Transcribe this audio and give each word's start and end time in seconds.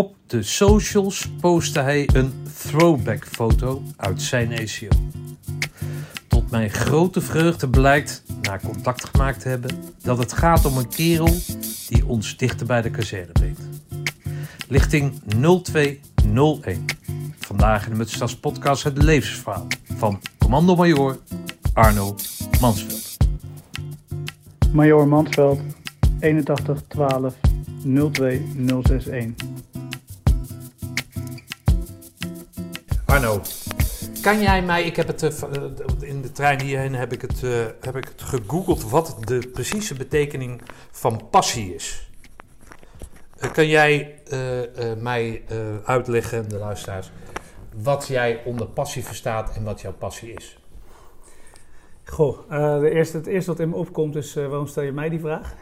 Op 0.00 0.16
de 0.26 0.42
socials 0.42 1.30
postte 1.40 1.80
hij 1.80 2.08
een 2.12 2.32
throwback 2.58 3.26
foto 3.26 3.82
uit 3.96 4.22
zijn 4.22 4.52
ACO. 4.52 4.88
Tot 6.28 6.50
mijn 6.50 6.70
grote 6.70 7.20
vreugde 7.20 7.68
blijkt, 7.68 8.22
na 8.42 8.58
contact 8.58 9.04
gemaakt 9.04 9.40
te 9.40 9.48
hebben, 9.48 9.70
dat 10.02 10.18
het 10.18 10.32
gaat 10.32 10.64
om 10.64 10.76
een 10.76 10.88
kerel 10.88 11.34
die 11.88 12.06
ons 12.06 12.36
dichter 12.36 12.66
bij 12.66 12.82
de 12.82 12.90
kazerne 12.90 13.32
brengt. 13.32 13.60
Lichting 14.68 15.12
0201. 15.62 16.84
Vandaag 17.38 17.84
in 17.84 17.90
de 17.90 17.96
Mutstas 17.96 18.36
podcast 18.36 18.82
het 18.82 19.02
levensverhaal 19.02 19.66
van 19.96 20.20
commando-major 20.38 21.18
Arno 21.72 22.14
Mansveld. 22.60 23.16
Major 24.72 25.08
Mansveld, 25.08 25.60
81 26.20 26.82
12 26.88 27.34
02 27.84 28.42
Arno, 33.20 33.40
kan 34.22 34.40
jij 34.40 34.62
mij, 34.62 34.84
ik 34.84 34.96
heb 34.96 35.06
het 35.06 35.22
eh, 35.22 35.42
eh, 35.42 35.70
in 36.00 36.22
de 36.22 36.32
trein 36.32 36.60
hierheen 36.60 36.94
heb 36.94 37.12
ik 37.12 37.20
het, 37.20 37.42
eh, 37.42 37.64
heb 37.80 37.96
ik 37.96 38.04
het 38.04 38.22
gegoogeld 38.22 38.90
wat 38.90 39.16
de 39.20 39.48
precieze 39.52 39.94
betekening 39.94 40.62
van 40.90 41.28
passie 41.30 41.74
is. 41.74 42.10
Kan 43.52 43.66
jij 43.66 44.20
eh, 44.28 44.90
eh, 44.92 44.98
mij 44.98 45.42
eh, 45.48 45.56
uitleggen, 45.84 46.48
de 46.48 46.56
luisteraars, 46.56 47.10
wat 47.82 48.06
jij 48.06 48.42
onder 48.44 48.66
passie 48.66 49.04
verstaat 49.04 49.56
en 49.56 49.64
wat 49.64 49.80
jouw 49.80 49.94
passie 49.94 50.32
is? 50.32 50.58
Goh, 52.04 52.38
eh, 52.48 52.80
de 52.80 52.90
eerste, 52.90 53.16
het 53.16 53.26
eerste 53.26 53.50
wat 53.50 53.60
in 53.60 53.68
me 53.68 53.76
opkomt 53.76 54.16
is 54.16 54.36
eh, 54.36 54.46
waarom 54.46 54.66
stel 54.66 54.82
je 54.82 54.92
mij 54.92 55.08
die 55.08 55.20
vraag? 55.20 55.54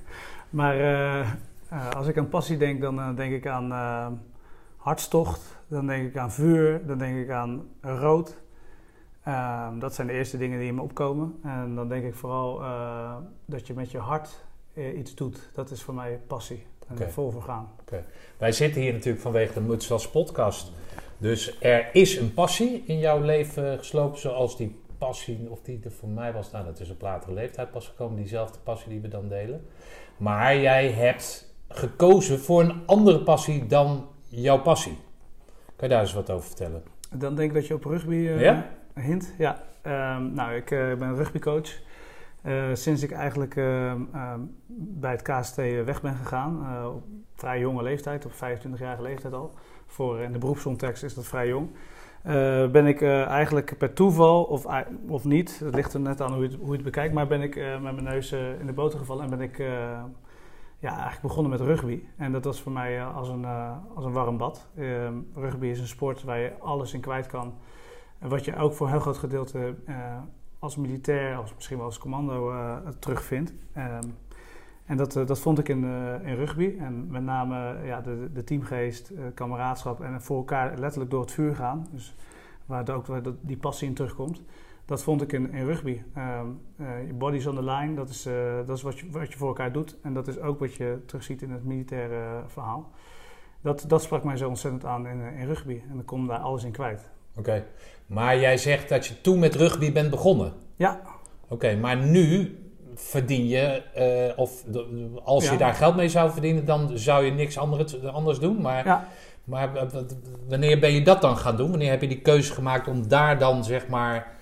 maar 0.50 0.76
eh, 0.80 1.20
eh, 1.68 1.90
als 1.90 2.06
ik 2.06 2.18
aan 2.18 2.28
passie 2.28 2.56
denk, 2.56 2.80
dan 2.80 3.14
denk 3.14 3.32
ik 3.32 3.46
aan 3.46 3.72
eh, 3.72 4.06
hartstocht, 4.76 5.53
dan 5.68 5.86
denk 5.86 6.08
ik 6.08 6.16
aan 6.16 6.32
vuur, 6.32 6.86
dan 6.86 6.98
denk 6.98 7.16
ik 7.16 7.30
aan 7.30 7.68
rood. 7.80 8.42
Ehm, 9.24 9.78
dat 9.78 9.94
zijn 9.94 10.06
de 10.06 10.12
eerste 10.12 10.36
dingen 10.36 10.58
die 10.58 10.68
in 10.68 10.74
me 10.74 10.82
opkomen. 10.82 11.38
En 11.42 11.74
dan 11.74 11.88
denk 11.88 12.04
ik 12.04 12.14
vooral 12.14 12.60
eh, 12.60 13.16
dat 13.44 13.66
je 13.66 13.74
met 13.74 13.90
je 13.90 13.98
hart 13.98 14.44
eh, 14.72 14.98
iets 14.98 15.14
doet. 15.14 15.50
Dat 15.54 15.70
is 15.70 15.82
voor 15.82 15.94
mij 15.94 16.20
passie. 16.26 16.66
En 16.88 17.00
er 17.00 17.10
vol 17.10 17.30
voor 17.30 17.42
gaan. 17.42 17.68
Wij 18.38 18.52
zitten 18.52 18.80
hier 18.80 18.92
natuurlijk 18.92 19.22
vanwege 19.22 19.52
de 19.52 19.60
Mutslas 19.60 20.10
podcast. 20.10 20.72
Dus 21.18 21.60
er 21.60 21.88
is 21.92 22.16
een 22.16 22.34
passie 22.34 22.82
in 22.86 22.98
jouw 22.98 23.20
leven 23.20 23.78
geslopen, 23.78 24.18
zoals 24.18 24.56
die 24.56 24.80
passie, 24.98 25.50
of 25.50 25.60
die 25.62 25.80
er 25.84 25.92
voor 25.92 26.08
mij 26.08 26.32
was, 26.32 26.50
nou 26.50 26.64
dat 26.64 26.80
is 26.80 26.90
op 26.90 27.00
latere 27.00 27.32
leeftijd 27.32 27.70
pas 27.70 27.86
gekomen, 27.86 28.16
diezelfde 28.16 28.58
passie 28.58 28.88
die 28.88 29.00
we 29.00 29.08
dan 29.08 29.28
delen. 29.28 29.66
Maar 30.16 30.56
jij 30.56 30.90
hebt 30.90 31.54
gekozen 31.68 32.38
voor 32.38 32.60
een 32.60 32.82
andere 32.86 33.22
passie 33.22 33.66
dan 33.66 34.06
jouw 34.28 34.60
passie. 34.60 34.98
Je 35.84 35.90
daar 35.90 36.00
eens 36.00 36.12
wat 36.12 36.30
over 36.30 36.46
vertellen? 36.46 36.82
Dan 37.10 37.34
denk 37.34 37.48
ik 37.48 37.54
dat 37.54 37.66
je 37.66 37.74
op 37.74 37.84
rugby 37.84 38.14
eh, 38.14 38.40
Ja? 38.40 38.66
hint. 38.94 39.34
Ja, 39.38 39.62
Ehm, 39.82 40.32
nou, 40.32 40.54
ik 40.54 40.70
eh, 40.70 40.94
ben 40.94 41.16
rugbycoach. 41.16 41.80
Eh, 42.42 42.64
sinds 42.72 43.02
ik 43.02 43.12
eigenlijk 43.12 43.56
ehm, 43.56 44.00
ehm, 44.12 44.40
bij 44.76 45.10
het 45.10 45.22
KST 45.22 45.56
weg 45.84 46.02
ben 46.02 46.14
gegaan, 46.14 46.86
op 46.86 47.02
vrij 47.34 47.58
jonge 47.60 47.82
leeftijd, 47.82 48.24
op 48.24 48.32
25-jarige 48.32 49.02
leeftijd 49.02 49.34
al. 49.34 49.52
Voor 49.86 50.20
in 50.20 50.32
de 50.32 50.38
beroepscontext 50.38 51.02
is 51.02 51.14
dat 51.14 51.26
vrij 51.26 51.48
jong. 51.48 51.70
Ben 52.72 52.86
ik 52.86 53.02
eigenlijk 53.02 53.78
per 53.78 53.92
toeval, 53.92 54.44
of, 54.44 54.66
of 55.08 55.24
niet, 55.24 55.58
het 55.58 55.74
ligt 55.74 55.94
er 55.94 56.00
net 56.00 56.20
aan 56.20 56.32
hoe 56.32 56.42
je 56.42 56.48
het, 56.48 56.56
hoe 56.56 56.66
je 56.66 56.74
het 56.74 56.84
bekijkt, 56.84 57.14
maar 57.14 57.26
ben 57.26 57.42
ik 57.42 57.56
met 57.56 57.82
mijn 57.82 58.02
neus 58.02 58.32
in 58.32 58.66
de 58.66 58.72
boter 58.72 58.98
gevallen 58.98 59.24
en 59.24 59.30
ben 59.30 59.40
ik 59.40 59.62
ja, 60.78 60.90
eigenlijk 60.90 61.22
begonnen 61.22 61.50
met 61.50 61.60
rugby. 61.60 62.02
En 62.16 62.32
dat 62.32 62.44
was 62.44 62.60
voor 62.60 62.72
mij 62.72 62.98
eh, 62.98 63.16
als, 63.16 63.28
een, 63.28 63.44
eh, 63.44 63.76
als 63.94 64.04
een 64.04 64.12
warm 64.12 64.36
bad. 64.36 64.68
Ehm, 64.76 65.14
rugby 65.34 65.66
is 65.66 65.80
een 65.80 65.86
sport 65.86 66.22
waar 66.22 66.38
je 66.38 66.58
alles 66.58 66.94
in 66.94 67.00
kwijt 67.00 67.26
kan. 67.26 67.54
En 68.18 68.28
wat 68.28 68.44
je 68.44 68.56
ook 68.56 68.72
voor 68.72 68.86
een 68.86 68.92
heel 68.92 69.02
groot 69.02 69.18
gedeelte 69.18 69.74
eh, 69.86 69.94
als 70.58 70.76
militair, 70.76 71.36
als 71.36 71.54
misschien 71.54 71.76
wel 71.76 71.86
als 71.86 71.98
commando 71.98 72.52
terugvindt. 72.98 73.54
Ehm, 73.72 74.08
en 74.86 74.96
dat, 74.96 75.12
dat 75.12 75.38
vond 75.38 75.58
ik 75.58 75.68
in, 75.68 75.84
in 76.24 76.34
rugby. 76.34 76.76
En 76.78 77.06
met 77.10 77.22
name 77.22 77.84
ja, 77.84 78.00
de, 78.00 78.30
de 78.32 78.44
teamgeest, 78.44 79.10
eh, 79.10 79.24
kameraadschap 79.34 80.00
en 80.00 80.22
voor 80.22 80.36
elkaar 80.36 80.78
letterlijk 80.78 81.10
door 81.10 81.20
het 81.20 81.32
vuur 81.32 81.54
gaan. 81.54 81.86
Dus 81.90 82.14
waar 82.66 82.90
ook 82.90 83.06
waar 83.06 83.22
die 83.40 83.56
passie 83.56 83.88
in 83.88 83.94
terugkomt. 83.94 84.42
Dat 84.84 85.02
vond 85.02 85.22
ik 85.22 85.32
in, 85.32 85.52
in 85.52 85.66
rugby. 85.66 86.02
Ehm 86.14 86.46
eh, 86.76 87.06
je 87.06 87.12
body's 87.12 87.46
on 87.46 87.54
the 87.54 87.64
line, 87.64 87.94
dat 87.94 88.08
is, 88.08 88.26
eh, 88.26 88.56
dat 88.66 88.76
is 88.76 88.82
wat, 88.82 88.98
je, 88.98 89.10
wat 89.10 89.32
je 89.32 89.38
voor 89.38 89.48
elkaar 89.48 89.72
doet. 89.72 89.96
En 90.02 90.14
dat 90.14 90.28
is 90.28 90.40
ook 90.40 90.58
wat 90.58 90.74
je 90.74 90.98
terugziet 91.06 91.42
in 91.42 91.50
het 91.50 91.64
militaire 91.64 92.14
eh, 92.14 92.38
verhaal. 92.46 92.90
Dat, 93.60 93.84
dat 93.88 94.02
sprak 94.02 94.24
mij 94.24 94.36
zo 94.36 94.48
ontzettend 94.48 94.84
aan 94.84 95.06
in, 95.06 95.22
eh, 95.22 95.40
in 95.40 95.46
rugby. 95.46 95.80
En 95.90 95.98
ik 95.98 96.06
kon 96.06 96.26
daar 96.26 96.38
alles 96.38 96.64
in 96.64 96.72
kwijt. 96.72 97.10
Oké. 97.36 97.64
Maar 98.06 98.38
jij 98.38 98.56
zegt 98.56 98.88
dat 98.88 99.06
je 99.06 99.20
toen 99.20 99.38
met 99.38 99.54
rugby 99.54 99.92
bent 99.92 100.10
begonnen. 100.10 100.52
Ja, 100.76 101.00
Oké, 101.48 101.76
maar 101.76 101.96
nu 101.96 102.58
verdien 102.94 103.46
je, 103.46 103.82
eh, 103.94 104.38
of 104.38 104.64
als 105.24 105.50
je 105.50 105.56
daar 105.56 105.74
geld 105.74 105.96
mee 105.96 106.08
zou 106.08 106.30
verdienen, 106.30 106.64
dan 106.64 106.98
zou 106.98 107.24
je 107.24 107.30
niks 107.30 107.58
anders, 107.58 108.04
anders 108.04 108.38
doen. 108.38 108.60
Maar, 108.60 108.86
ja. 108.86 109.08
maar 109.44 109.70
wanneer 110.48 110.78
ben 110.78 110.92
je 110.92 111.02
dat 111.02 111.20
dan 111.20 111.36
gaan 111.36 111.56
doen? 111.56 111.70
Wanneer 111.70 111.90
heb 111.90 112.00
je 112.00 112.08
die 112.08 112.20
keuze 112.20 112.52
gemaakt 112.52 112.88
om 112.88 113.08
daar 113.08 113.38
dan 113.38 113.64
zeg 113.64 113.88
maar 113.88 114.33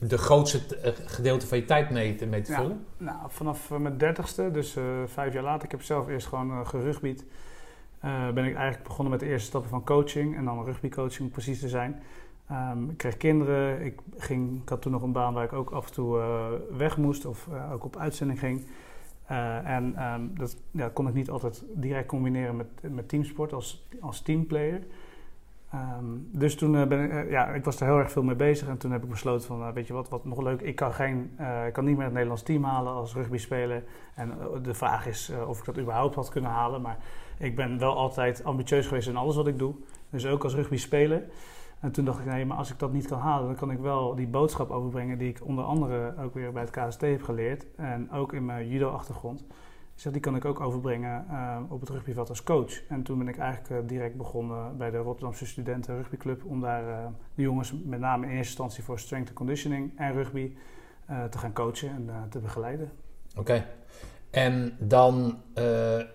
de 0.00 0.18
grootste 0.18 0.76
eh, 0.76 0.92
gedeelte 1.06 1.46
van 1.46 1.58
je 1.58 1.64
tijd 1.64 1.90
mee 1.90 2.14
te, 2.14 2.26
mee 2.26 2.42
te 2.42 2.52
Ja. 2.52 2.58
vullen? 2.58 2.84
Nou, 2.96 3.16
vanaf 3.28 3.70
eh, 3.70 3.78
mijn 3.78 3.98
dertigste, 3.98 4.50
dus 4.50 4.76
eh, 4.76 4.84
vijf 5.06 5.32
jaar 5.32 5.42
later, 5.42 5.64
ik 5.64 5.70
heb 5.70 5.82
zelf 5.82 6.08
eerst 6.08 6.26
gewoon 6.26 6.50
uh, 6.50 6.66
gerugbied. 6.66 7.24
ben 8.34 8.44
ik 8.44 8.54
eigenlijk 8.54 8.82
begonnen 8.82 9.10
met 9.10 9.20
de 9.20 9.26
eerste 9.26 9.46
stappen 9.46 9.70
van 9.70 9.84
coaching 9.84 10.36
en 10.36 10.44
dan 10.44 10.64
rugbycoaching 10.64 11.20
om 11.20 11.30
precies 11.30 11.60
te 11.60 11.68
zijn. 11.68 12.02
Ehm, 12.48 12.90
ik 12.90 12.96
kreeg 12.96 13.16
kinderen, 13.16 13.84
ik, 13.84 14.00
ging, 14.16 14.62
ik 14.62 14.68
had 14.68 14.82
toen 14.82 14.92
nog 14.92 15.02
een 15.02 15.12
baan 15.12 15.34
waar 15.34 15.44
ik 15.44 15.52
ook 15.52 15.70
af 15.70 15.86
en 15.86 15.92
toe 15.92 16.20
weg 16.76 16.96
moest 16.96 17.26
of 17.26 17.48
ook 17.72 17.84
op 17.84 17.96
uitzending 17.96 18.38
ging. 18.38 18.66
En 19.64 19.96
ehm, 19.96 20.20
dat 20.34 20.56
ja, 20.70 20.88
kon 20.88 21.08
ik 21.08 21.14
niet 21.14 21.30
altijd 21.30 21.64
direct 21.74 22.08
combineren 22.08 22.56
met, 22.56 22.66
met 22.80 23.08
teamsport 23.08 23.52
als, 23.52 23.86
als 24.00 24.22
teamplayer. 24.22 24.82
Ehm, 25.70 26.04
dus 26.32 26.56
toen 26.56 26.76
eh, 26.76 26.86
ben 26.86 27.04
ik, 27.04 27.10
eh, 27.10 27.30
ja, 27.30 27.46
ik 27.46 27.64
was 27.64 27.80
er 27.80 27.86
heel 27.86 27.98
erg 27.98 28.10
veel 28.10 28.22
mee 28.22 28.34
bezig 28.34 28.68
en 28.68 28.78
toen 28.78 28.90
heb 28.90 29.02
ik 29.02 29.08
besloten 29.08 29.46
van, 29.46 29.62
eh, 29.62 29.72
weet 29.72 29.86
je 29.86 29.92
wat, 29.92 30.08
wat 30.08 30.24
nog 30.24 30.42
leuk, 30.42 30.60
ik 30.60 30.76
kan, 30.76 30.92
geen, 30.92 31.30
eh, 31.36 31.66
ik 31.66 31.72
kan 31.72 31.84
niet 31.84 31.94
meer 31.94 32.04
het 32.04 32.12
Nederlands 32.12 32.42
team 32.42 32.64
halen 32.64 32.92
als 32.92 33.14
rugbyspeler. 33.14 33.84
En 34.14 34.30
eh, 34.30 34.46
de 34.62 34.74
vraag 34.74 35.06
is 35.06 35.32
of 35.46 35.58
ik 35.58 35.64
dat 35.64 35.78
überhaupt 35.78 36.14
had 36.14 36.28
kunnen 36.28 36.50
halen, 36.50 36.80
maar 36.80 36.98
ik 37.38 37.56
ben 37.56 37.78
wel 37.78 37.96
altijd 37.96 38.44
ambitieus 38.44 38.86
geweest 38.86 39.08
in 39.08 39.16
alles 39.16 39.36
wat 39.36 39.46
ik 39.46 39.58
doe. 39.58 39.74
Dus 40.10 40.26
ook 40.26 40.44
als 40.44 40.54
rugbyspeler. 40.54 41.22
En 41.80 41.92
toen 41.92 42.04
dacht 42.04 42.18
ik, 42.18 42.24
nee, 42.24 42.46
maar 42.46 42.56
als 42.56 42.70
ik 42.70 42.78
dat 42.78 42.92
niet 42.92 43.08
kan 43.08 43.18
halen, 43.18 43.46
dan 43.46 43.56
kan 43.56 43.70
ik 43.70 43.78
wel 43.78 44.14
die 44.14 44.26
boodschap 44.26 44.70
overbrengen 44.70 45.18
die 45.18 45.28
ik 45.28 45.40
onder 45.44 45.64
andere 45.64 46.14
ook 46.22 46.34
weer 46.34 46.52
bij 46.52 46.62
het 46.62 46.70
KST 46.70 47.00
heb 47.00 47.22
geleerd. 47.22 47.66
En 47.76 48.10
ook 48.12 48.32
in 48.32 48.44
mijn 48.44 48.68
judo-achtergrond. 48.68 49.44
Ik 49.98 50.04
zeg, 50.04 50.12
die 50.12 50.22
kan 50.22 50.36
ik 50.36 50.44
ook 50.44 50.60
overbrengen 50.60 51.26
eh, 51.30 51.56
op 51.68 51.80
het 51.80 51.88
rugbyveld 51.88 52.28
als 52.28 52.42
coach. 52.42 52.82
En 52.88 53.02
toen 53.02 53.18
ben 53.18 53.28
ik 53.28 53.38
eigenlijk 53.38 53.70
eh, 53.70 53.88
direct 53.88 54.16
begonnen 54.16 54.76
bij 54.76 54.90
de 54.90 54.96
Rotterdamse 54.96 55.46
Studenten 55.46 55.96
Rugbyclub. 55.96 56.44
Om 56.44 56.60
daar 56.60 56.88
eh, 56.88 57.06
de 57.34 57.42
jongens 57.42 57.74
met 57.84 58.00
name 58.00 58.24
in 58.24 58.30
eerste 58.30 58.46
instantie 58.46 58.84
voor 58.84 58.98
strength 58.98 59.28
and 59.28 59.36
conditioning 59.36 59.92
en 59.96 60.12
rugby 60.12 60.52
te 61.30 61.38
gaan 61.38 61.52
coachen 61.52 61.88
en 61.88 62.26
te 62.30 62.38
begeleiden. 62.38 62.90
Oké. 63.36 63.64
En 64.30 64.76
dan 64.78 65.38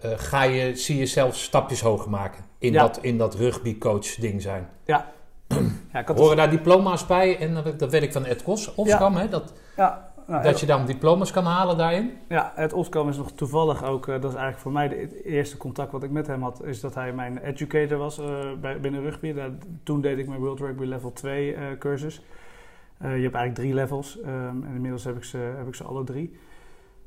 ga 0.01 0.43
je, 0.43 0.75
zie 0.75 0.95
je 0.95 1.01
jezelf 1.01 1.35
stapjes 1.35 1.81
hoger 1.81 2.09
maken 2.09 2.43
in 2.57 2.71
Ja. 2.71 2.81
dat, 2.81 2.97
in 3.01 3.17
dat 3.17 3.35
rugbycoach 3.35 4.15
ding 4.15 4.41
zijn. 4.41 4.69
Ja, 4.85 5.11
ik 5.93 6.07
had 6.07 6.17
Horen 6.17 6.37
daar 6.37 6.49
diploma's 6.49 7.05
bij? 7.05 7.37
En 7.39 7.53
dat, 7.53 7.79
dat 7.79 7.91
weet 7.91 8.03
ik 8.03 8.11
van 8.11 8.25
Ed 8.25 8.43
Kos, 8.43 8.75
Oskam, 8.75 9.15
hè? 9.15 9.29
Dat, 9.29 9.53
ja, 9.75 10.12
nou, 10.27 10.43
dat 10.43 10.59
je 10.59 10.65
dan 10.65 10.85
diploma's 10.85 11.31
kan 11.31 11.45
halen 11.45 11.77
daarin? 11.77 12.11
Ja, 12.27 12.51
het 12.55 12.73
Oskam 12.73 13.09
is 13.09 13.17
nog 13.17 13.31
toevallig 13.31 13.83
ook, 13.83 14.07
eh, 14.07 14.13
dat 14.13 14.31
is 14.31 14.37
eigenlijk 14.37 14.59
voor 14.59 14.71
mij 14.71 14.87
de, 14.87 14.95
het 14.95 15.23
eerste 15.23 15.57
contact 15.57 15.91
wat 15.91 16.03
ik 16.03 16.11
met 16.11 16.27
hem 16.27 16.41
had, 16.41 16.63
is 16.63 16.79
dat 16.79 16.95
hij 16.95 17.13
mijn 17.13 17.37
educator 17.37 17.97
was 17.97 18.19
eh, 18.19 18.25
bij, 18.61 18.79
binnen 18.79 19.01
rugby. 19.01 19.33
Daar, 19.33 19.49
toen 19.83 20.01
deed 20.01 20.17
ik 20.17 20.27
mijn 20.27 20.39
World 20.39 20.59
Rugby 20.59 20.85
Level 20.85 21.13
2 21.13 21.53
eh, 21.53 21.77
cursus. 21.79 22.21
Je 22.97 23.07
hebt 23.07 23.35
eigenlijk 23.35 23.55
drie 23.55 23.73
levels 23.73 24.21
ehm, 24.21 24.63
en 24.63 24.71
inmiddels 24.73 25.03
heb 25.03 25.15
ik 25.15 25.23
ze, 25.23 25.37
heb 25.37 25.67
ik 25.67 25.75
ze 25.75 25.83
alle 25.83 26.03
drie. 26.03 26.37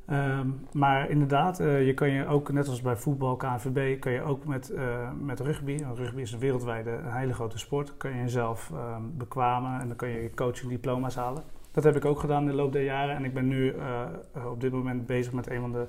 Ehm, 0.06 0.48
maar 0.72 1.10
inderdaad, 1.10 1.56
je 1.58 1.92
kan 1.94 2.10
je 2.10 2.26
ook, 2.26 2.52
net 2.52 2.69
als 2.69 2.82
bij 2.82 2.96
voetbal, 2.96 3.36
KNVB, 3.36 4.00
kan 4.00 4.12
je 4.12 4.22
ook 4.22 4.44
met, 4.44 4.72
met 5.20 5.40
rugby, 5.40 5.84
want 5.84 5.98
rugby 5.98 6.20
is 6.20 6.32
een 6.32 6.38
wereldwijde, 6.38 6.90
een 6.90 7.12
hele 7.12 7.34
grote 7.34 7.58
sport, 7.58 7.96
kan 7.96 8.10
je 8.10 8.16
jezelf 8.16 8.70
ehm, 8.74 9.02
bekwamen 9.12 9.80
en 9.80 9.86
dan 9.88 9.96
kan 9.96 10.08
je 10.08 10.22
je 10.22 10.34
coaching 10.34 10.70
diploma's 10.70 11.14
halen. 11.14 11.42
Dat 11.76 11.84
heb 11.84 11.96
ik 11.96 12.05
ook 12.05 12.20
gedaan 12.20 12.43
in 12.43 12.49
de 12.49 12.55
loop 12.55 12.73
der 12.73 12.84
jaren 12.84 13.17
en 13.17 13.25
ik 13.25 13.34
ben 13.34 13.49
nu 13.49 13.70
eh, 13.70 14.02
eh, 14.32 14.50
op 14.50 14.61
dit 14.61 14.73
moment 14.73 15.06
bezig 15.06 15.32
met 15.32 15.50
een 15.50 15.61
van 15.61 15.73
de 15.73 15.87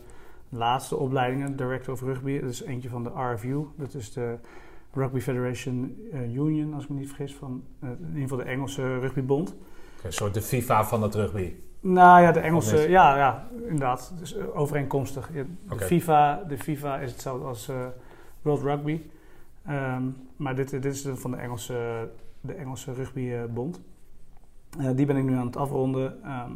laatste 0.50 0.95
opleidingen, 0.95 1.56
Director 1.56 1.94
of 1.94 2.01
Rugby. 2.01 2.39
Dat 2.39 2.50
is 2.50 2.63
eentje 2.63 2.89
van 2.89 3.04
de 3.04 3.10
RFU, 3.10 3.66
dat 3.75 3.94
is 3.94 4.13
de 4.13 4.38
Rugby 4.94 5.19
Federation 5.19 5.98
eh, 6.12 6.36
Union, 6.36 6.74
als 6.74 6.84
ik 6.84 6.89
me 6.89 6.95
niet 6.95 7.07
vergis, 7.07 7.36
van 7.36 7.63
in 7.81 7.98
ieder 8.07 8.22
geval 8.22 8.38
de 8.38 8.44
Engelse 8.44 9.00
rugbybond. 9.00 9.56
Een 10.04 10.13
soort 10.13 10.34
de 10.34 10.42
FIFA 10.42 10.84
van 10.84 11.04
het 11.04 11.16
rugby. 11.16 11.54
Nou 11.80 12.22
ja, 12.22 12.31
de 12.31 12.40
Engelse, 12.40 12.90
ja, 12.90 13.18
ja, 13.18 13.48
inderdaad. 13.63 14.13
Dus 14.19 14.38
overeenkomstig. 14.38 15.30
De. 15.31 15.45
FIFA, 15.78 16.44
de 16.48 16.57
FIFA 16.57 17.00
is 17.00 17.12
hetzelfde 17.12 17.45
als 17.45 17.72
World 18.42 18.62
Rugby. 18.62 19.01
Ehm, 19.66 20.04
maar 20.36 20.56
dit, 20.56 20.69
dit 20.69 20.86
is 20.86 21.07
van 21.13 21.31
de 21.31 21.38
Engelse, 21.38 22.10
de 22.42 22.54
Engelse 22.54 22.94
rugbybond. 22.94 23.81
Uh, 24.79 24.89
die 24.95 25.06
ben 25.06 25.18
ik 25.18 25.24
nu 25.24 25.35
aan 25.35 25.45
het 25.45 25.57
afronden. 25.57 26.24
Ehm, 26.24 26.51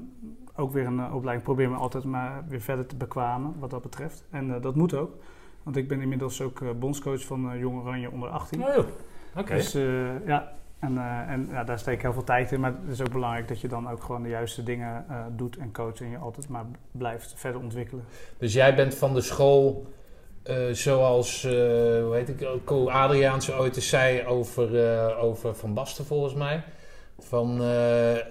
ook 0.55 0.71
weer 0.71 0.85
een 0.85 0.97
uh, 0.97 1.15
opleiding. 1.15 1.45
Probeer 1.45 1.69
me 1.69 1.75
altijd 1.75 2.03
maar 2.03 2.43
weer 2.47 2.61
verder 2.61 2.85
te 2.85 2.95
bekwamen 2.95 3.53
wat 3.59 3.69
dat 3.69 3.81
betreft. 3.81 4.25
En 4.29 4.61
dat 4.61 4.75
moet 4.75 4.93
ook. 4.93 5.11
Want 5.63 5.75
ik 5.75 5.87
ben 5.87 6.01
inmiddels 6.01 6.41
ook 6.41 6.79
bondscoach 6.79 7.25
van 7.25 7.57
Jong 7.57 7.81
Oranje 7.81 8.11
onder 8.11 8.29
18. 8.29 8.63
Oh, 8.63 8.77
Oké. 9.35 9.53
Dus 9.53 9.71
ja, 10.25 10.53
en, 10.81 10.93
uh, 10.93 11.29
en 11.29 11.47
ja, 11.51 11.63
daar 11.63 11.79
steek 11.79 11.93
ik 11.93 12.01
heel 12.01 12.13
veel 12.13 12.23
tijd 12.23 12.51
in. 12.51 12.59
Maar 12.59 12.73
het 12.81 12.91
is 12.91 13.01
ook 13.01 13.11
belangrijk 13.11 13.47
dat 13.47 13.61
je 13.61 13.67
dan 13.67 13.89
ook 13.89 14.03
gewoon 14.03 14.23
de 14.23 14.29
juiste 14.29 14.63
dingen 14.63 15.05
uh, 15.09 15.25
doet 15.35 15.57
en 15.57 15.71
coacht. 15.71 15.99
En 15.99 16.09
je 16.09 16.17
altijd 16.17 16.49
maar 16.49 16.65
blijft 16.91 17.33
verder 17.37 17.61
ontwikkelen. 17.61 18.03
Dus 18.37 18.53
jij 18.53 18.75
bent 18.75 18.95
van 18.95 19.13
de 19.13 19.21
school 19.21 19.85
uh, 20.49 20.55
zoals, 20.71 21.43
hoe 21.43 22.11
heet 22.13 22.29
ik, 22.29 22.47
Co 22.63 22.89
Adriaanse 22.89 23.57
ooit 23.57 23.75
eens 23.75 23.89
zei 23.89 24.25
over, 24.25 25.17
over 25.17 25.55
Van 25.55 25.73
Basten 25.73 26.05
volgens 26.05 26.33
mij. 26.33 26.63
Van 27.27 27.61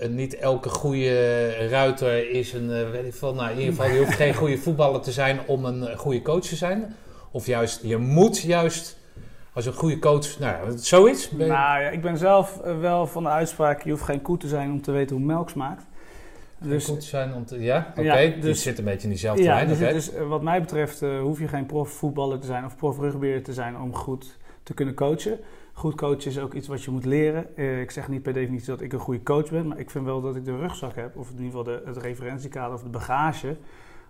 niet 0.08 0.36
elke 0.36 0.68
goede 0.68 1.48
ruiter 1.68 2.30
is 2.30 2.52
een, 2.52 2.90
weet 2.90 3.06
ik 3.06 3.14
veel, 3.14 3.34
nou 3.34 3.50
in 3.50 3.58
ieder 3.58 3.74
geval, 3.74 3.90
je 3.90 3.98
hoeft 3.98 4.14
geen 4.14 4.34
goede 4.34 4.58
voetballer 4.58 5.00
te 5.00 5.12
zijn 5.12 5.40
om 5.46 5.64
een 5.64 5.96
goede 5.96 6.22
coach 6.22 6.44
te 6.44 6.56
zijn. 6.56 6.94
Of 7.30 7.46
juist, 7.46 7.82
je 7.82 7.96
moet 7.96 8.40
juist 8.40 8.98
als 9.52 9.66
een 9.66 9.72
goede 9.72 9.98
coach, 9.98 10.38
nou 10.38 10.78
zoiets? 10.78 11.30
Nou 11.30 11.50
ja, 11.50 11.78
ik 11.78 12.02
ben 12.02 12.18
zelf 12.18 12.60
eh, 12.60 12.80
wel 12.80 13.06
van 13.06 13.22
de 13.22 13.28
uitspraak, 13.28 13.82
je 13.82 13.90
hoeft 13.90 14.02
geen 14.02 14.22
koe 14.22 14.36
te 14.36 14.48
zijn 14.48 14.70
om 14.70 14.82
te 14.82 14.92
weten 14.92 15.16
hoe 15.16 15.24
melk 15.24 15.50
smaakt. 15.50 15.84
Dus, 16.58 16.84
koe 16.84 16.96
te 16.96 17.06
zijn 17.06 17.34
om 17.34 17.44
te, 17.44 17.60
ja, 17.62 17.86
oké, 17.90 18.00
okay. 18.00 18.34
dus, 18.34 18.42
dus 18.42 18.62
zit 18.62 18.78
een 18.78 18.84
beetje 18.84 19.02
in 19.02 19.08
diezelfde 19.08 19.42
ja, 19.42 19.54
lijn. 19.54 19.68
Dus, 19.68 19.78
dus 19.78 20.12
eh, 20.12 20.28
wat 20.28 20.42
mij 20.42 20.60
betreft 20.60 21.02
uh, 21.02 21.20
hoef 21.20 21.38
je 21.38 21.48
geen 21.48 21.66
profvoetballer 21.66 22.38
te 22.38 22.46
zijn 22.46 22.64
of 22.64 22.76
profrugbeer 22.76 23.42
te 23.42 23.52
zijn 23.52 23.78
om 23.78 23.94
goed 23.94 24.38
te 24.62 24.74
kunnen 24.74 24.94
coachen. 24.94 25.38
Goed 25.80 25.94
coachen 25.94 26.30
is 26.30 26.38
ook 26.38 26.54
iets 26.54 26.68
wat 26.68 26.82
je 26.82 26.90
moet 26.90 27.04
leren. 27.04 27.46
Uh, 27.56 27.80
ik 27.80 27.90
zeg 27.90 28.08
niet 28.08 28.22
per 28.22 28.32
definitie 28.32 28.66
dat 28.66 28.80
ik 28.80 28.92
een 28.92 28.98
goede 28.98 29.22
coach 29.22 29.50
ben, 29.50 29.68
maar 29.68 29.78
ik 29.78 29.90
vind 29.90 30.04
wel 30.04 30.20
dat 30.20 30.36
ik 30.36 30.44
de 30.44 30.56
rugzak 30.56 30.94
heb, 30.94 31.16
of 31.16 31.30
in 31.30 31.36
ieder 31.36 31.46
geval 31.46 31.64
de, 31.64 31.82
het 31.84 31.96
referentiekader 31.96 32.74
of 32.74 32.82
de 32.82 32.88
bagage 32.88 33.56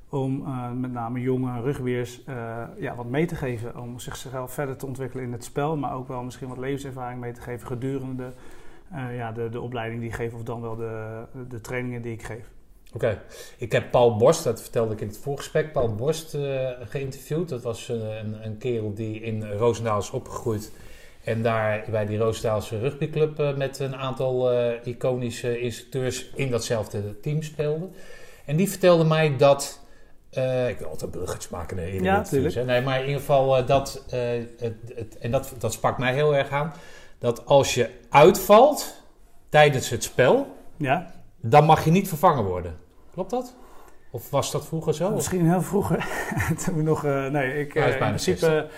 om 0.09 0.41
uh, 0.41 0.71
met 0.73 0.93
name 0.93 1.21
jonge 1.21 1.61
rugweers 1.61 2.23
uh, 2.29 2.63
ja, 2.79 2.95
wat 2.95 3.07
mee 3.07 3.27
te 3.27 3.35
geven. 3.35 3.81
Om 3.81 3.99
zichzelf 3.99 4.53
verder 4.53 4.77
te 4.77 4.87
ontwikkelen 4.87 5.25
in 5.25 5.33
het 5.33 5.45
spel, 5.45 5.77
maar 5.77 5.95
ook 5.95 6.09
wel 6.09 6.23
misschien 6.23 6.49
wat 6.49 6.59
levenservaring 6.59 7.21
mee 7.21 7.33
te 7.33 7.41
geven 7.41 7.67
gedurende 7.67 8.33
uh, 8.93 9.17
ja, 9.17 9.33
de, 9.33 9.49
de 9.49 9.61
opleiding 9.61 10.01
die 10.01 10.09
ik 10.09 10.17
geef 10.17 10.35
of 10.35 10.43
dan 10.43 10.61
wel 10.61 10.77
de, 10.77 11.23
de 11.49 11.61
trainingen 11.61 12.03
die 12.03 12.13
ik 12.13 12.23
geef. 12.23 12.51
Oké, 12.95 13.23
ik 13.59 13.73
heb 13.73 13.91
Paul 13.91 14.17
Borst, 14.17 14.45
dat 14.45 14.63
vertelde 14.63 14.93
ik 14.93 15.01
in 15.01 15.09
het 15.09 15.19
voorgesprek, 15.19 15.73
Paul 15.73 15.95
Borst 15.95 16.37
geïnterviewd. 16.81 17.49
Dat 17.49 17.63
was 17.63 17.89
een, 17.89 18.45
een 18.45 18.59
kerel 18.59 18.95
die 18.95 19.21
in 19.21 19.53
Roosendaal 19.53 19.99
is 19.99 20.11
opgegroeid. 20.11 20.73
En 21.25 21.43
daar 21.43 21.85
bij 21.91 22.07
die 22.07 22.19
Roosendaalse 22.19 22.79
rugbyclub 22.79 23.57
met 23.57 23.79
een 23.79 23.97
aantal 23.97 24.53
iconische 24.85 25.61
instructeurs 25.61 26.31
in 26.35 26.51
datzelfde 26.51 27.21
team 27.21 27.43
speelde. 27.43 27.89
En 28.47 28.57
die 28.57 28.69
vertelde 28.69 29.05
mij 29.05 29.37
dat 29.37 29.81
uh, 30.39 30.69
ik 30.69 30.79
wil 30.79 30.89
altijd 30.89 31.11
bruggetjes 31.11 31.51
maken 31.51 31.77
naar 31.77 31.89
Ja, 31.89 32.17
natuurlijk. 32.17 32.65
Nee, 32.67 32.83
maar 32.83 32.99
in 32.99 33.07
ieder 33.07 33.21
geval 33.21 33.59
uh, 33.59 33.67
dat, 33.67 34.05
uh, 34.07 34.21
het, 34.59 34.75
het, 34.95 35.19
en 35.19 35.31
dat, 35.31 35.55
dat 35.59 35.73
sprak 35.73 35.99
mij 35.99 36.15
heel 36.15 36.37
erg 36.37 36.51
aan, 36.51 36.73
dat 37.19 37.47
als 37.47 37.75
je 37.75 37.91
uitvalt 38.11 39.03
tijdens 39.49 39.89
het 39.89 40.03
spel, 40.03 40.57
ja. 40.77 41.13
dan 41.37 41.65
mag 41.65 41.85
je 41.85 41.91
niet 41.91 42.09
vervangen 42.09 42.45
worden. 42.45 42.77
Klopt 43.13 43.31
dat? 43.31 43.55
Of 44.11 44.31
was 44.31 44.53
dat 44.53 44.67
vroeger 44.67 44.95
zo? 44.95 45.11
Misschien 45.11 45.51
heel 45.51 45.63
vroeger. 45.63 46.07
Toen 46.65 46.77
we 46.77 46.83
nog, 46.83 47.03
nee, 47.03 47.61
ik 47.61 47.75
in 47.75 47.99
principe, 47.99 48.69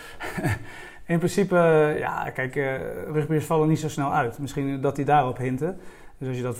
in 1.06 1.18
principe, 1.18 1.56
ja, 1.98 2.30
kijk, 2.30 2.54
rugbyers 3.12 3.44
vallen 3.44 3.68
niet 3.68 3.80
zo 3.80 3.88
snel 3.88 4.12
uit. 4.12 4.38
Misschien 4.38 4.80
dat 4.80 4.96
die 4.96 5.04
daarop 5.04 5.38
hinten. 5.38 5.78
Dus 6.18 6.28
als 6.28 6.36
je 6.36 6.42
dat 6.42 6.56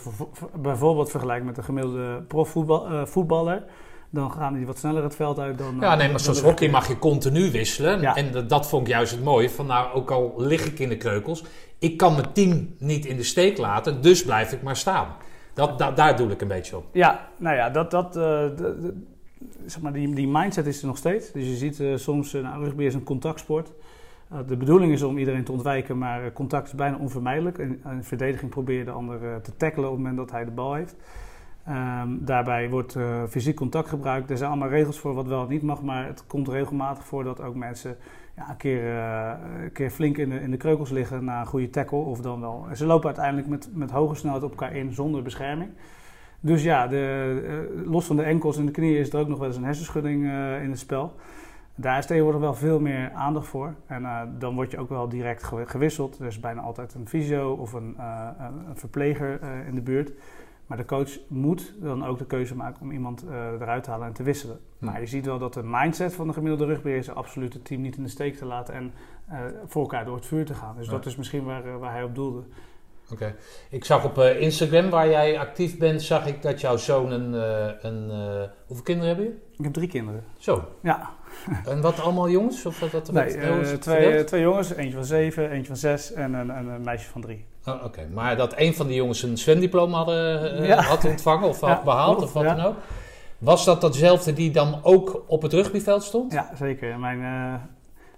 bijvoorbeeld 0.62 1.10
vergelijkt 1.10 1.44
met 1.44 1.56
een 1.56 1.64
gemiddelde 1.64 2.22
profvoetballer 2.22 3.62
dan 4.12 4.32
gaan 4.32 4.54
die 4.54 4.66
wat 4.66 4.78
sneller 4.78 5.02
het 5.02 5.16
veld 5.16 5.38
uit 5.38 5.58
dan... 5.58 5.76
Ja, 5.80 5.94
nee, 5.94 6.08
maar 6.08 6.20
zoals 6.20 6.40
hockey 6.40 6.68
mag 6.68 6.88
je 6.88 6.98
continu 6.98 7.50
wisselen. 7.50 8.02
En 8.02 8.32
dat, 8.32 8.48
dat, 8.48 8.68
vond 8.68 8.86
ik 8.86 8.92
juist 8.92 9.12
het 9.12 9.24
mooie. 9.24 9.50
Van 9.50 9.66
nou, 9.66 9.94
ook 9.94 10.10
al 10.10 10.34
lig 10.36 10.64
ik 10.64 10.78
in 10.78 10.88
de 10.88 10.96
kreukels, 10.96 11.44
ik 11.78 11.96
kan 11.96 12.14
mijn 12.14 12.32
team 12.32 12.74
niet 12.78 13.06
in 13.06 13.16
de 13.16 13.22
steek 13.22 13.58
laten, 13.58 14.00
dus 14.00 14.24
blijf 14.24 14.52
ik 14.52 14.62
maar 14.62 14.76
staan. 14.76 15.06
Dat, 15.54 15.78
daar 15.78 16.16
doe 16.16 16.30
ik 16.30 16.40
een 16.40 16.48
beetje 16.48 16.76
op. 16.76 16.84
Ja, 16.92 17.28
nou 17.36 17.56
ja, 17.56 17.70
dat, 17.70 17.90
dat, 17.90 18.06
uh, 18.06 18.22
de, 18.22 18.94
zeg 19.66 19.82
maar, 19.82 19.92
die, 19.92 20.14
die 20.14 20.28
mindset 20.28 20.66
is 20.66 20.80
er 20.80 20.86
nog 20.86 20.96
steeds. 20.96 21.32
Dus 21.32 21.46
je 21.46 21.56
ziet 21.56 21.78
uh, 21.78 21.96
soms, 21.96 22.34
uh, 22.34 22.42
nou, 22.42 22.64
rugby 22.64 22.82
is 22.82 22.94
een 22.94 23.04
contactsport. 23.04 23.72
De 24.46 24.56
bedoeling 24.56 24.92
is 24.92 25.02
om 25.02 25.18
iedereen 25.18 25.44
te 25.44 25.52
ontwijken, 25.52 25.98
maar 25.98 26.32
contact 26.32 26.66
is 26.66 26.74
bijna 26.74 26.96
onvermijdelijk. 26.96 27.58
En 27.58 27.80
in 27.90 28.04
verdediging 28.04 28.50
probeer 28.50 28.78
je 28.78 28.84
de 28.84 28.90
ander 28.90 29.40
te 29.42 29.56
tackelen 29.56 29.88
op 29.88 29.94
het 29.94 30.02
moment 30.02 30.16
dat 30.16 30.30
hij 30.30 30.44
de 30.44 30.50
bal 30.50 30.74
heeft. 30.74 30.96
Um, 31.68 32.24
daarbij 32.24 32.70
wordt 32.70 32.94
uh, 32.94 33.22
fysiek 33.28 33.56
contact 33.56 33.88
gebruikt. 33.88 34.30
Er 34.30 34.36
zijn 34.36 34.50
allemaal 34.50 34.68
regels 34.68 34.98
voor 34.98 35.14
wat 35.14 35.26
wel 35.26 35.42
en 35.42 35.48
niet 35.48 35.62
mag, 35.62 35.82
maar 35.82 36.06
het 36.06 36.26
komt 36.26 36.48
regelmatig 36.48 37.04
voor 37.04 37.24
dat 37.24 37.40
ook 37.40 37.54
mensen 37.54 37.96
ja, 38.36 38.50
een, 38.50 38.56
keer, 38.56 38.84
uh, 38.84 39.32
een 39.62 39.72
keer 39.72 39.90
flink 39.90 40.18
in 40.18 40.28
de, 40.28 40.40
in 40.40 40.50
de 40.50 40.56
kreukels 40.56 40.90
liggen 40.90 41.24
na 41.24 41.40
een 41.40 41.46
goede 41.46 41.70
tackle. 41.70 41.98
Of 41.98 42.20
dan 42.20 42.40
wel. 42.40 42.66
Ze 42.74 42.86
lopen 42.86 43.06
uiteindelijk 43.06 43.46
met, 43.46 43.70
met 43.74 43.90
hoge 43.90 44.14
snelheid 44.14 44.42
op 44.42 44.50
elkaar 44.50 44.76
in 44.76 44.92
zonder 44.92 45.22
bescherming. 45.22 45.70
Dus 46.40 46.62
ja, 46.62 46.86
de, 46.86 47.82
los 47.86 48.06
van 48.06 48.16
de 48.16 48.22
enkels 48.22 48.56
en 48.56 48.66
de 48.66 48.72
knieën 48.72 48.98
is 48.98 49.12
er 49.12 49.20
ook 49.20 49.28
nog 49.28 49.38
wel 49.38 49.46
eens 49.46 49.56
een 49.56 49.64
hersenschudding 49.64 50.24
in 50.62 50.70
het 50.70 50.78
spel. 50.78 51.14
Daar 51.74 51.98
is 51.98 52.06
tegenwoordig 52.06 52.40
wel 52.40 52.54
veel 52.54 52.80
meer 52.80 53.10
aandacht 53.12 53.46
voor. 53.46 53.74
En 53.86 54.34
dan 54.38 54.54
word 54.54 54.70
je 54.70 54.78
ook 54.78 54.88
wel 54.88 55.08
direct 55.08 55.42
gewisseld. 55.64 56.18
Er 56.18 56.26
is 56.26 56.40
bijna 56.40 56.60
altijd 56.60 56.94
een 56.94 57.08
fysio 57.08 57.52
of 57.52 57.72
een, 57.72 57.96
een 58.68 58.76
verpleger 58.76 59.40
in 59.66 59.74
de 59.74 59.80
buurt. 59.80 60.12
Maar 60.66 60.76
de 60.76 60.84
coach 60.84 61.18
moet 61.28 61.74
dan 61.80 62.06
ook 62.06 62.18
de 62.18 62.26
keuze 62.26 62.56
maken 62.56 62.82
om 62.82 62.90
iemand 62.90 63.24
eruit 63.60 63.84
te 63.84 63.90
halen 63.90 64.06
en 64.06 64.12
te 64.12 64.22
wisselen. 64.22 64.60
Hm. 64.78 64.84
Maar 64.84 65.00
je 65.00 65.06
ziet 65.06 65.26
wel 65.26 65.38
dat 65.38 65.54
de 65.54 65.62
mindset 65.64 66.14
van 66.14 66.26
de 66.26 66.32
gemiddelde 66.32 66.66
rugbeheer 66.66 66.98
is 66.98 67.10
absoluut 67.10 67.52
het 67.52 67.64
team 67.64 67.80
niet 67.80 67.96
in 67.96 68.02
de 68.02 68.08
steek 68.08 68.36
te 68.36 68.44
laten 68.44 68.74
en 68.74 68.92
voor 69.66 69.82
elkaar 69.82 70.04
door 70.04 70.16
het 70.16 70.26
vuur 70.26 70.44
te 70.44 70.54
gaan. 70.54 70.76
Dus 70.76 70.88
dat 70.88 71.06
is 71.06 71.16
misschien 71.16 71.44
waar, 71.44 71.78
waar 71.78 71.92
hij 71.92 72.04
op 72.04 72.14
doelde. 72.14 72.42
Oké. 73.12 73.34
Ik 73.70 73.84
zag 73.84 74.04
op 74.04 74.18
Instagram, 74.18 74.90
waar 74.90 75.08
jij 75.08 75.38
actief 75.38 75.78
bent, 75.78 76.02
zag 76.02 76.26
ik 76.26 76.42
dat 76.42 76.60
jouw 76.60 76.76
zoon 76.76 77.10
een... 77.10 77.32
een 77.86 78.10
hoeveel 78.66 78.84
kinderen 78.84 79.08
hebben 79.08 79.24
je? 79.24 79.40
Ik 79.58 79.64
heb 79.64 79.72
drie 79.72 79.88
kinderen. 79.88 80.24
Zo? 80.38 80.68
Ja. 80.82 81.10
en 81.70 81.80
wat 81.80 82.00
allemaal 82.00 82.30
jongens? 82.30 82.66
Of 82.66 82.80
wat, 82.80 83.12
nee, 83.12 83.78
twee, 83.78 84.24
twee 84.24 84.40
jongens. 84.40 84.74
Eentje 84.74 84.94
van 84.94 85.04
zeven, 85.04 85.50
eentje 85.50 85.66
van 85.66 85.76
zes 85.76 86.12
en 86.12 86.34
een, 86.34 86.48
een 86.48 86.82
meisje 86.82 87.10
van 87.10 87.20
drie. 87.20 87.44
Oh, 87.66 87.84
Oké, 87.84 88.08
maar 88.12 88.36
dat 88.36 88.54
een 88.56 88.74
van 88.74 88.86
de 88.86 88.94
jongens 88.94 89.22
een 89.22 89.38
zwemdiploma 89.38 89.96
hadden, 89.96 90.78
had 90.78 91.04
ontvangen 91.04 91.48
of 91.48 91.60
had 91.70 91.84
behaald 91.84 92.22
of 92.22 92.32
wat 92.32 92.44
dan 92.44 92.60
ook. 92.60 92.76
Was 93.38 93.64
dat 93.64 93.80
datzelfde 93.80 94.32
die 94.32 94.50
dan 94.50 94.80
ook 94.82 95.24
op 95.26 95.42
het 95.42 95.52
rugbyveld 95.52 96.02
stond? 96.02 96.32
Ja, 96.32 96.50
zeker. 96.58 96.98
Mijn, 96.98 97.20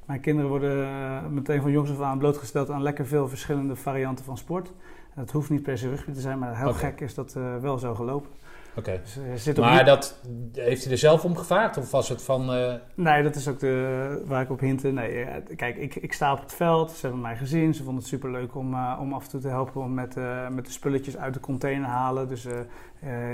mijn 0.06 0.20
kinderen 0.20 0.50
worden 0.50 0.78
uh, 0.78 1.26
meteen 1.26 1.62
van 1.62 1.70
jongs 1.70 1.90
af 1.90 2.00
aan 2.00 2.18
blootgesteld 2.18 2.70
aan 2.70 2.82
lekker 2.82 3.06
veel 3.06 3.28
verschillende 3.28 3.76
varianten 3.76 4.24
van 4.24 4.38
sport. 4.38 4.72
Het 5.14 5.30
hoeft 5.30 5.50
niet 5.50 5.62
per 5.62 5.78
se 5.78 5.88
rugby 5.88 6.12
te 6.12 6.20
zijn, 6.20 6.38
maar 6.38 6.58
heel 6.58 6.68
okay. 6.68 6.80
gek 6.80 7.00
is 7.00 7.14
dat 7.14 7.32
wel 7.60 7.78
zo 7.78 7.94
gelopen. 7.94 8.30
Oké. 8.76 9.00
Dus 9.32 9.52
maar 9.56 9.84
dat, 9.84 10.20
heeft 10.52 10.82
hij 10.82 10.92
er 10.92 10.98
zelf 10.98 11.24
om 11.24 11.36
gevraagd 11.36 11.76
of 11.76 11.90
was 11.90 12.08
het 12.08 12.22
van... 12.22 12.54
Uh... 12.54 12.74
Nee, 12.94 13.22
dat 13.22 13.34
is 13.34 13.48
ook 13.48 13.58
de, 13.58 14.22
waar 14.26 14.42
ik 14.42 14.50
op 14.50 14.60
hinte. 14.60 14.88
Nee, 14.88 15.26
kijk, 15.56 15.76
ik, 15.76 15.94
ik 15.94 16.12
sta 16.12 16.32
op 16.32 16.40
het 16.40 16.52
veld, 16.52 16.90
ze 16.90 17.00
hebben 17.00 17.20
mij 17.20 17.36
gezien. 17.36 17.74
Ze 17.74 17.82
vonden 17.82 18.00
het 18.00 18.10
superleuk 18.10 18.54
om, 18.54 18.74
uh, 18.74 18.98
om 19.00 19.12
af 19.12 19.24
en 19.24 19.30
toe 19.30 19.40
te 19.40 19.48
helpen 19.48 19.82
om 19.82 19.94
met, 19.94 20.16
uh, 20.16 20.48
met 20.48 20.66
de 20.66 20.72
spulletjes 20.72 21.16
uit 21.16 21.34
de 21.34 21.40
container 21.40 21.88
halen. 21.88 22.28
Dus 22.28 22.46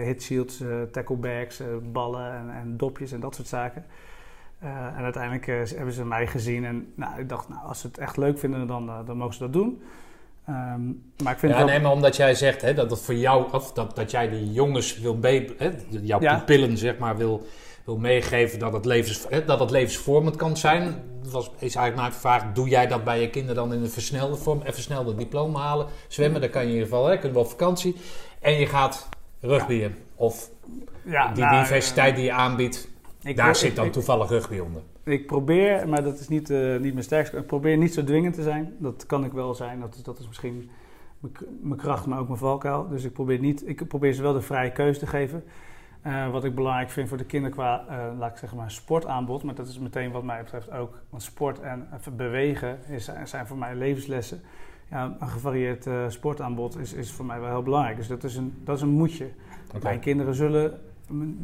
hit 0.03 0.23
shields, 0.23 0.63
tackle 0.93 1.17
bags, 1.17 1.63
ballen 1.93 2.33
en, 2.33 2.51
en, 2.51 2.77
dopjes 2.77 3.13
en 3.13 3.21
dat 3.21 3.35
soort 3.35 3.49
zaken. 3.49 3.85
En 4.61 5.03
uiteindelijk 5.03 5.47
hebben 5.77 5.95
ze 5.95 6.05
mij 6.05 6.27
gezien 6.27 6.65
en 6.65 6.93
nou, 6.95 7.21
ik 7.21 7.29
dacht, 7.29 7.49
nou, 7.49 7.67
als 7.67 7.81
ze 7.81 7.87
het 7.87 7.99
echt 7.99 8.17
leuk 8.17 8.39
vinden, 8.39 8.67
dan, 8.67 8.91
dan 9.07 9.17
mogen 9.17 9.35
ze 9.35 9.41
dat 9.41 9.53
doen. 9.53 9.83
Um, 10.49 11.03
maar 11.23 11.33
ik 11.33 11.39
vind 11.39 11.53
ja, 11.53 11.59
wel... 11.59 11.67
nee, 11.67 11.81
maar 11.81 11.93
omdat 11.93 12.17
jij 12.17 12.35
zegt 12.35 12.63
hè, 12.63 12.75
dat 12.75 12.91
het 12.91 13.01
voor 13.01 13.15
jou, 13.15 13.53
of 13.53 13.73
dat, 13.73 13.97
dat 13.97 14.11
jij 14.11 14.29
die 14.29 14.53
jongens 14.53 14.99
wil, 14.99 15.19
hè, 15.21 15.71
jouw 15.89 16.21
ja. 16.21 16.37
pupillen 16.37 16.79
zeg 16.79 16.99
maar, 16.99 17.17
wil, 17.17 17.47
wil 17.85 17.97
meegeven 17.97 18.59
dat 18.59 18.73
het, 18.73 18.85
levens, 18.85 19.27
hè, 19.29 19.45
dat 19.45 19.61
het 19.61 19.71
levensvormend 19.71 20.37
kan 20.37 20.57
zijn. 20.57 21.03
Dat 21.23 21.33
was, 21.33 21.51
is 21.59 21.75
eigenlijk 21.75 21.97
maar 21.97 22.13
vraag, 22.13 22.53
doe 22.53 22.69
jij 22.69 22.87
dat 22.87 23.05
bij 23.05 23.21
je 23.21 23.31
kinderen 23.31 23.57
dan 23.57 23.75
in 23.75 23.83
een 23.83 23.91
versnelde 23.91 24.37
vorm? 24.37 24.63
Even 24.63 24.83
snel 24.83 25.05
dat 25.05 25.19
diploma 25.19 25.61
halen, 25.61 25.87
zwemmen, 26.09 26.41
dan 26.41 26.51
kan 26.51 26.63
je 26.63 26.69
in 26.69 26.75
ieder 26.75 26.89
geval, 26.89 27.07
hè, 27.07 27.19
kunnen 27.19 27.33
we 27.33 27.45
op 27.45 27.51
vakantie. 27.51 27.97
En 28.41 28.53
je 28.53 28.67
gaat 28.67 29.09
rugbyen. 29.41 29.97
Of 30.15 30.51
ja, 31.05 31.33
die 31.33 31.45
nou, 31.45 31.61
diversiteit 31.61 32.15
die 32.15 32.25
je 32.25 32.33
aanbiedt, 32.33 32.89
daar 33.35 33.57
zit 33.57 33.77
dan 33.77 33.91
toevallig 33.91 34.29
rugby 34.29 34.59
onder. 34.59 34.83
Ik 35.05 35.27
probeer, 35.27 35.89
maar 35.89 36.03
dat 36.03 36.19
is 36.19 36.29
niet, 36.29 36.51
uh, 36.51 36.79
niet 36.79 36.93
mijn 36.93 37.05
sterkste. 37.05 37.37
Ik 37.37 37.47
probeer 37.47 37.77
niet 37.77 37.95
zo 37.95 38.05
dwingend 38.05 38.35
te 38.35 38.43
zijn. 38.43 38.75
Dat 38.79 39.07
kan 39.07 39.25
ik 39.25 39.33
wel 39.33 39.55
zijn. 39.55 39.81
Dat 39.81 39.95
is, 39.95 40.03
dat 40.03 40.19
is 40.19 40.27
misschien 40.27 40.71
mijn 41.61 41.81
kracht, 41.81 42.07
maar 42.07 42.19
ook 42.19 42.27
mijn 42.27 42.39
valkuil. 42.39 42.89
Dus 42.89 43.05
ik 43.05 43.13
probeer, 43.13 43.39
niet, 43.39 43.69
ik 43.69 43.89
probeer 43.89 44.13
ze 44.13 44.23
wel 44.23 44.33
de 44.33 44.41
vrije 44.41 44.73
keuze 44.73 44.99
te 44.99 45.07
geven. 45.07 45.45
Uh, 46.07 46.31
wat 46.31 46.45
ik 46.45 46.55
belangrijk 46.55 46.91
vind 46.91 47.09
voor 47.09 47.19
de 47.19 47.25
kinderen 47.25 47.57
qua, 47.57 47.85
uh, 47.91 48.19
laat 48.19 48.31
ik 48.31 48.37
zeggen 48.37 48.59
maar, 48.59 48.71
sportaanbod. 48.71 49.43
Maar 49.43 49.55
dat 49.55 49.69
is 49.69 49.79
meteen 49.79 50.11
wat 50.11 50.23
mij 50.23 50.43
betreft 50.43 50.73
ook. 50.73 51.03
Want 51.11 51.23
sport 51.23 51.61
en 51.61 51.89
bewegen 52.17 52.79
is, 52.89 53.11
zijn 53.25 53.47
voor 53.47 53.59
mij 53.59 53.75
levenslessen. 53.75 54.41
Ja, 54.91 55.17
een 55.21 55.29
gevarieerd 55.29 55.87
uh, 55.87 56.05
sportaanbod 56.09 56.79
is, 56.79 56.93
is 56.93 57.13
voor 57.13 57.25
mij 57.25 57.41
wel 57.41 57.49
heel 57.49 57.63
belangrijk. 57.63 57.97
Dus 57.97 58.09
dat 58.09 58.25
is 58.25 58.37
een, 58.37 58.61
dat 58.65 58.77
is 58.77 58.83
een 58.83 58.89
moetje. 58.89 59.29
Okay. 59.69 59.81
Mijn 59.83 60.01
kinderen 60.01 60.35
zullen, 60.35 60.81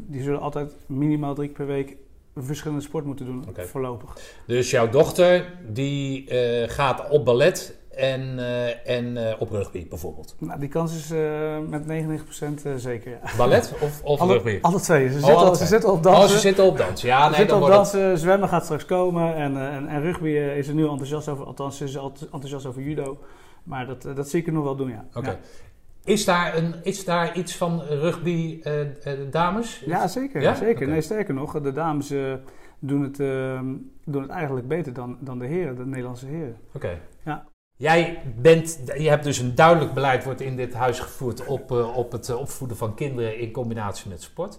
die 0.06 0.22
zullen 0.22 0.40
altijd 0.40 0.72
minimaal 0.86 1.34
drie 1.34 1.48
keer 1.48 1.56
per 1.56 1.66
week 1.66 1.96
een 2.34 2.44
verschillende 2.44 2.82
sport 2.82 3.04
moeten 3.04 3.26
doen, 3.26 3.44
okay. 3.48 3.66
voorlopig. 3.66 4.16
Dus 4.46 4.70
jouw 4.70 4.88
dochter 4.88 5.52
die 5.72 6.26
gaat 6.68 7.08
op 7.08 7.24
ballet 7.24 7.78
en, 7.96 8.20
uh, 8.38 8.88
en 8.88 9.16
uh, 9.16 9.32
op 9.38 9.50
rugby 9.50 9.88
bijvoorbeeld? 9.88 10.34
Nou, 10.38 10.60
die 10.60 10.68
kans 10.68 10.94
is 10.94 11.08
met 11.68 11.82
99% 11.82 12.76
zeker. 12.76 13.10
Ja. 13.10 13.36
Ballet 13.36 13.74
of, 13.80 14.02
of 14.02 14.20
alle, 14.20 14.32
rugby? 14.32 14.58
Alle 14.62 14.80
twee. 14.80 15.08
Ze, 15.08 15.14
oh, 15.14 15.24
zitten, 15.24 15.46
alle 15.46 15.56
ze 15.56 15.66
zitten 15.66 15.92
op 15.92 16.02
dansen. 16.02 16.24
Oh, 16.24 16.30
ze 16.30 16.38
zitten 16.38 16.64
op 16.64 16.78
dansen. 16.78 17.08
Ja, 17.08 17.22
nee, 17.24 17.30
ze 17.30 17.36
zitten 17.36 17.56
op 17.56 17.66
dansen. 17.66 18.00
Het... 18.02 18.20
Zwemmen 18.20 18.48
gaat 18.48 18.64
straks 18.64 18.84
komen. 18.84 19.34
En, 19.34 19.56
en, 19.70 19.88
en, 19.88 20.02
rugby 20.02 20.28
is 20.28 20.68
er 20.68 20.74
nu 20.74 20.88
enthousiast 20.88 21.28
over. 21.28 21.46
Althans, 21.46 21.76
ze 21.76 21.84
is 21.84 21.94
enthousiast 21.96 22.66
over 22.66 22.82
judo. 22.82 23.18
Maar 23.62 23.86
dat, 23.86 24.02
dat 24.02 24.28
zie 24.28 24.40
ik 24.40 24.46
er 24.46 24.52
nog 24.52 24.64
wel 24.64 24.76
doen, 24.76 24.88
ja. 24.88 25.04
Oké. 25.08 25.18
Okay. 25.18 25.38
Is 26.06 26.24
daar, 26.24 26.56
een, 26.56 26.74
is 26.82 27.04
daar 27.04 27.36
iets 27.36 27.56
van 27.56 27.80
rugby 27.82 28.62
dames? 29.30 29.82
Ja, 29.86 30.08
zeker. 30.08 30.40
Ja? 30.40 30.54
zeker. 30.54 30.74
Okay. 30.74 30.88
Nee, 30.88 31.00
sterker 31.00 31.34
nog, 31.34 31.60
de 31.60 31.72
dames 31.72 32.08
doen, 32.78 33.02
het, 33.02 33.16
doen 34.04 34.22
het 34.22 34.30
eigenlijk 34.30 34.68
beter 34.68 34.92
dan, 34.92 35.16
dan 35.20 35.38
de 35.38 35.46
heren, 35.46 35.76
de 35.76 35.86
Nederlandse 35.86 36.26
heren. 36.26 36.56
Oké. 36.72 37.00
Ja. 37.24 37.44
Jij 37.76 38.22
bent, 38.36 38.80
je 38.96 39.08
hebt 39.08 39.24
dus 39.24 39.38
een 39.38 39.54
duidelijk 39.54 39.94
beleid 39.94 40.24
wordt 40.24 40.40
in 40.40 40.56
dit 40.56 40.74
huis 40.74 41.00
gevoerd 41.00 41.46
op, 41.46 41.70
op 41.70 42.12
het 42.12 42.34
opvoeden 42.34 42.76
van 42.76 42.94
kinderen 42.94 43.38
in 43.38 43.52
combinatie 43.52 44.10
met 44.10 44.22
sport. 44.22 44.58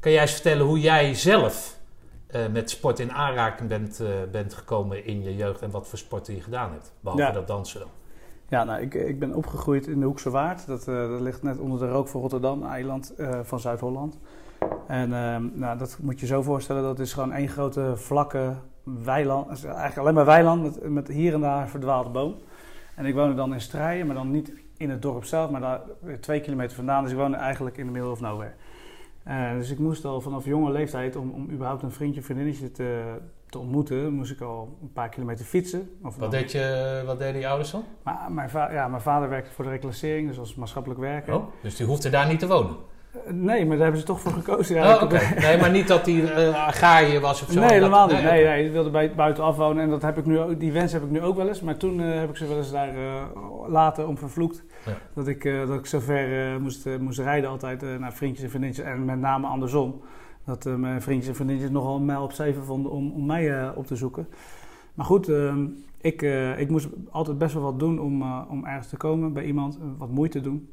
Kan 0.00 0.12
jij 0.12 0.20
eens 0.20 0.32
vertellen 0.32 0.66
hoe 0.66 0.80
jij 0.80 1.14
zelf 1.14 1.78
met 2.50 2.70
sport 2.70 2.98
in 2.98 3.12
aanraking 3.12 3.68
bent, 3.68 4.02
bent 4.30 4.54
gekomen 4.54 5.04
in 5.04 5.22
je 5.22 5.36
jeugd 5.36 5.62
en 5.62 5.70
wat 5.70 5.88
voor 5.88 5.98
sporten 5.98 6.34
je 6.34 6.40
gedaan 6.40 6.72
hebt, 6.72 6.92
behalve 7.00 7.24
ja. 7.24 7.30
dat 7.30 7.46
dansen 7.46 7.80
dan? 7.80 7.88
Ja, 8.48 8.64
nou, 8.64 8.80
ik, 8.80 8.94
ik 8.94 9.18
ben 9.18 9.34
opgegroeid 9.34 9.86
in 9.86 10.00
de 10.00 10.06
Hoekse 10.06 10.30
Waard. 10.30 10.66
Dat, 10.66 10.84
dat 10.84 11.20
ligt 11.20 11.42
net 11.42 11.58
onder 11.58 11.78
de 11.78 11.88
rook 11.88 12.08
van 12.08 12.20
Rotterdam, 12.20 12.62
een 12.62 12.68
eiland 12.68 13.14
van 13.42 13.60
Zuid-Holland. 13.60 14.18
En 14.86 15.12
ehm, 15.12 15.48
nou, 15.52 15.78
dat 15.78 15.98
moet 16.02 16.20
je 16.20 16.26
zo 16.26 16.42
voorstellen, 16.42 16.82
dat 16.82 16.98
is 16.98 17.12
gewoon 17.12 17.32
één 17.32 17.48
grote 17.48 17.92
vlakke 17.94 18.54
weiland. 19.04 19.64
Eigenlijk 19.64 19.98
alleen 19.98 20.14
maar 20.14 20.24
weiland 20.24 20.62
met, 20.62 20.90
met 20.90 21.08
hier 21.08 21.34
en 21.34 21.40
daar 21.40 21.68
verdwaalde 21.68 22.10
boom. 22.10 22.34
En 22.94 23.06
ik 23.06 23.14
woonde 23.14 23.34
dan 23.34 23.52
in 23.52 23.60
Strijen, 23.60 24.06
maar 24.06 24.14
dan 24.14 24.30
niet 24.30 24.52
in 24.76 24.90
het 24.90 25.02
dorp 25.02 25.24
zelf, 25.24 25.50
maar 25.50 25.60
daar 25.60 25.80
twee 26.20 26.40
kilometer 26.40 26.76
vandaan. 26.76 27.02
Dus 27.02 27.12
ik 27.12 27.18
woonde 27.18 27.36
eigenlijk 27.36 27.76
in 27.76 27.86
de 27.86 27.92
middle 27.92 28.10
of 28.10 28.20
nowhere. 28.20 28.52
Uh, 29.28 29.52
dus 29.52 29.70
ik 29.70 29.78
moest 29.78 30.04
al 30.04 30.20
vanaf 30.20 30.44
jonge 30.44 30.72
leeftijd, 30.72 31.16
om, 31.16 31.30
om 31.30 31.50
überhaupt 31.50 31.82
een 31.82 31.90
vriendje, 31.90 32.22
vriendinnetje 32.22 32.70
te, 32.70 33.02
te 33.50 33.58
ontmoeten, 33.58 34.12
moest 34.12 34.30
ik 34.30 34.40
al 34.40 34.78
een 34.82 34.92
paar 34.92 35.08
kilometer 35.08 35.44
fietsen. 35.44 35.90
Of 36.02 36.16
wat, 36.16 36.30
deed 36.30 36.52
je, 36.52 37.02
wat 37.06 37.18
deden 37.18 37.34
die 37.34 37.48
ouders 37.48 37.70
dan? 37.70 37.84
Maar, 38.02 38.26
mijn, 38.30 38.50
ja, 38.52 38.88
mijn 38.88 39.02
vader 39.02 39.28
werkte 39.28 39.50
voor 39.50 39.64
de 39.64 39.70
reclassering, 39.70 40.28
dus 40.28 40.38
als 40.38 40.54
maatschappelijk 40.54 41.00
werker. 41.00 41.34
Oh, 41.34 41.44
dus 41.62 41.76
die 41.76 41.86
hoefde 41.86 42.10
daar 42.10 42.28
niet 42.28 42.38
te 42.38 42.46
wonen? 42.46 42.76
Nee, 43.26 43.66
maar 43.66 43.74
daar 43.74 43.82
hebben 43.82 44.00
ze 44.00 44.06
toch 44.06 44.20
voor 44.20 44.32
gekozen. 44.32 44.76
Oh. 44.76 45.10
Nee, 45.36 45.58
maar 45.58 45.70
niet 45.70 45.88
dat 45.88 46.06
hij 46.06 46.14
uh, 46.14 46.66
agrariër 46.66 47.20
was 47.20 47.42
of 47.42 47.50
zo? 47.50 47.60
Nee, 47.60 47.70
helemaal 47.70 48.06
niet. 48.06 48.22
Nee, 48.22 48.44
nee, 48.44 48.66
ik 48.66 48.72
wilde 48.72 48.90
bij, 48.90 49.14
buiten 49.14 49.44
afwonen 49.44 49.82
en 49.82 49.90
dat 49.90 50.02
heb 50.02 50.18
ik 50.18 50.26
nu 50.26 50.38
ook, 50.38 50.60
die 50.60 50.72
wens 50.72 50.92
heb 50.92 51.02
ik 51.02 51.10
nu 51.10 51.22
ook 51.22 51.36
wel 51.36 51.48
eens. 51.48 51.60
Maar 51.60 51.76
toen 51.76 52.00
uh, 52.00 52.18
heb 52.18 52.28
ik 52.28 52.36
ze 52.36 52.46
wel 52.46 52.56
eens 52.56 52.70
daar 52.70 52.96
uh, 52.96 53.22
later 53.66 54.06
om 54.06 54.18
vervloekt. 54.18 54.64
Ja. 54.86 54.92
Dat, 55.14 55.28
ik, 55.28 55.44
dat 55.66 55.78
ik 55.78 55.86
zo 55.86 56.00
ver 56.00 56.60
moest, 56.60 56.88
moest 57.00 57.18
rijden 57.18 57.50
altijd 57.50 57.98
naar 57.98 58.12
vriendjes 58.12 58.44
en 58.44 58.50
vriendinnetjes. 58.50 58.86
En 58.86 59.04
met 59.04 59.18
name 59.18 59.46
andersom. 59.46 60.02
Dat 60.56 60.78
mijn 60.78 61.02
vriendjes 61.02 61.28
en 61.28 61.34
vriendinnetjes 61.34 61.74
nogal 61.74 62.00
mijl 62.00 62.22
op 62.22 62.32
zeven 62.32 62.64
vonden 62.64 62.92
om, 62.92 63.10
om 63.10 63.26
mij 63.26 63.74
op 63.74 63.86
te 63.86 63.96
zoeken. 63.96 64.28
Maar 64.94 65.06
goed, 65.06 65.28
ehm, 65.28 65.66
ik, 66.00 66.22
ik 66.58 66.70
moest 66.70 66.88
altijd 67.10 67.38
best 67.38 67.54
wel 67.54 67.62
wat 67.62 67.78
doen 67.78 68.00
om, 68.00 68.22
om 68.32 68.64
ergens 68.64 68.88
te 68.88 68.96
komen 68.96 69.32
bij 69.32 69.44
iemand. 69.44 69.78
Wat 69.98 70.10
moeite 70.10 70.40
doen. 70.40 70.68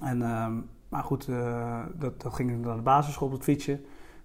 En... 0.00 0.22
Ehm, 0.22 0.52
maar 0.88 1.02
goed, 1.02 1.26
dat, 1.98 2.20
dat 2.22 2.34
ging 2.34 2.64
naar 2.64 2.76
de 2.76 2.82
basisschool 2.82 3.26
op 3.26 3.32
het 3.32 3.42
fietsje. 3.42 3.80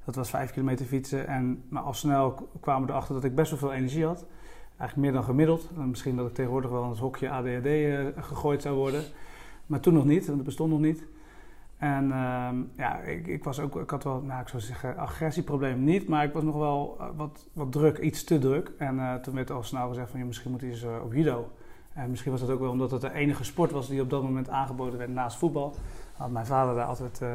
Dat 0.05 0.15
was 0.15 0.29
vijf 0.29 0.51
kilometer 0.51 0.85
fietsen. 0.85 1.27
En, 1.27 1.63
maar 1.69 1.83
al 1.83 1.93
snel 1.93 2.49
kwamen 2.59 2.85
we 2.87 2.91
erachter 2.91 3.15
dat 3.15 3.23
ik 3.23 3.35
best 3.35 3.49
wel 3.49 3.59
veel 3.59 3.73
energie 3.73 4.05
had. 4.05 4.25
Eigenlijk 4.77 4.95
meer 4.95 5.11
dan 5.11 5.23
gemiddeld. 5.23 5.69
En 5.77 5.89
misschien 5.89 6.15
dat 6.15 6.27
ik 6.27 6.33
tegenwoordig 6.33 6.71
wel 6.71 6.83
in 6.83 6.89
het 6.89 6.99
hokje 6.99 7.29
ADHD 7.29 7.65
eh, 7.65 8.05
gegooid 8.15 8.61
zou 8.61 8.75
worden. 8.75 9.03
Maar 9.65 9.79
toen 9.79 9.93
nog 9.93 10.05
niet, 10.05 10.25
want 10.25 10.37
dat 10.37 10.45
bestond 10.45 10.71
nog 10.71 10.79
niet. 10.79 11.05
En 11.83 12.05
uh, 12.05 12.49
ja, 12.77 12.97
ik, 12.97 13.27
ik, 13.27 13.43
was 13.43 13.59
ook, 13.59 13.75
ik 13.75 13.89
had 13.89 14.03
wel, 14.03 14.21
nou 14.21 14.41
ik 14.41 14.47
zou 14.47 14.61
zeggen, 14.61 14.97
agressieprobleem 14.97 15.83
niet, 15.83 16.07
maar 16.07 16.23
ik 16.23 16.33
was 16.33 16.43
nog 16.43 16.55
wel 16.55 16.97
uh, 16.99 17.07
wat, 17.15 17.47
wat 17.53 17.71
druk, 17.71 17.97
iets 17.97 18.23
te 18.23 18.39
druk. 18.39 18.71
En 18.77 18.95
uh, 18.95 19.15
toen 19.15 19.35
werd 19.35 19.51
al 19.51 19.63
snel 19.63 19.87
gezegd 19.87 20.09
van, 20.09 20.19
je 20.19 20.25
misschien 20.25 20.51
moet 20.51 20.61
je 20.61 20.67
eens 20.67 20.85
op 21.03 21.13
judo. 21.13 21.51
En 21.93 22.09
misschien 22.09 22.31
was 22.31 22.41
dat 22.41 22.49
ook 22.49 22.59
wel 22.59 22.71
omdat 22.71 22.91
het 22.91 23.01
de 23.01 23.13
enige 23.13 23.43
sport 23.43 23.71
was 23.71 23.87
die 23.87 24.01
op 24.01 24.09
dat 24.09 24.23
moment 24.23 24.49
aangeboden 24.49 24.97
werd 24.97 25.09
naast 25.09 25.37
voetbal 25.37 25.75
had 26.13 26.31
mijn 26.31 26.45
vader 26.45 26.75
daar 26.75 26.85
altijd, 26.85 27.19
uh, 27.23 27.29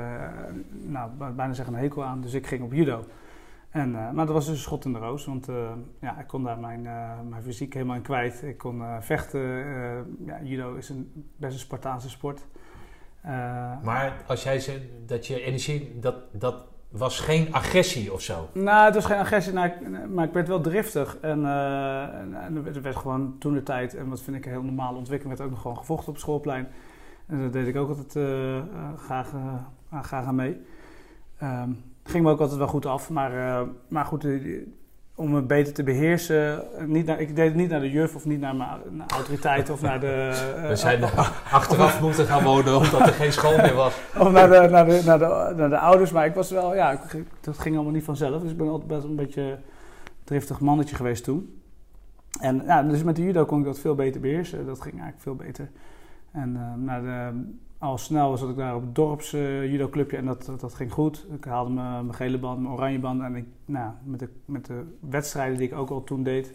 nou, 0.70 1.10
bijna 1.34 1.52
zeggen 1.52 1.74
een 1.74 1.80
hekel 1.80 2.04
aan. 2.04 2.20
Dus 2.20 2.34
ik 2.34 2.46
ging 2.46 2.62
op 2.62 2.72
judo. 2.72 3.04
En, 3.70 3.90
maar 3.90 4.26
dat 4.26 4.28
was 4.28 4.46
dus 4.46 4.54
een 4.54 4.60
schot 4.60 4.84
in 4.84 4.92
de 4.92 4.98
roos, 4.98 5.24
want 5.24 5.48
ja, 6.00 6.20
ik 6.20 6.26
kon 6.26 6.42
daar 6.42 6.58
mijn, 6.58 6.82
mijn 7.28 7.42
fysiek 7.42 7.74
helemaal 7.74 7.96
in 7.96 8.02
kwijt. 8.02 8.42
Ik 8.42 8.58
kon 8.58 8.82
vechten. 9.00 9.40
ja, 10.26 10.42
judo 10.42 10.74
is 10.74 10.88
een, 10.88 11.30
best 11.36 11.52
een 11.52 11.58
Spartaanse 11.58 12.08
sport. 12.08 12.46
Maar 13.82 14.12
als 14.26 14.42
jij 14.42 14.60
zegt 14.60 14.80
dat 15.06 15.26
je 15.26 15.42
energie, 15.42 15.98
dat, 16.00 16.14
dat 16.32 16.54
was 16.88 17.20
geen 17.20 17.52
agressie 17.52 18.12
of 18.12 18.20
zo? 18.20 18.48
Nou, 18.52 18.84
het 18.84 18.94
was 18.94 19.04
geen 19.04 19.18
agressie, 19.18 19.52
nou, 19.52 19.70
maar 20.08 20.24
ik 20.24 20.32
werd 20.32 20.48
wel 20.48 20.60
driftig. 20.60 21.18
En, 21.20 21.46
en 22.34 22.62
er 22.74 22.82
werd 22.82 22.96
gewoon 22.96 23.36
toen 23.38 23.54
de 23.54 23.62
tijd, 23.62 23.94
en 23.94 24.08
wat 24.08 24.22
vind 24.22 24.36
ik 24.36 24.44
een 24.44 24.52
heel 24.52 24.62
normale 24.62 24.98
ontwikkeling, 24.98 25.36
werd 25.36 25.48
ook 25.48 25.54
nog 25.54 25.62
gewoon 25.62 25.78
gevochten 25.78 26.12
op 26.12 26.18
schoolplein. 26.18 26.68
En 27.26 27.38
daar 27.38 27.50
deed 27.50 27.66
ik 27.66 27.76
ook 27.76 27.88
altijd 27.88 28.14
uh, 28.14 28.62
graag, 28.96 29.32
uh, 29.32 30.02
graag 30.02 30.26
aan 30.26 30.34
mee. 30.34 30.60
Um, 31.42 31.84
ging 32.02 32.24
me 32.24 32.30
ook 32.30 32.40
altijd 32.40 32.58
wel 32.58 32.68
goed 32.68 32.86
af, 32.86 33.10
maar, 33.10 33.66
maar 33.88 34.04
goed, 34.04 34.26
om 35.18 35.34
het 35.34 35.46
beter 35.46 35.72
te 35.72 35.82
beheersen. 35.82 36.62
Niet 36.86 37.06
naar, 37.06 37.20
ik 37.20 37.36
deed 37.36 37.46
het 37.46 37.54
niet 37.54 37.70
naar 37.70 37.80
de 37.80 37.90
juf 37.90 38.14
of 38.14 38.24
niet 38.24 38.40
naar 38.40 38.56
mijn 38.56 38.70
naar 38.90 39.06
autoriteit 39.08 39.70
of 39.70 39.80
naar 39.82 40.00
de. 40.00 40.32
We 40.68 40.76
zijn 40.76 41.04
achteraf 41.50 42.00
moeten 42.00 42.26
gaan 42.26 42.44
wonen 42.44 42.76
omdat 42.76 43.00
er 43.00 43.12
geen 43.12 43.32
school 43.32 43.56
meer 43.56 43.74
was. 43.74 43.94
Of 44.18 44.30
naar 44.30 44.48
de, 44.48 44.68
naar, 44.70 44.86
de, 44.86 45.02
naar, 45.04 45.18
de, 45.18 45.52
naar 45.56 45.68
de 45.68 45.78
ouders, 45.78 46.10
maar 46.10 46.26
ik 46.26 46.34
was 46.34 46.50
wel, 46.50 46.74
ja, 46.74 47.00
dat 47.40 47.58
ging 47.58 47.74
allemaal 47.74 47.92
niet 47.92 48.04
vanzelf. 48.04 48.42
Dus 48.42 48.50
ik 48.50 48.56
ben 48.56 48.68
altijd 48.68 48.88
best 48.88 49.04
een 49.04 49.16
beetje 49.16 49.58
driftig 50.24 50.60
mannetje 50.60 50.96
geweest 50.96 51.24
toen. 51.24 51.60
En 52.40 52.62
ja, 52.64 52.82
dus 52.82 53.02
met 53.02 53.16
de 53.16 53.22
judo 53.22 53.44
kon 53.44 53.58
ik 53.58 53.64
dat 53.64 53.78
veel 53.78 53.94
beter 53.94 54.20
beheersen. 54.20 54.66
Dat 54.66 54.80
ging 54.80 54.94
eigenlijk 54.94 55.22
veel 55.22 55.34
beter. 55.34 55.70
En 56.32 56.54
uh, 56.56 56.86
nou, 56.86 57.02
de, 57.02 57.42
al 57.78 57.98
snel 57.98 58.36
zat 58.36 58.50
ik 58.50 58.56
daar 58.56 58.74
op 58.74 58.82
het 58.82 58.94
dorps 58.94 59.32
uh, 59.32 59.70
judo 59.70 59.88
clubje 59.88 60.16
en 60.16 60.24
dat, 60.24 60.52
dat, 60.60 60.74
ging 60.74 60.92
goed. 60.92 61.26
Ik 61.30 61.44
haalde 61.44 61.70
mijn, 61.70 62.14
gele 62.14 62.38
band, 62.38 62.60
mijn 62.60 62.74
oranje 62.74 62.98
band 62.98 63.22
en 63.22 63.36
ik, 63.36 63.46
nou, 63.64 63.92
met, 64.02 64.20
de, 64.20 64.28
met 64.44 64.66
de 64.66 64.96
wedstrijden 65.00 65.58
die 65.58 65.66
ik 65.66 65.74
ook 65.74 65.90
al 65.90 66.04
toen 66.04 66.22
deed, 66.22 66.52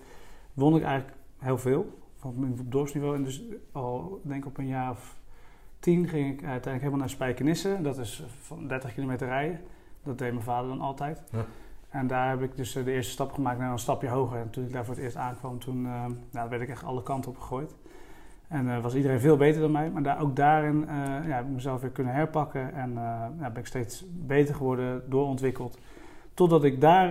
won 0.54 0.76
ik 0.76 0.84
eigenlijk 0.84 1.18
heel 1.38 1.58
veel. 1.58 2.02
Van 2.18 2.56
op 2.60 2.72
dorpsniveau. 2.72 3.16
En 3.16 3.24
dus 3.24 3.44
al 3.72 4.22
denk 4.24 4.44
ik 4.44 4.50
op 4.50 4.58
een 4.58 4.68
jaar 4.68 4.92
of 4.92 5.16
tien 5.80 6.08
ging 6.08 6.26
ik 6.26 6.40
uiteindelijk 6.40 6.80
helemaal 6.80 7.00
naar 7.00 7.10
Spijkenisse. 7.10 7.78
Dat 7.82 7.98
is 7.98 8.24
van 8.42 8.68
30 8.68 8.94
kilometer 8.94 9.28
rijden. 9.28 9.60
Dat 10.04 10.18
deed 10.18 10.32
mijn 10.32 10.44
vader 10.44 10.70
dan 10.70 10.82
altijd. 10.82 11.24
Ja. 11.32 11.46
En 11.90 12.08
daar 12.08 12.30
heb 12.30 12.42
ik 12.42 12.56
dus 12.56 12.74
de 12.74 12.92
eerste 12.92 13.12
stap 13.12 13.32
gemaakt 13.32 13.60
naar 13.60 13.72
een 13.72 13.80
stapje 13.80 14.10
hoger. 14.10 14.40
En 14.40 14.50
toen 14.50 14.64
ik 14.66 14.74
daar 14.74 14.86
voor 14.86 14.94
het 14.94 15.04
eerst 15.04 15.16
aankwam, 15.16 15.60
toen 15.60 15.86
uh, 15.86 16.06
nou, 16.32 16.50
werd 16.50 16.62
ik 16.62 16.70
echt 16.70 16.84
alle 16.84 17.04
kanten 17.04 17.32
op 17.32 17.38
gegooid. 17.38 17.76
En 18.54 18.66
uh, 18.66 18.82
was 18.82 18.96
iedereen 18.96 19.20
veel 19.20 19.38
beter 19.38 19.62
dan 19.62 19.72
mij. 19.72 19.90
Maar 19.90 20.04
daar, 20.04 20.22
ook 20.22 20.36
daarin 20.36 20.82
uh, 20.82 20.88
ja, 21.28 21.36
heb 21.36 21.46
ik 21.46 21.52
mezelf 21.52 21.82
weer 21.82 21.90
kunnen 21.90 22.14
herpakken. 22.14 22.74
En 22.74 22.90
uh, 22.90 22.96
ja, 23.40 23.50
ben 23.50 23.58
ik 23.58 23.66
steeds 23.66 24.06
beter 24.10 24.56
geworden, 24.56 25.04
doorontwikkeld. 25.10 25.78
Totdat 26.34 26.64
ik 26.64 26.82
daar 26.82 27.10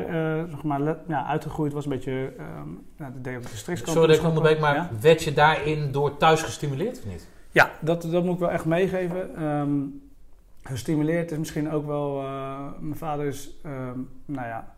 zeg 0.50 0.62
maar, 0.62 0.96
ja, 1.08 1.26
uitgegroeid 1.26 1.72
was. 1.72 1.84
Een 1.84 1.90
beetje 1.90 2.32
uh, 2.38 3.06
de, 3.22 3.38
de 3.40 3.49
strikskant. 3.49 3.96
Sorry 3.96 4.08
dat 4.08 4.16
ik 4.16 4.28
onderbreek, 4.28 4.61
maar 4.61 4.75
ja? 4.75 4.90
werd 5.00 5.22
je 5.22 5.32
daarin 5.32 5.92
door 5.92 6.16
thuis 6.16 6.42
gestimuleerd 6.42 6.99
of 6.99 7.06
niet? 7.06 7.28
Ja, 7.50 7.70
dat, 7.80 8.02
dat 8.02 8.25
moet 8.25 8.34
ik 8.34 8.40
wel 8.40 8.50
echt 8.50 8.64
meegeven. 8.64 9.44
Um, 9.44 10.02
gestimuleerd 10.62 11.30
is 11.30 11.38
misschien 11.38 11.70
ook 11.70 11.87
wel... 11.87 12.22
mijn 12.80 12.96
vader 12.96 13.26
is 13.26 13.61
um, 13.66 14.08
nou 14.25 14.46
ja, 14.46 14.75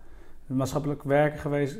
maatschappelijk 0.47 1.02
werker 1.02 1.38
geweest. 1.38 1.78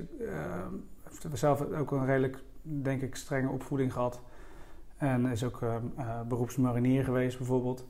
heeft 1.09 1.39
zelf 1.39 1.73
ook 1.79 1.91
een 1.91 2.07
redelijk, 2.07 2.39
denk 2.63 3.03
ik, 3.03 3.15
strenge 3.15 3.49
opvoeding 3.49 3.93
gehad. 3.93 4.21
En 4.97 5.27
is 5.27 5.45
ook 5.45 5.61
uh, 5.61 5.75
uh, 5.99 6.05
beroepsmarinier 6.29 7.05
geweest 7.05 7.39
bijvoorbeeld. 7.39 7.85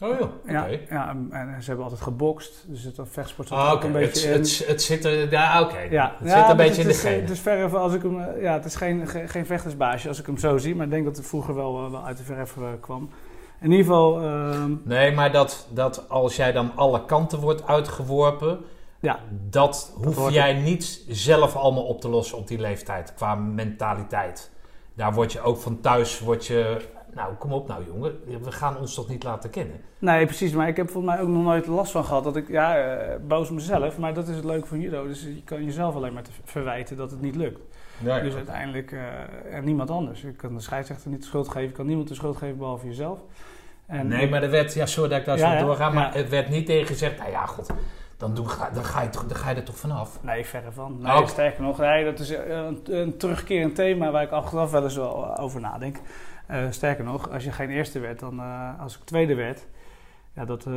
Oh 0.00 0.18
joh, 0.18 0.30
ja, 0.46 0.66
ja, 0.88 1.16
en 1.30 1.56
ze 1.58 1.66
hebben 1.66 1.84
altijd 1.84 2.02
gebokst, 2.02 2.64
dus 2.68 2.82
het 2.82 2.98
vechtsport 3.02 3.48
zit 3.48 3.56
ah, 3.56 3.72
ook 3.72 3.82
een 3.82 3.92
beetje 3.92 4.28
het, 4.28 4.36
in. 4.36 4.42
Het, 4.42 4.66
het 4.66 4.82
zit 4.82 5.04
er, 5.04 5.30
ja 5.30 5.62
oké, 5.62 5.78
ja. 5.78 6.14
het 6.18 6.30
zit 6.30 6.48
een 6.48 6.56
beetje 6.56 6.82
in 6.82 6.88
de 6.88 6.94
genen. 6.94 7.20
Het 7.20 7.30
is 7.30 7.40
verre 7.40 7.78
als 7.78 7.94
ik 7.94 8.02
hem, 8.02 8.40
ja, 8.40 8.52
het 8.52 8.64
is 8.64 8.74
geen, 8.74 9.08
geen, 9.08 9.28
geen 9.28 9.46
vechtersbaasje 9.46 10.08
als 10.08 10.18
ik 10.20 10.26
hem 10.26 10.38
zo 10.38 10.58
zie, 10.58 10.74
maar 10.74 10.84
ik 10.84 10.90
denk 10.90 11.04
dat 11.04 11.16
het 11.16 11.26
vroeger 11.26 11.54
wel, 11.54 11.90
wel 11.90 12.04
uit 12.04 12.16
de 12.16 12.22
verf 12.22 12.56
kwam. 12.80 13.10
In 13.60 13.70
ieder 13.70 13.86
geval, 13.86 14.22
ehm, 14.22 14.74
Nee, 14.82 15.12
maar 15.12 15.32
dat, 15.32 15.68
dat 15.72 16.08
als 16.08 16.36
jij 16.36 16.52
dan 16.52 16.72
alle 16.74 17.04
kanten 17.04 17.38
wordt 17.38 17.66
uitgeworpen, 17.66 18.58
ja, 19.00 19.18
dat 19.48 19.92
hoef 20.02 20.16
hoort 20.16 20.34
jij 20.34 20.52
niet 20.52 21.04
zelf 21.08 21.56
allemaal 21.56 21.84
op 21.84 22.00
te 22.00 22.08
lossen 22.08 22.38
op 22.38 22.48
die 22.48 22.58
leeftijd, 22.58 23.14
qua 23.14 23.34
mentaliteit. 23.34 24.50
Daar 25.00 25.12
word 25.12 25.32
je 25.32 25.40
ook 25.40 25.58
van 25.58 25.80
thuis, 25.80 26.20
word 26.20 26.46
je, 26.46 26.76
nou 27.14 27.34
kom 27.34 27.52
op 27.52 27.68
nou 27.68 27.84
jongen, 27.86 28.42
we 28.42 28.52
gaan 28.52 28.78
ons 28.78 28.94
toch 28.94 29.08
niet 29.08 29.22
laten 29.22 29.50
kennen. 29.50 29.80
nee 29.98 30.24
precies. 30.24 30.52
Maar 30.52 30.68
ik 30.68 30.76
heb 30.76 30.90
volgens 30.90 31.14
mij 31.14 31.22
ook 31.22 31.28
nog 31.28 31.42
nooit 31.42 31.66
last 31.66 31.92
van 31.92 32.04
gehad 32.04 32.24
dat 32.24 32.36
ik, 32.36 32.48
ja, 32.48 32.76
eh, 32.76 33.16
boos 33.26 33.48
op 33.48 33.54
mezelf. 33.54 33.98
Maar 33.98 34.14
dat 34.14 34.28
is 34.28 34.36
het 34.36 34.44
leuke 34.44 34.66
van 34.66 34.80
judo. 34.80 35.06
Dus 35.06 35.22
je 35.22 35.42
kan 35.44 35.64
jezelf 35.64 35.94
alleen 35.94 36.12
maar 36.12 36.22
te 36.22 36.30
verwijten 36.44 36.96
dat 36.96 37.10
het 37.10 37.20
niet 37.20 37.36
lukt. 37.36 37.60
Dus 37.98 38.34
uiteindelijk, 38.34 38.92
eh, 38.92 39.54
en 39.54 39.64
niemand 39.64 39.90
anders. 39.90 40.20
Je 40.20 40.32
kan 40.32 40.54
de 40.54 40.60
scheidsrechter 40.60 41.10
niet 41.10 41.20
de 41.20 41.26
schuld 41.26 41.48
geven. 41.48 41.68
Je 41.68 41.74
kan 41.74 41.86
niemand 41.86 42.08
de 42.08 42.14
schuld 42.14 42.36
geven 42.36 42.58
behalve 42.58 42.86
jezelf. 42.86 43.18
En, 43.86 44.08
nee, 44.08 44.28
maar 44.28 44.42
er 44.42 44.50
werd, 44.50 44.74
ja 44.74 44.86
sorry 44.86 45.10
dat 45.10 45.18
ik 45.18 45.24
daar 45.24 45.38
Ja, 45.38 45.50
zo 45.50 45.56
ja, 45.56 45.60
doorga, 45.64 45.90
maar 45.90 46.12
ja. 46.12 46.18
het 46.18 46.28
werd 46.28 46.48
niet 46.48 46.66
tegen 46.66 46.86
gezegd, 46.86 47.18
nou 47.18 47.30
ja 47.30 47.46
god, 47.46 47.70
dan, 48.20 48.34
doe, 48.34 48.48
ga- 48.48 48.70
dan, 48.72 48.84
ga, 48.84 49.02
je, 49.02 49.08
dan 49.26 49.36
ga 49.36 49.50
je 49.50 49.56
er 49.56 49.62
toch 49.64 49.76
vanaf. 49.76 50.18
Nee, 50.22 50.44
verre 50.46 50.72
van. 50.72 50.96
Nee, 51.00 51.12
Oh. 51.16 51.26
Sterker 51.26 51.62
nog, 51.62 51.78
nee, 51.78 52.04
dat 52.04 52.18
is 52.18 52.30
eh, 52.30 52.56
een, 52.56 52.80
een 52.84 53.16
terugkerend 53.16 53.74
thema 53.74 54.10
waar 54.10 54.22
ik 54.22 54.30
achteraf 54.30 54.70
wel 54.70 54.82
eens 54.82 54.96
wel 54.96 55.38
over 55.38 55.60
nadenk. 55.60 55.96
Eh, 56.46 56.58
sterker 56.70 57.04
nog, 57.04 57.30
als 57.30 57.44
je 57.44 57.52
geen 57.52 57.70
eerste 57.70 57.98
werd, 57.98 58.18
dan 58.20 58.40
eh, 58.40 58.80
als 58.80 58.96
ik 58.96 59.04
tweede 59.04 59.34
werd, 59.34 59.66
ja, 60.34 60.44
dat, 60.44 60.66
eh, 60.66 60.72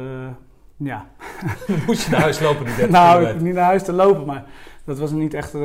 ja. 0.77 1.05
Dan 1.67 1.79
moest 1.85 2.03
je 2.05 2.11
naar 2.11 2.21
huis 2.21 2.39
lopen 2.39 2.65
die 2.65 2.75
30 2.85 2.89
nou, 2.89 3.25
ik 3.25 3.41
niet 3.41 3.53
naar 3.53 3.63
huis 3.63 3.83
te 3.83 3.93
lopen, 3.93 4.25
maar 4.25 4.43
dat 4.85 4.99
was 4.99 5.11
niet 5.11 5.33
echt, 5.33 5.53
eh, 5.53 5.61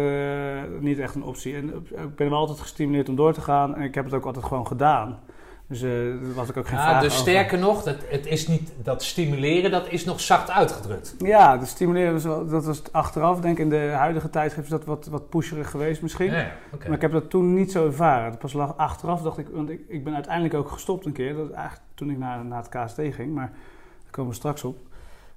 niet 0.80 0.98
echt 0.98 1.14
een 1.14 1.22
optie. 1.22 1.56
En 1.56 1.72
eh, 1.96 2.02
ik 2.02 2.16
ben 2.16 2.30
wel 2.30 2.38
altijd 2.38 2.60
gestimuleerd 2.60 3.08
om 3.08 3.16
door 3.16 3.32
te 3.32 3.40
gaan 3.40 3.74
en 3.76 3.82
ik 3.82 3.94
heb 3.94 4.04
het 4.04 4.14
ook 4.14 4.24
altijd 4.26 4.44
gewoon 4.44 4.66
gedaan. 4.66 5.18
Dus 5.68 5.82
eh 5.82 5.90
daar 5.90 6.34
was 6.34 6.48
ik 6.48 6.56
ook 6.56 6.66
geen 6.66 6.78
Ja, 6.78 6.88
vraag 6.88 7.02
dus 7.02 7.12
over. 7.12 7.30
sterker 7.30 7.58
nog, 7.58 7.82
dat, 7.82 7.96
het 8.08 8.26
is 8.26 8.46
niet, 8.46 8.72
dat 8.82 9.02
stimuleren, 9.02 9.70
dat 9.70 9.88
is 9.88 10.04
nog 10.04 10.20
zacht 10.20 10.50
uitgedrukt. 10.50 11.14
Ja, 11.18 11.56
dat 11.56 11.68
stimuleren 11.68 12.12
was 12.12 12.24
wel, 12.24 12.46
dat 12.46 12.64
was 12.64 12.92
achteraf, 12.92 13.40
denk 13.40 13.58
ik, 13.58 13.64
in 13.64 13.70
de 13.70 13.90
huidige 13.94 14.30
tijdschrift 14.30 14.66
is 14.66 14.72
dat 14.72 14.84
wat, 14.84 15.06
wat 15.06 15.28
pusherig 15.28 15.70
geweest 15.70 16.02
misschien. 16.02 16.32
Ja, 16.32 16.50
oké. 16.72 16.86
Maar 16.86 16.96
ik 16.96 17.02
heb 17.02 17.12
dat 17.12 17.30
toen 17.30 17.54
niet 17.54 17.72
zo 17.72 17.86
ervaren. 17.86 18.38
Pas 18.38 18.56
achteraf 18.56 19.22
dacht 19.22 19.38
ik, 19.38 19.46
want 19.52 19.70
ik, 19.70 19.80
ik 19.88 20.04
ben 20.04 20.14
uiteindelijk 20.14 20.54
ook 20.54 20.68
gestopt 20.68 21.06
een 21.06 21.12
keer. 21.12 21.34
Dat 21.34 21.50
eigenlijk 21.50 21.86
toen 21.94 22.10
ik 22.10 22.18
naar, 22.18 22.44
naar 22.44 22.62
het 22.62 22.84
KST 22.84 23.00
ging, 23.14 23.34
maar 23.34 23.50
daar 24.02 24.10
komen 24.10 24.30
we 24.30 24.36
straks 24.36 24.64
op. 24.64 24.78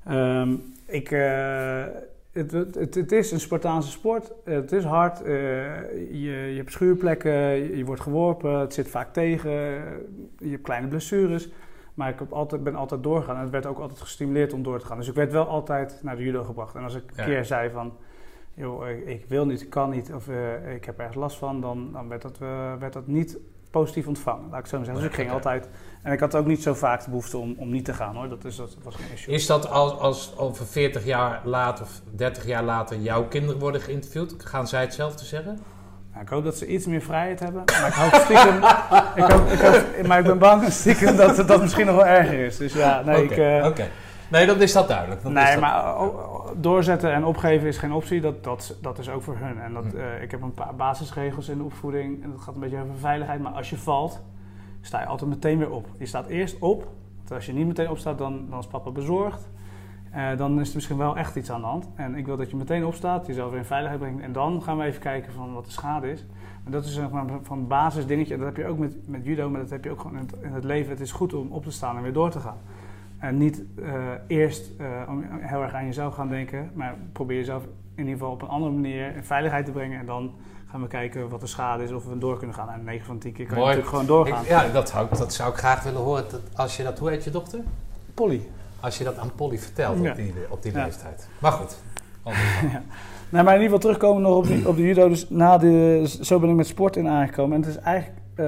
Ehm, 0.05 0.53
ik, 0.85 1.11
eh, 1.11 1.81
het, 2.31 2.51
het, 2.95 3.11
is 3.11 3.31
een 3.31 3.39
Spartaanse 3.39 3.91
sport. 3.91 4.31
Het 4.43 4.71
is 4.71 4.83
hard. 4.83 5.21
eh, 5.21 5.31
je, 6.11 6.31
je 6.51 6.57
hebt 6.57 6.71
schuurplekken, 6.71 7.31
je, 7.33 7.77
je 7.77 7.85
wordt 7.85 8.01
geworpen, 8.01 8.59
het 8.59 8.73
zit 8.73 8.87
vaak 8.89 9.13
tegen. 9.13 9.51
je 10.37 10.49
hebt 10.49 10.61
kleine 10.63 10.87
blessures. 10.87 11.49
Maar 11.93 12.09
ik 12.09 12.19
heb 12.19 12.31
altijd, 12.31 12.63
ben 12.63 12.75
altijd 12.75 13.03
doorgegaan 13.03 13.35
en 13.35 13.41
het 13.41 13.51
werd 13.51 13.65
ook 13.65 13.79
altijd 13.79 13.99
gestimuleerd 13.99 14.53
om 14.53 14.63
door 14.63 14.79
te 14.79 14.85
gaan. 14.85 14.97
Dus 14.97 15.07
ik 15.07 15.13
werd 15.15 15.31
wel 15.31 15.47
altijd 15.47 15.99
naar 16.03 16.15
de 16.15 16.23
judo 16.23 16.43
gebracht. 16.43 16.75
En 16.75 16.83
als 16.83 16.95
ik 16.95 17.03
Ja. 17.15 17.19
een 17.23 17.29
keer 17.29 17.45
zei 17.45 17.69
van, 17.69 17.93
joh, 18.53 18.89
ik, 18.89 19.05
ik 19.07 19.25
wil 19.27 19.45
niet, 19.45 19.61
ik 19.61 19.69
kan 19.69 19.89
niet 19.89 20.13
of 20.13 20.27
eh, 20.27 20.73
ik 20.73 20.85
heb 20.85 20.97
ergens 20.99 21.17
last 21.17 21.37
van, 21.37 21.61
dan, 21.61 21.89
dan 21.91 22.07
werd, 22.07 22.21
dat, 22.21 22.37
eh, 22.41 22.73
werd 22.79 22.93
dat 22.93 23.07
niet 23.07 23.37
positief 23.71 24.07
ontvangen. 24.07 24.49
Laat 24.49 24.59
ik 24.59 24.65
zo 24.65 24.77
maar 24.77 24.85
zeggen. 24.85 25.03
Dus 25.03 25.13
ik 25.13 25.19
ging 25.19 25.31
altijd, 25.31 25.67
en 26.03 26.11
ik 26.11 26.19
had 26.19 26.35
ook 26.35 26.45
niet 26.45 26.63
zo 26.63 26.73
vaak 26.73 27.03
de 27.03 27.09
behoefte 27.09 27.37
om, 27.37 27.55
om 27.57 27.69
niet 27.71 27.85
te 27.85 27.93
gaan 27.93 28.15
hoor. 28.15 28.29
Dat, 28.29 28.45
is, 28.45 28.55
dat 28.55 28.75
was 28.83 28.95
geen 28.95 29.13
issue. 29.13 29.33
Is 29.33 29.45
dat 29.45 29.69
als, 29.69 29.99
als 29.99 30.37
over 30.37 30.65
40 30.65 31.05
jaar 31.05 31.41
later 31.43 31.85
of 31.85 32.01
30 32.15 32.45
jaar 32.45 32.63
later 32.63 32.97
jouw 32.97 33.27
kinderen 33.27 33.59
worden 33.59 33.81
geïnterviewd, 33.81 34.35
gaan 34.37 34.67
zij 34.67 34.81
hetzelfde 34.81 35.25
zeggen? 35.25 35.59
Nou, 36.11 36.23
ik 36.23 36.29
hoop 36.29 36.43
dat 36.43 36.57
ze 36.57 36.67
iets 36.67 36.85
meer 36.85 37.01
vrijheid 37.01 37.39
hebben. 37.39 37.63
Maar 37.65 37.87
ik 37.87 37.93
hoop 37.93 38.21
stiekem, 38.21 38.57
ik, 39.25 39.31
hoop, 39.31 39.51
ik 39.51 39.59
hoop, 39.59 40.07
maar 40.07 40.19
ik 40.19 40.25
ben 40.25 40.37
bang 40.37 40.71
stiekem 40.71 41.15
dat 41.15 41.37
het 41.37 41.47
dat 41.47 41.61
misschien 41.61 41.85
nog 41.85 41.95
wel 41.95 42.05
erger 42.05 42.39
is. 42.45 42.57
Dus 42.57 42.73
ja, 42.73 43.01
nee, 43.05 43.23
ik... 43.23 43.31
eh, 43.31 43.65
oké. 43.65 43.87
Nee, 44.31 44.45
dan 44.45 44.61
is 44.61 44.73
dat 44.73 44.87
duidelijk. 44.87 45.23
Is 45.23 45.29
Nee, 45.31 45.51
dat- 45.51 45.59
maar 45.59 45.95
o- 45.97 46.53
doorzetten 46.57 47.13
en 47.13 47.25
opgeven 47.25 47.67
is 47.67 47.77
geen 47.77 47.91
optie. 47.93 48.21
Dat, 48.21 48.43
dat, 48.43 48.77
dat 48.81 48.99
is 48.99 49.09
ook 49.09 49.21
voor 49.21 49.35
hun. 49.37 49.59
En 49.61 49.73
dat, 49.73 49.85
Hm. 49.85 49.97
eh, 49.97 50.21
ik 50.21 50.31
heb 50.31 50.41
een 50.41 50.53
paar 50.53 50.75
basisregels 50.75 51.49
in 51.49 51.57
de 51.57 51.63
opvoeding. 51.63 52.23
En 52.23 52.31
dat 52.31 52.41
gaat 52.41 52.53
een 52.53 52.59
beetje 52.59 52.81
over 52.81 52.95
veiligheid. 52.97 53.41
Maar 53.41 53.51
als 53.51 53.69
je 53.69 53.77
valt, 53.77 54.21
sta 54.81 54.99
je 54.99 55.05
altijd 55.05 55.29
meteen 55.29 55.57
weer 55.57 55.71
op. 55.71 55.87
Je 55.97 56.05
staat 56.05 56.27
eerst 56.27 56.59
op. 56.59 56.87
Want 57.17 57.31
als 57.31 57.45
je 57.45 57.53
niet 57.53 57.67
meteen 57.67 57.89
opstaat, 57.89 58.17
dan, 58.17 58.45
dan 58.49 58.59
is 58.59 58.67
papa 58.67 58.89
bezorgd. 58.91 59.49
Eh, 60.11 60.37
dan 60.37 60.59
is 60.59 60.69
er 60.69 60.75
misschien 60.75 60.97
wel 60.97 61.17
echt 61.17 61.35
iets 61.35 61.51
aan 61.51 61.61
de 61.61 61.67
hand. 61.67 61.89
En 61.95 62.15
ik 62.15 62.25
wil 62.25 62.37
dat 62.37 62.49
je 62.49 62.55
meteen 62.55 62.85
opstaat, 62.85 63.27
jezelf 63.27 63.49
weer 63.49 63.59
in 63.59 63.65
veiligheid 63.65 63.99
brengt. 64.01 64.23
En 64.23 64.31
dan 64.31 64.61
gaan 64.63 64.77
we 64.77 64.83
even 64.83 65.01
kijken 65.01 65.33
van 65.33 65.53
wat 65.53 65.65
de 65.65 65.71
schade 65.71 66.11
is. 66.11 66.25
En 66.65 66.71
dat 66.71 66.85
is 66.85 66.99
maar 67.11 67.25
van 67.41 67.67
basis 67.67 68.05
dingetje. 68.05 68.33
En 68.33 68.39
dat 68.39 68.47
heb 68.49 68.57
je 68.57 68.67
ook 68.67 68.77
met, 68.77 68.95
met 69.07 69.25
judo, 69.25 69.49
maar 69.49 69.61
dat 69.61 69.69
heb 69.69 69.83
je 69.83 69.91
ook 69.91 69.99
gewoon 70.01 70.17
in 70.17 70.23
het, 70.25 70.35
in 70.41 70.53
het 70.53 70.63
leven. 70.63 70.89
Het 70.91 70.99
is 70.99 71.11
goed 71.11 71.33
om 71.33 71.51
op 71.51 71.63
te 71.63 71.71
staan 71.71 71.95
en 71.97 72.01
weer 72.03 72.13
door 72.13 72.29
te 72.29 72.39
gaan. 72.39 72.57
En 73.21 73.37
niet 73.37 73.63
eh, 73.83 73.93
eerst 74.27 74.69
eh, 74.79 74.87
heel 75.39 75.61
erg 75.61 75.73
aan 75.73 75.85
jezelf 75.85 76.13
gaan 76.15 76.27
denken, 76.29 76.71
maar 76.73 76.95
probeer 77.11 77.37
jezelf 77.37 77.63
in 77.95 78.03
ieder 78.03 78.13
geval 78.13 78.31
op 78.31 78.41
een 78.41 78.47
andere 78.47 78.71
manier 78.71 79.15
in 79.15 79.23
veiligheid 79.23 79.65
te 79.65 79.71
brengen. 79.71 79.99
En 79.99 80.05
dan 80.05 80.31
gaan 80.67 80.81
we 80.81 80.87
kijken 80.87 81.29
wat 81.29 81.39
de 81.41 81.47
schade 81.47 81.83
is, 81.83 81.91
of 81.91 82.05
we 82.05 82.17
door 82.17 82.37
kunnen 82.37 82.55
gaan. 82.55 82.69
En 82.69 82.83
9 82.83 83.05
van 83.05 83.17
10 83.17 83.33
keer 83.33 83.45
kan 83.45 83.57
Mooi. 83.57 83.69
je 83.69 83.75
natuurlijk 83.77 84.03
gewoon 84.07 84.17
doorgaan. 84.25 84.43
Ik- 84.43 84.49
ja, 84.49 84.67
dat 84.73 84.89
zou, 84.89 85.05
ik- 85.05 85.17
dat 85.17 85.33
zou 85.33 85.49
ik 85.51 85.57
graag 85.57 85.83
willen 85.83 86.01
horen. 86.01 86.23
Dat, 86.29 86.41
als 86.55 86.77
je 86.77 86.83
dat, 86.83 86.99
hoe 86.99 87.09
heet 87.09 87.23
je 87.23 87.29
dochter? 87.31 87.59
Polly. 88.13 88.41
Als 88.79 88.97
je 88.97 89.03
dat 89.03 89.17
aan 89.17 89.31
Polly 89.35 89.57
vertelt 89.57 90.01
Ja. 90.03 90.09
op 90.09 90.15
die, 90.15 90.33
op 90.49 90.61
die 90.63 90.71
Ja. 90.73 90.83
leeftijd. 90.83 91.27
Maar 91.39 91.51
goed. 91.51 91.77
Ja. 92.71 92.81
Nou, 93.29 93.43
maar 93.45 93.55
in 93.55 93.61
ieder 93.61 93.77
geval 93.77 93.79
terugkomen 93.79 94.21
nog 94.21 94.35
op, 94.35 94.47
die, 94.47 94.67
op 94.67 94.75
de 94.75 94.81
judo. 94.81 95.07
Dus 95.09 95.29
na 95.29 95.57
de, 95.57 96.03
zo 96.21 96.39
ben 96.39 96.49
ik 96.49 96.55
met 96.55 96.67
sport 96.67 96.95
in 96.95 97.07
aangekomen. 97.07 97.55
En 97.55 97.61
het 97.61 97.69
is 97.69 97.77
eigenlijk 97.77 98.17
eh, 98.35 98.45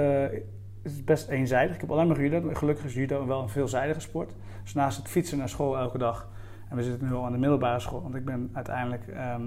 het 0.84 0.92
is 0.92 1.04
best 1.04 1.28
eenzijdig. 1.30 1.76
Ik 1.76 1.82
heb 1.82 1.92
alleen 1.92 2.08
maar 2.08 2.22
judo. 2.22 2.42
Gelukkig 2.54 2.86
is 2.86 2.94
judo 2.94 3.26
wel 3.26 3.42
een 3.42 3.50
veelzijdige 3.50 4.00
sport. 4.00 4.32
Dus 4.64 4.74
naast 4.74 4.98
het 4.98 5.08
fietsen 5.08 5.38
naar 5.38 5.50
school 5.50 5.78
elke 5.78 5.98
dag. 5.98 6.28
En 6.70 6.76
we 6.76 6.84
zitten 6.84 7.08
nu 7.08 7.14
al 7.14 7.26
aan 7.26 7.32
de 7.32 7.38
middelbare 7.38 7.80
school. 7.80 8.02
Want 8.02 8.16
ik 8.16 8.26
ben 8.26 8.50
uiteindelijk 8.54 9.08
ehm, 9.08 9.42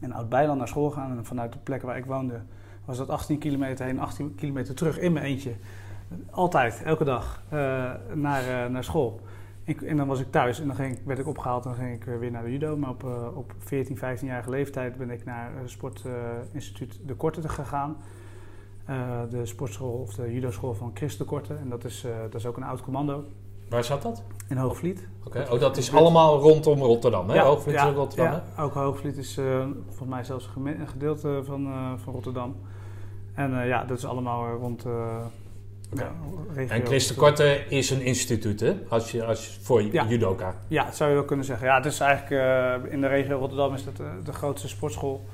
in 0.00 0.12
Oud-Beiland 0.14 0.58
naar 0.58 0.68
school 0.68 0.90
gegaan. 0.90 1.16
En 1.16 1.24
vanuit 1.24 1.52
de 1.52 1.58
plek 1.58 1.82
waar 1.82 1.96
ik 1.96 2.04
woonde 2.04 2.40
was 2.84 2.96
dat 2.96 3.08
18 3.08 3.38
kilometer 3.38 3.84
heen, 3.84 4.00
18 4.00 4.34
kilometer 4.34 4.74
terug 4.74 4.98
in 4.98 5.12
mijn 5.12 5.24
eentje. 5.24 5.52
Altijd, 6.30 6.82
elke 6.82 7.04
dag, 7.04 7.42
eh, 7.48 7.58
naar, 8.14 8.64
eh, 8.64 8.70
naar 8.70 8.84
school. 8.84 9.20
Ik, 9.64 9.82
en 9.82 9.96
dan 9.96 10.06
was 10.06 10.20
ik 10.20 10.30
thuis 10.30 10.60
en 10.60 10.66
dan 10.66 10.76
ging, 10.76 10.98
werd 11.04 11.18
ik 11.18 11.26
opgehaald 11.26 11.64
en 11.64 11.70
dan 11.70 11.78
ging 11.78 11.94
ik 11.94 12.06
eh, 12.06 12.18
weer 12.18 12.30
naar 12.30 12.42
de 12.42 12.50
judo. 12.52 12.76
Maar 12.76 12.90
op, 12.90 13.04
op 13.34 13.54
14, 13.58 13.96
15-jarige 13.96 14.50
leeftijd 14.50 14.96
ben 14.96 15.10
ik 15.10 15.24
naar 15.24 15.50
het 15.56 15.70
sportinstituut 15.70 17.00
De 17.06 17.14
Korte 17.14 17.40
te 17.40 17.48
gegaan. 17.48 17.96
De 19.30 19.46
sportschool 19.46 19.92
of 19.92 20.14
de 20.14 20.32
judoschool 20.32 20.74
van 20.74 20.90
Chris 20.94 21.16
De 21.16 21.24
Korte. 21.24 21.54
En 21.54 21.68
dat 21.68 21.84
is, 21.84 22.06
dat 22.22 22.34
is 22.34 22.46
ook 22.46 22.56
een 22.56 22.62
oud 22.62 22.80
commando 22.80 23.24
Waar 23.68 23.84
zat 23.84 24.02
dat? 24.02 24.22
in 24.48 24.56
Hoogvliet. 24.56 25.08
Oké. 25.24 25.46
Oh, 25.50 25.60
dat 25.60 25.76
is 25.76 25.92
allemaal 25.92 26.38
rondom 26.40 26.78
Rotterdam, 26.80 27.28
hè? 27.28 27.34
Ja, 27.34 27.44
Hoogvliet 27.44 27.74
is 27.74 27.80
ja, 27.80 27.88
ook 27.88 27.96
Rotterdam, 27.96 28.40
ja, 28.56 28.62
ook 28.62 28.74
Hoogvliet 28.74 29.16
is 29.16 29.36
eh, 29.36 29.66
volgens 29.86 30.08
mij 30.08 30.24
zelfs 30.24 30.48
een 30.64 30.88
gedeelte 30.88 31.40
van, 31.44 31.66
eh, 31.66 31.92
van 31.96 32.12
Rotterdam. 32.12 32.56
En 33.34 33.60
eh, 33.60 33.68
ja, 33.68 33.84
dat 33.84 33.98
is 33.98 34.04
allemaal 34.04 34.56
rond 34.56 34.82
ja, 35.94 36.12
regio. 36.54 36.74
En 36.74 36.86
Chris 36.86 37.06
de 37.06 37.14
Korte 37.14 37.64
is 37.68 37.90
een 37.90 38.00
instituut, 38.00 38.60
hè? 38.60 38.76
Als 38.88 39.10
je, 39.10 39.24
als 39.24 39.58
voor 39.62 39.82
Ja. 39.82 40.06
judoka. 40.06 40.54
Ja, 40.68 40.84
dat 40.84 40.96
zou 40.96 41.10
je 41.10 41.16
wel 41.16 41.24
kunnen 41.24 41.44
zeggen. 41.44 41.66
Ja, 41.66 41.76
het 41.76 41.86
is 41.86 42.00
eigenlijk 42.00 42.92
in 42.92 43.00
de 43.00 43.06
regio 43.06 43.38
Rotterdam 43.38 43.74
is 43.74 43.84
dat 43.84 43.96
de 44.24 44.32
grootste 44.32 44.68
sportschool 44.68 45.24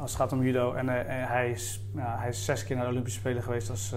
als 0.00 0.10
het 0.10 0.20
gaat 0.20 0.32
om 0.32 0.42
judo. 0.42 0.72
En, 0.72 0.88
hij, 1.06 1.50
is, 1.50 1.80
ja, 1.94 2.16
hij 2.18 2.28
is 2.28 2.44
zes 2.44 2.64
keer 2.64 2.76
naar 2.76 2.84
de 2.84 2.90
Olympische 2.90 3.18
Spelen 3.18 3.42
geweest 3.42 3.70
als, 3.70 3.94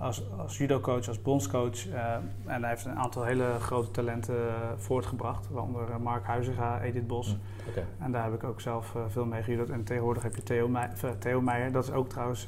als, 0.00 0.22
als 0.38 0.58
judocoach, 0.58 1.08
als 1.08 1.22
bondscoach. 1.22 1.86
eh, 1.88 2.14
en 2.46 2.60
hij 2.60 2.68
heeft 2.70 2.84
een 2.84 2.98
aantal 2.98 3.24
hele 3.24 3.44
grote 3.60 3.90
talenten 3.90 4.34
eh, 4.48 4.52
voortgebracht. 4.76 5.48
Waaronder 5.50 5.90
eh, 5.90 5.96
Mark 5.96 6.24
Huizinga, 6.26 6.80
Edith 6.82 7.06
Bos. 7.06 7.36
Oké. 7.68 7.84
En 7.98 8.12
daar 8.12 8.24
heb 8.24 8.34
ik 8.34 8.44
ook 8.44 8.60
zelf 8.60 8.94
veel 9.08 9.24
mee 9.24 9.42
gejudo'd. 9.42 9.70
En 9.70 9.84
tegenwoordig 9.84 10.22
heb 10.22 10.34
je 10.36 10.42
Theo, 10.42 10.68
Meij- 10.68 10.90
Theo 11.18 11.40
Meijer. 11.40 11.72
Dat 11.72 11.84
is 11.84 11.92
ook 11.92 12.08
trouwens 12.08 12.46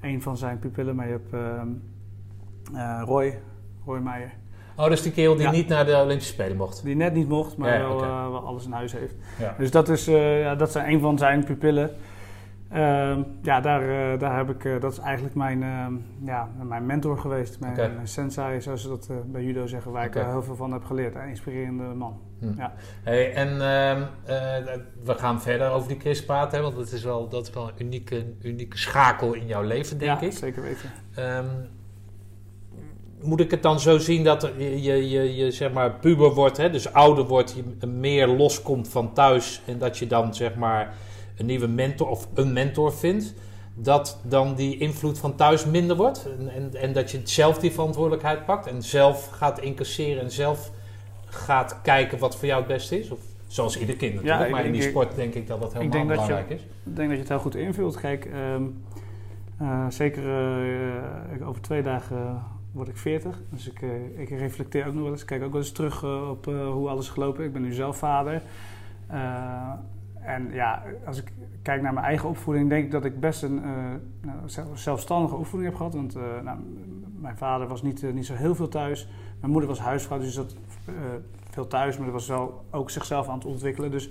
een 0.00 0.22
van 0.22 0.36
zijn 0.36 0.58
pupillen. 0.58 0.94
Maar 0.94 1.06
je 1.06 1.12
hebt 1.12 1.32
ehm, 1.32 1.68
eh, 2.74 3.02
Roy, 3.04 3.38
Roy 3.84 3.98
Meijer. 3.98 4.32
Oh, 4.76 4.90
is 4.90 5.02
die 5.02 5.12
kerel 5.12 5.34
die 5.34 5.42
Ja. 5.44 5.50
niet 5.50 5.68
naar 5.68 5.84
de 5.86 5.96
Olympische 5.96 6.32
Spelen 6.32 6.56
mocht. 6.56 6.82
Die 6.84 6.96
net 6.96 7.14
niet 7.14 7.28
mocht, 7.28 7.56
maar 7.56 7.72
Ja, 7.72 7.78
wel, 7.88 8.00
wel 8.30 8.46
alles 8.46 8.64
in 8.64 8.72
huis 8.72 8.92
heeft. 8.92 9.14
Ja. 9.38 9.54
Dus 9.58 9.70
dat, 9.70 9.88
is, 9.88 10.04
ja, 10.04 10.54
dat 10.54 10.70
zijn 10.72 10.92
een 10.92 11.00
van 11.00 11.18
zijn 11.18 11.44
pupillen. 11.44 11.90
Ehm, 12.68 13.22
ja, 13.42 13.60
daar, 13.60 14.12
eh, 14.12 14.18
daar 14.18 14.36
heb 14.36 14.50
ik, 14.50 14.64
eh, 14.64 14.80
dat 14.80 14.92
is 14.92 14.98
eigenlijk 14.98 15.34
mijn, 15.34 15.62
ehm, 15.62 15.94
ja, 16.24 16.48
mijn 16.62 16.86
mentor 16.86 17.18
geweest. 17.18 17.60
Mijn, 17.60 17.74
mijn 17.74 18.08
sensei, 18.08 18.60
zoals 18.60 18.82
ze 18.82 18.88
dat 18.88 19.06
eh, 19.10 19.16
bij 19.26 19.42
judo 19.42 19.66
zeggen, 19.66 19.92
waar 19.92 20.06
Oké. 20.06 20.20
ik 20.20 20.26
heel 20.26 20.42
veel 20.42 20.56
van 20.56 20.72
heb 20.72 20.84
geleerd. 20.84 21.14
Een 21.14 21.28
inspirerende 21.28 21.82
man. 21.82 22.20
Hm. 22.38 22.52
Ja. 22.56 22.72
Hey, 23.02 23.32
en 23.32 23.48
ehm, 23.48 24.02
eh, 24.24 24.74
we 25.04 25.14
gaan 25.14 25.42
verder 25.42 25.70
over 25.70 25.88
die 25.88 26.00
Chris 26.00 26.24
praten, 26.24 26.58
hè, 26.58 26.64
want 26.64 26.76
dat 26.76 26.92
is 26.92 27.04
wel, 27.04 27.28
dat 27.28 27.46
is 27.46 27.54
wel 27.54 27.68
een 27.68 27.86
unieke, 27.86 28.24
unieke 28.42 28.78
schakel 28.78 29.34
in 29.34 29.46
jouw 29.46 29.62
leven, 29.62 29.98
denk 29.98 30.20
ja, 30.20 30.26
ik. 30.26 30.32
zeker 30.32 30.62
weten. 30.62 30.90
Moet 33.20 33.40
ik 33.40 33.50
het 33.50 33.62
dan 33.62 33.80
zo 33.80 33.98
zien 33.98 34.24
dat 34.24 34.50
je, 34.58 34.82
je, 34.82 35.08
je, 35.08 35.34
je 35.34 35.50
zeg 35.50 35.72
maar 35.72 35.94
puber 35.94 36.34
wordt, 36.34 36.56
hè, 36.56 36.70
dus 36.70 36.92
ouder 36.92 37.24
wordt, 37.24 37.54
je 37.80 37.86
meer 37.86 38.26
loskomt 38.26 38.88
van 38.88 39.12
thuis 39.12 39.62
en 39.66 39.78
dat 39.78 39.98
je 39.98 40.06
dan 40.06 40.34
zeg 40.34 40.54
maar 40.54 40.94
een 41.38 41.46
nieuwe 41.46 41.66
mentor 41.66 42.08
of 42.08 42.28
een 42.34 42.52
mentor 42.52 42.92
vindt? 42.92 43.34
dat 43.80 44.20
dan 44.22 44.54
die 44.54 44.78
invloed 44.78 45.18
van 45.18 45.34
thuis 45.34 45.64
minder 45.64 45.96
wordt. 45.96 46.28
En, 46.38 46.48
en, 46.54 46.74
en 46.74 46.92
dat 46.92 47.10
je 47.10 47.20
zelf 47.24 47.58
die 47.58 47.72
verantwoordelijkheid 47.72 48.44
pakt 48.44 48.66
en 48.66 48.82
zelf 48.82 49.26
gaat 49.26 49.60
incasseren 49.60 50.22
en 50.22 50.30
zelf 50.30 50.70
gaat 51.26 51.80
kijken 51.82 52.18
wat 52.18 52.36
voor 52.36 52.46
jou 52.46 52.58
het 52.58 52.68
beste 52.68 53.00
is? 53.00 53.10
Of 53.10 53.18
zoals 53.46 53.78
ieder 53.78 53.96
kind 53.96 54.14
natuurlijk, 54.14 54.44
Ja, 54.44 54.50
maar 54.50 54.64
in 54.64 54.72
die 54.72 54.82
sport 54.82 55.14
denk 55.14 55.34
ik 55.34 55.46
dat 55.46 55.60
dat 55.60 55.72
helemaal 55.72 55.98
je- 55.98 56.06
belangrijk 56.06 56.50
is. 56.50 56.60
Ik 56.60 56.96
denk 56.96 57.08
dat 57.08 57.10
je 57.10 57.18
het 57.18 57.28
heel 57.28 57.38
goed 57.38 57.54
invult. 57.54 58.00
Kijk, 58.00 58.24
ehm, 58.24 58.62
eh, 59.58 59.86
zeker 59.88 60.22
eh, 61.40 61.48
over 61.48 61.62
twee 61.62 61.82
dagen 61.82 62.42
word 62.72 62.88
ik 62.88 62.96
40. 62.96 63.40
Dus 63.50 63.68
ik, 63.68 63.82
eh, 63.82 64.20
ik 64.20 64.28
reflecteer 64.28 64.86
ook 64.86 64.94
nog 64.94 65.02
wel 65.02 65.12
eens. 65.12 65.24
Kijk 65.24 65.42
ook 65.42 65.52
wel 65.52 65.60
eens 65.60 65.72
terug 65.72 66.04
op 66.30 66.44
hoe 66.44 66.88
alles 66.88 67.08
gelopen. 67.08 67.44
Ik 67.44 67.52
ben 67.52 67.62
nu 67.62 67.72
zelf 67.72 67.96
vader. 67.96 68.42
En 70.28 70.50
ja, 70.52 70.82
als 71.06 71.18
ik 71.18 71.32
kijk 71.62 71.82
naar 71.82 71.92
mijn 71.92 72.06
eigen 72.06 72.28
opvoeding, 72.28 72.68
denk 72.68 72.84
ik 72.84 72.90
dat 72.90 73.04
ik 73.04 73.20
best 73.20 73.42
een 73.42 73.62
eh, 73.62 73.70
nou, 74.20 74.38
zelf- 74.44 74.78
zelfstandige 74.78 75.34
opvoeding 75.34 75.70
heb 75.70 75.78
gehad. 75.78 75.94
Want 75.94 76.14
eh, 76.14 76.22
nou, 76.44 76.58
mijn 77.20 77.36
vader 77.36 77.68
was 77.68 77.82
niet, 77.82 78.02
eh, 78.02 78.12
niet 78.12 78.26
zo 78.26 78.34
heel 78.34 78.54
veel 78.54 78.68
thuis. 78.68 79.08
Mijn 79.40 79.52
moeder 79.52 79.70
was 79.70 79.80
huisvrouw, 79.80 80.18
dus 80.18 80.36
eh, 80.36 80.44
veel 81.50 81.66
thuis, 81.66 81.98
maar 81.98 82.10
was 82.10 82.28
wel 82.28 82.64
ook 82.70 82.90
zichzelf 82.90 83.28
aan 83.28 83.34
het 83.34 83.44
ontwikkelen. 83.44 83.90
Dus 83.90 84.10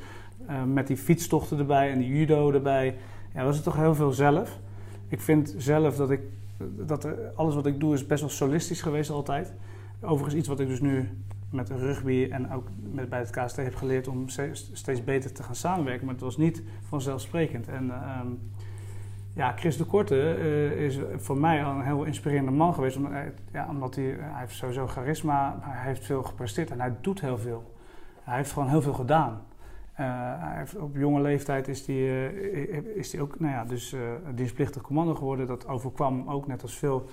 met 0.66 0.88
die 0.88 0.98
fietstochten 0.98 1.60
erbij 1.60 1.92
en 1.92 2.00
die 2.00 2.18
judo 2.18 2.52
erbij, 2.52 2.98
ja, 3.34 3.44
was 3.44 3.56
het 3.56 3.64
toch 3.64 3.76
heel 3.76 3.96
veel 3.96 4.12
zelf. 4.12 4.60
Ik 5.08 5.22
vind 5.22 5.54
zelf 5.58 5.96
dat 5.96 6.12
ik 6.12 6.22
dat 6.78 7.08
alles 7.36 7.56
wat 7.56 7.66
ik 7.66 7.80
doe 7.80 7.94
is 7.94 8.06
best 8.06 8.22
wel 8.22 8.30
solistisch 8.30 8.82
geweest 8.82 9.10
altijd. 9.10 9.54
Overigens 10.02 10.36
iets 10.36 10.48
wat 10.48 10.60
ik 10.60 10.68
dus 10.68 10.82
nu 10.82 11.10
met 11.52 11.70
rugby 11.70 12.28
en 12.32 12.52
ook 12.52 12.68
met, 12.92 13.10
bij 13.10 13.20
het 13.20 13.30
KST 13.30 13.56
heb 13.56 13.76
geleerd 13.76 14.08
om 14.08 14.30
steeds, 14.74 15.04
beter 15.04 15.34
te 15.34 15.44
gaan 15.44 15.56
samenwerken. 15.56 16.06
Maar 16.06 16.14
het 16.14 16.24
was 16.24 16.38
niet 16.38 16.64
vanzelfsprekend. 16.88 17.68
En 17.68 17.92
ehm, 17.92 18.28
ja, 19.34 19.54
Chris 19.56 19.78
de 19.78 19.86
Korte 19.86 20.34
eh, 20.34 20.86
is 20.86 21.00
voor 21.16 21.38
mij 21.38 21.64
al 21.64 21.76
een 21.76 21.86
heel 21.86 22.04
inspirerende 22.04 22.52
man 22.52 22.74
geweest. 22.74 22.98
Omdat, 22.98 23.12
hij, 23.12 23.34
ja, 23.52 23.68
omdat 23.70 23.96
hij, 23.96 24.06
hij 24.20 24.40
heeft 24.40 24.56
sowieso 24.56 24.88
charisma, 24.88 25.58
hij 25.62 25.88
heeft 25.88 26.06
veel 26.06 26.24
gepresteerd 26.24 26.72
en 26.72 26.80
hij 26.80 26.96
doet 27.02 27.22
heel 27.22 27.38
veel. 27.38 27.76
Hij 28.24 28.36
heeft 28.36 28.52
gewoon 28.52 28.70
heel 28.70 28.82
veel 28.82 28.94
gedaan. 28.94 29.42
Eh, 29.98 30.06
hij 30.38 30.66
op 30.80 30.96
jonge 30.96 31.22
leeftijd 31.22 31.68
is 31.68 31.88
hij, 31.88 31.96
eh, 31.96 32.96
is 32.96 33.20
ook 33.20 33.40
nou 33.40 33.54
ja, 33.54 33.66
dus, 33.66 33.94
eh, 33.94 34.00
dienstplichtig 34.36 34.82
commando 34.82 35.16
geworden. 35.16 35.48
Dat 35.48 35.68
overkwam 35.68 36.30
ook 36.30 36.48
net 36.48 36.62
als 36.62 36.78
veel 36.78 37.06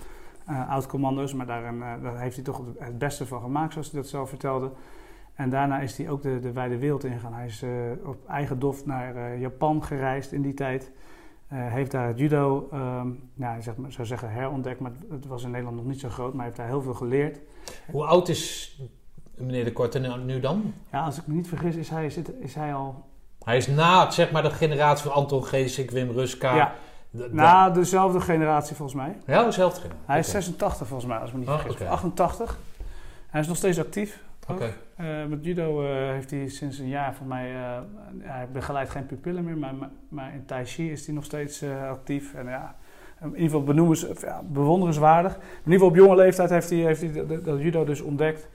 eh 0.47 0.71
oud-commando's. 0.71 1.35
Maar 1.35 1.47
daarin, 1.47 1.83
eh, 1.83 1.93
daar 2.03 2.19
heeft 2.19 2.35
hij 2.35 2.45
toch 2.45 2.63
het 2.79 2.99
beste 2.99 3.27
van 3.27 3.41
gemaakt, 3.41 3.73
zoals 3.73 3.91
hij 3.91 4.01
dat 4.01 4.11
zelf 4.11 4.29
vertelde. 4.29 4.71
En 5.35 5.51
daarna 5.51 5.81
is 5.81 5.97
hij 5.99 6.11
ook 6.11 6.23
de, 6.23 6.41
de 6.41 6.53
wijde 6.53 6.79
wereld 6.79 7.05
ingegaan. 7.05 7.33
Hij 7.35 7.47
is 7.47 7.63
eh, 7.63 7.71
op 8.05 8.17
eigen 8.29 8.59
dof 8.59 8.87
naar 8.87 9.39
Japan 9.39 9.85
gereisd 9.85 10.33
in 10.33 10.43
die 10.43 10.55
tijd. 10.55 10.91
Heeft 11.49 11.91
daar 11.91 12.07
het 12.07 12.19
judo, 12.19 12.69
ik 13.37 13.63
zeg 13.63 13.77
maar, 13.77 13.93
zou 13.93 14.07
zeggen 14.07 14.31
herontdekt, 14.31 14.81
maar 14.81 14.93
het 15.11 15.27
was 15.27 15.43
in 15.45 15.51
Nederland 15.51 15.77
nog 15.77 15.87
niet 15.87 16.01
zo 16.01 16.09
groot. 16.09 16.29
Maar 16.35 16.37
hij 16.37 16.45
heeft 16.45 16.57
daar 16.57 16.67
heel 16.67 16.83
veel 16.83 16.95
geleerd. 16.95 17.41
Hoe 17.91 18.05
oud 18.05 18.29
is 18.29 18.79
meneer 19.37 19.65
de 19.65 19.73
Korte 19.73 19.99
nu- 19.99 20.25
nu 20.25 20.41
dan? 20.41 20.73
Ja, 20.93 21.05
als 21.05 21.19
ik 21.19 21.27
me 21.27 21.35
niet 21.35 21.49
vergis, 21.49 21.77
is 21.77 21.89
hij, 21.89 22.07
is 22.41 22.55
hij 22.55 22.75
al... 22.75 23.05
Hij 23.45 23.57
is 23.57 23.67
na 23.67 24.11
zeg 24.11 24.33
maar, 24.33 24.43
de 24.43 24.51
generatie 24.51 25.05
van 25.11 25.13
Anton 25.13 25.45
Geesink, 25.45 25.91
Wim 25.91 26.11
Ruska. 26.11 26.57
Ja, 26.57 26.73
de- 27.16 27.29
de- 27.29 27.35
na 27.35 27.70
dezelfde 27.70 28.20
generatie 28.20 28.77
volgens 28.77 28.96
mij. 28.98 29.16
ja, 29.27 29.44
dezelfde 29.44 29.81
generatie. 29.81 30.05
Hij 30.07 30.18
is 30.18 30.29
Oké. 30.29 30.40
86 30.40 30.87
volgens 30.87 31.09
mij, 31.09 31.18
als 31.18 31.29
ik 31.29 31.35
me 31.35 31.40
niet 31.40 31.48
Oh, 31.48 31.55
vergis. 31.55 31.72
oké. 31.74 31.85
Of 31.85 31.90
88. 31.90 32.59
Hij 33.27 33.40
is 33.40 33.46
nog 33.48 33.57
steeds 33.57 33.79
actief. 33.79 34.22
Oké. 34.48 34.72
Eh, 34.96 35.07
met 35.29 35.44
judo 35.44 35.83
eh, 35.83 35.88
heeft 36.11 36.31
hij 36.31 36.48
sinds 36.48 36.79
een 36.79 36.88
jaar 36.88 37.14
voor 37.14 37.27
mij... 37.27 37.55
eh, 37.55 37.79
hij 38.18 38.48
begeleidt 38.53 38.90
geen 38.90 39.07
pupillen 39.07 39.44
meer, 39.44 39.57
maar, 39.57 39.74
maar, 40.09 40.35
in 40.35 40.44
Tai 40.46 40.64
Chi 40.64 40.90
is 40.92 41.07
hij 41.07 41.14
nog 41.14 41.24
steeds 41.24 41.64
actief. 41.90 42.35
En 42.35 42.46
ja, 42.46 42.74
in 43.20 43.27
ieder 43.29 43.42
geval 43.42 43.62
benoemens, 43.64 44.07
ja, 44.20 44.42
bewonderenswaardig. 44.48 45.35
In 45.35 45.40
ieder 45.57 45.72
geval 45.72 45.88
op 45.88 45.96
jonge 45.96 46.16
leeftijd 46.16 46.50
heeft 46.50 46.70
hij, 46.70 46.79
heeft 46.79 47.00
hij 47.00 47.27
dat, 47.42 47.61
judo 47.61 47.85
dus 47.85 48.00
ontdekt. 48.00 48.48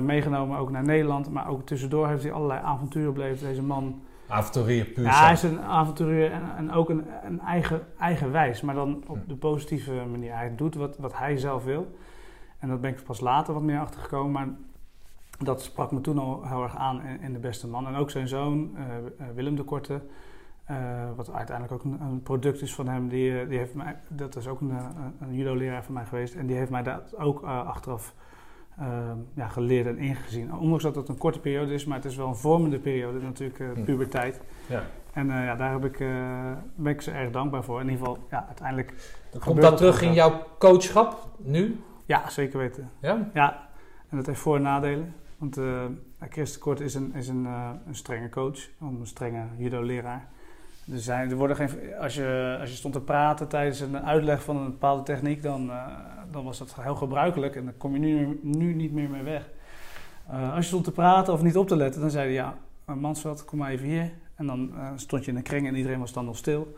Meegenomen 0.00 0.58
ook 0.58 0.70
naar 0.70 0.84
Nederland. 0.84 1.30
Maar 1.30 1.48
ook 1.48 1.66
tussendoor 1.66 2.08
heeft 2.08 2.22
hij 2.22 2.32
allerlei 2.32 2.60
avonturen 2.64 3.12
beleefd. 3.12 3.40
Deze 3.40 3.62
man... 3.62 4.00
Avonturier 4.28 4.84
puur 4.84 5.04
Ja, 5.04 5.22
hij 5.22 5.32
is 5.32 5.42
een 5.42 5.60
avonturier 5.60 6.32
en, 6.32 6.42
en 6.56 6.72
ook 6.72 6.88
een, 6.88 7.04
een 7.24 7.40
eigen, 7.40 7.86
eigenwijs, 7.98 8.60
maar 8.60 8.74
dan 8.74 9.04
op 9.06 9.28
de 9.28 9.36
positieve 9.36 9.92
manier. 10.10 10.34
Hij 10.34 10.54
doet 10.56 10.74
wat, 10.74 10.96
wat 10.98 11.18
hij 11.18 11.36
zelf 11.36 11.64
wil. 11.64 11.96
En 12.58 12.68
dat 12.68 12.80
ben 12.80 12.90
ik 12.90 13.04
pas 13.04 13.20
later 13.20 13.54
wat 13.54 13.62
meer 13.62 13.80
achtergekomen, 13.80 14.32
maar 14.32 14.48
dat 15.38 15.62
sprak 15.62 15.92
me 15.92 16.00
toen 16.00 16.18
al 16.18 16.46
heel 16.46 16.62
erg 16.62 16.76
aan 16.76 17.02
in, 17.02 17.20
in 17.20 17.32
De 17.32 17.38
Beste 17.38 17.68
Man. 17.68 17.86
En 17.86 17.94
ook 17.94 18.10
zijn 18.10 18.28
zoon, 18.28 18.76
eh, 18.76 18.96
eh, 18.96 19.34
Willem 19.34 19.56
de 19.56 19.62
Korte, 19.62 20.02
eh, 20.64 20.76
wat 21.16 21.32
uiteindelijk 21.32 21.74
ook 21.74 21.92
een, 21.92 22.00
een 22.00 22.22
product 22.22 22.62
is 22.62 22.74
van 22.74 22.88
hem, 22.88 23.08
die, 23.08 23.46
die 23.46 23.58
heeft 23.58 23.74
mij, 23.74 23.96
dat 24.08 24.36
is 24.36 24.48
ook 24.48 24.60
een, 24.60 24.72
een 25.20 25.34
judo-leraar 25.34 25.84
van 25.84 25.94
mij 25.94 26.04
geweest. 26.04 26.34
En 26.34 26.46
die 26.46 26.56
heeft 26.56 26.70
mij 26.70 26.82
dat 26.82 27.16
ook 27.16 27.42
achteraf 27.42 28.14
eh, 28.78 28.86
ja, 29.34 29.48
geleerd 29.48 29.86
en 29.86 29.98
ingezien. 29.98 30.54
Ondanks 30.54 30.82
dat 30.82 30.96
het 30.96 31.08
een 31.08 31.18
korte 31.18 31.40
periode 31.40 31.74
is, 31.74 31.84
maar 31.84 31.96
het 31.96 32.04
is 32.06 32.16
wel 32.16 32.28
een 32.28 32.36
vormende 32.36 32.78
periode, 32.78 33.20
natuurlijk 33.20 33.58
Hm. 33.74 33.84
puberteit. 33.84 34.40
Ja. 34.68 34.82
En 35.12 35.30
eh, 35.30 35.44
ja, 35.44 35.54
daar 35.54 35.72
heb 35.72 35.84
ik, 35.84 36.00
eh, 36.00 36.52
ben 36.74 36.92
ik 36.92 37.00
ze 37.00 37.10
erg 37.10 37.30
dankbaar 37.30 37.64
voor. 37.64 37.80
In 37.80 37.88
ieder 37.88 38.06
geval, 38.06 38.18
ja, 38.30 38.44
uiteindelijk... 38.46 38.92
Komt 39.40 39.60
dat 39.62 39.76
terug 39.76 40.02
in 40.02 40.12
jouw 40.12 40.42
coachschap 40.58 41.28
nu? 41.38 41.80
Ja, 42.04 42.30
zeker 42.30 42.58
weten. 42.58 42.90
Ja? 43.00 43.30
Ja, 43.34 43.68
en 44.08 44.16
dat 44.16 44.26
heeft 44.26 44.40
voor- 44.40 44.56
en 44.56 44.62
nadelen. 44.62 45.14
Want 45.38 45.56
eh 45.56 45.84
Chris 46.28 46.58
Kort 46.58 46.80
is 46.80 46.94
een, 46.94 47.14
is 47.14 47.28
een, 47.28 47.44
een 47.86 47.94
strenge 47.94 48.28
coach, 48.28 48.58
een 48.80 49.00
strenge 49.02 49.42
judo-leraar. 49.56 50.28
Er, 50.92 50.98
zijn, 50.98 51.30
er 51.30 51.36
worden 51.36 51.56
geen, 51.56 51.68
als, 52.00 52.14
je, 52.14 52.56
als 52.60 52.70
je 52.70 52.76
stond 52.76 52.94
te 52.94 53.00
praten 53.00 53.48
tijdens 53.48 53.80
een 53.80 53.98
uitleg 53.98 54.42
van 54.42 54.56
een 54.56 54.70
bepaalde 54.70 55.02
techniek, 55.02 55.42
dan, 55.42 55.70
eh, 55.70 55.86
dan 56.30 56.44
was 56.44 56.58
dat 56.58 56.74
heel 56.80 56.94
gebruikelijk 56.94 57.56
en 57.56 57.64
daar 57.64 57.74
kom 57.74 57.92
je 57.92 57.98
nu, 57.98 58.40
nu 58.42 58.74
niet 58.74 58.92
meer 58.92 59.10
mee 59.10 59.22
weg. 59.22 59.50
Eh, 60.28 60.54
als 60.54 60.60
je 60.60 60.66
stond 60.66 60.84
te 60.84 60.92
praten 60.92 61.32
of 61.32 61.42
niet 61.42 61.56
op 61.56 61.68
te 61.68 61.76
letten, 61.76 62.00
dan 62.00 62.10
zei 62.10 62.24
hij 62.24 62.32
ja, 62.32 62.54
eh, 62.84 62.94
Mansveld, 62.94 63.44
kom 63.44 63.58
maar 63.58 63.70
even 63.70 63.86
hier. 63.86 64.10
En 64.34 64.46
dan 64.46 64.72
stond 64.96 65.24
je 65.24 65.30
in 65.30 65.36
een 65.36 65.42
kring 65.42 65.66
en 65.66 65.74
iedereen 65.74 65.98
was 65.98 66.12
dan 66.12 66.24
nog 66.24 66.36
stil. 66.36 66.76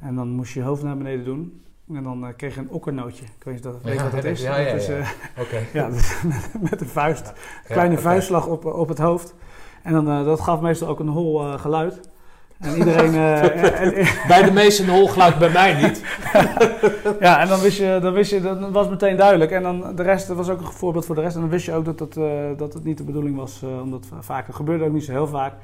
En 0.00 0.14
dan 0.14 0.28
moest 0.28 0.52
je 0.52 0.60
je 0.60 0.66
hoofd 0.66 0.82
naar 0.82 0.96
beneden 0.96 1.24
doen. 1.24 1.64
En 1.94 2.02
dan 2.02 2.32
kreeg 2.36 2.54
je 2.54 2.60
een 2.60 2.70
okkernootje. 2.70 3.24
Ik 3.24 3.44
weet 3.44 3.54
niet 3.54 3.66
of 3.66 3.74
je 3.82 3.88
weet 3.88 3.96
Ja, 3.96 4.02
wat 4.02 4.12
dat 4.12 4.24
is. 4.24 4.42
ja, 4.42 4.56
ja, 4.56 4.70
dat 4.70 4.80
is 4.80 4.86
ja. 4.86 5.04
Oké. 5.38 5.58
ja, 5.78 5.88
dus 5.88 6.22
met, 6.22 6.70
met 6.70 6.80
een 6.80 6.86
vuist. 6.86 7.32
Kleine 7.64 7.98
vuistslag 7.98 8.46
op, 8.46 8.64
op 8.64 8.88
het 8.88 8.98
hoofd. 8.98 9.34
En 9.82 9.92
dan, 9.92 10.04
dat 10.04 10.40
gaf 10.40 10.60
meestal 10.60 10.88
ook 10.88 11.00
een 11.00 11.08
hol 11.08 11.58
geluid. 11.58 12.00
En 12.60 12.76
iedereen... 12.76 13.14
eh, 13.14 14.26
Bij 14.28 14.42
de 14.42 14.50
meesten 14.52 14.84
een 14.88 14.94
holgeluid, 14.94 15.38
bij 15.38 15.50
mij 15.50 15.82
niet. 15.82 16.02
ja, 17.20 17.40
en 17.40 17.48
dan 17.48 17.60
wist 17.60 17.78
je, 17.78 17.98
dan 18.02 18.12
wist 18.12 18.30
je, 18.30 18.40
dat 18.40 18.70
was 18.70 18.88
meteen 18.88 19.16
duidelijk. 19.16 19.50
En 19.50 19.62
dan 19.62 19.96
de 19.96 20.02
rest, 20.02 20.26
dat 20.28 20.36
was 20.36 20.48
ook 20.48 20.60
een 20.60 20.66
voorbeeld 20.66 21.06
voor 21.06 21.14
de 21.14 21.20
rest. 21.20 21.34
En 21.34 21.40
dan 21.40 21.50
wist 21.50 21.66
je 21.66 21.72
ook 21.72 21.84
dat, 21.84 21.98
dat, 21.98 22.16
eh, 22.16 22.24
dat 22.56 22.74
het 22.74 22.84
niet 22.84 22.98
de 22.98 23.04
bedoeling 23.04 23.36
was. 23.36 23.62
eh, 23.62 23.80
omdat 23.82 24.06
vaak, 24.20 24.46
dat 24.46 24.56
gebeurde 24.56 24.84
ook 24.84 24.92
niet 24.92 25.04
zo 25.04 25.12
heel 25.12 25.26
vaak. 25.26 25.54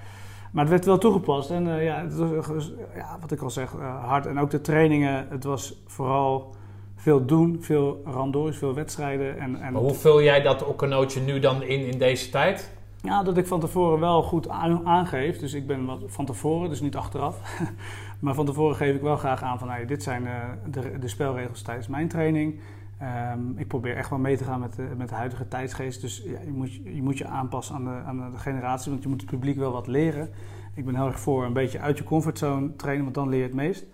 Maar 0.53 0.63
het 0.63 0.73
werd 0.73 0.85
wel 0.85 0.99
toegepast. 0.99 1.51
En 1.51 1.77
eh, 1.79 1.85
ja, 1.85 2.03
het 2.03 2.17
was, 2.47 2.73
ja, 2.95 3.17
wat 3.21 3.31
ik 3.33 3.43
al 3.43 3.51
zeg, 3.51 3.73
hard. 4.07 4.27
En 4.27 4.39
ook 4.39 4.51
de 4.51 4.61
trainingen, 4.61 5.27
het 5.31 5.45
was 5.45 5.83
vooral 5.87 6.55
veel 6.97 7.25
doen. 7.27 7.59
Veel 7.61 8.03
randoors, 8.05 8.59
veel 8.59 8.75
wedstrijden. 8.75 9.39
En, 9.39 9.61
en 9.63 9.73
Maar 9.73 9.83
hoe 9.83 9.95
vul 9.95 10.23
jij 10.23 10.43
dat 10.43 10.65
okkernootje 10.65 11.21
nu 11.21 11.39
dan 11.39 11.63
in 11.63 11.87
in 11.87 11.99
deze 11.99 12.31
tijd? 12.31 12.71
Ja, 13.03 13.23
dat 13.23 13.37
ik 13.37 13.47
van 13.47 13.61
tevoren 13.61 14.01
wel 14.01 14.23
goed 14.23 14.49
aan- 14.49 14.87
aangeef. 14.87 15.39
Dus 15.39 15.53
ik 15.53 15.67
ben 15.67 15.85
wat 15.85 16.03
van 16.07 16.25
tevoren, 16.25 16.69
dus 16.69 16.81
niet 16.81 16.97
achteraf. 16.97 17.61
maar 18.21 18.35
van 18.35 18.47
tevoren 18.47 18.77
geef 18.77 18.95
ik 18.95 19.01
wel 19.01 19.17
graag 19.17 19.43
aan 19.43 19.59
van 19.59 19.71
hey, 19.71 19.87
dit 19.87 20.03
zijn 20.03 20.27
eh, 20.27 20.35
de, 20.71 20.99
de 20.99 21.09
spelregels 21.09 21.63
tijdens 21.63 21.89
mijn 21.89 22.09
training. 22.09 22.61
Ehm, 22.99 23.41
ik 23.57 23.67
probeer 23.69 23.97
echt 23.97 24.11
wel 24.11 24.19
mee 24.19 24.37
te 24.37 24.45
gaan 24.45 24.61
met 24.61 24.77
de, 24.77 24.89
met 24.97 25.09
de 25.09 25.15
huidige 25.15 25.49
tijdsgeest. 25.49 26.01
Dus 26.01 26.23
ja, 26.25 26.39
je, 26.45 26.53
moet, 26.53 26.75
je 26.75 27.03
moet 27.03 27.19
je 27.19 27.27
aanpassen 27.27 27.75
aan 27.75 27.85
de, 27.85 27.91
aan 28.07 28.31
de 28.33 28.39
generatie, 28.39 28.91
want 28.91 29.03
je 29.03 29.09
moet 29.09 29.21
het 29.21 29.31
publiek 29.31 29.57
wel 29.57 29.73
wat 29.73 29.87
leren. 29.87 30.31
Ik 30.75 30.85
ben 30.85 30.95
heel 30.95 31.07
erg 31.07 31.21
voor 31.21 31.45
een 31.45 31.53
beetje 31.53 31.81
uit 31.81 31.99
je 31.99 32.05
comfortzone 32.05 32.77
trainen, 32.77 33.03
want 33.05 33.15
dan 33.15 33.29
leer 33.29 33.39
je 33.39 33.45
het 33.45 33.55
meest. 33.55 33.85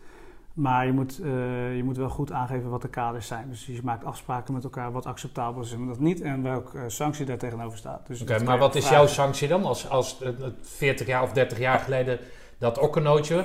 Maar 0.59 0.87
je 0.87 0.93
moet, 0.93 1.19
eh, 1.19 1.77
je 1.77 1.83
moet 1.85 1.97
wel 1.97 2.09
goed 2.09 2.33
aangeven 2.33 2.71
wat 2.71 2.83
de 2.83 2.89
kaders 2.89 3.27
zijn. 3.27 3.47
Dus 3.49 3.67
je 3.67 3.81
maakt 3.83 4.05
afspraken 4.05 4.55
met 4.55 4.65
elkaar 4.65 4.93
wat 4.93 5.07
acceptabel 5.07 5.63
is 5.63 5.73
en 5.73 5.87
wat 5.87 5.99
niet. 5.99 6.21
En 6.21 6.43
welke 6.43 6.79
eh, 6.79 6.85
sanctie 6.87 7.27
daar 7.27 7.39
tegenover 7.39 7.79
staat. 7.79 8.07
Dus 8.07 8.23
Oké, 8.23 8.33
dat 8.33 8.45
maar 8.45 8.59
wat 8.59 8.75
is 8.75 8.89
jouw 8.89 9.07
sanctie 9.07 9.49
dan? 9.49 9.65
Als, 9.65 9.89
als 9.89 10.19
het 10.19 10.55
40 10.63 11.07
jaar 11.07 11.23
of 11.23 11.33
30 11.33 11.59
jaar 11.59 11.79
geleden 11.79 12.19
dat 12.59 12.79
okkernootje 12.79 13.45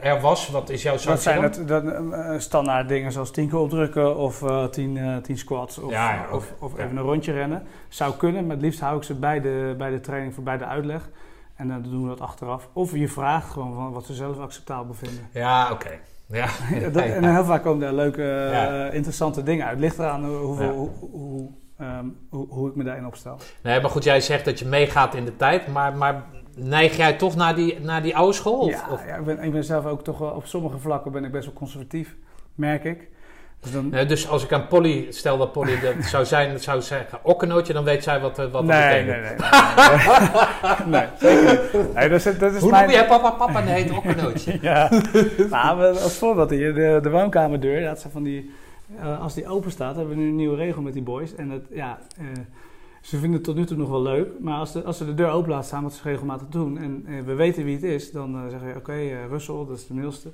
er 0.00 0.20
was, 0.20 0.48
wat 0.48 0.68
is 0.68 0.82
jouw 0.82 0.92
Dat 0.92 1.02
sanctie 1.02 1.22
zijn 1.22 1.40
dan? 1.40 1.50
het 1.50 1.68
dat, 1.68 2.12
eh, 2.12 2.38
standaard 2.38 2.88
dingen 2.88 3.12
zoals 3.12 3.30
10 3.30 3.48
keer 3.48 3.58
opdrukken 3.58 4.16
of 4.16 4.42
eh 4.42 4.64
10, 4.64 4.96
eh, 4.96 5.16
10 5.16 5.38
squats 5.38 5.78
of, 5.78 5.90
Ja, 5.90 6.12
ja, 6.12 6.26
of, 6.32 6.52
of 6.58 6.78
even 6.78 6.96
een 6.96 7.02
rondje 7.02 7.32
rennen. 7.32 7.62
Zou 7.88 8.14
kunnen, 8.14 8.46
maar 8.46 8.56
het 8.56 8.64
liefst 8.64 8.80
hou 8.80 8.96
ik 8.96 9.02
ze 9.02 9.14
bij 9.14 9.40
de, 9.40 9.74
bij 9.78 9.90
de 9.90 10.00
training 10.00 10.34
voor 10.34 10.42
bij 10.42 10.58
de 10.58 10.64
uitleg. 10.64 11.08
En 11.56 11.68
dan 11.68 11.82
doen 11.82 12.02
we 12.02 12.08
dat 12.08 12.20
achteraf. 12.20 12.68
Of 12.72 12.92
je 12.94 13.08
vraagt 13.08 13.50
gewoon 13.50 13.74
van 13.74 13.92
wat 13.92 14.04
ze 14.04 14.14
zelf 14.14 14.38
acceptabel 14.38 14.94
vinden. 14.94 15.28
Ja, 15.32 15.70
oké. 15.72 15.98
Ja. 16.40 16.46
Dat- 16.92 17.02
en 17.16 17.34
heel 17.34 17.44
vaak 17.44 17.62
komen 17.62 17.86
er 17.86 17.94
leuke, 17.94 18.22
eh, 18.22 18.52
Ja. 18.52 18.90
interessante 18.90 19.42
dingen 19.42 19.66
uit. 19.66 19.78
Ligt 19.80 19.98
eraan 19.98 20.24
hoeveel, 20.24 20.66
Ja. 20.66 20.72
hoe, 20.72 20.90
hoe, 21.10 21.48
ehm, 21.78 22.04
hoe, 22.30 22.46
hoe 22.48 22.68
ik 22.68 22.74
me 22.74 22.84
daarin 22.84 23.06
opstel. 23.06 23.36
Nee, 23.62 23.80
maar 23.80 23.90
goed, 23.90 24.04
jij 24.04 24.20
zegt 24.20 24.44
dat 24.44 24.58
je 24.58 24.66
meegaat 24.66 25.14
in 25.14 25.24
de 25.24 25.36
tijd, 25.36 25.66
maar, 25.68 25.96
maar 25.96 26.24
neig 26.56 26.96
jij 26.96 27.12
toch 27.12 27.36
naar 27.36 27.54
die, 27.54 27.80
naar 27.80 28.02
die 28.02 28.16
oude 28.16 28.32
school? 28.32 28.58
Of, 28.58 28.70
ja, 28.70 28.86
of- 28.90 29.06
ja 29.06 29.16
ik, 29.16 29.24
ben, 29.24 29.42
ik 29.42 29.52
ben 29.52 29.64
zelf 29.64 29.86
ook 29.86 30.04
toch 30.04 30.18
wel... 30.18 30.30
Op 30.30 30.46
sommige 30.46 30.78
vlakken 30.78 31.12
ben 31.12 31.24
ik 31.24 31.32
best 31.32 31.44
wel 31.44 31.54
conservatief, 31.54 32.16
merk 32.54 32.84
ik. 32.84 33.08
Dus 33.60 33.72
dan... 33.72 33.88
Nee, 33.88 34.06
dus 34.06 34.28
als 34.28 34.44
ik 34.44 34.52
aan 34.52 34.66
Polly, 34.66 35.06
stel 35.10 35.38
dat 35.38 35.52
Polly 35.52 35.80
dat 35.80 35.94
zou 36.14 36.24
zijn, 36.24 36.60
zou 36.60 36.82
zeggen 36.82 37.18
okkenootje, 37.22 37.72
dan 37.72 37.84
weet 37.84 38.02
zij 38.02 38.20
wat, 38.20 38.38
eh, 38.38 38.44
wat 38.44 38.52
dat 38.52 38.64
nee, 38.64 39.04
betekent. 39.04 39.38
nee, 39.38 39.38
nee, 40.86 40.86
nee, 40.86 41.00
nee. 41.00 41.06
Zeker 41.20 41.72
niet. 41.72 41.94
Nee, 41.94 42.08
dat 42.08 42.22
dat 42.38 42.52
is 42.52 42.60
Hoe 42.60 42.70
mijn... 42.70 42.84
noem 42.84 42.92
jij 42.92 43.06
papa 43.06 43.30
papa? 43.30 43.60
Nee, 43.60 43.82
het 43.82 43.96
okkenootje. 43.96 44.58
Ja, 44.70 44.90
nou, 45.50 45.98
als 45.98 46.16
voorbeeld 46.16 46.50
hier, 46.50 46.74
de, 46.74 46.98
de 47.02 47.10
woonkamerdeur, 47.10 47.84
dat 47.84 48.00
zijn 48.00 48.12
van 48.12 48.22
die, 48.22 48.50
eh, 49.00 49.20
als 49.20 49.34
die 49.34 49.48
open 49.48 49.70
staat, 49.70 49.96
hebben 49.96 50.14
we 50.14 50.20
nu 50.20 50.28
een 50.28 50.36
nieuwe 50.36 50.56
regel 50.56 50.82
met 50.82 50.92
die 50.92 51.02
boys. 51.02 51.34
En 51.34 51.48
dat, 51.48 51.60
ja, 51.70 51.98
eh, 52.18 52.24
ze 53.00 53.18
vinden 53.18 53.32
het 53.32 53.44
tot 53.44 53.56
nu 53.56 53.64
toe 53.64 53.76
nog 53.76 53.88
wel 53.88 54.02
leuk, 54.02 54.28
maar 54.40 54.58
als, 54.58 54.72
de, 54.72 54.82
als 54.82 54.96
ze 54.96 55.04
de 55.04 55.14
deur 55.14 55.30
open 55.30 55.50
laten 55.50 55.66
staan, 55.66 55.82
wat 55.82 55.92
ze 55.92 56.02
regelmatig 56.02 56.48
doen, 56.48 56.78
en 56.78 57.04
eh, 57.06 57.20
we 57.24 57.34
weten 57.34 57.64
wie 57.64 57.74
het 57.74 57.84
is, 57.84 58.12
dan 58.12 58.34
eh, 58.34 58.48
zeggen 58.48 58.68
we, 58.68 58.78
oké, 58.78 58.92
eh, 58.92 59.26
Russell, 59.28 59.64
dat 59.66 59.78
is 59.78 59.86
de 59.86 59.94
middelste. 59.94 60.32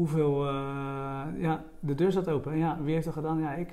Hoeveel, 0.00 0.46
eh, 0.46 1.42
ja, 1.42 1.62
de 1.80 1.94
deur 1.94 2.10
staat 2.10 2.28
open. 2.28 2.58
Ja, 2.58 2.78
wie 2.82 2.92
heeft 2.92 3.04
dat 3.04 3.14
gedaan? 3.14 3.40
Ja, 3.40 3.54
ik. 3.54 3.68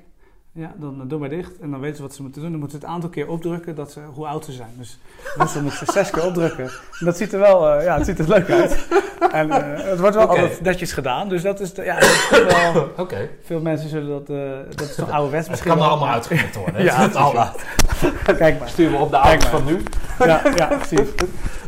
Ja, 0.51 0.73
dan 0.77 1.01
eh, 1.01 1.09
doe 1.09 1.19
maar 1.19 1.29
dicht. 1.29 1.59
En 1.59 1.71
dan 1.71 1.79
weten 1.79 1.95
ze 1.95 2.01
wat 2.01 2.13
ze 2.13 2.21
moeten 2.21 2.41
doen. 2.41 2.51
Dan 2.51 2.59
moeten 2.59 2.79
ze 2.79 2.85
het 2.85 2.95
aantal 2.95 3.09
keer 3.09 3.27
opdrukken 3.29 3.75
dat 3.75 3.91
ze, 3.91 3.99
hoe 4.13 4.27
oud 4.27 4.45
ze 4.45 4.51
zijn. 4.51 4.69
Dus 4.77 4.99
Russell 5.37 5.61
moet 5.61 5.73
ze 5.73 5.85
zes 5.85 6.09
keer 6.09 6.25
opdrukken. 6.25 6.63
En 6.99 7.05
dat 7.05 7.17
ziet 7.17 7.33
er 7.33 7.39
wel, 7.39 7.69
eh, 7.69 7.83
ja, 7.83 7.97
het 7.97 8.05
ziet 8.05 8.19
er 8.19 8.27
leuk 8.27 8.49
uit. 8.49 8.87
En 9.31 9.51
eh, 9.51 9.89
het 9.89 9.99
wordt 9.99 10.15
wel 10.15 10.25
Oké. 10.25 10.39
altijd 10.39 10.61
netjes 10.61 10.91
gedaan. 10.91 11.29
Dus 11.29 11.41
dat 11.41 11.59
is, 11.59 11.73
de, 11.73 11.83
ja, 11.83 11.93
dat 11.99 12.09
is 12.09 12.27
toch 12.29 12.73
wel... 12.73 12.89
Oké. 12.97 13.29
Veel 13.43 13.59
mensen 13.59 13.89
zullen 13.89 14.09
dat, 14.09 14.29
eh, 14.29 14.75
dat 14.75 14.89
is 14.89 14.95
toch 14.95 15.11
ouderwets 15.11 15.47
Het 15.47 15.49
misschien 15.49 15.71
kan 15.71 15.81
er 15.81 15.87
allemaal 15.89 16.09
uitgevoerd 16.09 16.55
worden. 16.55 16.83
Ja, 16.83 16.85
Ja, 16.85 16.93
het 16.93 17.01
het 17.01 17.11
is 17.11 17.17
allemaal. 17.17 17.51
Kijk 18.37 18.59
maar. 18.59 18.69
Sturen 18.69 18.91
we 18.91 18.97
op 18.97 19.11
de 19.11 19.17
maar. 19.17 19.41
van 19.41 19.65
nu. 19.65 19.83
Ja, 20.19 20.41
ja, 20.55 20.67
precies. 20.67 21.09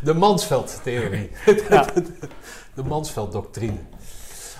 De 0.03 0.13
Mansveld-theorie. 0.13 1.31
Ja. 1.69 1.85
De 2.73 2.83
Mansveld-doctrine. 2.83 3.77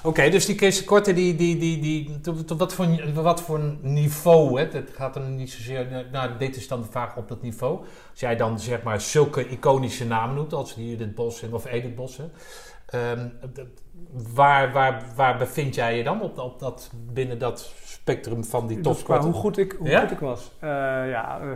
Oké, 0.03 0.29
dus 0.29 0.45
die 0.45 0.55
Kees 0.55 0.83
Korte, 0.83 1.13
die, 1.13 1.35
die, 1.35 1.57
die, 1.57 1.79
die, 1.81 2.19
tot- 2.21 2.47
tot 2.47 2.59
wat, 2.59 2.73
voor, 2.73 2.87
wat 3.13 3.41
voor 3.41 3.59
niveau, 3.81 4.59
hè? 4.59 4.67
het 4.71 4.89
gaat 4.93 5.15
er 5.15 5.21
niet 5.21 5.51
zozeer, 5.51 5.87
naar- 5.91 6.05
nou 6.11 6.29
dit 6.37 6.55
is 6.55 6.67
dan 6.67 6.81
de 6.81 6.87
vraag 6.91 7.17
op 7.17 7.27
dat 7.27 7.41
niveau. 7.41 7.79
Als 8.11 8.19
jij 8.19 8.35
dan 8.35 8.59
zeg 8.59 8.83
maar 8.83 9.01
zulke 9.01 9.47
iconische 9.49 10.05
namen 10.05 10.35
noemt, 10.35 10.53
als 10.53 10.73
Judith 10.77 11.15
Bos 11.15 11.41
en- 11.41 11.53
of 11.53 11.65
Edith 11.65 11.95
Bos, 11.95 12.17
hè, 12.17 12.23
dat- 13.53 13.65
waar, 14.33 14.71
waar, 14.71 15.03
waar 15.15 15.37
bevind 15.37 15.75
jij 15.75 15.97
je 15.97 16.03
dan 16.03 16.21
op, 16.21 16.37
op 16.37 16.59
dat, 16.59 16.91
binnen 17.13 17.37
dat 17.39 17.73
spectrum 17.83 18.43
van 18.43 18.67
die 18.67 18.75
qua 18.79 18.83
topsporten? 18.91 19.25
hoe 19.29 19.39
goed 19.39 19.57
ik, 19.57 19.75
hoe 19.79 19.87
Ja? 19.89 19.99
goed 20.01 20.11
ik 20.11 20.19
was. 20.19 20.51
Eh, 20.59 20.69
ja, 21.09 21.39
eh, 21.41 21.47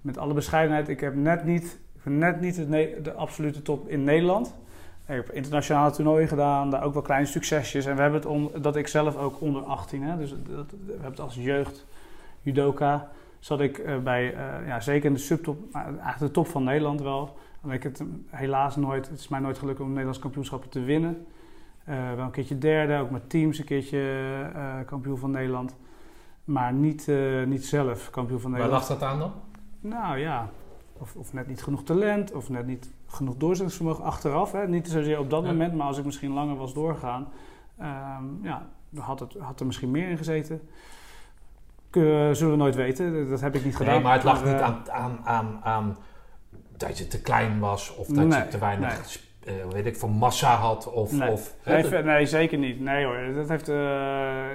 met 0.00 0.18
alle 0.18 0.34
bescheidenheid, 0.34 0.88
ik 0.88 1.00
heb 1.00 1.14
net 1.14 1.44
niet, 1.44 1.64
ik 1.96 2.02
ben 2.04 2.18
net 2.18 2.40
niet 2.40 2.56
de 3.04 3.12
absolute 3.12 3.62
top 3.62 3.88
in 3.88 4.04
Nederland. 4.04 4.54
Ik 5.08 5.14
heb 5.14 5.30
internationale 5.30 5.90
toernooien 5.90 6.28
gedaan, 6.28 6.70
daar 6.70 6.82
ook 6.82 6.92
wel 6.92 7.02
kleine 7.02 7.26
succesjes. 7.26 7.86
En 7.86 7.94
we 7.94 8.00
hebben 8.00 8.20
het 8.20 8.28
om, 8.28 8.50
dat 8.60 8.76
ik 8.76 8.86
zelf 8.88 9.16
ook 9.16 9.40
onder 9.40 9.62
18, 9.62 10.02
hè, 10.02 10.16
dus 10.16 10.30
dat, 10.30 10.70
we 10.70 10.92
hebben 10.92 11.10
het 11.10 11.20
als 11.20 11.34
jeugd 11.34 11.86
judoka, 12.42 13.08
zat 13.38 13.60
ik 13.60 13.78
eh, 13.78 13.98
bij, 13.98 14.34
eh, 14.34 14.66
ja, 14.66 14.80
zeker 14.80 15.04
in 15.04 15.12
de 15.12 15.20
subtop, 15.20 15.58
maar 15.72 15.84
eigenlijk 15.84 16.18
de 16.18 16.30
top 16.30 16.46
van 16.46 16.64
Nederland 16.64 17.00
wel. 17.00 17.36
En 17.62 17.70
ik 17.70 17.82
het 17.82 18.02
helaas 18.26 18.76
nooit, 18.76 19.08
het 19.08 19.18
is 19.18 19.28
mij 19.28 19.40
nooit 19.40 19.58
gelukt 19.58 19.80
om 19.80 19.88
Nederlands 19.88 20.18
kampioenschappen 20.18 20.70
te 20.70 20.80
winnen. 20.80 21.26
Eh, 21.84 22.14
wel 22.14 22.24
een 22.24 22.30
keertje 22.30 22.58
derde, 22.58 22.98
ook 22.98 23.10
met 23.10 23.30
teams 23.30 23.58
een 23.58 23.64
keertje 23.64 24.82
kampioen 24.86 25.18
van 25.18 25.30
Nederland. 25.30 25.74
Maar 26.44 26.72
niet, 26.72 27.10
niet 27.46 27.64
zelf 27.64 28.10
kampioen 28.10 28.40
van 28.40 28.50
Waar 28.50 28.60
Nederland. 28.60 28.88
lag 28.88 28.98
dat 28.98 29.08
aan 29.08 29.18
dan? 29.18 29.32
Nou 29.80 30.18
ja, 30.18 30.48
of, 30.98 31.16
of 31.16 31.32
net 31.32 31.46
niet 31.46 31.62
genoeg 31.62 31.82
talent, 31.84 32.32
of 32.32 32.48
net 32.48 32.66
niet 32.66 32.90
genoeg 33.08 33.36
doorzettingsvermogen 33.36 34.04
achteraf. 34.04 34.52
Hè. 34.52 34.68
Niet 34.68 34.88
zozeer 34.90 35.18
op 35.18 35.30
dat 35.30 35.42
Ja. 35.44 35.48
moment, 35.50 35.74
maar 35.74 35.86
als 35.86 35.98
ik 35.98 36.04
misschien 36.04 36.32
langer 36.32 36.56
was 36.56 36.74
doorgegaan, 36.74 37.28
ehm, 37.78 38.24
ja, 38.42 38.66
dan 38.90 39.04
had, 39.04 39.20
het, 39.20 39.34
had 39.38 39.60
er 39.60 39.66
misschien 39.66 39.90
meer 39.90 40.08
in 40.08 40.16
gezeten. 40.16 40.60
Kun- 41.90 42.36
zullen 42.36 42.52
we 42.52 42.58
nooit 42.58 42.74
weten, 42.74 43.28
dat 43.28 43.40
heb 43.40 43.54
ik 43.54 43.64
niet 43.64 43.76
gedaan. 43.76 43.94
Nee, 43.94 44.02
maar 44.02 44.12
het 44.14 44.24
lag 44.24 44.44
niet 44.44 44.52
eh, 44.54 44.60
aan, 44.62 44.82
aan, 44.90 45.18
aan, 45.24 45.58
aan 45.62 45.96
dat 46.76 46.98
je 46.98 47.06
te 47.06 47.20
klein 47.20 47.58
was 47.58 47.96
of 47.96 48.06
dat 48.06 48.26
Nee, 48.26 48.38
je 48.42 48.48
te 48.48 48.58
weinig 48.58 48.88
nee. 48.96 49.04
sp- 49.04 49.26
eh, 49.44 49.54
weet 49.72 49.86
ik, 49.86 49.96
van 49.96 50.10
massa 50.10 50.54
had. 50.54 50.92
Of, 50.92 51.12
Nee. 51.12 51.30
of, 51.30 51.54
Nee, 51.64 52.02
nee, 52.02 52.26
zeker 52.26 52.58
niet. 52.58 52.80
Nee 52.80 53.04
hoor, 53.04 53.34
dat 53.34 53.48
heeft, 53.48 53.68
eh, 53.68 53.74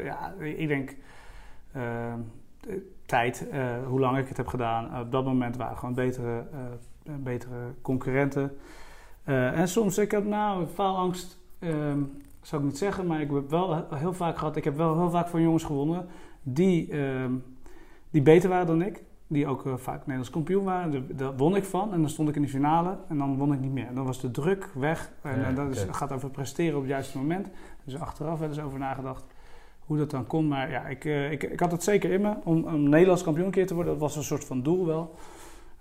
ja, 0.06 0.34
ik 0.39 0.68
denk, 0.68 0.96
eh, 1.72 2.13
de 2.60 2.92
tijd, 3.06 3.50
eh, 3.50 3.66
hoe 3.88 4.00
lang 4.00 4.18
ik 4.18 4.28
het 4.28 4.38
heb 4.38 4.48
gedaan. 4.48 5.00
Op 5.02 5.12
dat 5.12 5.26
moment 5.26 5.58
waren 5.58 5.78
gewoon 5.78 5.94
betere, 5.94 6.38
eh, 6.52 6.60
betere 7.04 7.74
concurrenten. 7.82 8.58
Eh, 9.24 9.60
en 9.60 9.68
soms, 9.68 9.98
ik 9.98 10.12
heb 10.12 10.26
nou, 10.26 10.66
faalangst, 10.66 11.39
ehm 11.60 12.00
zou 12.42 12.62
ik 12.62 12.68
niet 12.68 12.78
zeggen, 12.78 13.08
maar 13.08 13.22
ik 13.22 13.32
heb 13.32 13.50
wel 13.50 13.86
heel 13.94 14.13
vaak 14.13 14.38
gehad, 14.38 14.56
ik 14.56 14.63
heb 14.63 14.78
wel 14.78 14.98
heel 14.98 15.10
vaak 15.10 15.28
van 15.28 15.42
jongens 15.42 15.63
gewonnen 15.63 16.06
die, 16.42 16.92
ehm, 16.92 17.32
die 18.10 18.22
beter 18.22 18.50
waren 18.50 18.68
dan 18.68 18.82
ik. 18.82 19.04
Die 19.28 19.48
ook 19.48 19.66
eh, 19.66 19.74
vaak 19.76 19.98
Nederlands 20.00 20.30
kampioen 20.30 20.63
waren. 20.63 21.18
Daar- 21.18 21.36
won 21.38 21.56
ik 21.56 21.63
van. 21.63 21.94
En 21.94 22.00
dan 22.02 22.10
stond 22.10 22.30
ik 22.30 22.36
in 22.36 22.42
de 22.42 22.48
finale. 22.48 22.98
En 23.10 23.18
dan 23.18 23.38
won 23.38 23.54
ik 23.54 23.60
niet 23.60 23.72
meer. 23.72 23.88
En 23.88 23.96
dan 23.96 24.06
was 24.06 24.22
de 24.22 24.32
druk 24.32 24.70
weg. 24.76 25.12
En 25.22 25.39
Ja, 25.39 25.50
eh, 25.50 25.56
dat 25.56 25.70
is, 25.70 25.86
gaat 25.92 26.12
over 26.12 26.30
presteren 26.30 26.76
op 26.76 26.82
het 26.82 26.89
juiste 26.89 27.18
moment. 27.18 27.48
Dus 27.84 28.00
achteraf 28.00 28.39
wel 28.39 28.48
eens 28.48 28.60
over 28.60 28.80
nagedacht 28.80 29.24
hoe 29.80 29.98
dat 29.98 30.10
dan 30.10 30.28
kon. 30.28 30.48
Maar 30.48 30.70
ja, 30.72 30.88
ik, 30.88 31.06
eh, 31.06 31.32
ik, 31.32 31.44
ik 31.44 31.60
had 31.60 31.72
het 31.72 31.84
zeker 31.84 32.12
in 32.12 32.22
me 32.22 32.34
om, 32.44 32.63
om 32.63 32.89
Nederlands 32.89 33.24
kampioen 33.24 33.46
een 33.46 33.52
keer 33.52 33.68
te 33.68 33.74
worden. 33.76 33.94
Dat 33.94 34.02
was 34.02 34.16
een 34.16 34.24
soort 34.24 34.46
van 34.46 34.62
doel 34.62 34.86
wel. 34.86 35.16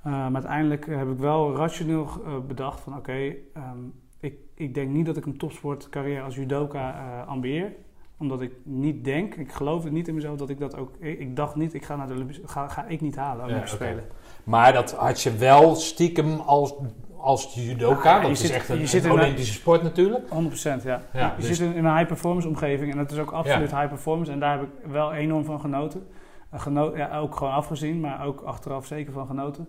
Eh, 0.02 0.12
maar 0.12 0.34
uiteindelijk 0.34 0.86
heb 0.86 1.10
ik 1.10 1.18
wel 1.18 1.56
rationeel 1.56 2.08
eh, 2.24 2.32
bedacht 2.46 2.80
van 2.80 2.96
oké, 2.96 3.12
ehm, 3.54 3.78
ik, 4.20 4.34
ik 4.54 4.74
denk 4.74 4.90
niet 4.90 5.06
dat 5.06 5.16
ik 5.16 5.26
een 5.26 5.36
topsportcarrière 5.36 6.22
als 6.22 6.34
judoka 6.34 6.94
eh 6.94 7.28
ambieer 7.28 7.72
omdat 8.18 8.40
ik 8.40 8.52
niet 8.62 9.04
denk, 9.04 9.34
ik 9.34 9.52
geloof 9.52 9.84
het 9.84 9.92
niet 9.92 10.08
in 10.08 10.14
mezelf 10.14 10.36
dat 10.38 10.48
ik 10.50 10.58
dat 10.58 10.76
ook. 10.76 10.90
Ik, 10.98 11.18
ik 11.18 11.36
dacht 11.36 11.54
niet, 11.54 11.74
ik 11.74 11.84
ga 11.84 11.96
naar 11.96 12.06
de 12.06 12.12
Olympische, 12.14 12.42
ga, 12.48 12.68
ga 12.68 12.84
ik 12.86 13.00
niet 13.00 13.16
halen, 13.16 13.44
Olympische 13.44 13.76
oké. 13.76 13.84
Spelen. 13.84 14.04
Maar 14.44 14.72
dat 14.72 14.92
had 14.92 15.22
je 15.22 15.36
wel 15.36 15.74
stiekem 15.74 16.40
als, 16.40 16.74
als 17.16 17.54
judoka. 17.54 18.14
Ja, 18.14 18.22
want 18.22 18.28
het 18.28 18.38
zit- 18.38 18.50
is 18.50 18.56
echt 18.56 18.68
een, 18.68 18.78
je 18.78 18.86
zit 18.86 19.04
een 19.04 19.10
in 19.10 19.16
een- 19.16 19.22
Olympische 19.22 19.52
sport 19.54 19.82
natuurlijk. 19.82 20.28
100% 20.28 20.82
ja. 20.84 21.02
Ja, 21.12 21.34
je 21.36 21.46
dus- 21.46 21.56
zit 21.56 21.74
in, 21.74 21.84
een 21.84 21.94
high 21.96 22.06
performance 22.06 22.48
omgeving 22.48 22.92
en 22.92 22.96
dat 22.98 23.10
is 23.10 23.18
ook 23.18 23.30
absoluut 23.30 23.70
high 23.70 23.88
performance 23.88 24.32
en 24.32 24.38
daar 24.40 24.58
heb 24.58 24.62
ik 24.62 24.90
wel 24.90 25.12
enorm 25.12 25.44
van 25.44 25.60
genoten. 25.60 26.06
Geno 26.52 26.96
ja, 26.96 27.18
ook 27.18 27.36
gewoon 27.36 27.52
afgezien, 27.52 28.00
maar 28.00 28.26
ook 28.26 28.40
achteraf 28.40 28.86
zeker 28.86 29.12
van 29.12 29.26
genoten. 29.26 29.68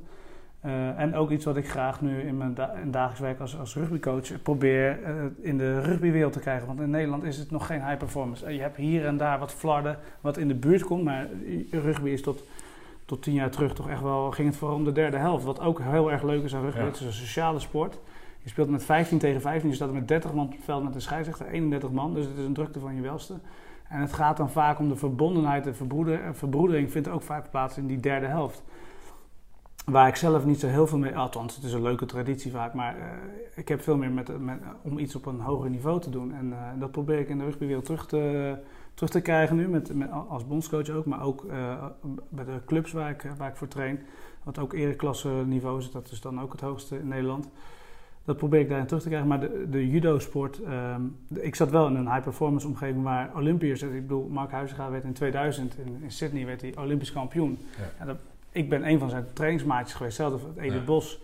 Eh, 0.63 0.99
en 0.99 1.15
ook 1.15 1.31
iets 1.31 1.45
wat 1.45 1.57
ik 1.57 1.69
graag 1.69 2.01
nu 2.01 2.21
in 2.21 2.37
mijn 2.37 2.53
da- 2.53 2.73
in 2.83 2.91
dagelijks 2.91 3.19
werk 3.19 3.39
als, 3.39 3.59
als 3.59 3.75
rugbycoach 3.75 4.41
probeer 4.41 5.03
eh, 5.03 5.13
in 5.41 5.57
de 5.57 5.81
rugbywereld 5.81 6.33
te 6.33 6.39
krijgen. 6.39 6.67
Want 6.67 6.79
in 6.79 6.89
Nederland 6.89 7.23
is 7.23 7.37
het 7.37 7.51
nog 7.51 7.65
geen 7.65 7.85
high 7.85 7.97
performance. 7.97 8.45
Eh, 8.45 8.55
je 8.55 8.61
hebt 8.61 8.77
hier 8.77 9.05
en 9.05 9.17
daar 9.17 9.39
wat 9.39 9.51
flarden 9.51 9.97
wat 10.21 10.37
in 10.37 10.47
de 10.47 10.55
buurt 10.55 10.83
komt, 10.83 11.03
maar 11.03 11.27
rugby 11.71 12.09
is 12.09 12.21
tot, 12.21 12.43
tot 13.05 13.21
tien 13.21 13.33
jaar 13.33 13.49
terug 13.49 13.73
toch 13.73 13.89
echt 13.89 14.01
wel, 14.01 14.31
ging 14.31 14.47
het 14.47 14.57
vooral 14.57 14.77
om 14.77 14.83
de 14.83 14.91
derde 14.91 15.17
helft. 15.17 15.45
Wat 15.45 15.59
ook 15.59 15.79
heel 15.81 16.11
erg 16.11 16.23
leuk 16.23 16.43
is 16.43 16.55
aan 16.55 16.61
rugby. 16.63 16.79
Ja. 16.79 16.85
Het 16.85 16.95
is 16.99 17.05
een 17.05 17.13
sociale 17.13 17.59
sport. 17.59 17.99
Je 18.41 18.49
speelt 18.49 18.69
met 18.69 18.83
15 18.83 19.17
tegen 19.17 19.41
15, 19.41 19.69
je 19.69 19.75
staat 19.75 19.93
met 19.93 20.07
30 20.07 20.33
man 20.33 20.45
op 20.45 20.51
het 20.51 20.63
veld 20.63 20.83
met 20.83 20.95
een 20.95 21.01
scheidsrechter, 21.01 21.47
31 21.47 21.91
man. 21.91 22.13
Dus 22.13 22.25
het 22.25 22.37
is 22.37 22.45
een 22.45 22.53
drukte 22.53 22.79
van 22.79 22.95
je 22.95 23.01
welste. 23.01 23.33
En 23.89 23.99
het 24.01 24.13
gaat 24.13 24.37
dan 24.37 24.49
vaak 24.49 24.79
om 24.79 24.89
de 24.89 24.95
verbondenheid 24.95 25.67
en 25.67 25.75
verbroedering 26.33 26.91
vindt 26.91 27.07
ook 27.07 27.21
vaak 27.21 27.49
plaats 27.49 27.77
in 27.77 27.87
die 27.87 27.99
derde 27.99 28.25
helft. 28.25 28.63
Waar 29.85 30.07
ik 30.07 30.15
zelf 30.15 30.45
niet 30.45 30.59
zo 30.59 30.67
heel 30.67 30.87
veel 30.87 30.97
mee, 30.97 31.17
althans 31.17 31.55
het 31.55 31.63
is 31.63 31.73
een 31.73 31.81
leuke 31.81 32.05
traditie 32.05 32.51
vaak, 32.51 32.73
maar 32.73 32.95
eh, 32.97 33.05
ik 33.55 33.67
heb 33.67 33.81
veel 33.81 33.97
meer 33.97 34.11
met, 34.11 34.39
met, 34.39 34.59
om 34.81 34.97
iets 34.97 35.15
op 35.15 35.25
een 35.25 35.39
hoger 35.39 35.69
niveau 35.69 36.01
te 36.01 36.09
doen. 36.09 36.33
En 36.33 36.53
eh, 36.53 36.59
dat 36.79 36.91
probeer 36.91 37.19
ik 37.19 37.29
in 37.29 37.37
de 37.37 37.43
rugbywereld 37.43 37.85
terug 37.85 38.05
te, 38.05 38.55
terug 38.93 39.09
te 39.09 39.21
krijgen 39.21 39.55
nu, 39.55 39.67
met, 39.67 39.93
met, 39.93 40.09
als 40.27 40.47
bondscoach 40.47 40.89
ook, 40.89 41.05
maar 41.05 41.23
ook 41.23 41.45
eh, 41.45 41.85
bij 42.29 42.45
de 42.45 42.59
clubs 42.65 42.91
waar 42.91 43.09
ik, 43.09 43.31
waar 43.37 43.49
ik 43.49 43.55
voor 43.55 43.67
train. 43.67 43.99
Wat 44.43 44.59
ook 44.59 44.73
ereklasse 44.73 45.29
niveau 45.29 45.79
is, 45.79 45.91
dat 45.91 46.11
is 46.11 46.21
dan 46.21 46.41
ook 46.41 46.51
het 46.51 46.61
hoogste 46.61 46.99
in 46.99 47.07
Nederland. 47.07 47.49
Dat 48.25 48.37
probeer 48.37 48.59
ik 48.59 48.69
daarin 48.69 48.87
terug 48.87 49.01
te 49.01 49.07
krijgen. 49.07 49.29
Maar 49.29 49.39
de, 49.39 49.67
de 49.69 49.89
judo-sport, 49.89 50.61
ehm, 50.61 51.01
ik 51.33 51.55
zat 51.55 51.69
wel 51.69 51.87
in 51.87 51.95
een 51.95 52.11
high-performance 52.11 52.67
omgeving 52.67 53.03
waar 53.03 53.31
Olympiërs, 53.35 53.81
ik 53.81 53.91
bedoel, 53.91 54.27
Mark 54.27 54.51
Huizinga 54.51 54.89
werd 54.91 55.03
in 55.03 55.13
2000 55.13 55.77
in, 55.77 55.97
in 56.01 56.11
Sydney 56.11 56.45
werd 56.45 56.61
hij 56.61 56.77
Olympisch 56.77 57.11
kampioen. 57.11 57.57
Ja. 57.77 57.83
En 57.99 58.07
dat, 58.07 58.17
ik 58.53 58.69
ben 58.69 58.87
een 58.87 58.99
van 58.99 59.09
zijn 59.09 59.25
trainingsmaatjes 59.33 59.93
geweest, 59.95 60.15
zelf 60.15 60.41
Edith 60.57 60.73
Ja. 60.73 60.83
Bos. 60.83 61.21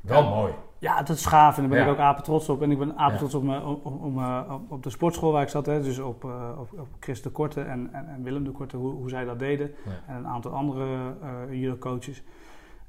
Wel 0.00 0.22
Ja. 0.22 0.28
mooi. 0.28 0.52
Ja, 0.78 1.02
dat 1.02 1.16
is 1.16 1.26
gaaf 1.26 1.54
en 1.56 1.60
daar 1.62 1.70
ben 1.70 1.78
Ja. 1.78 1.84
ik 1.84 1.90
ook 1.90 1.98
apen 1.98 2.22
trots 2.24 2.48
op. 2.48 2.62
En 2.62 2.70
ik 2.70 2.78
ben 2.78 2.96
apen 2.96 3.18
trots 3.18 3.34
op, 3.34 3.42
me, 3.42 3.60
op, 3.64 3.84
op, 3.86 4.02
op, 4.02 4.16
op- 4.50 4.70
op 4.72 4.82
de 4.82 4.90
sportschool 4.90 5.32
waar 5.32 5.42
ik 5.42 5.48
zat, 5.48 5.66
hè, 5.66 5.82
dus 5.82 5.98
op, 5.98 6.24
eh, 6.24 6.50
op, 6.58 6.88
Chris 7.00 7.22
de 7.22 7.30
Korte 7.30 7.60
en, 7.62 7.88
en, 7.92 8.08
en 8.08 8.22
Willem 8.22 8.44
de 8.44 8.50
Korte, 8.50 8.76
hoe, 8.76 8.92
hoe 8.94 9.08
zij 9.08 9.24
dat 9.24 9.38
deden. 9.38 9.74
En 10.06 10.16
een 10.16 10.26
aantal 10.26 10.52
andere 10.52 11.14
eh 11.22 11.60
judo-coaches. 11.60 12.22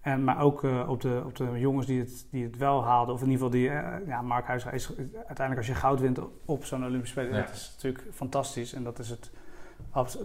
En, 0.02 0.24
maar 0.24 0.42
ook 0.42 0.64
eh, 0.64 0.90
op, 0.90 1.02
de, 1.02 1.22
op 1.26 1.36
de 1.36 1.50
jongens 1.60 1.86
die 1.86 2.00
het, 2.00 2.28
die 2.32 2.44
het 2.44 2.58
wel 2.58 2.84
haalden. 2.84 3.14
Of 3.14 3.22
in 3.22 3.30
ieder 3.30 3.46
geval 3.46 3.60
die... 3.60 3.70
ja, 4.08 4.22
Mark 4.22 4.46
Huizinga 4.48 4.74
is 4.74 4.92
uiteindelijk 4.98 5.58
als 5.58 5.68
je 5.68 5.76
goud 5.76 6.00
wint 6.00 6.20
op 6.46 6.66
zo'n 6.66 6.86
Olympische 6.86 7.20
Spelen... 7.20 7.40
Ja. 7.40 7.46
Dat 7.46 7.56
is 7.56 7.72
natuurlijk 7.76 8.04
fantastisch. 8.14 8.74
En 8.74 8.84
dat 8.84 9.00
is 9.00 9.10
het, 9.10 9.32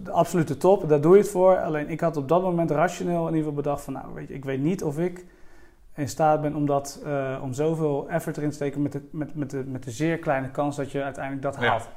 de 0.03 0.11
absolute 0.11 0.57
top. 0.57 0.89
Daar 0.89 1.01
doe 1.01 1.13
je 1.13 1.21
het 1.23 1.31
voor. 1.31 1.59
Alleen 1.59 1.89
ik 1.89 2.01
had 2.01 2.17
op 2.17 2.29
dat 2.29 2.43
moment 2.43 2.71
rationeel 2.71 3.21
in 3.21 3.35
ieder 3.35 3.39
geval 3.39 3.53
bedacht 3.63 3.83
van... 3.85 3.93
Nou, 3.93 4.07
weet 4.15 4.29
je, 4.29 4.35
ik 4.35 4.45
weet 4.45 4.61
niet 4.61 4.83
of 4.85 4.99
ik 4.99 5.25
in 5.95 6.09
staat 6.09 6.41
bent 6.41 6.55
om, 6.55 6.67
dat, 6.67 7.01
eh, 7.05 7.39
om 7.43 7.53
zoveel 7.53 8.09
effort 8.09 8.37
erin 8.37 8.49
te 8.49 8.55
steken 8.55 8.83
met 8.83 8.93
de, 8.93 9.09
met, 9.11 9.35
met, 9.35 9.51
de, 9.51 9.65
met 9.67 9.83
de 9.83 9.91
zeer 9.91 10.19
kleine 10.19 10.51
kans 10.51 10.77
dat 10.77 10.91
je 10.93 11.03
uiteindelijk 11.03 11.43
dat 11.43 11.57
Ja. 11.61 11.69
haalt. 11.69 11.89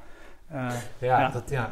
Eh, 0.47 0.67
Ja, 0.99 1.19
Ja. 1.19 1.29
Dat, 1.29 1.49
ja. 1.49 1.69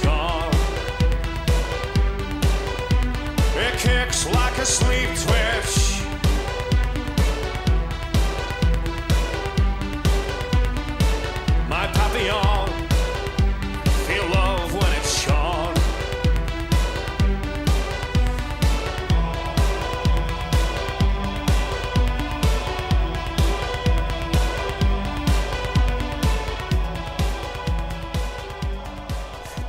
It's. 0.00 0.50
It 3.56 3.78
kicks 3.78 4.26
like 4.26 4.56
a 4.58 4.64
sleep 4.64 5.10
twitch. 5.18 5.81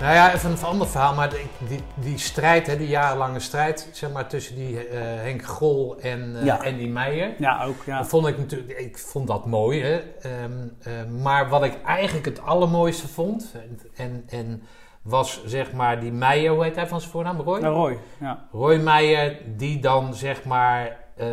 Nou 0.04 0.16
ja, 0.16 0.34
even 0.34 0.52
een 0.52 0.64
ander 0.64 0.88
verhaal, 0.88 1.14
maar 1.14 1.30
die, 1.30 1.68
die, 1.68 1.80
die 1.96 2.18
strijd, 2.18 2.68
hè, 2.68 2.78
die 2.78 2.88
jarenlange 2.88 3.40
strijd, 3.40 3.90
zeg 3.92 4.12
maar, 4.12 4.28
tussen 4.28 4.56
die 4.56 4.88
eh, 4.88 5.02
Henk 5.02 5.44
Grol 5.44 6.00
en, 6.00 6.36
eh, 6.40 6.46
Ja. 6.46 6.62
en 6.64 6.78
die 6.78 6.90
Meijer. 6.90 7.34
ja, 7.38 7.64
ook. 7.64 7.84
Ja. 7.86 7.98
Dat 7.98 8.08
vond 8.08 8.28
ik 8.28 8.38
natuurlijk, 8.38 8.80
ik 8.80 8.98
vond 8.98 9.28
dat 9.28 9.46
mooi. 9.46 9.82
Hè? 9.82 9.98
Ehm, 10.22 10.52
eh, 10.82 10.92
maar 11.22 11.50
wat 11.50 11.64
ik 11.64 11.82
eigenlijk 11.86 12.26
het 12.26 12.42
allermooiste 12.42 13.08
vond, 13.08 13.56
en, 13.96 14.24
en, 14.30 14.64
was 15.02 15.44
zeg 15.46 15.74
maar 15.74 16.00
die 16.00 16.12
Meijer, 16.12 16.52
hoe 16.52 16.64
heet 16.64 16.76
hij 16.76 16.88
van 16.88 17.00
zijn 17.00 17.12
voornaam? 17.12 17.40
Roy? 17.40 17.60
Roy. 17.60 17.98
Ja. 18.20 18.48
Roy 18.52 18.78
Meijer, 18.78 19.38
die 19.56 19.80
dan 19.80 20.14
zeg 20.14 20.44
maar 20.44 20.98
eh, 21.16 21.28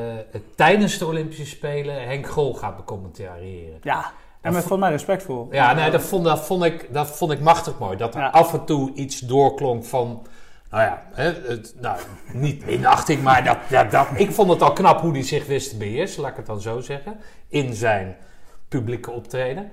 tijdens 0.56 0.98
de 0.98 1.06
Olympische 1.06 1.46
Spelen 1.46 2.06
Henk 2.06 2.26
Grol 2.26 2.54
gaat 2.54 2.76
becommentariëren. 2.76 3.78
ja. 3.82 4.12
En 4.40 4.52
met 4.52 4.64
voor 4.64 4.78
mij 4.78 4.90
respectvol. 4.90 5.48
Ja, 5.50 5.72
nee, 5.72 5.90
dat, 5.90 6.02
vond, 6.02 6.24
dat, 6.24 6.40
vond 6.40 6.64
ik, 6.64 6.88
dat 6.92 7.06
vond 7.16 7.32
ik 7.32 7.40
machtig 7.40 7.78
mooi. 7.78 7.96
Dat 7.96 8.14
er 8.14 8.20
Ja. 8.20 8.28
af 8.28 8.52
en 8.52 8.64
toe 8.64 8.92
iets 8.94 9.18
doorklonk 9.18 9.84
van. 9.84 10.26
Nou 10.70 10.82
ja, 10.82 11.02
hè, 11.12 11.32
het, 11.46 11.74
nou, 11.80 11.98
niet 12.32 12.66
minachting, 12.66 13.22
maar 13.22 13.44
dat, 13.44 13.56
ja, 13.68 13.84
dat, 13.84 14.06
ik 14.14 14.32
vond 14.32 14.50
het 14.50 14.62
al 14.62 14.72
knap 14.72 15.00
hoe 15.00 15.12
hij 15.12 15.22
zich 15.22 15.46
wist 15.46 15.70
te 15.70 15.76
beheersen, 15.76 16.20
laat 16.22 16.30
ik 16.30 16.36
het 16.36 16.46
dan 16.46 16.60
zo 16.60 16.80
zeggen. 16.80 17.16
In 17.48 17.74
zijn 17.74 18.16
publieke 18.68 19.10
optreden. 19.10 19.70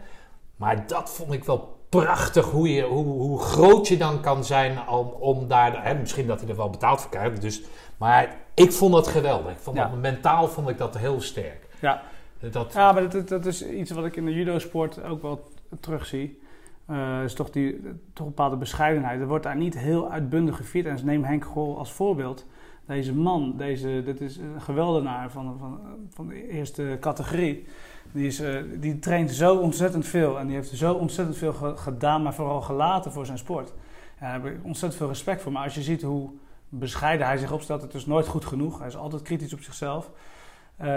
Maar 0.55 0.87
dat 0.87 1.09
vond 1.09 1.33
ik 1.33 1.43
wel 1.43 1.77
prachtig, 1.89 2.45
hoe, 2.45 2.73
je, 2.73 2.83
hoe, 2.83 3.05
hoe 3.05 3.39
groot 3.39 3.87
je 3.87 3.97
dan 3.97 4.21
kan 4.21 4.43
zijn 4.43 4.89
om, 4.89 5.07
om 5.07 5.47
daar... 5.47 5.83
Hè, 5.85 5.93
misschien 5.93 6.27
dat 6.27 6.39
hij 6.41 6.49
er 6.49 6.55
wel 6.55 6.69
betaald 6.69 7.01
voor 7.01 7.09
krijgt, 7.11 7.41
dus, 7.41 7.61
maar 7.97 8.35
ik 8.53 8.71
vond 8.71 8.95
het 8.95 9.07
geweldig. 9.07 9.51
Ik 9.51 9.59
vond 9.59 9.77
Ja. 9.77 9.87
dat, 9.87 9.97
mentaal 9.97 10.47
vond 10.47 10.69
ik 10.69 10.77
dat 10.77 10.97
heel 10.97 11.21
sterk. 11.21 11.67
Ja. 11.79 12.01
Dat, 12.39 12.73
Ja, 12.73 12.91
maar 12.91 13.09
dat, 13.09 13.27
dat 13.27 13.45
is 13.45 13.67
iets 13.67 13.91
wat 13.91 14.05
ik 14.05 14.15
in 14.15 14.25
de 14.25 14.33
judo-sport 14.33 15.03
ook 15.03 15.21
wel 15.21 15.47
terugzie. 15.79 16.39
Eh 16.85 17.23
is 17.23 17.33
toch, 17.33 17.49
die, 17.49 17.79
toch 18.13 18.25
een 18.27 18.33
bepaalde 18.33 18.55
bescheidenheid. 18.55 19.19
Er 19.21 19.27
wordt 19.27 19.43
daar 19.43 19.55
niet 19.55 19.77
heel 19.77 20.11
uitbundig 20.11 20.55
gevierd. 20.55 20.85
En 20.85 20.97
neem 21.05 21.23
Henk 21.23 21.45
Grol 21.45 21.77
als 21.77 21.91
voorbeeld. 21.91 22.45
Deze 22.85 23.13
man, 23.13 23.53
deze, 23.57 24.01
dit 24.05 24.21
is 24.21 24.37
een 24.37 24.61
geweldenaar 24.61 25.31
van, 25.31 25.55
van, 25.59 25.79
van 26.13 26.27
de 26.27 26.49
eerste 26.49 26.97
categorie. 26.99 27.65
Die, 28.11 28.27
is, 28.27 28.39
eh, 28.39 28.55
die 28.79 28.99
traint 28.99 29.31
zo 29.31 29.55
ontzettend 29.57 30.05
veel. 30.05 30.39
En 30.39 30.47
die 30.47 30.55
heeft 30.55 30.69
zo 30.69 30.93
ontzettend 30.93 31.37
veel 31.37 31.53
ge- 31.53 31.77
gedaan, 31.77 32.21
maar 32.21 32.33
vooral 32.33 32.61
gelaten 32.61 33.11
voor 33.11 33.25
zijn 33.25 33.37
sport. 33.37 33.69
En 34.17 34.25
daar 34.25 34.33
heb 34.33 34.45
ik 34.45 34.57
ontzettend 34.63 34.95
veel 35.01 35.07
respect 35.07 35.41
voor. 35.41 35.51
Maar 35.51 35.63
als 35.63 35.75
je 35.75 35.81
ziet 35.81 36.01
hoe 36.01 36.29
bescheiden 36.69 37.27
hij 37.27 37.37
zich 37.37 37.51
opstelt, 37.51 37.81
het 37.81 37.93
is 37.93 38.05
nooit 38.05 38.27
goed 38.27 38.45
genoeg. 38.45 38.77
Hij 38.79 38.87
is 38.87 38.97
altijd 38.97 39.21
kritisch 39.21 39.53
op 39.53 39.61
zichzelf. 39.61 40.09
Eh, 40.77 40.87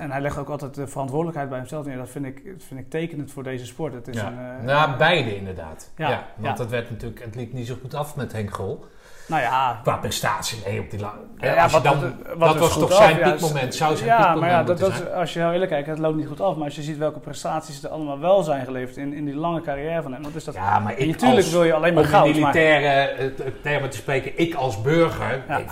en 0.00 0.10
hij 0.10 0.20
legt 0.20 0.38
ook 0.38 0.48
altijd 0.48 0.74
de 0.74 0.86
verantwoordelijkheid 0.86 1.48
bij 1.48 1.58
hemzelf 1.58 1.86
neer. 1.86 1.96
Dat 1.96 2.08
vind 2.10 2.24
ik, 2.26 2.44
dat 2.44 2.62
vind 2.68 2.80
ik 2.80 2.90
tekenend 2.90 3.32
voor 3.32 3.42
deze 3.42 3.66
sport. 3.66 3.92
Het 3.94 4.08
is 4.08 4.16
ja. 4.16 4.26
een, 4.26 4.58
eh, 4.58 4.64
nou, 4.64 4.96
beide 4.96 5.36
inderdaad. 5.36 5.90
Ja, 5.96 6.08
Ja, 6.10 6.26
want 6.36 6.56
ja. 6.56 6.62
het 6.62 6.70
werd 6.72 6.90
natuurlijk, 6.90 7.24
het 7.24 7.34
liep 7.34 7.52
niet 7.52 7.66
zo 7.66 7.74
goed 7.80 7.94
af 7.94 8.16
met 8.16 8.32
Henk 8.32 8.52
Grol. 8.54 8.84
nou 9.28 9.42
ja, 9.42 9.80
Qua 9.82 9.96
prestatie, 9.96 10.62
nee, 10.66 10.80
op 10.80 10.90
die 10.90 11.00
lange. 11.00 11.18
Ja, 11.38 11.68
wat- 11.68 11.84
dan, 11.84 12.00
wat- 12.36 12.48
dat 12.48 12.58
was 12.58 12.72
toch 12.78 12.90
af? 12.90 12.96
zijn 12.96 13.18
piekmoment, 13.20 13.74
zou 13.74 13.96
zijn 13.96 14.08
ja, 14.08 14.16
piekmoment 14.16 14.40
maar 14.40 14.50
ja, 14.50 14.62
dat, 14.64 14.78
dat, 14.78 14.92
zijn. 14.92 15.12
als 15.12 15.32
je 15.32 15.38
heel 15.40 15.52
eerlijk 15.52 15.70
kijkt, 15.70 15.88
het 15.88 15.98
loopt 15.98 16.16
niet 16.16 16.26
goed 16.26 16.40
af. 16.40 16.54
Maar 16.56 16.64
als 16.64 16.74
je 16.76 16.82
ziet 16.82 16.98
welke 16.98 17.18
prestaties 17.18 17.82
er 17.84 17.90
allemaal 17.90 18.18
wel 18.20 18.42
zijn 18.42 18.64
geleverd 18.64 18.96
in, 18.96 19.12
in 19.12 19.24
die 19.24 19.36
lange 19.36 19.60
carrière 19.60 20.02
van 20.02 20.12
hem. 20.12 20.22
Wat 20.22 20.34
is 20.34 20.44
dat? 20.44 20.54
Ja, 20.54 20.78
maar 20.78 20.98
ik 20.98 21.06
Natuurlijk 21.06 21.46
wil 21.46 21.64
je 21.64 21.72
alleen 21.72 21.94
maar 21.94 22.02
om 22.02 22.08
goud. 22.08 22.24
Maar, 22.26 22.34
militaire 22.34 23.32
termen 23.62 23.90
te 23.90 23.96
spreken, 23.96 24.32
ik 24.38 24.54
als 24.54 24.82
burger, 24.82 25.34
ik, 25.58 25.70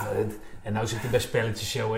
en 0.63 0.73
nou 0.73 0.87
zit 0.87 1.01
hij 1.01 1.09
bij 1.09 1.19
spelletjes 1.19 1.69
show, 1.69 1.93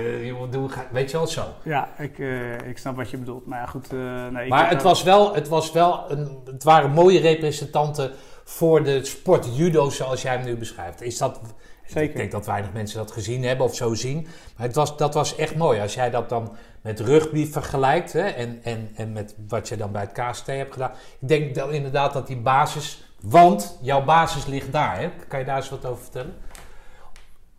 weet 0.91 1.12
je 1.12 1.17
wel 1.17 1.28
zo. 1.28 1.45
ja, 1.63 1.89
ik, 1.97 2.19
eh, 2.19 2.67
ik 2.67 2.78
snap 2.78 2.95
wat 2.95 3.10
je 3.10 3.17
bedoelt. 3.17 3.45
Maar 3.45 3.60
ja, 3.60 3.65
goed. 3.65 3.93
eh, 3.93 4.28
nee, 4.28 4.47
Maar 4.49 4.69
het 4.69 4.82
was 4.82 5.04
wel, 5.04 5.36
het 5.36 5.47
was 5.47 5.71
wel 5.71 6.12
een, 6.12 6.39
het 6.45 6.63
waren 6.63 6.91
mooie 6.91 7.19
representanten 7.19 8.12
voor 8.43 8.84
de 8.84 9.06
sport 9.06 9.58
judo 9.58 9.89
zoals 9.89 10.21
jij 10.21 10.36
hem 10.36 10.45
nu 10.45 10.56
beschrijft. 10.58 11.01
Is 11.01 11.17
dat, 11.17 11.39
Zeker. 11.86 12.10
Ik 12.10 12.15
denk 12.15 12.32
dat 12.32 12.45
weinig 12.45 12.73
mensen 12.73 12.97
dat 12.97 13.12
gezien 13.12 13.43
hebben 13.43 13.65
of 13.65 13.75
zo 13.75 13.93
zien. 13.93 14.28
Maar 14.58 14.67
het 14.67 14.75
was, 14.75 14.97
dat 14.97 15.13
was 15.13 15.36
echt 15.36 15.56
mooi. 15.56 15.80
Als 15.80 15.93
jij 15.93 16.10
dat 16.10 16.30
dan 16.30 16.56
met 16.82 16.99
rugby 16.99 17.51
vergelijkt 17.51 18.13
hè, 18.13 18.21
en, 18.28 18.60
en, 18.63 18.89
en 18.95 19.12
met 19.12 19.36
wat 19.47 19.67
je 19.67 19.78
dan 19.78 19.91
bij 19.91 20.01
het 20.01 20.12
KST 20.12 20.47
hebt 20.47 20.73
gedaan. 20.73 20.91
Ik 21.19 21.28
denk 21.28 21.56
dan 21.56 21.71
inderdaad 21.71 22.13
dat 22.13 22.28
die 22.28 22.38
basis, 22.38 23.04
want 23.21 23.78
jouw 23.82 24.04
basis 24.04 24.45
ligt 24.45 24.71
daar. 24.71 24.99
Hè? 24.99 25.10
Kan 25.28 25.39
je 25.39 25.45
daar 25.45 25.56
eens 25.58 25.69
wat 25.69 25.86
over 25.86 26.04
vertellen? 26.04 26.34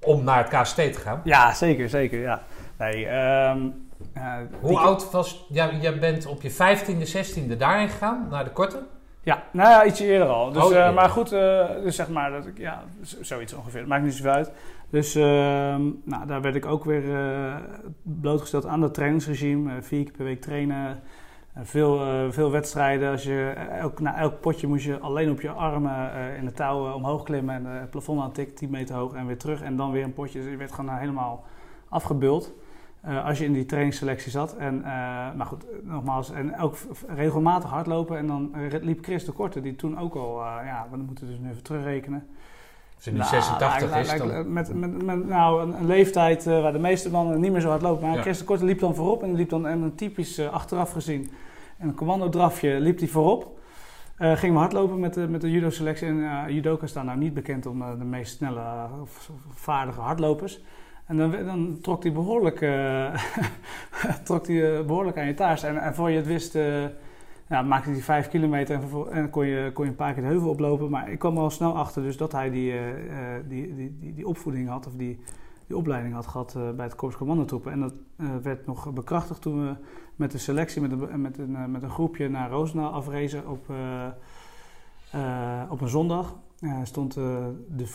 Om 0.06 0.24
naar 0.24 0.38
het 0.50 0.60
KST 0.62 0.74
te 0.76 0.92
gaan. 0.92 1.20
Ja, 1.24 1.54
zeker, 1.54 1.88
zeker. 1.88 2.20
Ja. 2.20 2.42
Nee, 2.78 3.06
ehm, 3.06 3.58
ja, 4.14 4.46
Hoe 4.60 4.68
die- 4.70 4.78
oud 4.78 5.10
was, 5.10 5.46
ja, 5.48 5.70
jij 5.80 5.98
bent 5.98 6.26
op 6.26 6.42
je 6.42 6.50
15e, 6.50 7.06
16e 7.06 7.56
daarheen 7.56 7.88
gegaan, 7.88 8.26
naar 8.30 8.44
de 8.44 8.50
korte? 8.50 8.82
Ja, 9.22 9.42
nou 9.52 9.68
ja, 9.70 9.84
ietsje 9.84 10.04
eerder 10.04 10.28
al. 10.28 10.52
Dus, 10.52 10.64
Oh, 10.64 10.76
eh, 10.76 10.94
maar 10.94 11.08
goed, 11.08 11.32
eh, 11.32 11.66
dus 11.82 11.96
zeg 11.96 12.08
maar, 12.08 12.30
dat 12.30 12.46
ik, 12.46 12.58
ja, 12.58 12.82
zoiets 13.20 13.52
ongeveer. 13.54 13.86
Maakt 13.86 14.04
niet 14.04 14.14
zoveel 14.14 14.32
uit. 14.32 14.50
Dus 14.90 15.14
ehm, 15.14 15.82
nou, 16.04 16.26
daar 16.26 16.40
werd 16.40 16.54
ik 16.54 16.66
ook 16.66 16.84
weer 16.84 17.14
eh, 17.16 17.54
blootgesteld 18.02 18.66
aan 18.66 18.80
dat 18.80 18.94
trainingsregime. 18.94 19.70
Eh, 19.76 19.82
vier 19.82 20.02
keer 20.04 20.12
per 20.12 20.24
week 20.24 20.40
trainen. 20.40 21.00
Veel, 21.62 22.00
eh, 22.00 22.30
veel 22.30 22.50
wedstrijden. 22.50 23.10
Als 23.10 23.22
je, 23.22 23.52
eh, 23.56 23.78
elk, 23.78 24.00
na 24.00 24.16
elk 24.16 24.40
potje 24.40 24.66
moest 24.66 24.84
je 24.84 24.98
alleen 24.98 25.30
op 25.30 25.40
je 25.40 25.50
armen 25.50 26.12
eh, 26.14 26.38
in 26.38 26.44
de 26.44 26.52
touwen 26.52 26.94
omhoog 26.94 27.22
klimmen. 27.22 27.54
En 27.54 27.64
het 27.64 27.90
plafond 27.90 28.20
aantikken, 28.20 28.54
10 28.54 28.70
meter 28.70 28.94
hoog 28.94 29.14
en 29.14 29.26
weer 29.26 29.38
terug. 29.38 29.62
En 29.62 29.76
dan 29.76 29.90
weer 29.90 30.04
een 30.04 30.12
potje. 30.12 30.40
Dus 30.40 30.50
je 30.50 30.56
werd 30.56 30.72
gewoon 30.72 30.96
helemaal 30.96 31.44
afgebuld. 31.88 32.52
als 33.24 33.38
je 33.38 33.44
in 33.44 33.52
die 33.52 33.64
trainingsselectie 33.64 34.30
zat. 34.30 34.56
En, 34.56 34.80
maar 35.36 35.46
goed, 35.46 35.64
nogmaals, 35.82 36.30
en 36.30 36.58
ook 36.58 36.76
regelmatig 37.06 37.70
hardlopen. 37.70 38.18
En 38.18 38.26
dan 38.26 38.52
liep 38.80 39.04
Chris 39.04 39.24
de 39.24 39.32
Korte, 39.32 39.60
die 39.60 39.76
toen 39.76 39.98
ook 39.98 40.14
al, 40.14 40.38
ja, 40.44 40.86
we 40.90 40.96
moeten 40.96 41.26
dus 41.26 41.38
nu 41.38 41.50
even 41.50 41.62
terugrekenen. 41.62 42.26
Als 42.96 43.06
nu 43.06 43.12
Nou, 43.12 43.28
86 43.28 43.90
lijkt- 43.90 44.12
is, 44.12 44.18
dan... 44.18 44.52
Met, 44.52 44.74
met, 44.74 45.02
met 45.02 45.26
nou, 45.26 45.62
een, 45.62 45.74
een 45.78 45.86
leeftijd 45.86 46.46
eh, 46.46 46.62
waar 46.62 46.72
de 46.72 46.78
meeste 46.78 47.10
mannen 47.10 47.40
niet 47.40 47.52
meer 47.52 47.60
zo 47.60 47.68
hard 47.68 47.82
lopen. 47.82 48.06
Maar 48.08 48.16
Ja. 48.26 48.32
De 48.32 48.44
Korte 48.44 48.64
liep 48.64 48.78
dan 48.78 48.94
voorop 48.94 49.22
en 49.22 49.28
die 49.28 49.36
liep 49.36 49.48
dan 49.48 49.66
en 49.66 49.82
een 49.82 49.94
typisch 49.94 50.38
eh, 50.38 50.52
achteraf 50.52 50.90
gezien. 50.92 51.30
En 51.78 51.88
een 51.88 51.94
commandodrafje 51.94 52.80
liep 52.80 52.98
hij 52.98 53.08
voorop. 53.08 53.58
Eh 54.16 54.32
gingen 54.36 54.54
we 54.54 54.60
hardlopen 54.60 55.00
met 55.00 55.14
de, 55.14 55.28
met 55.28 55.40
de 55.40 55.50
judo-selectie. 55.50 56.06
En 56.06 56.52
judoka's 56.54 56.90
staan 56.90 57.06
nou 57.06 57.18
niet 57.18 57.34
bekend 57.34 57.66
om 57.66 57.78
de 57.98 58.04
meest 58.04 58.36
snelle 58.36 58.62
of, 59.02 59.30
vaardige 59.54 60.00
hardlopers. 60.00 60.60
En 61.06 61.16
dan, 61.16 61.30
dan 61.30 61.78
trok 61.82 62.02
hij 62.02 62.12
behoorlijk, 62.12 62.60
eh, 62.60 63.14
trok 64.24 64.46
eh, 64.46 64.80
behoorlijk 64.80 65.18
aan 65.18 65.26
je 65.26 65.34
taars. 65.34 65.62
En, 65.62 65.78
en 65.78 65.94
voor 65.94 66.10
je 66.10 66.16
het 66.16 66.26
wist, 66.26 66.58
ja, 67.48 67.62
maakte 67.62 67.90
hij 67.90 68.00
vijf 68.00 68.28
kilometer 68.28 68.74
en, 68.74 69.10
en 69.10 69.30
kon, 69.30 69.46
je, 69.46 69.70
kon 69.72 69.84
je 69.84 69.90
een 69.90 69.96
paar 69.96 70.12
keer 70.12 70.22
de 70.22 70.28
heuvel 70.28 70.50
oplopen. 70.50 70.90
Maar 70.90 71.10
ik 71.10 71.18
kwam 71.18 71.38
al 71.38 71.50
snel 71.50 71.76
achter 71.76 72.02
dus 72.02 72.16
dat 72.16 72.32
hij 72.32 72.50
die, 72.50 72.72
eh, 72.72 73.36
eh, 73.36 73.44
die, 73.48 73.74
die, 73.74 73.96
die, 73.98 74.14
die 74.14 74.26
opvoeding 74.26 74.68
had, 74.68 74.86
of 74.86 74.92
die, 74.92 75.18
die 75.66 75.76
opleiding 75.76 76.14
had 76.14 76.26
gehad 76.26 76.54
eh, 76.54 76.70
bij 76.70 76.84
het 76.84 76.94
Korps 76.94 77.16
Commandotroepen. 77.16 77.72
En 77.72 77.80
dat 77.80 77.94
werd 78.42 78.66
nog 78.66 78.92
bekrachtigd 78.92 79.42
toen 79.42 79.66
we 79.66 79.74
met 80.16 80.30
de 80.30 80.38
selectie, 80.38 80.80
met 80.80 80.92
een, 80.92 81.20
met 81.20 81.38
een, 81.38 81.70
met 81.70 81.82
een 81.82 81.90
groepje 81.90 82.28
naar 82.28 82.50
Roosendaal 82.50 82.92
afrezen 82.92 83.48
op, 83.48 83.66
op 85.70 85.80
een 85.80 85.88
zondag. 85.88 86.36
Stond 86.82 87.14
De 87.14 87.86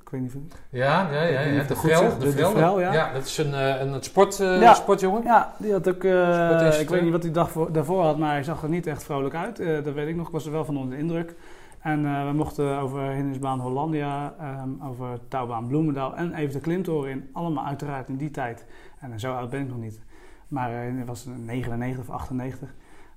ik 0.00 0.01
weet 0.12 0.20
niet 0.20 0.34
of... 0.34 0.58
Ja, 0.70 1.08
ja, 1.12 1.22
ja, 1.22 1.40
ja. 1.40 1.62
de 1.62 1.76
Vrel. 1.76 2.00
De 2.08 2.18
De- 2.18 2.24
de 2.24 2.30
Vrel, 2.32 2.50
Vrel, 2.50 2.80
ja. 2.80 3.12
dat 3.12 3.24
is 3.24 3.38
een, 3.38 3.54
eh, 3.54 3.80
een 3.80 4.02
sport, 4.02 4.36
Ja. 4.36 4.74
sportjongen. 4.74 5.22
Ja, 5.24 5.54
die 5.58 5.72
had 5.72 5.88
ook... 5.88 6.04
eh, 6.04 6.80
ik 6.80 6.88
weet 6.88 7.02
niet 7.02 7.12
wat 7.12 7.22
hij 7.22 7.32
dag 7.32 7.50
voor, 7.50 7.72
daarvoor 7.72 8.02
had, 8.02 8.18
maar 8.18 8.30
hij 8.32 8.42
zag 8.42 8.62
er 8.62 8.68
niet 8.68 8.86
echt 8.86 9.04
vrolijk 9.04 9.34
uit. 9.34 9.60
Eh, 9.60 9.84
dat 9.84 9.94
weet 9.94 10.08
ik 10.08 10.16
nog. 10.16 10.26
Ik 10.26 10.32
was 10.32 10.46
er 10.46 10.52
wel 10.52 10.64
van 10.64 10.76
onder 10.76 10.96
de 10.96 11.02
indruk. 11.02 11.34
En 11.80 12.26
we 12.26 12.32
mochten 12.32 12.78
over 12.78 13.00
hindersbaan 13.10 13.60
Hollandia, 13.60 14.34
ehm, 14.40 14.68
over 14.88 15.06
touwbaan 15.28 15.66
Bloemendaal 15.66 16.16
en 16.16 16.34
even 16.34 16.52
de 16.52 16.60
klimtoren 16.60 17.10
in. 17.10 17.30
Allemaal 17.32 17.64
uiteraard 17.66 18.08
in 18.08 18.16
die 18.16 18.30
tijd. 18.30 18.64
En 19.00 19.20
zo 19.20 19.34
oud 19.34 19.50
ben 19.50 19.60
ik 19.60 19.68
nog 19.68 19.78
niet. 19.78 20.00
Maar 20.48 20.70
het 20.72 21.06
was 21.06 21.26
99 21.44 22.00
of 22.00 22.10
98. 22.10 22.68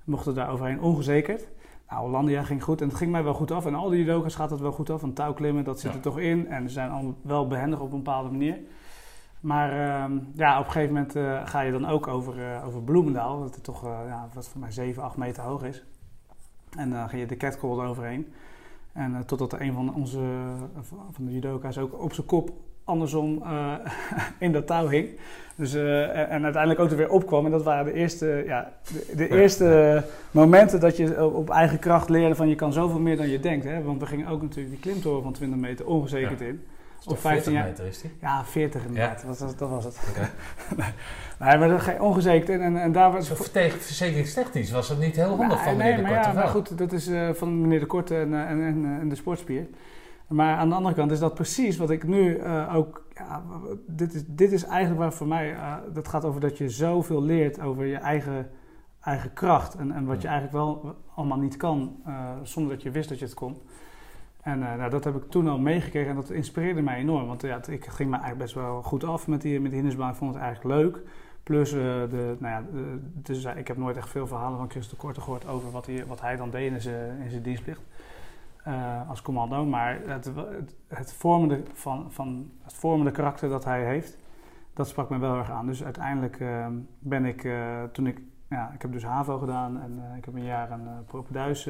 We 0.04 0.10
mochten 0.10 0.34
daar 0.34 0.50
overheen 0.50 0.80
ongezekerd. 0.80 1.46
Nou, 1.88 2.00
Hollandia 2.02 2.42
ging 2.42 2.62
goed 2.62 2.80
en 2.80 2.88
het 2.88 2.96
ging 2.96 3.10
mij 3.10 3.24
wel 3.24 3.34
goed 3.34 3.50
af. 3.50 3.66
En 3.66 3.74
al 3.74 3.88
die 3.88 3.98
judoka's 3.98 4.34
gaat 4.34 4.50
het 4.50 4.60
wel 4.60 4.72
goed 4.72 4.90
af. 4.90 5.00
Want 5.00 5.16
touwklimmen, 5.16 5.64
dat 5.64 5.80
zit 5.80 5.90
Ja. 5.90 5.96
er 5.96 6.02
toch 6.02 6.18
in. 6.18 6.48
En 6.48 6.62
ze 6.68 6.72
zijn 6.74 6.90
allemaal 6.90 7.14
wel 7.22 7.46
behendig 7.46 7.80
op 7.80 7.92
een 7.92 8.02
bepaalde 8.02 8.30
manier. 8.30 8.58
Maar 9.40 9.70
ehm, 9.70 10.18
ja, 10.34 10.58
op 10.58 10.66
een 10.66 10.72
gegeven 10.72 10.94
moment 10.94 11.16
eh, 11.16 11.46
ga 11.46 11.60
je 11.60 11.72
dan 11.72 11.86
ook 11.86 12.06
over, 12.06 12.52
eh, 12.52 12.66
over 12.66 12.82
Bloemendaal. 12.82 13.40
Dat 13.40 13.54
het 13.54 13.64
toch, 13.64 13.84
eh, 13.84 13.98
ja, 14.06 14.28
wat 14.34 14.48
voor 14.48 14.60
mij 14.60 14.72
7, 14.72 15.02
8 15.02 15.16
meter 15.16 15.42
hoog 15.42 15.64
is. 15.64 15.84
En 16.76 16.90
dan 16.90 17.08
ga 17.08 17.16
je 17.16 17.26
de 17.26 17.36
catcall 17.36 17.70
eroverheen. 17.70 18.32
En 18.92 19.26
totdat 19.26 19.52
er 19.52 19.60
een 19.60 19.72
van 19.72 19.94
onze 19.94 20.20
van 21.10 21.24
de 21.24 21.32
judoka's 21.32 21.78
ook 21.78 22.02
op 22.02 22.12
zijn 22.12 22.26
kop 22.26 22.50
andersom 22.86 23.42
eh, 23.42 23.72
in 24.46 24.52
dat 24.52 24.66
touw 24.66 24.88
hing. 24.88 25.08
Dus, 25.54 25.74
eh, 25.74 26.02
en, 26.18 26.28
en 26.28 26.42
uiteindelijk 26.44 26.80
ook 26.80 26.90
er 26.90 26.96
weer 26.96 27.10
opkwam. 27.10 27.44
En 27.44 27.50
dat 27.50 27.62
waren 27.62 27.84
de 27.84 27.92
eerste, 27.92 28.42
ja, 28.46 28.72
de, 28.92 29.14
de 29.16 29.28
eerste 29.28 30.02
momenten 30.30 30.80
dat 30.80 30.96
je 30.96 31.24
op, 31.24 31.34
op 31.34 31.50
eigen 31.50 31.78
kracht 31.78 32.08
leerde 32.08 32.34
van 32.34 32.48
je 32.48 32.54
kan 32.54 32.72
zoveel 32.72 32.98
meer 33.00 33.16
dan 33.16 33.28
je 33.28 33.40
denkt. 33.40 33.64
Hè? 33.64 33.82
Want 33.82 34.00
we 34.00 34.06
gingen 34.06 34.26
ook 34.28 34.42
natuurlijk 34.42 34.70
die 34.70 34.78
klimtoren 34.92 35.22
van 35.22 35.32
20 35.32 35.58
meter 35.58 35.86
ongezekerd 35.86 36.40
in. 36.40 36.62
Op 37.08 37.18
15 37.18 37.52
jaar. 37.52 37.64
meter 37.64 37.86
is 37.86 38.00
die. 38.00 38.10
Ja, 38.20 38.44
40 38.44 38.84
inderdaad. 38.86 39.24
Dat, 39.26 39.38
was, 39.38 39.56
dat 39.56 39.68
was 39.68 39.84
het. 39.84 39.98
Oké. 40.10 40.30
nee, 41.44 41.58
maar 41.58 41.68
dat 41.68 41.80
ga 41.80 41.92
je 41.92 42.02
ongezekerd 42.02 42.48
in. 42.48 42.60
En, 42.60 42.76
en 42.82 42.92
daar 42.92 43.12
was... 43.12 43.26
Zo 43.26 43.34
vertegen- 43.34 43.80
Verzekeringstechnisch 43.80 44.70
was 44.70 44.88
het 44.88 44.98
niet 44.98 45.16
heel 45.16 45.36
handig 45.36 45.62
van 45.62 45.76
nee, 45.76 45.76
meneer 45.76 45.96
de 45.96 46.02
maar 46.02 46.12
Korte. 46.12 46.28
ja, 46.28 46.34
maar 46.34 46.48
goed, 46.48 46.78
dat 46.78 46.92
is 46.92 47.08
eh, 47.08 47.28
van 47.32 47.60
meneer 47.60 47.80
de 47.80 47.86
Korte 47.86 48.16
en, 48.16 48.34
en, 48.34 48.62
en, 48.64 48.98
en 49.00 49.08
de 49.08 49.14
sportspier. 49.14 49.66
Maar 50.26 50.56
aan 50.56 50.68
de 50.68 50.74
andere 50.74 50.94
kant 50.94 51.10
is 51.10 51.18
dat 51.18 51.34
precies 51.34 51.76
wat 51.76 51.90
ik 51.90 52.06
nu 52.06 52.36
eh, 52.36 52.74
ook... 52.74 53.04
Ja, 53.14 53.42
dit, 53.86 54.14
is, 54.14 54.22
dit 54.26 54.52
is 54.52 54.64
eigenlijk 54.64 55.00
waar 55.00 55.12
voor 55.12 55.26
mij... 55.26 55.54
eh, 55.54 55.74
dat 55.92 56.08
gaat 56.08 56.24
over 56.24 56.40
dat 56.40 56.58
je 56.58 56.68
zoveel 56.68 57.22
leert 57.22 57.60
over 57.60 57.84
je 57.84 57.96
eigen, 57.96 58.50
eigen 59.00 59.32
kracht. 59.32 59.74
En, 59.74 59.92
en 59.92 60.06
wat 60.06 60.22
je 60.22 60.28
eigenlijk 60.28 60.56
wel 60.56 60.94
allemaal 61.14 61.38
niet 61.38 61.56
kan, 61.56 61.96
eh, 62.04 62.30
zonder 62.42 62.72
dat 62.72 62.82
je 62.82 62.90
wist 62.90 63.08
dat 63.08 63.18
je 63.18 63.24
het 63.24 63.34
kon. 63.34 63.56
En 64.42 64.58
nou, 64.58 64.90
dat 64.90 65.04
heb 65.04 65.16
ik 65.16 65.30
toen 65.30 65.48
al 65.48 65.58
meegekregen 65.58 66.10
en 66.10 66.16
dat 66.16 66.30
inspireerde 66.30 66.82
mij 66.82 66.96
enorm. 66.96 67.26
Want 67.26 67.42
ja, 67.42 67.60
ik 67.66 67.86
ging 67.86 68.10
me 68.10 68.16
eigenlijk 68.16 68.38
best 68.38 68.54
wel 68.54 68.82
goed 68.82 69.04
af 69.04 69.26
met 69.26 69.40
die, 69.40 69.60
met 69.60 69.70
die 69.70 69.80
hindersbaan. 69.80 70.10
Ik 70.10 70.16
vond 70.16 70.34
het 70.34 70.42
eigenlijk 70.42 70.74
leuk. 70.80 71.02
Plus, 71.42 71.70
de, 71.70 72.36
nou 72.38 72.52
ja, 72.52 72.64
de, 72.72 72.98
dus, 73.12 73.44
ik 73.44 73.68
heb 73.68 73.76
nooit 73.76 73.96
echt 73.96 74.08
veel 74.08 74.26
verhalen 74.26 74.58
van 74.58 74.70
Christel 74.70 74.96
Korte 74.96 75.20
gehoord 75.20 75.46
over 75.46 75.70
wat 75.70 75.86
hij, 75.86 76.06
wat 76.06 76.20
hij 76.20 76.36
dan 76.36 76.50
deed 76.50 76.72
in 76.72 76.80
zijn, 76.80 77.20
in 77.20 77.30
zijn 77.30 77.42
dienstplicht. 77.42 77.80
Eh, 78.66 79.08
als 79.08 79.22
commando. 79.22 79.64
Maar 79.64 80.00
het, 80.06 80.24
het, 80.24 80.76
het, 80.88 81.12
vormende 81.12 81.62
van, 81.72 82.12
van, 82.12 82.50
het 82.62 82.74
vormende 82.74 83.10
karakter 83.10 83.48
dat 83.48 83.64
hij 83.64 83.84
heeft, 83.84 84.18
dat 84.72 84.88
sprak 84.88 85.10
me 85.10 85.18
wel 85.18 85.36
erg 85.36 85.50
aan. 85.50 85.66
Dus 85.66 85.84
uiteindelijk 85.84 86.40
eh, 86.40 86.66
ben 86.98 87.24
ik, 87.24 87.44
eh, 87.44 87.82
toen 87.92 88.06
ik, 88.06 88.20
ja, 88.48 88.70
ik 88.74 88.82
heb 88.82 88.92
dus 88.92 89.04
HAVO 89.04 89.38
gedaan 89.38 89.80
en 89.80 90.02
eh, 90.10 90.16
ik 90.16 90.24
heb 90.24 90.34
een 90.34 90.44
jaar 90.44 90.70
een 90.70 91.04
propeduis 91.06 91.68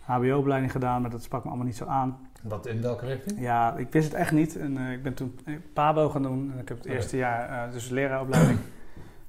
HBO-opleiding 0.00 0.72
gedaan, 0.72 1.00
maar 1.00 1.10
dat 1.10 1.22
sprak 1.22 1.42
me 1.42 1.48
allemaal 1.48 1.66
niet 1.66 1.76
zo 1.76 1.86
aan. 1.86 2.18
Wat 2.42 2.66
in 2.66 2.82
welke 2.82 3.06
richting? 3.06 3.40
Ja, 3.40 3.76
ik 3.76 3.92
wist 3.92 4.04
het 4.04 4.14
echt 4.14 4.32
niet. 4.32 4.56
En 4.56 4.76
ik 4.76 5.02
ben 5.02 5.14
toen 5.14 5.38
PABO 5.72 6.08
gaan 6.08 6.22
doen. 6.22 6.50
En 6.52 6.58
ik 6.58 6.68
heb 6.68 6.78
het 6.78 6.86
eerste 6.86 7.16
jaar, 7.16 7.70
dus 7.70 7.88
leraaropleiding. 7.88 8.58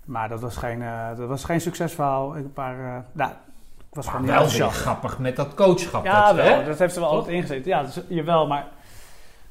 maar 0.05 0.29
dat 0.29 0.41
was 0.41 0.57
geen, 0.57 0.79
dat 1.17 1.27
was 1.27 1.43
geen 1.43 1.61
succesverhaal. 1.61 2.37
Ik 2.37 2.43
een 2.43 2.53
paar, 2.53 3.05
nou, 3.11 3.31
was 3.93 4.05
maar 4.05 4.15
gewoon 4.15 4.29
wel 4.29 4.49
heel 4.49 4.69
grappig 4.69 5.19
met 5.19 5.35
dat 5.35 5.53
coachschap. 5.53 6.05
Ja, 6.05 6.27
dat, 6.27 6.35
wel. 6.35 6.45
Hè? 6.45 6.65
Dat 6.65 6.79
heeft 6.79 6.95
er 6.95 7.01
wel 7.01 7.09
altijd 7.09 7.35
ingezeten. 7.35 7.71
Ja, 7.71 7.83
dus, 7.83 7.99
jawel, 8.07 8.47
maar... 8.47 8.65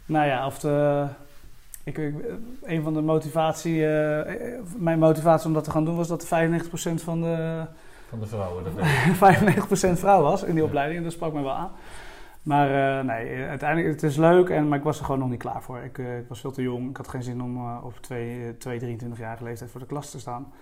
Nou 0.07 0.27
ja, 0.27 0.47
of 0.47 0.59
de... 0.59 1.05
Ik, 1.85 1.99
ik, 1.99 2.15
een 2.63 2.83
van 2.83 2.95
de 2.95 3.01
motivatie... 3.01 3.77
Uh, 3.77 4.21
mijn 4.77 4.99
motivatie 4.99 5.47
om 5.47 5.55
dat 5.55 5.65
te 5.65 5.71
gaan 5.71 5.85
doen 5.85 5.97
was 5.97 6.09
dat 6.09 6.27
95% 6.27 6.29
van 6.95 7.21
de... 7.21 7.65
Van 8.09 8.21
de 8.21 8.27
vrouwen. 8.27 8.65
95% 9.97 9.99
vrouw 10.05 10.23
was 10.23 10.43
in 10.43 10.55
die 10.55 10.65
opleiding. 10.65 10.99
En 10.99 11.05
dat 11.05 11.13
sprak 11.13 11.33
me 11.33 11.43
wel 11.43 11.53
aan. 11.53 11.71
Maar 12.43 12.69
uh, 12.69 13.05
nee, 13.05 13.45
uiteindelijk, 13.45 13.93
het 13.93 14.03
is 14.03 14.17
leuk, 14.17 14.49
en, 14.49 14.69
maar 14.69 14.79
ik 14.79 14.85
was 14.85 14.99
er 14.99 15.05
gewoon 15.05 15.21
nog 15.21 15.31
niet 15.31 15.39
klaar 15.39 15.63
voor. 15.63 15.79
Ik, 15.79 15.99
uh, 15.99 16.19
ik 16.19 16.29
was 16.29 16.41
veel 16.41 16.51
te 16.51 16.63
jong. 16.63 16.91
Ik 16.91 16.97
had 16.97 17.09
geen 17.09 17.23
zin 17.23 17.43
om 17.43 17.77
op 17.77 17.95
2, 18.01 18.57
2 18.59 18.99
23-jarige 18.99 19.45
leeftijd 19.45 19.71
voor 19.71 19.81
de 19.81 19.87
klas 19.87 20.11
te 20.11 20.21
staan. 20.21 20.53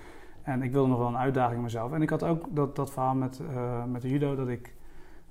En 0.51 0.63
ik 0.63 0.73
wilde 0.73 0.89
nog 0.89 0.99
wel 0.99 1.09
een 1.09 1.17
uitdaging 1.17 1.57
in 1.57 1.63
mezelf. 1.63 1.93
En 1.93 2.03
ik 2.03 2.11
had 2.11 2.23
ook 2.23 2.47
dat, 2.51 2.77
dat 2.77 2.91
verhaal 2.91 3.15
met, 3.15 3.41
met 3.89 4.03
de 4.03 4.09
judo, 4.09 4.35
dat 4.35 4.49
ik 4.49 4.75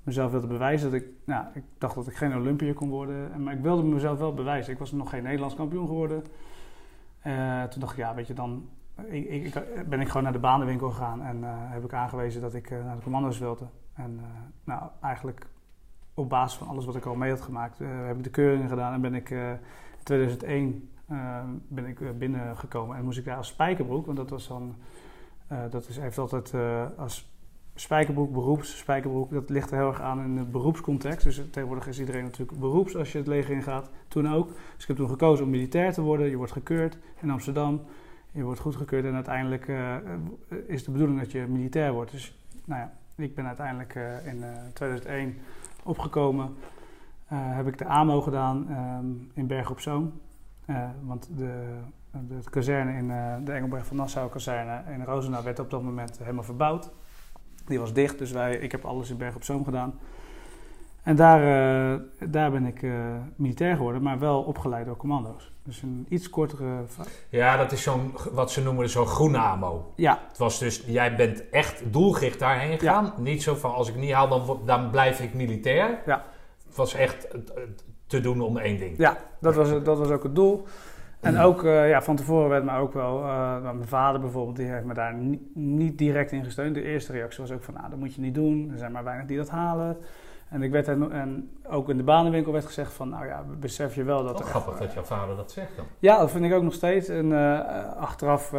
mezelf 0.02 0.30
wilde 0.30 0.46
bewijzen. 0.46 0.90
Dat 0.90 1.00
ik, 1.00 1.06
nou, 1.24 1.44
ik 1.54 1.62
dacht 1.78 1.94
dat 1.94 2.06
ik 2.06 2.14
geen 2.14 2.36
Olympiër 2.36 2.74
kon 2.74 2.88
worden. 2.88 3.42
Maar 3.42 3.54
ik 3.54 3.60
wilde 3.60 3.82
mezelf 3.82 4.18
wel 4.18 4.34
bewijzen. 4.34 4.72
Ik 4.72 4.78
was 4.78 4.92
nog 4.92 5.10
geen 5.10 5.22
Nederlands 5.22 5.54
kampioen 5.54 5.86
geworden. 5.86 6.24
Uh, 7.26 7.62
toen 7.62 7.80
dacht 7.80 7.92
ik, 7.92 7.98
ja, 7.98 8.14
weet 8.14 8.26
je, 8.26 8.34
dan 8.34 8.68
ik, 9.08 9.28
ik, 9.28 9.88
ben 9.88 10.00
ik 10.00 10.06
gewoon 10.06 10.22
naar 10.22 10.32
de 10.32 10.38
banenwinkel 10.38 10.90
gegaan. 10.90 11.22
En 11.22 11.36
uh, 11.36 11.48
heb 11.52 11.84
ik 11.84 11.92
aangewezen 11.92 12.40
dat 12.40 12.54
ik 12.54 12.70
naar 12.70 12.96
de 12.96 13.02
commando's 13.02 13.38
wilde. 13.38 13.64
En 13.94 14.20
nou, 14.64 14.82
eigenlijk 15.00 15.46
op 16.14 16.28
basis 16.28 16.58
van 16.58 16.68
alles 16.68 16.84
wat 16.84 16.96
ik 16.96 17.04
al 17.04 17.14
mee 17.14 17.30
had 17.30 17.40
gemaakt, 17.40 17.78
heb 17.78 18.16
ik 18.16 18.24
de 18.24 18.30
keuringen 18.30 18.68
gedaan. 18.68 18.92
En 18.92 19.00
ben 19.00 19.14
ik 19.14 19.30
in 19.30 19.58
2001 20.02 20.88
ben 21.68 21.86
ik 21.86 22.18
binnengekomen. 22.18 22.96
En 22.96 23.04
moest 23.04 23.18
ik 23.18 23.24
daar 23.24 23.36
als 23.36 23.48
spijkerbroek, 23.48 24.06
want 24.06 24.18
dat 24.18 24.30
was 24.30 24.48
dan... 24.48 24.74
dat 25.70 25.88
is, 25.88 25.98
heeft 25.98 26.18
altijd 26.18 26.54
als 26.96 27.30
spijkerbroek, 27.74 28.32
beroeps, 28.32 28.78
spijkerbroek, 28.78 29.30
dat 29.30 29.50
ligt 29.50 29.70
er 29.70 29.76
heel 29.76 29.86
erg 29.88 30.00
aan 30.00 30.20
in 30.20 30.36
de 30.36 30.42
beroepscontext. 30.42 31.24
Dus 31.24 31.42
tegenwoordig 31.50 31.86
is 31.86 32.00
iedereen 32.00 32.24
natuurlijk 32.24 32.58
beroeps 32.58 32.96
als 32.96 33.12
je 33.12 33.18
het 33.18 33.26
leger 33.26 33.54
ingaat. 33.54 33.90
Toen 34.08 34.32
ook. 34.32 34.48
Dus 34.48 34.82
ik 34.82 34.86
heb 34.86 34.96
toen 34.96 35.08
gekozen 35.08 35.44
om 35.44 35.50
militair 35.50 35.92
te 35.92 36.00
worden. 36.00 36.30
Je 36.30 36.36
wordt 36.36 36.52
gekeurd 36.52 36.98
in 37.20 37.30
Amsterdam. 37.30 37.80
Je 38.32 38.42
wordt 38.42 38.60
goedgekeurd 38.60 39.04
en 39.04 39.14
uiteindelijk 39.14 39.68
uh, 39.68 39.96
is 40.66 40.84
de 40.84 40.90
bedoeling 40.90 41.18
dat 41.18 41.32
je 41.32 41.46
militair 41.48 41.92
wordt. 41.92 42.10
Dus 42.10 42.38
nou 42.64 42.80
ja, 42.80 42.92
ik 43.14 43.34
ben 43.34 43.46
uiteindelijk 43.46 43.94
in 44.24 44.36
uh, 44.36 44.46
2001 44.74 45.36
opgekomen. 45.82 46.54
Heb 47.34 47.66
ik 47.66 47.78
de 47.78 47.84
AMO 47.84 48.20
gedaan 48.20 48.66
um, 48.70 49.30
in 49.34 49.46
Bergen 49.46 49.70
op 49.70 49.80
Zoom. 49.80 50.12
want 51.02 51.28
de, 51.36 51.78
de 52.12 52.50
kazerne 52.50 52.92
in 52.92 53.08
de 53.44 53.52
Engelberg 53.52 53.86
van 53.86 53.96
Nassau 53.96 54.30
kazerne 54.30 54.82
in 54.92 55.04
Roosendaal 55.04 55.42
werd 55.42 55.58
op 55.58 55.70
dat 55.70 55.82
moment 55.82 56.18
helemaal 56.18 56.44
verbouwd. 56.44 56.90
Die 57.66 57.78
was 57.80 57.92
dicht, 57.92 58.18
dus 58.18 58.30
wij, 58.30 58.56
ik 58.56 58.72
heb 58.72 58.84
alles 58.84 59.10
in 59.10 59.16
Bergen 59.16 59.36
op 59.36 59.44
Zoom 59.44 59.64
gedaan. 59.64 59.98
En 61.02 61.16
daar, 61.16 61.40
uh, 61.40 62.00
daar 62.30 62.50
ben 62.50 62.66
ik 62.66 62.82
uh, 62.82 62.94
militair 63.36 63.76
geworden, 63.76 64.02
maar 64.02 64.18
wel 64.18 64.42
opgeleid 64.42 64.86
door 64.86 64.96
commando's. 64.96 65.52
Dus 65.62 65.82
een 65.82 66.06
iets 66.08 66.30
kortere... 66.30 66.84
Ja, 67.28 67.56
dat 67.56 67.72
is 67.72 67.82
zo'n, 67.82 68.14
wat 68.32 68.50
ze 68.50 68.62
noemen 68.62 68.90
zo'n 68.90 69.06
groene 69.06 69.38
AMO. 69.38 69.92
Ja. 69.96 70.20
Het 70.28 70.38
was 70.38 70.58
dus, 70.58 70.82
jij 70.86 71.16
bent 71.16 71.48
echt 71.48 71.92
doelgericht 71.92 72.38
daarheen 72.38 72.78
gegaan. 72.78 73.04
Ja. 73.04 73.22
Niet 73.22 73.42
zo 73.42 73.54
van, 73.54 73.74
als 73.74 73.88
ik 73.88 73.96
niet 73.96 74.12
haal, 74.12 74.28
dan, 74.28 74.60
dan 74.64 74.90
blijf 74.90 75.20
ik 75.20 75.34
militair. 75.34 76.02
Ja. 76.06 76.24
Het 76.66 76.76
was 76.76 76.94
echt 76.94 77.28
te 78.06 78.20
doen 78.20 78.40
om 78.40 78.56
één 78.56 78.78
ding. 78.78 78.98
Ja, 78.98 79.16
dat 79.40 79.54
was, 79.54 79.68
dat 79.68 79.98
was 79.98 80.08
ook 80.08 80.22
het 80.22 80.34
doel. 80.34 80.66
En 81.20 81.38
ook 81.38 81.62
uh, 81.62 81.88
ja, 81.88 82.02
van 82.02 82.16
tevoren 82.16 82.48
werd 82.48 82.64
me 82.64 82.76
ook 82.76 82.92
wel, 82.92 83.22
uh, 83.22 83.62
mijn 83.62 83.88
vader 83.88 84.20
bijvoorbeeld, 84.20 84.56
die 84.56 84.66
heeft 84.66 84.84
me 84.84 84.94
daar 84.94 85.14
niet, 85.14 85.40
niet 85.54 85.98
direct 85.98 86.32
in 86.32 86.44
gesteund. 86.44 86.74
De 86.74 86.82
eerste 86.82 87.12
reactie 87.12 87.40
was 87.40 87.52
ook 87.52 87.62
van, 87.62 87.74
nou, 87.74 87.90
dat 87.90 87.98
moet 87.98 88.14
je 88.14 88.20
niet 88.20 88.34
doen. 88.34 88.70
Er 88.72 88.78
zijn 88.78 88.92
maar 88.92 89.04
weinig 89.04 89.26
die 89.26 89.36
dat 89.36 89.50
halen. 89.50 89.96
En, 90.48 90.62
ik 90.62 90.70
werd 90.70 90.86
er, 90.86 91.10
en 91.10 91.50
ook 91.68 91.88
in 91.88 91.96
de 91.96 92.02
banenwinkel 92.02 92.52
werd 92.52 92.66
gezegd 92.66 92.92
van, 92.92 93.08
nou 93.08 93.26
ja, 93.26 93.44
besef 93.60 93.94
je 93.94 94.04
wel 94.04 94.24
dat... 94.24 94.40
Grappig 94.40 94.72
echt, 94.72 94.80
dat 94.80 94.92
jouw 94.92 95.02
vader 95.02 95.36
dat 95.36 95.50
zegt 95.50 95.76
dan. 95.76 95.84
Ja, 95.98 96.18
dat 96.18 96.30
vind 96.30 96.44
ik 96.44 96.52
ook 96.52 96.62
nog 96.62 96.74
steeds. 96.74 97.08
En 97.08 97.26
uh, 97.26 97.60
achteraf 97.96 98.50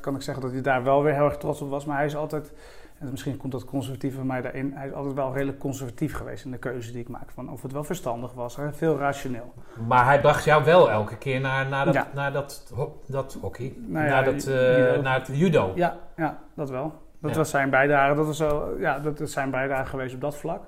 kan 0.00 0.14
ik 0.14 0.22
zeggen 0.22 0.42
dat 0.42 0.52
hij 0.52 0.62
daar 0.62 0.82
wel 0.82 1.02
weer 1.02 1.14
heel 1.14 1.24
erg 1.24 1.36
trots 1.36 1.60
op 1.60 1.70
was. 1.70 1.84
Maar 1.84 1.96
hij 1.96 2.06
is 2.06 2.16
altijd, 2.16 2.52
en 2.98 3.10
misschien 3.10 3.36
komt 3.36 3.52
dat 3.52 3.64
conservatief 3.64 4.14
van 4.14 4.26
mij 4.26 4.40
daarin, 4.40 4.72
hij 4.74 4.86
is 4.86 4.92
altijd 4.92 5.14
wel 5.14 5.32
redelijk 5.32 5.58
conservatief 5.58 6.14
geweest 6.14 6.44
in 6.44 6.50
de 6.50 6.58
keuze 6.58 6.92
die 6.92 7.00
ik 7.00 7.08
maak. 7.08 7.30
Van 7.30 7.50
of 7.50 7.62
het 7.62 7.72
wel 7.72 7.84
verstandig 7.84 8.32
was, 8.32 8.56
hè? 8.56 8.72
veel 8.72 8.98
rationeel. 8.98 9.52
Maar 9.86 10.04
hij 10.04 10.20
bracht 10.20 10.44
jou 10.44 10.64
wel 10.64 10.90
elke 10.90 11.16
keer 11.16 11.40
naar, 11.40 11.68
naar, 11.68 11.84
dat, 11.84 11.94
ja. 11.94 12.08
naar 12.14 12.32
dat, 12.32 12.72
ho 12.74 13.00
dat 13.06 13.38
hockey, 13.40 13.74
nou 13.76 14.04
ja, 14.04 14.10
naar, 14.10 14.24
dat, 14.24 14.46
uh, 14.46 15.02
naar 15.02 15.18
het 15.18 15.28
judo. 15.32 15.72
Ja, 15.74 15.96
ja 16.16 16.38
dat 16.54 16.70
wel. 16.70 16.92
Dat 17.20 17.36
was 17.36 17.50
zijn 17.50 17.70
bijdrage. 17.70 18.14
Dat, 18.14 18.26
was 18.26 18.36
zo, 18.36 18.76
ja, 18.78 18.98
dat 18.98 19.20
is 19.20 19.32
zijn 19.32 19.50
bijdrage 19.50 19.88
geweest 19.88 20.14
op 20.14 20.20
dat 20.20 20.36
vlak. 20.36 20.62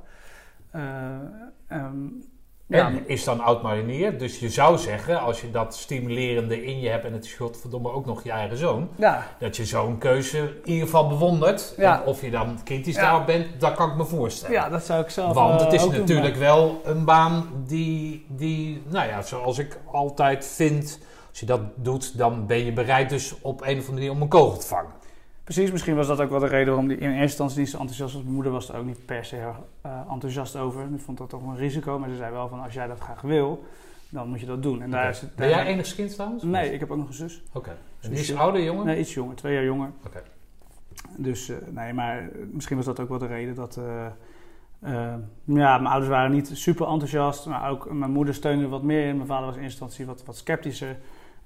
Uh, 0.75 0.83
um, 1.69 2.23
Ja. 2.71 2.87
En 2.87 3.09
is 3.09 3.25
dan 3.25 3.41
oud-marinier. 3.41 4.19
Dus 4.19 4.39
je 4.39 4.49
zou 4.49 4.79
zeggen, 4.79 5.21
als 5.21 5.41
je 5.41 5.51
dat 5.51 5.77
stimulerende 5.77 6.65
in 6.65 6.81
je 6.81 6.89
hebt 6.89 7.05
en 7.05 7.13
het 7.13 7.25
is 7.25 7.35
godverdomme 7.35 7.93
ook 7.93 8.07
nog 8.07 8.25
je 8.25 8.31
eigen 8.31 8.57
zoon, 8.57 8.89
Ja, 8.97 9.27
dat 9.39 9.57
je 9.57 9.65
zo'n 9.65 9.99
keuze 9.99 10.39
in 10.39 10.53
ieder 10.65 10.85
geval 10.85 11.09
bewondert. 11.09 11.75
Ja. 11.77 12.01
En 12.01 12.07
of 12.07 12.21
je 12.21 12.31
dan 12.31 12.59
kritisch 12.65 12.95
daarop 12.95 13.27
bent, 13.27 13.47
dat 13.61 13.75
kan 13.75 13.91
ik 13.91 13.97
me 13.97 14.05
voorstellen. 14.05 14.55
ja, 14.55 14.69
dat 14.69 14.85
zou 14.85 15.03
ik 15.03 15.11
zelf 15.11 15.35
Want 15.35 15.61
eh, 15.61 15.67
het 15.67 15.75
is 15.75 15.83
ook 15.83 15.91
doen, 15.91 16.01
natuurlijk 16.01 16.37
wel 16.37 16.81
een 16.85 17.05
baan 17.05 17.49
die, 17.67 18.27
die, 18.29 18.83
nou 18.89 19.09
ja, 19.09 19.23
zoals 19.23 19.59
ik 19.59 19.79
altijd 19.93 20.47
vind, 20.47 20.99
als 21.29 21.41
je 21.41 21.47
dat 21.47 21.61
doet, 21.75 22.19
dan 22.19 22.47
ben 22.47 22.65
je 22.65 22.73
bereid 22.73 23.09
dus 23.09 23.35
op 23.41 23.61
een 23.61 23.79
of 23.79 23.89
andere 23.89 23.93
manier 23.93 24.11
om 24.11 24.23
een 24.23 24.29
kogel 24.29 24.59
te 24.59 24.67
vangen. 24.67 25.00
Precies, 25.55 25.71
misschien 25.73 25.95
was 25.97 26.07
dat 26.07 26.21
ook 26.21 26.31
wel 26.31 26.39
de 26.39 26.47
reden 26.47 26.67
waarom 26.67 26.89
die 26.89 26.97
in 26.97 27.07
eerste 27.09 27.23
instantie 27.23 27.59
niet 27.59 27.69
zo 27.69 27.77
enthousiast 27.79 28.13
was. 28.15 28.23
Mijn 28.23 28.35
moeder 28.35 28.53
was 28.53 28.69
er 28.69 28.77
ook 28.77 28.85
niet 28.85 29.05
per 29.07 29.25
se 29.25 29.37
eh, 29.81 30.01
enthousiast 30.11 30.57
over. 30.57 30.89
Die 30.89 30.99
vond 30.99 31.19
dat 31.19 31.29
toch 31.29 31.43
een 31.43 31.57
risico, 31.57 31.99
maar 31.99 32.09
ze 32.09 32.17
zei 32.17 32.33
wel 32.33 32.49
van 32.49 32.61
als 32.63 32.75
jij 32.75 32.87
dat 32.87 33.01
graag 33.01 33.21
wil, 33.21 33.65
dan 34.09 34.29
moet 34.29 34.41
je 34.41 34.47
dat 34.47 34.63
doen. 34.63 34.83
En 34.83 34.91
daar 34.91 35.09
is 35.09 35.21
het, 35.21 35.35
Ben 35.37 35.49
jij 35.49 35.57
zijn- 35.59 35.67
enigszins 35.67 36.15
trouwens? 36.15 36.43
Nee, 36.43 36.73
ik 36.73 36.81
heb 36.81 36.91
ook 36.91 36.97
nog 36.99 37.09
een 37.09 37.15
zus. 37.15 37.43
Oké. 37.53 37.71
En 37.71 38.11
die 38.11 38.19
is 38.19 38.27
Zusje. 38.27 38.41
ouder, 38.41 38.63
jongen? 38.63 38.87
Nee, 38.87 38.99
iets 38.99 39.15
jonger, 39.15 39.37
twee 39.37 39.55
jaar 39.55 39.65
jonger. 39.65 39.91
Oké. 40.07 40.23
Dus 41.17 41.49
eh, 41.49 41.57
nee, 41.71 41.93
maar 41.93 42.19
eh, 42.19 42.27
misschien 42.53 42.77
was 42.77 42.87
dat 42.87 43.01
ook 43.01 43.09
wel 43.09 43.19
de 43.19 43.27
reden 43.27 43.55
dat. 43.55 43.81
ja, 44.81 45.27
mijn 45.45 45.87
ouders 45.87 46.09
waren 46.09 46.31
niet 46.33 46.51
super 46.53 46.87
enthousiast, 46.87 47.47
maar 47.47 47.71
ook 47.71 47.93
mijn 47.93 48.11
moeder 48.11 48.35
steunde 48.35 48.69
wat 48.69 48.83
meer 48.83 49.07
in. 49.09 49.15
Mijn 49.17 49.29
vader 49.29 49.47
was 49.47 49.57
in 49.57 49.63
eerste 49.63 49.81
instantie 49.83 50.07
wat, 50.07 50.25
wat 50.27 50.37
sceptischer. 50.37 50.97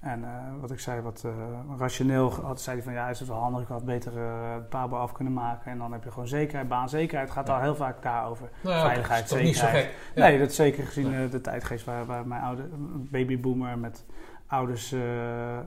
En 0.04 0.24
eh, 0.24 0.30
wat 0.60 0.70
ik 0.70 0.80
zei, 0.80 1.00
wat 1.00 1.22
eh, 1.26 1.30
rationeel 1.78 2.30
had, 2.32 2.60
zei 2.60 2.76
hij 2.76 2.84
van 2.84 2.92
ja, 2.94 3.08
is 3.08 3.18
het 3.18 3.28
wel 3.28 3.38
handig, 3.38 3.62
ik 3.62 3.68
had 3.68 3.84
beter 3.84 4.16
eh 4.16 4.54
het 4.54 4.68
pabo 4.68 4.96
af 4.96 5.12
kunnen 5.12 5.32
maken. 5.32 5.70
En 5.70 5.78
dan 5.78 5.92
heb 5.92 6.04
je 6.04 6.10
gewoon 6.10 6.28
zekerheid, 6.28 6.68
baanzekerheid. 6.68 7.28
Het 7.28 7.36
gaat 7.38 7.46
Ja. 7.46 7.54
al 7.54 7.60
heel 7.60 7.74
vaak 7.74 8.02
daarover. 8.02 8.48
Nou, 8.60 8.86
Veiligheid, 8.86 9.24
is 9.24 9.30
toch 9.30 9.40
niet 9.40 9.56
zo 9.56 9.60
zekerheid. 9.60 9.84
gek? 9.86 9.94
Ja. 10.14 10.22
Nee, 10.28 10.38
dat 10.38 10.48
is 10.50 10.56
zeker 10.56 10.84
gezien 10.86 11.30
de 11.30 11.40
tijdgeest 11.40 11.84
waar, 11.84 12.04
waar 12.06 12.26
mijn 12.26 12.42
oude 12.42 12.62
babyboomer 13.10 13.78
met 13.78 14.04
ouders 14.46 14.94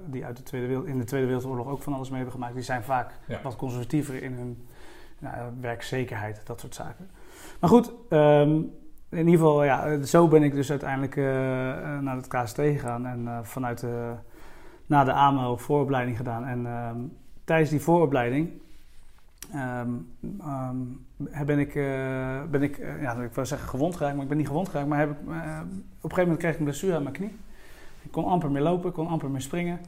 die 0.06 0.26
uit 0.26 0.38
de 0.38 0.44
Tweede 0.44 0.68
Wereld, 0.68 0.86
in 0.86 0.98
de 0.98 1.04
Tweede 1.04 1.28
Wereldoorlog 1.28 1.68
ook 1.68 1.82
van 1.82 1.94
alles 1.94 2.08
mee 2.08 2.16
hebben 2.18 2.36
gemaakt, 2.36 2.54
die 2.56 2.64
zijn 2.64 2.84
vaak 2.84 3.12
wat 3.44 3.56
conservatiever 3.56 4.24
in 4.24 4.34
hun 4.34 4.68
nou, 5.20 5.36
werkzekerheid, 5.62 6.42
dat 6.46 6.60
soort 6.60 6.76
zaken. 6.76 7.10
Maar 7.60 7.70
goed, 7.70 7.92
ehm, 8.10 8.52
in 9.10 9.18
ieder 9.28 9.32
geval, 9.32 9.64
ja, 9.64 10.04
zo 10.04 10.28
ben 10.28 10.44
ik 10.44 10.54
dus 10.54 10.70
uiteindelijk 10.70 11.16
naar 12.02 12.16
het 12.16 12.28
KST 12.28 12.56
gegaan 12.56 13.06
en 13.06 13.46
vanuit 13.46 13.80
de, 13.80 14.14
na 14.88 15.04
de 15.04 15.12
AMO 15.12 15.58
vooropleiding 15.58 16.18
gedaan. 16.18 16.46
En 16.46 16.66
ehm, 16.66 16.98
tijdens 17.44 17.70
die 17.70 17.82
vooropleiding 17.82 18.50
ehm, 19.54 19.90
ben 21.46 21.60
ik, 21.60 21.76
eh, 21.76 22.42
ben 22.52 22.64
ik 22.64 22.78
eh, 22.78 23.02
ja, 23.02 23.14
ik 23.14 23.34
wil 23.34 23.46
zeggen 23.46 23.70
gewond 23.70 23.96
geraakt, 23.96 24.14
maar 24.14 24.24
ik 24.24 24.30
ben 24.30 24.38
niet 24.38 24.48
gewond 24.48 24.70
geraakt. 24.70 24.88
Maar 24.90 25.00
heb 25.00 25.12
ik, 25.12 25.18
eh, 25.18 25.26
op 25.26 25.34
een 25.34 26.00
gegeven 26.02 26.22
moment 26.22 26.38
kreeg 26.38 26.52
ik 26.52 26.58
een 26.58 26.64
blessure 26.64 26.96
aan 26.96 27.04
mijn 27.04 27.16
knie. 27.16 27.32
Ik 28.02 28.12
kon 28.12 28.26
amper 28.26 28.52
meer 28.52 28.62
lopen, 28.62 28.90
ik 28.90 28.94
kon 28.94 29.08
amper 29.08 29.30
meer 29.30 29.42
springen. 29.42 29.80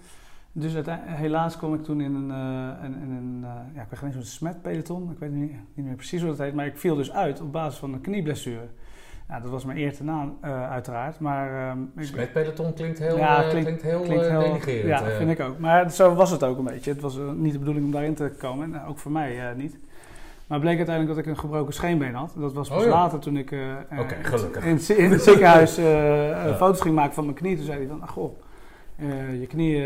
Dus 0.51 0.73
helaas 0.95 1.57
kwam 1.57 1.73
ik 1.73 1.83
toen 1.83 2.01
in 2.01 2.15
een, 2.15 2.29
een 2.29 3.45
ja, 3.73 3.81
ik 3.81 3.89
weet 3.89 4.01
niet 4.01 4.13
zo'n 4.13 4.23
smetpeloton. 4.23 5.11
Ik 5.11 5.19
weet 5.19 5.31
niet, 5.31 5.51
niet 5.73 5.85
meer 5.85 5.95
precies 5.95 6.21
hoe 6.21 6.29
dat 6.29 6.37
heet, 6.37 6.53
maar 6.53 6.65
ik 6.65 6.77
viel 6.77 6.95
dus 6.95 7.11
uit 7.11 7.41
op 7.41 7.51
basis 7.51 7.79
van 7.79 7.93
een 7.93 8.01
knieblessure. 8.01 8.67
Ja, 9.29 9.39
dat 9.39 9.51
was 9.51 9.65
mijn 9.65 9.77
eer 9.77 9.95
te 9.95 10.03
naam, 10.03 10.37
eh, 10.41 10.71
uiteraard. 10.71 11.19
Maar 11.19 11.69
ehm, 11.69 11.79
ik, 11.97 12.05
Smetpeloton 12.05 12.73
klinkt 12.73 12.99
heel, 12.99 13.17
Ja, 13.17 13.43
eh, 13.43 13.49
klinkt- 13.49 13.81
heel, 13.81 13.99
klinkt 14.01 14.25
eh, 14.25 14.29
heel. 14.65 14.87
Ja, 14.87 15.03
eh. 15.03 15.17
vind 15.17 15.29
ik 15.29 15.39
ook. 15.39 15.59
Maar 15.59 15.91
zo 15.91 16.13
was 16.13 16.31
het 16.31 16.43
ook 16.43 16.57
een 16.57 16.63
beetje. 16.63 16.91
Het 16.91 17.01
was 17.01 17.17
niet 17.35 17.51
de 17.53 17.59
bedoeling 17.59 17.85
om 17.85 17.91
daarin 17.91 18.13
te 18.15 18.31
komen. 18.39 18.73
En, 18.73 18.85
ook 18.85 18.97
voor 18.99 19.11
mij 19.11 19.53
niet. 19.55 19.77
Maar 20.47 20.57
het 20.57 20.67
bleek 20.67 20.77
uiteindelijk 20.77 21.15
dat 21.15 21.25
ik 21.25 21.31
een 21.31 21.39
gebroken 21.39 21.73
scheenbeen 21.73 22.13
had. 22.13 22.33
Dat 22.37 22.53
was 22.53 22.69
pas 22.69 22.77
Oh, 22.79 22.83
ja. 22.83 22.89
later 22.89 23.19
toen 23.19 23.37
ik 23.37 23.53
gelukkig. 24.21 24.65
in, 24.65 24.75
het- 24.75 24.89
in 24.89 25.11
het 25.11 25.21
ziekenhuis 25.23 25.75
Ja. 26.45 26.53
foto's 26.55 26.81
ging 26.81 26.95
maken 26.95 27.13
van 27.13 27.23
mijn 27.23 27.35
knie. 27.35 27.55
Toen 27.55 27.65
zei 27.65 27.77
hij 27.77 27.87
van, 27.87 28.01
ach 28.01 28.11
goh, 28.11 28.37
eh, 28.95 29.39
je 29.39 29.47
knie, 29.47 29.83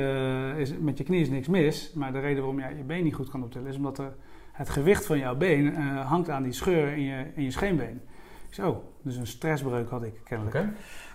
is, 0.58 0.74
met 0.80 0.98
je 0.98 1.04
knie 1.04 1.22
is 1.22 1.30
niks 1.30 1.48
mis. 1.48 1.92
Maar 1.96 2.12
de 2.14 2.20
reden 2.20 2.38
waarom 2.38 2.60
jij 2.60 2.74
je 2.78 2.84
been 2.84 3.04
niet 3.04 3.16
goed 3.16 3.30
kan 3.30 3.44
optillen 3.44 3.68
is 3.68 3.76
omdat 3.76 3.98
er, 3.98 4.14
het 4.52 4.70
gewicht 4.70 5.06
van 5.06 5.18
jouw 5.18 5.36
been 5.36 5.76
hangt 6.06 6.30
aan 6.30 6.44
die 6.44 6.52
scheur 6.54 6.88
in 6.94 7.04
je, 7.04 7.24
in 7.36 7.44
je 7.44 7.52
scheenbeen. 7.52 8.02
Ik 8.48 8.54
zei, 8.54 8.68
oh, 8.70 8.78
dus 9.04 9.16
een 9.16 9.28
stressbreuk 9.28 9.90
had 9.90 10.04
ik 10.04 10.14
kennelijk. 10.24 10.56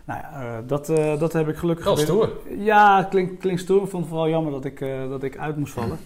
Nou 0.05 0.21
ja, 0.21 0.43
eh, 0.43 0.59
dat, 0.67 0.89
eh, 0.89 1.19
dat 1.19 1.33
heb 1.33 1.49
ik 1.49 1.57
gelukkig 1.57 1.85
gewild- 1.87 2.05
stoer. 2.07 2.31
ja, 2.59 3.03
klinkt, 3.11 3.39
klinkt 3.41 3.61
stoer. 3.61 3.83
Ik 3.83 3.89
vond 3.89 4.03
het 4.03 4.13
vooral 4.13 4.29
jammer 4.29 4.53
dat 4.53 4.65
ik, 4.65 4.81
eh, 4.81 5.09
dat 5.09 5.23
ik 5.23 5.39
uit 5.39 5.57
moest 5.57 5.73
vallen. 5.73 5.99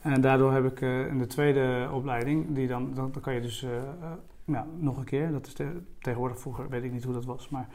En 0.00 0.20
daardoor 0.20 0.52
heb 0.52 0.64
ik 0.64 0.80
in 1.10 1.18
de 1.18 1.26
tweede 1.26 1.88
opleiding, 1.92 2.46
die 2.54 2.68
dan, 2.68 2.90
dan, 2.94 3.12
dan 3.12 3.22
kan 3.22 3.34
je 3.34 3.40
dus 3.40 3.66
nou, 4.44 4.66
nog 4.78 4.96
een 4.96 5.04
keer, 5.04 5.30
dat 5.32 5.46
is 5.46 5.52
te- 5.52 5.80
tegenwoordig 6.00 6.40
vroeger, 6.40 6.68
weet 6.68 6.84
ik 6.84 6.92
niet 6.92 7.04
hoe 7.04 7.14
dat 7.14 7.24
was, 7.24 7.48
maar 7.48 7.68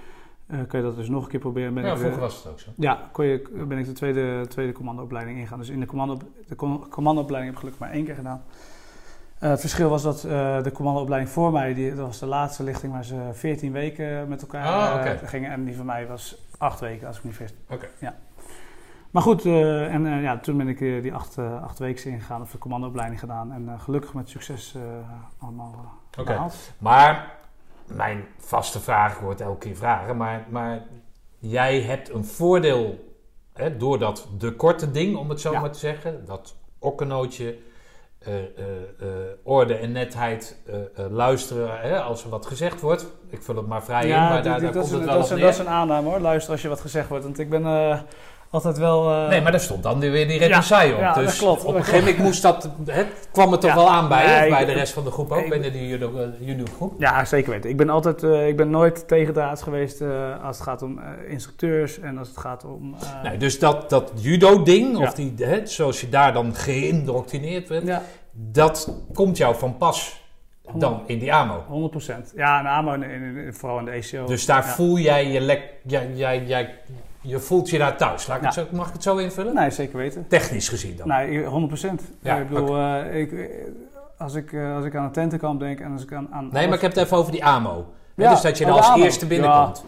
eh 0.48 0.60
kan 0.68 0.80
je 0.80 0.86
dat 0.86 0.96
dus 0.96 1.10
nog 1.10 1.24
een 1.24 1.30
keer 1.30 1.40
proberen. 1.40 1.74
Ben 1.74 1.84
Ja, 1.86 1.92
ik, 1.92 1.98
vroeger 1.98 2.20
was 2.20 2.44
het 2.44 2.52
ook 2.52 2.60
zo. 2.60 2.70
ja, 2.76 3.10
kon 3.12 3.26
je, 3.26 3.50
ben 3.68 3.78
ik 3.78 3.86
de 3.86 3.92
tweede, 3.92 4.46
tweede 4.48 4.72
commandoopleiding 4.74 5.38
ingegaan. 5.38 5.60
Dus 5.60 5.70
in 5.70 5.80
de, 5.80 5.86
commando, 5.86 6.18
de 6.48 6.56
com- 6.56 6.88
commandoopleiding 6.90 7.46
heb 7.46 7.54
ik 7.54 7.60
gelukkig 7.60 7.80
maar 7.88 7.92
één 7.98 8.06
keer 8.06 8.16
gedaan. 8.16 8.42
Eh, 9.40 9.50
het 9.50 9.60
verschil 9.60 9.90
was 9.90 10.02
dat 10.04 10.24
eh, 10.24 10.64
de 10.64 10.72
commandoopleiding 10.72 11.32
voor 11.34 11.52
mij, 11.52 11.74
die, 11.74 11.96
dat 11.96 12.06
was 12.06 12.20
de 12.20 12.26
laatste 12.26 12.64
lichting 12.64 12.94
waar 12.94 13.04
ze 13.06 13.30
14 13.34 13.72
weken 13.72 14.28
met 14.28 14.42
elkaar 14.42 14.66
Ah, 14.66 15.12
eh, 15.12 15.18
gingen. 15.24 15.52
En 15.52 15.64
die 15.66 15.76
van 15.76 15.86
mij 15.86 16.08
was 16.08 16.36
8 16.58 16.80
weken, 16.80 17.08
als 17.08 17.18
ik 17.18 17.24
me 17.24 17.30
niet 17.30 17.38
vergis. 17.38 17.56
Oké. 17.70 17.88
Ja. 18.00 18.16
Maar 19.12 19.22
goed, 19.22 19.46
en 19.46 20.22
ja, 20.22 20.38
toen 20.38 20.58
ben 20.58 20.68
ik 20.68 20.78
die 20.78 21.14
acht, 21.14 21.38
eh, 21.38 21.64
acht 21.64 21.80
weken 21.80 22.12
ingegaan, 22.12 22.42
of 22.42 22.52
de 22.52 22.58
commandoopleiding 22.58 23.20
gedaan. 23.20 23.52
En 23.52 23.80
gelukkig 23.80 24.14
met 24.14 24.30
succes 24.30 24.76
allemaal 25.40 25.86
Oké. 26.20 26.24
behaald. 26.24 26.72
Maar 26.78 27.36
mijn 27.88 28.26
vaste 28.38 28.80
vraag 28.80 29.20
wordt 29.20 29.42
elke 29.42 29.58
keer 29.68 29.76
vragen. 29.76 30.18
Maar, 30.18 30.46
maar 30.50 30.82
jij 31.38 31.82
hebt 31.82 32.10
een 32.14 32.26
voordeel 32.26 33.14
hè, 33.54 33.78
door 33.78 34.00
dat 34.00 34.28
de 34.38 34.56
korte 34.56 34.92
ding, 34.92 35.16
om 35.18 35.30
het 35.30 35.42
zo 35.42 35.52
Ja. 35.52 35.60
maar 35.60 35.72
te 35.72 35.80
zeggen. 35.80 36.26
Dat 36.26 36.56
okkennootje, 36.80 37.58
eh, 38.20 38.38
eh, 38.38 38.44
eh, 39.00 39.08
orde 39.44 39.74
en 39.74 39.92
netheid, 39.92 40.58
luisteren 41.10 41.82
hè, 41.82 42.00
als 42.02 42.24
er 42.24 42.30
wat 42.30 42.46
gezegd 42.46 42.82
wordt. 42.82 43.06
Ik 43.30 43.42
vul 43.42 43.56
het 43.56 43.68
maar 43.68 43.84
vrij 43.84 44.08
in, 44.08 44.16
maar 44.16 44.44
daar, 44.44 44.44
daar 44.44 44.62
dat, 44.62 44.72
komt 44.72 44.86
is 44.86 44.92
het 44.92 45.00
een, 45.00 45.06
wel 45.06 45.16
dat, 45.16 45.24
op 45.24 45.30
is 45.30 45.36
neer. 45.36 45.46
dat 45.46 45.54
is 45.54 45.60
een 45.60 45.68
aanname 45.70 46.10
hoor. 46.10 46.20
Luister 46.20 46.52
als 46.52 46.62
je 46.62 46.68
wat 46.68 46.82
gezegd 46.82 47.10
wordt. 47.10 47.24
Want 47.24 47.40
ik 47.40 47.50
ben 47.50 47.66
eh, 47.66 48.00
altijd 48.50 48.78
wel... 48.78 49.12
eh, 49.12 49.28
Nee, 49.28 49.42
maar 49.42 49.52
daar 49.52 49.62
stond 49.62 49.84
dan 49.84 50.00
weer 50.00 50.28
die 50.28 50.40
represaille 50.40 50.94
op. 50.94 51.00
ja, 51.00 51.14
dat 51.14 51.24
dus 51.24 51.38
klopt. 51.38 51.64
op 51.64 51.76
een 51.76 51.84
gegeven 51.84 52.06
moment 52.06 52.24
moest 52.24 52.42
dat, 52.42 52.70
hè, 52.86 53.04
kwam 53.32 53.52
het 53.52 53.62
toch 53.62 53.70
Ja. 53.70 53.76
wel 53.76 53.90
aan 53.90 54.08
bij 54.08 54.40
Nee, 54.40 54.50
bij 54.50 54.66
de 54.66 54.72
rest 54.72 54.94
van 54.94 55.04
de 55.04 55.12
groep 55.12 55.32
ook, 55.32 55.50
binnen 55.50 55.72
die 55.72 55.88
judo, 55.88 56.12
eh. 56.18 56.88
Ja, 56.98 57.26
zeker 57.26 57.52
weten. 57.52 57.70
Ik 57.70 57.78
ben 57.78 57.90
altijd, 57.90 58.24
eh, 58.24 58.48
ik 58.48 58.58
ben 58.58 58.70
nooit 58.70 59.08
tegendraads 59.08 59.62
geweest 59.62 60.02
als 60.44 60.58
het 60.58 60.66
gaat 60.68 60.82
om 60.82 61.00
instructeurs 61.28 62.00
en 62.00 62.18
als 62.18 62.28
het 62.28 62.38
gaat 62.38 62.66
om. 62.66 62.96
Nee, 63.24 63.38
dus 63.38 63.60
dat, 63.60 63.90
dat 63.90 64.12
judo-ding, 64.16 64.98
of 64.98 65.14
die, 65.14 65.34
hè, 65.38 65.66
zoals 65.66 66.02
je 66.02 66.10
daar 66.10 66.34
dan 66.34 66.56
geïndoctrineerd 66.56 67.68
ja, 67.84 68.02
dat 68.32 68.94
komt 69.14 69.38
jou 69.38 69.56
van 69.56 69.78
pas 69.78 70.22
dan 70.74 71.02
in 71.06 71.20
die 71.20 71.34
AMO. 71.34 71.64
100 71.68 71.92
procent. 71.92 72.34
Ja, 72.36 72.60
en 72.60 72.66
AMO, 72.66 72.94
en, 72.94 73.54
vooral 73.54 73.80
in 73.80 73.86
de 73.86 73.92
ACO. 73.92 74.26
Dus 74.26 74.46
daar 74.46 74.66
voel 74.66 74.98
jij 74.98 75.28
je 75.32 75.42
lek, 75.42 75.62
jij, 75.84 76.12
jij, 76.14 76.44
jij, 76.46 76.76
je 77.22 77.40
voelt 77.40 77.70
je 77.70 77.78
daar 77.78 77.98
thuis. 77.98 78.28
Laat 78.28 78.38
ik 78.38 78.44
het 78.44 78.54
zo, 78.54 78.66
mag 78.72 78.88
ik 78.88 78.94
het 78.94 79.04
zo 79.04 79.18
invullen? 79.18 79.54
Nee, 79.54 79.70
zeker 79.70 79.98
weten. 79.98 80.28
Technisch 80.28 80.70
gezien 80.70 80.96
dan. 80.96 81.08
Nee, 81.08 81.46
100 81.46 81.68
procent. 81.68 82.02
Ja, 82.20 82.38
ik 82.38 82.50
bedoel, 82.50 82.78
eh, 82.78 83.20
ik, 83.22 83.32
eh, 83.32 83.46
als, 84.18 84.34
ik, 84.34 84.54
eh, 84.54 84.76
als 84.76 84.86
ik 84.86 84.96
aan 84.96 85.04
een 85.04 85.12
tentenkamp 85.12 85.60
denk 85.60 85.80
en 85.80 85.92
als 85.92 86.04
ik 86.04 86.14
aan. 86.14 86.28
aan 86.32 86.50
nee, 86.52 86.66
maar 86.68 86.76
ik 86.76 86.82
heb 86.82 86.94
het 86.94 87.04
even 87.04 87.18
over 87.18 87.32
die 87.32 87.46
AMO. 87.46 87.86
Dus 88.16 88.42
dat 88.42 88.58
je 88.58 88.66
er 88.66 88.72
als 88.72 88.88
AMO. 88.88 89.04
eerste 89.04 89.28
binnenkomt. 89.28 89.86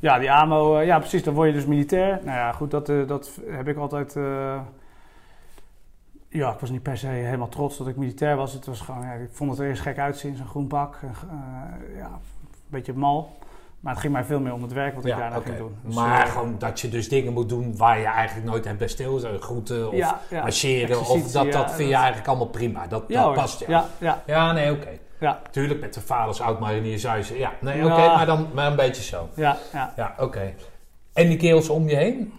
Ja, 0.00 0.18
die 0.18 0.32
AMO, 0.32 0.80
ja 0.80 0.98
precies, 0.98 1.22
dan 1.22 1.34
word 1.34 1.48
je 1.48 1.54
dus 1.54 1.66
militair. 1.66 2.20
Nou 2.24 2.36
ja, 2.36 2.52
goed, 2.52 2.70
dat, 2.70 2.86
dat 2.86 3.30
heb 3.46 3.68
ik 3.68 3.76
altijd... 3.76 4.16
ja, 6.28 6.52
ik 6.52 6.58
was 6.58 6.70
niet 6.70 6.82
per 6.82 6.98
se 6.98 7.06
helemaal 7.06 7.48
trots 7.48 7.78
dat 7.78 7.86
ik 7.88 7.96
militair 7.96 8.36
was. 8.36 8.52
Het 8.52 8.66
was 8.66 8.80
gewoon, 8.80 9.02
ja, 9.02 9.12
ik 9.12 9.28
vond 9.32 9.50
het 9.50 9.60
er 9.60 9.66
eerst 9.66 9.82
gek 9.82 9.98
uitzien, 9.98 10.36
zo'n 10.36 10.46
groen 10.46 10.66
pak. 10.66 10.98
ja, 11.96 12.06
een 12.06 12.50
beetje 12.66 12.92
mal. 12.92 13.36
Maar 13.80 13.92
het 13.92 14.00
ging 14.02 14.12
mij 14.12 14.24
veel 14.24 14.40
meer 14.40 14.52
om 14.52 14.62
het 14.62 14.72
werk 14.72 14.94
wat 14.94 15.04
ik 15.04 15.16
daarna 15.16 15.36
oké. 15.36 15.46
ging 15.46 15.58
doen. 15.58 15.76
Dus, 15.84 15.94
maar 15.94 16.26
eh, 16.26 16.32
gewoon 16.32 16.54
dat 16.58 16.80
je 16.80 16.88
dus 16.88 17.08
dingen 17.08 17.32
moet 17.32 17.48
doen 17.48 17.76
waar 17.76 17.98
je 17.98 18.04
eigenlijk 18.06 18.46
nooit 18.46 18.64
hebt 18.64 18.78
bij 18.78 18.88
stil. 18.88 19.20
Groeten 19.40 19.86
of 19.88 19.94
ja, 19.94 20.20
ja, 20.30 20.40
marcheren. 20.42 21.00
Of 21.00 21.32
dat, 21.32 21.52
dat 21.52 21.52
ja, 21.52 21.68
vind 21.70 21.88
je 21.88 21.94
eigenlijk 21.94 22.28
allemaal 22.28 22.46
prima. 22.46 22.86
Dat, 22.86 23.04
ja, 23.08 23.14
dat 23.14 23.24
hoor. 23.24 23.34
past. 23.34 23.64
Ja, 23.66 23.84
ja, 23.98 24.22
Ja, 24.26 24.52
nee, 24.52 24.72
oké. 24.72 24.88
ja, 25.20 25.40
Tuurlijk, 25.50 25.80
met 25.80 25.94
de 25.94 26.00
vaders 26.00 26.40
oud-marinier 26.40 26.98
zou 26.98 27.16
je 27.16 27.22
zeggen, 27.22 27.38
Ja, 27.38 27.52
nee, 27.60 27.76
Ja. 27.76 27.84
oké, 27.84 28.14
maar 28.14 28.26
dan 28.26 28.48
maar 28.54 28.66
een 28.70 28.76
beetje 28.76 29.02
zo. 29.02 29.28
ja, 29.34 29.56
ja. 29.72 29.92
Ja, 29.96 30.14
oké. 30.18 30.54
En 31.12 31.28
die 31.28 31.36
kerels 31.36 31.68
om 31.68 31.88
je 31.88 31.96
heen? 31.96 32.32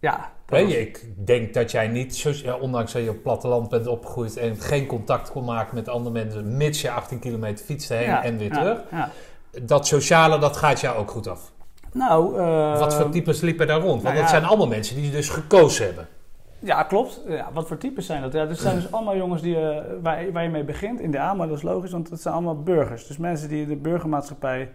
ja 0.00 0.30
Weet 0.46 0.62
was- 0.64 0.72
je, 0.72 0.80
ik 0.80 1.26
denk 1.26 1.54
dat 1.54 1.70
jij 1.70 1.88
niet, 1.88 2.16
zo, 2.16 2.30
ja, 2.34 2.54
ondanks 2.56 2.92
dat 2.92 3.02
je 3.02 3.08
op 3.08 3.14
het 3.14 3.22
platteland 3.22 3.68
bent 3.68 3.86
opgegroeid 3.86 4.36
en 4.36 4.56
geen 4.56 4.86
contact 4.86 5.30
kon 5.30 5.44
maken 5.44 5.74
met 5.74 5.88
andere 5.88 6.10
mensen, 6.14 6.56
mits 6.56 6.80
je 6.80 6.90
18 6.90 7.18
kilometer 7.18 7.64
fietste 7.64 7.94
heen 7.94 8.06
ja, 8.06 8.24
en 8.24 8.36
weer 8.38 8.48
ja, 8.54 8.58
terug. 8.60 8.80
Ja. 8.90 9.10
Dat 9.62 9.86
sociale, 9.86 10.38
dat 10.38 10.56
gaat 10.56 10.80
jou 10.80 10.98
ook 10.98 11.10
goed 11.10 11.28
af. 11.28 11.52
Nou, 11.92 12.32
Wat 12.78 12.94
voor 12.94 13.10
types 13.10 13.40
liepen 13.40 13.66
daar 13.66 13.80
rond? 13.80 14.02
Want 14.02 14.02
nou 14.02 14.16
dat 14.16 14.28
zijn 14.28 14.44
allemaal 14.44 14.66
mensen 14.66 14.96
die 14.96 15.10
dus 15.10 15.28
gekozen 15.28 15.84
hebben. 15.84 16.08
Ja, 16.58 16.82
klopt. 16.82 17.20
Ja, 17.28 17.48
wat 17.52 17.66
voor 17.68 17.78
types 17.78 18.06
zijn 18.06 18.22
dat? 18.22 18.32
Ja, 18.32 18.46
er 18.46 18.56
zijn 18.56 18.74
dus 18.74 18.92
allemaal 18.94 19.16
jongens 19.16 19.42
die, 19.42 19.56
eh, 19.56 19.82
waar, 20.02 20.32
waar 20.32 20.42
je 20.42 20.48
mee 20.48 20.64
begint 20.64 21.00
in 21.00 21.10
de 21.10 21.20
AMO. 21.20 21.46
Dat 21.46 21.56
is 21.56 21.62
logisch, 21.62 21.90
want 21.90 22.10
het 22.10 22.20
zijn 22.20 22.34
allemaal 22.34 22.62
burgers. 22.62 23.06
Dus 23.06 23.16
mensen 23.16 23.48
die 23.48 23.66
de 23.66 23.76
burgermaatschappij 23.76 24.70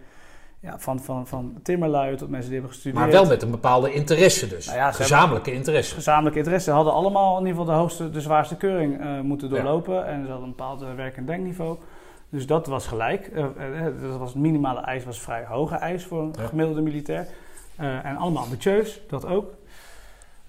ja, 0.60 0.78
van, 0.78 1.00
van, 1.00 1.26
van 1.26 1.54
timmerlui 1.62 2.16
tot 2.16 2.28
mensen 2.28 2.50
die 2.50 2.58
hebben 2.58 2.74
gestudeerd. 2.74 3.02
Maar 3.04 3.12
wel 3.12 3.26
met 3.26 3.42
een 3.42 3.50
bepaalde 3.50 3.92
interesse 3.92 4.48
dus. 4.48 4.66
Nou 4.66 4.78
ja, 4.78 4.92
Gezamenlijke 4.92 5.52
interesse. 5.52 5.94
gezamenlijke 5.94 6.38
interesse. 6.38 6.70
Ze 6.70 6.76
hadden 6.76 6.92
allemaal 6.92 7.38
in 7.38 7.46
ieder 7.46 7.60
geval 7.60 7.74
de 7.74 7.80
hoogste, 7.80 8.10
de 8.10 8.20
zwaarste 8.20 8.56
keuring 8.56 9.00
eh, 9.00 9.20
moeten 9.20 9.48
doorlopen. 9.50 10.06
En 10.06 10.22
ze 10.24 10.30
hadden 10.30 10.48
een 10.48 10.54
bepaald 10.56 10.82
eh, 10.82 10.88
werk- 10.96 11.16
en 11.16 11.26
denkniveau. 11.26 11.76
Dus 12.28 12.46
dat 12.46 12.66
was 12.66 12.86
gelijk. 12.86 13.26
Eh, 13.26 13.44
eh, 13.86 14.00
dat 14.02 14.18
was 14.18 14.32
het 14.32 14.42
minimale 14.42 14.80
eis, 14.80 15.04
was 15.04 15.20
vrij 15.20 15.44
hoge 15.44 15.74
eis 15.74 16.04
voor 16.04 16.22
een 16.22 16.34
Ja. 16.38 16.46
gemiddelde 16.46 16.80
militair. 16.80 17.26
Eh, 17.76 18.04
en 18.04 18.16
allemaal 18.16 18.42
ambitieus, 18.42 19.02
dat 19.08 19.26
ook. 19.26 19.50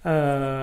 Eh, 0.02 0.62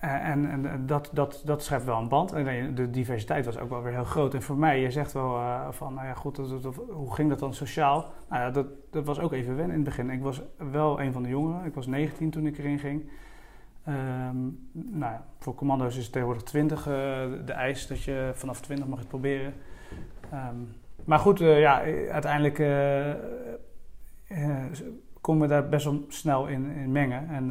en 0.00 0.50
en, 0.50 0.66
en 0.66 0.86
dat, 0.86 1.10
dat, 1.12 1.42
dat 1.44 1.62
schrijft 1.62 1.84
wel 1.84 1.98
een 1.98 2.08
band. 2.08 2.32
En 2.32 2.74
de 2.74 2.90
diversiteit 2.90 3.44
was 3.44 3.58
ook 3.58 3.68
wel 3.70 3.82
weer 3.82 3.92
heel 3.92 4.04
groot. 4.04 4.34
En 4.34 4.42
voor 4.42 4.56
mij, 4.56 4.80
je 4.80 4.90
zegt 4.90 5.12
wel 5.12 5.36
eh, 5.36 5.66
van, 5.70 5.94
nou 5.94 6.06
ja, 6.06 6.14
goed, 6.14 6.36
dat- 6.36 6.48
dat- 6.48 6.62
dat- 6.62 6.80
hoe 6.90 7.14
ging 7.14 7.28
dat 7.28 7.38
dan 7.38 7.54
sociaal? 7.54 8.06
Nou 8.28 8.42
ja, 8.42 8.50
dat, 8.50 8.66
dat 8.90 9.04
was 9.06 9.20
ook 9.20 9.32
even 9.32 9.56
wennen 9.56 9.76
in 9.76 9.82
het 9.84 9.96
begin. 9.96 10.10
Ik 10.10 10.22
was 10.22 10.42
wel 10.70 11.00
een 11.00 11.12
van 11.12 11.22
de 11.22 11.28
jongeren. 11.28 11.64
Ik 11.64 11.74
was 11.74 11.86
19 11.86 12.30
toen 12.30 12.46
ik 12.46 12.58
erin 12.58 12.78
ging. 12.78 13.10
Ehm, 13.84 14.36
nou 14.72 15.12
ja, 15.12 15.24
voor 15.38 15.54
commando's 15.54 15.96
is 15.96 16.02
het 16.02 16.12
tegenwoordig 16.12 16.44
20 16.46 16.78
eh, 16.86 16.92
de 17.44 17.52
eis 17.52 17.86
dat 17.86 18.02
je 18.02 18.30
vanaf 18.34 18.60
20 18.60 18.86
mag 18.88 18.98
het 18.98 19.08
proberen. 19.08 19.54
Ehm, 20.32 20.56
maar 21.04 21.18
goed, 21.18 21.40
eh, 21.40 21.60
ja, 21.60 21.82
uiteindelijk 22.10 22.58
eh, 22.58 23.10
eh, 23.10 23.16
kon 25.20 25.38
me 25.38 25.46
daar 25.46 25.68
best 25.68 25.84
wel 25.84 26.04
snel 26.08 26.46
in, 26.46 26.70
in 26.70 26.92
mengen. 26.92 27.28
En 27.28 27.50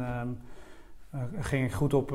eh, 1.10 1.20
ging 1.40 1.64
ik 1.64 1.72
goed 1.72 1.94
op 1.94 2.12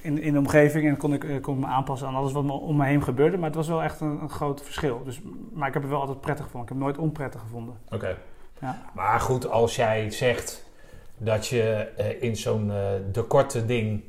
in, 0.00 0.18
in 0.18 0.32
de 0.32 0.38
omgeving 0.38 0.88
en 0.88 0.96
kon 0.96 1.12
ik, 1.12 1.42
kon 1.42 1.54
ik 1.54 1.60
me 1.60 1.66
aanpassen 1.66 2.08
aan 2.08 2.14
alles 2.14 2.32
wat 2.32 2.44
me, 2.44 2.52
om 2.52 2.76
me 2.76 2.84
heen 2.84 3.02
gebeurde. 3.02 3.36
Maar 3.36 3.46
het 3.46 3.56
was 3.56 3.68
wel 3.68 3.82
echt 3.82 4.00
een, 4.00 4.22
een 4.22 4.30
groot 4.30 4.62
verschil. 4.62 5.04
Dus, 5.04 5.20
maar 5.52 5.68
ik 5.68 5.74
heb 5.74 5.82
het 5.82 5.90
wel 5.90 6.00
altijd 6.00 6.20
prettig 6.20 6.44
gevonden. 6.44 6.68
Ik 6.70 6.74
heb 6.74 6.86
het 6.86 6.96
nooit 6.96 7.08
onprettig 7.08 7.40
gevonden. 7.40 7.74
Oké. 7.90 8.16
Ja. 8.60 8.82
Maar 8.94 9.20
goed, 9.20 9.50
als 9.50 9.76
jij 9.76 10.10
zegt 10.10 10.66
dat 11.18 11.46
je 11.46 11.88
in 12.20 12.36
zo'n 12.36 12.70
eh, 12.70 12.76
de 13.12 13.22
korte 13.22 13.66
ding 13.66 14.02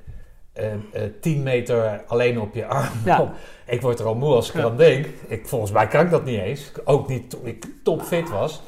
10 1.22 1.44
meter 1.44 2.04
alleen 2.08 2.40
op 2.40 2.54
je 2.54 2.66
arm. 2.66 2.90
Ja. 3.06 3.32
ik 3.66 3.82
word 3.82 4.00
er 4.00 4.06
al 4.06 4.16
moe 4.16 4.34
als 4.34 4.50
ik 4.52 4.56
Ja. 4.56 4.70
denk. 4.70 5.06
Ik, 5.28 5.48
volgens 5.48 5.72
mij 5.72 5.88
kan 5.88 6.06
ik 6.06 6.10
dat 6.12 6.26
niet 6.26 6.40
eens. 6.40 6.72
Ook 6.86 7.08
niet 7.08 7.30
toen 7.30 7.46
ik 7.46 7.66
topfit 7.84 8.30
was. 8.30 8.62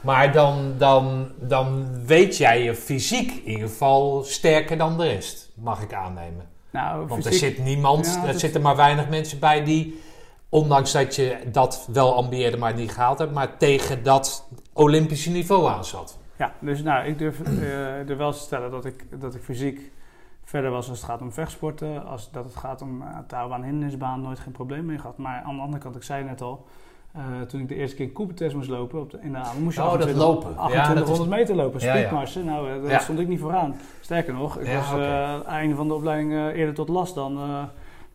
Maar 0.00 0.32
dan, 0.32 0.74
dan, 0.78 1.28
dan 1.40 1.88
weet 2.06 2.36
jij 2.36 2.62
je 2.62 2.74
fysiek 2.74 3.30
in 3.32 3.50
ieder 3.50 3.68
geval 3.68 4.22
sterker 4.24 4.76
dan 4.78 4.98
de 4.98 5.04
rest, 5.06 5.50
mag 5.54 5.82
ik 5.82 5.92
aannemen. 5.94 6.48
Nou, 6.70 7.06
Want 7.06 7.24
fysiek- 7.24 7.32
er 7.42 7.48
zit 7.48 7.64
niemand, 7.64 8.18
er 8.26 8.38
zitten 8.38 8.60
maar 8.60 8.76
weinig 8.76 9.08
mensen 9.08 9.38
bij 9.38 9.64
die, 9.64 10.00
ondanks 10.48 10.92
dat 10.92 11.16
je 11.16 11.36
dat 11.52 11.88
wel 11.92 12.14
ambieerde, 12.14 12.56
maar 12.56 12.74
niet 12.74 12.92
gehaald 12.92 13.18
hebt, 13.18 13.32
maar 13.32 13.56
tegen 13.56 14.02
dat 14.02 14.48
Olympische 14.72 15.30
niveau 15.30 15.68
aan 15.68 15.84
zat. 15.84 16.18
Ja, 16.38 16.52
dus 16.60 16.82
nou, 16.82 17.06
ik 17.06 17.18
durf 17.18 17.40
eh, 17.40 18.08
er 18.08 18.16
wel 18.16 18.32
te 18.32 18.38
stellen 18.38 18.70
dat 18.70 18.84
ik, 18.84 19.04
dat 19.20 19.34
ik 19.34 19.42
fysiek 19.42 19.92
verder 20.44 20.70
was 20.70 20.88
als 20.88 20.98
het 21.00 21.06
gaat 21.10 21.20
om 21.22 21.32
vechtsporten. 21.32 22.06
Als 22.06 22.30
dat 22.30 22.44
het 22.44 22.56
gaat 22.56 22.82
om 22.82 23.02
uh, 23.02 23.08
touwbaan, 23.26 23.62
hindernisbaan, 23.62 24.20
nooit 24.20 24.38
geen 24.38 24.52
probleem 24.52 24.84
mee 24.86 24.98
gehad. 24.98 25.18
Maar 25.18 25.42
aan 25.44 25.56
de 25.56 25.62
andere 25.62 25.82
kant, 25.82 25.96
ik 25.96 26.02
zei 26.02 26.24
net 26.24 26.40
al, 26.40 26.64
eh, 27.12 27.22
toen 27.48 27.60
ik 27.60 27.68
de 27.68 27.74
eerste 27.74 27.96
keer 27.96 28.06
een 28.06 28.12
Cooper-test 28.12 28.54
moest 28.54 28.68
lopen 28.68 29.00
op 29.00 29.10
de, 29.10 29.18
in 29.22 29.32
de 29.32 29.38
avond, 29.38 29.62
moest 29.64 29.76
je 29.76 29.82
Oh, 29.82 29.90
dat 29.90 29.94
28 30.00 30.26
lopen. 30.28 30.50
Ja, 30.50 30.54
2800 30.56 31.06
dat 31.06 31.26
is- 31.26 31.26
meter 31.48 31.54
lopen, 31.64 31.80
Ja, 31.80 31.86
ja. 31.94 31.98
speedmarsen. 32.00 32.44
Nou, 32.44 32.70
eh, 32.84 32.90
daar 32.90 33.00
stond 33.00 33.18
ik 33.18 33.28
niet 33.28 33.40
vooraan. 33.40 33.74
Sterker 34.00 34.34
nog, 34.34 34.58
ik 34.58 34.74
was 34.74 34.92
eh, 34.92 35.24
aan 35.24 35.38
het 35.38 35.44
einde 35.46 35.74
van 35.74 35.88
de 35.88 35.94
opleiding 35.94 36.32
eh, 36.32 36.46
eerder 36.46 36.74
tot 36.74 36.88
last 36.88 37.14
dan, 37.14 37.36
eh, 37.38 37.62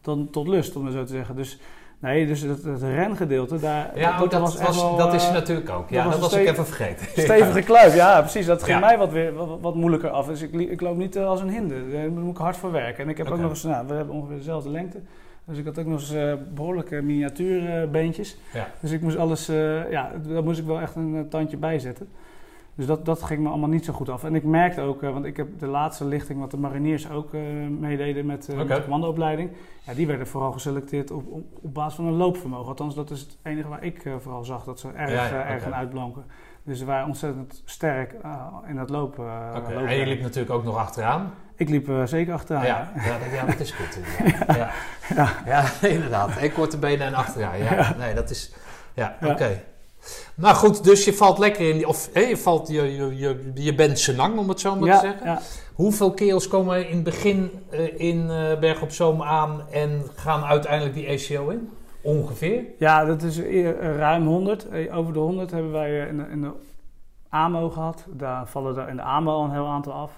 dan 0.02 0.30
tot 0.30 0.48
lust, 0.48 0.76
om 0.76 0.86
het 0.86 0.94
zo 0.94 1.04
te 1.04 1.12
zeggen. 1.14 1.36
Dus 1.36 1.60
nee, 2.00 2.28
dus 2.28 2.42
het, 2.42 2.64
het 2.64 2.82
rengedeelte, 2.82 3.60
daar, 3.60 3.92
Ja, 3.96 4.20
dat, 4.20 4.32
dat, 4.32 4.60
was 4.60 4.76
wel, 4.82 4.96
dat 4.96 5.14
is 5.14 5.28
eh, 5.28 5.34
natuurlijk 5.34 5.70
ook. 5.70 5.90
Ja, 5.90 6.04
dat 6.04 6.12
dat, 6.12 6.22
was 6.22 6.34
ik 6.34 6.48
even 6.48 6.66
vergeten. 6.66 7.06
Stevige 7.22 7.62
kluif, 7.62 7.96
ja, 7.96 8.20
precies. 8.20 8.46
Dat 8.46 8.64
ging 8.64 8.80
Ja. 8.80 8.86
mij 8.86 8.98
wat, 8.98 9.12
weer, 9.12 9.34
wat, 9.34 9.58
wat 9.62 9.76
moeilijker 9.76 10.10
af. 10.10 10.28
Dus 10.28 10.42
ik, 10.42 10.54
ik 10.54 10.82
loop 10.82 10.98
niet 10.98 11.16
eh, 11.16 11.28
als 11.28 11.42
een 11.42 11.50
hinder. 11.50 11.92
Daar 11.92 12.12
moet 12.12 12.36
ik 12.36 12.42
hard 12.42 12.58
voor 12.58 12.72
werken. 12.72 13.04
En 13.04 13.10
ik 13.10 13.18
heb 13.18 13.32
ook 13.32 13.40
nog 13.40 13.50
eens, 13.50 13.64
nou, 13.64 13.88
we 13.88 13.94
hebben 13.94 14.16
ongeveer 14.16 14.38
dezelfde 14.38 14.70
lengte. 14.70 15.00
Dus 15.50 15.58
ik 15.58 15.66
had 15.66 15.80
ook 15.80 15.86
nog 15.86 16.00
eens 16.00 16.14
eh, 16.14 16.34
behoorlijke 16.54 17.02
miniatuurbeentjes. 17.02 18.38
Ja. 18.54 18.68
Dus 18.80 18.92
ik 18.92 19.02
moest 19.02 19.18
alles, 19.18 19.50
eh, 19.50 19.92
ja, 19.92 20.12
daar 20.28 20.44
moest 20.44 20.60
ik 20.60 20.66
wel 20.66 20.80
echt 20.82 20.96
een 20.96 21.16
eh, 21.16 21.22
tandje 21.30 21.58
bij 21.58 21.80
zetten. 21.80 22.08
Dus 22.80 22.88
dat, 22.88 23.06
dat 23.06 23.24
ging 23.24 23.40
me 23.42 23.50
allemaal 23.50 23.70
niet 23.70 23.86
zo 23.86 23.94
goed 23.94 24.10
af. 24.10 24.24
En 24.24 24.36
ik 24.36 24.44
merkte 24.44 24.82
ook, 24.82 25.04
eh, 25.04 25.12
want 25.12 25.26
ik 25.26 25.38
heb 25.38 25.48
de 25.60 25.68
laatste 25.68 26.06
lichting 26.06 26.40
wat 26.40 26.52
de 26.52 26.58
mariniers 26.58 27.10
ook 27.10 27.34
eh, 27.34 27.42
meededen 27.80 28.26
met, 28.26 28.50
eh, 28.50 28.56
met 28.58 28.68
de 28.68 28.82
commandoopleiding. 28.82 29.50
Ja, 29.84 29.94
die 29.94 30.08
werden 30.08 30.28
vooral 30.28 30.52
geselecteerd 30.52 31.12
op, 31.12 31.28
op, 31.32 31.44
op 31.62 31.74
basis 31.74 31.96
van 31.96 32.06
een 32.06 32.14
loopvermogen. 32.14 32.68
Althans, 32.68 32.96
dat 32.96 33.10
is 33.12 33.20
het 33.20 33.38
enige 33.44 33.68
waar 33.68 33.84
ik 33.84 34.04
vooral 34.20 34.44
zag 34.44 34.64
dat 34.64 34.80
ze 34.80 34.88
erg, 34.96 35.12
Ja, 35.12 35.26
ja, 35.26 35.46
erg 35.46 35.66
in 35.66 35.76
uitblonken. 35.76 36.24
Dus 36.64 36.80
ze 36.80 36.86
waren 36.86 37.08
ontzettend 37.08 37.62
sterk 37.66 38.16
in 38.68 38.76
dat 38.76 38.90
lopen. 38.90 39.26
En 39.88 39.96
je 39.96 40.06
liep 40.06 40.22
natuurlijk 40.22 40.54
ook 40.54 40.64
nog 40.64 40.78
achteraan. 40.78 41.32
Ik 41.56 41.70
liep 41.70 41.92
zeker 42.06 42.34
achteraan. 42.34 42.66
ja, 42.66 42.92
ja. 42.96 43.04
ja, 43.04 43.18
dat- 43.20 43.32
ja, 43.32 43.46
dat 43.46 43.60
is 43.60 43.72
goed. 43.72 44.00
Ja. 44.58 44.70
Ja. 45.16 45.30
Ja. 45.46 45.64
inderdaad. 45.96 46.38
En 46.38 46.54
korte 46.54 46.78
benen 46.78 47.08
en 47.08 47.14
achteraan. 47.14 47.58
Ja, 47.58 47.96
nee, 47.98 48.14
dat 48.14 48.30
is... 48.30 48.54
Ja, 48.94 49.18
Ja. 49.22 49.32
oké. 49.32 49.62
Nou 50.36 50.56
goed, 50.56 50.84
dus 50.84 51.06
je 51.06 51.14
valt 51.14 51.38
lekker 51.38 51.70
in... 51.70 51.76
die- 51.78 51.88
Of 51.88 52.10
hè, 52.14 52.20
je, 52.20 52.38
valt, 52.38 52.68
je, 52.68 52.82
je, 52.96 53.18
je, 53.18 53.52
je 53.54 53.76
bent 53.76 54.00
senang, 54.00 54.38
om 54.38 54.50
het 54.50 54.60
zo 54.60 54.76
maar 54.76 54.88
Ja, 54.88 55.00
te 55.00 55.06
zeggen. 55.08 55.26
ja. 55.28 55.40
Hoeveel 55.74 56.14
kerels 56.14 56.48
komen 56.48 56.88
in 56.90 56.96
het 56.96 57.04
begin 57.04 57.52
eh, 57.70 58.00
in 58.00 58.30
eh, 58.30 58.60
Berg 58.60 58.82
op 58.82 58.92
Zoom 58.92 59.22
aan 59.24 59.62
en 59.72 60.02
gaan 60.16 60.44
uiteindelijk 60.44 60.94
die 60.96 61.10
ACO 61.10 61.50
in? 61.50 61.70
Ongeveer? 62.02 62.64
Ja, 62.78 63.06
dat 63.06 63.22
is 63.22 63.38
eh, 63.38 63.72
ruim 63.98 64.26
100. 64.28 64.70
Eh, 64.70 64.98
Over 64.98 65.14
de 65.14 65.20
100 65.20 65.52
hebben 65.52 65.72
wij 65.72 66.08
in 66.08 66.18
de, 66.18 66.26
in 66.32 66.42
de 66.42 66.52
AMO 67.30 67.70
gehad. 67.70 68.06
Daar 68.10 68.48
vallen 68.48 68.78
er 68.78 68.90
in 68.90 68.96
de 68.96 69.02
AMO 69.02 69.32
al 69.32 69.44
een 69.44 69.52
heel 69.52 69.68
aantal 69.68 69.94
af. 69.94 70.12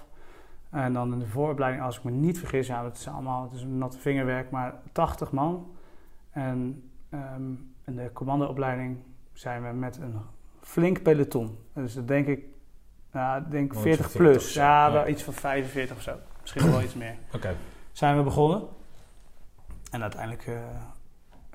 En 0.70 0.92
dan 0.92 1.12
in 1.12 1.18
de 1.18 1.26
vooropleiding, 1.26 1.84
als 1.84 1.96
ik 1.96 2.04
me 2.04 2.10
niet 2.10 2.38
vergis, 2.38 2.66
ja, 2.66 2.84
het 2.84 2.96
is 2.98 3.08
allemaal 3.08 3.42
het 3.42 3.52
is 3.52 3.62
een 3.62 3.78
natte 3.78 3.98
vingerwerk, 3.98 4.50
maar 4.50 4.74
80 4.92 5.30
man. 5.32 5.66
En 6.30 6.82
ehm, 7.10 7.42
in 7.86 7.96
de 7.96 8.10
commandoopleiding 8.12 8.96
zijn 9.32 9.62
we 9.62 9.72
met 9.72 9.96
een 9.96 10.20
flink 10.60 11.02
peloton. 11.02 11.58
Dus 11.72 11.94
dat 11.94 12.08
denk 12.08 12.26
ik, 12.26 12.44
nou, 13.12 13.42
denk 13.50 13.72
Wel 13.72 13.86
iets 13.86 13.98
40 13.98 14.10
van 14.10 14.20
40 14.20 14.32
plus. 14.32 14.54
Ja, 14.54 14.86
ja. 14.86 14.92
wel 14.92 15.08
iets 15.08 15.22
van 15.22 15.32
45 15.32 15.96
of 15.96 16.02
zo. 16.02 16.16
Misschien 16.40 16.70
wel 16.70 16.82
iets 16.82 16.94
meer. 16.94 17.16
Oké. 17.34 17.56
Zijn 17.92 18.16
we 18.16 18.22
begonnen. 18.22 18.68
En 19.90 20.02
uiteindelijk 20.02 20.46
eh, 20.46 20.54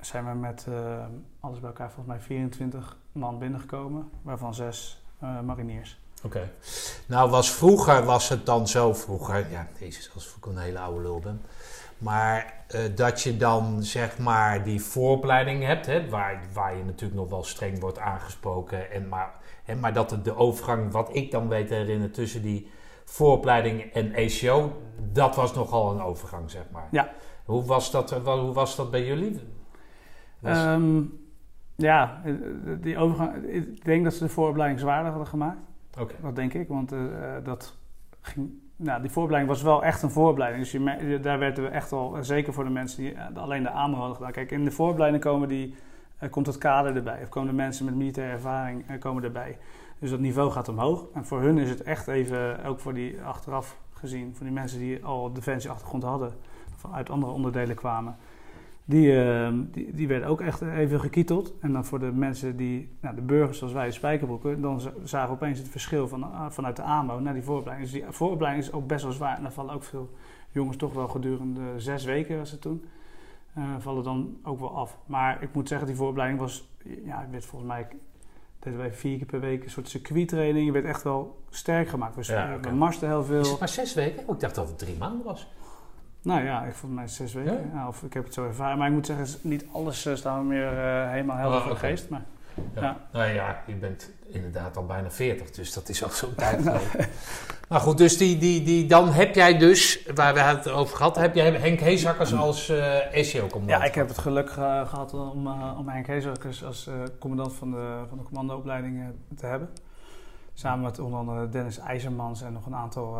zijn 0.00 0.26
we 0.26 0.34
met 0.34 0.66
eh, 0.68 1.04
alles 1.40 1.60
bij 1.60 1.68
elkaar 1.68 1.90
volgens 1.90 2.06
mij 2.06 2.20
24 2.20 2.96
man 3.12 3.38
binnengekomen, 3.38 4.10
waarvan 4.22 4.54
zes 4.54 5.02
eh, 5.18 5.40
mariniers. 5.40 6.00
Oké. 6.22 6.50
Nou, 7.06 7.30
was 7.30 7.50
vroeger 7.50 8.04
was 8.04 8.28
het 8.28 8.46
dan 8.46 8.68
zo, 8.68 8.94
vroeger, 8.94 9.50
ja, 9.50 9.68
jezus, 9.78 10.10
als 10.14 10.34
ik 10.36 10.46
een 10.46 10.58
hele 10.58 10.78
oude 10.78 11.02
lul 11.02 11.18
ben. 11.18 11.42
Maar 11.98 12.54
eh, 12.68 12.80
dat 12.94 13.22
je 13.22 13.36
dan 13.36 13.82
zeg 13.82 14.18
maar 14.18 14.64
die 14.64 14.80
vooropleiding 14.82 15.64
hebt, 15.64 15.86
hè, 15.86 16.08
waar, 16.08 16.40
waar 16.52 16.76
je 16.76 16.84
natuurlijk 16.84 17.20
nog 17.20 17.30
wel 17.30 17.44
streng 17.44 17.80
wordt 17.80 17.98
aangesproken. 17.98 18.90
En 18.90 19.08
maar, 19.08 19.30
hè, 19.64 19.74
maar 19.74 19.92
dat 19.92 20.18
de 20.22 20.36
overgang, 20.36 20.92
wat 20.92 21.08
ik 21.16 21.30
dan 21.30 21.48
weet 21.48 21.68
te 21.68 21.74
herinneren, 21.74 22.12
tussen 22.12 22.42
die 22.42 22.70
vooropleiding 23.04 23.80
en 23.82 24.14
ACO, 24.14 24.82
dat 25.12 25.36
was 25.36 25.54
nogal 25.54 25.90
een 25.94 26.00
overgang, 26.02 26.50
zeg 26.50 26.62
maar. 26.72 26.88
Ja. 26.90 27.10
Hoe 27.44 27.64
was 27.64 27.90
dat, 27.90 28.12
eh, 28.12 28.22
wel- 28.22 28.40
hoe 28.44 28.52
was 28.54 28.76
dat 28.76 28.90
bij 28.90 29.06
jullie? 29.06 29.40
Was- 30.40 30.56
Ehm, 30.56 31.00
ja, 31.76 32.20
eh, 32.24 32.32
die 32.80 32.98
overgang, 32.98 33.44
ik 33.44 33.84
denk 33.84 34.04
dat 34.04 34.14
ze 34.14 34.22
de 34.24 34.28
vooropleiding 34.30 34.80
zwaarder 34.80 35.10
hadden 35.10 35.28
gemaakt. 35.28 35.58
Oké. 36.00 36.14
Dat 36.22 36.36
denk 36.36 36.54
ik, 36.54 36.68
want 36.68 36.92
dat 37.44 37.76
ging, 38.20 38.50
nou, 38.80 39.00
die 39.00 39.10
vooropleiding 39.10 39.54
was 39.54 39.62
wel 39.62 39.84
echt 39.84 40.02
een 40.02 40.10
vooropleiding. 40.10 40.62
Dus 40.62 40.72
je, 40.72 41.20
daar 41.20 41.38
werden 41.38 41.64
we 41.64 41.70
echt 41.70 41.92
al, 41.92 42.16
eh, 42.16 42.22
zeker 42.22 42.52
voor 42.52 42.64
de 42.64 42.70
mensen 42.70 43.02
die 43.02 43.14
eh, 43.14 43.36
alleen 43.36 43.62
de 43.62 43.70
AMO 43.70 43.96
hadden 43.96 44.16
gedaan. 44.16 44.32
Kijk, 44.32 44.50
in 44.50 44.64
de 44.64 44.70
vooropleiding 44.70 45.22
komen 45.22 45.48
die, 45.48 45.74
eh, 46.18 46.30
komt 46.30 46.46
het 46.46 46.58
kader 46.58 46.96
erbij. 46.96 47.22
Of 47.22 47.28
komen 47.28 47.48
de 47.48 47.54
mensen 47.54 47.84
met 47.84 47.94
militaire 47.94 48.32
ervaring 48.32 48.98
komen 48.98 49.24
erbij. 49.24 49.58
Dus 49.98 50.10
dat 50.10 50.20
niveau 50.20 50.50
gaat 50.50 50.68
omhoog. 50.68 51.04
En 51.14 51.24
voor 51.24 51.40
hun 51.40 51.58
is 51.58 51.70
het 51.70 51.82
echt 51.82 52.08
even, 52.08 52.64
ook 52.64 52.80
voor 52.80 52.94
die 52.94 53.20
achteraf 53.22 53.76
gezien, 53.92 54.34
voor 54.34 54.46
die 54.46 54.54
mensen 54.54 54.78
die 54.78 55.04
al 55.04 55.32
defensieachtergrond 55.32 56.02
hadden, 56.02 56.32
of 56.74 56.92
uit 56.92 57.10
andere 57.10 57.32
onderdelen 57.32 57.76
kwamen. 57.76 58.16
Die, 58.90 59.22
eh, 59.24 59.52
die, 59.72 59.92
die 59.94 60.08
werden 60.08 60.28
ook 60.28 60.40
echt 60.40 60.60
even 60.60 61.00
gekieteld. 61.00 61.52
En 61.60 61.72
dan 61.72 61.84
voor 61.84 61.98
de 61.98 62.12
mensen 62.12 62.56
die, 62.56 62.88
nou, 63.00 63.14
de 63.14 63.20
burgers 63.22 63.58
zoals 63.58 63.72
wij, 63.72 63.86
de 63.86 63.92
spijkerbroeken, 63.92 64.60
dan 64.60 64.80
zagen 65.04 65.28
we 65.28 65.34
opeens 65.34 65.58
het 65.58 65.68
verschil 65.68 66.08
van, 66.08 66.22
ah, 66.32 66.50
vanuit 66.50 66.76
de 66.76 66.82
AMO 66.82 67.20
naar 67.20 67.32
die 67.34 67.42
vooropleiding. 67.42 67.90
Dus 67.90 68.00
die 68.00 68.10
vooropleiding 68.12 68.64
is 68.64 68.72
ook 68.72 68.86
best 68.86 69.02
wel 69.04 69.12
zwaar. 69.12 69.36
En 69.36 69.42
daar 69.42 69.52
vallen 69.52 69.74
ook 69.74 69.82
veel 69.82 70.10
jongens 70.50 70.76
toch 70.76 70.92
wel 70.94 71.08
gedurende 71.08 71.60
zes 71.76 72.04
weken 72.04 72.38
was 72.38 72.50
het 72.50 72.60
toen. 72.60 72.84
eh, 73.54 73.62
vallen 73.78 74.04
dan 74.04 74.36
ook 74.42 74.58
wel 74.60 74.76
af. 74.76 74.98
Maar 75.06 75.42
ik 75.42 75.48
moet 75.54 75.68
zeggen, 75.68 75.86
die 75.86 75.96
vooropleiding 75.96 76.40
was, 76.40 76.68
ja, 77.04 77.22
ik 77.22 77.30
werd 77.30 77.44
volgens 77.44 77.70
mij, 77.70 77.86
deden 78.58 78.78
wij 78.78 78.92
vier 78.92 79.16
keer 79.16 79.26
per 79.26 79.40
week 79.40 79.64
een 79.64 79.70
soort 79.70 79.88
circuittraining. 79.88 80.66
Je 80.66 80.72
werd 80.72 80.84
echt 80.84 81.02
wel 81.02 81.42
sterk 81.50 81.88
gemaakt. 81.88 82.14
We, 82.16 82.32
Ja, 82.32 82.48
we 82.50 82.56
oké. 82.56 82.70
marsten 82.70 83.08
heel 83.08 83.24
veel. 83.24 83.40
Is 83.40 83.50
het 83.50 83.58
maar 83.58 83.68
zes 83.68 83.94
weken? 83.94 84.22
Ik 84.28 84.40
dacht 84.40 84.54
dat 84.54 84.68
het 84.68 84.78
drie 84.78 84.96
maanden 84.98 85.24
was. 85.24 85.48
Nou 86.22 86.44
ja, 86.44 86.62
ik 86.64 86.74
vond 86.74 86.94
mij 86.94 87.08
zes 87.08 87.32
weken. 87.32 87.52
Ja? 87.52 87.58
Ja, 87.80 87.88
of 87.88 88.02
ik 88.02 88.12
heb 88.12 88.24
het 88.24 88.34
zo 88.34 88.44
ervaren. 88.46 88.78
Maar 88.78 88.86
ik 88.88 88.92
moet 88.94 89.06
zeggen, 89.06 89.26
niet 89.42 89.64
alles 89.72 90.06
uh, 90.06 90.14
staan 90.14 90.38
we 90.38 90.44
meer 90.44 90.72
uh, 90.72 91.10
helemaal 91.10 91.36
helder 91.36 91.58
Oh, 91.58 91.64
voor 91.64 91.72
de 91.74 91.78
geest. 91.80 92.08
Maar 92.08 92.22
Ja. 92.74 92.82
Ja. 92.82 92.96
Nou 93.12 93.32
ja, 93.32 93.62
je 93.66 93.74
bent 93.74 94.10
inderdaad 94.26 94.76
al 94.76 94.86
bijna 94.86 95.10
40, 95.10 95.50
dus 95.50 95.72
dat 95.72 95.88
is 95.88 96.02
al 96.04 96.10
zo'n 96.10 96.34
tijd 96.44 96.56
geleden. 96.62 97.10
nou 97.68 97.82
goed, 97.82 97.98
dus 97.98 98.16
die, 98.18 98.38
die, 98.38 98.62
die, 98.62 98.86
dan 98.86 99.08
heb 99.12 99.34
jij 99.34 99.58
dus, 99.58 100.06
waar 100.14 100.34
we 100.34 100.40
het 100.40 100.68
over 100.70 100.96
gehad, 100.96 101.16
heb 101.16 101.34
jij 101.34 101.50
Henk 101.52 101.80
Heesakkers 101.80 102.34
als 102.34 102.68
eh 102.68 103.14
ECO-commandant. 103.16 103.82
Ja, 103.82 103.88
ik 103.88 103.94
heb 103.94 104.08
het 104.08 104.18
geluk 104.18 104.50
ge- 104.50 104.84
gehad 104.86 105.14
om, 105.14 105.46
eh, 105.46 105.74
om 105.78 105.88
Henk 105.88 106.06
Heesakkers 106.06 106.64
als 106.64 106.86
eh, 106.86 106.94
commandant 107.18 107.52
van 107.54 107.70
de, 107.70 108.02
van 108.08 108.18
de 108.18 108.24
commandoopleiding 108.24 109.00
eh, 109.00 109.06
te 109.36 109.46
hebben. 109.46 109.68
Samen 110.54 110.84
met 110.84 110.98
onder 110.98 111.18
andere 111.18 111.48
Dennis 111.48 111.78
IJzermans 111.78 112.42
en 112.42 112.52
nog 112.52 112.66
een 112.66 112.74
aantal, 112.74 113.16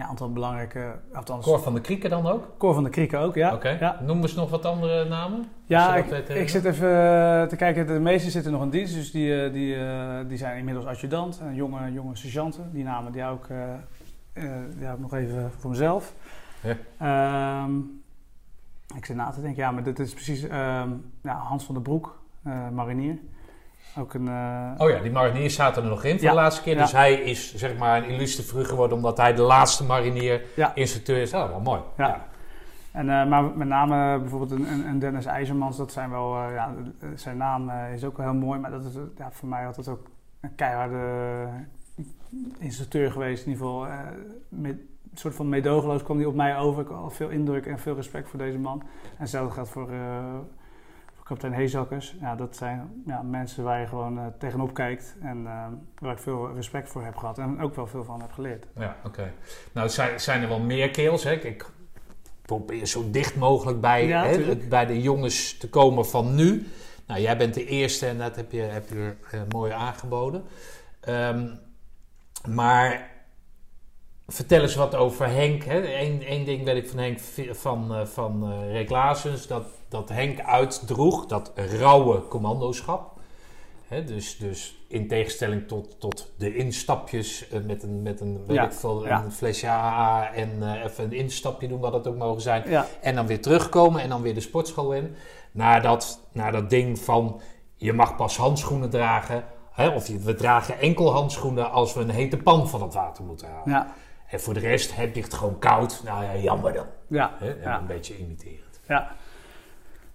ja, 0.00 0.06
aantal 0.06 0.32
belangrijke... 0.32 0.98
Althans, 1.12 1.44
Cor 1.44 1.60
van 1.60 1.74
de 1.74 1.80
Krieken 1.80 2.10
dan 2.10 2.26
ook? 2.26 2.54
Cor 2.58 2.74
van 2.74 2.84
de 2.84 2.90
Krieken 2.90 3.18
ook, 3.18 3.34
ja. 3.34 3.54
Oké. 3.54 3.68
ja. 3.68 4.00
Noem 4.02 4.22
eens 4.22 4.34
nog 4.34 4.50
wat 4.50 4.64
andere 4.64 5.04
namen. 5.04 5.44
Ja, 5.64 5.96
ik, 5.96 6.28
ik 6.28 6.48
zit 6.48 6.64
even 6.64 6.88
eh, 6.88 7.42
te 7.42 7.56
kijken. 7.56 7.86
De 7.86 8.00
meesten 8.00 8.30
zitten 8.30 8.52
nog 8.52 8.62
in 8.62 8.70
dienst, 8.70 8.94
dus 8.94 9.10
die, 9.10 9.44
eh, 9.44 9.52
die, 9.52 9.76
eh, 9.76 10.18
die 10.28 10.38
zijn 10.38 10.58
inmiddels 10.58 10.86
adjudant. 10.86 11.40
En 11.40 11.54
jonge, 11.54 11.92
jonge 11.92 12.16
sergeanten, 12.16 12.70
die 12.72 12.84
namen 12.84 13.12
die 13.12 13.22
eh, 13.22 13.38
die 14.78 14.88
nog 14.98 15.14
even 15.14 15.50
voor 15.58 15.70
mezelf. 15.70 16.14
Ja. 16.62 16.76
Ehm, 16.98 17.78
ik 18.96 19.04
zit 19.04 19.16
na 19.16 19.30
te 19.30 19.40
denken, 19.40 19.62
ja, 19.62 19.70
maar 19.70 19.82
dit 19.82 19.98
is 19.98 20.14
precies 20.14 20.42
ehm, 20.42 20.90
ja, 21.22 21.34
Hans 21.34 21.64
van 21.64 21.74
der 21.74 21.82
Broek, 21.82 22.22
marinier. 22.72 23.18
Ook 23.98 24.14
een... 24.14 24.28
eh, 24.28 24.70
Oh 24.78 24.90
ja, 24.90 24.98
die 25.00 25.10
mariniers 25.12 25.54
zaten 25.54 25.82
er 25.82 25.88
nog 25.88 26.04
in 26.04 26.12
voor 26.14 26.22
Ja. 26.22 26.30
de 26.30 26.36
laatste 26.36 26.62
keer. 26.62 26.74
Ja. 26.74 26.80
Dus 26.82 26.92
hij 26.92 27.14
is 27.14 27.54
zeg 27.54 27.76
maar 27.76 28.02
een 28.02 28.08
illustre 28.08 28.42
figuur 28.42 28.64
geworden 28.66 28.96
omdat 28.96 29.16
hij 29.16 29.34
de 29.34 29.42
laatste 29.42 29.84
marinier 29.84 30.42
Ja. 30.56 30.74
instructeur 30.74 31.20
is. 31.20 31.34
Oh, 31.34 31.48
wel 31.48 31.60
mooi. 31.60 31.80
Ja. 31.96 32.26
En, 32.92 33.10
eh, 33.20 33.26
maar 33.26 33.44
met 33.44 33.68
name 33.68 34.18
bijvoorbeeld 34.18 34.50
een, 34.50 34.86
een, 34.88 34.98
Dennis 34.98 35.24
IJzermans, 35.26 35.76
dat 35.76 35.92
zijn 35.92 36.10
wel, 36.10 36.36
eh, 36.36 36.54
ja, 36.54 36.74
zijn 37.14 37.36
naam 37.36 37.70
is 37.94 38.04
ook 38.04 38.16
wel 38.16 38.30
heel 38.30 38.40
mooi, 38.40 38.60
maar 38.60 38.70
dat 38.70 38.84
is 38.84 38.92
ja, 39.18 39.28
voor 39.32 39.48
mij 39.48 39.66
altijd 39.66 39.88
ook 39.88 40.06
een 40.40 40.54
keiharde 40.54 40.98
instructeur 42.58 43.10
geweest. 43.12 43.44
In 43.46 43.52
ieder 43.52 43.66
geval, 43.66 43.86
met, 44.48 44.76
een 45.10 45.18
soort 45.18 45.34
van 45.34 45.48
meedogenloos 45.48 46.02
kwam 46.02 46.16
hij 46.16 46.26
op 46.26 46.34
mij 46.34 46.56
over. 46.58 46.82
Ik 46.82 46.88
had 46.88 46.96
al 46.98 47.10
veel 47.10 47.28
indruk 47.28 47.66
en 47.66 47.78
veel 47.78 47.94
respect 47.94 48.28
voor 48.28 48.38
deze 48.38 48.58
man. 48.58 48.80
En 49.02 49.16
hetzelfde 49.16 49.54
geldt 49.54 49.68
voor, 49.70 49.86
voor 49.86 50.44
kapitein 51.30 51.60
Heesakkers. 51.60 52.14
Ja, 52.20 52.34
dat 52.36 52.56
zijn 52.56 53.02
ja, 53.06 53.22
mensen 53.22 53.64
waar 53.64 53.80
je 53.80 53.86
gewoon 53.86 54.18
eh, 54.18 54.26
tegenop 54.38 54.74
kijkt 54.74 55.16
en 55.22 55.46
eh, 55.46 55.66
waar 55.98 56.12
ik 56.12 56.18
veel 56.18 56.54
respect 56.54 56.88
voor 56.88 57.04
heb 57.04 57.16
gehad 57.16 57.38
en 57.38 57.60
ook 57.60 57.74
wel 57.74 57.86
veel 57.86 58.04
van 58.04 58.20
heb 58.20 58.32
geleerd. 58.32 58.66
Ja, 58.76 58.96
oké. 59.04 59.32
Nou, 59.72 59.88
zijn, 59.88 60.20
zijn 60.20 60.42
er 60.42 60.48
wel 60.48 60.60
meer 60.60 60.90
keels. 60.90 61.24
Hè? 61.24 61.32
Ik 61.32 61.70
probeer 62.42 62.86
zo 62.86 63.10
dicht 63.10 63.36
mogelijk 63.36 63.80
bij, 63.80 64.06
Ja, 64.06 64.24
hè, 64.24 64.56
bij 64.56 64.86
de 64.86 65.00
jongens 65.00 65.58
te 65.58 65.68
komen 65.68 66.06
van 66.06 66.34
nu. 66.34 66.66
Nou, 67.06 67.20
jij 67.20 67.36
bent 67.36 67.54
de 67.54 67.66
eerste 67.66 68.06
en 68.06 68.18
dat 68.18 68.36
heb 68.36 68.52
je, 68.52 68.60
heb 68.60 68.88
je 68.88 69.14
eh, 69.30 69.40
mooi 69.48 69.72
aangeboden. 69.72 70.44
Ehm, 71.00 71.46
maar 72.48 73.09
vertel 74.32 74.60
eens 74.60 74.74
wat 74.74 74.94
over 74.94 75.26
Henk. 75.28 75.64
Eén 75.64 76.22
één 76.22 76.44
ding 76.44 76.64
weet 76.64 76.76
ik 76.76 76.88
van 76.88 76.98
Henk 76.98 77.18
van, 77.50 77.94
eh, 77.94 78.06
van 78.06 78.52
eh 78.52 78.72
Rick 78.72 78.90
Lazens, 78.90 79.46
dat, 79.46 79.64
dat 79.88 80.08
Henk 80.08 80.40
uitdroeg, 80.40 81.26
dat 81.26 81.52
rauwe 81.54 82.28
commandoschap. 82.28 83.18
Hè, 83.88 84.04
dus, 84.04 84.36
dus 84.36 84.84
in 84.88 85.08
tegenstelling 85.08 85.68
tot, 85.68 86.00
tot 86.00 86.32
de 86.36 86.54
instapjes 86.54 87.48
eh, 87.48 87.60
met 87.60 87.82
een, 87.82 88.02
met 88.02 88.20
een, 88.20 88.46
weet 88.46 88.56
Ja, 88.56 88.64
ik 88.64 88.72
veel, 88.72 89.06
ja. 89.06 89.22
een 89.24 89.32
flesje 89.32 89.68
AA 89.68 90.32
en 90.32 90.82
even 90.84 91.04
een 91.04 91.12
instapje 91.12 91.68
doen, 91.68 91.80
wat 91.80 91.92
het 91.92 92.06
ook 92.06 92.16
mogen 92.16 92.42
zijn. 92.42 92.70
Ja, 92.70 92.86
En 93.00 93.14
dan 93.14 93.26
weer 93.26 93.42
terugkomen 93.42 94.02
en 94.02 94.08
dan 94.08 94.22
weer 94.22 94.34
de 94.34 94.40
sportschool 94.40 94.92
in. 94.92 95.14
Naar 95.52 95.82
dat, 95.82 96.20
naar 96.32 96.52
dat 96.52 96.70
ding 96.70 96.98
van 96.98 97.40
je 97.76 97.92
mag 97.92 98.16
pas 98.16 98.36
handschoenen 98.36 98.90
dragen. 98.90 99.44
Hè, 99.70 99.88
of 99.88 100.06
je, 100.06 100.18
we 100.18 100.34
dragen 100.34 100.80
enkel 100.80 101.12
handschoenen 101.12 101.70
als 101.70 101.94
we 101.94 102.00
een 102.00 102.10
hete 102.10 102.36
pan 102.36 102.68
van 102.68 102.82
het 102.82 102.94
water 102.94 103.24
moeten 103.24 103.48
halen. 103.48 103.70
ja, 103.70 103.94
En 104.30 104.40
voor 104.40 104.54
de 104.54 104.60
rest 104.60 104.96
heb 104.96 105.14
je 105.14 105.22
het 105.22 105.34
gewoon 105.34 105.58
koud. 105.58 106.02
Nou 106.04 106.24
ja, 106.24 106.36
jammer 106.36 106.72
dan. 106.72 106.86
ja. 107.06 107.30
Hè? 107.38 107.50
En 107.50 107.60
Ja. 107.62 107.78
Een 107.78 107.86
beetje 107.86 108.18
imiterend. 108.18 108.80
Ja. 108.88 109.10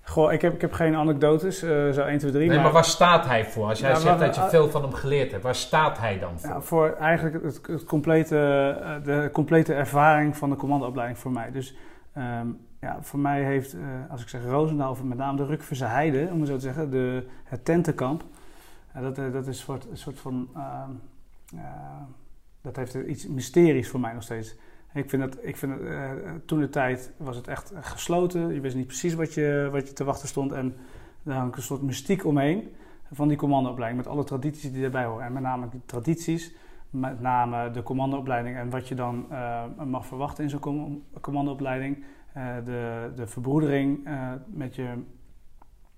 Goh, 0.01 0.33
ik 0.33 0.41
heb, 0.41 0.53
ik 0.53 0.61
heb 0.61 0.73
geen 0.73 0.95
anecdotes, 0.95 1.61
eh, 1.61 1.69
zo 1.89 2.01
1, 2.01 2.17
2, 2.17 2.31
3. 2.31 2.49
Nee, 2.49 2.59
maar 2.59 2.71
waar 2.71 2.85
staat 2.85 3.25
hij 3.25 3.45
voor? 3.45 3.67
Als 3.67 3.79
jij 3.79 3.89
Ja, 3.89 3.95
zegt 3.95 4.19
dat 4.19 4.35
je 4.35 4.47
veel 4.49 4.69
van 4.69 4.81
hem 4.81 4.93
geleerd 4.93 5.31
hebt, 5.31 5.43
waar 5.43 5.55
staat 5.55 5.97
hij 5.97 6.19
dan 6.19 6.39
voor? 6.39 6.49
Ja, 6.49 6.61
voor 6.61 6.95
eigenlijk 6.99 7.43
het, 7.43 7.59
het 7.67 7.83
complete, 7.83 8.37
eh, 8.83 9.03
de 9.03 9.29
complete 9.33 9.73
ervaring 9.73 10.37
van 10.37 10.49
de 10.49 10.55
commandoopleiding 10.55 11.19
voor 11.19 11.31
mij. 11.31 11.51
Dus 11.51 11.75
ehm, 12.13 12.47
ja, 12.81 12.97
voor 13.01 13.19
mij 13.19 13.43
heeft, 13.43 13.73
eh, 13.73 13.79
als 14.09 14.21
ik 14.21 14.29
zeg 14.29 14.41
Roosendaal, 14.45 14.91
of 14.91 15.03
met 15.03 15.17
name 15.17 15.37
de 15.37 15.45
Rukverse 15.45 15.85
Heide, 15.85 16.29
om 16.31 16.39
het 16.39 16.49
zo 16.49 16.55
te 16.55 16.61
zeggen, 16.61 16.89
de, 16.91 17.27
het 17.43 17.65
tentenkamp. 17.65 18.23
Dat, 19.01 19.15
dat 19.15 19.33
is 19.33 19.47
een 19.47 19.53
soort, 19.53 19.87
een 19.89 19.97
soort 19.97 20.19
van. 20.19 20.47
Dat 22.65 22.75
heeft 22.75 22.93
iets 22.93 23.27
mysteries 23.27 23.89
voor 23.89 23.99
mij 23.99 24.13
nog 24.13 24.23
steeds. 24.23 24.55
Ik 24.93 25.09
vind 25.09 25.21
dat, 25.21 25.37
ik 25.45 25.57
vind 25.57 25.71
het, 25.71 25.81
eh, 25.81 26.11
toen 26.45 26.59
de 26.59 26.69
tijd 26.69 27.11
was 27.17 27.35
het 27.35 27.47
echt 27.47 27.73
gesloten. 27.81 28.53
Je 28.53 28.59
wist 28.59 28.75
niet 28.75 28.87
precies 28.87 29.13
wat 29.13 29.33
je, 29.33 29.69
wat 29.71 29.87
je 29.87 29.93
te 29.93 30.03
wachten 30.03 30.27
stond. 30.27 30.51
En 30.51 30.75
daar 31.23 31.37
hangt 31.37 31.57
een 31.57 31.63
soort 31.63 31.81
mystiek 31.81 32.25
omheen 32.25 32.69
van 33.11 33.27
die 33.27 33.37
commandoopleiding. 33.37 34.03
Met 34.03 34.13
alle 34.13 34.23
tradities 34.23 34.71
die 34.71 34.81
daarbij 34.81 35.05
horen. 35.05 35.25
En 35.25 35.33
met 35.33 35.43
name 35.43 35.69
die 35.69 35.81
tradities, 35.85 36.53
met 36.89 37.21
name 37.21 37.71
de 37.71 37.83
commandoopleiding 37.83 38.57
en 38.57 38.69
wat 38.69 38.87
je 38.87 38.95
dan 38.95 39.25
eh, 39.31 39.63
mag 39.85 40.05
verwachten 40.05 40.43
in 40.43 40.49
zo'n 40.49 40.59
com- 40.59 41.03
commandoopleiding. 41.21 42.03
Eh, 42.33 42.55
de, 42.65 43.11
de 43.15 43.27
verbroedering 43.27 44.07
met, 44.45 44.75
je, 44.75 44.93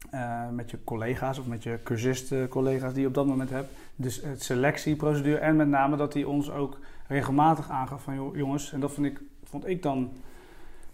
eh, 0.10 0.50
met 0.50 0.72
je 0.72 0.84
collega's 0.84 1.40
of 1.40 1.48
met 1.48 1.64
je 1.64 1.80
cursisten-collega's 1.84 2.94
die 2.94 3.02
je 3.02 3.08
op 3.08 3.14
dat 3.14 3.26
moment 3.26 3.50
hebt. 3.50 3.70
Dus 3.96 4.22
het 4.22 4.44
selectieprocedure 4.44 5.38
en 5.38 5.56
met 5.56 5.68
name 5.68 5.98
dat 5.98 6.14
hij 6.14 6.24
ons 6.24 6.52
ook 6.52 6.80
regelmatig 7.08 7.70
aangaf 7.70 8.04
van 8.04 8.16
"Joh, 8.16 8.36
jongens, 8.36 8.74
en 8.74 8.80
dat 8.80 8.92
vond 8.92 9.08
ik, 9.08 9.22
vond 9.44 9.68
ik 9.68 9.84
dan, 9.84 10.12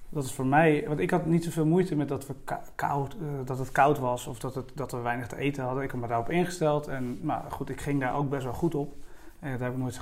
dat 0.10 0.24
is 0.24 0.34
voor 0.34 0.46
mij, 0.46 0.84
want 0.88 1.00
ik 1.00 1.10
had 1.10 1.26
niet 1.26 1.44
zoveel 1.44 1.66
moeite 1.66 1.96
met 1.96 2.08
dat, 2.08 2.28
we 2.28 2.34
koud, 2.76 3.14
eh, 3.14 3.28
dat 3.46 3.60
het 3.60 3.72
koud 3.72 4.00
was 4.00 4.28
of 4.28 4.40
dat, 4.40 4.56
het, 4.56 4.72
dat 4.74 4.92
we 4.92 4.98
weinig 4.98 5.28
te 5.28 5.38
eten 5.38 5.64
hadden. 5.64 5.84
Ik 5.84 5.92
had 5.92 6.00
me 6.00 6.08
daarop 6.08 6.30
ingesteld 6.30 6.88
en 6.88 7.20
maar 7.22 7.44
goed, 7.50 7.70
ik 7.70 7.82
ging 7.82 8.00
daar 8.00 8.16
ook 8.16 8.30
best 8.30 8.44
wel 8.44 8.54
goed 8.54 8.76
op. 8.76 8.96
En 9.40 9.50
daar 9.50 9.60
heb 9.62 9.72
ik, 9.72 9.80
nooit 9.80 10.00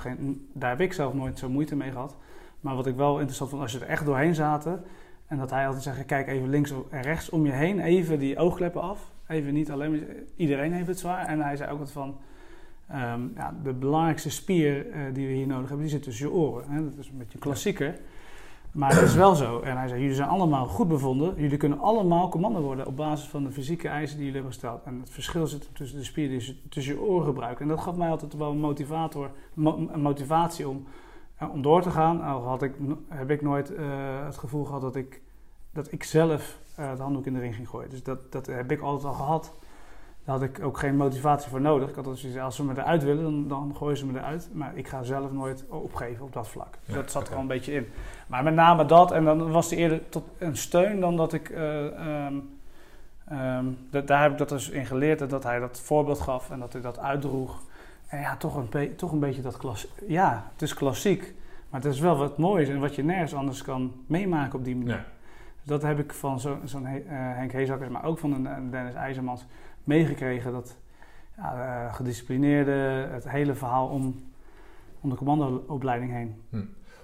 daar 0.52 0.70
heb 0.70 0.80
ik 0.80 0.92
zelf 0.92 1.14
nooit 1.14 1.38
zo 1.38 1.48
moeite 1.48 1.76
mee 1.76 1.90
gehad. 1.90 2.16
Maar 2.60 2.74
wat 2.74 2.86
ik 2.86 2.96
wel 2.96 3.16
interessant 3.16 3.50
vond, 3.50 3.62
als 3.62 3.72
je 3.72 3.78
er 3.78 3.86
echt 3.86 4.04
doorheen 4.04 4.34
zaten 4.34 4.84
en 5.32 5.38
dat 5.38 5.50
hij 5.50 5.66
altijd 5.66 5.82
zei, 5.82 6.04
kijk 6.04 6.28
even 6.28 6.48
links 6.48 6.72
en 6.90 7.02
rechts 7.02 7.30
om 7.30 7.46
je 7.46 7.52
heen, 7.52 7.80
even 7.80 8.18
die 8.18 8.38
oogkleppen 8.38 8.82
af. 8.82 9.10
Even 9.28 9.54
niet 9.54 9.70
alleen, 9.70 10.06
iedereen 10.36 10.72
heeft 10.72 10.86
het 10.86 10.98
zwaar. 10.98 11.26
En 11.26 11.40
hij 11.40 11.56
zei 11.56 11.70
ook 11.70 11.78
wat 11.78 11.90
van, 11.90 12.16
ehm, 12.88 13.20
ja, 13.34 13.54
de 13.62 13.72
belangrijkste 13.72 14.30
spier 14.30 14.90
eh, 14.90 15.00
die 15.12 15.26
we 15.26 15.32
hier 15.32 15.46
nodig 15.46 15.68
hebben, 15.68 15.86
die 15.86 15.94
zit 15.94 16.02
tussen 16.02 16.26
je 16.26 16.32
oren. 16.32 16.70
Hè? 16.70 16.84
Dat 16.84 16.98
is 16.98 17.08
een 17.08 17.18
beetje 17.18 17.38
klassieker. 17.38 17.98
Maar 18.72 18.94
het 18.94 19.02
is 19.02 19.14
wel 19.14 19.34
zo. 19.34 19.60
En 19.60 19.76
hij 19.76 19.88
zei, 19.88 20.00
jullie 20.00 20.16
zijn 20.16 20.28
allemaal 20.28 20.66
goed 20.66 20.88
bevonden. 20.88 21.34
Jullie 21.36 21.56
kunnen 21.56 21.80
allemaal 21.80 22.28
commando 22.28 22.60
worden 22.60 22.86
op 22.86 22.96
basis 22.96 23.28
van 23.28 23.44
de 23.44 23.50
fysieke 23.50 23.88
eisen 23.88 24.16
die 24.16 24.26
jullie 24.26 24.40
hebben 24.40 24.52
gesteld. 24.52 24.82
En 24.84 25.00
het 25.00 25.10
verschil 25.10 25.46
zit 25.46 25.68
tussen 25.72 25.98
de 25.98 26.04
spier 26.04 26.28
die 26.28 26.46
je 26.46 26.68
tussen 26.68 26.94
je 26.94 27.00
oren 27.00 27.26
gebruikt. 27.26 27.60
En 27.60 27.68
dat 27.68 27.80
gaf 27.80 27.96
mij 27.96 28.10
altijd 28.10 28.34
wel 28.34 28.50
een 28.50 28.60
motivator, 28.60 29.30
motivatie 29.94 30.68
om, 30.68 30.86
om 31.50 31.62
door 31.62 31.82
te 31.82 31.90
gaan. 31.90 32.22
Al 32.22 32.42
had 32.42 32.62
ik, 32.62 32.74
heb 33.08 33.30
ik 33.30 33.42
nooit 33.42 33.74
eh, 33.74 33.84
het 34.24 34.36
gevoel 34.36 34.64
gehad 34.64 34.80
dat 34.80 34.96
ik, 34.96 35.20
dat 35.72 35.92
ik 35.92 36.04
zelf 36.04 36.58
eh 36.76 36.90
het 36.90 36.98
handdoek 36.98 37.26
in 37.26 37.32
de 37.34 37.40
ring 37.40 37.54
ging 37.54 37.68
gooien. 37.68 37.90
Dus 37.90 38.02
dat, 38.02 38.32
dat 38.32 38.46
heb 38.46 38.70
ik 38.70 38.80
altijd 38.80 39.06
al 39.06 39.12
gehad. 39.12 39.52
Daar 40.24 40.34
had 40.38 40.44
ik 40.44 40.64
ook 40.64 40.78
geen 40.78 40.96
motivatie 40.96 41.50
voor 41.50 41.60
nodig. 41.60 41.88
Ik 41.88 41.94
had 41.94 42.06
altijd 42.06 42.38
als 42.38 42.56
ze 42.56 42.64
me 42.64 42.72
eruit 42.76 43.04
willen, 43.04 43.22
dan, 43.22 43.48
dan 43.48 43.74
gooien 43.76 43.96
ze 43.96 44.06
me 44.06 44.18
eruit. 44.18 44.48
Maar 44.52 44.76
ik 44.76 44.88
ga 44.88 45.02
zelf 45.02 45.32
nooit 45.32 45.64
opgeven 45.68 46.24
op 46.24 46.32
dat 46.32 46.48
vlak. 46.48 46.78
Ja, 46.84 46.94
dat 46.94 47.10
zat 47.10 47.28
er 47.28 47.34
al 47.34 47.40
een 47.40 47.46
beetje 47.46 47.72
in. 47.72 47.86
Maar 48.26 48.42
met 48.42 48.54
name 48.54 48.84
dat, 48.84 49.12
en 49.12 49.24
dan 49.24 49.50
was 49.50 49.70
hij 49.70 49.78
eerder 49.78 50.08
tot 50.08 50.24
een 50.38 50.56
steun 50.56 51.00
dan 51.00 51.16
dat 51.16 51.32
ik. 51.32 51.50
eh, 51.50 51.86
ehm, 51.86 52.34
ehm, 53.28 53.64
dat, 53.90 54.06
daar 54.06 54.22
heb 54.22 54.32
ik 54.32 54.38
dat 54.38 54.48
dus 54.48 54.68
in 54.68 54.86
geleerd, 54.86 55.30
dat 55.30 55.42
hij 55.42 55.58
dat 55.58 55.80
voorbeeld 55.80 56.20
gaf 56.20 56.50
en 56.50 56.58
dat 56.58 56.72
hij 56.72 56.82
dat 56.82 56.98
uitdroeg. 56.98 57.60
Ja, 58.12 58.36
toch 58.36 58.56
een, 58.56 58.96
toch 58.96 59.12
een 59.12 59.18
beetje 59.20 59.42
dat 59.42 59.56
klas. 59.56 59.88
Ja, 60.06 60.50
het 60.52 60.62
is 60.62 60.74
klassiek, 60.74 61.34
maar 61.70 61.80
het 61.82 61.92
is 61.92 62.00
wel 62.00 62.16
wat 62.16 62.38
moois 62.38 62.68
en 62.68 62.80
wat 62.80 62.94
je 62.94 63.04
nergens 63.04 63.34
anders 63.34 63.62
kan 63.62 63.92
meemaken 64.06 64.58
op 64.58 64.64
die 64.64 64.76
manier. 64.76 65.06
Dus 65.58 65.64
dat 65.66 65.82
heb 65.82 65.98
ik 65.98 66.12
van 66.12 66.40
zo- 66.40 66.58
zo'n 66.64 66.86
He- 66.86 66.98
eh, 66.98 67.04
Henk 67.36 67.52
Heesakkers, 67.52 67.90
maar 67.90 68.04
ook 68.04 68.18
van 68.18 68.46
een, 68.46 68.70
Dennis 68.70 68.94
IJzermans 68.94 69.44
meegekregen. 69.84 70.52
Dat 70.52 70.76
ja, 71.36 71.84
eh, 71.86 71.94
gedisciplineerde, 71.94 73.08
het 73.10 73.28
hele 73.30 73.54
verhaal 73.54 73.88
om, 73.88 74.22
om 75.00 75.10
de 75.10 75.16
commandoopleiding 75.16 76.12
heen. 76.12 76.42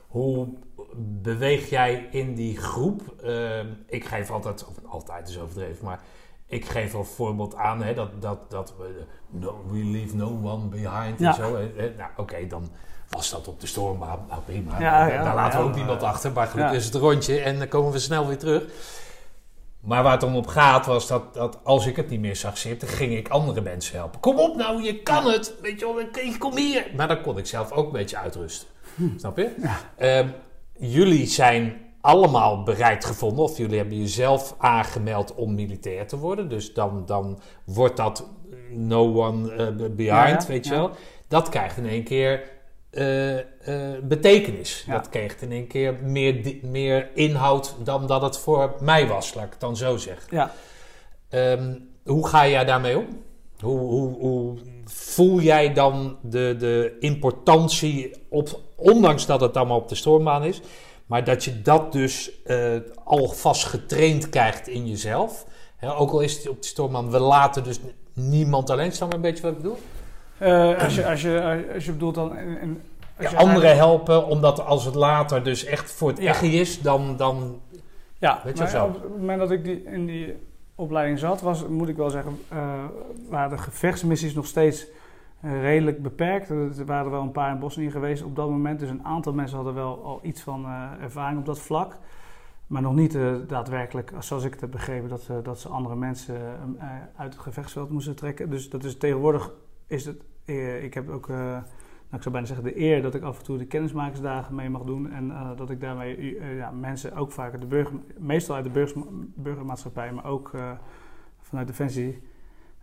Hoe 0.08 0.48
beweeg 1.22 1.70
jij 1.70 2.08
in 2.10 2.34
die 2.34 2.56
groep? 2.56 3.14
Ehm, 3.22 3.66
ik 3.86 4.04
geef 4.04 4.30
altijd, 4.30 4.66
of 4.66 4.76
altijd 4.86 5.28
is 5.28 5.38
overdreven, 5.40 5.84
maar 5.84 6.00
ik 6.48 6.64
geef 6.64 6.92
wel 6.92 7.04
voorbeeld 7.04 7.54
aan 7.54 7.82
hè, 7.82 7.94
dat, 7.94 8.22
dat, 8.22 8.50
dat 8.50 8.74
we, 8.78 9.02
no, 9.30 9.64
we 9.70 9.84
leave 9.84 10.16
no 10.16 10.26
one 10.42 10.64
behind 10.66 11.18
Ja. 11.18 11.28
en 11.28 11.34
zo. 11.34 11.56
hè. 11.56 11.92
Nou, 11.96 12.10
oké, 12.16 12.46
dan 12.46 12.68
was 13.08 13.30
dat 13.30 13.48
op 13.48 13.60
de 13.60 13.66
stormbaan. 13.66 14.24
Nou, 14.28 14.40
prima. 14.42 14.80
Ja, 14.80 14.98
Daar 15.08 15.12
ja, 15.24 15.34
laten 15.34 15.58
we 15.60 15.64
ook 15.66 15.74
niemand 15.74 16.02
achter, 16.02 16.32
maar 16.32 16.46
gelukkig 16.46 16.72
Ja. 16.74 16.78
is 16.78 16.84
het 16.84 16.94
een 16.94 17.00
rondje 17.00 17.40
en 17.40 17.58
dan 17.58 17.68
komen 17.68 17.92
we 17.92 17.98
snel 17.98 18.26
weer 18.26 18.38
terug. 18.38 18.62
Maar 19.80 20.02
waar 20.02 20.12
het 20.12 20.22
om 20.22 20.36
op 20.36 20.46
gaat 20.46 20.86
was 20.86 21.06
dat, 21.06 21.34
dat 21.34 21.58
als 21.64 21.86
ik 21.86 21.96
het 21.96 22.08
niet 22.10 22.20
meer 22.20 22.36
zag 22.36 22.58
zitten, 22.58 22.88
ging 22.88 23.16
ik 23.16 23.28
andere 23.28 23.60
mensen 23.60 23.96
helpen. 23.96 24.20
Kom 24.20 24.38
op 24.38 24.56
nou, 24.56 24.82
je 24.82 25.02
kan 25.02 25.24
het. 25.26 25.54
Weet 25.62 25.80
je 25.80 25.86
wel, 25.94 26.34
kom 26.38 26.56
hier. 26.56 26.86
Maar 26.96 27.08
dan 27.08 27.20
kon 27.22 27.38
ik 27.38 27.46
zelf 27.46 27.72
ook 27.72 27.86
een 27.86 27.92
beetje 27.92 28.16
uitrusten. 28.16 28.68
Snap 29.16 29.36
je? 29.36 29.54
Ehm, 29.96 30.28
jullie 30.78 31.26
zijn 31.26 31.80
allemaal 32.00 32.62
bereid 32.62 33.04
gevonden, 33.04 33.44
of 33.44 33.56
jullie 33.56 33.78
hebben 33.78 33.98
jezelf 33.98 34.54
aangemeld 34.58 35.34
om 35.34 35.54
militair 35.54 36.06
te 36.06 36.18
worden. 36.18 36.48
Dus 36.48 36.74
dan, 36.74 37.02
dan 37.06 37.40
wordt 37.64 37.96
dat 37.96 38.28
no 38.70 39.24
one 39.24 39.52
eh, 39.52 39.66
behind, 39.90 40.42
Ja, 40.42 40.46
weet 40.46 40.64
je 40.64 40.74
ja. 40.74 40.78
wel. 40.78 40.90
Dat 41.28 41.48
krijgt 41.48 41.76
in 41.76 41.86
één 41.86 42.04
keer 42.04 42.56
eh, 42.90 43.38
eh, 43.38 43.44
betekenis. 44.02 44.84
Ja. 44.86 44.92
Dat 44.92 45.08
kreeg 45.08 45.40
in 45.40 45.52
één 45.52 45.66
keer 45.66 45.94
meer, 46.02 46.58
meer 46.62 47.10
inhoud 47.14 47.76
dan 47.84 48.06
dat 48.06 48.22
het 48.22 48.38
voor 48.38 48.74
mij 48.80 49.06
was, 49.06 49.34
laat 49.34 49.44
ik 49.44 49.50
het 49.50 49.60
dan 49.60 49.76
zo 49.76 49.96
zeggen. 49.96 50.36
Ja. 50.36 50.52
Ehm, 51.28 51.74
hoe 52.04 52.28
ga 52.28 52.48
jij 52.48 52.64
daarmee 52.64 52.98
om? 52.98 53.06
Hoe, 53.60 53.78
hoe, 53.78 54.18
hoe 54.18 54.58
voel 54.84 55.40
jij 55.40 55.72
dan 55.72 56.16
de, 56.22 56.54
de 56.58 56.96
importantie, 57.00 58.14
op, 58.30 58.60
ondanks 58.76 59.26
dat 59.26 59.40
het 59.40 59.56
allemaal 59.56 59.78
op 59.78 59.88
de 59.88 59.94
stormbaan 59.94 60.44
is, 60.44 60.60
maar 61.08 61.24
dat 61.24 61.44
je 61.44 61.62
dat 61.62 61.92
dus 61.92 62.42
eh, 62.44 62.76
alvast 63.04 63.64
getraind 63.64 64.28
krijgt 64.28 64.68
in 64.68 64.86
jezelf? 64.88 65.46
Ook 65.82 66.10
al 66.10 66.20
is 66.20 66.36
het 66.36 66.48
op 66.48 66.62
de 66.62 66.68
stormbaan, 66.68 67.10
we 67.10 67.18
laten 67.18 67.64
dus 67.64 67.80
niemand 68.12 68.70
alleen 68.70 68.92
staan, 68.92 69.12
een 69.14 69.20
beetje 69.20 69.42
wat 69.42 69.50
ik 69.52 69.56
bedoel? 69.56 69.78
Eh, 70.38 70.82
als, 70.82 70.94
je, 70.94 71.06
als, 71.06 71.22
je, 71.22 71.66
als 71.74 71.84
je 71.84 71.92
bedoelt 71.92 72.14
dan... 72.14 72.30
Als 72.30 72.38
Ja, 73.26 73.30
je 73.30 73.36
anderen 73.36 73.76
helpen, 73.76 74.26
omdat 74.26 74.64
als 74.64 74.84
het 74.84 74.94
later 74.94 75.42
dus 75.42 75.64
echt 75.64 75.90
voor 75.90 76.08
het 76.08 76.18
Ja. 76.18 76.28
echt 76.28 76.42
is, 76.42 76.80
dan, 76.80 77.16
dan 77.16 77.60
Ja, 78.18 78.40
Weet 78.44 78.56
je 78.56 78.62
maar 78.62 78.72
zo? 78.72 78.84
op 78.84 79.02
het 79.02 79.10
moment 79.18 79.38
dat 79.38 79.50
ik 79.50 79.64
die, 79.64 79.82
in 79.84 80.06
die 80.06 80.36
opleiding 80.74 81.18
zat, 81.18 81.40
was, 81.40 81.66
moet 81.68 81.88
ik 81.88 81.96
wel 81.96 82.10
zeggen, 82.10 82.40
eh, 82.48 82.84
waren 83.28 83.50
de 83.56 83.58
gevechtsmissies 83.62 84.34
nog 84.34 84.46
steeds 84.46 84.86
redelijk 85.40 86.02
beperkt. 86.02 86.48
Er 86.50 86.84
waren 86.86 87.10
wel 87.10 87.22
een 87.22 87.32
paar 87.32 87.52
in 87.52 87.58
Bosnië 87.58 87.90
geweest 87.90 88.22
op 88.22 88.36
dat 88.36 88.50
moment. 88.50 88.80
Dus 88.80 88.90
een 88.90 89.04
aantal 89.04 89.32
mensen 89.32 89.56
hadden 89.56 89.74
wel 89.74 90.04
al 90.04 90.20
iets 90.22 90.40
van 90.42 90.64
eh, 90.64 90.90
ervaring 91.00 91.38
op 91.38 91.46
dat 91.46 91.58
vlak. 91.60 91.98
Maar 92.66 92.82
nog 92.82 92.94
niet 92.94 93.14
eh, 93.14 93.34
daadwerkelijk, 93.46 94.12
zoals 94.18 94.44
ik 94.44 94.52
het 94.52 94.60
heb 94.60 94.70
begrepen, 94.70 95.08
dat, 95.08 95.28
eh, 95.30 95.36
dat 95.42 95.60
ze 95.60 95.68
andere 95.68 95.96
mensen 95.96 96.36
eh, 96.78 96.86
uit 97.16 97.32
het 97.32 97.42
gevechtsveld 97.42 97.90
moesten 97.90 98.16
trekken. 98.16 98.50
Dus 98.50 98.70
dat 98.70 98.84
is 98.84 98.96
tegenwoordig 98.96 99.52
is 99.86 100.04
het. 100.04 100.22
eh, 100.44 100.84
ik 100.84 100.94
heb 100.94 101.08
ook, 101.08 101.28
eh, 101.28 101.36
nou, 101.36 101.62
ik 102.10 102.22
zou 102.22 102.30
bijna 102.30 102.46
zeggen, 102.46 102.64
de 102.66 102.80
eer 102.80 103.02
dat 103.02 103.14
ik 103.14 103.22
af 103.22 103.38
en 103.38 103.44
toe 103.44 103.58
de 103.58 103.66
kennismakersdagen 103.66 104.54
mee 104.54 104.70
mag 104.70 104.82
doen. 104.82 105.10
En 105.10 105.30
eh, 105.30 105.50
dat 105.56 105.70
ik 105.70 105.80
daarmee 105.80 106.38
eh, 106.38 106.56
ja, 106.56 106.70
mensen 106.70 107.16
ook 107.16 107.32
vaak 107.32 107.60
de 107.60 107.66
burger, 107.66 107.94
meestal 108.18 108.54
uit 108.56 108.64
de 108.74 108.92
burgermaatschappij, 109.34 110.12
maar 110.12 110.24
ook 110.24 110.50
eh, 110.54 110.70
vanuit 111.40 111.66
Defensie. 111.66 112.22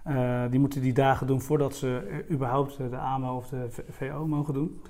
Eh, 0.05 0.43
die 0.49 0.59
moeten 0.59 0.81
die 0.81 0.93
dagen 0.93 1.27
doen 1.27 1.41
voordat 1.41 1.75
ze 1.75 2.07
eh, 2.09 2.35
überhaupt 2.35 2.77
eh, 2.79 2.89
de 2.89 2.97
AMO 2.97 3.35
of 3.35 3.47
de 3.47 3.67
VO 3.89 4.27
mogen 4.27 4.53
doen. 4.53 4.81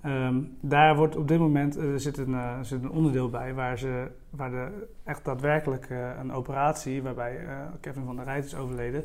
Ehm, 0.00 0.40
daar 0.60 0.96
wordt 0.96 1.16
op 1.16 1.28
dit 1.28 1.38
moment 1.38 1.78
zit 1.96 2.18
een, 2.18 2.64
zit 2.64 2.82
een 2.82 2.90
onderdeel 2.90 3.30
bij 3.30 3.54
waar, 3.54 3.78
ze, 3.78 4.10
waar 4.30 4.50
de, 4.50 4.88
echt 5.04 5.24
daadwerkelijk 5.24 5.88
een 6.20 6.32
operatie, 6.32 7.02
waarbij 7.02 7.38
Kevin 7.80 8.04
van 8.04 8.16
der 8.16 8.24
Rijt 8.24 8.44
is 8.44 8.54
overleden, 8.54 9.04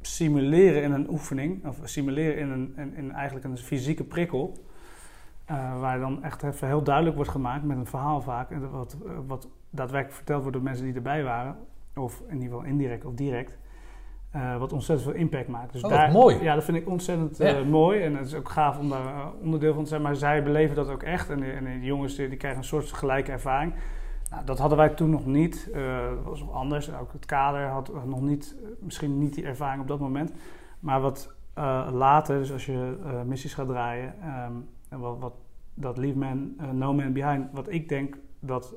simuleren 0.00 0.82
in 0.82 0.92
een 0.92 1.10
oefening, 1.10 1.66
of 1.66 1.78
simuleren 1.82 2.38
in, 2.38 2.50
een, 2.50 2.94
in, 2.96 3.12
eigenlijk 3.12 3.46
een 3.46 3.58
fysieke 3.58 4.04
prikkel. 4.04 4.64
waar 5.80 5.98
dan 5.98 6.22
echt 6.22 6.42
even 6.42 6.68
heel 6.68 6.82
duidelijk 6.82 7.16
wordt 7.16 7.30
gemaakt 7.30 7.64
met 7.64 7.76
een 7.76 7.86
verhaal 7.86 8.20
vaak, 8.20 8.50
wat, 8.70 8.96
wat 9.26 9.48
daadwerkelijk 9.70 10.16
verteld 10.16 10.40
wordt 10.40 10.56
door 10.56 10.66
mensen 10.66 10.84
die 10.84 10.94
erbij 10.94 11.24
waren, 11.24 11.56
of 11.94 12.22
in 12.28 12.34
ieder 12.34 12.48
geval 12.48 12.64
indirect 12.64 13.04
of 13.04 13.14
direct. 13.14 13.58
Eh, 14.34 14.56
wat 14.56 14.72
ontzettend 14.72 15.10
veel 15.10 15.20
impact 15.20 15.48
maakt. 15.48 15.72
Dus 15.72 15.82
Oh, 15.82 15.90
wat 15.90 16.12
mooi. 16.12 16.42
Ja, 16.42 16.54
dat 16.54 16.64
vind 16.64 16.76
ik 16.76 16.88
ontzettend 16.88 17.40
eh, 17.40 17.62
mooi. 17.62 18.02
En 18.02 18.16
het 18.16 18.26
is 18.26 18.34
ook 18.34 18.48
gaaf 18.48 18.78
om 18.78 18.88
daar 18.88 19.06
eh, 19.06 19.26
onderdeel 19.42 19.74
van 19.74 19.82
te 19.82 19.88
zijn. 19.88 20.02
Maar 20.02 20.16
zij 20.16 20.42
beleven 20.42 20.76
dat 20.76 20.88
ook 20.88 21.02
echt. 21.02 21.30
En, 21.30 21.42
en 21.42 21.64
die 21.64 21.84
jongens 21.84 22.14
die, 22.14 22.28
die 22.28 22.38
krijgen 22.38 22.60
een 22.60 22.66
soort 22.66 22.92
gelijke 22.92 23.32
ervaring. 23.32 23.74
Nou, 24.30 24.44
dat 24.44 24.58
hadden 24.58 24.78
wij 24.78 24.88
toen 24.88 25.10
nog 25.10 25.26
niet. 25.26 25.70
Dat 26.14 26.24
was 26.24 26.50
anders. 26.50 26.94
Ook 26.94 27.12
het 27.12 27.26
kader 27.26 27.66
had 27.66 27.92
nog 28.06 28.20
niet, 28.20 28.56
misschien 28.78 29.18
niet 29.18 29.34
die 29.34 29.44
ervaring 29.44 29.82
op 29.82 29.88
dat 29.88 30.00
moment. 30.00 30.32
Maar 30.80 31.00
wat 31.00 31.34
later, 31.92 32.38
dus 32.38 32.52
als 32.52 32.66
je 32.66 32.96
missies 33.26 33.54
gaat 33.54 33.68
draaien, 33.68 34.14
ehm, 34.22 34.52
en 34.88 34.98
wat, 34.98 35.18
wat 35.18 35.34
dat 35.74 35.98
Leave 35.98 36.18
Man, 36.18 36.56
No 36.72 36.92
Man 36.92 37.12
Behind, 37.12 37.46
wat 37.52 37.70
ik 37.70 37.88
denk 37.88 38.16
dat 38.40 38.74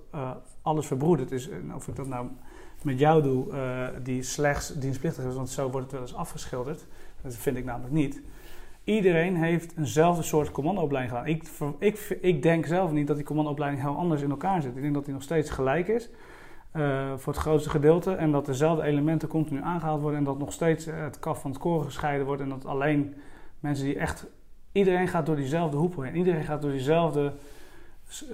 alles 0.62 0.88
verbroedert 0.88 1.32
is. 1.32 1.50
En 1.50 1.76
of 1.76 1.88
ik 1.88 1.96
dat 1.96 2.08
nou 2.08 2.28
met 2.84 3.00
jou 3.00 3.22
doe, 3.24 3.52
eh, 3.52 3.88
die 4.04 4.24
slechts 4.24 4.74
dienstplichtig 4.80 5.24
is, 5.24 5.36
want 5.36 5.50
zo 5.50 5.70
wordt 5.70 5.86
het 5.86 5.92
wel 5.92 6.02
eens 6.02 6.16
afgeschilderd. 6.16 6.86
Dat 7.22 7.36
vind 7.36 7.58
ik 7.58 7.66
namelijk 7.66 7.94
niet. 7.94 8.22
Iedereen 8.84 9.36
heeft 9.36 9.74
eenzelfde 9.78 10.24
soort 10.24 10.52
commandoopleiding 10.52 11.18
gedaan. 11.18 11.34
Ik, 11.36 11.44
ik, 11.80 12.18
ik 12.22 12.42
denk 12.42 12.66
zelf 12.66 12.92
niet 12.92 13.08
dat 13.08 13.16
die 13.16 13.26
commandoopleiding 13.26 13.84
heel 13.84 13.96
anders 13.96 14.22
in 14.22 14.30
elkaar 14.30 14.62
zit. 14.62 14.76
Ik 14.76 14.82
denk 14.82 14.94
dat 14.94 15.06
die 15.06 15.14
nog 15.14 15.24
steeds 15.24 15.50
gelijk 15.50 15.88
is. 15.88 16.10
eh, 16.72 17.12
voor 17.16 17.34
het 17.34 17.42
grootste 17.42 17.70
gedeelte. 17.70 18.12
En 18.14 18.32
dat 18.32 18.46
dezelfde 18.46 18.84
elementen 18.84 19.28
continu 19.28 19.62
aangehaald 19.62 20.02
worden. 20.02 20.20
En 20.20 20.26
dat 20.26 20.38
nog 20.38 20.54
steeds 20.54 20.86
eh, 20.88 21.04
het 21.04 21.20
kaf 21.20 21.42
van 21.42 21.52
het 21.52 21.60
koren 21.60 21.86
gescheiden 21.86 22.26
wordt. 22.26 22.42
En 22.42 22.50
dat 22.50 22.66
alleen 22.66 23.16
mensen 23.60 23.86
die 23.86 23.98
echt. 23.98 24.26
Iedereen 24.72 25.08
gaat 25.08 25.26
door 25.26 25.36
diezelfde 25.36 25.78
hoepel 25.78 26.02
heen. 26.02 26.16
Iedereen 26.16 26.44
gaat 26.44 26.62
door 26.62 26.72
diezelfde 26.72 27.34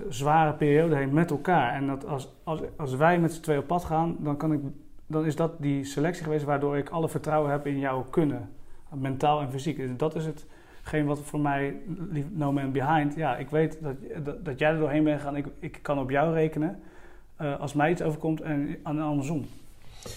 zware 0.10 0.54
periode 0.54 0.96
heen 0.96 1.14
met 1.14 1.32
elkaar. 1.32 1.74
En 1.74 1.88
dat 1.88 2.08
als, 2.08 2.28
als, 2.44 2.60
als 2.78 2.96
wij 2.96 3.20
met 3.20 3.34
z'n 3.34 3.42
twee 3.42 3.58
op 3.58 3.68
pad 3.68 3.84
gaan, 3.84 4.16
dan, 4.20 4.38
kan 4.38 4.54
ik, 4.54 4.60
dan 5.08 5.26
is 5.26 5.36
dat 5.36 5.52
die 5.58 5.84
selectie 5.86 6.24
geweest 6.24 6.46
waardoor 6.46 6.78
ik 6.78 6.90
alle 6.90 7.10
vertrouwen 7.10 7.52
heb 7.52 7.68
in 7.68 7.80
jouw 7.80 8.06
kunnen. 8.10 8.50
Mentaal 8.94 9.42
en 9.42 9.52
fysiek. 9.52 9.78
En 9.80 9.94
dat 9.98 10.16
is 10.16 10.26
hetgeen 10.82 11.06
wat 11.06 11.20
voor 11.24 11.40
mij, 11.40 11.76
lief- 12.12 12.26
no 12.32 12.52
man 12.52 12.72
behind. 12.72 13.16
Ja, 13.16 13.36
ik 13.38 13.50
weet 13.50 13.78
dat, 13.82 13.96
dat, 14.26 14.46
dat 14.46 14.60
jij 14.60 14.72
er 14.72 14.80
doorheen 14.80 15.04
bent 15.04 15.20
gegaan. 15.20 15.36
Ik, 15.36 15.46
ik 15.60 15.80
kan 15.82 16.00
op 16.00 16.10
jou 16.10 16.34
rekenen. 16.34 16.80
eh, 17.36 17.60
als 17.60 17.74
mij 17.74 17.92
iets 17.92 18.02
overkomt 18.02 18.42
en, 18.42 18.78
en 18.84 19.00
andersom. 19.02 19.46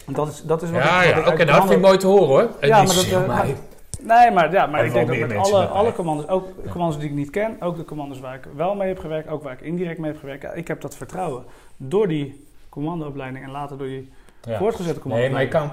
En 0.07 0.13
dat 0.13 0.29
is, 0.29 0.43
dat 0.43 0.63
is 0.63 0.71
wat 0.71 0.83
Ja, 0.83 1.03
ik, 1.03 1.11
ja, 1.15 1.19
oké, 1.21 1.29
uit 1.29 1.39
nou, 1.39 1.51
dat 1.51 1.61
vind 1.61 1.71
ik 1.71 1.81
mooi 1.87 1.99
te 1.99 2.07
horen 2.07 2.27
hoor. 2.27 2.51
En 2.61 2.69
Ja, 2.69 2.77
maar 2.83 2.95
dat, 3.11 3.27
mij. 3.27 3.57
Nee, 4.03 4.31
maar, 4.31 4.53
ja, 4.53 4.67
maar 4.67 4.85
ik 4.85 4.93
denk 4.93 5.09
dat 5.09 5.19
met 5.19 5.37
alle, 5.37 5.65
alle 5.65 5.93
commanders, 5.93 6.29
ook 6.29 6.49
commanders 6.71 7.01
die 7.01 7.11
ik 7.11 7.17
niet 7.17 7.31
ken, 7.31 7.57
ook 7.61 7.77
de 7.77 7.85
commanders 7.85 8.21
waar 8.21 8.35
ik 8.35 8.45
wel 8.57 8.75
mee 8.75 8.89
heb 8.89 8.99
gewerkt, 8.99 9.29
ook 9.29 9.43
waar 9.43 9.53
ik 9.53 9.61
indirect 9.61 9.99
mee 9.99 10.11
heb 10.11 10.21
gewerkt, 10.21 10.43
ja, 10.43 10.53
ik 10.53 10.69
heb 10.69 10.81
dat 10.81 10.97
vertrouwen. 10.97 11.45
Door 11.77 12.09
die 12.09 12.47
commandoopleiding 12.69 13.45
en 13.45 13.51
later 13.51 13.79
door 13.79 13.87
die 13.87 14.11
Ja. 14.43 14.59
voortgezette 14.59 15.09
Nee, 15.09 15.31
maar 15.31 15.43
je 15.43 15.49
kan... 15.49 15.71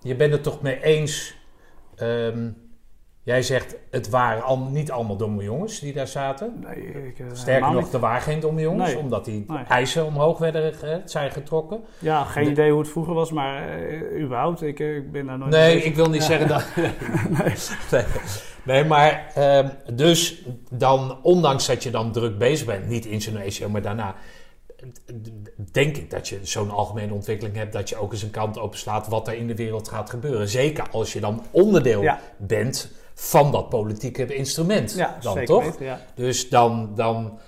Je 0.00 0.14
bent 0.14 0.32
het 0.32 0.42
toch 0.42 0.62
mee 0.62 0.82
eens... 0.82 1.36
ehm, 1.96 2.48
jij 3.24 3.42
zegt, 3.42 3.76
het 3.90 4.08
waren 4.08 4.42
al, 4.42 4.58
niet 4.58 4.90
allemaal 4.90 5.16
domme 5.16 5.42
jongens 5.42 5.78
die 5.80 5.92
daar 5.92 6.08
zaten. 6.08 6.64
Nee, 6.66 7.06
ik, 7.06 7.18
eh, 7.18 7.26
Sterker 7.32 7.72
nog, 7.72 7.92
er 7.92 7.98
waren 7.98 8.22
geen 8.22 8.40
domme 8.40 8.60
jongens, 8.60 8.92
Nee. 8.92 8.98
omdat 8.98 9.24
die 9.24 9.44
Nee. 9.48 9.64
eisen 9.68 10.06
omhoog 10.06 10.38
werden 10.38 10.74
ge- 10.74 11.00
zijn 11.04 11.30
getrokken. 11.30 11.80
Ja, 11.98 12.24
geen 12.24 12.50
idee 12.50 12.70
hoe 12.70 12.80
het 12.80 12.88
vroeger 12.90 13.14
was, 13.14 13.32
maar 13.32 13.78
eh, 13.78 14.22
überhaupt, 14.22 14.62
ik, 14.62 14.80
eh, 14.80 14.96
ik 14.96 15.12
ben 15.12 15.26
daar 15.26 15.38
nooit 15.38 15.50
Nee, 15.50 15.82
ik 15.82 15.94
wil 15.96 16.08
niet 16.10 16.20
Ja. 16.20 16.26
zeggen 16.26 16.48
dat... 16.48 16.64
nee. 17.90 18.04
nee, 18.62 18.84
maar 18.84 19.30
ehm, 19.34 19.68
dus 19.94 20.42
dan, 20.70 21.18
ondanks 21.22 21.66
dat 21.66 21.82
je 21.82 21.90
dan 21.90 22.12
druk 22.12 22.38
bezig 22.38 22.66
bent, 22.66 22.88
niet 22.88 23.06
in 23.06 23.12
Indonesië, 23.12 23.66
maar 23.66 23.82
daarna, 23.82 24.14
denk 25.72 25.96
ik 25.96 26.10
dat 26.10 26.28
je 26.28 26.38
zo'n 26.42 26.70
algemene 26.70 27.12
ontwikkeling 27.12 27.56
hebt 27.56 27.72
dat 27.72 27.88
je 27.88 27.96
ook 27.96 28.12
eens 28.12 28.22
een 28.22 28.30
kant 28.30 28.58
openslaat 28.58 29.08
wat 29.08 29.28
er 29.28 29.34
in 29.34 29.46
de 29.46 29.54
wereld 29.56 29.88
gaat 29.88 30.10
gebeuren. 30.10 30.48
Zeker 30.48 30.84
als 30.90 31.12
je 31.12 31.20
dan 31.20 31.42
onderdeel 31.50 32.02
Ja. 32.02 32.20
bent 32.36 32.90
van 33.14 33.52
dat 33.52 33.68
politieke 33.68 34.34
instrument. 34.34 34.94
Ja, 34.96 35.16
dan 35.20 35.32
zeker 35.32 35.46
toch? 35.46 35.64
weten, 35.64 35.84
ja. 35.84 36.00
Dus 36.14 36.48
dan, 36.48 36.90
dan, 36.94 37.38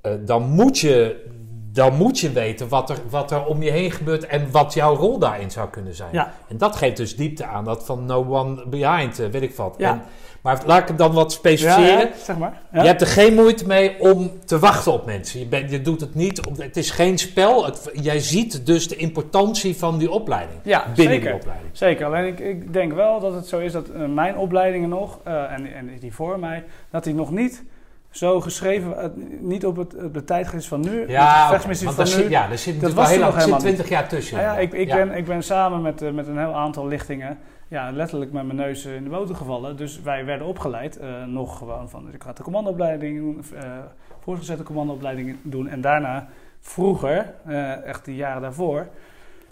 eh, 0.00 0.12
dan, 0.20 0.42
moet 0.42 0.78
je, 0.78 1.24
dan 1.72 1.96
moet 1.96 2.18
je 2.18 2.32
weten 2.32 2.68
wat 2.68 2.90
er, 2.90 2.98
wat 3.10 3.30
er 3.30 3.44
om 3.44 3.62
je 3.62 3.70
heen 3.70 3.90
gebeurt 3.90 4.26
en 4.26 4.50
wat 4.50 4.74
jouw 4.74 4.94
rol 4.96 5.18
daarin 5.18 5.50
zou 5.50 5.68
kunnen 5.68 5.94
zijn. 5.94 6.12
Ja. 6.12 6.34
En 6.48 6.58
dat 6.58 6.76
geeft 6.76 6.96
dus 6.96 7.16
diepte 7.16 7.44
aan 7.44 7.64
dat 7.64 7.84
van 7.84 8.04
no 8.04 8.24
one 8.24 8.66
behind, 8.68 9.18
eh, 9.18 9.28
weet 9.28 9.42
ik 9.42 9.54
wat. 9.54 9.76
En, 9.76 10.02
maar 10.46 10.62
laat 10.66 10.80
ik 10.80 10.88
het 10.88 10.98
dan 10.98 11.12
wat 11.12 11.32
specificeren. 11.32 11.98
ja, 11.98 12.08
zeg 12.22 12.38
maar. 12.38 12.60
Ja. 12.72 12.80
Je 12.80 12.86
hebt 12.88 13.00
er 13.00 13.06
geen 13.06 13.34
moeite 13.34 13.66
mee 13.66 14.00
om 14.00 14.32
te 14.44 14.58
wachten 14.58 14.92
op 14.92 15.06
mensen. 15.06 15.40
Je, 15.40 15.64
je 15.68 15.82
doet 15.82 16.00
het 16.00 16.14
niet, 16.14 16.46
om, 16.46 16.54
het 16.58 16.76
is 16.76 16.90
geen 16.90 17.18
spel. 17.18 17.64
Het, 17.64 17.90
jij 17.92 18.20
ziet 18.20 18.66
dus 18.66 18.88
de 18.88 18.96
importantie 18.96 19.76
van 19.76 19.98
die 19.98 20.10
opleiding. 20.10 20.58
Ja, 20.62 20.84
binnen 20.94 21.14
zeker. 21.14 21.30
die 21.30 21.40
opleiding. 21.40 21.70
Zeker, 21.72 22.06
alleen 22.06 22.26
ik, 22.26 22.38
ik 22.38 22.72
denk 22.72 22.92
wel 22.92 23.20
dat 23.20 23.34
het 23.34 23.46
zo 23.46 23.58
is 23.58 23.72
dat 23.72 23.88
eh, 23.88 24.06
mijn 24.06 24.36
opleidingen 24.36 24.88
nog, 24.88 25.18
eh, 25.24 25.52
en, 25.52 25.74
en 25.74 25.90
die 26.00 26.14
voor 26.14 26.38
mij, 26.38 26.64
dat 26.90 27.04
die 27.04 27.14
nog 27.14 27.30
niet 27.30 27.62
zo 28.10 28.40
geschreven, 28.40 28.98
eh, 28.98 29.08
niet 29.40 29.66
op 29.66 29.76
het, 29.76 29.94
de 30.12 30.24
tijdgeest 30.24 30.68
van 30.68 30.80
nu, 30.80 31.08
Ja, 31.08 31.50
want 31.50 31.78
van 31.78 31.94
daar 31.96 32.06
nu. 32.06 32.12
zit, 32.12 32.28
ja, 32.28 32.48
daar 32.48 32.58
zit 32.58 32.74
natuurlijk 32.74 33.00
was 33.00 33.08
wel 33.08 33.16
heel 33.16 33.18
lang, 33.18 33.32
nog 33.32 33.34
er 33.34 33.40
zit 33.40 33.50
helemaal 33.50 33.58
20 33.58 33.88
jaar 33.88 34.08
tussen. 34.08 34.36
Nou 34.36 34.48
ja, 34.48 34.58
ik, 34.58 34.72
ik, 34.72 34.88
Ja. 34.88 34.96
Ben, 34.96 35.16
ik 35.16 35.24
ben 35.24 35.42
samen 35.42 35.82
met, 35.82 36.14
met 36.14 36.26
een 36.26 36.38
heel 36.38 36.54
aantal 36.54 36.86
lichtingen 36.86 37.38
ja, 37.68 37.90
letterlijk 37.90 38.32
met 38.32 38.44
mijn 38.44 38.58
neus 38.58 38.84
in 38.84 39.04
de 39.04 39.10
boter 39.10 39.36
gevallen. 39.36 39.76
Dus 39.76 40.00
wij 40.00 40.24
werden 40.24 40.46
opgeleid, 40.46 40.96
eh, 40.96 41.24
nog 41.24 41.58
gewoon 41.58 41.88
van, 41.88 42.04
dus 42.04 42.14
ik 42.14 42.22
had 42.22 42.36
de 42.36 42.42
commandoopleiding 42.42 43.18
doen, 43.18 43.44
eh, 43.60 43.78
voortgezette 44.18 44.62
commandoopleiding 44.62 45.36
doen. 45.42 45.68
En 45.68 45.80
daarna, 45.80 46.28
vroeger, 46.60 47.34
eh, 47.44 47.84
echt 47.84 48.04
de 48.04 48.14
jaren 48.14 48.42
daarvoor, 48.42 48.88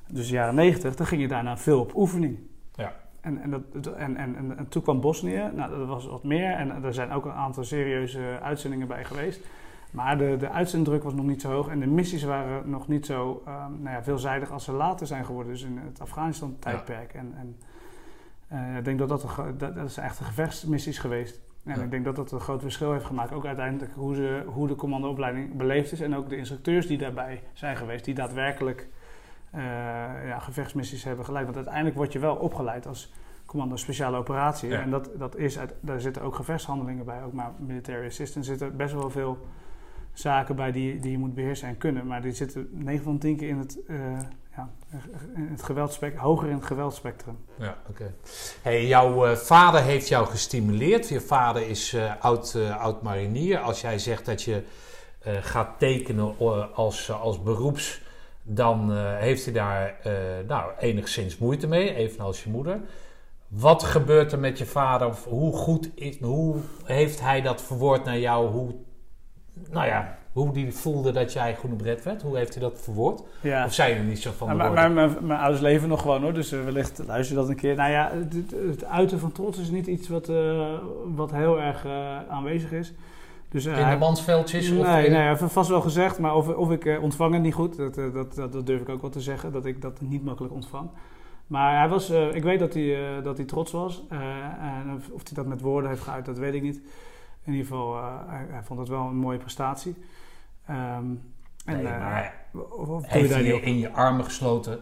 Dus 0.06 0.28
de 0.28 0.34
jaren 0.34 0.54
90, 0.54 0.94
dan 0.94 1.06
ging 1.06 1.20
je 1.20 1.28
daarna 1.28 1.56
veel 1.56 1.80
op 1.80 1.94
oefening. 1.94 2.38
Ja. 2.74 2.92
En, 3.20 3.40
en, 3.42 3.50
dat, 3.50 3.86
en, 3.86 4.16
en, 4.16 4.36
en, 4.36 4.58
en 4.58 4.68
toen 4.68 4.82
kwam 4.82 5.00
Bosnië, 5.00 5.50
nou, 5.54 5.78
dat 5.78 5.86
was 5.86 6.06
wat 6.06 6.24
meer. 6.24 6.52
En 6.52 6.84
er 6.84 6.94
zijn 6.94 7.12
ook 7.12 7.24
een 7.24 7.32
aantal 7.32 7.64
serieuze 7.64 8.38
uitzendingen 8.42 8.88
bij 8.88 9.04
geweest. 9.04 9.40
Maar 9.90 10.18
de, 10.18 10.36
de 10.36 10.50
uitzenddruk 10.50 11.02
was 11.02 11.14
nog 11.14 11.24
niet 11.24 11.40
zo 11.40 11.50
hoog 11.50 11.68
en 11.68 11.80
de 11.80 11.86
missies 11.86 12.22
waren 12.22 12.70
nog 12.70 12.88
niet 12.88 13.06
zo 13.06 13.42
ehm, 13.46 13.82
nou 13.82 13.96
ja, 13.96 14.02
veelzijdig 14.02 14.50
als 14.50 14.64
ze 14.64 14.72
later 14.72 15.06
zijn 15.06 15.24
geworden. 15.24 15.52
Dus 15.52 15.62
in 15.62 15.78
het 15.78 16.00
Afghanistan-tijdperk. 16.00 17.14
En, 17.14 17.34
en 17.38 17.56
eh, 18.54 18.76
ik 18.76 18.84
denk 18.84 18.98
dat 18.98 19.08
dat, 19.08 19.22
een, 19.22 19.58
dat, 19.58 19.74
dat 19.74 19.86
is 19.86 19.96
echt 19.96 20.18
een 20.18 20.26
gevechtsmissies 20.26 20.98
geweest. 20.98 21.40
En 21.64 21.76
Ja. 21.76 21.82
ik 21.82 21.90
denk 21.90 22.04
dat 22.04 22.16
dat 22.16 22.32
een 22.32 22.40
groot 22.40 22.62
verschil 22.62 22.92
heeft 22.92 23.04
gemaakt. 23.04 23.32
Ook 23.32 23.46
uiteindelijk 23.46 23.92
hoe, 23.94 24.14
ze, 24.14 24.42
hoe 24.46 24.66
de 24.68 24.74
commandoopleiding 24.74 25.56
beleefd 25.56 25.92
is. 25.92 26.00
En 26.00 26.16
ook 26.16 26.28
de 26.28 26.36
instructeurs 26.36 26.86
die 26.86 26.98
daarbij 26.98 27.42
zijn 27.52 27.76
geweest. 27.76 28.04
Die 28.04 28.14
daadwerkelijk 28.14 28.88
eh, 29.50 29.60
ja, 30.26 30.38
gevechtsmissies 30.38 31.04
hebben 31.04 31.24
geleid. 31.24 31.44
Want 31.44 31.56
uiteindelijk 31.56 31.96
word 31.96 32.12
je 32.12 32.18
wel 32.18 32.36
opgeleid 32.36 32.86
als 32.86 33.12
commando 33.46 33.76
speciale 33.76 34.16
operatie. 34.16 34.68
Ja. 34.68 34.80
En 34.80 34.90
dat, 34.90 35.10
dat 35.18 35.36
is 35.36 35.58
uit, 35.58 35.74
daar 35.80 36.00
zitten 36.00 36.22
ook 36.22 36.34
gevechtshandelingen 36.34 37.04
bij. 37.04 37.22
Ook 37.22 37.32
maar 37.32 37.50
military 37.58 38.06
assistance 38.06 38.50
zitten 38.50 38.76
best 38.76 38.94
wel 38.94 39.10
veel 39.10 39.38
zaken 40.12 40.56
bij 40.56 40.72
die, 40.72 40.98
die 40.98 41.10
je 41.10 41.18
moet 41.18 41.34
beheersen 41.34 41.68
en 41.68 41.78
kunnen. 41.78 42.06
Maar 42.06 42.22
die 42.22 42.32
zitten 42.32 42.68
9 42.72 43.04
van 43.04 43.18
10 43.18 43.36
keer 43.36 43.48
in 43.48 43.58
het, 43.58 43.84
eh 43.86 43.96
ja, 44.56 44.70
het 45.50 46.16
hoger 46.16 46.48
in 46.48 46.54
het 46.54 46.64
geweldspectrum. 46.64 47.38
Ja, 47.58 47.76
oké. 47.88 48.14
Hey, 48.62 48.86
jouw 48.86 49.26
eh, 49.26 49.36
vader 49.36 49.82
heeft 49.82 50.08
jou 50.08 50.26
gestimuleerd. 50.26 51.08
Je 51.08 51.20
vader 51.20 51.68
is 51.68 51.92
eh, 51.92 52.12
oud, 52.20 52.54
eh, 52.54 52.80
oud 52.80 53.02
marinier. 53.02 53.58
Als 53.58 53.80
jij 53.80 53.98
zegt 53.98 54.26
dat 54.26 54.42
je 54.42 54.64
eh, 55.18 55.34
gaat 55.40 55.78
tekenen 55.78 56.34
eh, 56.38 56.64
als, 56.74 57.10
als 57.10 57.42
beroeps, 57.42 58.02
dan 58.42 58.92
eh, 58.92 59.16
heeft 59.16 59.44
hij 59.44 59.52
daar 59.52 60.00
eh, 60.02 60.12
nou, 60.46 60.72
enigszins 60.78 61.38
moeite 61.38 61.66
mee, 61.66 61.94
evenals 61.94 62.44
je 62.44 62.50
moeder. 62.50 62.80
Wat 63.48 63.82
gebeurt 63.82 64.32
er 64.32 64.38
met 64.38 64.58
je 64.58 64.66
vader? 64.66 65.06
Of 65.06 65.24
hoe 65.24 65.56
goed 65.56 65.90
is, 65.94 66.20
hoe 66.20 66.56
heeft 66.84 67.20
hij 67.20 67.40
dat 67.40 67.62
verwoord 67.62 68.04
naar 68.04 68.18
jou? 68.18 68.50
Hoe, 68.50 68.74
nou 69.70 69.86
ja, 69.86 70.18
hoe 70.34 70.52
die 70.52 70.72
voelde 70.72 71.12
dat 71.12 71.32
jij 71.32 71.54
groene 71.54 71.76
bret 71.76 72.02
werd? 72.02 72.22
Hoe 72.22 72.36
heeft 72.36 72.54
hij 72.54 72.62
dat 72.62 72.80
verwoord? 72.80 73.22
Ja. 73.40 73.64
Of 73.64 73.72
zijn 73.72 73.96
er 73.96 74.04
niet 74.04 74.18
zo 74.18 74.30
van 74.36 74.56
Maar, 74.56 74.92
mijn, 74.92 75.16
mijn 75.26 75.40
ouders 75.40 75.60
leven 75.60 75.88
nog 75.88 76.00
gewoon 76.00 76.22
hoor, 76.22 76.32
dus 76.32 76.52
eh, 76.52 76.64
wellicht 76.64 77.02
luister 77.06 77.36
je 77.36 77.40
dat 77.40 77.50
een 77.50 77.56
keer. 77.56 77.74
Nou 77.74 77.90
ja, 77.90 78.12
het, 78.68 78.84
uiten 78.84 79.18
van 79.18 79.32
trots 79.32 79.58
is 79.58 79.70
niet 79.70 79.86
iets 79.86 80.08
wat, 80.08 80.28
eh, 80.28 80.74
wat 81.14 81.30
heel 81.30 81.60
erg 81.60 81.84
eh, 81.84 82.18
aanwezig 82.28 82.72
is. 82.72 82.92
Dus, 83.48 83.66
eh, 83.66 83.78
In 83.78 83.90
de 83.90 83.96
mansveldjes? 83.96 84.70
Nee, 84.70 84.80
of 84.80 84.86
nee, 84.86 85.10
heeft 85.10 85.42
vast 85.52 85.68
wel 85.68 85.80
gezegd, 85.80 86.18
maar 86.18 86.34
of, 86.34 86.48
of 86.48 86.70
ik 86.70 86.98
ontvang 87.00 87.32
het 87.32 87.42
niet 87.42 87.54
goed, 87.54 87.76
dat, 87.76 87.94
dat, 87.94 88.34
dat, 88.34 88.52
dat 88.52 88.66
durf 88.66 88.80
ik 88.80 88.88
ook 88.88 89.00
wel 89.00 89.10
te 89.10 89.20
zeggen, 89.20 89.52
dat 89.52 89.64
ik 89.64 89.82
dat 89.82 90.00
niet 90.00 90.24
makkelijk 90.24 90.54
ontvang. 90.54 90.88
Maar 91.46 91.78
hij 91.78 91.88
was, 91.88 92.10
ik 92.10 92.42
weet 92.42 92.58
dat 92.58 92.74
hij, 92.74 92.96
dat 93.22 93.36
hij 93.36 93.46
trots 93.46 93.72
was. 93.72 94.02
en 94.08 94.94
of, 94.96 95.08
of 95.10 95.22
hij 95.24 95.34
dat 95.34 95.46
met 95.46 95.60
woorden 95.60 95.90
heeft 95.90 96.02
geuit, 96.02 96.24
dat 96.24 96.38
weet 96.38 96.54
ik 96.54 96.62
niet. 96.62 96.80
In 97.44 97.52
ieder 97.52 97.66
geval, 97.66 97.96
hij, 98.26 98.46
hij 98.50 98.62
vond 98.62 98.78
het 98.78 98.88
wel 98.88 99.06
een 99.06 99.16
mooie 99.16 99.38
prestatie. 99.38 99.94
Ehm, 100.66 101.04
en, 101.64 101.76
Nee, 101.76 101.86
eh, 101.86 101.98
maar 101.98 102.34
of, 102.52 102.88
of 102.88 103.06
doe 103.06 103.22
je 103.22 103.28
daar 103.28 103.42
in 103.42 103.78
je 103.78 103.90
armen 103.90 104.24
gesloten? 104.24 104.78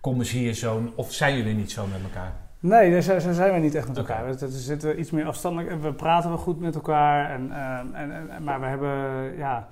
Kom 0.00 0.22
zie 0.22 0.44
je 0.44 0.54
zo'n... 0.54 0.92
Of 0.94 1.12
zijn 1.12 1.36
jullie 1.36 1.54
niet 1.54 1.70
zo 1.70 1.86
met 1.86 2.02
elkaar? 2.02 2.32
Nee, 2.60 2.90
daar 2.90 3.02
zijn, 3.02 3.22
daar 3.22 3.34
zijn 3.34 3.52
we 3.52 3.58
niet 3.58 3.74
echt 3.74 3.88
met 3.88 3.96
elkaar. 3.96 4.26
We, 4.26 4.38
we 4.38 4.48
zitten 4.50 5.00
iets 5.00 5.10
meer 5.10 5.26
afstandelijk. 5.26 5.82
We 5.82 5.92
praten 5.92 6.30
wel 6.30 6.38
goed 6.38 6.60
met 6.60 6.74
elkaar. 6.74 7.30
En, 7.30 7.52
ehm, 7.52 7.94
en, 7.94 8.30
en, 8.30 8.44
maar 8.44 8.60
we 8.60 8.66
hebben, 8.66 9.36
ja... 9.36 9.68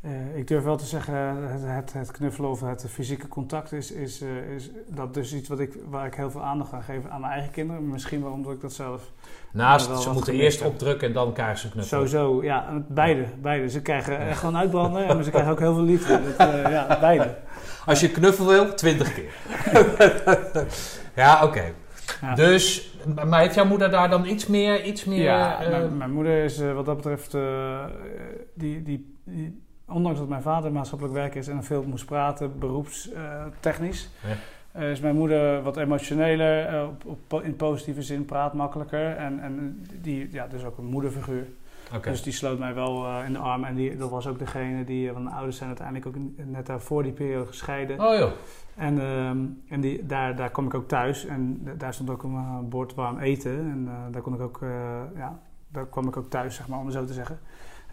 eh, 0.00 0.36
ik 0.36 0.46
durf 0.46 0.64
wel 0.64 0.76
te 0.76 0.84
zeggen, 0.84 1.14
het, 1.14 1.62
het, 1.64 1.92
het 1.92 2.10
knuffelen 2.10 2.50
of 2.50 2.60
het 2.60 2.86
fysieke 2.88 3.28
contact 3.28 3.72
is, 3.72 3.92
is, 3.92 4.20
eh, 4.20 4.54
is 4.54 4.70
dat 4.88 5.14
dus 5.14 5.34
iets 5.34 5.48
wat 5.48 5.60
ik, 5.60 5.76
waar 5.88 6.06
ik 6.06 6.14
heel 6.14 6.30
veel 6.30 6.42
aandacht 6.42 6.72
aan 6.72 6.82
geef 6.82 7.06
aan 7.08 7.20
mijn 7.20 7.32
eigen 7.32 7.50
kinderen. 7.50 7.88
Misschien 7.88 8.22
wel 8.22 8.32
omdat 8.32 8.52
ik 8.52 8.60
dat 8.60 8.72
zelf 8.72 9.12
Naast, 9.52 10.02
ze 10.02 10.10
moeten 10.12 10.34
eerst 10.34 10.62
opdrukken 10.62 11.08
en 11.08 11.14
dan 11.14 11.26
elkaar 11.26 11.58
ze 11.58 11.70
knuffelen. 11.70 12.08
sowieso, 12.08 12.44
ja, 12.44 12.84
beide, 12.88 13.24
beide. 13.42 13.68
Ze 13.68 13.82
krijgen 13.82 14.36
gewoon 14.36 14.56
uitbranden, 14.56 15.06
maar 15.06 15.24
ze 15.24 15.30
krijgen 15.30 15.52
ook 15.52 15.58
heel 15.58 15.74
veel 15.74 15.84
liefde. 15.84 16.20
Dat, 16.38 16.48
eh, 16.48 16.70
ja, 16.70 16.98
beide. 17.00 17.36
Als 17.86 18.00
je 18.00 18.10
knuffel 18.10 18.46
wil, 18.46 18.74
20 18.74 19.14
keer. 19.14 19.32
ja, 21.24 21.44
oké. 21.44 21.72
Ja. 22.20 22.34
Dus, 22.34 22.94
maar 23.26 23.40
heeft 23.40 23.54
jouw 23.54 23.64
moeder 23.64 23.90
daar 23.90 24.10
dan 24.10 24.26
iets 24.26 24.46
meer... 24.46 24.84
Iets 24.84 25.04
meer 25.04 25.22
Ja, 25.22 25.58
mijn, 25.70 25.96
mijn 25.96 26.12
moeder 26.12 26.44
is 26.44 26.58
wat 26.58 26.86
dat 26.86 26.96
betreft, 26.96 27.36
die, 28.54 28.82
die, 28.82 29.18
die, 29.24 29.68
ondanks 29.90 30.18
dat 30.18 30.28
mijn 30.28 30.42
vader 30.42 30.72
maatschappelijk 30.72 31.16
werker 31.16 31.40
is 31.40 31.48
en 31.48 31.64
veel 31.64 31.82
moest 31.82 32.04
praten, 32.06 32.58
beroepstechnisch, 32.58 34.10
Ja. 34.72 34.80
is 34.80 35.00
mijn 35.00 35.14
moeder 35.16 35.62
wat 35.62 35.76
emotioneler, 35.76 36.66
eh, 36.66 36.86
op, 37.04 37.32
op, 37.32 37.42
in 37.42 37.56
positieve 37.56 38.02
zin, 38.02 38.24
praat 38.24 38.54
makkelijker. 38.54 39.16
En, 39.16 39.40
en 39.40 39.86
die, 40.02 40.28
ja, 40.32 40.46
dus 40.46 40.64
ook 40.64 40.78
een 40.78 40.84
moederfiguur. 40.84 41.46
Dus 42.02 42.22
die 42.22 42.32
sloot 42.32 42.58
mij 42.58 42.74
wel 42.74 43.06
eh, 43.06 43.26
in 43.26 43.32
de 43.32 43.38
arm. 43.38 43.64
En 43.64 43.74
die, 43.74 43.96
dat 43.96 44.10
was 44.10 44.26
ook 44.26 44.38
degene 44.38 44.84
die, 44.84 45.06
eh, 45.06 45.12
want 45.12 45.24
mijn 45.24 45.36
ouders 45.36 45.56
zijn 45.56 45.68
uiteindelijk 45.68 46.06
ook 46.06 46.14
net 46.36 46.66
daarvoor 46.66 47.02
die 47.02 47.12
periode 47.12 47.46
gescheiden. 47.46 48.00
Oh 48.00 48.18
joh. 48.18 48.30
En, 48.76 49.00
ehm, 49.00 49.38
en 49.68 49.80
die, 49.80 50.06
daar, 50.06 50.36
daar 50.36 50.50
kwam 50.50 50.66
ik 50.66 50.74
ook 50.74 50.88
thuis 50.88 51.26
en 51.26 51.68
daar 51.78 51.94
stond 51.94 52.10
ook 52.10 52.22
een 52.22 52.34
eh, 52.34 52.58
bord 52.68 52.94
warm 52.94 53.18
eten. 53.18 53.58
En 53.58 53.88
eh, 53.88 54.12
daar 54.12 54.22
kon 54.22 54.34
ik 54.34 54.40
ook, 54.40 54.62
eh, 54.62 54.68
ja, 55.16 55.38
daar 55.68 55.86
kwam 55.86 56.08
ik 56.08 56.16
ook 56.16 56.30
thuis, 56.30 56.54
zeg 56.54 56.68
maar, 56.68 56.78
om 56.78 56.84
het 56.84 56.94
zo 56.94 57.04
te 57.04 57.12
zeggen. 57.12 57.38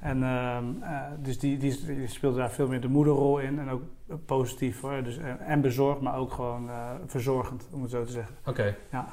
En 0.02 0.24
ehm, 0.24 0.64
eh, 0.82 1.02
dus 1.20 1.40
die, 1.40 1.58
die, 1.58 1.86
die 1.86 2.08
speelde 2.08 2.38
daar 2.38 2.52
veel 2.52 2.68
meer 2.68 2.82
de 2.82 2.88
moederrol 2.88 3.40
in 3.40 3.60
en 3.60 3.70
ook 3.70 3.82
positief 4.26 4.82
hoor. 4.82 5.04
Dus, 5.04 5.18
eh, 5.18 5.26
en 5.46 5.62
bezorgd, 5.62 6.02
maar 6.02 6.16
ook 6.18 6.32
gewoon 6.34 6.70
eh, 6.70 6.76
verzorgend, 7.06 7.68
om 7.72 7.82
het 7.82 7.92
zo 7.92 8.04
te 8.04 8.12
zeggen. 8.12 8.36
Oké. 8.46 8.76
Ja. 8.92 9.06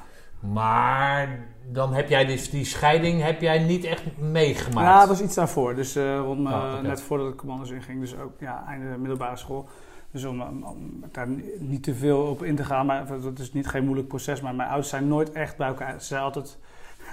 Maar 0.53 1.39
dan 1.71 1.93
heb 1.93 2.09
jij 2.09 2.25
dus 2.25 2.49
die 2.49 2.65
scheiding 2.65 3.21
heb 3.21 3.41
jij 3.41 3.59
niet 3.59 3.83
echt 3.83 4.03
meegemaakt. 4.19 4.87
Ja, 4.87 4.99
het 4.99 5.07
was 5.09 5.21
iets 5.21 5.35
daarvoor. 5.35 5.75
Dus 5.75 5.95
rond 5.95 6.47
Ah, 6.47 6.81
net 6.81 7.01
voordat 7.01 7.27
ik 7.29 7.35
commando's 7.35 7.69
inging. 7.71 7.99
Dus 7.99 8.17
ook 8.17 8.31
ja, 8.39 8.63
einde 8.67 8.97
middelbare 8.97 9.35
school. 9.37 9.67
Dus 10.11 10.23
om, 10.25 10.41
om- 10.41 11.03
daar 11.11 11.27
ni- 11.27 11.49
niet 11.59 11.83
te 11.83 11.93
veel 11.93 12.21
op 12.21 12.43
in 12.43 12.55
te 12.55 12.63
gaan. 12.63 12.85
Maar 12.85 13.05
dat 13.21 13.39
is 13.39 13.53
niet 13.53 13.67
geen 13.67 13.83
moeilijk 13.85 14.07
proces. 14.07 14.41
Maar 14.41 14.55
mijn 14.55 14.67
ouders 14.69 14.89
zijn 14.89 15.07
nooit 15.07 15.31
echt 15.31 15.57
bij 15.57 15.67
elkaar. 15.67 15.99
Ze 16.01 16.05
zijn 16.05 16.21
altijd, 16.21 16.59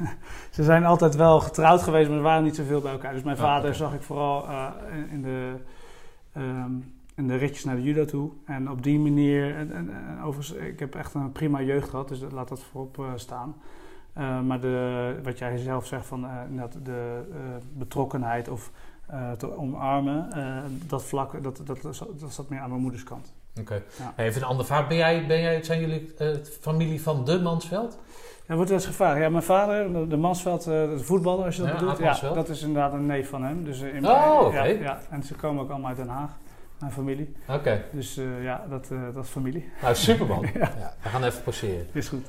ze 0.50 0.62
zijn 0.64 0.84
altijd 0.84 1.14
wel 1.16 1.40
getrouwd 1.40 1.82
geweest. 1.82 2.08
Maar 2.08 2.16
er 2.18 2.22
waren 2.24 2.44
niet 2.44 2.56
zoveel 2.56 2.80
bij 2.80 2.92
elkaar. 2.92 3.12
Dus 3.12 3.22
mijn 3.22 3.36
Ah, 3.36 3.42
vader 3.42 3.74
zag 3.74 3.94
ik 3.94 4.02
vooral 4.02 4.48
eh, 4.48 4.68
in, 4.92 5.08
in 5.10 5.22
de... 5.22 5.52
ehm, 6.32 6.70
in 7.14 7.26
de 7.28 7.36
ritjes 7.36 7.64
naar 7.64 7.76
de 7.76 7.82
judo 7.82 8.04
toe. 8.04 8.30
En 8.46 8.70
op 8.70 8.82
die 8.82 8.98
manier... 8.98 9.54
En, 9.56 9.72
en, 9.72 9.90
en 10.08 10.22
overigens, 10.22 10.58
ik 10.58 10.78
heb 10.78 10.94
echt 10.94 11.14
een 11.14 11.32
prima 11.32 11.60
jeugd 11.62 11.88
gehad. 11.88 12.08
Dus 12.08 12.20
dat- 12.20 12.32
laat 12.32 12.48
dat 12.48 12.62
voorop 12.62 12.98
eh, 12.98 13.04
staan. 13.16 13.54
Eh, 14.12 14.40
maar 14.40 14.60
de, 14.60 15.14
wat 15.22 15.38
jij 15.38 15.56
zelf 15.56 15.86
zegt 15.86 16.06
van 16.06 16.26
dat 16.50 16.76
de 16.82 17.22
betrokkenheid 17.72 18.48
of 18.48 18.70
te 19.38 19.56
omarmen, 19.58 20.28
dat 20.86 21.04
vlak, 21.04 21.42
dat, 21.42 21.60
dat, 21.64 21.82
dat, 21.82 22.06
dat 22.20 22.32
zat 22.32 22.48
meer 22.48 22.60
aan 22.60 22.68
mijn 22.68 22.80
moeders 22.80 23.02
kant. 23.04 23.32
Oké. 23.60 23.82
Ja. 23.98 24.12
Even 24.24 24.42
een 24.42 24.46
ander 24.48 24.66
vraag. 24.66 24.88
Ben 24.88 24.96
jij, 24.96 25.26
ben 25.26 25.40
jij, 25.40 25.62
zijn 25.64 25.80
jullie 25.80 26.14
familie 26.60 27.02
van 27.02 27.24
de 27.24 27.40
Mansveld? 27.40 27.98
Ja, 28.52 28.58
wordt 28.58 28.70
wel 28.72 28.80
eens 28.80 28.88
gevraagd. 28.88 29.20
Ja, 29.20 29.28
mijn 29.28 29.42
vader, 29.42 30.08
de, 30.08 30.16
Mansveld, 30.16 30.66
eh, 30.66 30.72
de 30.72 30.98
voetballer 30.98 31.44
als 31.44 31.56
je 31.56 31.62
dat 31.62 31.70
Ja, 31.70 31.78
bedoelt, 31.78 31.98
ja, 32.20 32.32
dat 32.34 32.48
is 32.48 32.62
inderdaad 32.62 32.92
een 32.92 33.06
neef 33.06 33.28
van 33.28 33.42
hem. 33.42 33.64
Dus, 33.64 33.82
eh, 33.82 33.94
in, 33.94 34.06
Oh, 34.06 34.40
oké. 34.46 34.62
ja, 34.62 34.64
ja, 34.64 34.98
en 35.10 35.22
ze 35.22 35.34
komen 35.34 35.62
ook 35.62 35.70
allemaal 35.70 35.88
uit 35.88 35.96
Den 35.96 36.08
Haag, 36.08 36.30
mijn 36.78 36.92
familie. 36.92 37.32
Oké. 37.48 37.84
Dus 37.92 38.16
eh, 38.16 38.42
ja, 38.42 38.64
dat, 38.68 38.88
dat 39.14 39.24
is 39.24 39.30
familie. 39.30 39.70
Nou, 39.82 39.94
superman. 39.94 40.40
Ja. 40.54 40.70
ja. 40.78 40.94
We 41.02 41.08
gaan 41.08 41.24
even 41.24 41.42
passeren. 41.42 41.86
Is 41.92 42.08
goed. 42.08 42.26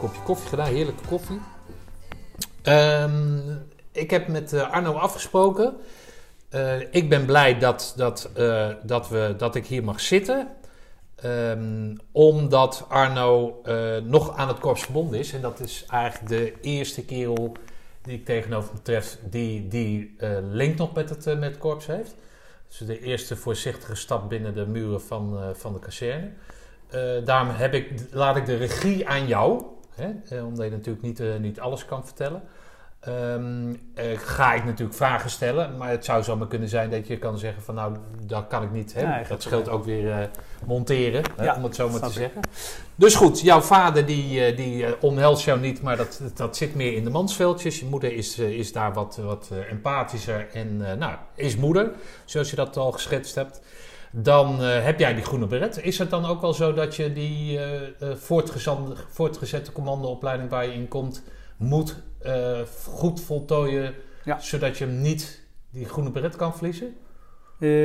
Kopje 0.00 0.22
koffie 0.22 0.48
gedaan. 0.48 0.66
Heerlijke 0.66 1.06
koffie. 1.08 1.40
Ehm, 2.62 3.38
ik 3.92 4.10
heb 4.10 4.28
met 4.28 4.52
eh, 4.52 4.70
Arno 4.70 4.92
afgesproken. 4.92 5.76
Eh, 6.48 6.80
ik 6.94 7.08
ben 7.08 7.26
blij 7.26 7.58
dat, 7.58 7.92
dat, 7.96 8.30
eh, 8.34 8.68
dat, 8.82 9.08
we, 9.08 9.34
dat 9.38 9.54
ik 9.54 9.66
hier 9.66 9.84
mag 9.84 10.00
zitten. 10.00 10.48
Ehm, 11.16 11.96
omdat 12.12 12.84
Arno 12.88 13.62
nog 14.04 14.36
aan 14.36 14.48
het 14.48 14.58
korps 14.58 14.82
verbonden 14.82 15.18
is. 15.18 15.32
En 15.32 15.40
dat 15.40 15.60
is 15.60 15.84
eigenlijk 15.88 16.28
de 16.28 16.60
eerste 16.60 17.04
kerel 17.04 17.52
die 18.02 18.16
ik 18.16 18.24
tegenover 18.24 18.70
me 18.74 18.82
tref 18.82 19.18
die, 19.30 19.68
die 19.68 20.16
link 20.50 20.78
nog 20.78 20.94
met 20.94 21.10
het, 21.10 21.24
met 21.24 21.42
het 21.42 21.58
korps 21.58 21.86
heeft. 21.86 22.14
Dus 22.68 22.78
de 22.78 23.00
eerste 23.00 23.36
voorzichtige 23.36 23.94
stap 23.94 24.28
binnen 24.28 24.54
de 24.54 24.66
muren 24.66 25.02
van, 25.02 25.54
van 25.54 25.72
de 25.72 25.78
kazerne. 25.78 26.30
Daarom 27.24 27.54
heb 27.54 27.74
ik, 27.74 27.92
laat 28.10 28.36
ik 28.36 28.46
de 28.46 28.56
regie 28.56 29.08
aan 29.08 29.26
jou. 29.26 29.62
Hè, 30.00 30.36
eh, 30.36 30.46
omdat 30.46 30.64
je 30.64 30.70
natuurlijk 30.70 31.04
niet, 31.04 31.20
eh, 31.20 31.36
niet 31.40 31.60
alles 31.60 31.84
kan 31.84 32.04
vertellen. 32.04 32.42
Ehm, 33.00 33.74
eh, 33.94 34.04
ga 34.18 34.54
ik 34.54 34.64
natuurlijk 34.64 34.96
vragen 34.96 35.30
stellen, 35.30 35.76
maar 35.76 35.90
het 35.90 36.04
zou 36.04 36.22
zomaar 36.22 36.46
kunnen 36.48 36.68
zijn 36.68 36.90
dat 36.90 37.06
je 37.06 37.18
kan 37.18 37.38
zeggen 37.38 37.62
van 37.62 37.74
nou, 37.74 37.96
dat 38.26 38.46
kan 38.46 38.62
ik 38.62 38.70
niet. 38.70 38.94
Hè? 38.94 39.28
Dat 39.28 39.42
scheelt 39.42 39.68
ook 39.68 39.84
weer 39.84 40.30
monteren, 40.66 41.22
hè, 41.36 41.44
Ja, 41.44 41.56
om 41.56 41.64
het 41.64 41.74
zo 41.74 41.88
maar 41.88 42.00
te 42.00 42.06
ik. 42.06 42.12
zeggen. 42.12 42.40
Dus 42.94 43.14
goed, 43.14 43.40
jouw 43.40 43.60
vader 43.60 44.06
die, 44.06 44.54
die 44.54 45.02
omhelst 45.02 45.44
jou 45.44 45.60
niet, 45.60 45.82
maar 45.82 45.96
dat, 45.96 46.20
dat 46.34 46.56
zit 46.56 46.74
meer 46.74 46.92
in 46.92 47.04
de 47.04 47.10
mansveldjes. 47.10 47.80
Je 47.80 47.86
moeder 47.86 48.12
is, 48.12 48.38
is 48.38 48.72
daar 48.72 48.92
wat, 48.92 49.16
wat 49.16 49.50
empathischer 49.70 50.48
en 50.52 50.76
nou, 50.76 51.14
is 51.34 51.56
moeder, 51.56 51.90
zoals 52.24 52.50
je 52.50 52.56
dat 52.56 52.76
al 52.76 52.92
geschetst 52.92 53.34
hebt. 53.34 53.60
Dan 54.12 54.62
eh, 54.62 54.84
heb 54.84 54.98
jij 54.98 55.14
die 55.14 55.24
groene 55.24 55.46
beret. 55.46 55.82
Is 55.82 55.98
het 55.98 56.10
dan 56.10 56.24
ook 56.24 56.40
wel 56.40 56.52
zo 56.54 56.72
dat 56.72 56.96
je 56.96 57.12
die 57.12 57.58
eh, 57.58 58.10
eh, 58.10 58.16
voortgezande- 58.16 58.96
voortgezette 59.08 59.72
commandoopleiding 59.72 60.50
waar 60.50 60.66
je 60.66 60.72
in 60.72 60.88
komt, 60.88 61.22
moet 61.56 62.02
goed 62.86 63.20
voltooien, 63.20 63.94
Ja. 64.24 64.38
zodat 64.38 64.78
je 64.78 64.84
hem 64.84 65.00
niet 65.00 65.42
die 65.70 65.84
groene 65.84 66.10
beret 66.10 66.36
kan 66.36 66.54
verliezen? 66.54 66.96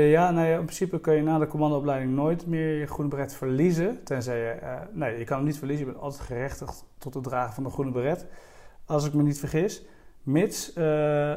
Ja, 0.09 0.31
nou 0.31 0.47
ja, 0.47 0.57
in 0.57 0.63
principe 0.65 0.99
kun 0.99 1.13
je 1.13 1.21
na 1.21 1.37
de 1.39 1.47
commandoopleiding 1.47 2.11
nooit 2.15 2.45
meer 2.47 2.79
je 2.79 2.85
groene 2.85 3.09
beret 3.09 3.33
verliezen. 3.33 4.03
Tenzij 4.03 4.39
je, 4.39 4.49
eh, 4.49 4.73
nee, 4.91 5.17
je 5.17 5.23
kan 5.23 5.37
hem 5.37 5.45
niet 5.45 5.57
verliezen. 5.57 5.85
Je 5.85 5.91
bent 5.91 6.03
altijd 6.03 6.23
gerechtigd 6.23 6.85
tot 6.97 7.13
het 7.13 7.23
dragen 7.23 7.53
van 7.53 7.63
de 7.63 7.69
groene 7.69 7.91
beret. 7.91 8.25
Als 8.85 9.05
ik 9.05 9.13
me 9.13 9.23
niet 9.23 9.39
vergis. 9.39 9.83
Mits 10.23 10.71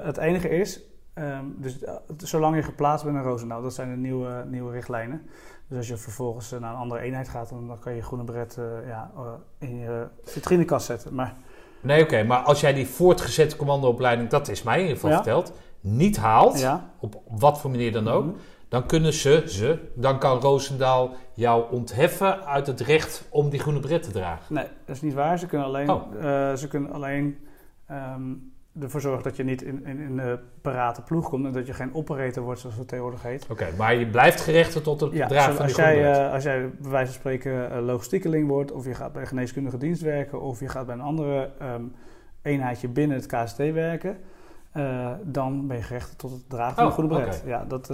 het 0.02 0.16
enige 0.16 0.48
is, 0.48 0.80
ehm, 1.22 1.44
dus 1.56 1.82
eh, 1.82 1.94
zolang 2.16 2.56
je 2.56 2.62
geplaatst 2.62 3.04
bent 3.04 3.16
in 3.16 3.22
Roosendaal, 3.22 3.62
dat 3.62 3.74
zijn 3.74 3.90
de 3.90 3.96
nieuwe, 3.96 4.44
nieuwe 4.48 4.72
richtlijnen. 4.72 5.22
Dus 5.68 5.76
als 5.78 5.88
je 5.88 5.96
vervolgens 5.96 6.52
eh, 6.52 6.60
naar 6.60 6.72
een 6.72 6.78
andere 6.78 7.00
eenheid 7.00 7.28
gaat, 7.28 7.48
dan, 7.48 7.66
dan 7.66 7.78
kan 7.78 7.94
je 7.94 8.02
groene 8.02 8.24
beret 8.24 8.56
eh, 8.58 8.64
ja, 8.88 9.10
in 9.58 9.78
je 9.78 10.06
vitrinekast 10.24 10.86
zetten. 10.86 11.14
Maar 11.14 11.34
Nee, 11.80 12.02
oké, 12.02 12.22
maar 12.22 12.38
als 12.38 12.60
jij 12.60 12.72
die 12.72 12.86
voortgezette 12.86 13.56
commandoopleiding, 13.56 14.28
dat 14.28 14.48
is 14.48 14.62
mij 14.62 14.74
in 14.74 14.80
ieder 14.80 14.94
geval 14.94 15.10
Ja. 15.10 15.16
verteld, 15.16 15.52
niet 15.80 16.16
haalt, 16.16 16.60
ja, 16.60 16.90
op 17.00 17.22
wat 17.28 17.60
voor 17.60 17.70
manier 17.70 17.92
dan 17.92 18.08
ook, 18.08 18.24
Mhm. 18.24 18.34
dan 18.68 18.86
kunnen 18.86 19.12
ze, 19.12 19.42
ze, 19.46 19.78
dan 19.94 20.18
kan 20.18 20.40
Roosendaal 20.40 21.10
jou 21.34 21.64
ontheffen 21.72 22.44
uit 22.46 22.66
het 22.66 22.80
recht 22.80 23.26
om 23.30 23.50
die 23.50 23.60
groene 23.60 23.80
bret 23.80 24.02
te 24.02 24.10
dragen. 24.10 24.54
Nee, 24.54 24.66
dat 24.84 24.96
is 24.96 25.02
niet 25.02 25.14
waar. 25.14 25.38
Ze 25.38 25.46
kunnen 25.46 25.66
alleen, 25.66 25.90
Oh. 25.90 26.12
ze 26.54 26.66
kunnen 26.68 26.92
alleen 26.92 27.38
ehm, 27.86 28.32
ervoor 28.80 29.00
zorgen 29.00 29.22
dat 29.22 29.36
je 29.36 29.44
niet 29.44 29.62
in, 29.62 29.86
in, 29.86 29.98
in 29.98 30.16
de 30.16 30.38
parate 30.62 31.02
ploeg 31.02 31.28
komt 31.28 31.46
en 31.46 31.52
dat 31.52 31.66
je 31.66 31.72
geen 31.72 31.94
operator 31.94 32.42
wordt, 32.42 32.60
zoals 32.60 32.76
het 32.76 32.88
tegenwoordig 32.88 33.22
heet. 33.22 33.46
Oké, 33.50 33.66
maar 33.76 33.94
je 33.94 34.06
blijft 34.06 34.40
gerechten 34.40 34.82
tot 34.82 35.00
het 35.00 35.12
Ja, 35.12 35.26
dragen 35.26 35.54
van 35.54 35.66
die 35.66 35.74
als, 35.74 35.84
groene 35.84 36.00
jij, 36.00 36.10
bret. 36.12 36.26
eh, 36.26 36.32
als 36.32 36.42
jij 36.42 36.60
bij 36.78 36.90
wijze 36.90 37.06
van 37.12 37.20
spreken 37.20 37.70
eh, 37.70 37.82
logistiekeling 37.84 38.48
wordt, 38.48 38.72
of 38.72 38.84
je 38.84 38.94
gaat 38.94 39.12
bij 39.12 39.22
een 39.22 39.28
geneeskundige 39.28 39.76
dienst 39.76 40.02
werken, 40.02 40.40
of 40.40 40.60
je 40.60 40.68
gaat 40.68 40.86
bij 40.86 40.94
een 40.94 41.00
andere 41.00 41.50
ehm, 41.58 41.82
eenheidje 42.42 42.88
binnen 42.88 43.16
het 43.16 43.26
KST 43.26 43.56
werken, 43.56 44.16
eh, 44.72 45.10
dan 45.22 45.66
ben 45.66 45.76
je 45.76 45.82
gerechtigd 45.82 46.18
tot 46.18 46.30
het 46.30 46.48
dragen 46.50 46.74
van 46.74 46.84
Oh, 46.84 46.88
de 46.90 46.96
groene 46.96 47.14
beret. 47.14 47.36
oké. 47.40 47.48
Ja, 47.48 47.64
dat, 47.68 47.86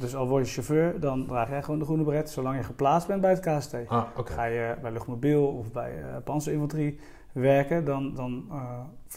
dus 0.00 0.16
al 0.16 0.28
word 0.28 0.46
je 0.46 0.52
chauffeur, 0.52 1.00
dan 1.00 1.26
draag 1.26 1.48
jij 1.48 1.62
gewoon 1.62 1.78
de 1.78 1.84
groene 1.84 2.04
beret, 2.04 2.30
zolang 2.30 2.56
je 2.56 2.62
geplaatst 2.62 3.08
bent 3.08 3.20
bij 3.20 3.30
het 3.30 3.40
KST. 3.40 3.74
Ah. 3.86 4.02
Ga 4.24 4.44
je 4.44 4.74
bij 4.82 4.92
luchtmobiel 4.92 5.46
of 5.46 5.72
bij 5.72 5.90
eh 6.02 6.16
panzerinfanterie 6.24 6.98
werken, 7.32 7.84
dan, 7.84 8.14
dan 8.14 8.44
eh, 8.50 8.56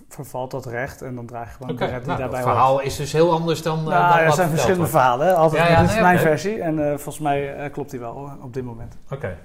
vervalt 0.10 0.52
dat 0.52 0.66
recht 0.66 1.02
en 1.02 1.16
dan 1.16 1.26
draag 1.26 1.50
je 1.50 1.56
gewoon 1.56 1.72
Oké, 1.76 1.86
de 1.86 1.92
die 1.98 2.06
nou, 2.06 2.20
daarbij 2.20 2.40
het 2.40 2.48
verhaal 2.50 2.82
is 2.82 2.96
dus 2.96 3.12
heel 3.12 3.32
anders 3.32 3.62
dan, 3.62 3.80
eh, 3.80 3.86
Nou, 3.86 4.10
dan 4.18 4.26
er 4.26 4.32
zijn 4.34 4.50
verschillende 4.50 4.78
wordt. 4.82 4.92
verhalen, 4.92 5.28
hè? 5.28 5.34
altijd. 5.34 5.64
Ja, 5.68 5.72
ja, 5.72 5.82
dit 5.82 5.90
is 5.90 6.00
mijn 6.00 6.20
versie 6.20 6.62
en 6.62 6.80
eh, 6.80 6.88
volgens 6.90 7.20
mij 7.20 7.70
klopt 7.72 7.90
die 7.90 8.00
wel 8.00 8.30
op 8.42 8.54
dit 8.54 8.64
moment. 8.64 8.98
Oké. 9.12 9.38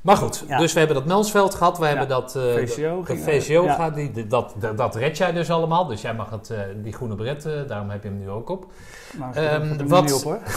Maar 0.00 0.16
goed, 0.16 0.44
Ja. 0.48 0.58
dus 0.58 0.72
we 0.72 0.78
hebben 0.78 0.96
dat 0.96 1.06
Melsveld 1.06 1.54
gehad, 1.54 1.78
we 1.78 1.86
hebben 1.86 2.08
dat... 2.08 2.32
VCO 2.32 3.02
De 3.06 3.16
VCO 3.16 3.66
gaat, 3.66 3.94
die, 3.94 4.26
dat, 4.26 4.54
dat, 4.58 4.76
dat 4.76 4.94
red 4.94 5.16
jij 5.16 5.32
dus 5.32 5.50
allemaal. 5.50 5.86
Dus 5.86 6.00
jij 6.02 6.14
mag 6.14 6.30
het, 6.30 6.52
die 6.82 6.92
groene 6.92 7.14
bret, 7.14 7.48
daarom 7.68 7.90
heb 7.90 8.02
je 8.02 8.08
hem 8.08 8.18
nu 8.18 8.30
ook 8.30 8.48
op. 8.48 8.72
Nou, 9.18 9.34
Ehm, 9.34 9.76
nu 9.76 9.86
wat- 9.86 10.02
niet 10.02 10.12
op 10.12 10.22
hoor. 10.22 10.38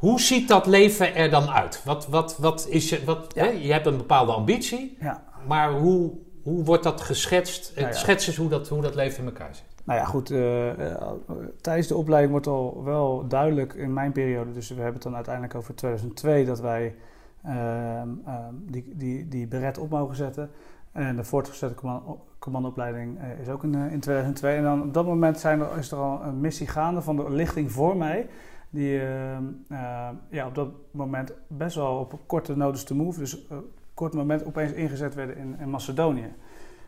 Hoe 0.00 0.20
ziet 0.20 0.48
dat 0.48 0.66
leven 0.66 1.14
er 1.14 1.30
dan 1.30 1.50
uit? 1.50 1.80
Wat, 1.84 2.06
wat, 2.08 2.36
wat 2.38 2.66
is 2.68 2.88
je, 2.88 3.04
wat, 3.04 3.34
hè, 3.34 3.46
je 3.46 3.72
hebt 3.72 3.86
een 3.86 3.96
bepaalde 3.96 4.32
ambitie, 4.32 4.96
Ja. 5.00 5.22
Maar 5.46 5.72
hoe, 5.72 6.12
hoe 6.42 6.64
wordt 6.64 6.82
dat 6.82 7.00
geschetst? 7.00 7.72
Nou 7.76 7.86
ja. 7.86 7.92
Schets 7.92 8.26
eens 8.26 8.36
hoe 8.36 8.48
dat, 8.48 8.68
hoe 8.68 8.82
dat 8.82 8.94
leven 8.94 9.18
in 9.18 9.24
elkaar 9.24 9.54
zit. 9.54 9.64
Nou 9.84 9.98
ja, 9.98 10.04
goed. 10.04 10.30
eh, 10.30 10.90
eh, 10.92 11.12
tijdens 11.60 11.86
de 11.86 11.96
opleiding 11.96 12.32
wordt 12.32 12.46
al 12.46 12.84
wel 12.84 13.28
duidelijk 13.28 13.74
in 13.74 13.92
mijn 13.92 14.12
periode, 14.12 14.52
dus 14.52 14.68
we 14.68 14.74
hebben 14.74 14.92
het 14.94 15.02
dan 15.02 15.14
uiteindelijk 15.14 15.54
over 15.54 15.74
2002, 15.74 16.44
dat 16.44 16.60
wij 16.60 16.94
ehm, 17.42 18.08
ehm, 18.26 18.54
die, 18.60 18.92
die, 18.96 19.28
die 19.28 19.46
beret 19.46 19.78
op 19.78 19.90
mogen 19.90 20.16
zetten. 20.16 20.50
En 20.92 21.16
de 21.16 21.24
voortgezette 21.24 21.74
commando- 21.74 22.24
commandoopleiding 22.38 23.18
eh, 23.18 23.40
is 23.40 23.48
ook 23.48 23.62
in, 23.64 23.74
in 23.74 24.00
2002. 24.00 24.56
En 24.56 24.62
dan 24.62 24.82
op 24.82 24.94
dat 24.94 25.06
moment 25.06 25.38
zijn 25.40 25.60
er, 25.60 25.78
is 25.78 25.90
er 25.90 25.98
al 25.98 26.22
een 26.22 26.40
missie 26.40 26.66
gaande 26.66 27.02
van 27.02 27.16
de 27.16 27.30
lichting 27.30 27.72
voor 27.72 27.96
mij. 27.96 28.28
Die 28.70 29.00
ehm, 29.00 29.42
eh, 29.68 30.08
ja, 30.30 30.46
op 30.46 30.54
dat 30.54 30.68
moment 30.90 31.32
best 31.46 31.76
wel 31.76 31.98
op 31.98 32.18
korte 32.26 32.56
notice 32.56 32.84
to 32.84 32.94
move, 32.94 33.18
dus 33.18 33.46
kort 33.94 34.14
moment 34.14 34.44
opeens 34.44 34.72
ingezet 34.72 35.14
werden 35.14 35.36
in, 35.36 35.56
in 35.58 35.70
Macedonië. 35.70 36.32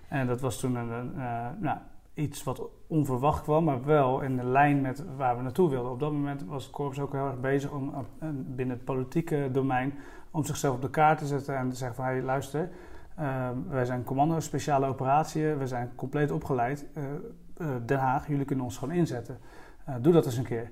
En 0.09 0.27
dat 0.27 0.41
was 0.41 0.59
toen 0.59 0.75
een, 0.75 1.15
eh, 1.17 1.47
nou, 1.59 1.79
iets 2.17 2.43
wat 2.43 2.63
onverwacht 2.87 3.43
kwam, 3.43 3.65
maar 3.65 3.85
wel 3.85 4.21
in 4.21 4.37
de 4.37 4.45
lijn 4.45 4.81
met 4.81 5.05
waar 5.17 5.37
we 5.37 5.43
naartoe 5.43 5.71
wilden. 5.71 5.93
Op 5.93 6.01
dat 6.01 6.13
moment 6.13 6.45
was 6.45 6.63
het 6.63 6.73
korps 6.73 6.99
ook 7.01 7.13
heel 7.13 7.27
erg 7.27 7.41
bezig 7.41 7.71
om 7.71 7.93
eh, 7.95 8.29
binnen 8.33 8.77
het 8.77 8.85
politieke 8.85 9.49
domein 9.53 9.95
om 10.31 10.45
zichzelf 10.45 10.75
op 10.75 10.83
de 10.83 10.91
kaart 10.91 11.19
te 11.19 11.27
zetten 11.27 11.57
en 11.57 11.71
te 11.71 11.77
zeggen 11.77 11.97
van 11.97 12.05
hey, 12.05 12.23
luister, 12.23 12.69
eh, 13.15 13.49
wij 13.69 13.85
zijn 13.85 14.05
commando 14.05 14.41
speciale 14.41 14.87
operatieën, 14.87 15.59
we 15.59 15.67
zijn 15.67 15.91
compleet 15.95 16.31
opgeleid. 16.31 16.87
eh, 16.95 17.05
Den 17.87 17.99
Haag, 17.99 18.29
jullie 18.29 18.45
kunnen 18.45 18.65
ons 18.65 18.77
gewoon 18.79 18.95
inzetten. 18.95 19.39
Doe 20.01 20.13
dat 20.13 20.25
eens 20.25 20.37
een 20.37 20.45
keer. 20.45 20.71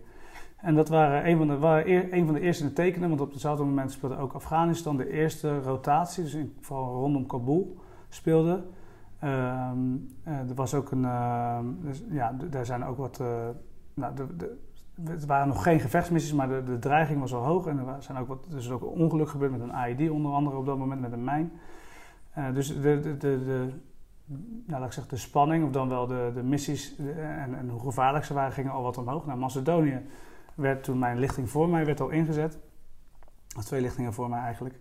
En 0.65 0.75
dat 0.75 0.89
waren 0.89 1.29
een 1.29 1.37
van 1.37 1.47
de, 1.47 1.59
waren 1.59 2.15
een 2.17 2.25
van 2.25 2.35
de 2.35 2.41
eerste 2.41 2.73
tekenen, 2.73 3.09
want 3.09 3.21
op 3.21 3.33
hetzelfde 3.33 3.65
moment 3.65 3.93
speelde 3.93 4.17
ook 4.17 4.33
Afghanistan 4.33 4.97
de 4.97 5.11
eerste 5.11 5.61
rotatie, 5.61 6.23
dus 6.23 6.35
in, 6.35 6.57
vooral 6.61 6.93
rondom 6.93 7.27
Kabul 7.27 7.77
speelde. 8.09 8.63
Ehm, 9.19 9.79
eh, 10.23 10.39
er 10.39 10.55
was 10.55 10.75
ook 10.75 10.91
een, 10.91 11.05
ehm, 11.05 11.65
dus, 11.81 12.03
ja, 12.11 12.37
daar 12.51 12.67
zijn 12.67 12.85
ook 12.85 12.97
wat, 12.97 13.21
eh, 13.21 13.49
nou, 13.95 14.15
de, 14.15 14.37
de, 14.37 14.57
het 15.03 15.27
waren 15.27 15.49
nog 15.49 15.63
geen 15.63 15.81
gevechtsmissies, 15.81 16.33
maar 16.33 16.65
de, 16.65 16.79
dreiging 16.79 17.21
was 17.21 17.35
al 17.35 17.45
hoog 17.45 17.67
en 17.67 17.79
er 17.79 18.03
zijn 18.03 18.19
ook 18.19 18.29
wat, 18.29 18.47
is 18.57 18.71
ook 18.71 18.83
een 18.83 18.89
ongeluk 18.89 19.29
gebeurd 19.29 19.53
met 19.53 19.61
een 19.61 19.73
AED 19.73 20.11
onder 20.11 20.33
andere 20.33 20.57
op 20.57 20.67
dat 20.67 20.79
moment 20.79 21.01
met 21.01 21.13
een 21.13 21.25
mijn. 21.25 21.53
Eh, 22.31 22.55
dus 22.55 22.81
de, 22.81 23.01
de, 23.01 23.17
de, 23.17 23.69
nou, 24.67 24.81
laat 24.81 24.87
ik 24.87 24.93
zeggen, 24.93 25.15
de 25.15 25.21
spanning, 25.21 25.65
of 25.65 25.71
dan 25.71 25.89
wel 25.89 26.07
de, 26.07 26.31
de 26.35 26.43
missies 26.43 26.97
en, 27.17 27.55
en 27.55 27.69
hoe 27.69 27.81
gevaarlijk 27.81 28.25
ze 28.25 28.35
waren, 28.35 28.53
gingen 28.53 28.73
al 28.73 28.83
wat 28.83 28.99
omhoog. 28.99 29.27
Nou, 29.27 29.39
Macedonië 29.39 30.03
werd 30.55 30.85
toen 30.85 30.99
mijn 30.99 31.19
lichting 31.19 31.51
voor 31.51 31.69
mij 31.69 31.87
werd 31.87 32.01
al 32.01 32.09
ingezet. 32.09 32.59
Of 33.57 33.65
twee 33.65 33.81
lichtingen 33.81 34.13
voor 34.13 34.29
mij 34.29 34.41
eigenlijk. 34.41 34.75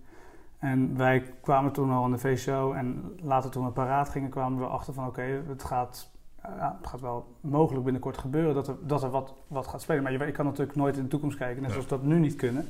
En 0.59 0.97
wij 0.97 1.33
kwamen 1.41 1.71
toen 1.71 1.91
al 1.91 2.05
in 2.05 2.11
de 2.11 2.17
VCO 2.17 2.73
en 2.73 3.15
later 3.21 3.49
toen 3.49 3.65
we 3.65 3.71
paraat 3.71 4.09
gingen, 4.09 4.29
kwamen 4.29 4.59
we 4.59 4.65
achter 4.65 4.93
van 4.93 5.07
oké, 5.07 5.43
het, 5.47 5.63
gaat, 5.63 6.11
ja, 6.41 6.75
het 6.77 6.87
gaat 6.87 7.01
wel 7.01 7.35
mogelijk 7.41 7.83
binnenkort 7.83 8.17
gebeuren 8.17 8.53
dat 8.53 8.67
er, 8.67 8.75
dat 8.81 9.03
er 9.03 9.09
wat, 9.09 9.33
wat 9.47 9.67
gaat 9.67 9.81
spelen. 9.81 10.03
Maar 10.03 10.11
je, 10.11 10.25
je 10.25 10.31
kan 10.31 10.45
natuurlijk 10.45 10.77
nooit 10.77 10.97
in 10.97 11.03
de 11.03 11.09
toekomst 11.09 11.37
kijken, 11.37 11.61
net 11.61 11.71
zoals 11.71 11.85
we 11.85 11.95
dat 11.95 12.03
nu 12.03 12.19
niet 12.19 12.35
kunnen. 12.35 12.67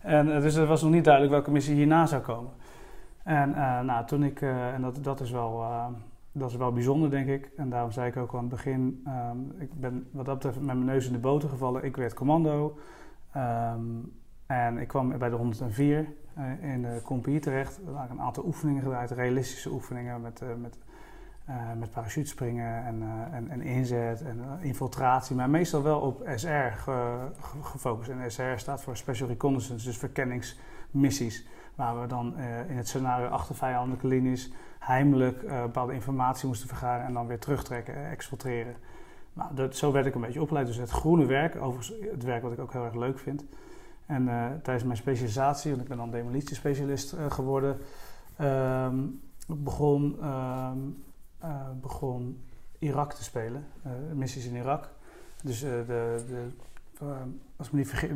En 0.00 0.34
eh, 0.34 0.40
dus 0.40 0.54
er 0.54 0.66
was 0.66 0.82
nog 0.82 0.90
niet 0.90 1.04
duidelijk 1.04 1.32
welke 1.34 1.50
missie 1.50 1.74
hierna 1.74 2.06
zou 2.06 2.22
komen. 2.22 2.50
En 3.22 3.54
eh, 3.54 3.80
nou, 3.80 4.06
toen 4.06 4.22
ik, 4.22 4.40
eh, 4.40 4.74
en 4.74 4.82
dat, 4.82 5.04
dat, 5.04 5.20
is 5.20 5.30
wel, 5.30 5.64
dat 6.38 6.50
is 6.50 6.56
wel 6.56 6.72
bijzonder 6.72 7.10
denk 7.10 7.28
ik. 7.28 7.50
En 7.56 7.68
daarom 7.70 7.90
zei 7.90 8.08
ik 8.08 8.16
ook 8.16 8.34
aan 8.34 8.40
het 8.40 8.48
begin, 8.48 9.02
ehm, 9.04 9.38
ik 9.58 9.80
ben 9.80 10.06
wat 10.10 10.24
dat 10.24 10.34
betreft 10.34 10.56
met 10.56 10.66
mijn 10.66 10.84
neus 10.84 11.06
in 11.06 11.12
de 11.12 11.18
boter 11.18 11.48
gevallen. 11.48 11.84
Ik 11.84 11.96
werd 11.96 12.14
commando. 12.14 12.78
Ehm, 13.32 13.80
en 14.46 14.78
ik 14.78 14.88
kwam 14.88 15.18
bij 15.18 15.28
de 15.28 15.36
104 15.36 16.06
eh, 16.34 16.72
in 16.72 16.82
de 16.82 17.00
compagnie 17.04 17.40
terecht. 17.40 17.80
Er 17.86 17.92
waren 17.92 18.10
een 18.10 18.20
aantal 18.20 18.44
oefeningen 18.44 18.82
gedraaid, 18.82 19.10
realistische 19.10 19.70
oefeningen 19.70 20.20
met, 20.20 20.40
eh, 20.42 20.48
met 20.60 20.78
eh, 21.46 21.72
met 21.78 21.90
parachutespringen 21.90 22.84
en, 22.84 23.02
en, 23.32 23.50
en 23.50 23.60
inzet 23.60 24.22
en 24.22 24.40
infiltratie, 24.60 25.36
maar 25.36 25.50
meestal 25.50 25.82
wel 25.82 26.00
op 26.00 26.28
SR 26.34 26.48
ge- 26.48 27.28
ge- 27.40 27.62
gefocust. 27.62 28.10
En 28.10 28.30
SR 28.30 28.42
staat 28.56 28.82
voor 28.82 28.96
Special 28.96 29.28
Reconnaissance, 29.28 29.86
dus 29.86 29.98
verkenningsmissies, 29.98 31.46
waar 31.74 32.00
we 32.00 32.06
dan 32.06 32.38
in 32.68 32.76
het 32.76 32.88
scenario 32.88 33.26
achter 33.26 33.54
vijandelijke 33.54 34.06
linies 34.06 34.52
heimelijk 34.86 35.42
eh, 35.42 35.62
bepaalde 35.62 35.92
informatie 35.92 36.46
moesten 36.46 36.68
vergaren 36.68 37.06
en 37.06 37.12
dan 37.12 37.26
weer 37.26 37.38
terugtrekken, 37.38 37.94
eh, 37.94 38.10
exfiltreren. 38.10 38.74
Nou, 39.32 39.54
dat, 39.54 39.76
zo 39.76 39.92
werd 39.92 40.06
ik 40.06 40.14
een 40.14 40.20
beetje 40.20 40.40
opgeleid. 40.40 40.66
Dus 40.66 40.76
het 40.76 40.90
groene 40.90 41.26
werk, 41.26 41.56
overigens 41.56 42.10
het 42.10 42.22
werk 42.22 42.42
wat 42.42 42.52
ik 42.52 42.58
ook 42.58 42.72
heel 42.72 42.84
erg 42.84 42.94
leuk 42.94 43.18
vind. 43.18 43.44
En 44.06 44.28
eh, 44.28 44.46
tijdens 44.62 44.84
mijn 44.84 44.96
specialisatie, 44.96 45.70
want 45.70 45.82
ik 45.82 45.88
ben 45.88 45.96
dan 45.96 46.10
demolitiespecialist 46.10 47.14
geworden, 47.28 47.78
ehm, 48.36 48.96
begon, 49.46 50.16
ehm, 50.20 50.78
eh, 51.38 51.70
begon 51.80 52.40
Irak 52.78 53.12
te 53.12 53.24
spelen. 53.24 53.64
missies 54.14 54.46
in 54.46 54.56
Irak. 54.56 54.90
Dus 55.42 55.60
de, 55.60 55.84
de, 55.86 56.46
eh, 57.00 57.08
als 57.56 57.66
ik 57.66 57.72
me 57.72 57.78
niet 57.78 57.88
vergis, 57.88 58.10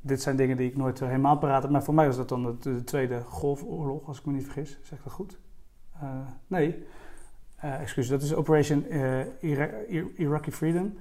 dit 0.00 0.22
zijn 0.22 0.36
dingen 0.36 0.56
die 0.56 0.70
ik 0.70 0.76
nooit 0.76 1.00
helemaal 1.00 1.38
paraat. 1.38 1.70
Maar 1.70 1.82
voor 1.82 1.94
mij 1.94 2.06
was 2.06 2.16
dat 2.16 2.28
dan 2.28 2.42
de, 2.42 2.58
de 2.58 2.84
Tweede 2.84 3.20
Golfoorlog, 3.20 4.06
als 4.06 4.18
ik 4.18 4.24
me 4.24 4.32
niet 4.32 4.44
vergis. 4.44 4.78
Zeg 4.82 4.98
ik 4.98 5.04
dat 5.04 5.12
goed? 5.12 5.38
Eh, 6.00 6.08
nee. 6.46 6.84
Eh 7.56 7.80
excuus, 7.80 8.08
dat 8.08 8.22
is 8.22 8.34
Operation 8.34 8.86
eh, 8.88 9.20
Ira- 9.40 9.70
Ir- 9.88 10.10
Iraqi 10.16 10.52
Freedom. 10.52 10.94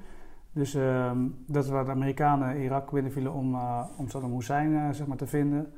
Dus 0.51 0.73
ehm, 0.75 1.17
dat 1.47 1.63
is 1.63 1.69
waar 1.69 1.85
de 1.85 1.91
Amerikanen 1.91 2.57
Irak 2.61 2.91
binnenvielen 2.91 3.33
om, 3.33 3.55
om 3.97 4.09
Saddam 4.09 4.33
Hussein 4.33 4.95
zeg 4.95 5.07
maar, 5.07 5.17
te 5.17 5.27
vinden. 5.27 5.73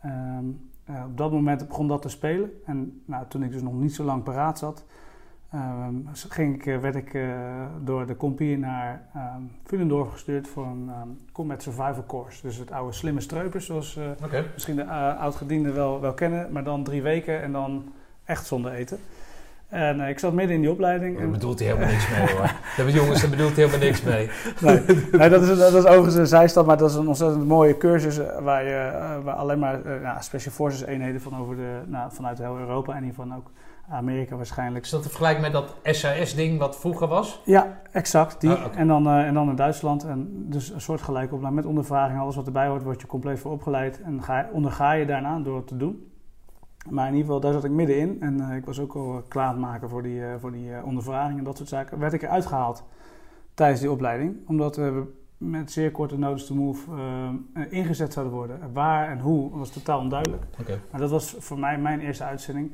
Ehm, 0.00 0.44
eh, 0.84 1.02
op 1.06 1.16
dat 1.16 1.32
moment 1.32 1.68
begon 1.68 1.88
dat 1.88 2.02
te 2.02 2.08
spelen. 2.08 2.50
En 2.64 3.02
nou, 3.04 3.24
toen 3.28 3.42
ik 3.42 3.52
dus 3.52 3.62
nog 3.62 3.72
niet 3.72 3.94
zo 3.94 4.04
lang 4.04 4.22
paraat 4.22 4.58
zat, 4.58 4.84
ehm, 5.50 5.94
ging 6.12 6.54
ik, 6.64 6.80
werd 6.80 6.94
ik 6.94 7.18
door 7.84 8.06
de 8.06 8.16
compie 8.16 8.58
naar 8.58 9.08
ehm 9.14 9.42
Villendorf 9.64 10.10
gestuurd 10.10 10.48
voor 10.48 10.66
een 10.66 10.90
combat 11.32 11.62
survival 11.62 12.04
course. 12.06 12.42
Dus 12.42 12.56
het 12.56 12.70
oude 12.70 12.92
slimme 12.92 13.20
streupers, 13.20 13.66
zoals 13.66 13.98
misschien 14.52 14.76
de 14.76 14.84
oud-gedienden 15.14 15.74
wel, 15.74 16.00
wel 16.00 16.14
kennen, 16.14 16.52
maar 16.52 16.64
dan 16.64 16.84
drie 16.84 17.02
weken 17.02 17.42
en 17.42 17.52
dan 17.52 17.92
echt 18.24 18.46
zonder 18.46 18.72
eten. 18.72 18.98
En 19.74 20.00
eh, 20.00 20.08
ik 20.08 20.18
zat 20.18 20.32
midden 20.32 20.54
in 20.54 20.60
die 20.60 20.70
opleiding. 20.70 21.18
Daar 21.18 21.30
bedoelt 21.30 21.58
hij 21.58 21.68
helemaal 21.68 21.88
niks 21.88 22.08
mee 22.08 22.26
hoor. 22.36 22.90
Jongens, 23.00 23.20
daar 23.20 23.30
bedoelt 23.30 23.56
hij 23.56 23.64
helemaal 23.64 23.86
niks 23.86 24.02
mee. 24.02 24.30
nee, 24.60 24.80
nee, 25.12 25.28
dat, 25.28 25.42
is, 25.42 25.58
dat 25.58 25.74
is 25.74 25.84
overigens 25.84 26.14
een 26.14 26.26
zijstap, 26.26 26.66
maar 26.66 26.76
dat 26.76 26.90
is 26.90 26.96
een 26.96 27.08
ontzettend 27.08 27.46
mooie 27.46 27.76
cursus 27.76 28.18
eh, 28.18 28.38
waar, 28.38 28.64
je, 28.64 28.74
eh, 28.74 29.24
waar 29.24 29.34
alleen 29.34 29.58
maar 29.58 29.80
nou, 30.02 30.22
Special 30.22 30.52
Forces 30.52 30.84
eenheden 30.84 31.20
van 31.20 31.36
over 31.36 31.56
de, 31.56 31.80
nou, 31.86 32.10
vanuit 32.12 32.38
heel 32.38 32.58
Europa 32.58 32.94
en 32.94 33.02
hiervan 33.02 33.34
ook 33.34 33.50
Amerika 33.90 34.36
waarschijnlijk. 34.36 34.84
Is 34.84 34.90
dat 34.90 35.02
te 35.02 35.08
vergelijken 35.08 35.42
met 35.42 35.52
dat 35.52 35.74
SAS-ding 35.82 36.58
wat 36.58 36.78
vroeger 36.78 37.08
was? 37.08 37.40
Ja, 37.44 37.80
exact. 37.92 38.40
Die. 38.40 38.50
Ah, 38.50 38.64
en, 38.76 38.86
dan, 38.86 39.08
en 39.08 39.34
dan 39.34 39.48
in 39.48 39.56
Duitsland. 39.56 40.04
En 40.04 40.44
dus 40.48 40.70
een 40.70 40.80
soort 40.80 41.02
gelijke 41.02 41.34
opleiding 41.34 41.62
met 41.62 41.70
ondervraging. 41.70 42.20
Alles 42.20 42.36
wat 42.36 42.46
erbij 42.46 42.66
hoort, 42.66 42.82
word 42.82 43.00
je 43.00 43.06
compleet 43.06 43.38
voor 43.40 43.52
opgeleid. 43.52 44.00
En 44.02 44.22
ga, 44.22 44.48
onderga 44.52 44.92
je 44.92 45.06
daarna 45.06 45.38
door 45.38 45.56
het 45.56 45.66
te 45.66 45.76
doen. 45.76 46.13
Maar 46.90 47.06
in 47.06 47.12
ieder 47.12 47.26
geval, 47.26 47.40
daar 47.40 47.52
zat 47.52 47.64
ik 47.64 47.70
middenin. 47.70 48.20
En 48.20 48.40
eh, 48.40 48.56
ik 48.56 48.64
was 48.64 48.80
ook 48.80 48.94
al 48.94 49.22
klaar 49.28 49.46
aan 49.46 49.52
het 49.52 49.60
maken 49.60 49.88
voor 49.88 50.02
die, 50.02 50.24
eh, 50.24 50.34
voor 50.38 50.52
die 50.52 50.74
eh, 50.74 50.84
ondervraging 50.86 51.38
en 51.38 51.44
dat 51.44 51.56
soort 51.56 51.68
zaken. 51.68 51.98
Werd 51.98 52.12
ik 52.12 52.22
eruit 52.22 52.46
gehaald 52.46 52.84
tijdens 53.54 53.80
die 53.80 53.90
opleiding. 53.90 54.36
Omdat 54.46 54.78
eh, 54.78 54.84
we 54.84 55.12
met 55.38 55.72
zeer 55.72 55.90
korte 55.90 56.18
notice 56.18 56.46
to 56.46 56.54
move 56.54 56.90
eh, 56.96 57.28
eh, 57.62 57.72
ingezet 57.72 58.12
zouden 58.12 58.34
worden. 58.34 58.72
Waar 58.72 59.08
en 59.08 59.20
hoe 59.20 59.50
was 59.58 59.70
totaal 59.70 59.98
onduidelijk. 59.98 60.42
Maar 60.90 61.00
dat 61.00 61.10
was 61.10 61.36
voor 61.38 61.58
mij 61.58 61.78
mijn 61.78 62.00
eerste 62.00 62.24
uitzending. 62.24 62.70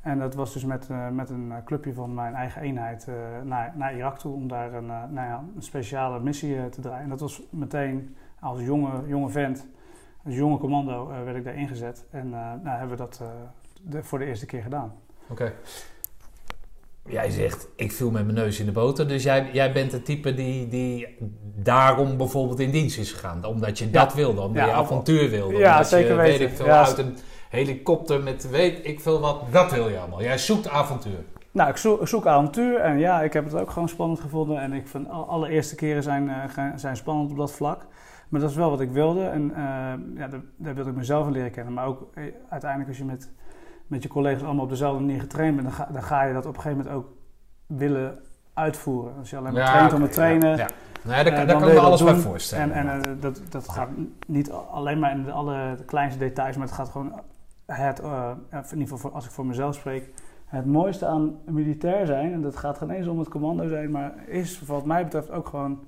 En 0.00 0.18
dat 0.18 0.34
was 0.34 0.52
dus 0.52 0.64
met, 0.64 0.86
eh, 0.90 1.08
met 1.08 1.30
een 1.30 1.52
eh, 1.52 1.56
clubje 1.64 1.92
van 1.92 2.14
mijn 2.14 2.34
eigen 2.34 2.62
eenheid 2.62 3.08
eh, 3.08 3.14
naar, 3.44 3.72
naar 3.76 3.96
Irak 3.96 4.18
toe 4.18 4.34
om 4.34 4.48
daar 4.48 4.72
een, 4.74 4.90
eh, 4.90 5.02
nou 5.10 5.28
ja, 5.28 5.44
een 5.56 5.62
speciale 5.62 6.20
missie 6.20 6.56
eh, 6.56 6.64
te 6.64 6.80
draaien. 6.80 7.02
En 7.02 7.08
dat 7.08 7.20
was 7.20 7.42
meteen 7.50 8.16
als 8.40 8.60
jonge, 8.60 8.90
jonge 9.06 9.28
vent, 9.28 9.66
als 10.24 10.34
jonge 10.34 10.58
commando, 10.58 11.10
eh, 11.10 11.22
werd 11.24 11.36
ik 11.36 11.44
daar 11.44 11.54
ingezet. 11.56 12.04
En 12.10 12.24
eh, 12.26 12.40
nou, 12.62 12.78
hebben 12.78 12.88
we 12.88 12.96
dat 12.96 13.18
eh, 13.22 13.28
de, 13.82 14.02
voor 14.02 14.18
de 14.18 14.24
eerste 14.24 14.46
keer 14.46 14.62
gedaan. 14.62 14.92
Oké. 15.28 15.52
Jij 17.08 17.30
zegt, 17.30 17.68
ik 17.76 17.92
viel 17.92 18.10
met 18.10 18.24
mijn 18.24 18.36
neus 18.36 18.60
in 18.60 18.66
de 18.66 18.72
boter. 18.72 19.08
Dus 19.08 19.22
jij, 19.22 19.48
jij 19.52 19.72
bent 19.72 19.92
het 19.92 20.04
type 20.04 20.34
die, 20.34 20.68
die 20.68 21.16
daarom 21.54 22.16
bijvoorbeeld 22.16 22.60
in 22.60 22.70
dienst 22.70 22.98
is 22.98 23.12
gegaan. 23.12 23.44
Omdat 23.44 23.78
je 23.78 23.90
dat 23.90 24.14
wilde, 24.14 24.40
omdat 24.40 24.62
Ja, 24.62 24.68
je 24.68 24.74
avontuur 24.74 25.30
wilde. 25.30 25.56
ja, 25.58 25.82
zeker 25.82 26.10
je, 26.10 26.14
weten. 26.16 26.38
Weet 26.38 26.50
ik 26.50 26.56
veel, 26.56 26.66
Ja, 26.66 26.84
uit 26.86 26.98
een 26.98 27.16
helikopter 27.48 28.22
met 28.22 28.50
weet 28.50 28.86
ik 28.86 29.00
veel 29.00 29.20
wat. 29.20 29.40
Dat 29.50 29.72
wil 29.72 29.88
je 29.88 29.98
allemaal. 29.98 30.22
Jij 30.22 30.38
zoekt 30.38 30.68
avontuur. 30.68 31.24
Nou, 31.50 31.70
ik 31.70 31.76
zoek, 31.76 32.00
ik 32.00 32.06
zoek 32.08 32.26
avontuur 32.26 32.80
en 32.80 32.98
ja, 32.98 33.22
ik 33.22 33.32
heb 33.32 33.44
het 33.44 33.54
ook 33.54 33.70
gewoon 33.70 33.88
spannend 33.88 34.20
gevonden. 34.20 34.60
En 34.60 34.72
ik 34.72 34.88
vind 34.88 35.08
al- 35.10 35.28
alle 35.28 35.48
eerste 35.48 35.74
keren 35.74 36.02
zijn, 36.02 36.30
zijn 36.76 36.96
spannend 36.96 37.30
op 37.30 37.36
dat 37.36 37.52
vlak. 37.52 37.86
Maar 38.34 38.42
dat 38.42 38.52
is 38.52 38.58
wel 38.58 38.70
wat 38.70 38.80
ik 38.80 38.90
wilde 38.90 39.26
en 39.26 39.50
eh, 39.50 39.62
ja, 40.16 40.28
daar, 40.28 40.40
daar 40.56 40.74
wilde 40.74 40.90
ik 40.90 40.96
mezelf 40.96 41.26
in 41.26 41.32
leren 41.32 41.50
kennen. 41.50 41.72
Maar 41.72 41.86
ook 41.86 42.10
eh, 42.14 42.24
uiteindelijk 42.48 42.88
als 42.90 42.98
je 42.98 43.04
met, 43.04 43.30
met 43.86 44.02
je 44.02 44.08
collega's 44.08 44.42
allemaal 44.42 44.64
op 44.64 44.70
dezelfde 44.70 45.00
manier 45.00 45.20
getraind 45.20 45.56
bent, 45.56 45.68
dan 45.68 45.76
ga, 45.76 45.88
dan 45.92 46.02
ga 46.02 46.22
je 46.22 46.32
dat 46.32 46.46
op 46.46 46.56
een 46.56 46.60
gegeven 46.60 46.84
moment 46.84 46.96
ook 46.96 47.12
willen 47.66 48.18
uitvoeren. 48.54 49.12
Als 49.18 49.30
je 49.30 49.36
alleen 49.36 49.52
maar 49.52 49.66
traint 49.66 49.92
om 49.92 50.02
het 50.02 50.12
trainen. 50.12 50.50
Ja, 50.50 50.56
ja. 50.56 50.68
Ja, 51.04 51.22
daar, 51.22 51.32
Eh, 51.32 51.46
daar 51.46 51.46
kan 51.46 51.62
ik 51.62 51.68
je 51.68 51.74
me 51.74 51.80
alles 51.80 52.02
bij 52.02 52.14
voorstellen. 52.14 52.74
En, 52.74 52.88
en 52.88 53.18
dat, 53.20 53.40
dat 53.48 53.68
gaat 53.68 53.88
niet 54.26 54.50
alleen 54.50 54.98
maar 54.98 55.10
in 55.10 55.24
de 55.24 55.32
alle 55.32 55.76
kleinste 55.86 56.18
details, 56.18 56.56
maar 56.56 56.66
het 56.66 56.76
gaat 56.76 56.88
gewoon 56.88 57.20
het, 57.66 57.98
in 58.00 58.78
ieder 58.78 58.78
geval 58.78 58.98
voor, 58.98 59.10
als 59.10 59.24
ik 59.24 59.30
voor 59.30 59.46
mezelf 59.46 59.74
spreek, 59.74 60.08
het 60.44 60.66
mooiste 60.66 61.06
aan 61.06 61.36
militair 61.44 62.06
zijn, 62.06 62.32
en 62.32 62.42
dat 62.42 62.56
gaat 62.56 62.78
geen 62.78 62.90
eens 62.90 63.06
om 63.06 63.18
het 63.18 63.28
commando 63.28 63.68
zijn, 63.68 63.90
maar 63.90 64.14
is 64.26 64.60
wat 64.60 64.84
mij 64.84 65.04
betreft 65.04 65.30
ook 65.30 65.48
gewoon 65.48 65.84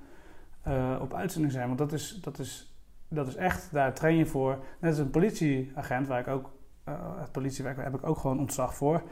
eh, 0.67 0.97
op 1.01 1.15
uitzending 1.15 1.53
zijn. 1.53 1.67
Want 1.67 1.79
dat 1.79 1.93
is, 1.93 2.19
dat, 2.23 2.39
is, 2.39 2.77
dat 3.09 3.27
is 3.27 3.37
echt, 3.37 3.73
daar 3.73 3.93
train 3.93 4.17
je 4.17 4.27
voor. 4.27 4.59
Net 4.81 4.91
als 4.91 4.99
een 4.99 5.11
politieagent, 5.11 6.07
waar 6.07 6.21
ik 6.21 6.29
ook, 6.29 6.51
eh, 6.85 6.95
het 7.17 7.33
politiewerk, 7.33 7.77
heb 7.77 7.95
ik 7.95 8.07
ook 8.07 8.19
gewoon 8.19 8.39
ontzag 8.39 8.75
voor. 8.75 9.03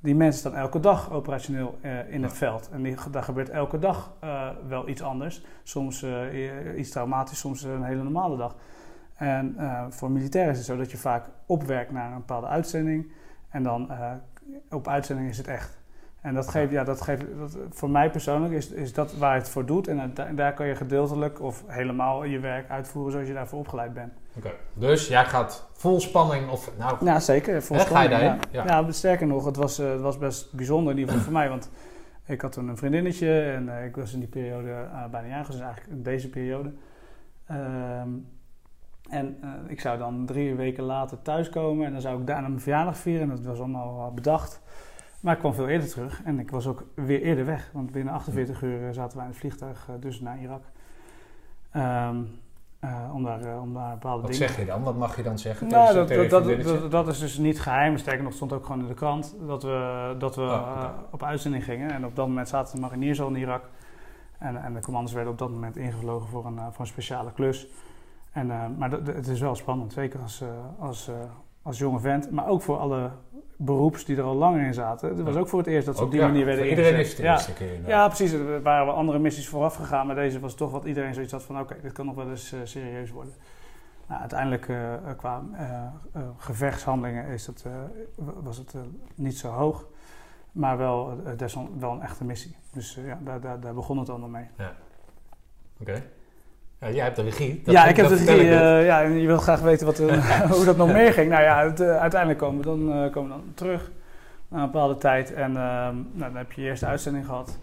Die 0.00 0.14
mensen 0.14 0.40
staan 0.40 0.54
elke 0.54 0.80
dag 0.80 1.12
operationeel 1.12 1.78
eh, 1.80 2.12
in 2.12 2.22
het 2.22 2.32
veld. 2.32 2.68
En 2.72 2.82
die, 2.82 2.96
daar 3.10 3.22
gebeurt 3.22 3.48
elke 3.48 3.78
dag 3.78 4.12
wel 4.68 4.88
iets 4.88 5.02
anders. 5.02 5.44
Soms 5.62 6.04
iets 6.76 6.90
traumatisch, 6.90 7.38
soms 7.38 7.62
een 7.62 7.82
hele 7.82 8.02
normale 8.02 8.36
dag. 8.36 8.56
En 9.14 9.56
voor 9.90 10.10
militairen 10.10 10.52
is 10.52 10.58
het 10.58 10.66
zo 10.66 10.76
dat 10.76 10.90
je 10.90 10.96
vaak 10.96 11.30
opwerkt 11.46 11.90
naar 11.92 12.10
een 12.10 12.18
bepaalde 12.18 12.46
uitzending. 12.46 13.12
En 13.48 13.62
dan 13.62 13.90
op 14.70 14.88
uitzending 14.88 15.28
is 15.28 15.38
het 15.38 15.48
echt. 15.48 15.79
En 16.20 16.34
dat 16.34 16.48
geeft, 16.48 16.70
ja, 16.72 16.84
dat 16.84 17.00
geeft 17.00 17.22
dat, 17.38 17.56
voor 17.70 17.90
mij 17.90 18.10
persoonlijk 18.10 18.52
is, 18.54 18.68
is 18.70 18.92
dat 18.92 19.16
waar 19.16 19.34
het 19.34 19.48
voor 19.48 19.66
doet. 19.66 19.88
En 19.88 20.10
da- 20.14 20.32
daar 20.32 20.54
kan 20.54 20.66
je 20.66 20.74
gedeeltelijk 20.74 21.40
of 21.40 21.64
helemaal 21.66 22.24
je 22.24 22.38
werk 22.38 22.70
uitvoeren 22.70 23.12
zoals 23.12 23.26
je 23.28 23.34
daarvoor 23.34 23.58
opgeleid 23.58 23.94
bent. 23.94 24.12
Oké. 24.36 24.50
Dus 24.72 25.08
jij 25.08 25.24
gaat 25.24 25.68
vol 25.72 26.00
spanning, 26.00 26.50
of 26.50 26.70
nou, 26.78 27.04
Ja, 27.04 27.20
zeker. 27.20 27.62
Vol 27.62 27.76
Hè, 27.76 27.82
ga 27.82 27.88
je 28.02 28.08
spanning, 28.08 28.30
daarheen? 28.30 28.40
Ja. 28.50 28.64
Ja. 28.66 28.80
Ja. 28.86 28.92
sterker 28.92 29.26
nog, 29.26 29.44
het 29.44 29.56
was, 29.56 29.78
eh, 29.78 29.90
het 29.90 30.00
was 30.00 30.18
best 30.18 30.52
bijzonder 30.52 30.92
in 30.92 30.98
ieder 30.98 31.12
geval 31.12 31.30
voor 31.30 31.38
mij. 31.38 31.48
Want 31.48 31.70
ik 32.26 32.40
had 32.40 32.52
toen 32.52 32.68
een 32.68 32.76
vriendinnetje 32.76 33.42
en 33.42 33.78
eh, 33.78 33.84
ik 33.84 33.96
was 33.96 34.12
in 34.12 34.18
die 34.18 34.28
periode 34.28 34.70
eh, 34.70 35.04
bijna 35.10 35.28
jarig, 35.28 35.46
dus 35.50 35.60
eigenlijk 35.60 35.90
in 35.92 36.02
deze 36.02 36.28
periode. 36.28 36.72
Ehm, 37.46 38.08
en 39.08 39.36
eh, 39.42 39.48
ik 39.66 39.80
zou 39.80 39.98
dan 39.98 40.26
drie 40.26 40.54
weken 40.54 40.84
later 40.84 41.22
thuiskomen 41.22 41.86
en 41.86 41.92
dan 41.92 42.00
zou 42.00 42.20
ik 42.20 42.26
daarna 42.26 42.48
mijn 42.48 42.60
verjaardag 42.60 42.96
vieren. 42.96 43.22
En 43.30 43.36
dat 43.36 43.44
was 43.44 43.58
allemaal 43.58 44.12
bedacht. 44.14 44.60
Maar 45.20 45.34
ik 45.34 45.38
kwam 45.38 45.54
veel 45.54 45.68
eerder 45.68 45.88
terug 45.88 46.22
en 46.24 46.38
ik 46.38 46.50
was 46.50 46.66
ook 46.66 46.84
weer 46.94 47.22
eerder 47.22 47.44
weg. 47.44 47.70
Want 47.72 47.92
binnen 47.92 48.14
48 48.14 48.62
uur 48.62 48.86
eh, 48.86 48.94
zaten 48.94 49.16
wij 49.16 49.26
in 49.26 49.32
het 49.32 49.40
vliegtuig 49.40 49.86
eh, 49.88 49.94
dus 50.00 50.20
naar 50.20 50.38
Irak. 50.38 50.62
Ehm, 51.70 52.16
eh, 52.78 53.10
om, 53.14 53.24
daar, 53.24 53.60
om 53.60 53.74
daar 53.74 53.90
bepaalde 53.90 54.22
wat 54.22 54.32
dingen... 54.32 54.48
zeg 54.48 54.58
je 54.58 54.64
dan? 54.64 54.82
Wat 54.82 54.96
mag 54.96 55.16
je 55.16 55.22
dan 55.22 55.38
zeggen? 55.38 55.68
Nou, 55.68 55.94
dat, 55.94 56.30
dat, 56.30 56.90
dat, 56.90 57.08
is 57.08 57.18
dus 57.18 57.38
niet 57.38 57.60
geheim. 57.60 57.98
Sterker 57.98 58.24
nog, 58.24 58.32
stond 58.32 58.52
ook 58.52 58.66
gewoon 58.66 58.80
in 58.80 58.86
de 58.86 58.94
krant 58.94 59.36
dat 59.46 59.62
we, 59.62 60.14
dat 60.18 60.36
we 60.36 60.42
Oh, 60.42 60.88
op 61.10 61.22
uitzending 61.22 61.64
gingen. 61.64 61.90
En 61.90 62.04
op 62.04 62.16
dat 62.16 62.26
moment 62.26 62.48
zaten 62.48 62.74
de 62.74 62.80
mariniers 62.80 63.20
al 63.20 63.28
in 63.28 63.36
Irak. 63.36 63.64
En, 64.38 64.62
en 64.62 64.74
de 64.74 64.80
commanders 64.80 65.14
werden 65.14 65.32
op 65.32 65.38
dat 65.38 65.50
moment 65.50 65.76
ingevlogen 65.76 66.28
voor 66.28 66.46
een, 66.46 66.58
voor 66.58 66.80
een 66.80 66.86
speciale 66.86 67.32
klus. 67.32 67.66
En, 68.32 68.76
maar 68.78 68.90
het 68.90 69.26
is 69.26 69.40
wel 69.40 69.54
spannend, 69.54 69.92
zeker 69.92 70.20
als, 70.20 70.42
als, 70.78 71.10
als 71.62 71.78
jonge 71.78 72.00
vent. 72.00 72.30
Maar 72.30 72.46
ook 72.46 72.62
voor 72.62 72.78
alle 72.78 73.10
beroeps 73.62 74.04
die 74.04 74.16
er 74.16 74.22
al 74.22 74.34
langer 74.34 74.66
in 74.66 74.74
zaten. 74.74 75.08
Het 75.08 75.20
was 75.22 75.34
Ja. 75.34 75.40
ook 75.40 75.48
voor 75.48 75.58
het 75.58 75.68
eerst 75.68 75.86
dat 75.86 75.96
ze 75.96 76.02
op 76.04 76.10
die 76.10 76.20
ja, 76.20 76.26
manier 76.26 76.44
werden 76.44 76.62
voor 76.64 76.70
iedereen 76.76 77.00
is 77.00 77.10
ingezet. 77.10 77.16
het 77.26 77.26
eerste 77.36 77.52
keer. 77.52 77.80
Ja. 77.82 77.88
Ja, 77.88 78.06
precies. 78.06 78.32
Er 78.32 78.62
waren 78.62 78.86
wel 78.86 78.94
andere 78.94 79.18
missies 79.18 79.48
vooraf 79.48 79.74
gegaan, 79.74 80.06
maar 80.06 80.14
deze 80.14 80.40
was 80.40 80.54
toch 80.54 80.70
wat 80.70 80.84
iedereen 80.84 81.14
zoiets 81.14 81.32
had 81.32 81.42
van: 81.42 81.60
oké, 81.60 81.76
dit 81.82 81.92
kan 81.92 82.06
nog 82.06 82.14
wel 82.14 82.30
eens 82.30 82.52
eh, 82.52 82.60
serieus 82.64 83.10
worden. 83.10 83.32
Nou, 84.06 84.20
uiteindelijk 84.20 84.68
eh, 84.68 84.94
qua 85.16 85.42
gevechtshandelingen 86.38 87.26
is 87.26 87.46
w- 88.14 88.30
was 88.42 88.56
het 88.56 88.74
niet 89.14 89.38
zo 89.38 89.48
hoog, 89.48 89.86
maar 90.52 90.78
wel, 90.78 91.16
desalniettemin 91.36 91.80
wel 91.80 91.92
een 91.92 92.02
echte 92.02 92.24
missie. 92.24 92.56
Dus 92.72 92.98
ja, 93.04 93.18
daar, 93.24 93.40
daar, 93.40 93.60
daar 93.60 93.74
begon 93.74 93.98
het 93.98 94.08
allemaal 94.08 94.28
mee. 94.28 94.48
Oké. 95.80 96.02
Ja, 96.80 96.90
jij 96.90 97.04
hebt 97.04 97.16
de 97.16 97.22
regie. 97.22 97.62
Dat 97.64 97.74
ja, 97.74 97.86
ik 97.86 97.96
heb 97.96 98.08
de 98.08 98.14
regie, 98.14 98.50
eh, 98.50 98.84
ja, 98.86 99.02
en 99.02 99.20
je 99.20 99.26
wilt 99.26 99.42
graag 99.42 99.60
weten 99.60 99.86
wat, 99.86 99.98
er- 99.98 100.36
hoe 100.56 100.64
dat 100.64 100.76
nog 100.76 100.92
meer 100.92 101.12
ging. 101.12 101.30
Nou 101.30 101.42
ja, 101.42 101.64
het, 101.66 101.80
eh, 101.80 101.96
uiteindelijk 102.00 102.40
komen 102.40 102.58
we 102.58 102.64
dan, 102.64 102.92
eh, 103.04 103.12
komen 103.12 103.30
we 103.30 103.36
dan 103.36 103.52
terug. 103.54 103.90
na 104.48 104.58
een 104.58 104.70
bepaalde 104.70 104.96
tijd. 104.98 105.32
En 105.34 105.56
ehm, 105.56 105.94
nou, 105.94 106.32
dan 106.32 106.36
heb 106.36 106.52
je 106.52 106.62
je 106.62 106.68
eerste 106.68 106.86
uitzending 106.86 107.24
gehad. 107.26 107.58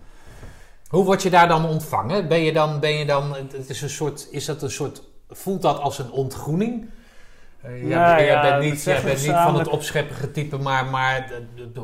Hoe 0.88 1.04
word 1.06 1.24
je 1.24 1.30
daar 1.30 1.48
dan 1.48 1.66
ontvangen? 1.66 2.28
Ben 2.28 2.44
je 2.44 2.54
dan, 2.54 2.80
ben 2.80 2.94
je 2.94 3.06
dan 3.06 3.36
het 3.36 3.70
is, 3.70 3.82
een 3.82 3.90
soort, 3.90 4.28
is 4.32 4.46
dat 4.46 4.62
een 4.62 4.72
soort, 4.72 5.02
voelt 5.30 5.62
dat 5.62 5.80
als 5.80 6.00
een 6.00 6.12
ontgroening? 6.12 6.90
Uh, 7.66 7.90
Ja, 7.90 8.18
jij, 8.18 8.26
ja, 8.26 8.42
bent 8.42 8.54
dat 8.54 8.62
niet, 8.64 8.84
jij 8.84 9.02
bent 9.04 9.22
we 9.22 9.28
niet 9.28 9.36
van 9.38 9.58
het 9.58 9.68
opscheppige 9.68 10.32
type, 10.32 10.58
maar, 10.58 10.86
maar 10.86 11.32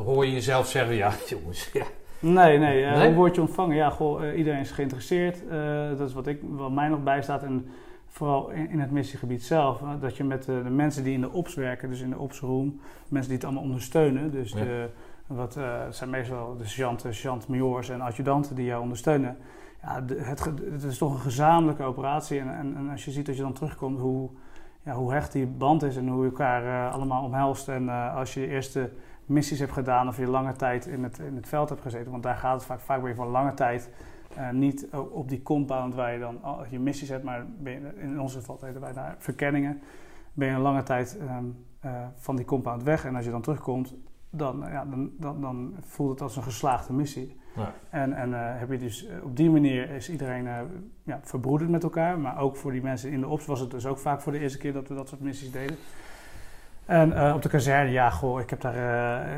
hoor 0.04 0.26
je 0.26 0.32
jezelf 0.32 0.68
zeggen, 0.68 0.94
ja 0.94 1.12
jongens, 1.28 1.70
ja. 1.72 1.84
Nee, 2.32 2.58
nee. 2.58 2.84
eh, 2.84 2.96
Nee? 2.96 3.06
Hoe 3.06 3.14
word 3.16 3.34
je 3.34 3.40
ontvangen? 3.40 3.76
Ja, 3.76 3.90
goh, 3.90 4.24
eh, 4.28 4.38
iedereen 4.38 4.60
is 4.60 4.70
geïnteresseerd. 4.70 5.48
Eh, 5.48 5.88
dat 5.98 6.08
is 6.08 6.14
wat, 6.14 6.26
ik, 6.26 6.40
wat 6.48 6.70
mij 6.72 6.88
nog 6.88 7.02
bijstaat. 7.02 7.42
En 7.42 7.66
vooral 8.08 8.50
in, 8.50 8.70
in 8.70 8.80
het 8.80 8.90
missiegebied 8.90 9.42
zelf. 9.44 9.80
dat 10.00 10.16
je 10.16 10.24
met 10.24 10.48
eh, 10.48 10.62
de 10.62 10.70
mensen 10.70 11.04
die 11.04 11.14
in 11.14 11.20
de 11.20 11.30
ops 11.32 11.54
werken, 11.54 11.88
dus 11.88 12.00
in 12.00 12.10
de 12.10 12.18
opsroom, 12.18 12.80
mensen 13.08 13.28
die 13.28 13.38
het 13.38 13.46
allemaal 13.46 13.64
ondersteunen. 13.64 14.30
Dus 14.30 14.52
Ja. 14.52 14.58
de, 14.64 14.88
wat, 15.26 15.56
eh, 15.56 15.84
het 15.84 15.96
zijn 15.96 16.10
meestal 16.10 16.56
de 16.56 16.64
sergeanten, 16.66 17.14
sergeant-majors 17.14 17.88
en 17.88 18.00
adjudanten 18.00 18.54
die 18.56 18.64
jou 18.64 18.82
ondersteunen. 18.82 19.36
Ja, 19.82 20.00
de- 20.00 20.20
het, 20.22 20.44
het 20.72 20.82
is 20.82 20.98
toch 20.98 21.14
een 21.14 21.20
gezamenlijke 21.20 21.82
operatie. 21.82 22.40
En, 22.40 22.48
en, 22.58 22.74
en 22.76 22.88
als 22.90 23.04
je 23.04 23.10
ziet 23.10 23.26
dat 23.26 23.36
je 23.36 23.42
dan 23.42 23.52
terugkomt, 23.52 24.00
hoe, 24.00 24.28
ja, 24.82 24.92
hoe 24.94 25.12
hecht 25.12 25.32
die 25.32 25.46
band 25.46 25.82
is 25.82 25.96
en 25.96 26.08
hoe 26.08 26.24
je 26.24 26.30
elkaar 26.30 26.64
eh, 26.88 26.94
allemaal 26.94 27.24
omhelst. 27.24 27.68
En 27.68 27.88
eh, 27.88 28.16
als 28.16 28.34
je 28.34 28.40
je 28.40 28.46
eerste 28.46 28.90
missies 29.26 29.58
hebt 29.58 29.72
gedaan 29.72 30.08
of 30.08 30.16
je 30.16 30.26
lange 30.26 30.52
tijd 30.52 30.86
in 30.86 31.02
het, 31.02 31.18
in 31.18 31.36
het 31.36 31.48
veld 31.48 31.68
hebt 31.68 31.80
gezeten. 31.80 32.10
Want 32.10 32.22
daar 32.22 32.36
gaat 32.36 32.54
het 32.54 32.64
vaak, 32.64 32.80
vaak 32.80 33.00
ben 33.00 33.08
je 33.08 33.14
van 33.14 33.28
lange 33.28 33.54
tijd 33.54 33.90
eh, 34.36 34.50
niet 34.50 34.88
o- 34.92 35.10
op 35.12 35.28
die 35.28 35.42
compound 35.42 35.94
waar 35.94 36.12
je 36.12 36.18
dan 36.18 36.38
je 36.68 36.78
missies 36.78 37.08
hebt, 37.08 37.24
maar 37.24 37.46
je, 37.64 37.92
in 37.96 38.20
onze 38.20 38.38
geval 38.38 38.58
heten 38.60 38.80
wij 38.80 38.92
daar 38.92 39.14
verkenningen. 39.18 39.80
Ben 40.32 40.48
je 40.48 40.54
een 40.54 40.60
lange 40.60 40.82
tijd 40.82 41.18
ehm, 41.18 41.44
eh, 41.80 42.06
van 42.16 42.36
die 42.36 42.44
compound 42.44 42.82
weg 42.82 43.04
en 43.04 43.16
als 43.16 43.24
je 43.24 43.30
dan 43.30 43.42
terugkomt, 43.42 43.94
dan, 44.30 44.64
eh, 44.64 44.72
ja, 44.72 44.84
dan, 44.84 45.10
dan, 45.18 45.40
dan 45.40 45.74
voelt 45.80 46.10
het 46.10 46.20
als 46.20 46.36
een 46.36 46.42
geslaagde 46.42 46.92
missie. 46.92 47.42
Ja. 47.56 47.72
En, 47.90 48.12
en 48.12 48.34
eh, 48.34 48.58
heb 48.58 48.70
je 48.70 48.78
dus, 48.78 49.06
eh, 49.06 49.24
op 49.24 49.36
die 49.36 49.50
manier 49.50 49.90
is 49.90 50.10
iedereen 50.10 50.46
eh, 50.46 50.58
ja, 51.02 51.20
verbroederd 51.22 51.70
met 51.70 51.82
elkaar. 51.82 52.18
Maar 52.18 52.38
ook 52.38 52.56
voor 52.56 52.72
die 52.72 52.82
mensen 52.82 53.10
in 53.10 53.20
de 53.20 53.28
ops 53.28 53.46
was 53.46 53.60
het 53.60 53.70
dus 53.70 53.86
ook 53.86 53.98
vaak 53.98 54.20
voor 54.20 54.32
de 54.32 54.38
eerste 54.38 54.58
keer 54.58 54.72
dat 54.72 54.88
we 54.88 54.94
dat 54.94 55.08
soort 55.08 55.20
missies 55.20 55.50
deden. 55.50 55.76
En 56.86 57.12
eh, 57.12 57.34
op 57.34 57.42
de 57.42 57.48
kazerne, 57.48 57.90
ja, 57.90 58.10
goh, 58.10 58.40
ik 58.40 58.50
heb 58.50 58.60
daar 58.60 58.74
eh, 59.22 59.30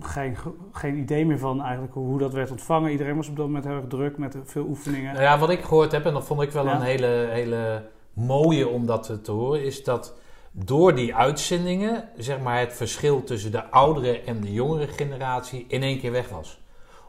geen, 0.00 0.36
geen 0.72 0.96
idee 0.96 1.26
meer 1.26 1.38
van 1.38 1.62
eigenlijk 1.62 1.94
hoe, 1.94 2.06
hoe 2.06 2.18
dat 2.18 2.32
werd 2.32 2.50
ontvangen. 2.50 2.90
Iedereen 2.90 3.16
was 3.16 3.28
op 3.28 3.36
dat 3.36 3.46
moment 3.46 3.64
heel 3.64 3.74
erg 3.74 3.86
druk 3.88 4.18
met 4.18 4.36
veel 4.44 4.64
oefeningen. 4.64 5.12
Nou 5.12 5.24
ja, 5.24 5.38
wat 5.38 5.50
ik 5.50 5.60
gehoord 5.62 5.92
heb, 5.92 6.06
en 6.06 6.12
dat 6.12 6.24
vond 6.26 6.42
ik 6.42 6.50
wel 6.50 6.64
Ja. 6.64 6.74
een 6.74 6.80
hele, 6.82 7.26
hele 7.30 7.82
mooie 8.12 8.68
om 8.68 8.86
dat 8.86 9.02
te, 9.02 9.20
te 9.20 9.30
horen, 9.32 9.64
is 9.64 9.84
dat 9.84 10.14
door 10.52 10.94
die 10.94 11.14
uitzendingen, 11.14 12.04
zeg 12.16 12.40
maar, 12.40 12.58
het 12.58 12.72
verschil 12.72 13.24
tussen 13.24 13.50
de 13.50 13.64
oudere 13.70 14.20
en 14.22 14.40
de 14.40 14.52
jongere 14.52 14.86
generatie 14.86 15.64
in 15.68 15.82
één 15.82 15.98
keer 16.00 16.12
weg 16.12 16.28
was. 16.28 16.60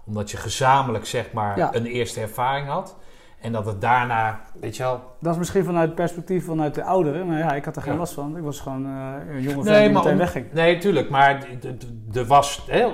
Omdat 0.05 0.31
je 0.31 0.37
gezamenlijk, 0.37 1.05
zeg 1.05 1.31
maar, 1.33 1.57
Ja. 1.57 1.75
een 1.75 1.85
eerste 1.85 2.21
ervaring 2.21 2.67
had. 2.67 2.97
En 3.41 3.51
dat 3.51 3.65
het 3.65 3.81
daarna, 3.81 4.39
weet 4.59 4.77
je 4.77 4.83
wel, 4.83 5.01
Dat 5.19 5.31
is 5.33 5.37
misschien 5.39 5.63
vanuit 5.63 5.85
het 5.85 5.95
perspectief 5.95 6.45
vanuit 6.45 6.75
de 6.75 6.83
ouderen. 6.83 7.27
Maar 7.27 7.37
ja, 7.37 7.53
ik 7.53 7.65
had 7.65 7.75
er 7.75 7.81
geen 7.81 7.93
Ja. 7.93 7.99
last 7.99 8.13
van. 8.13 8.37
Ik 8.37 8.43
was 8.43 8.59
gewoon 8.59 8.85
eh, 8.85 9.35
een 9.35 9.41
jonge 9.41 9.63
Nee, 9.63 9.83
die 9.83 9.91
meteen 9.97 10.11
om- 10.11 10.17
wegging. 10.17 10.45
Nee, 10.53 10.77
tuurlijk. 10.77 11.09
Maar 11.09 11.45
er 12.13 12.25
was, 12.25 12.63
hè, 12.67 12.87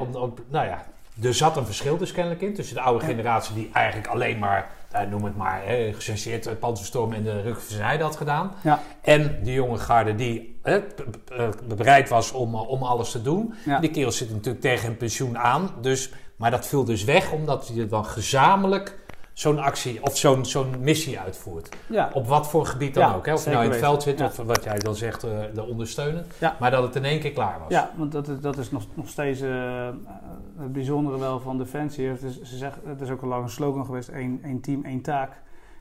nou 0.50 0.66
ja, 0.66 0.84
er 1.24 1.34
zat 1.34 1.58
een 1.58 1.66
verschil 1.66 1.98
dus 1.98 2.12
kennelijk 2.12 2.42
in 2.42 2.54
tussen 2.54 2.76
de 2.76 2.82
oude 2.82 3.06
Ja. 3.06 3.10
generatie 3.12 3.56
die 3.56 3.70
eigenlijk 3.74 4.08
alleen 4.08 4.40
maar, 4.40 4.70
eh, 4.92 5.02
noem 5.10 5.24
het 5.24 5.36
maar, 5.38 5.62
hè, 5.66 5.94
gechargeerd 5.94 6.46
het 6.46 6.60
Panzerstorm 6.60 7.14
en 7.14 7.24
de 7.24 7.42
Rukverzijde 7.42 8.04
had 8.04 8.16
gedaan. 8.16 8.52
Ja. 8.64 8.80
En 9.02 9.40
de 9.44 9.54
jonge 9.54 9.78
garde 9.78 10.16
die 10.16 10.60
hè, 10.64 10.78
eh, 10.78 11.48
bereid 11.78 12.10
was 12.10 12.32
om, 12.32 12.54
eh, 12.56 12.70
om 12.70 12.84
alles 12.84 13.12
te 13.12 13.22
doen. 13.22 13.54
Die 13.82 13.92
kerels 13.92 14.18
zitten 14.18 14.36
natuurlijk 14.36 14.64
tegen 14.64 14.90
een 14.90 14.98
pensioen 14.98 15.38
aan. 15.38 15.70
Dus, 15.82 16.12
maar 16.36 16.52
dat 16.52 16.68
viel 16.68 16.84
dus 16.84 17.04
weg 17.04 17.32
omdat 17.32 17.72
je 17.74 17.88
dan 17.88 18.06
gezamenlijk 18.06 18.98
zo'n 19.38 19.60
actie 19.60 20.04
of 20.04 20.18
zo'n 20.18 20.46
zo'n 20.46 20.74
missie 20.80 21.20
uitvoert. 21.20 21.76
Ja, 21.90 22.10
Op 22.14 22.28
wat 22.28 22.50
voor 22.50 22.66
gebied 22.66 22.94
dan 22.94 23.10
Ja, 23.10 23.16
ook. 23.16 23.26
Hè? 23.26 23.34
Of 23.34 23.44
je 23.44 23.50
nou 23.50 23.64
in 23.64 23.70
het 23.70 23.80
veld 23.80 24.04
zit 24.04 24.20
Ja. 24.20 24.26
of 24.26 24.36
wat 24.38 24.64
jij 24.64 24.78
dan 24.80 24.96
zegt, 24.96 25.24
eh, 25.24 25.40
de 25.54 25.64
ondersteunen. 25.66 26.26
Maar 26.60 26.72
dat 26.72 26.84
het 26.84 26.96
in 26.96 27.04
één 27.06 27.20
keer 27.20 27.32
klaar 27.32 27.60
was. 27.60 27.70
ja 27.70 27.92
want 27.98 28.12
dat 28.12 28.28
is, 28.28 28.40
dat 28.40 28.58
is 28.58 28.72
nog, 28.72 28.84
nog 28.94 29.10
steeds 29.10 29.42
eh, 29.42 29.90
het 30.58 30.74
bijzondere 30.74 31.18
wel 31.20 31.40
van 31.40 31.58
Defensie. 31.58 32.08
Het 32.08 32.24
is, 32.24 32.42
ze 32.42 32.58
zeggen, 32.58 32.82
het 32.86 33.02
is 33.02 33.10
ook 33.10 33.22
al 33.22 33.28
lang 33.28 33.44
een 33.44 33.50
slogan 33.50 33.86
geweest, 33.86 34.10
één, 34.10 34.40
één 34.44 34.60
team, 34.62 34.84
één 34.86 35.02
taak. 35.02 35.32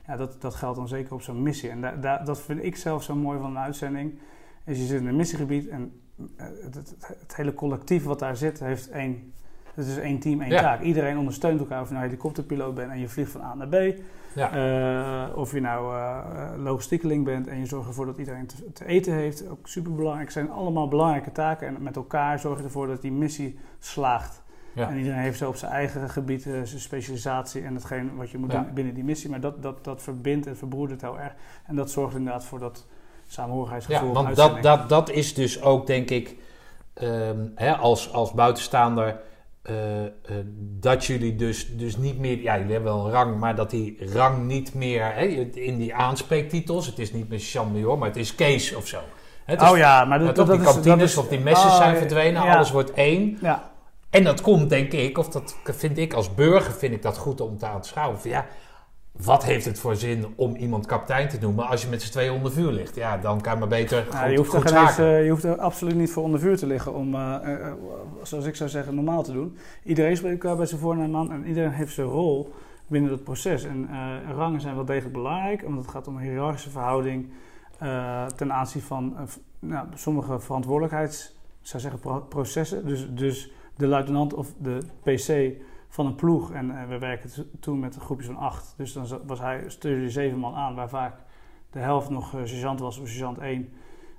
Ja, 0.07 0.15
dat, 0.17 0.41
dat 0.41 0.55
geldt 0.55 0.77
dan 0.77 0.87
zeker 0.87 1.13
op 1.13 1.21
zo'n 1.21 1.41
missie. 1.43 1.69
En 1.69 1.81
da, 1.81 1.91
da- 1.91 2.17
dat 2.23 2.39
vind 2.39 2.63
ik 2.63 2.75
zelf 2.75 3.03
zo 3.03 3.15
mooi 3.15 3.39
van 3.39 3.49
een 3.49 3.57
uitzending. 3.63 4.19
Is 4.65 4.77
je 4.77 4.85
zit 4.85 5.01
in 5.01 5.07
een 5.07 5.15
missiegebied 5.15 5.67
en 5.67 6.01
eh, 6.37 6.45
het, 6.63 6.75
het, 6.75 6.95
het 7.19 7.35
hele 7.35 7.53
collectief 7.53 8.03
wat 8.03 8.19
daar 8.19 8.37
zit, 8.37 8.59
heeft 8.59 8.89
één... 8.89 9.33
Het 9.77 9.87
is 9.87 9.97
één 9.97 10.19
team, 10.19 10.41
één 10.41 10.51
Ja. 10.51 10.61
taak. 10.61 10.81
Iedereen 10.81 11.17
ondersteunt 11.17 11.59
elkaar. 11.59 11.81
Of 11.81 11.87
je 11.87 11.93
nou 11.93 12.05
helikopterpiloot 12.05 12.75
bent 12.75 12.91
en 12.91 12.99
je 12.99 13.07
vliegt 13.09 13.31
van 13.31 13.41
A 13.41 13.55
naar 13.55 13.67
B. 13.67 13.95
Ja. 14.33 14.51
Eh, 14.51 15.37
of 15.37 15.51
je 15.51 15.61
nou 15.61 15.95
eh 15.95 16.23
logistiekeling 16.57 17.25
bent 17.25 17.47
en 17.47 17.59
je 17.59 17.65
zorgt 17.65 17.87
ervoor 17.87 18.05
dat 18.05 18.17
iedereen 18.17 18.45
te, 18.47 18.71
te 18.73 18.85
eten 18.85 19.13
heeft. 19.13 19.49
Ook 19.49 19.67
super 19.67 19.95
belangrijk. 19.95 20.25
Het 20.25 20.33
zijn 20.33 20.51
allemaal 20.51 20.87
belangrijke 20.87 21.31
taken. 21.31 21.67
En 21.67 21.75
met 21.83 21.95
elkaar 21.95 22.39
zorg 22.39 22.57
je 22.57 22.63
ervoor 22.63 22.87
dat 22.87 23.01
die 23.01 23.11
missie 23.11 23.59
slaagt. 23.79 24.41
Ja. 24.73 24.89
En 24.89 24.97
iedereen 24.97 25.19
heeft 25.19 25.37
zo 25.37 25.47
op 25.49 25.55
zijn 25.55 25.71
eigen 25.71 26.09
gebied 26.09 26.45
eh, 26.45 26.51
zijn 26.63 26.81
specialisatie 26.81 27.63
en 27.63 27.73
hetgeen 27.75 28.15
wat 28.15 28.29
je 28.29 28.37
moet 28.37 28.51
Ja. 28.51 28.61
doen 28.61 28.73
binnen 28.73 28.93
die 28.93 29.03
missie. 29.03 29.29
Maar 29.29 29.39
dat, 29.41 29.61
dat, 29.63 29.83
dat 29.83 30.01
verbindt 30.01 30.47
en 30.47 30.57
verbroedert 30.57 31.01
heel 31.01 31.19
erg. 31.19 31.33
En 31.65 31.75
dat 31.75 31.91
zorgt 31.91 32.15
inderdaad 32.15 32.45
voor 32.45 32.59
dat 32.59 32.85
samenhorigheidsgevoel. 33.27 34.07
Ja, 34.07 34.13
want 34.13 34.35
dat, 34.35 34.63
dat, 34.63 34.89
dat 34.89 35.09
is 35.09 35.33
dus 35.33 35.61
ook, 35.61 35.87
denk 35.87 36.09
ik, 36.09 36.35
ehm, 36.93 37.37
hè, 37.55 37.75
als, 37.75 38.13
als 38.13 38.31
buitenstaander, 38.33 39.19
eh, 39.67 40.05
eh, 40.05 40.11
dat 40.79 41.05
jullie 41.05 41.35
dus, 41.35 41.77
dus 41.77 41.97
niet 41.97 42.19
meer, 42.19 42.41
ja, 42.41 42.57
jullie 42.57 42.73
hebben 42.73 42.93
wel 42.93 43.05
een 43.05 43.11
rang, 43.11 43.39
maar 43.39 43.55
dat 43.55 43.69
die 43.69 43.97
rang 44.13 44.45
niet 44.45 44.73
meer, 44.73 45.13
hè, 45.13 45.25
in 45.53 45.77
die 45.77 45.95
aanspreektitels, 45.95 46.85
het 46.85 46.99
is 46.99 47.13
niet 47.13 47.29
meer 47.29 47.39
Jean 47.39 47.71
Major, 47.71 47.97
maar 47.97 48.07
het 48.07 48.17
is 48.17 48.35
Kees 48.35 48.75
of 48.75 48.87
zo. 48.87 48.99
Het 49.45 49.61
is, 49.61 49.69
oh 49.69 49.77
ja, 49.77 50.05
maar 50.05 50.19
dat, 50.19 50.35
dat, 50.35 50.47
die 50.47 50.57
is... 50.57 50.63
kantines 50.63 50.99
dat 50.99 51.07
is 51.07 51.17
of 51.17 51.27
die 51.27 51.39
messen 51.39 51.69
oh, 51.69 51.75
zijn 51.75 51.97
verdwenen, 51.97 52.43
ja. 52.43 52.55
alles 52.55 52.71
wordt 52.71 52.93
één. 52.93 53.37
Ja, 53.41 53.71
En 54.09 54.23
dat 54.23 54.41
komt, 54.41 54.69
denk 54.69 54.91
ik, 54.91 55.17
of 55.17 55.29
dat 55.29 55.55
vind 55.63 55.97
ik 55.97 56.13
als 56.13 56.33
burger, 56.33 56.73
vind 56.73 56.93
ik 56.93 57.01
dat 57.01 57.17
goed 57.17 57.41
om 57.41 57.57
te 57.57 57.65
aanschouwen. 57.65 58.19
Van, 58.19 58.29
ja, 58.29 58.45
wat 59.23 59.45
heeft 59.45 59.65
het 59.65 59.79
voor 59.79 59.95
zin 59.95 60.25
om 60.35 60.55
iemand 60.55 60.85
kapitein 60.85 61.29
te 61.29 61.37
noemen 61.41 61.67
als 61.67 61.81
je 61.81 61.89
met 61.89 62.01
z'n 62.01 62.11
tweeën 62.11 62.31
onder 62.31 62.51
vuur 62.51 62.71
ligt? 62.71 62.95
Ja, 62.95 63.17
dan 63.17 63.41
kan 63.41 63.53
je 63.53 63.59
maar 63.59 63.67
beter 63.67 64.07
Ja, 64.11 64.21
goed, 64.21 64.31
je, 64.31 64.37
hoeft 64.37 64.49
goed 64.49 64.71
eens, 64.71 64.97
eh, 64.97 65.23
je 65.23 65.29
hoeft 65.29 65.43
er 65.43 65.57
absoluut 65.57 65.95
niet 65.95 66.11
voor 66.11 66.23
onder 66.23 66.39
vuur 66.39 66.57
te 66.57 66.67
liggen 66.67 66.93
om, 66.93 67.15
eh, 67.15 67.67
eh, 67.67 67.73
zoals 68.23 68.45
ik 68.45 68.55
zou 68.55 68.69
zeggen, 68.69 68.95
normaal 68.95 69.23
te 69.23 69.31
doen. 69.31 69.57
Iedereen 69.83 70.17
spreekt 70.17 70.43
elkaar 70.43 70.57
bij 70.57 70.65
zijn 70.65 70.81
voornaam 70.81 71.15
aan 71.15 71.31
en 71.31 71.45
iedereen 71.45 71.71
heeft 71.71 71.93
zijn 71.93 72.07
rol 72.07 72.53
binnen 72.87 73.09
dat 73.09 73.23
proces. 73.23 73.63
En 73.63 73.89
rangen 74.35 74.61
zijn 74.61 74.75
wel 74.75 74.85
degelijk 74.85 75.13
belangrijk, 75.13 75.61
want 75.61 75.77
het 75.77 75.87
gaat 75.87 76.07
om 76.07 76.15
een 76.15 76.23
hiërarchische 76.23 76.69
verhouding 76.69 77.29
ten 78.35 78.53
aanzien 78.53 78.81
van 78.81 79.15
nou, 79.59 79.87
sommige 79.95 80.39
verantwoordelijkheids, 80.39 81.35
zou 81.61 81.81
zeggen, 81.81 81.99
pro- 81.99 82.25
processen. 82.29 82.85
Dus, 82.85 83.07
dus 83.09 83.51
de 83.75 83.87
luitenant 83.87 84.33
of 84.33 84.53
de 84.57 84.77
PC 85.03 85.55
van 85.97 86.05
een 86.05 86.15
ploeg, 86.15 86.51
en 86.51 86.79
eh, 86.79 86.87
we 86.87 86.97
werken 86.97 87.29
toen 87.59 87.79
met 87.79 87.95
een 87.95 88.01
groepje 88.01 88.25
van 88.25 88.37
acht, 88.37 88.73
dus 88.77 88.93
dan 88.93 89.07
was 89.25 89.39
hij, 89.39 89.63
stuurde 89.67 90.01
hij 90.01 90.09
zeven 90.09 90.37
man 90.37 90.55
aan, 90.55 90.75
waar 90.75 90.89
vaak 90.89 91.13
de 91.69 91.79
helft 91.79 92.09
nog 92.09 92.33
eh, 92.33 92.39
sergeant 92.43 92.79
was 92.79 92.99
of 92.99 93.07
sergeant 93.07 93.37
1 93.37 93.73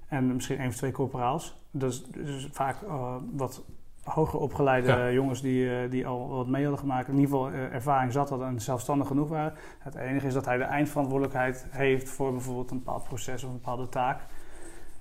en 0.09 0.35
misschien 0.35 0.59
één 0.59 0.69
of 0.69 0.77
twee 0.77 0.93
corporaals. 0.93 1.61
Dat 1.71 1.93
is 1.93 2.05
dus 2.05 2.49
vaak 2.53 2.83
eh, 2.83 3.15
wat 3.33 3.65
hoger 4.03 4.39
opgeleide 4.39 4.89
Ja. 4.89 5.11
jongens 5.11 5.41
die, 5.41 5.89
die 5.89 6.07
al 6.07 6.29
wat 6.29 6.47
mee 6.47 6.63
hadden 6.63 6.81
gemaakt, 6.81 7.09
in 7.09 7.19
ieder 7.19 7.29
geval 7.29 7.51
ervaring 7.53 8.13
zat 8.13 8.29
hadden 8.29 8.49
en 8.49 8.61
zelfstandig 8.61 9.07
genoeg 9.07 9.29
waren. 9.29 9.55
Het 9.79 9.95
enige 9.95 10.27
is 10.27 10.35
dat 10.35 10.45
hij 10.45 10.57
de 10.57 10.65
eindverantwoordelijkheid 10.65 11.67
heeft 11.71 12.09
voor 12.09 12.33
bijvoorbeeld 12.33 12.71
een 12.71 12.79
bepaald 12.79 13.05
proces 13.05 13.45
of 13.45 13.51
een 13.51 13.57
bepaalde 13.57 13.89
taak. 13.89 14.21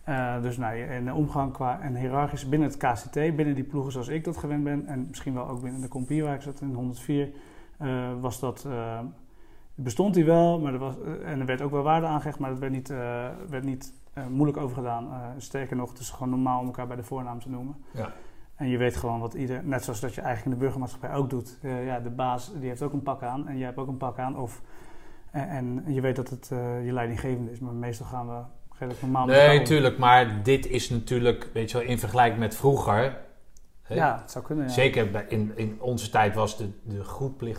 Eh, 0.07 0.41
dus 0.41 0.57
nou, 0.57 0.77
in 0.77 1.05
de 1.05 1.13
omgang 1.13 1.53
qua 1.53 1.81
en 1.81 1.95
hiërarchisch 1.95 2.49
binnen 2.49 2.69
het 2.69 2.77
KCT, 2.77 3.13
binnen 3.13 3.55
die 3.55 3.63
ploegen 3.63 3.91
zoals 3.91 4.07
ik 4.07 4.23
dat 4.23 4.37
gewend 4.37 4.63
ben, 4.63 4.85
en 4.85 5.05
misschien 5.07 5.33
wel 5.33 5.47
ook 5.47 5.61
binnen 5.61 5.81
de 5.81 5.87
compie 5.87 6.23
waar 6.23 6.35
ik 6.35 6.41
zat 6.41 6.61
in 6.61 6.73
104, 6.73 7.29
eh, 7.77 8.09
was 8.21 8.39
dat, 8.39 8.65
eh, 8.65 8.99
bestond 9.75 10.13
die 10.13 10.25
wel, 10.25 10.59
maar 10.59 10.73
er 10.73 10.79
was, 10.79 10.93
en 11.25 11.39
er 11.39 11.45
werd 11.45 11.61
ook 11.61 11.71
wel 11.71 11.83
waarde 11.83 12.05
aangehecht, 12.05 12.39
maar 12.39 12.49
het 12.49 12.59
werd 12.59 12.71
niet, 12.71 12.87
werd 13.49 13.63
niet 13.63 13.93
moeilijk 14.29 14.57
over 14.57 14.75
gedaan. 14.75 15.05
Eh, 15.05 15.19
sterker 15.37 15.75
nog, 15.75 15.89
het 15.89 15.99
is 15.99 16.09
gewoon 16.09 16.29
normaal 16.29 16.59
om 16.59 16.65
elkaar 16.65 16.87
bij 16.87 16.95
de 16.95 17.03
voornaam 17.03 17.39
te 17.39 17.49
noemen. 17.49 17.75
Ja. 17.91 18.11
En 18.55 18.67
je 18.67 18.77
weet 18.77 18.95
gewoon 18.95 19.19
wat 19.19 19.33
ieder, 19.33 19.63
net 19.63 19.83
zoals 19.83 19.99
dat 19.99 20.13
je 20.13 20.21
eigenlijk 20.21 20.51
in 20.51 20.59
de 20.59 20.65
burgermaatschappij 20.65 21.13
ook 21.13 21.29
doet. 21.29 21.59
Ja, 21.61 21.99
de 21.99 22.09
baas 22.09 22.53
die 22.59 22.69
heeft 22.69 22.81
ook 22.81 22.93
een 22.93 23.03
pak 23.03 23.23
aan 23.23 23.47
en 23.47 23.57
jij 23.57 23.65
hebt 23.65 23.77
ook 23.77 23.87
een 23.87 23.97
pak 23.97 24.19
aan. 24.19 24.37
Of, 24.37 24.61
en, 25.31 25.47
en 25.85 25.93
je 25.93 26.01
weet 26.01 26.15
dat 26.15 26.29
het 26.29 26.47
je 26.83 26.89
leidinggevende 26.91 27.51
is, 27.51 27.59
maar 27.59 27.73
meestal 27.73 28.05
gaan 28.05 28.27
we 28.27 28.41
redelijk 28.79 29.01
normaal 29.01 29.25
Nee, 29.25 29.61
tuurlijk, 29.61 29.97
maar 29.97 30.43
dit 30.43 30.67
is 30.67 30.89
natuurlijk, 30.89 31.49
weet 31.53 31.71
je 31.71 31.77
wel, 31.77 31.87
in 31.87 31.99
vergelijking 31.99 32.39
met 32.39 32.55
vroeger. 32.55 33.17
hè, 33.83 33.95
Ja, 33.95 34.19
het 34.21 34.31
zou 34.31 34.45
kunnen. 34.45 34.65
Ja. 34.65 34.71
Zeker 34.71 35.11
bij- 35.11 35.25
in, 35.29 35.51
in 35.55 35.77
onze 35.81 36.09
tijd 36.09 36.35
was 36.35 36.57
de, 36.57 36.69
de 36.83 37.03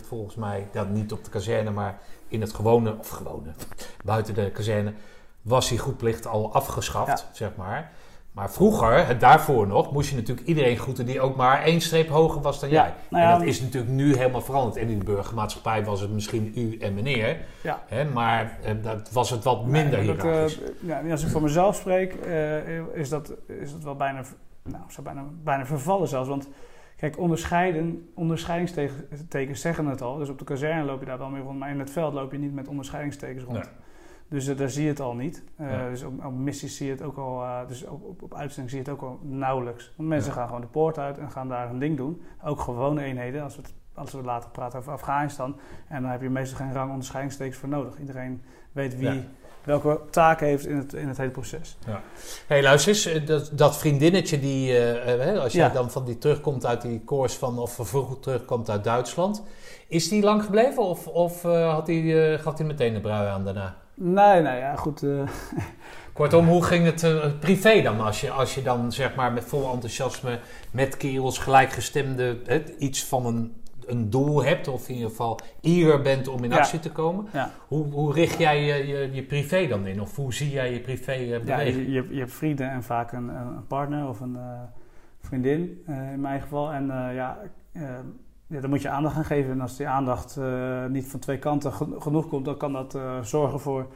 volgens 0.05 0.35
mij, 0.35 0.67
dat 0.71 0.89
niet 0.89 1.11
op 1.11 1.23
de 1.23 1.29
kazerne, 1.29 1.71
maar 1.71 1.99
in 2.27 2.41
het 2.41 2.53
gewone, 2.53 2.97
of 2.97 3.09
gewone, 3.09 3.49
buiten 4.05 4.33
de 4.33 4.51
kazerne, 4.51 4.93
was 5.41 5.69
die 5.69 5.77
groetplicht 5.79 6.27
al 6.27 6.53
afgeschaft, 6.53 7.27
zeg 7.31 7.55
maar. 7.55 7.91
Maar 8.31 8.51
vroeger, 8.51 9.07
het 9.07 9.19
daarvoor 9.19 9.67
nog, 9.67 9.91
moest 9.91 10.09
je 10.09 10.15
natuurlijk 10.15 10.47
iedereen 10.47 10.77
groeten 10.77 11.05
die 11.05 11.21
ook 11.21 11.35
maar 11.35 11.61
één 11.63 11.81
streep 11.81 12.09
hoger 12.09 12.41
was 12.41 12.59
dan 12.59 12.69
Ja, 12.69 12.83
jij. 12.83 12.93
nou 13.09 13.23
ja, 13.23 13.33
en 13.33 13.39
dat 13.39 13.47
is 13.47 13.61
natuurlijk 13.61 13.93
nu 13.93 14.15
helemaal 14.15 14.41
veranderd. 14.41 14.75
En 14.77 14.89
in 14.89 14.99
de 14.99 15.05
burgermaatschappij 15.05 15.83
was 15.83 16.01
het 16.01 16.11
misschien 16.11 16.51
u 16.55 16.77
en 16.77 16.93
meneer. 16.93 17.37
Ja. 17.63 17.83
Hè, 17.87 18.05
maar 18.05 18.57
eh, 18.63 18.73
dat 18.81 19.11
was 19.11 19.29
het 19.29 19.43
wat 19.43 19.65
minder 19.65 19.99
Nee, 19.99 20.15
dat, 20.15 20.25
eh, 20.25 20.45
ja, 20.79 21.11
als 21.11 21.23
ik 21.23 21.29
voor 21.29 21.41
mezelf 21.41 21.75
spreek, 21.75 22.13
eh, 22.13 22.79
is, 22.93 23.09
dat, 23.09 23.33
is 23.47 23.71
dat 23.71 23.83
wel 23.83 23.95
bijna, 23.95 24.21
nou, 24.63 24.83
zou 24.87 25.05
bijna, 25.05 25.23
bijna 25.43 25.65
vervallen 25.65 26.07
zelfs. 26.07 26.29
Want 26.29 26.49
kijk, 26.95 27.17
onderscheiden, 27.17 28.09
onderscheidingstekens 28.15 29.61
zeggen 29.61 29.85
het 29.85 30.01
al. 30.01 30.17
Dus 30.17 30.29
op 30.29 30.39
de 30.39 30.45
kazerne 30.45 30.83
loop 30.83 30.99
je 30.99 31.05
daar 31.05 31.17
wel 31.17 31.29
mee 31.29 31.41
rond, 31.41 31.59
maar 31.59 31.69
in 31.69 31.79
het 31.79 31.89
veld 31.89 32.13
loop 32.13 32.31
je 32.31 32.37
niet 32.37 32.53
met 32.53 32.67
onderscheidingstekens 32.67 33.43
rond. 33.43 33.57
Nee. 33.57 33.67
Dus 34.29 34.47
eh, 34.47 34.57
daar 34.57 34.69
zie 34.69 34.83
je 34.83 34.89
het 34.89 34.99
al 34.99 35.13
niet. 35.13 35.43
Eh, 35.55 35.71
Ja. 35.71 35.89
Dus 35.89 36.03
op, 36.03 36.25
op 36.25 36.33
missies 36.33 36.77
zie 36.77 36.85
je 36.85 36.91
het 36.91 37.01
ook 37.01 37.17
al, 37.17 37.43
eh, 37.43 37.67
dus 37.67 37.85
op, 37.85 38.03
op, 38.03 38.21
op 38.23 38.33
uitzending 38.35 38.69
zie 38.69 38.79
je 38.83 38.89
het 38.89 38.93
ook 38.93 39.01
al 39.09 39.19
nauwelijks. 39.21 39.93
Want 39.97 40.09
mensen 40.09 40.29
Ja. 40.31 40.37
gaan 40.37 40.45
gewoon 40.47 40.61
de 40.61 40.67
poort 40.67 40.97
uit 40.97 41.17
en 41.17 41.31
gaan 41.31 41.47
daar 41.47 41.69
een 41.69 41.79
ding 41.79 41.97
doen. 41.97 42.21
Ook 42.43 42.59
gewone 42.61 43.03
eenheden, 43.03 43.43
als 43.43 43.55
we, 43.55 43.61
het, 43.61 43.73
als 43.93 44.11
we 44.11 44.21
later 44.21 44.49
praten 44.49 44.79
over 44.79 44.91
Afghanistan. 44.91 45.55
En 45.87 46.01
dan 46.01 46.11
heb 46.11 46.21
je 46.21 46.29
meestal 46.29 46.57
geen 46.57 46.73
rang 46.73 46.89
onderscheidingstekens 46.91 47.57
voor 47.57 47.69
nodig. 47.69 47.99
Iedereen 47.99 48.41
weet 48.71 48.95
wie 48.97 49.09
Ja. 49.09 49.21
welke 49.63 49.99
taak 50.09 50.39
heeft 50.39 50.65
in 50.65 50.75
het, 50.77 50.93
in 50.93 51.07
het 51.07 51.17
hele 51.17 51.29
proces. 51.31 51.77
hey, 52.47 52.61
luister 52.63 52.91
eens, 53.13 53.25
dat, 53.25 53.51
dat 53.53 53.77
vriendinnetje 53.77 54.39
die, 54.39 54.71
hè, 54.73 55.39
als 55.39 55.53
jij 55.53 55.67
Ja. 55.67 55.73
dan 55.73 55.91
van 55.91 56.05
die 56.05 56.17
terugkomt 56.17 56.65
uit 56.65 56.81
die 56.81 57.01
koers 57.03 57.35
van, 57.35 57.59
of 57.59 57.77
vroeger 57.81 58.19
terugkomt 58.19 58.69
uit 58.69 58.83
Duitsland. 58.83 59.43
Is 59.87 60.09
die 60.09 60.23
lang 60.23 60.43
gebleven 60.43 60.83
of, 60.83 61.07
of 61.07 61.41
had 61.41 61.85
die, 61.85 62.37
gaf 62.37 62.57
hij 62.57 62.65
meteen 62.67 62.93
de 62.93 62.99
brui 63.01 63.27
aan 63.27 63.43
daarna? 63.43 63.75
Nee, 64.01 64.41
nee, 64.41 64.57
ja, 64.59 64.75
goed. 64.75 65.03
eh, 65.03 65.21
Kortom, 66.13 66.47
hoe 66.47 66.63
ging 66.63 66.85
het 66.85 67.03
eh, 67.03 67.25
privé 67.39 67.81
dan? 67.81 67.99
Als 67.99 68.21
je, 68.21 68.31
als 68.31 68.55
je 68.55 68.61
dan 68.61 68.91
zeg 68.91 69.15
maar 69.15 69.31
met 69.31 69.43
vol 69.45 69.71
enthousiasme 69.73 70.39
met 70.71 70.97
kerels 70.97 71.37
gelijkgestemde 71.37 72.37
hè, 72.45 72.63
iets 72.77 73.05
van 73.05 73.25
een, 73.25 73.53
een 73.85 74.09
doel 74.09 74.43
hebt, 74.43 74.67
of 74.67 74.87
in 74.89 74.93
ieder 74.95 75.09
geval 75.09 75.39
eager 75.61 76.01
bent 76.01 76.27
om 76.27 76.43
in 76.43 76.49
Ja. 76.49 76.57
actie 76.57 76.79
te 76.79 76.91
komen. 76.91 77.25
Ja. 77.33 77.51
Hoe, 77.67 77.91
hoe 77.91 78.13
richt 78.13 78.37
jij 78.37 78.63
je, 78.63 78.87
je, 78.87 79.09
je 79.11 79.23
privé 79.23 79.67
dan 79.67 79.87
in? 79.87 80.01
Of 80.01 80.15
hoe 80.15 80.33
zie 80.33 80.49
jij 80.49 80.73
je 80.73 80.79
privé 80.79 81.11
eh, 81.11 81.45
ja, 81.45 81.59
je, 81.59 81.91
je, 81.91 81.95
hebt- 81.97 82.11
je 82.13 82.19
hebt 82.19 82.33
vrienden 82.33 82.69
en 82.71 82.83
vaak 82.83 83.11
een, 83.11 83.27
een 83.27 83.67
partner 83.67 84.07
of 84.07 84.19
een 84.19 84.37
vriendin, 85.21 85.83
in 85.87 86.21
mijn 86.21 86.41
geval. 86.41 86.71
En 86.71 86.85
ja, 87.13 87.37
ja, 88.49 88.59
daar 88.59 88.69
moet 88.69 88.81
je 88.81 88.89
aandacht 88.89 89.15
aan 89.15 89.25
geven. 89.25 89.51
En 89.51 89.61
als 89.61 89.77
die 89.77 89.87
aandacht 89.87 90.37
eh, 90.37 90.85
niet 90.85 91.07
van 91.07 91.19
twee 91.19 91.39
kanten 91.39 91.73
geno- 91.73 91.99
genoeg 91.99 92.27
komt, 92.27 92.45
dan 92.45 92.57
kan 92.57 92.73
dat 92.73 92.95
eh, 92.95 93.21
zorgen 93.21 93.59
voor 93.59 93.87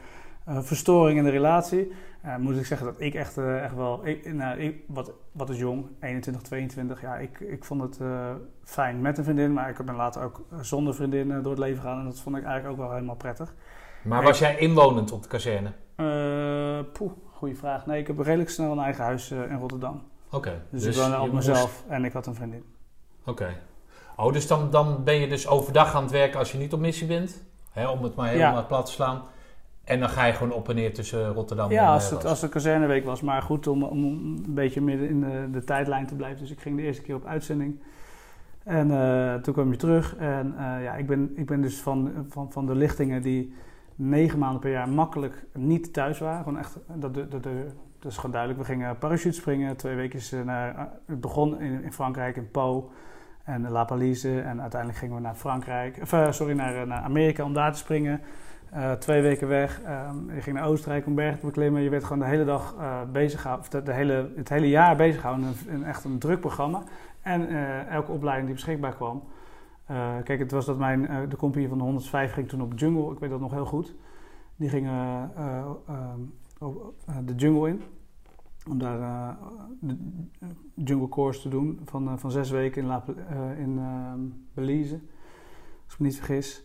eh, 0.44 0.58
verstoring 0.60 1.18
in 1.18 1.24
de 1.24 1.30
relatie. 1.30 1.92
Moet 2.38 2.56
ik 2.56 2.66
zeggen 2.66 2.86
dat 2.86 3.00
ik 3.00 3.14
echt, 3.14 3.38
echt 3.38 3.74
wel, 3.74 4.06
ik, 4.06 4.32
nou, 4.34 4.58
ik, 4.58 4.76
wat, 4.86 5.12
wat 5.32 5.50
is 5.50 5.58
jong, 5.58 5.86
21, 6.00 6.42
22, 6.42 7.00
ja, 7.00 7.16
ik, 7.16 7.40
ik 7.40 7.64
vond 7.64 7.80
het 7.82 7.98
fijn 8.64 9.00
met 9.00 9.18
een 9.18 9.24
vriendin, 9.24 9.52
maar 9.52 9.68
ik 9.68 9.84
ben 9.84 9.94
later 9.94 10.22
ook 10.22 10.40
zonder 10.60 10.94
vriendin 10.94 11.28
door 11.28 11.50
het 11.50 11.58
leven 11.58 11.80
gegaan 11.82 11.98
en 11.98 12.04
dat 12.04 12.20
vond 12.20 12.36
ik 12.36 12.44
eigenlijk 12.44 12.74
ook 12.74 12.84
wel 12.86 12.92
helemaal 12.94 13.14
prettig. 13.16 13.54
Maar 14.02 14.22
was 14.22 14.38
jij 14.38 14.58
inwonend 14.58 15.12
op 15.12 15.22
de 15.22 15.28
kazerne? 15.28 15.72
Eh 15.96 16.92
poeh, 16.92 17.12
goede 17.32 17.54
vraag. 17.54 17.86
Nee, 17.86 18.00
ik 18.00 18.06
heb 18.06 18.18
redelijk 18.18 18.50
snel 18.50 18.72
een 18.72 18.78
eigen 18.78 19.04
huis 19.04 19.30
in 19.30 19.56
Rotterdam. 19.58 20.02
Oké. 20.30 20.62
Dus, 20.70 20.84
ik 20.84 20.94
woonde 20.94 21.20
op 21.20 21.32
moest- 21.32 21.48
mezelf 21.48 21.84
en 21.88 22.04
ik 22.04 22.12
had 22.12 22.26
een 22.26 22.34
vriendin. 22.34 22.64
Oké. 23.24 23.48
Oh, 24.16 24.32
dus 24.32 24.46
dan, 24.46 24.70
dan 24.70 25.04
ben 25.04 25.14
je 25.14 25.28
dus 25.28 25.48
overdag 25.48 25.94
aan 25.94 26.02
het 26.02 26.12
werken 26.12 26.38
als 26.38 26.52
je 26.52 26.58
niet 26.58 26.72
op 26.72 26.80
missie 26.80 27.06
bent? 27.06 27.42
Hè, 27.72 27.88
om 27.88 28.02
het 28.02 28.14
maar 28.14 28.28
helemaal 28.28 28.54
Ja. 28.54 28.62
plat 28.62 28.86
te 28.86 28.92
slaan. 28.92 29.22
En 29.84 30.00
dan 30.00 30.08
ga 30.08 30.24
je 30.24 30.32
gewoon 30.32 30.52
op 30.52 30.68
en 30.68 30.74
neer 30.74 30.94
tussen 30.94 31.32
Rotterdam 31.32 31.68
en 31.68 31.74
Ja, 31.74 31.92
als 31.92 32.04
eh, 32.04 32.10
het, 32.10 32.20
Roos. 32.20 32.30
als 32.30 32.40
het 32.42 32.50
kazerneweek 32.50 33.04
was. 33.04 33.20
Maar 33.20 33.42
goed, 33.42 33.66
om, 33.66 33.82
om 33.82 34.04
een 34.04 34.44
beetje 34.54 34.80
midden 34.80 35.08
in 35.08 35.20
de, 35.20 35.48
de 35.52 35.64
tijdlijn 35.64 36.06
te 36.06 36.14
blijven. 36.14 36.40
Dus 36.40 36.50
ik 36.50 36.60
ging 36.60 36.76
de 36.76 36.82
eerste 36.82 37.02
keer 37.02 37.14
op 37.14 37.26
uitzending. 37.26 37.80
En 38.64 38.90
eh, 38.90 39.34
toen 39.34 39.54
kwam 39.54 39.70
je 39.70 39.76
terug. 39.76 40.16
En 40.16 40.54
eh, 40.58 40.82
ja, 40.82 40.94
ik 40.94 41.06
ben, 41.06 41.32
ik 41.36 41.46
ben 41.46 41.60
dus 41.60 41.80
van, 41.80 42.12
van, 42.28 42.52
van 42.52 42.66
de 42.66 42.74
lichtingen 42.74 43.22
die 43.22 43.54
negen 43.94 44.38
maanden 44.38 44.60
per 44.60 44.70
jaar 44.70 44.88
makkelijk 44.88 45.44
niet 45.52 45.92
thuis 45.92 46.18
waren. 46.18 46.42
Gewoon 46.44 46.58
echt, 46.58 46.76
dat, 46.94 47.14
dat, 47.14 47.30
dat, 47.30 47.42
dat 47.98 48.10
is 48.12 48.16
gewoon 48.16 48.30
duidelijk. 48.32 48.60
We 48.60 48.66
gingen 48.72 48.98
parachute 48.98 49.34
springen, 49.36 49.76
twee 49.76 49.94
weken 49.94 50.46
naar... 50.46 50.74
eh, 50.76 50.82
Het 51.06 51.20
begon 51.20 51.60
in, 51.60 51.82
in 51.82 51.92
Frankrijk, 51.92 52.36
in 52.36 52.50
Po 52.50 52.90
en 53.44 53.70
La 53.70 53.84
Palise. 53.84 54.40
En 54.40 54.60
uiteindelijk 54.60 55.00
gingen 55.00 55.16
we 55.16 55.22
naar 55.22 55.34
Frankrijk, 55.34 55.98
of, 56.02 56.12
eh, 56.12 56.30
sorry, 56.30 56.54
naar, 56.54 56.76
eh, 56.76 56.86
naar 56.86 57.02
Amerika 57.02 57.44
om 57.44 57.52
daar 57.52 57.72
te 57.72 57.78
springen. 57.78 58.20
Eh, 58.70 58.92
twee 58.92 59.22
weken 59.22 59.48
weg. 59.48 59.82
Ehm, 59.82 60.34
je 60.34 60.40
ging 60.40 60.56
naar 60.56 60.66
Oostenrijk 60.66 61.06
om 61.06 61.14
bergen 61.14 61.38
te 61.38 61.46
beklimmen. 61.46 61.82
Je 61.82 61.90
werd 61.90 62.04
gewoon 62.04 62.18
de 62.18 62.24
hele 62.24 62.44
dag 62.44 62.74
bezig 63.12 63.58
of 63.58 63.68
de, 63.68 63.92
hele, 63.92 64.30
het 64.36 64.48
hele 64.48 64.68
jaar 64.68 64.96
bezig 64.96 65.20
gehouden. 65.20 65.54
Een, 65.68 65.84
echt 65.84 66.04
een 66.04 66.18
druk 66.18 66.40
programma. 66.40 66.82
En 67.22 67.48
elke 67.88 68.12
opleiding 68.12 68.46
die 68.46 68.54
beschikbaar 68.54 68.94
kwam. 68.94 69.22
Kijk, 70.24 70.38
het 70.38 70.50
was 70.50 70.66
dat 70.66 70.78
mijn, 70.78 71.08
de 71.28 71.36
compagnie 71.36 71.68
van 71.68 71.78
de 71.78 71.84
105 71.84 72.32
ging 72.32 72.48
toen 72.48 72.62
op 72.62 72.72
jungle. 72.78 73.12
Ik 73.12 73.18
weet 73.18 73.30
dat 73.30 73.40
nog 73.40 73.52
heel 73.52 73.66
goed. 73.66 73.94
Die 74.56 74.68
gingen 74.68 75.30
eh, 75.36 75.64
ehm, 75.88 76.20
eh, 77.06 77.16
de 77.24 77.34
jungle 77.34 77.68
in. 77.68 77.82
Om 78.70 78.78
daar 78.78 79.00
eh, 79.00 79.28
de 79.78 79.96
jungle 80.74 81.08
course 81.08 81.40
te 81.40 81.48
doen 81.48 81.80
van, 81.84 82.08
eh, 82.08 82.14
van 82.16 82.30
zes 82.30 82.50
weken 82.50 82.82
in, 82.82 82.90
eh, 82.90 83.58
in 83.58 83.78
ehm, 83.78 84.20
Belize. 84.54 85.00
Als 85.84 85.94
ik 85.94 85.98
me 85.98 86.06
niet 86.06 86.16
vergis. 86.16 86.62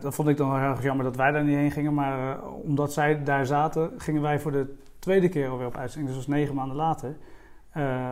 Dat 0.00 0.14
vond 0.14 0.28
ik 0.28 0.36
dan 0.36 0.58
heel 0.58 0.68
erg 0.68 0.82
jammer 0.82 1.04
dat 1.04 1.16
wij 1.16 1.30
daar 1.30 1.44
niet 1.44 1.56
heen 1.56 1.70
gingen. 1.70 1.94
Maar 1.94 2.42
omdat 2.48 2.92
zij 2.92 3.22
daar 3.22 3.46
zaten, 3.46 3.90
gingen 3.96 4.22
wij 4.22 4.40
voor 4.40 4.52
de 4.52 4.74
tweede 4.98 5.28
keer 5.28 5.48
alweer 5.48 5.66
op 5.66 5.76
uitzending. 5.76 6.14
Dus 6.14 6.16
dat 6.16 6.26
was 6.26 6.36
negen 6.36 6.54
maanden 6.54 6.76
later. 6.76 7.16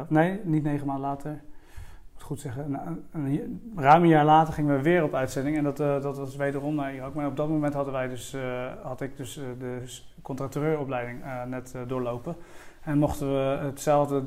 Nee, 0.08 0.40
niet 0.44 0.62
negen 0.62 0.86
maanden 0.86 1.06
later. 1.06 1.32
Ik 1.32 2.12
moet 2.12 2.22
goed 2.22 2.40
zeggen. 2.40 2.80
Een, 3.12 3.60
ruim 3.76 4.02
een 4.02 4.08
jaar 4.08 4.24
later 4.24 4.54
gingen 4.54 4.76
we 4.76 4.82
weer 4.82 5.02
op 5.02 5.14
uitzending. 5.14 5.56
En 5.56 5.64
dat, 5.64 5.76
dat 5.76 6.18
was 6.18 6.36
wederom 6.36 6.74
naar 6.74 6.94
Irak. 6.94 7.14
Maar 7.14 7.26
op 7.26 7.36
dat 7.36 7.48
moment 7.48 7.74
hadden 7.74 7.92
wij 7.92 8.08
dus, 8.08 8.36
had 8.82 9.00
ik 9.00 9.16
dus 9.16 9.34
de 9.58 9.82
contracteuropleiding 10.22 11.22
net 11.46 11.74
doorlopen. 11.86 12.36
En 12.80 12.98
mochten 12.98 13.28
we 13.28 13.58
hetzelfde, 13.64 14.24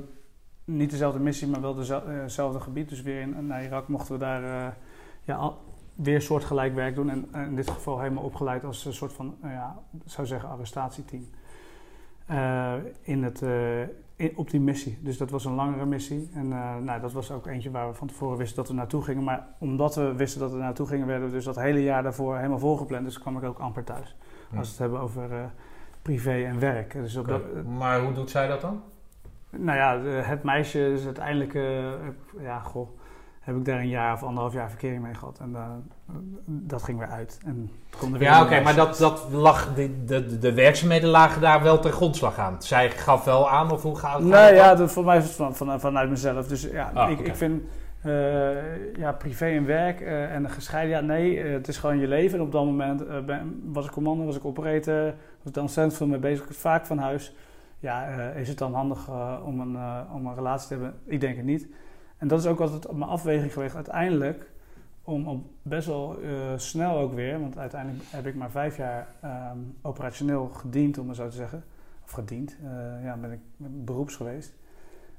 niet 0.66 0.90
dezelfde 0.92 1.20
missie, 1.20 1.48
maar 1.48 1.62
wel 1.62 1.80
eh, 1.80 2.00
hetzelfde 2.06 2.60
gebied. 2.60 2.90
Dus 2.90 3.02
weer 3.02 3.22
in, 3.22 3.48
naar 3.48 3.64
Irak 3.64 3.88
mochten 3.88 4.14
we 4.14 4.20
daar 4.20 4.44
eh, 4.44 4.74
ja, 5.24 5.36
al- 5.36 5.58
weer 5.96 6.22
soortgelijk 6.22 6.76
werk 6.76 6.96
doen. 6.96 7.10
En, 7.10 7.28
in 7.34 7.56
dit 7.56 7.70
geval 7.70 8.00
helemaal 8.00 8.24
opgeleid 8.24 8.64
als 8.64 8.86
een 8.86 8.94
soort 8.94 9.14
van, 9.14 9.36
nou 9.42 9.54
ja, 9.54 9.80
ik 9.94 10.02
zou 10.12 10.28
zeggen, 10.28 10.50
arrestatieteam. 10.50 11.30
Eh, 12.26 12.74
in 13.02 13.24
het, 13.24 13.42
eh, 13.42 13.82
in- 14.16 14.32
op 14.36 14.50
die 14.50 14.60
missie. 14.60 14.98
Dus 15.02 15.18
dat 15.18 15.30
was 15.30 15.46
een 15.46 15.54
langere 15.54 15.86
missie. 15.86 16.30
En 16.34 16.52
eh, 16.54 16.76
nou, 16.78 17.02
dat 17.02 17.12
was 17.12 17.32
ook 17.32 17.48
eentje 17.48 17.72
waar 17.72 17.88
we 17.90 17.94
van 17.96 18.08
tevoren 18.08 18.38
wisten 18.38 18.56
dat 18.56 18.68
we 18.68 18.74
naartoe 18.74 19.02
gingen. 19.04 19.24
Maar 19.24 19.48
omdat 19.60 19.96
we 19.96 20.14
wisten 20.16 20.40
dat 20.40 20.52
we 20.52 20.58
naartoe 20.58 20.88
gingen, 20.88 21.08
werden 21.08 21.28
we 21.28 21.34
dus 21.34 21.46
dat 21.46 21.56
hele 21.56 21.84
jaar 21.84 22.04
daarvoor 22.04 22.36
helemaal 22.38 22.60
volgepland. 22.60 23.06
Dus 23.06 23.20
kwam 23.20 23.38
ik 23.38 23.44
ook 23.44 23.60
amper 23.60 23.84
thuis. 23.84 24.16
Als 24.58 24.66
we 24.68 24.72
het 24.74 24.78
hebben 24.78 25.00
over 25.00 25.32
eh, 25.34 25.44
privé 26.04 26.44
en 26.44 26.60
werk. 26.60 26.94
Dus 26.94 27.16
op 27.16 27.28
dat, 27.28 27.42
Maar 27.78 28.00
hoe 28.02 28.14
doet 28.14 28.30
zij 28.30 28.48
dat 28.48 28.62
dan? 28.62 28.82
nou 29.58 29.78
ja, 29.78 30.00
het 30.24 30.44
meisje 30.44 30.92
is 30.94 31.06
uiteindelijk, 31.06 31.54
eh, 31.54 31.64
ja, 32.42 32.60
goh, 32.60 32.90
heb 33.40 33.56
ik 33.56 33.66
daar 33.66 33.80
een 33.80 33.88
jaar 33.90 34.14
of 34.14 34.24
anderhalf 34.24 34.54
jaar 34.54 34.70
verkering 34.70 35.04
mee 35.04 35.14
gehad. 35.14 35.40
En 35.42 35.56
eh, 35.56 35.62
dat 36.46 36.84
ging 36.84 37.00
weer 37.00 37.08
uit. 37.08 37.40
En 37.46 37.70
er 38.02 38.12
weer 38.12 38.22
Ja, 38.22 38.44
oké, 38.44 38.62
maar 38.62 38.76
dat, 38.76 38.98
dat 38.98 39.28
lag, 39.32 39.74
de, 39.76 40.04
de, 40.06 40.40
de 40.40 40.54
werkzaamheden 40.54 41.10
lagen 41.10 41.42
daar 41.42 41.64
wel 41.64 41.80
ten 41.80 41.92
grondslag 41.92 42.38
aan. 42.38 42.62
Zij 42.62 42.90
gaf 42.90 43.24
wel 43.24 43.50
aan, 43.50 43.72
of 43.72 43.82
hoe 43.82 43.98
gaat 43.98 44.20
het 44.20 44.28
ja, 44.28 44.68
dan? 44.68 44.78
dat, 44.78 44.92
voor 44.92 45.06
mij 45.06 45.18
is 45.18 45.24
het 45.24 45.34
van, 45.34 45.56
van, 45.56 45.80
vanuit 45.80 46.10
mezelf. 46.10 46.48
Dus 46.48 46.62
ja, 46.62 46.92
Ah, 46.94 47.12
ik, 47.12 47.20
ik 47.20 47.36
vind 47.36 47.62
eh, 47.62 47.68
ja, 48.96 49.12
privé 49.18 49.46
en 49.46 49.66
werk 49.66 50.02
eh, 50.02 50.36
en 50.36 50.50
gescheiden, 50.50 50.96
ja, 50.96 51.02
nee, 51.02 51.40
eh, 51.40 51.52
het 51.52 51.68
is 51.68 51.78
gewoon 51.78 51.98
je 51.98 52.08
leven. 52.08 52.38
En 52.38 52.46
op 52.46 52.52
dat 52.52 52.66
moment 52.66 53.06
eh, 53.06 53.26
ben, 53.26 53.62
was 53.66 53.86
ik 53.86 53.92
commando, 53.92 54.26
was 54.26 54.36
ik 54.36 54.46
operator, 54.46 55.04
was 55.06 55.48
ik 55.48 55.54
dan 55.54 55.64
ontzettend 55.64 55.98
veel 55.98 56.08
mee 56.08 56.20
bezig, 56.20 56.56
vaak 56.56 56.86
van 56.86 56.98
huis. 56.98 57.36
Ja, 57.80 58.08
eh, 58.08 58.40
is 58.42 58.48
het 58.48 58.58
dan 58.58 58.74
handig 58.74 59.08
eh, 59.08 59.42
om, 59.46 59.60
een, 59.60 59.76
eh, 59.76 60.00
om 60.14 60.26
een 60.26 60.36
relatie 60.36 60.68
te 60.68 60.74
hebben? 60.74 60.94
Ik 61.06 61.22
denk 61.22 61.36
het 61.36 61.46
niet. 61.46 61.68
En 62.18 62.28
dat 62.28 62.40
is 62.40 62.46
ook 62.46 62.60
altijd 62.60 62.92
mijn 62.92 63.10
afweging 63.10 63.54
geweest. 63.54 63.76
Uiteindelijk, 63.76 64.52
om 65.04 65.28
op 65.28 65.46
best 65.62 65.88
wel 65.88 66.22
eh, 66.22 66.30
snel 66.56 66.98
ook 66.98 67.14
weer, 67.14 67.40
want 67.40 67.58
uiteindelijk 67.58 68.04
heb 68.08 68.26
ik 68.26 68.36
maar 68.36 68.52
vijf 68.52 68.78
jaar 68.78 69.08
ehm, 69.22 69.58
operationeel 69.82 70.48
gediend, 70.48 70.98
om 70.98 71.08
het 71.08 71.18
zo 71.18 71.28
te 71.28 71.36
zeggen. 71.36 71.64
Of 72.04 72.12
gediend, 72.12 72.58
eh, 72.64 73.04
ja, 73.04 73.18
ben 73.18 73.32
ik 73.32 73.40
beroeps 73.58 74.16
geweest. 74.16 74.54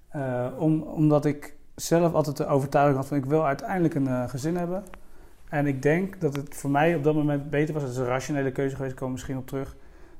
Eh, 0.09 0.47
om, 0.59 0.83
omdat 0.83 1.25
ik 1.25 1.57
zelf 1.75 2.13
altijd 2.15 2.37
de 2.37 2.47
overtuiging 2.47 2.97
had 2.97 3.07
van 3.07 3.17
ik 3.17 3.25
wil 3.25 3.47
uiteindelijk 3.47 3.95
een 3.95 4.07
eh, 4.07 4.29
gezin 4.29 4.57
hebben. 4.57 4.85
En 5.49 5.67
ik 5.67 5.83
denk 5.83 6.21
dat 6.21 6.37
het 6.37 6.55
voor 6.55 6.71
mij 6.71 6.95
op 6.95 7.05
dat 7.05 7.15
moment 7.15 7.51
beter 7.51 7.75
was. 7.75 7.83
Het 7.83 7.93
is 7.93 7.99
een 7.99 8.05
rationele 8.05 8.53
keuze 8.53 8.77
geweest, 8.77 8.93
ik 8.93 8.99
kom 8.99 9.11
misschien 9.11 9.37
op 9.37 9.47
terug. 9.47 9.77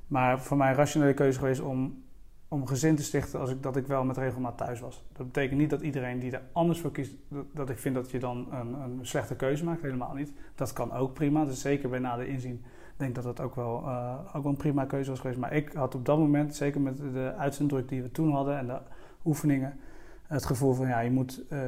Maar 0.07 0.41
voor 0.41 0.57
mij 0.57 0.69
een 0.69 0.77
rationele 0.77 1.15
keuze 1.15 1.39
geweest 1.39 1.61
om, 1.61 2.03
om 2.49 2.67
gezin 2.67 2.97
te 2.97 3.03
stichten 3.03 3.41
als 3.41 3.51
ik, 3.51 3.63
dat 3.63 3.77
ik 3.77 3.87
wel 3.87 4.05
met 4.05 4.17
regelmaat 4.17 4.59
thuis 4.59 4.81
was. 4.81 5.05
Dat 5.13 5.27
betekent 5.27 5.61
niet 5.61 5.71
dat 5.71 5.81
iedereen 5.81 6.19
die 6.19 6.33
er 6.33 6.43
anders 6.53 6.81
voor 6.81 6.93
kiest, 6.93 7.15
dat, 7.55 7.71
ik 7.71 7.79
vind 7.79 7.95
dat 7.95 8.11
je 8.11 8.19
dan 8.19 8.49
een, 8.53 8.75
een 8.75 8.99
slechte 9.03 9.37
keuze 9.37 9.65
maakt. 9.65 9.83
Helemaal 9.83 10.15
niet. 10.15 10.33
Dat 10.55 10.73
kan 10.73 10.93
ook 10.93 11.15
prima. 11.15 11.45
Dus 11.45 11.61
zeker 11.61 11.89
bij 11.89 11.99
nader 11.99 12.27
inzien 12.27 12.65
denk 12.97 13.15
dat 13.15 13.25
dat 13.25 13.41
ook 13.41 13.55
wel, 13.55 13.83
eh, 13.87 14.19
ook 14.35 14.43
wel 14.43 14.53
een 14.53 14.57
prima 14.57 14.85
keuze 14.85 15.11
was 15.11 15.21
geweest. 15.21 15.39
Maar 15.39 15.53
ik 15.53 15.73
had 15.73 15.95
op 15.95 16.05
dat 16.05 16.19
moment, 16.19 16.57
zeker 16.57 16.81
met 16.81 16.97
de 16.97 17.35
uitzenddruk 17.39 17.89
die 17.89 18.03
we 18.03 18.11
toen 18.11 18.33
hadden 18.33 18.59
en 18.59 18.67
de 18.67 18.79
oefeningen. 19.25 19.79
Het 20.27 20.47
gevoel 20.47 20.75
van 20.75 20.87
ja, 20.89 21.01
je 21.01 21.11
moet, 21.11 21.41
eh, 21.49 21.59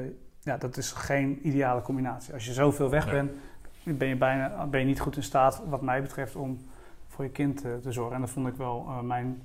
ja, 0.41 0.57
dat 0.57 0.77
is 0.77 0.93
geen 0.93 1.39
ideale 1.47 1.83
combinatie. 1.83 2.33
Als 2.35 2.45
je 2.47 2.53
zoveel 2.53 2.91
weg 2.91 3.05
Nee. 3.05 3.15
bent, 3.15 3.99
ben 3.99 4.09
je 4.09 4.17
bijna 4.17 4.67
ben 4.67 4.81
je 4.81 4.87
niet 4.87 5.01
goed 5.01 5.17
in 5.17 5.23
staat, 5.23 5.63
wat 5.69 5.83
mij 5.83 6.03
betreft, 6.03 6.37
om 6.37 6.59
voor 7.09 7.25
je 7.25 7.31
kind 7.31 7.65
eh, 7.65 7.71
te 7.83 7.93
zorgen. 7.93 8.15
En 8.15 8.21
dat 8.21 8.31
vond 8.31 8.49
ik 8.49 8.55
wel 8.55 8.85
eh, 8.89 9.01
mijn, 9.01 9.43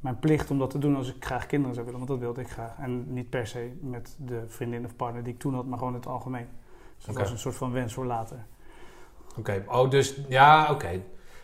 mijn 0.00 0.18
plicht 0.18 0.50
om 0.50 0.58
dat 0.58 0.70
te 0.70 0.78
doen 0.78 0.96
als 0.96 1.08
ik 1.14 1.24
graag 1.24 1.46
kinderen 1.46 1.74
zou 1.74 1.86
willen, 1.86 2.00
want 2.00 2.12
dat 2.12 2.20
wilde 2.20 2.40
ik 2.40 2.50
graag. 2.50 2.72
En 2.78 3.12
niet 3.12 3.30
per 3.30 3.46
se 3.46 3.72
met 3.80 4.16
de 4.18 4.42
vriendin 4.46 4.84
of 4.84 4.96
partner 4.96 5.22
die 5.24 5.32
ik 5.32 5.38
toen 5.38 5.54
had, 5.54 5.66
maar 5.66 5.78
gewoon 5.78 5.92
in 5.94 5.98
het 6.00 6.08
algemeen. 6.08 6.46
Dus 6.96 7.04
dat 7.04 7.14
Oké. 7.14 7.22
was 7.24 7.32
een 7.32 7.38
soort 7.38 7.56
van 7.56 7.72
wens 7.72 7.92
voor 7.94 8.06
later. 8.06 8.36
Oké, 9.38 9.64
oh, 9.68 9.90
dus 9.90 10.20
ja, 10.28 10.70
oké. 10.70 10.90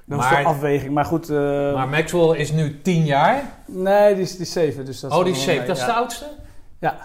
Dat 0.04 0.18
was 0.18 0.30
Maar- 0.30 0.42
de 0.42 0.48
afweging. 0.48 0.92
Maar 0.94 1.04
goed, 1.04 1.28
Maar 1.74 1.88
Maxwell 1.88 2.38
is 2.38 2.52
nu 2.52 2.80
tien 2.82 3.04
jaar. 3.04 3.42
nee, 3.66 4.14
die 4.14 4.22
is, 4.22 4.30
die 4.32 4.40
is 4.40 4.52
zeven. 4.52 4.84
Dus 4.84 5.00
dat 5.00 5.12
oh, 5.12 5.24
die 5.24 5.32
is 5.32 5.42
zeven. 5.44 5.66
Dat 5.66 5.76
is 5.76 5.84
de 5.84 5.92
oudste? 5.92 6.26
Ja. 6.80 6.96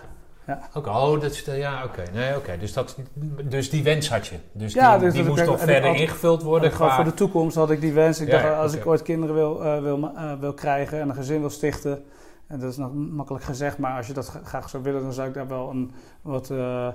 Oké, 0.74 0.90
oh, 0.90 1.22
dat 1.22 1.32
is 1.32 1.46
ja, 1.46 1.84
oké. 1.84 2.04
Nee, 2.14 2.36
oké. 2.36 2.58
Dus, 2.58 2.74
dat, 2.74 2.98
dus 3.44 3.70
die 3.70 3.84
wens 3.84 4.10
had 4.10 4.28
je. 4.28 4.36
Dus 4.52 4.74
Ja, 4.74 4.98
die, 4.98 5.06
dus 5.06 5.14
die 5.14 5.24
moest 5.24 5.46
nog 5.46 5.56
ik 5.56 5.62
verder 5.68 5.90
had- 5.90 6.00
ingevuld 6.00 6.42
worden. 6.44 6.72
Qua- 6.72 6.96
voor 6.96 7.04
de 7.04 7.14
toekomst 7.14 7.56
had 7.56 7.72
ik 7.72 7.82
die 7.82 7.94
wens. 7.94 8.20
Ik 8.20 8.28
Ja, 8.28 8.34
dacht, 8.34 8.44
ja, 8.44 8.60
als 8.62 8.74
ik 8.74 8.86
ooit 8.86 9.02
kinderen 9.02 9.36
wil, 9.36 9.64
eh, 9.64 9.82
wil, 9.82 10.12
eh, 10.16 10.34
wil 10.40 10.54
krijgen 10.54 11.00
en 11.00 11.10
een 11.10 11.16
gezin 11.16 11.40
wil 11.40 11.50
stichten... 11.50 12.04
En 12.48 12.60
dat 12.60 12.72
is 12.72 12.78
nog 12.78 12.94
makkelijk 12.94 13.44
gezegd, 13.44 13.78
maar 13.78 13.98
als 13.98 14.08
je 14.08 14.14
dat 14.14 14.28
gra- 14.28 14.40
graag 14.44 14.70
zou 14.70 14.84
willen... 14.84 15.02
dan 15.02 15.14
zou 15.14 15.28
ik 15.28 15.34
daar 15.34 15.48
wel 15.48 15.70
een 15.70 15.92
wat 16.22 16.50
eh, 16.50 16.88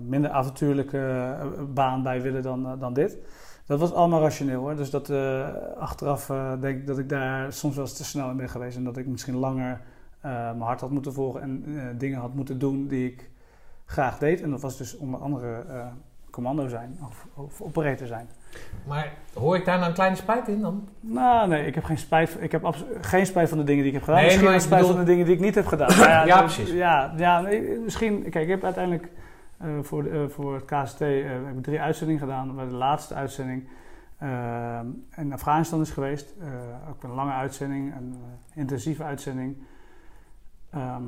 minder 0.00 0.30
avontuurlijke 0.30 1.34
baan 1.74 2.02
bij 2.02 2.22
willen 2.22 2.42
dan, 2.42 2.78
dan 2.78 2.92
dit. 2.92 3.16
Dat 3.66 3.78
was 3.80 3.92
allemaal 3.92 4.20
rationeel 4.20 4.60
hoor. 4.60 4.76
Dus 4.76 4.90
dat, 4.90 5.12
achteraf 5.78 6.26
denk 6.60 6.78
ik 6.78 6.86
dat 6.86 6.98
ik 6.98 7.08
daar 7.08 7.52
soms 7.52 7.74
wel 7.74 7.84
eens 7.84 7.96
te 7.96 8.04
snel 8.04 8.30
in 8.30 8.36
ben 8.36 8.48
geweest... 8.48 8.76
en 8.76 8.84
dat 8.84 8.96
ik 8.96 9.06
misschien 9.06 9.36
langer 9.36 9.80
mijn 10.30 10.60
hart 10.60 10.80
had 10.80 10.90
moeten 10.90 11.12
volgen... 11.12 11.40
en 11.42 11.64
eh, 11.66 11.82
dingen 11.98 12.18
had 12.20 12.34
moeten 12.34 12.58
doen 12.58 12.86
die 12.86 13.06
ik 13.12 13.30
graag 13.84 14.18
deed. 14.18 14.42
En 14.42 14.50
dat 14.50 14.60
was 14.60 14.76
dus 14.78 14.96
onder 14.96 15.20
andere 15.20 15.64
eh, 15.68 15.86
commando 16.30 16.68
zijn 16.68 16.98
of, 17.08 17.26
of 17.34 17.60
operator 17.60 18.06
zijn. 18.06 18.28
Maar 18.86 19.12
hoor 19.34 19.56
ik 19.56 19.64
daar 19.64 19.76
nou 19.76 19.88
een 19.88 19.94
kleine 19.94 20.16
spijt 20.16 20.48
in 20.48 20.60
dan? 20.60 20.88
Nou, 21.00 21.48
nee, 21.48 21.66
ik 21.66 21.74
heb 21.74 21.84
geen 21.84 21.98
spijt. 21.98 22.36
Ik 22.40 22.52
heb 22.52 22.74
geen 23.00 23.26
spijt 23.26 23.48
van 23.48 23.58
de 23.58 23.64
dingen 23.64 23.82
die 23.82 23.92
ik 23.92 23.98
heb 23.98 24.02
gedaan. 24.04 24.18
Nee, 24.20 24.26
misschien 24.26 24.46
wel 24.46 24.56
ik 24.56 24.60
spijt 24.62 24.80
bedoel- 24.80 24.96
van 24.96 25.04
de 25.04 25.10
dingen 25.10 25.26
die 25.26 25.34
ik 25.34 25.40
niet 25.40 25.54
heb 25.54 25.66
gedaan. 25.66 25.90
Ja, 26.08 26.24
dat- 26.24 26.38
precies. 26.38 26.70
Ja, 26.70 27.12
ja 27.16 27.40
nee, 27.40 27.78
misschien. 27.78 28.22
Kijk, 28.22 28.34
ik 28.44 28.48
heb 28.48 28.64
uiteindelijk 28.64 29.08
eh, 29.58 29.68
voor, 29.82 30.02
de, 30.02 30.10
eh, 30.10 30.28
voor 30.28 30.54
het 30.54 30.64
KST 30.64 31.00
eh, 31.00 31.24
heb 31.24 31.56
ik 31.56 31.62
drie 31.62 31.80
uitzendingen 31.80 32.20
gedaan. 32.22 32.54
Waar 32.54 32.68
de 32.68 32.74
laatste 32.74 33.14
uitzending 33.14 33.68
eh, 34.18 34.80
in 35.16 35.32
Afghanistan 35.32 35.80
is 35.80 35.90
geweest. 35.90 36.34
Eh, 36.40 36.46
ook 36.90 37.02
een 37.02 37.14
lange 37.14 37.32
uitzending, 37.32 37.94
een 37.96 38.16
eh, 38.52 38.56
intensieve 38.60 39.02
uitzending. 39.04 39.56
Ehm, 40.72 41.04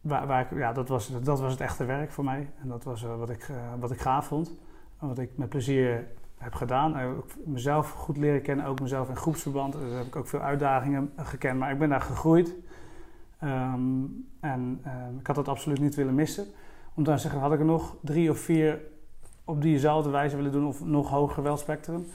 waar, 0.00 0.26
waar 0.26 0.58
ja, 0.58 0.72
dat, 0.72 0.88
was, 0.88 1.22
dat 1.22 1.40
was 1.40 1.52
het 1.52 1.60
echte 1.60 1.84
werk 1.84 2.12
voor 2.12 2.24
mij. 2.24 2.50
En 2.62 2.68
dat 2.68 2.84
was 2.84 3.04
eh, 3.04 3.18
wat, 3.18 3.30
ik, 3.30 3.48
eh, 3.48 3.56
wat 3.80 3.90
ik 3.90 4.00
gaaf 4.00 4.26
vond. 4.26 4.54
En 5.00 5.08
wat 5.08 5.18
ik 5.18 5.30
met 5.34 5.48
plezier 5.48 6.06
heb 6.36 6.54
gedaan. 6.54 7.22
Mezelf 7.44 7.90
goed 7.90 8.16
leren 8.16 8.42
kennen, 8.42 8.66
ook 8.66 8.80
mezelf 8.80 9.08
in 9.08 9.16
groepsverband. 9.16 9.72
Dus 9.72 9.92
heb 9.92 10.06
ik 10.06 10.16
ook 10.16 10.28
veel 10.28 10.40
uitdagingen 10.40 11.12
gekend, 11.16 11.58
maar 11.58 11.72
ik 11.72 11.78
ben 11.78 11.88
daar 11.88 12.00
gegroeid. 12.00 12.54
Ehm, 13.38 14.04
en 14.40 14.80
ehm, 14.84 15.18
ik 15.18 15.26
had 15.26 15.36
dat 15.36 15.48
absoluut 15.48 15.80
niet 15.80 15.94
willen 15.94 16.14
missen. 16.14 16.46
Om 16.94 17.04
dan 17.04 17.14
te 17.14 17.20
zeggen, 17.20 17.40
had 17.40 17.52
ik 17.52 17.58
er 17.58 17.64
nog 17.64 17.96
drie 18.02 18.30
of 18.30 18.38
vier 18.38 18.80
op 19.44 19.62
diezelfde 19.62 20.10
wijze 20.10 20.36
willen 20.36 20.52
doen 20.52 20.66
of 20.66 20.84
nog 20.84 21.10
hoger 21.10 21.42
welspectrum? 21.42 22.06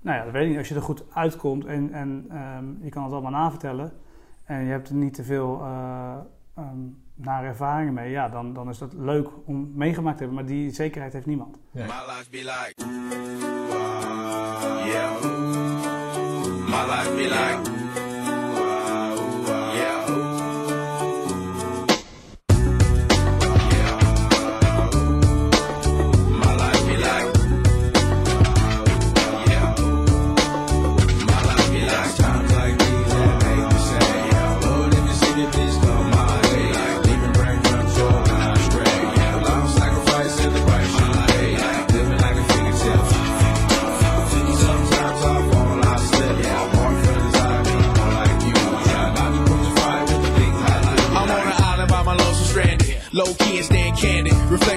Nou 0.00 0.16
ja, 0.16 0.24
dat 0.24 0.32
weet 0.32 0.42
ik 0.42 0.48
niet. 0.48 0.58
Als 0.58 0.68
je 0.68 0.74
er 0.74 0.82
goed 0.82 1.04
uitkomt 1.12 1.64
en, 1.64 1.92
en 1.92 2.28
je 2.82 2.88
kan 2.88 3.02
het 3.02 3.12
allemaal 3.12 3.30
navertellen 3.30 3.92
en 4.52 4.64
je 4.64 4.70
hebt 4.70 4.88
er 4.88 4.94
niet 4.94 5.14
te 5.14 5.22
veel 5.22 5.60
eh, 5.60 6.14
ehm, 6.54 6.78
nare 7.14 7.46
ervaringen 7.46 7.94
mee, 7.94 8.10
ja, 8.10 8.28
dan, 8.28 8.52
dan 8.52 8.68
is 8.68 8.78
dat 8.78 8.92
leuk 8.92 9.28
om 9.44 9.72
meegemaakt 9.74 10.16
te 10.16 10.24
hebben. 10.24 10.44
Maar 10.44 10.52
die 10.52 10.70
zekerheid 10.70 11.12
heeft 11.12 11.26
niemand. 11.26 11.58
Ja. 11.70 11.84
My 11.84 11.92
life 12.16 12.30
be 12.30 12.36
like, 12.36 12.74
ah, 13.72 14.86
yeah. 14.86 15.22
My 16.66 16.84
life 16.90 17.14
be 17.16 17.22
like, 17.22 17.81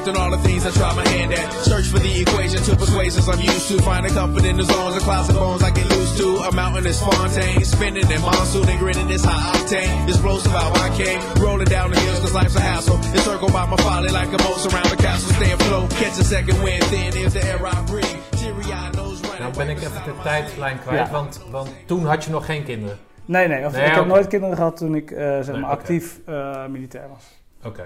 on 0.07 0.15
all 0.17 0.31
the 0.31 0.37
things 0.47 0.65
I 0.65 0.71
try 0.71 0.93
my 0.95 1.07
hand 1.07 1.33
at. 1.33 1.51
Search 1.63 1.87
for 1.87 1.99
the 1.99 2.21
equation 2.21 2.61
to 2.63 2.75
persuasions 2.75 3.27
I'm 3.27 3.39
used 3.39 3.67
to. 3.69 3.81
Find 3.81 4.05
a 4.05 4.09
comfort 4.09 4.45
in 4.45 4.57
the 4.57 4.63
zones 4.63 4.95
of 4.95 5.03
clouds 5.03 5.29
and 5.29 5.37
bones 5.37 5.63
I 5.63 5.71
get 5.71 5.85
used 5.91 6.17
to. 6.17 6.27
A 6.49 6.51
mountain 6.53 6.85
is 6.85 6.99
Fontaine. 7.01 7.63
Spinning 7.65 8.09
in 8.11 8.21
monsoon 8.21 8.67
and 8.69 8.79
grinning 8.79 9.09
is 9.09 9.23
high 9.23 9.51
octane. 9.57 10.07
Explosive 10.07 10.51
how 10.51 10.71
I 10.85 10.89
came. 10.97 11.19
Rolling 11.43 11.67
down 11.67 11.91
the 11.91 11.99
hills 11.99 12.19
cause 12.19 12.33
life's 12.33 12.55
a 12.55 12.61
hassle. 12.61 12.97
Encircled 13.17 13.53
by 13.53 13.65
my 13.65 13.77
folly 13.77 14.09
like 14.09 14.27
a 14.37 14.39
moat 14.43 14.61
around 14.73 14.89
the 14.89 14.97
castle. 14.97 15.33
Stay 15.33 15.51
afloat. 15.51 15.89
Catch 15.91 16.19
a 16.19 16.23
second 16.23 16.57
wind. 16.63 16.83
Thin 16.85 17.15
is 17.25 17.33
the 17.33 17.43
air 17.45 17.59
I 17.65 17.81
breathe. 17.85 18.19
Teary 18.39 18.71
eyed 18.71 18.95
nose 18.95 19.21
running. 19.23 19.39
Nou 19.39 19.53
ben 19.57 19.69
ik 19.69 19.77
even 19.77 20.03
de 20.05 20.13
tijdlijn 20.23 20.79
kwijt, 20.79 21.07
Ja. 21.07 21.11
want, 21.11 21.39
want 21.51 21.69
toen 21.85 22.05
had 22.05 22.23
je 22.23 22.31
nog 22.31 22.45
geen 22.45 22.63
kinderen. 22.63 22.97
Nee, 23.25 23.47
nee. 23.47 23.65
Of, 23.65 23.71
Nee, 23.73 23.85
ik 23.85 23.93
heb 23.95 24.05
nooit 24.05 24.27
kinderen 24.27 24.55
gehad 24.55 24.77
toen 24.77 24.95
ik 24.95 25.11
eh, 25.11 25.17
zeg 25.17 25.47
Nee, 25.47 25.59
maar 25.61 25.71
oké. 25.71 25.79
actief 25.79 26.19
eh, 26.25 26.65
militair 26.65 27.07
was. 27.09 27.23
Oké. 27.63 27.83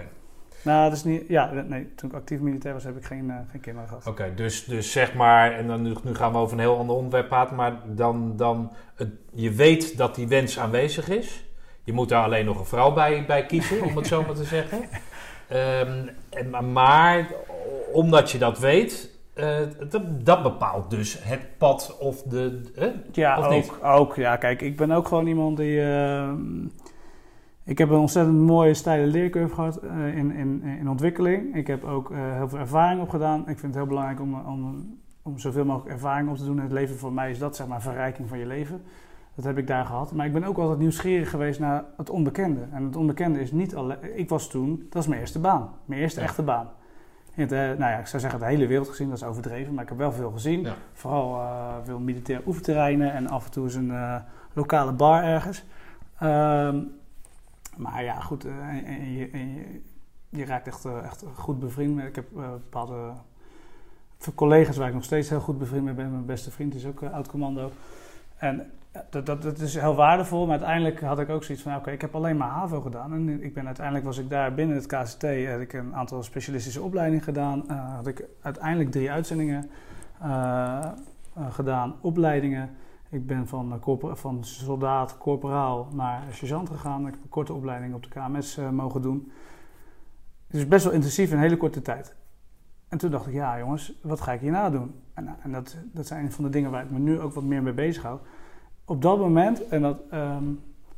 Nou, 0.61 0.83
dat 0.89 0.97
is 0.97 1.03
niet. 1.03 1.23
Ja, 1.27 1.51
nee. 1.67 1.93
Toen 1.95 2.09
ik 2.09 2.15
actief 2.15 2.39
militair 2.39 2.73
was, 2.73 2.83
heb 2.83 2.97
ik 2.97 3.05
geen, 3.05 3.29
eh, 3.29 3.35
geen 3.51 3.61
kinderen 3.61 3.87
gehad. 3.89 4.07
Oké, 4.07 4.31
dus, 4.35 4.65
dus 4.65 4.91
zeg 4.91 5.13
maar, 5.13 5.51
en 5.51 5.67
dan 5.67 5.81
nu, 5.81 5.93
nu 6.03 6.15
gaan 6.15 6.31
we 6.31 6.37
over 6.37 6.53
een 6.53 6.59
heel 6.59 6.77
ander 6.77 6.95
onderwerp 6.95 7.27
praten, 7.27 7.55
maar 7.55 7.73
dan, 7.85 8.33
dan 8.37 8.71
het, 8.95 9.09
je 9.33 9.51
weet 9.51 9.97
dat 9.97 10.15
die 10.15 10.27
wens 10.27 10.59
aanwezig 10.59 11.09
is. 11.09 11.43
Je 11.83 11.93
moet 11.93 12.09
daar 12.09 12.23
alleen 12.23 12.45
nog 12.45 12.59
een 12.59 12.65
vrouw 12.65 12.93
bij, 12.93 13.25
bij 13.25 13.45
kiezen, 13.45 13.83
om 13.83 13.95
het 13.97 14.07
zo 14.07 14.23
maar 14.23 14.35
te 14.35 14.43
zeggen. 14.43 14.79
Ehm, 15.47 16.07
en, 16.29 16.71
maar- 16.73 17.27
omdat 17.93 18.31
je 18.31 18.37
dat 18.37 18.59
weet, 18.59 19.17
eh, 19.33 19.57
dat, 19.89 20.25
dat 20.25 20.43
bepaalt 20.43 20.89
dus 20.89 21.17
het 21.23 21.57
pad 21.57 21.97
of 21.99 22.21
de. 22.21 22.61
Ja, 23.11 23.39
Of 23.39 23.45
ook, 23.45 23.51
niet? 23.51 23.71
ook. 23.83 24.15
Ja, 24.15 24.35
kijk, 24.35 24.61
ik 24.61 24.77
ben 24.77 24.91
ook 24.91 25.07
gewoon 25.07 25.27
iemand 25.27 25.57
die. 25.57 25.81
Ik 27.69 27.77
heb 27.77 27.89
een 27.89 27.97
ontzettend 27.97 28.37
mooie 28.37 28.73
steile 28.73 29.07
leercurve 29.07 29.53
gehad 29.53 29.77
eh, 29.77 30.17
in, 30.17 30.31
in, 30.31 30.63
in 30.63 30.89
ontwikkeling. 30.89 31.55
Ik 31.55 31.67
heb 31.67 31.83
ook 31.83 32.11
eh, 32.11 32.17
heel 32.35 32.49
veel 32.49 32.59
ervaring 32.59 33.01
opgedaan. 33.01 33.39
Ik 33.39 33.45
vind 33.59 33.61
het 33.61 33.75
heel 33.75 33.85
belangrijk 33.85 34.21
om, 34.21 34.33
om, 34.33 34.93
om 35.21 35.39
zoveel 35.39 35.65
mogelijk 35.65 35.91
ervaring 35.91 36.29
op 36.29 36.37
te 36.37 36.45
doen 36.45 36.55
in 36.55 36.63
het 36.63 36.71
leven. 36.71 36.97
Voor 36.97 37.13
mij 37.13 37.29
is 37.31 37.39
dat 37.39 37.55
zeg 37.55 37.67
maar 37.67 37.81
verrijking 37.81 38.29
van 38.29 38.39
je 38.39 38.45
leven. 38.45 38.81
Dat 39.35 39.45
heb 39.45 39.57
ik 39.57 39.67
daar 39.67 39.85
gehad. 39.85 40.11
Maar 40.11 40.25
ik 40.25 40.33
ben 40.33 40.43
ook 40.43 40.57
altijd 40.57 40.79
nieuwsgierig 40.79 41.29
geweest 41.29 41.59
naar 41.59 41.83
het 41.97 42.09
onbekende. 42.09 42.61
En 42.71 42.83
het 42.83 42.95
onbekende 42.95 43.39
is 43.39 43.51
niet 43.51 43.75
alleen. 43.75 44.17
Ik 44.17 44.29
was 44.29 44.49
toen, 44.49 44.87
dat 44.89 45.01
is 45.01 45.07
mijn 45.07 45.21
eerste 45.21 45.39
baan. 45.39 45.69
Mijn 45.85 46.01
eerste 46.01 46.19
Ja. 46.19 46.25
echte 46.25 46.41
baan. 46.41 46.69
Het, 47.31 47.51
eh, 47.51 47.59
nou 47.59 47.77
ja, 47.77 47.97
ik 47.97 48.07
zou 48.07 48.21
zeggen 48.21 48.39
de 48.39 48.45
hele 48.45 48.67
wereld 48.67 48.87
gezien, 48.87 49.09
dat 49.09 49.17
is 49.17 49.23
overdreven. 49.23 49.73
Maar 49.73 49.83
ik 49.83 49.89
heb 49.89 49.97
wel 49.97 50.11
veel 50.11 50.31
gezien. 50.31 50.61
Ja. 50.61 50.73
Vooral 50.93 51.41
veel 51.83 51.99
militaire 51.99 52.47
oefenterreinen 52.47 53.13
en 53.13 53.27
af 53.27 53.45
en 53.45 53.51
toe 53.51 53.63
eens 53.63 53.75
een 53.75 53.93
lokale 54.53 54.91
bar 54.91 55.23
ergens. 55.23 55.65
Ehm, 56.19 56.77
maar 57.79 58.03
ja, 58.03 58.19
goed, 58.19 58.45
eh, 58.45 58.51
en, 58.51 58.85
en 58.85 59.11
je, 59.11 59.29
en 59.29 59.83
je, 60.29 60.45
raakt 60.45 60.67
echt, 60.67 60.85
eh, 60.85 61.03
echt 61.03 61.23
goed 61.35 61.59
bevriend. 61.59 61.99
Ik 61.99 62.15
heb 62.15 62.37
eh, 62.37 62.51
bepaalde 62.51 63.13
collega's 64.35 64.77
waar 64.77 64.87
ik 64.87 64.93
nog 64.93 65.03
steeds 65.03 65.29
heel 65.29 65.39
goed 65.39 65.57
bevriend 65.57 65.83
mee 65.83 65.93
ben. 65.93 66.11
Mijn 66.11 66.25
beste 66.25 66.51
vriend 66.51 66.75
is 66.75 66.85
ook 66.85 67.03
oud-commando. 67.03 67.71
En 68.37 68.71
dat, 69.09 69.25
dat, 69.25 69.41
dat 69.41 69.59
is 69.59 69.75
heel 69.75 69.95
waardevol, 69.95 70.41
maar 70.41 70.57
uiteindelijk 70.57 71.01
had 71.01 71.19
ik 71.19 71.29
ook 71.29 71.43
zoiets 71.43 71.63
van... 71.63 71.75
oké, 71.75 71.91
ik 71.91 72.01
heb 72.01 72.15
alleen 72.15 72.37
maar 72.37 72.49
HAVO 72.49 72.81
gedaan. 72.81 73.13
En 73.13 73.43
ik 73.43 73.53
ben, 73.53 73.65
uiteindelijk 73.65 74.05
was 74.05 74.17
ik 74.17 74.29
daar 74.29 74.53
binnen 74.53 74.75
het 74.75 74.85
KCT... 74.85 75.23
had 75.23 75.59
ik 75.59 75.73
een 75.73 75.95
aantal 75.95 76.23
specialistische 76.23 76.81
opleidingen 76.81 77.23
gedaan. 77.23 77.69
Eh, 77.69 77.95
had 77.95 78.07
ik 78.07 78.23
uiteindelijk 78.41 78.91
drie 78.91 79.11
uitzendingen 79.11 79.69
eh, 80.21 80.91
gedaan, 81.49 81.95
opleidingen. 82.01 82.69
Ik 83.09 83.27
ben 83.27 83.47
van, 83.47 83.73
eh, 83.73 83.79
corpora- 83.79 84.15
van 84.15 84.43
soldaat, 84.43 85.17
corporaal 85.17 85.87
naar 85.93 86.23
sergeant 86.31 86.69
gegaan. 86.69 87.07
Ik 87.07 87.13
heb 87.13 87.23
een 87.23 87.29
korte 87.29 87.53
opleiding 87.53 87.93
op 87.93 88.03
de 88.03 88.09
KMS 88.09 88.57
eh, 88.57 88.69
mogen 88.69 89.01
doen. 89.01 89.31
Dus 90.47 90.67
best 90.67 90.83
wel 90.83 90.93
intensief 90.93 91.29
in 91.31 91.35
een 91.35 91.43
hele 91.43 91.57
korte 91.57 91.81
tijd. 91.81 92.15
En 92.87 92.97
toen 92.97 93.11
dacht 93.11 93.27
ik, 93.27 93.33
ja 93.33 93.57
jongens, 93.59 93.93
wat 94.01 94.21
ga 94.21 94.31
ik 94.31 94.39
hierna 94.39 94.69
doen? 94.69 94.93
En, 95.13 95.23
nou, 95.23 95.37
en 95.41 95.51
dat, 95.51 95.77
dat 95.93 96.07
zijn 96.07 96.25
een 96.25 96.31
van 96.31 96.43
de 96.43 96.49
dingen 96.49 96.71
waar 96.71 96.83
ik 96.83 96.89
me 96.91 96.99
nu 96.99 97.19
ook 97.19 97.33
wat 97.33 97.43
meer 97.43 97.63
mee 97.63 97.73
bezig 97.73 98.03
hou. 98.03 98.19
Op 98.85 99.01
dat 99.01 99.17
moment, 99.17 99.67
en 99.67 99.81
dat, 99.81 99.99
ehm, 100.09 100.43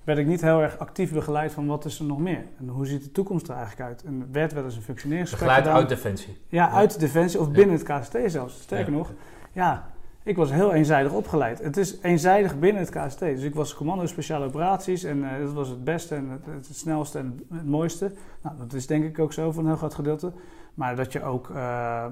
werd 0.03 0.19
ik 0.19 0.27
niet 0.27 0.41
heel 0.41 0.61
erg 0.61 0.77
actief 0.79 1.13
begeleid 1.13 1.51
van 1.53 1.67
wat 1.67 1.85
is 1.85 1.99
er 1.99 2.05
nog 2.05 2.19
meer. 2.19 2.45
En 2.59 2.67
hoe 2.67 2.85
ziet 2.85 3.03
de 3.03 3.11
toekomst 3.11 3.47
er 3.47 3.55
eigenlijk 3.55 3.89
uit. 3.89 4.03
En 4.03 4.21
er 4.21 4.31
werd 4.31 4.53
wel 4.53 4.63
eens 4.63 4.75
een 4.75 4.81
functioneringsgesprek 4.81 5.49
Begeleid 5.49 5.75
gedaan. 5.77 5.89
uit 5.89 6.01
Defensie. 6.03 6.38
Ja, 6.47 6.69
uit 6.71 6.93
de 6.93 6.99
Defensie 6.99 7.39
of 7.39 7.45
Ja. 7.45 7.51
binnen 7.51 7.75
het 7.75 7.83
KST 7.83 8.17
zelfs. 8.25 8.61
Sterker 8.61 8.91
Ja. 8.91 8.97
nog, 8.97 9.13
ja, 9.51 9.90
ik 10.23 10.35
was 10.35 10.52
heel 10.52 10.73
eenzijdig 10.73 11.14
opgeleid. 11.14 11.64
Het 11.64 11.77
is 11.77 11.99
eenzijdig 12.02 12.60
binnen 12.60 12.81
het 12.81 12.91
KST. 12.91 13.19
Dus 13.19 13.43
ik 13.43 13.56
was 13.56 13.76
commando 13.76 14.06
speciale 14.06 14.45
operaties 14.45 15.03
en 15.03 15.23
eh, 15.23 15.39
dat 15.39 15.53
was 15.53 15.69
het 15.69 15.84
beste 15.84 16.15
en 16.15 16.30
het, 16.30 16.45
het 16.45 16.76
snelste 16.76 17.18
en 17.18 17.39
het 17.53 17.65
mooiste. 17.65 18.11
Nou, 18.41 18.57
dat 18.57 18.73
is 18.73 18.88
denk 18.88 19.03
ik 19.03 19.19
ook 19.19 19.34
zo 19.34 19.52
voor 19.52 19.61
een 19.61 19.68
heel 19.68 19.77
groot 19.77 19.93
gedeelte. 19.93 20.31
Maar 20.73 20.95
dat 20.95 21.11
je 21.11 21.23
ook, 21.23 21.49
eh, 21.49 22.06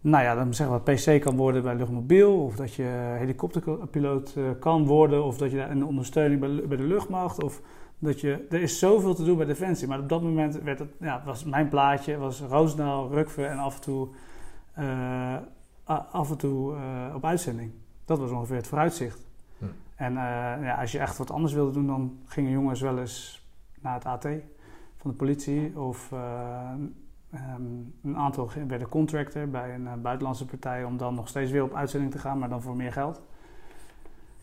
nou 0.00 0.24
ja, 0.24 0.34
dan 0.34 0.54
zeggen 0.54 0.82
we 0.84 0.92
PC 0.92 1.20
kan 1.20 1.36
worden 1.36 1.62
bij 1.62 1.74
luchtmobiel, 1.74 2.44
of 2.44 2.56
dat 2.56 2.74
je 2.74 3.14
helikopterpiloot 3.18 4.34
eh, 4.36 4.42
kan 4.60 4.86
worden, 4.86 5.24
of 5.24 5.38
dat 5.38 5.50
je 5.50 5.56
daar 5.56 5.70
een 5.70 5.84
ondersteuning 5.84 6.40
bij, 6.68 6.76
de 6.76 6.82
luchtmacht, 6.82 7.42
of 7.42 7.60
dat 7.98 8.20
je, 8.20 8.46
er 8.50 8.62
is 8.62 8.78
zoveel 8.78 9.14
te 9.14 9.24
doen 9.24 9.36
bij 9.36 9.46
Defensie. 9.46 9.88
Maar 9.88 9.98
op 9.98 10.08
dat 10.08 10.22
moment 10.22 10.62
werd 10.62 10.78
het, 10.78 10.90
ja, 11.00 11.22
was 11.24 11.44
mijn 11.44 11.68
plaatje, 11.68 12.18
was 12.18 12.40
Roosendaal, 12.40 13.10
Rukve 13.10 13.46
en 13.46 13.58
af 13.58 13.74
en 13.74 13.80
toe, 13.80 14.08
af 15.84 16.30
en 16.30 16.36
toe 16.36 16.76
eh, 16.76 17.14
op 17.14 17.24
uitzending. 17.24 17.72
Dat 18.04 18.18
was 18.18 18.30
ongeveer 18.30 18.56
het 18.56 18.66
vooruitzicht. 18.66 19.26
Hm. 19.58 19.64
En 19.94 20.16
eh, 20.16 20.64
ja, 20.64 20.74
als 20.80 20.92
je 20.92 20.98
echt 20.98 21.18
wat 21.18 21.30
anders 21.30 21.52
wilde 21.52 21.72
doen, 21.72 21.86
dan 21.86 22.18
gingen 22.26 22.50
jongens 22.50 22.80
wel 22.80 22.98
eens 22.98 23.46
naar 23.80 23.94
het 23.94 24.04
AT 24.04 24.26
van 24.96 25.10
de 25.10 25.16
politie. 25.16 25.78
Of 25.78 26.12
eh, 26.12 26.70
ehm, 27.30 27.62
een 28.02 28.16
aantal 28.16 28.50
werden 28.68 28.88
contractor 28.88 29.48
bij 29.48 29.74
een 29.74 30.02
buitenlandse 30.02 30.44
partij 30.44 30.84
om 30.84 30.96
dan 30.96 31.14
nog 31.14 31.28
steeds 31.28 31.50
weer 31.50 31.62
op 31.62 31.74
uitzending 31.74 32.12
te 32.12 32.18
gaan, 32.18 32.38
maar 32.38 32.48
dan 32.48 32.62
voor 32.62 32.76
meer 32.76 32.92
geld. 32.92 33.20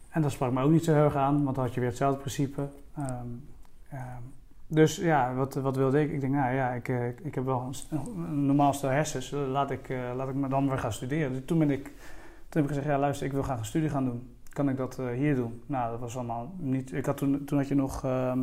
En 0.09 0.21
dat 0.21 0.31
sprak 0.31 0.51
me 0.51 0.63
ook 0.63 0.71
niet 0.71 0.83
zo 0.83 0.93
heel 0.93 1.03
erg 1.03 1.15
aan, 1.15 1.43
want 1.43 1.55
dan 1.55 1.63
had 1.65 1.73
je 1.73 1.79
weer 1.79 1.89
hetzelfde 1.89 2.19
principe. 2.19 2.69
Ehm, 2.95 3.27
ehm, 3.89 4.21
dus 4.71 4.95
ja, 4.95 5.33
wat, 5.33 5.53
wat 5.53 5.75
wilde 5.75 6.01
ik? 6.01 6.11
Ik 6.11 6.21
denk, 6.21 6.33
nou 6.33 6.53
ja, 6.55 6.71
ik, 6.71 6.87
eh, 6.89 7.07
ik 7.07 7.35
heb 7.35 7.45
wel 7.45 7.71
een, 7.89 8.45
normaal 8.45 8.73
stel 8.73 8.89
hersens. 8.89 9.31
Laat 9.31 9.71
ik, 9.71 9.89
eh, 9.89 9.97
laat 10.15 10.29
ik 10.29 10.35
me 10.35 10.47
dan 10.47 10.67
weer 10.69 10.77
gaan 10.79 10.93
studeren. 10.93 11.33
Dus 11.33 11.41
toen, 11.45 11.59
ben 11.59 11.69
ik, 11.71 11.83
toen 11.83 12.61
heb 12.61 12.63
ik 12.63 12.67
gezegd, 12.67 12.85
ja 12.85 12.99
luister, 12.99 13.25
ik 13.25 13.31
wil 13.33 13.43
graag 13.43 13.59
een 13.59 13.65
studie 13.65 13.89
gaan 13.89 14.05
doen. 14.05 14.29
Kan 14.49 14.69
ik 14.69 14.77
dat 14.77 14.99
eh, 14.99 15.07
hier 15.07 15.35
doen? 15.35 15.61
Nou, 15.65 15.91
dat 15.91 15.99
was 15.99 16.15
allemaal 16.15 16.53
niet... 16.57 16.93
Ik 16.93 17.05
had 17.05 17.17
toen, 17.17 17.45
toen 17.45 17.57
had 17.57 17.67
je 17.67 17.75
nog... 17.75 18.03
ehm, 18.03 18.39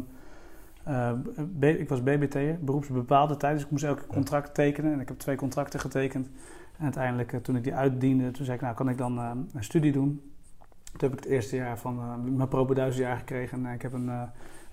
eh, 0.84 1.12
B- 1.58 1.64
ik 1.64 1.88
was 1.88 2.02
BBT'er, 2.02 2.58
beroepsbepaalde 2.60 3.36
tijd. 3.36 3.54
Dus 3.54 3.64
ik 3.64 3.70
moest 3.70 3.84
elke 3.84 4.06
contract 4.06 4.54
tekenen. 4.54 4.92
En 4.92 5.00
ik 5.00 5.08
heb 5.08 5.18
twee 5.18 5.36
contracten 5.36 5.80
getekend. 5.80 6.28
En 6.76 6.84
uiteindelijk, 6.84 7.42
toen 7.42 7.56
ik 7.56 7.64
die 7.64 7.74
uitdiende, 7.74 8.30
toen 8.30 8.44
zei 8.44 8.56
ik, 8.56 8.62
nou, 8.62 8.74
kan 8.74 8.88
ik 8.88 8.98
dan 8.98 9.18
eh, 9.18 9.30
een 9.54 9.64
studie 9.64 9.92
doen? 9.92 10.22
Toen 10.82 11.10
heb 11.10 11.12
ik 11.12 11.24
het 11.24 11.32
eerste 11.32 11.56
jaar 11.56 11.78
van 11.78 11.98
eh, 11.98 12.14
mijn 12.36 12.48
propenduizendjaar 12.48 13.16
gekregen. 13.16 13.66
En 13.66 13.74
ik 13.74 13.82
heb 13.82 13.92
een, 13.92 14.10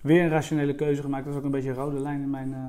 weer 0.05 0.23
een 0.23 0.29
rationele 0.29 0.75
keuze 0.75 1.01
gemaakt. 1.01 1.23
Dat 1.23 1.33
is 1.33 1.39
ook 1.39 1.45
een 1.45 1.51
beetje 1.51 1.69
een 1.69 1.75
rode 1.75 1.99
lijn 1.99 2.21
in 2.21 2.29
mijn, 2.29 2.53
eh, 2.53 2.59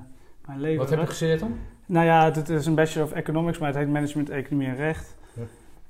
mijn 0.47 0.61
leven. 0.61 0.79
Wat 0.79 0.91
heb 0.91 1.01
je 1.01 1.07
gestudeerd 1.07 1.41
dan? 1.41 1.57
Nou 1.87 2.07
ja, 2.07 2.25
het, 2.25 2.37
het 2.37 2.49
is 2.49 2.67
een 2.67 2.75
Bachelor 2.75 3.07
of 3.07 3.13
Economics, 3.13 3.59
maar 3.59 3.69
het 3.69 3.77
heet 3.77 3.89
Management, 3.89 4.31
Economie 4.31 4.69
en 4.69 4.77
Recht. 4.77 5.17
Ja. 5.33 5.43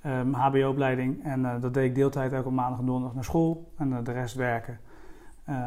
Ehm, 0.03 0.33
HBO-opleiding. 0.33 1.25
En 1.25 1.45
eh, 1.45 1.61
dat 1.61 1.75
deed 1.75 1.85
ik 1.85 1.95
deeltijd 1.95 2.35
ook 2.35 2.47
op 2.47 2.53
maandag 2.53 2.79
en 2.79 2.87
donderdag 2.87 3.15
naar 3.15 3.25
school. 3.25 3.73
En 3.79 3.93
eh, 3.93 3.99
de 4.05 4.13
rest 4.13 4.35
werken. 4.35 4.79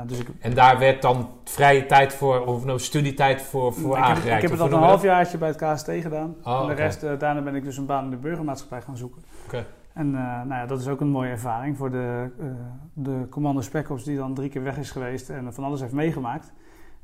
Dus 0.05 0.19
ik, 0.19 0.27
En 0.39 0.53
daar 0.53 0.79
werd 0.79 1.01
dan 1.01 1.29
vrije 1.43 1.85
tijd 1.85 2.13
voor, 2.13 2.45
of 2.45 2.65
nou 2.65 2.79
studietijd 2.79 3.41
voor, 3.41 3.73
voor 3.73 3.97
ik, 3.97 4.03
heb, 4.03 4.05
aangereikt? 4.05 4.43
ik 4.43 4.49
heb 4.49 4.59
het 4.59 4.71
al 4.71 4.77
een 4.77 4.83
halfjaartje 4.83 5.37
bij 5.37 5.47
het 5.47 5.57
KST 5.57 5.91
gedaan. 6.01 6.35
Oh, 6.43 6.61
en 6.61 6.67
de 6.67 6.73
rest, 6.73 7.01
daarna 7.01 7.41
ben 7.41 7.55
ik 7.55 7.63
dus 7.63 7.77
een 7.77 7.85
baan 7.85 8.03
in 8.03 8.09
de 8.09 8.15
burgermaatschappij 8.15 8.81
gaan 8.81 8.97
zoeken. 8.97 9.21
Oké. 9.45 9.65
En 9.99 10.15
eh, 10.15 10.21
nou 10.21 10.49
ja, 10.49 10.65
dat 10.65 10.79
is 10.79 10.87
ook 10.87 11.01
een 11.01 11.09
mooie 11.09 11.29
ervaring 11.29 11.77
voor 11.77 11.91
de, 11.91 12.29
eh, 12.39 12.45
de 12.93 13.27
commando 13.29 13.61
die 14.03 14.17
dan 14.17 14.33
drie 14.33 14.49
keer 14.49 14.63
weg 14.63 14.77
is 14.77 14.91
geweest 14.91 15.29
en 15.29 15.53
van 15.53 15.63
alles 15.63 15.81
heeft 15.81 15.93
meegemaakt. 15.93 16.53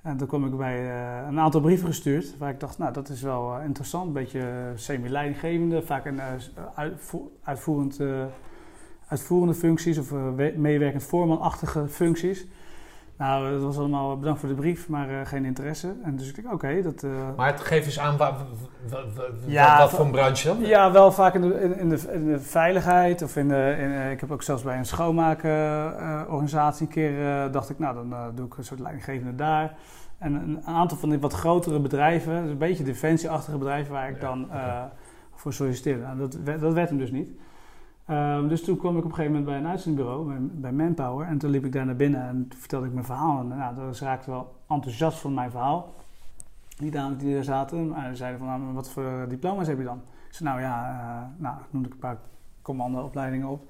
En 0.02 0.18
toen 0.18 0.28
kwam 0.28 0.46
ik 0.46 0.58
bij 0.58 0.90
eh, 0.90 1.28
een 1.28 1.40
aantal 1.40 1.62
brieven 1.62 1.88
gestuurd 1.88 2.38
waar 2.38 2.50
ik 2.50 2.60
dacht, 2.60 2.78
nou 2.78 2.94
dat 2.94 3.10
is 3.10 3.22
wel 3.22 3.60
interessant. 3.60 4.08
Een 4.08 4.14
beetje 4.14 4.72
semi-leidinggevende, 4.76 5.82
vaak 5.82 6.06
een 6.06 6.20
uitvo- 6.76 7.32
uitvoerend, 7.44 8.00
uitvoerende 9.08 9.54
functies 9.54 9.98
of 9.98 10.10
we- 10.10 10.54
meewerkend 10.58 11.04
voormanachtige 11.04 11.88
functies. 11.88 12.48
Nou, 13.18 13.52
dat 13.52 13.62
was 13.62 13.78
allemaal 13.78 14.18
bedankt 14.18 14.40
voor 14.40 14.50
de 14.50 14.56
brief, 14.56 14.90
maar 14.90 15.10
eh, 15.10 15.26
geen 15.26 15.46
interesse. 15.46 15.94
En 16.04 16.16
dus 16.16 16.30
ik 16.30 16.36
denk, 16.36 16.54
oké, 16.54 16.82
dat... 16.82 17.04
eh, 17.04 17.12
Maar 17.38 17.48
het 17.52 17.62
geef 17.62 17.86
eens 17.86 18.00
aan, 18.00 18.18
wa- 18.18 18.32
wa- 18.32 18.38
wa- 18.90 19.04
wa- 19.16 19.24
Ja, 19.46 19.78
wat 19.78 19.90
voor 19.90 20.06
een 20.06 20.12
branche 20.12 20.48
dan? 20.48 20.58
Ja, 20.60 20.92
wel 20.92 21.12
vaak 21.12 21.34
in 21.34 21.42
de, 21.42 21.62
in, 21.62 21.78
in 21.78 21.90
de, 21.90 22.10
in 22.14 22.26
de 22.26 22.40
veiligheid. 22.40 23.22
Of 23.22 23.36
in 23.36 23.48
de, 23.48 23.76
in, 23.80 23.92
eh, 23.92 24.12
ik 24.12 24.20
heb 24.20 24.32
ook 24.32 24.44
zelfs 24.44 24.64
bij 24.64 24.78
een 24.78 24.86
schoonmaakorganisatie 24.86 26.86
een 26.88 26.94
keer 26.94 27.26
eh, 27.28 27.52
dacht 27.52 27.70
ik, 27.70 27.80
nou 27.80 27.96
dan 27.96 28.14
eh, 28.14 28.26
doe 28.36 28.46
ik 28.46 28.58
een 28.58 28.64
soort 28.64 28.80
leidinggevende 28.80 29.36
daar. 29.36 29.74
En 30.18 30.34
een 30.34 30.62
aantal 30.66 30.98
van 30.98 31.10
die 31.10 31.20
wat 31.20 31.34
grotere 31.34 31.80
bedrijven, 31.80 32.42
dus 32.42 32.52
een 32.52 32.58
beetje 32.58 32.84
defensieachtige 32.84 33.58
bedrijven 33.58 33.94
waar 33.94 34.10
ik 34.10 34.16
Ja, 34.16 34.22
dan 34.22 34.52
eh, 34.52 34.82
voor 35.36 35.54
solliciteerde. 35.54 36.02
Nou, 36.04 36.18
dat, 36.18 36.38
dat 36.60 36.74
werd 36.74 36.90
hem 36.90 36.98
dus 36.98 37.12
niet. 37.12 37.30
Ehm, 38.06 38.48
dus 38.48 38.64
toen 38.64 38.77
kwam 38.77 38.98
ik 38.98 39.03
op 39.03 39.10
een 39.10 39.15
gegeven 39.15 39.32
moment 39.32 39.49
bij 39.52 39.57
een 39.60 39.68
uitzendbureau, 39.68 40.27
bij, 40.27 40.38
bij 40.40 40.72
Manpower. 40.72 41.27
En 41.27 41.38
toen 41.38 41.49
liep 41.49 41.65
ik 41.65 41.72
daar 41.72 41.86
naar 41.86 41.95
binnen 41.95 42.22
en 42.22 42.48
toen 42.49 42.60
vertelde 42.60 42.86
ik 42.86 42.94
mijn 42.94 43.06
verhaal. 43.06 43.40
En 43.40 43.48
nou, 43.48 43.76
dat 43.76 43.99
raakte 43.99 44.32
wel 44.32 44.56
enthousiast 44.69 45.18
van 45.18 45.34
mijn 45.34 45.52
verhaal. 45.52 45.94
Die 46.77 46.91
dames 46.91 47.18
die 47.18 47.36
er 47.36 47.44
zaten, 47.44 47.90
maar 47.90 48.10
ze 48.10 48.15
zeiden 48.15 48.40
van, 48.40 48.48
nou, 48.48 48.73
wat 48.73 48.90
voor 48.90 49.26
diploma's 49.30 49.68
heb 49.68 49.77
je 49.77 49.84
dan? 49.84 50.02
Ik 50.27 50.34
zei, 50.34 50.49
nou 50.49 50.61
ja, 50.61 50.90
eh, 50.90 51.44
nou, 51.44 51.56
noemde 51.69 51.88
ik 51.88 51.94
een 51.94 51.99
paar 51.99 52.18
commandoopleidingen 52.61 53.48
op. 53.48 53.69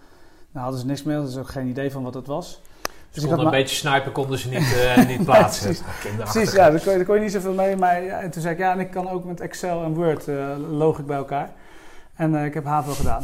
Daar 0.52 0.64
hadden 0.64 0.82
ze 0.82 0.86
niks 0.86 1.03
meer, 1.03 1.16
hadden 1.16 1.34
ze 1.34 1.40
ook 1.40 1.49
geen 1.49 1.68
idee 1.68 1.91
van 1.91 2.03
wat 2.03 2.14
het 2.14 2.28
was. 2.28 2.62
Dus 3.12 3.24
ik 3.24 3.30
had 3.30 3.40
een 3.40 3.49
beetje 3.49 3.76
snipen, 3.76 4.12
konden 4.12 4.40
ze 4.40 4.49
niet, 4.49 4.76
eh, 4.95 5.07
niet 5.07 5.24
plaatsen. 5.24 5.76
Precies. 6.18 6.52
Ja, 6.52 6.70
daar 6.70 6.82
kon, 6.82 6.91
je, 6.91 6.98
daar 6.98 7.06
kon 7.06 7.16
je 7.16 7.22
niet 7.22 7.32
zoveel 7.32 7.53
mee. 7.53 7.76
Maar 7.76 8.03
ja, 8.03 8.20
en 8.20 8.32
toen 8.32 8.41
zei 8.41 8.53
ik, 8.53 8.60
ja, 8.60 8.72
en 8.72 8.80
ik 8.80 8.91
kan 8.91 9.10
ook 9.10 9.24
met 9.24 9.40
Excel 9.40 9.84
en 9.84 9.94
Word, 9.94 10.28
eh 10.28 10.56
loog 10.70 10.99
ik 10.99 11.06
bij 11.06 11.18
elkaar. 11.18 11.49
En 12.16 12.36
eh, 12.36 12.45
ik 12.45 12.53
heb 12.53 12.66
HAVO 12.66 12.91
gedaan. 12.91 13.24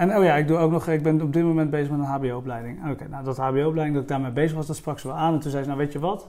En 0.00 0.16
oh 0.16 0.24
ja, 0.24 0.34
ik, 0.36 0.48
doe 0.48 0.58
ook 0.58 0.70
nog, 0.70 0.88
ik 0.88 1.02
ben 1.02 1.22
op 1.22 1.32
dit 1.32 1.42
moment 1.42 1.70
bezig 1.70 1.90
met 1.90 1.98
een 2.00 2.04
HBO-opleiding. 2.06 2.90
Oké, 2.90 3.08
nou 3.08 3.24
dat 3.24 3.36
HBO-opleiding 3.36 3.92
dat 3.92 4.02
ik 4.02 4.08
daarmee 4.08 4.30
bezig 4.30 4.56
was, 4.56 4.66
dat 4.66 4.76
sprak 4.76 4.98
ze 4.98 5.06
wel 5.06 5.16
aan. 5.16 5.34
En 5.34 5.40
toen 5.40 5.50
zei 5.50 5.62
ze, 5.62 5.68
nou 5.68 5.80
weet 5.80 5.92
je 5.92 5.98
wat, 5.98 6.28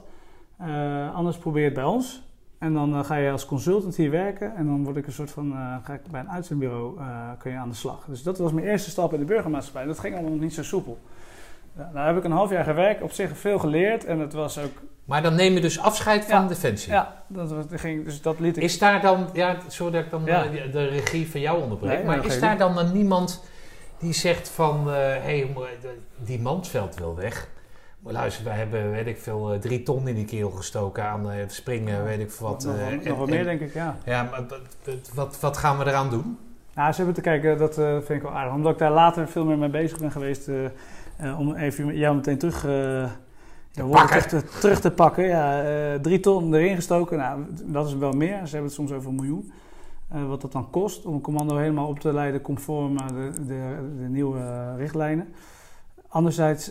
Eh, 0.58 1.14
anders 1.14 1.36
probeer 1.36 1.64
het 1.64 1.74
bij 1.74 1.84
ons. 1.84 2.22
En 2.58 2.72
dan 2.72 2.94
eh, 2.94 3.04
ga 3.04 3.14
je 3.16 3.30
als 3.30 3.46
consultant 3.46 3.96
hier 3.96 4.10
werken. 4.10 4.56
En 4.56 4.66
dan 4.66 4.84
word 4.84 4.96
ik 4.96 5.06
een 5.06 5.12
soort 5.12 5.30
van, 5.30 5.52
eh, 5.52 5.76
ga 5.82 5.92
ik 5.92 6.00
bij 6.10 6.20
een 6.20 6.30
uitzendbureau, 6.30 6.98
kun 7.38 7.50
je 7.50 7.56
aan 7.56 7.68
de 7.68 7.74
slag. 7.74 8.04
Dus 8.08 8.22
dat 8.22 8.38
was 8.38 8.52
mijn 8.52 8.66
eerste 8.66 8.90
stap 8.90 9.12
in 9.12 9.18
de 9.18 9.24
burgermaatschappij. 9.24 9.84
Dat 9.84 9.98
ging 9.98 10.14
allemaal 10.14 10.32
nog 10.32 10.40
niet 10.40 10.54
zo 10.54 10.62
soepel. 10.62 10.98
Nou 11.72 12.06
heb 12.06 12.16
ik 12.16 12.24
een 12.24 12.30
half 12.32 12.50
jaar 12.50 12.64
gewerkt, 12.64 13.02
op 13.02 13.10
zich 13.12 13.38
veel 13.38 13.58
geleerd. 13.58 14.04
En 14.04 14.18
het 14.18 14.32
was 14.32 14.58
ook, 14.58 14.72
Maar 15.04 15.22
dan 15.22 15.34
neem 15.34 15.52
je 15.54 15.60
dus 15.60 15.80
afscheid 15.80 16.24
van 16.24 16.42
Ja. 16.42 16.48
Defensie. 16.48 16.92
ja, 16.92 17.22
dat, 17.26 17.66
ging, 17.70 18.04
dus 18.04 18.22
dat 18.22 18.40
liet 18.40 18.56
ik... 18.56 18.62
Is 18.62 18.78
daar 18.78 19.00
dan, 19.00 19.26
ja, 19.32 19.56
sorry 19.68 19.92
dat 19.92 20.04
ik 20.04 20.10
dan 20.10 20.22
Ja. 20.24 20.42
de 20.72 20.84
regie 20.86 21.30
van 21.30 21.40
jou 21.40 21.62
onderbreek, 21.62 21.96
Nee, 21.96 22.04
maar 22.06 22.24
is 22.26 22.40
daar 22.40 22.58
dan, 22.58 22.74
dan 22.74 22.92
niemand 22.92 23.44
die 24.02 24.12
zegt 24.12 24.48
van, 24.48 24.86
hé, 24.88 24.92
hey, 24.92 25.50
maar 25.54 25.68
de- 25.80 25.98
die 26.24 26.40
Mansveld 26.40 26.94
wil 26.98 27.16
weg. 27.16 27.48
Maar 27.98 28.12
luister, 28.12 28.44
wij 28.44 28.56
hebben, 28.56 28.90
weet 28.90 29.06
ik 29.06 29.18
veel, 29.18 29.52
eh, 29.52 29.58
drie 29.60 29.82
ton 29.82 30.08
in 30.08 30.14
die 30.14 30.24
keel 30.24 30.50
gestoken 30.50 31.04
aan 31.04 31.30
eh, 31.30 31.36
springen, 31.46 32.04
weet 32.04 32.20
ik 32.20 32.30
veel 32.30 32.46
wat. 32.48 32.64
nog, 32.64 32.76
eh, 32.76 33.08
nog 33.08 33.22
en- 33.22 33.30
meer, 33.30 33.44
denk 33.44 33.60
ik, 33.60 33.74
ja. 33.74 33.96
Ja, 34.04 34.22
maar 34.30 34.46
wat, 34.48 34.58
wat- 34.84 35.10
wat, 35.14 35.40
wat 35.40 35.56
gaan 35.56 35.78
we 35.78 35.86
eraan 35.86 36.10
doen? 36.10 36.38
Nou, 36.74 36.90
ze 36.90 36.96
hebben 36.96 37.14
te 37.14 37.20
kijken, 37.20 37.58
dat 37.58 37.78
eh, 37.78 37.92
vind 37.92 38.08
ik 38.08 38.22
wel 38.22 38.32
aardig. 38.32 38.54
Omdat 38.54 38.72
ik 38.72 38.78
daar 38.78 38.90
later 38.92 39.28
veel 39.28 39.44
meer 39.44 39.58
mee 39.58 39.68
bezig 39.68 39.98
ben 39.98 40.10
geweest. 40.10 40.48
eh, 40.48 40.64
eh, 41.16 41.38
om 41.40 41.54
even 41.54 41.96
jou 41.96 42.16
meteen 42.16 42.38
terug, 42.38 42.64
eh, 42.66 43.10
pakken. 43.90 44.28
terug, 44.28 44.42
te, 44.44 44.58
terug 44.60 44.80
te 44.80 44.90
pakken. 44.90 45.24
Ja, 45.24 45.62
eh, 45.62 46.00
drie 46.00 46.20
ton 46.20 46.54
erin 46.54 46.74
gestoken. 46.74 47.18
Nou, 47.18 47.44
dat 47.64 47.86
is 47.86 47.94
wel 47.94 48.12
meer. 48.12 48.36
Ze 48.36 48.50
hebben 48.50 48.62
het 48.64 48.72
soms 48.72 48.92
over 48.92 49.08
een 49.08 49.14
miljoen. 49.14 49.52
Eh, 50.12 50.26
wat 50.28 50.40
dat 50.40 50.52
dan 50.52 50.70
kost 50.70 51.04
om 51.04 51.14
een 51.14 51.20
commando 51.20 51.56
helemaal 51.56 51.88
op 51.88 51.98
te 51.98 52.12
leiden 52.12 52.40
conform 52.40 52.98
eh, 52.98 53.06
de, 53.06 53.30
de, 53.46 53.76
de 53.98 54.08
nieuwe 54.08 54.38
eh, 54.38 54.72
richtlijnen. 54.76 55.28
Anderzijds 56.08 56.70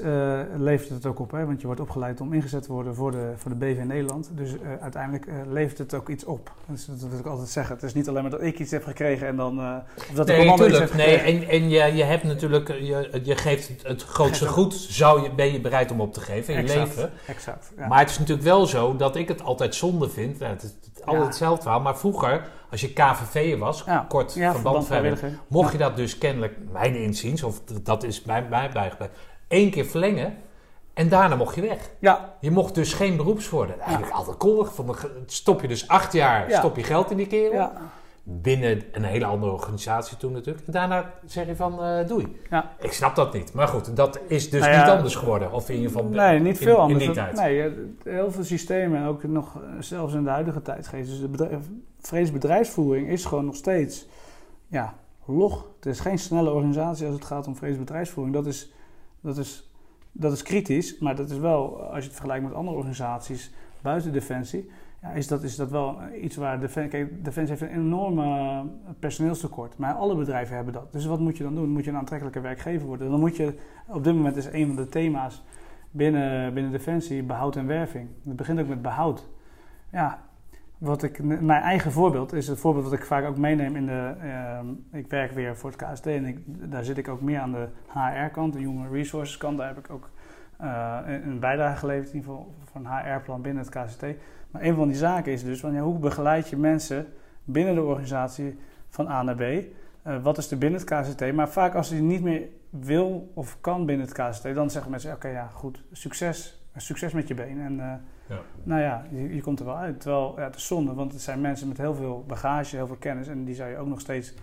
levert 0.57 0.89
het 0.89 1.05
ook 1.05 1.19
op, 1.19 1.31
hè, 1.31 1.45
want 1.45 1.61
je 1.61 1.65
wordt 1.65 1.81
opgeleid 1.81 2.21
om 2.21 2.33
ingezet 2.33 2.63
te 2.63 2.71
worden 2.71 2.95
voor 2.95 3.11
de, 3.11 3.31
voor 3.35 3.51
de 3.51 3.57
BV 3.57 3.83
Nederland. 3.83 4.31
Dus 4.35 4.55
uiteindelijk 4.81 5.27
levert 5.47 5.77
het 5.77 5.93
ook 5.93 6.09
iets 6.09 6.23
op. 6.23 6.51
Dus 6.65 6.85
dat 6.85 6.99
wil 7.09 7.19
ik 7.19 7.25
altijd 7.25 7.49
zeggen. 7.49 7.75
Het 7.75 7.83
is 7.83 7.93
niet 7.93 8.09
alleen 8.09 8.21
maar 8.21 8.31
dat 8.31 8.41
ik 8.41 8.59
iets 8.59 8.71
heb 8.71 8.83
gekregen 8.83 9.27
en 9.27 9.35
dan 9.35 9.59
of 9.97 10.11
dat 10.13 10.27
de 10.27 10.33
Nee, 10.33 10.53
iets 10.53 10.77
heeft 10.79 10.93
Nee, 10.93 11.17
en, 11.17 11.47
en 11.49 11.69
je, 11.69 11.95
je 11.95 12.03
hebt 12.03 12.23
natuurlijk, 12.23 12.67
je, 12.67 13.19
je 13.23 13.35
geeft 13.35 13.83
het, 13.83 14.03
grootste 14.03 14.47
goed, 14.47 14.73
zou 14.73 15.23
je, 15.23 15.33
ben 15.33 15.51
je 15.51 15.61
bereid 15.61 15.91
om 15.91 16.01
op 16.01 16.13
te 16.13 16.21
geven 16.21 16.53
in 16.53 16.61
je 16.65 16.77
leven. 16.77 17.11
Exact. 17.27 17.71
Ja. 17.77 17.87
Maar 17.87 17.99
het 17.99 18.09
is 18.09 18.19
natuurlijk 18.19 18.47
wel 18.47 18.65
zo 18.65 18.95
dat 18.95 19.15
ik 19.15 19.27
het 19.27 19.43
altijd 19.43 19.75
zonde 19.75 20.09
vind. 20.09 20.39
Nou, 20.39 20.51
het- 20.51 20.90
altijd 21.05 21.25
hetzelfde 21.25 21.61
verhaal. 21.61 21.79
Maar 21.81 21.97
vroeger, 21.97 22.47
als 22.71 22.81
je 22.81 22.93
KVV'er 22.93 23.57
was, 23.57 23.83
kort 24.07 24.31
verband 24.31 24.85
vrijwilliger, 24.85 25.39
mocht 25.47 25.71
je 25.71 25.77
dat 25.77 25.95
dus 25.95 26.17
kennelijk, 26.17 26.57
mijn 26.71 26.95
inziens, 26.95 27.43
of 27.43 27.61
dat 27.63 28.03
is 28.03 28.21
bij 28.21 28.41
mij 28.41 28.49
bijgebleven, 28.71 29.09
één 29.47 29.69
keer 29.71 29.85
verlengen 29.85 30.37
en 30.93 31.09
daarna 31.09 31.35
mocht 31.35 31.55
je 31.55 31.61
weg. 31.61 31.89
Ja, 31.99 32.33
Je 32.39 32.51
mocht 32.51 32.75
dus 32.75 32.93
geen 32.93 33.17
beroeps 33.17 33.49
worden. 33.49 33.79
Eigenlijk 33.79 34.13
altijd 34.13 34.37
kollig. 34.37 34.73
Van 34.73 34.95
stop 35.25 35.61
je 35.61 35.67
dus 35.67 35.87
acht 35.87 36.13
jaar, 36.13 36.49
Ja. 36.49 36.57
stop 36.57 36.75
je 36.75 36.83
geld 36.83 37.11
in 37.11 37.17
die 37.17 37.27
kerel. 37.27 37.69
Binnen 38.23 38.83
een 38.91 39.03
hele 39.03 39.25
andere 39.25 39.51
organisatie 39.51 40.17
toen 40.17 40.31
natuurlijk. 40.31 40.65
En 40.65 40.71
daarna 40.71 41.13
zeg 41.25 41.47
je 41.47 41.55
van 41.55 41.83
eh, 41.83 42.07
doei. 42.07 42.37
Ja. 42.49 42.71
Ik 42.79 42.91
snap 42.91 43.15
dat 43.15 43.33
niet. 43.33 43.53
Maar 43.53 43.67
goed, 43.67 43.95
dat 43.95 44.19
is 44.27 44.49
dus 44.49 44.61
Nou 44.61 44.73
ja, 44.73 44.79
niet 44.83 44.91
anders 44.91 45.15
geworden. 45.15 45.51
Of 45.51 45.69
in 45.69 45.75
ieder 45.75 45.91
geval 45.91 46.09
Nee, 46.09 46.39
niet 46.39 46.57
veel 46.57 46.75
in 46.75 46.81
anders. 46.81 47.05
die 47.05 47.13
tijd. 47.13 47.35
Nee, 47.35 47.73
heel 48.03 48.31
veel 48.31 48.43
systemen, 48.43 49.05
ook 49.05 49.23
nog 49.23 49.55
eh, 49.55 49.61
zelfs 49.79 50.13
in 50.13 50.23
de 50.23 50.29
huidige 50.29 50.61
tijdgeest. 50.61 51.09
Dus 51.09 51.19
de 51.19 51.27
bedrijf, 51.27 51.65
vredesbedrijfsvoering 51.99 53.07
is 53.09 53.25
gewoon 53.25 53.45
nog 53.45 53.55
steeds 53.55 54.07
ja, 54.67 54.93
log. 55.25 55.65
Het 55.75 55.85
is 55.85 55.99
geen 55.99 56.19
snelle 56.19 56.51
organisatie 56.51 57.05
als 57.05 57.15
het 57.15 57.25
gaat 57.25 57.47
om 57.47 57.55
vredesbedrijfsvoering. 57.55 58.35
Dat 58.35 58.45
is, 58.45 58.73
dat 59.21 59.37
is, 59.37 59.71
dat 60.11 60.31
is 60.31 60.43
kritisch, 60.43 60.99
maar 60.99 61.15
dat 61.15 61.29
is 61.29 61.37
wel, 61.37 61.81
als 61.81 61.97
je 61.97 62.03
het 62.03 62.11
vergelijkt 62.11 62.43
met 62.43 62.53
andere 62.53 62.77
organisaties 62.77 63.51
buiten 63.81 64.13
Defensie, 64.13 64.71
ja, 65.01 65.09
is, 65.09 65.27
dat, 65.27 65.43
is 65.43 65.55
dat 65.55 65.69
wel 65.69 65.99
iets 66.21 66.35
waar 66.35 66.59
Defensie, 66.59 66.91
kijk, 66.91 67.23
Defensie 67.23 67.55
heeft 67.57 67.71
een 67.71 67.79
enorme 67.79 68.23
eh, 68.23 68.59
personeelstekort. 68.99 69.77
Maar 69.77 69.93
alle 69.93 70.15
bedrijven 70.15 70.55
hebben 70.55 70.73
dat. 70.73 70.91
Dus 70.91 71.05
wat 71.05 71.19
moet 71.19 71.37
je 71.37 71.43
dan 71.43 71.55
doen? 71.55 71.69
Moet 71.69 71.83
je 71.83 71.89
een 71.89 71.97
aantrekkelijke 71.97 72.41
werkgever 72.41 72.87
worden? 72.87 73.09
Dan 73.09 73.19
moet 73.19 73.35
je, 73.35 73.57
op 73.87 74.03
dit 74.03 74.13
moment 74.15 74.35
is 74.35 74.45
een 74.45 74.67
van 74.67 74.75
de 74.75 74.89
thema's 74.89 75.43
binnen, 75.91 76.53
binnen 76.53 76.71
Defensie 76.71 77.23
behoud 77.23 77.55
en 77.55 77.67
werving. 77.67 78.09
Het 78.23 78.35
begint 78.35 78.59
ook 78.59 78.67
met 78.67 78.81
behoud. 78.81 79.29
Ja, 79.91 80.19
wat 80.77 81.03
ik, 81.03 81.23
mijn 81.23 81.61
eigen 81.61 81.91
voorbeeld 81.91 82.33
is 82.33 82.47
het 82.47 82.59
voorbeeld 82.59 82.83
dat 82.83 82.93
ik 82.93 83.05
vaak 83.05 83.25
ook 83.25 83.37
meeneem 83.37 83.75
in 83.75 83.85
de. 83.85 84.13
ehm, 84.21 84.65
ik 84.91 85.09
werk 85.09 85.31
weer 85.31 85.57
voor 85.57 85.71
het 85.71 85.83
KST 85.83 86.07
en 86.07 86.43
daar 86.45 86.83
zit 86.83 86.97
ik 86.97 87.07
ook 87.07 87.21
meer 87.21 87.39
aan 87.39 87.51
de 87.51 87.67
HR-kant, 87.87 88.53
de 88.53 88.59
Human 88.59 88.91
Resources 88.91 89.37
kant. 89.37 89.57
Daar 89.57 89.67
heb 89.67 89.77
ik 89.77 89.89
ook 89.89 90.09
eh, 90.57 90.97
een 91.05 91.39
bijdrage 91.39 91.77
geleverd, 91.77 92.09
in 92.09 92.15
ieder 92.15 92.31
geval 92.31 92.53
van 92.71 92.85
een 92.85 92.91
HR-plan 92.91 93.41
binnen 93.41 93.63
het 93.63 93.83
KST. 93.83 94.05
Maar 94.51 94.61
een 94.61 94.75
van 94.75 94.87
die 94.87 94.97
zaken 94.97 95.31
is 95.31 95.43
dus: 95.43 95.59
van, 95.59 95.73
ja, 95.73 95.81
hoe 95.81 95.99
begeleid 95.99 96.49
je 96.49 96.57
mensen 96.57 97.07
binnen 97.43 97.75
de 97.75 97.81
organisatie 97.81 98.59
van 98.89 99.07
A 99.07 99.23
naar 99.23 99.35
B? 99.35 99.41
Eh, 99.41 100.23
wat 100.23 100.37
is 100.37 100.51
er 100.51 100.57
binnen 100.57 100.79
het 100.79 100.89
KST? 100.89 101.33
Maar 101.33 101.49
vaak 101.49 101.75
als 101.75 101.89
je 101.89 101.95
niet 101.95 102.21
meer 102.21 102.41
wil 102.69 103.31
of 103.33 103.57
kan 103.61 103.85
binnen 103.85 104.07
het 104.07 104.15
KST, 104.29 104.43
dan 104.55 104.69
zeggen 104.69 104.91
mensen: 104.91 105.13
oké, 105.13 105.27
ja, 105.27 105.49
goed, 105.53 105.83
succes. 105.91 106.59
Succes 106.75 107.13
met 107.13 107.27
je 107.27 107.33
been. 107.33 107.61
En 107.61 107.79
eh, 107.79 107.93
Ja. 108.27 108.39
nou 108.63 108.81
ja, 108.81 109.05
je, 109.11 109.35
je 109.35 109.41
komt 109.41 109.59
er 109.59 109.65
wel 109.65 109.75
uit. 109.77 109.99
Terwijl 110.01 110.33
ja, 110.37 110.43
het 110.43 110.55
is 110.55 110.67
zonde, 110.67 110.93
want 110.93 111.11
het 111.11 111.21
zijn 111.21 111.41
mensen 111.41 111.67
met 111.67 111.77
heel 111.77 111.93
veel 111.95 112.23
bagage, 112.27 112.75
heel 112.75 112.87
veel 112.87 112.95
kennis. 112.95 113.27
En 113.27 113.43
die 113.45 113.55
zou 113.55 113.69
je 113.69 113.77
ook 113.77 113.87
nog 113.87 113.99
steeds 113.99 114.33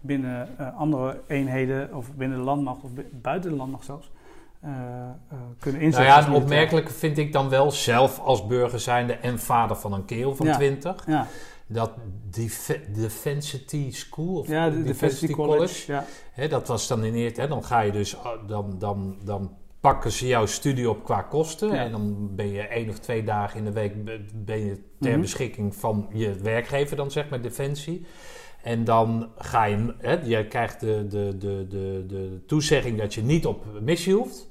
binnen 0.00 0.48
eh, 0.58 0.76
andere 0.76 1.20
eenheden 1.26 1.94
of 1.94 2.14
binnen 2.14 2.38
de 2.38 2.44
landmacht 2.44 2.82
of 2.82 2.92
bu- 2.92 3.08
buiten 3.12 3.50
de 3.50 3.56
landmacht 3.56 3.84
zelfs 3.84 4.10
eh, 4.66 4.72
eh, 4.72 5.38
kunnen 5.58 5.80
Nou 5.80 5.84
inzetten. 5.84 6.02
ja, 6.04 6.16
als 6.16 6.24
een 6.24 6.30
militair. 6.32 6.42
opmerkelijke 6.42 6.92
vind 6.92 7.18
ik 7.18 7.32
dan 7.32 7.48
wel 7.48 7.70
zelf 7.70 8.18
als 8.20 8.46
burger 8.46 8.80
zijnde 8.80 9.12
en 9.12 9.38
vader 9.38 9.76
van 9.76 9.92
een 9.92 10.04
kerel 10.04 10.34
van 10.36 10.46
Ja. 10.46 10.54
20. 10.56 11.04
Ja, 11.06 11.26
Dat 11.68 11.92
Def- 12.30 12.80
Defensity 12.94 13.90
School 13.92 14.38
of 14.38 14.48
ja 14.48 14.70
de 14.70 14.82
Defensie 14.82 15.30
College. 15.30 15.92
Ja. 15.92 16.04
Hè, 16.32 16.48
dat 16.48 16.68
was 16.68 16.86
dan 16.88 17.04
in 17.04 17.14
eerst, 17.14 17.36
hè, 17.36 17.48
dan 17.48 17.64
ga 17.64 17.80
je 17.80 17.92
dus, 17.92 18.14
oh, 18.14 18.48
dan, 18.48 18.74
dan, 18.78 19.16
dan 19.24 19.50
pakken 19.80 20.12
ze 20.12 20.26
jouw 20.26 20.46
studie 20.46 20.90
op 20.90 21.04
qua 21.04 21.22
kosten. 21.22 21.68
Ja. 21.72 21.84
En 21.84 21.90
dan 21.90 22.34
ben 22.34 22.50
je 22.52 22.60
één 22.62 22.88
of 22.88 22.98
twee 22.98 23.24
dagen 23.24 23.58
in 23.58 23.64
de 23.64 23.72
week 23.72 24.04
be- 24.04 24.24
ben 24.34 24.58
je 24.64 24.82
ter 25.00 25.10
Mhm. 25.10 25.20
beschikking 25.20 25.74
van 25.74 26.08
je 26.12 26.34
werkgever, 26.34 26.96
dan 26.96 27.10
zeg 27.10 27.28
maar 27.28 27.40
Defensie. 27.40 28.06
En 28.62 28.84
dan 28.84 29.28
ga 29.38 29.64
je, 29.64 29.94
hè, 29.98 30.12
je 30.22 30.46
krijgt 30.46 30.80
de, 30.80 31.06
de, 31.08 31.36
de, 31.38 31.66
de, 31.68 32.04
de 32.08 32.42
toezegging 32.46 32.98
dat 32.98 33.14
je 33.14 33.22
niet 33.22 33.46
op 33.46 33.64
missie 33.82 34.14
hoeft. 34.14 34.48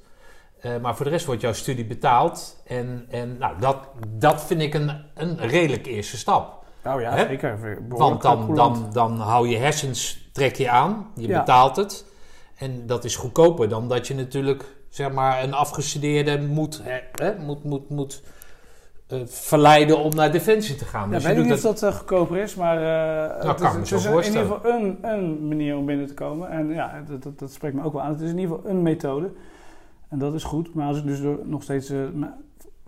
Eh, 0.60 0.70
maar 0.82 0.96
voor 0.96 1.04
de 1.04 1.10
rest 1.10 1.26
wordt 1.26 1.40
jouw 1.40 1.52
studie 1.52 1.84
betaald. 1.84 2.62
En, 2.66 3.06
en 3.08 3.36
nou, 3.38 3.58
dat, 3.60 3.76
dat 4.08 4.44
vind 4.44 4.60
ik 4.60 4.74
een, 4.74 4.90
een 5.14 5.38
redelijk 5.38 5.86
eerste 5.86 6.16
stap. 6.16 6.64
Nou 6.84 7.00
ja, 7.00 7.10
Hè? 7.12 7.26
zeker. 7.26 7.78
Want 7.88 8.22
dan, 8.22 8.54
dan, 8.54 8.88
dan 8.92 9.20
hou 9.20 9.48
je 9.48 9.56
hersens, 9.56 10.28
trek 10.32 10.56
je 10.56 10.70
aan, 10.70 11.06
je 11.14 11.28
Ja. 11.28 11.38
betaalt 11.38 11.76
het. 11.76 12.04
En 12.56 12.86
dat 12.86 13.04
is 13.04 13.16
goedkoper 13.16 13.68
dan 13.68 13.88
dat 13.88 14.06
je 14.06 14.14
natuurlijk 14.14 14.64
zeg 14.88 15.12
maar, 15.12 15.42
een 15.42 15.54
afgestudeerde 15.54 16.40
moet, 16.40 16.80
hè, 16.82 16.98
hè, 17.12 17.38
moet, 17.38 17.64
moet, 17.64 17.90
moet 17.90 18.22
eh, 19.08 19.18
verleiden 19.26 19.98
om 19.98 20.14
naar 20.14 20.32
Defensie 20.32 20.76
te 20.76 20.84
gaan. 20.84 21.08
Ja, 21.08 21.14
Dus 21.14 21.24
weet 21.24 21.36
ik 21.36 21.44
niet 21.44 21.52
of 21.52 21.60
dat 21.60 21.82
eh, 21.82 21.92
goedkoper 21.94 22.36
is, 22.36 22.54
maar 22.54 22.76
eh, 22.76 23.40
kan 23.40 23.48
het 23.48 23.60
ik 23.60 23.66
is, 23.66 24.04
me 24.04 24.10
het 24.10 24.18
is 24.18 24.26
in 24.26 24.32
ieder 24.32 24.54
geval 24.54 24.72
een, 24.72 24.98
een 25.02 25.48
manier 25.48 25.76
om 25.76 25.86
binnen 25.86 26.06
te 26.06 26.14
komen. 26.14 26.50
En 26.50 26.68
ja, 26.68 27.02
dat, 27.08 27.22
dat, 27.22 27.38
dat 27.38 27.52
spreekt 27.52 27.74
me 27.74 27.84
ook 27.84 27.92
wel 27.92 28.02
aan. 28.02 28.12
Het 28.12 28.20
is 28.20 28.30
in 28.30 28.38
ieder 28.38 28.56
geval 28.56 28.70
een 28.70 28.82
methode. 28.82 29.30
En 30.08 30.18
dat 30.18 30.34
is 30.34 30.44
goed. 30.44 30.74
Maar 30.74 30.86
als 30.86 30.98
ik 30.98 31.04
dus 31.06 31.20
nog 31.44 31.62
steeds 31.62 31.90
eh, 31.90 31.98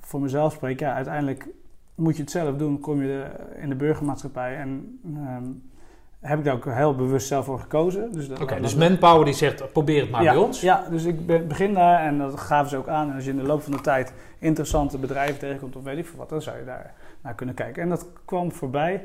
voor 0.01 0.21
mezelf 0.21 0.53
spreek, 0.53 0.81
ja, 0.81 0.95
uiteindelijk 0.95 1.49
moet 1.95 2.17
je 2.17 2.23
het 2.23 2.31
zelf 2.31 2.57
doen. 2.57 2.81
Kom 2.81 3.01
je 3.03 3.07
de- 3.07 3.61
in 3.61 3.69
de 3.69 3.75
burgermaatschappij 3.75 4.57
en 4.57 4.99
ehm, 5.15 5.45
heb 6.21 6.39
ik 6.39 6.45
daar 6.45 6.55
ook 6.55 6.65
heel 6.65 6.95
bewust 6.95 7.27
zelf 7.27 7.45
voor 7.45 7.61
gekozen. 7.61 8.13
Dus 8.13 8.29
Oké, 8.29 8.61
dus 8.61 8.75
Manpower 8.75 9.25
die 9.25 9.35
zegt, 9.35 9.73
probeer 9.73 10.01
het 10.01 10.11
maar 10.11 10.23
ja, 10.23 10.33
bij 10.33 10.43
ons. 10.43 10.61
Ja, 10.61 10.87
dus 10.91 11.05
ik 11.05 11.27
ben- 11.27 11.49
begin 11.49 11.75
daar 11.75 12.01
en 12.07 12.19
dat 12.19 12.41
gaven 12.41 12.71
ze 12.71 12.77
ook 12.77 12.89
aan. 12.89 13.09
En 13.09 13.15
als 13.15 13.25
je 13.25 13.31
in 13.31 13.37
de 13.37 13.43
loop 13.43 13.63
van 13.63 13.73
de 13.73 13.81
tijd 13.81 14.13
interessante 14.39 14.99
bedrijven 14.99 15.39
tegenkomt 15.39 15.77
of 15.77 15.83
weet 15.83 15.99
ik 15.99 16.07
veel 16.07 16.19
wat, 16.19 16.29
dan 16.29 16.43
zou 16.43 16.59
je 16.59 16.65
daar 16.65 16.95
naar 17.23 17.35
kunnen 17.35 17.55
kijken. 17.55 17.83
En 17.83 17.89
dat 17.89 18.07
kwam 18.25 18.53
voorbij. 18.53 19.05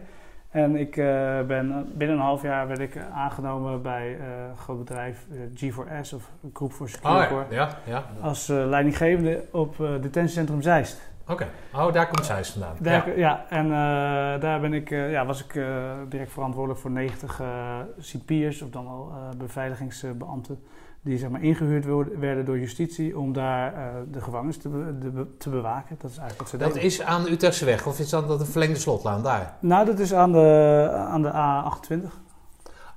En 0.54 0.76
ik 0.76 0.98
eh, 0.98 1.06
ben 1.48 1.92
binnen 1.94 2.18
een 2.18 2.24
half 2.24 2.42
jaar 2.42 2.68
werd 2.68 2.80
ik 2.80 2.98
aangenomen 3.14 3.82
bij 3.82 4.20
een 4.20 4.58
groot 4.58 4.78
bedrijf 4.78 5.26
eh, 5.32 5.38
G4S 5.40 6.14
of 6.16 6.30
Group 6.54 6.72
for 6.72 6.90
Secure 6.90 7.24
Oh 7.24 7.28
Corps, 7.28 7.46
ja, 7.50 7.70
ja, 7.86 7.94
ja. 7.94 8.04
als 8.22 8.48
leidinggevende 8.48 9.44
op 9.52 9.76
detentiecentrum 9.78 10.62
Zeist. 10.62 11.12
Oké, 11.28 11.48
oh, 11.74 11.94
daar 11.94 12.08
komt 12.08 12.26
Zeist 12.26 12.52
vandaan. 12.52 12.76
Daar, 12.80 13.08
Ja. 13.10 13.16
ja. 13.16 13.46
en 13.50 13.70
daar 14.40 14.60
ben 14.60 14.74
ik, 14.74 14.90
ja, 14.90 15.26
was 15.26 15.44
ik 15.46 15.54
direct 16.10 16.32
verantwoordelijk 16.32 16.82
voor 16.82 16.92
90 16.92 17.40
eh 17.40 17.80
cipiers, 18.00 18.62
of 18.62 18.70
dan 18.70 18.86
wel 18.86 19.12
beveiligingsbeambten, 19.38 20.64
die 21.04 21.18
zeg 21.18 21.30
maar, 21.30 21.42
ingehuurd 21.44 21.86
werden 22.20 22.46
door 22.46 22.60
justitie 22.60 23.18
om 23.18 23.34
daar 23.34 23.74
eh, 23.74 23.82
de 24.12 24.22
gevangenis 24.22 24.58
te, 24.58 24.70
be- 24.70 24.98
de 25.00 25.10
be- 25.10 25.38
te 25.38 25.50
bewaken. 25.50 25.96
Dat 26.02 26.12
is 26.12 26.18
eigenlijk 26.18 26.40
wat 26.40 26.50
ze 26.50 26.58
Dat 26.58 26.68
deden. 26.74 26.84
is 26.88 27.02
aan 27.02 27.24
de 27.24 27.32
Utrechtseweg, 27.32 27.88
of 27.88 28.00
is 28.00 28.10
dat 28.10 28.28
dat 28.28 28.40
een 28.40 28.46
verlengde 28.46 28.80
slotlaan 28.80 29.24
daar? 29.24 29.54
Nou, 29.60 29.86
dat 29.86 30.00
is 30.00 30.14
aan 30.14 30.32
de, 30.32 30.90
aan 30.94 31.22
de 31.22 31.30
A28. 31.32 32.22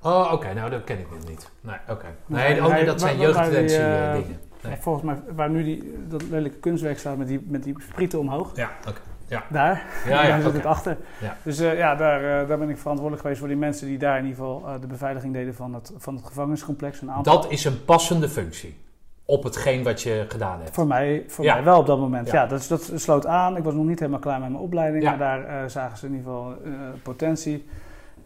Oh, 0.01 0.29
oké, 0.33 0.53
nou 0.53 0.69
dat 0.69 0.83
ken 0.83 0.99
ik 0.99 1.09
nog 1.11 1.27
niet. 1.29 1.49
Nee, 1.61 1.75
oké. 1.89 2.05
Nee, 2.25 2.53
Nee, 2.53 2.63
oh, 2.65 2.71
nee, 2.71 2.85
dat 2.85 2.99
zijn 3.01 3.17
jeugddetentie 3.17 3.77
eh, 3.77 4.07
eh, 4.15 4.21
dingen. 4.23 4.39
Nee. 4.63 4.75
Volgens 4.79 5.05
mij, 5.05 5.19
waar 5.35 5.49
nu 5.49 5.63
die, 5.63 5.93
dat 6.07 6.23
lelijke 6.29 6.57
kunstwerk 6.57 6.99
staat 6.99 7.17
met 7.17 7.27
die, 7.27 7.45
met 7.47 7.63
die 7.63 7.75
sprieten 7.89 8.19
omhoog. 8.19 8.55
Ja, 8.55 8.69
oké. 8.87 8.99
Ja, 9.27 9.43
daar 9.49 9.85
ja, 10.05 10.35
zit 10.37 10.45
oké. 10.47 10.55
het 10.55 10.65
achter. 10.65 10.97
Ja. 11.21 11.37
Dus 11.43 11.59
eh, 11.59 11.77
ja, 11.77 11.95
daar, 11.95 12.41
eh, 12.41 12.47
daar 12.47 12.57
ben 12.57 12.69
ik 12.69 12.77
verantwoordelijk 12.77 13.21
geweest 13.21 13.39
voor 13.39 13.49
die 13.49 13.57
mensen 13.57 13.87
die 13.87 13.97
daar 13.97 14.17
in 14.17 14.25
ieder 14.25 14.37
geval 14.37 14.67
eh, 14.67 14.81
de 14.81 14.87
beveiliging 14.87 15.33
deden 15.33 15.55
van 15.55 15.73
het, 15.73 15.91
van 15.97 16.15
het 16.15 16.25
gevangeniscomplex. 16.25 17.01
Een 17.01 17.11
aantal. 17.11 17.41
Dat 17.41 17.51
is 17.51 17.65
een 17.65 17.85
passende 17.85 18.29
functie 18.29 18.77
op 19.25 19.43
hetgeen 19.43 19.83
wat 19.83 20.01
je 20.01 20.25
gedaan 20.27 20.59
hebt. 20.61 20.73
Voor 20.75 20.87
mij, 20.87 21.23
voor 21.27 21.45
Ja. 21.45 21.53
mij 21.53 21.63
wel 21.63 21.79
op 21.79 21.85
dat 21.85 21.99
moment. 21.99 22.27
Ja. 22.27 22.33
Ja, 22.33 22.47
dat, 22.47 22.65
dat 22.69 22.91
sloot 22.95 23.25
aan. 23.25 23.57
Ik 23.57 23.63
was 23.63 23.73
nog 23.73 23.85
niet 23.85 23.99
helemaal 23.99 24.19
klaar 24.19 24.39
met 24.39 24.49
mijn 24.49 24.61
opleiding. 24.63 25.03
Ja. 25.03 25.09
Maar 25.09 25.19
daar 25.19 25.69
zagen 25.69 25.97
ze 25.97 26.05
in 26.05 26.11
ieder 26.15 26.25
geval 26.31 26.55
potentie 27.03 27.65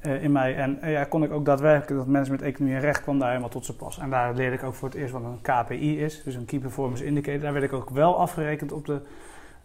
in 0.02 0.32
mij. 0.32 0.56
En 0.56 0.80
ja, 0.84 1.04
kon 1.04 1.24
ik 1.24 1.32
ook 1.32 1.46
daadwerkelijk, 1.46 1.98
dat 2.00 2.08
management 2.08 2.42
economie 2.42 2.76
en 2.76 2.82
recht 2.82 3.02
kwam 3.02 3.20
daar 3.20 3.28
helemaal 3.28 3.50
tot 3.50 3.66
zijn 3.66 3.78
pas. 3.78 4.00
En 4.00 4.10
daar 4.10 4.34
leerde 4.34 4.56
ik 4.56 4.64
ook 4.64 4.74
voor 4.76 4.88
het 4.90 4.98
eerst 4.98 5.14
wat 5.14 5.22
een 5.24 5.42
KPI 5.42 6.04
is. 6.04 6.24
Dus 6.24 6.36
een 6.36 6.46
Key 6.46 6.60
Performance 6.60 7.06
Indicator. 7.06 7.42
Daar 7.42 7.54
werd 7.54 7.66
ik 7.66 7.74
ook 7.74 7.90
wel 7.90 8.18
afgerekend 8.20 8.72
op 8.72 8.86
de 8.86 9.02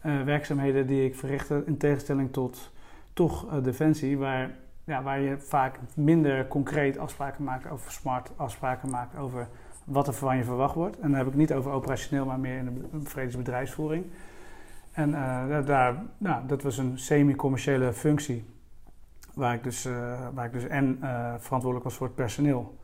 eh, 0.06 0.22
werkzaamheden 0.22 0.86
die 0.86 1.04
ik 1.04 1.14
verrichtte. 1.16 1.62
In 1.66 1.76
tegenstelling 1.76 2.32
tot 2.32 2.72
toch 3.12 3.50
eh, 3.50 3.62
Defensie, 3.62 4.18
waar, 4.18 4.50
ja, 4.84 5.02
waar 5.02 5.20
je 5.20 5.38
vaak 5.38 5.78
minder 5.94 6.46
concreet 6.48 6.98
afspraken 6.98 7.44
maakt 7.44 7.70
over 7.70 7.92
smart 7.92 8.30
afspraken 8.36 8.90
maakt 8.90 9.16
over 9.16 9.48
wat 9.84 10.06
er 10.06 10.12
van 10.14 10.36
je 10.36 10.44
verwacht 10.44 10.74
wordt. 10.74 10.98
En 11.00 11.08
dan 11.10 11.18
heb 11.18 11.26
ik 11.26 11.34
niet 11.34 11.52
over 11.52 11.70
operationeel, 11.70 12.24
maar 12.24 12.38
meer 12.38 12.58
in 12.58 12.64
de 12.64 12.70
be- 12.70 13.08
vredesbedrijfsvoering. 13.08 14.04
En 14.92 15.14
eh, 15.14 15.66
daar, 15.66 16.02
nou, 16.18 16.46
dat 16.46 16.62
was 16.62 16.78
een 16.78 16.98
semi-commerciële 16.98 17.92
functie, 17.92 18.44
waar 19.34 19.54
ik 19.54 19.62
dus, 19.62 19.84
eh, 19.84 20.28
waar 20.34 20.46
ik 20.46 20.52
dus 20.52 20.66
en 20.66 20.98
eh, 21.00 21.34
verantwoordelijk 21.38 21.84
was 21.84 21.94
voor 21.94 22.06
het 22.06 22.16
personeel. 22.16 22.76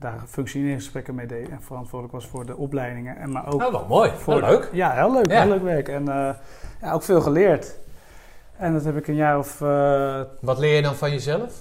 Daar 0.00 0.20
functioneringsgesprekken 0.28 1.14
mee 1.14 1.26
deed 1.26 1.48
en 1.48 1.62
verantwoordelijk 1.62 2.12
was 2.14 2.26
voor 2.26 2.46
de 2.46 2.56
opleidingen. 2.56 3.16
En 3.16 3.32
maar 3.32 3.46
ook 3.52 3.58
Nou, 3.60 3.72
wel 3.72 3.86
mooi. 3.88 4.10
voor 4.16 4.40
Wel 4.40 4.50
leuk. 4.50 4.68
Ja, 4.72 4.90
heel 4.92 5.12
leuk. 5.12 5.30
Ja. 5.30 5.40
Heel 5.42 5.50
leuk 5.50 5.62
werk. 5.62 5.88
En 5.88 6.08
eh, 6.08 6.34
ja, 6.82 6.92
ook 6.92 7.02
veel 7.02 7.20
geleerd. 7.20 7.78
En 8.56 8.72
dat 8.72 8.84
heb 8.84 8.96
ik 8.96 9.06
een 9.08 9.14
jaar 9.14 9.38
of... 9.38 9.60
eh, 9.60 10.20
Wat 10.40 10.58
leer 10.58 10.76
je 10.76 10.82
dan 10.82 10.94
van 10.94 11.10
jezelf? 11.10 11.52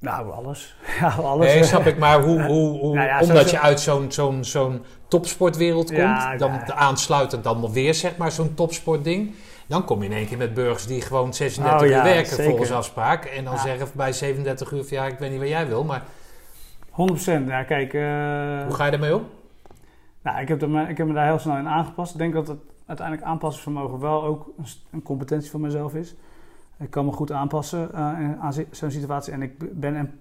nou, 0.00 0.32
alles. 0.32 0.76
Ja, 1.00 1.08
alles. 1.08 1.46
Nee, 1.46 1.64
snap 1.64 1.86
ik, 1.86 1.98
maar 1.98 2.20
hoe, 2.22 2.42
hoe, 2.42 2.78
hoe 2.80 2.94
Nou 2.94 3.06
ja, 3.06 3.20
omdat 3.20 3.50
je 3.50 3.60
uit 3.60 3.80
zo'n 3.80 4.12
zo'n 4.12 4.44
zo'n 4.44 4.84
topsportwereld 5.08 5.86
komt, 5.86 6.38
dan 6.38 6.52
ja. 6.52 6.74
aansluitend 6.74 7.44
dan 7.44 7.60
nog 7.60 7.72
weer 7.72 7.94
zeg 7.94 8.16
maar 8.16 8.32
zo'n 8.32 8.54
topsportding, 8.54 9.34
dan 9.66 9.84
kom 9.84 10.02
je 10.02 10.08
in 10.08 10.16
één 10.16 10.26
keer 10.26 10.38
met 10.38 10.54
burgers 10.54 10.86
die 10.86 11.00
gewoon 11.00 11.34
36 11.34 11.80
Oh, 11.80 11.86
uur 11.96 12.02
werken 12.02 12.26
zeker. 12.26 12.44
volgens 12.44 12.72
afspraak 12.72 13.24
en 13.24 13.44
dan 13.44 13.58
zeggen 13.58 13.88
bij 13.94 14.12
37 14.12 14.72
uur 14.72 14.84
van 14.84 14.96
ja, 14.96 15.06
ik 15.06 15.18
weet 15.18 15.30
niet 15.30 15.38
wat 15.40 15.48
jij 15.48 15.66
wil, 15.68 15.84
maar 15.84 16.02
100%. 16.98 17.46
Ja, 17.46 17.62
kijk... 17.62 17.92
eh, 17.94 18.00
hoe 18.66 18.74
ga 18.74 18.84
je 18.84 18.90
daarmee 18.90 19.14
om? 19.16 19.22
Nou, 20.22 20.40
ik 20.40 20.48
heb, 20.48 20.62
er, 20.62 20.70
me- 20.70 20.88
ik 20.88 20.96
heb 20.96 21.06
me 21.06 21.12
daar 21.12 21.26
heel 21.26 21.38
snel 21.38 21.56
in 21.56 21.68
aangepast. 21.68 22.12
Ik 22.12 22.18
denk 22.18 22.32
dat 22.34 22.48
het 22.48 22.58
uiteindelijk 22.86 23.26
aanpassingsvermogen 23.26 23.98
wel 24.00 24.24
ook 24.24 24.52
een, 24.58 24.64
een 24.90 25.02
competentie 25.02 25.50
van 25.50 25.60
mezelf 25.60 25.94
is. 25.94 26.14
Ik 26.78 26.90
kan 26.90 27.04
me 27.04 27.12
goed 27.12 27.32
aanpassen 27.32 27.92
eh, 27.92 28.40
aan 28.40 28.52
zo'n 28.70 28.90
situatie 28.90 29.32
en 29.32 29.42
ik 29.42 29.80
ben 29.80 29.96
em- 29.96 30.18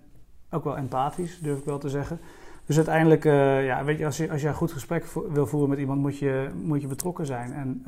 ook 0.52 0.64
wel 0.64 0.78
empathisch, 0.78 1.40
durf 1.40 1.58
ik 1.60 1.66
wel 1.66 1.78
te 1.78 1.90
zeggen. 1.90 2.20
Dus 2.66 2.76
uiteindelijk, 2.76 3.26
eh, 3.26 3.66
ja, 3.66 3.84
weet 3.84 3.98
je, 3.98 4.06
als 4.06 4.18
je, 4.18 4.32
als 4.32 4.41
je 4.41 4.48
een 4.48 4.54
goed 4.54 4.72
gesprek 4.72 5.06
vo- 5.06 5.32
wil 5.32 5.48
voeren 5.48 5.70
met 5.70 5.80
iemand, 5.80 6.02
moet 6.02 6.18
je, 6.18 6.49
moet 6.64 6.82
je 6.82 6.88
betrokken 6.88 7.26
zijn. 7.26 7.54
En 7.54 7.84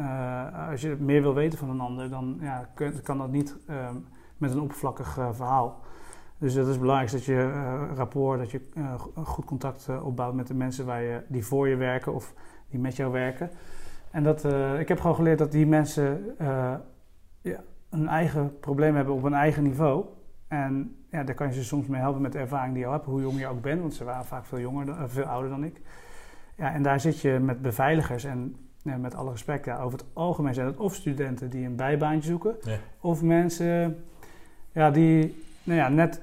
als 0.71 0.81
je 0.81 0.95
meer 0.99 1.21
wil 1.21 1.33
weten 1.33 1.59
van 1.59 1.69
een 1.69 1.79
ander, 1.79 2.09
dan 2.09 2.37
ja, 2.41 2.69
kun- 2.73 3.01
kan 3.03 3.17
dat 3.17 3.31
niet 3.31 3.55
ehm, 3.67 3.95
met 4.37 4.51
een 4.51 4.59
oppervlakkig 4.61 5.13
verhaal. 5.31 5.79
Dus 6.39 6.53
dat 6.53 6.67
is 6.67 6.79
belangrijk 6.79 7.11
dat 7.11 7.23
je 7.25 7.33
eh, 7.53 7.81
rapport, 7.95 8.39
dat 8.39 8.51
je 8.51 8.61
eh, 8.73 8.99
go- 8.99 9.23
goed 9.23 9.45
contact 9.45 9.87
eh, 9.87 10.05
opbouwt 10.05 10.33
met 10.33 10.47
de 10.47 10.53
mensen 10.53 10.85
waar 10.85 11.01
je, 11.01 11.21
die 11.27 11.45
voor 11.45 11.67
je 11.67 11.75
werken 11.75 12.13
of 12.13 12.33
die 12.69 12.79
met 12.79 12.95
jou 12.95 13.11
werken. 13.11 13.49
En 14.11 14.23
dat, 14.23 14.45
ik 14.79 14.87
heb 14.87 14.99
gewoon 14.99 15.15
geleerd 15.15 15.37
dat 15.37 15.51
die 15.51 15.67
mensen 15.67 16.35
ja, 17.41 17.63
een 17.89 18.07
eigen 18.07 18.59
probleem 18.59 18.95
hebben 18.95 19.13
op 19.13 19.23
een 19.23 19.33
eigen 19.33 19.63
niveau. 19.63 20.05
En 20.47 20.95
ja, 21.11 21.23
daar 21.23 21.35
kan 21.35 21.47
je 21.47 21.53
ze 21.53 21.63
soms 21.63 21.87
mee 21.87 22.01
helpen 22.01 22.21
met 22.21 22.31
de 22.31 22.37
ervaring 22.39 22.71
die 22.73 22.81
je 22.81 22.87
al 22.87 22.93
hebt, 22.93 23.05
hoe 23.05 23.21
jong 23.21 23.39
je 23.39 23.47
ook 23.47 23.61
bent, 23.61 23.81
want 23.81 23.93
ze 23.93 24.03
waren 24.03 24.25
vaak 24.25 24.45
veel, 24.45 24.59
jonger, 24.59 24.85
dan- 24.85 25.09
veel 25.09 25.23
ouder 25.23 25.49
dan 25.49 25.63
ik. 25.63 25.81
Ja, 26.55 26.73
en 26.73 26.83
daar 26.83 26.99
zit 26.99 27.19
je 27.21 27.39
met 27.41 27.61
beveiligers 27.61 28.23
en 28.23 28.55
ja, 28.81 28.97
met 28.97 29.15
alle 29.15 29.31
respect, 29.31 29.65
ja, 29.65 29.79
over 29.81 29.99
het 29.99 30.07
algemeen 30.13 30.53
zijn 30.53 30.67
het 30.67 30.77
of 30.77 30.95
studenten 30.95 31.49
die 31.49 31.65
een 31.65 31.75
bijbaantje 31.75 32.29
zoeken, 32.29 32.55
Ja. 32.61 32.77
of 32.99 33.21
mensen 33.23 34.03
ja, 34.71 34.91
die 34.91 35.43
nou 35.63 35.79
ja, 35.79 35.89
net, 35.89 36.21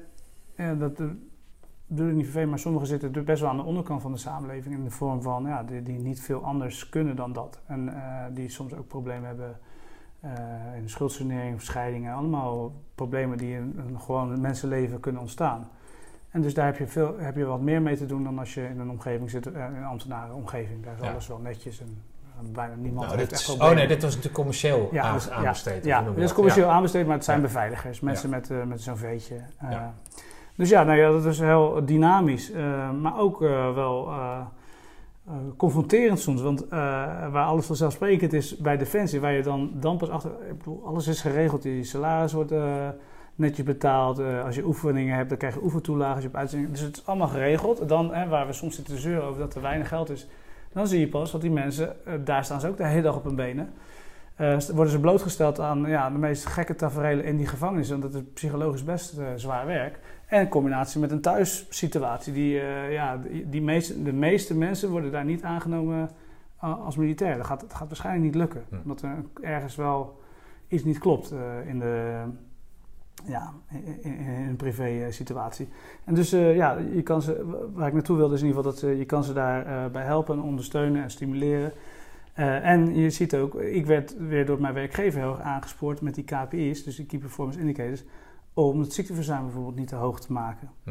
dat 0.79 1.01
eh, 1.01 1.07
bedoel 1.87 2.09
ik 2.09 2.15
niet 2.15 2.25
vervelend, 2.25 2.51
maar 2.51 2.59
sommigen 2.59 2.87
zitten 2.89 3.13
dus 3.13 3.25
best 3.25 3.41
wel 3.41 3.51
aan 3.51 3.57
de 3.57 3.63
onderkant 3.63 4.03
van 4.03 4.13
de 4.13 4.19
samenleving 4.19 4.75
in 4.75 4.85
de 4.85 4.91
vorm 4.91 5.23
van 5.23 5.45
ja, 5.47 5.63
die, 5.63 5.83
die 5.83 5.99
niet 5.99 6.21
veel 6.21 6.45
anders 6.45 6.89
kunnen 6.89 7.17
dan 7.17 7.33
dat. 7.33 7.61
En 7.67 7.89
eh, 7.95 8.25
die 8.33 8.49
soms 8.49 8.75
ook 8.75 8.89
problemen 8.89 9.27
hebben 9.27 9.59
eh, 10.21 10.31
in 10.77 10.89
schuldsanering 10.89 11.55
of 11.55 11.63
scheidingen. 11.63 12.15
Allemaal 12.15 12.73
problemen 12.95 13.39
die 13.39 13.55
in 13.55 13.83
een 13.89 14.01
gewoon 14.01 14.41
mensenleven 14.41 15.01
kunnen 15.01 15.21
ontstaan. 15.21 15.69
En 16.31 16.43
dus 16.43 16.55
daar 16.55 16.67
heb 16.67 16.77
je, 16.79 16.87
veel, 16.87 17.15
heb 17.19 17.37
je 17.37 17.45
wat 17.45 17.61
meer 17.61 17.83
mee 17.83 17.97
te 17.97 18.07
doen 18.07 18.25
dan 18.25 18.39
als 18.39 18.55
je 18.55 18.69
in 18.69 18.81
een 18.81 18.91
omgeving 18.91 19.31
zit, 19.31 19.47
eh, 19.53 19.65
in 19.67 19.75
een 19.75 19.85
ambtenarenomgeving. 19.85 20.85
Daar 20.85 20.95
is 20.95 21.01
Ja. 21.05 21.11
alles 21.11 21.27
wel 21.27 21.39
netjes 21.39 21.81
en 21.81 22.03
eh, 22.25 22.53
bijna 22.53 22.75
niemand 22.75 23.07
Nou, 23.07 23.19
heeft 23.19 23.31
dit 23.31 23.33
echt 23.39 23.41
is- 23.41 23.49
oh 23.49 23.55
problemen. 23.59 23.77
nee, 23.79 23.87
dit 23.95 24.03
was 24.03 24.11
natuurlijk 24.11 24.35
commercieel 24.35 24.89
Ja, 24.93 25.03
aan- 25.03 25.19
ja, 25.29 25.33
aanbesteed. 25.35 25.85
Ja, 25.85 26.05
je 26.17 26.23
is 26.23 26.33
commercieel 26.33 26.69
aanbesteed, 26.69 27.07
maar 27.07 27.15
het 27.15 27.25
zijn 27.25 27.41
beveiligers. 27.41 28.01
Mensen 28.01 28.31
met, 28.31 28.51
eh, 28.51 28.63
met 28.65 28.81
zo'n 28.83 28.97
veetje. 28.97 29.37
Dus 30.57 30.69
ja, 30.69 30.85
nou 30.85 30.99
ja, 30.99 31.11
dat 31.11 31.25
is 31.25 31.39
heel 31.39 31.81
dynamisch. 31.85 32.53
eh, 32.53 32.91
maar 32.91 33.19
ook 33.19 33.43
eh, 33.43 33.75
wel 33.75 34.09
eh, 34.09 34.41
confronterend 35.57 36.21
soms. 36.21 36.41
Want 36.41 36.69
waar 36.69 37.45
alles 37.45 37.67
vanzelfsprekend 37.67 38.33
is 38.33 38.57
bij 38.57 38.77
Defensie, 38.77 39.21
waar 39.21 39.33
je 39.33 39.43
dan, 39.43 39.71
dan 39.75 39.97
pas 39.97 40.11
achter... 40.11 40.31
Ik 40.31 40.59
bedoel, 40.59 40.83
alles 40.85 41.07
is 41.07 41.21
geregeld. 41.21 41.63
Je 41.63 41.85
salaris 41.85 42.33
wordt 42.33 42.53
netjes 43.35 43.65
betaald. 43.65 44.21
Als 44.45 44.55
je 44.55 44.67
oefeningen 44.67 45.17
hebt, 45.17 45.29
dan 45.29 45.39
krijg 45.39 45.55
je 45.55 45.63
oefentoelagen. 45.63 46.15
Als 46.15 46.23
je 46.23 46.29
op 46.29 46.37
uitzending... 46.37 46.71
Dus 46.71 46.81
het 46.81 46.97
is 46.97 47.07
allemaal 47.07 47.29
geregeld. 47.29 47.89
Dan, 47.89 48.15
hè, 48.15 48.29
waar 48.29 48.47
we 48.47 48.53
soms 48.53 48.75
zitten 48.75 48.95
te 48.95 49.01
zeuren 49.01 49.25
over 49.25 49.41
dat 49.41 49.55
er 49.55 49.63
weinig 49.63 49.89
geld 49.89 50.11
is... 50.11 50.27
Dan 50.73 50.87
zie 50.87 51.01
je 51.01 51.09
pas 51.09 51.31
dat 51.31 51.41
die 51.41 51.51
mensen, 51.51 51.97
daar 52.25 52.45
staan 52.45 52.61
ze 52.61 52.69
ook 52.69 52.77
de 52.77 52.87
hele 52.87 53.03
dag 53.03 53.17
op 53.17 53.25
hun 53.25 53.37
benen. 53.37 53.73
Eh, 54.37 54.59
worden 54.59 54.93
ze 54.93 55.01
blootgesteld 55.01 55.61
aan 55.61 55.85
ja, 55.87 56.11
de 56.11 56.19
meest 56.19 56.47
gekke 56.47 56.75
tafereelen 56.75 57.25
in 57.25 57.37
die 57.37 57.47
gevangenis. 57.47 57.91
Want 57.91 58.03
dat 58.03 58.15
is 58.15 58.21
psychologisch 58.35 58.85
best 58.85 59.19
eh, 59.19 59.27
zwaar 59.37 59.67
werk. 59.67 59.99
En 60.27 60.41
in 60.41 60.49
combinatie 60.49 61.01
met 61.01 61.11
een 61.11 61.21
thuissituatie. 61.21 62.33
Die, 62.33 62.61
eh, 62.61 62.93
ja, 62.93 63.17
die, 63.17 63.63
de 64.03 64.13
meeste 64.13 64.57
mensen 64.57 64.91
worden 64.91 65.13
daar 65.13 65.25
niet 65.25 65.43
aangenomen 65.43 66.11
als 66.59 66.97
militair. 66.97 67.37
Dat 67.37 67.47
gaat, 67.47 67.61
dat 67.61 67.75
gaat 67.75 67.87
waarschijnlijk 67.87 68.25
niet 68.25 68.35
lukken. 68.35 68.65
Hm. 68.69 68.77
Omdat 68.83 69.03
er 69.03 69.25
ergens 69.41 69.77
wel 69.77 70.21
iets 70.69 70.85
niet 70.85 70.99
klopt 70.99 71.35
in 71.67 71.79
de... 71.79 72.23
Ja, 73.25 73.53
in, 74.03 74.29
een 74.49 74.57
privé 74.57 75.07
situatie. 75.11 75.69
En 76.05 76.15
dus 76.15 76.31
ja, 76.31 76.79
je 76.95 77.03
kan 77.03 77.23
ze, 77.23 77.45
waar 77.75 77.87
ik 77.87 77.93
naartoe 77.93 78.17
wilde 78.17 78.35
is 78.35 78.41
in 78.41 78.47
ieder 78.47 78.63
geval 78.63 78.81
dat 78.81 78.99
je 78.99 79.05
kan 79.05 79.25
ze 79.25 79.33
daarbij 79.33 79.91
bij 79.91 80.03
helpen 80.03 80.37
en 80.37 80.43
ondersteunen 80.43 81.03
en 81.03 81.11
stimuleren. 81.11 81.73
Eh, 82.37 82.69
en 82.69 82.95
je 82.95 83.11
ziet 83.11 83.35
ook, 83.35 83.55
ik 83.55 83.87
werd 83.87 84.17
weer 84.19 84.47
door 84.47 84.61
mijn 84.61 84.75
werkgever 84.75 85.21
heel 85.21 85.31
erg 85.31 85.41
aangespoord 85.41 86.01
met 86.01 86.15
die 86.15 86.25
KPI's, 86.25 86.85
dus 86.85 86.97
die 86.97 87.07
Key 87.07 87.19
Performance 87.19 87.61
Indicators, 87.61 88.05
om 88.55 88.81
het 88.81 88.93
ziekteverzuim 88.93 89.43
bijvoorbeeld 89.43 89.77
niet 89.77 89.89
te 89.89 89.95
hoog 89.95 90.21
te 90.21 90.33
maken. 90.33 90.71
Hm. 90.85 90.91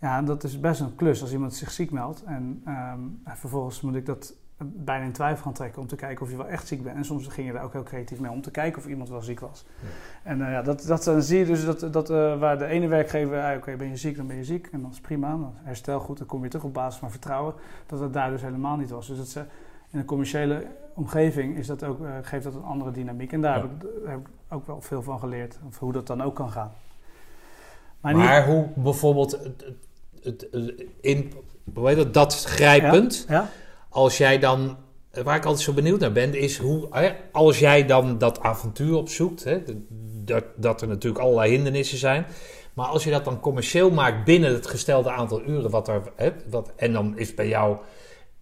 Ja, 0.00 0.22
dat 0.22 0.44
is 0.44 0.60
best 0.60 0.80
een 0.80 0.94
klus 0.94 1.20
als 1.20 1.32
iemand 1.32 1.54
zich 1.54 1.70
ziek 1.70 1.90
meldt. 1.90 2.24
En 2.24 2.62
ehm, 2.64 3.00
en 3.24 3.36
vervolgens 3.36 3.80
moet 3.80 3.94
ik 3.94 4.06
dat 4.06 4.34
bijna 4.64 5.04
in 5.04 5.12
twijfel 5.12 5.42
gaan 5.42 5.52
trekken 5.52 5.82
om 5.82 5.88
te 5.88 5.96
kijken 5.96 6.24
of 6.24 6.30
je 6.30 6.36
wel 6.36 6.48
echt 6.48 6.66
ziek 6.66 6.82
bent. 6.82 6.96
En 6.96 7.04
soms 7.04 7.26
ging 7.26 7.46
je 7.46 7.52
daar 7.52 7.64
ook 7.64 7.72
heel 7.72 7.82
creatief 7.82 8.20
mee 8.20 8.30
om 8.30 8.42
te 8.42 8.50
kijken 8.50 8.78
of 8.78 8.88
iemand 8.88 9.08
wel 9.08 9.22
ziek 9.22 9.40
was. 9.40 9.64
Ja. 9.80 10.30
En 10.30 10.46
eh, 10.46 10.52
ja, 10.52 10.62
dat, 10.62 10.82
dat, 10.82 11.04
dan 11.04 11.22
zie 11.22 11.38
je 11.38 11.44
dus 11.44 11.64
dat, 11.64 11.92
dat 11.92 12.10
eh, 12.10 12.38
waar 12.38 12.58
de 12.58 12.66
ene 12.66 12.86
werkgever, 12.86 13.42
ah, 13.42 13.56
oké, 13.56 13.76
ben 13.76 13.88
je 13.88 13.96
ziek, 13.96 14.16
dan 14.16 14.26
ben 14.26 14.36
je 14.36 14.44
ziek. 14.44 14.68
En 14.72 14.82
dat 14.82 14.92
is 14.92 15.00
prima, 15.00 15.30
dan 15.30 15.54
herstel 15.62 16.00
goed, 16.00 16.18
dan 16.18 16.26
kom 16.26 16.42
je 16.42 16.48
terug 16.48 16.64
op 16.64 16.74
basis 16.74 17.00
van 17.00 17.10
vertrouwen. 17.10 17.54
Dat 17.86 17.98
dat 17.98 18.12
daar 18.12 18.30
dus 18.30 18.42
helemaal 18.42 18.76
niet 18.76 18.90
was. 18.90 19.06
Dus 19.06 19.16
dat 19.16 19.28
ze, 19.28 19.44
in 19.92 19.98
een 19.98 20.04
commerciële 20.04 20.66
omgeving 20.94 21.56
is 21.56 21.66
dat 21.66 21.84
ook, 21.84 22.04
eh, 22.04 22.10
geeft 22.22 22.44
dat 22.44 22.54
een 22.54 22.62
andere 22.62 22.90
dynamiek. 22.90 23.32
En 23.32 23.40
daar 23.40 23.56
Ja. 23.56 23.62
heb, 23.62 23.70
ik, 23.82 23.88
heb 24.06 24.18
ik 24.18 24.26
ook 24.48 24.66
wel 24.66 24.80
veel 24.80 25.02
van 25.02 25.18
geleerd. 25.18 25.58
Of 25.68 25.78
hoe 25.78 25.92
dat 25.92 26.06
dan 26.06 26.22
ook 26.22 26.34
kan 26.34 26.50
gaan. 26.50 26.72
Maar, 28.00 28.14
niet- 28.14 28.44
hoe 28.54 28.66
bijvoorbeeld 28.74 29.30
het, 29.32 29.64
het, 30.22 30.46
het- 30.50 30.84
in, 31.00 31.32
hoe 31.74 31.88
heet 31.88 31.96
dat, 31.96 32.14
dat 32.14 32.44
grijpend, 32.44 33.24
Ja? 33.28 33.48
als 33.88 34.18
jij 34.18 34.38
dan, 34.38 34.76
waar 35.24 35.36
ik 35.36 35.44
altijd 35.44 35.64
zo 35.64 35.72
benieuwd 35.72 36.00
naar 36.00 36.12
ben, 36.12 36.34
is 36.34 36.58
hoe, 36.58 36.88
als 37.32 37.58
jij 37.58 37.86
dan 37.86 38.18
dat 38.18 38.40
avontuur 38.40 38.94
opzoekt, 38.96 39.44
hè, 39.44 39.62
dat, 40.24 40.44
dat 40.56 40.80
er 40.82 40.88
natuurlijk 40.88 41.22
allerlei 41.24 41.50
hindernissen 41.52 41.98
zijn, 41.98 42.26
maar 42.74 42.86
als 42.86 43.04
je 43.04 43.10
dat 43.10 43.24
dan 43.24 43.40
commercieel 43.40 43.90
maakt 43.90 44.24
binnen 44.24 44.52
het 44.52 44.66
gestelde 44.66 45.10
aantal 45.10 45.42
uren, 45.46 45.70
wat 45.70 45.88
er, 45.88 46.02
hè, 46.16 46.30
wat, 46.50 46.72
en 46.76 46.92
dan 46.92 47.18
is 47.18 47.34
bij 47.34 47.48
jou 47.48 47.76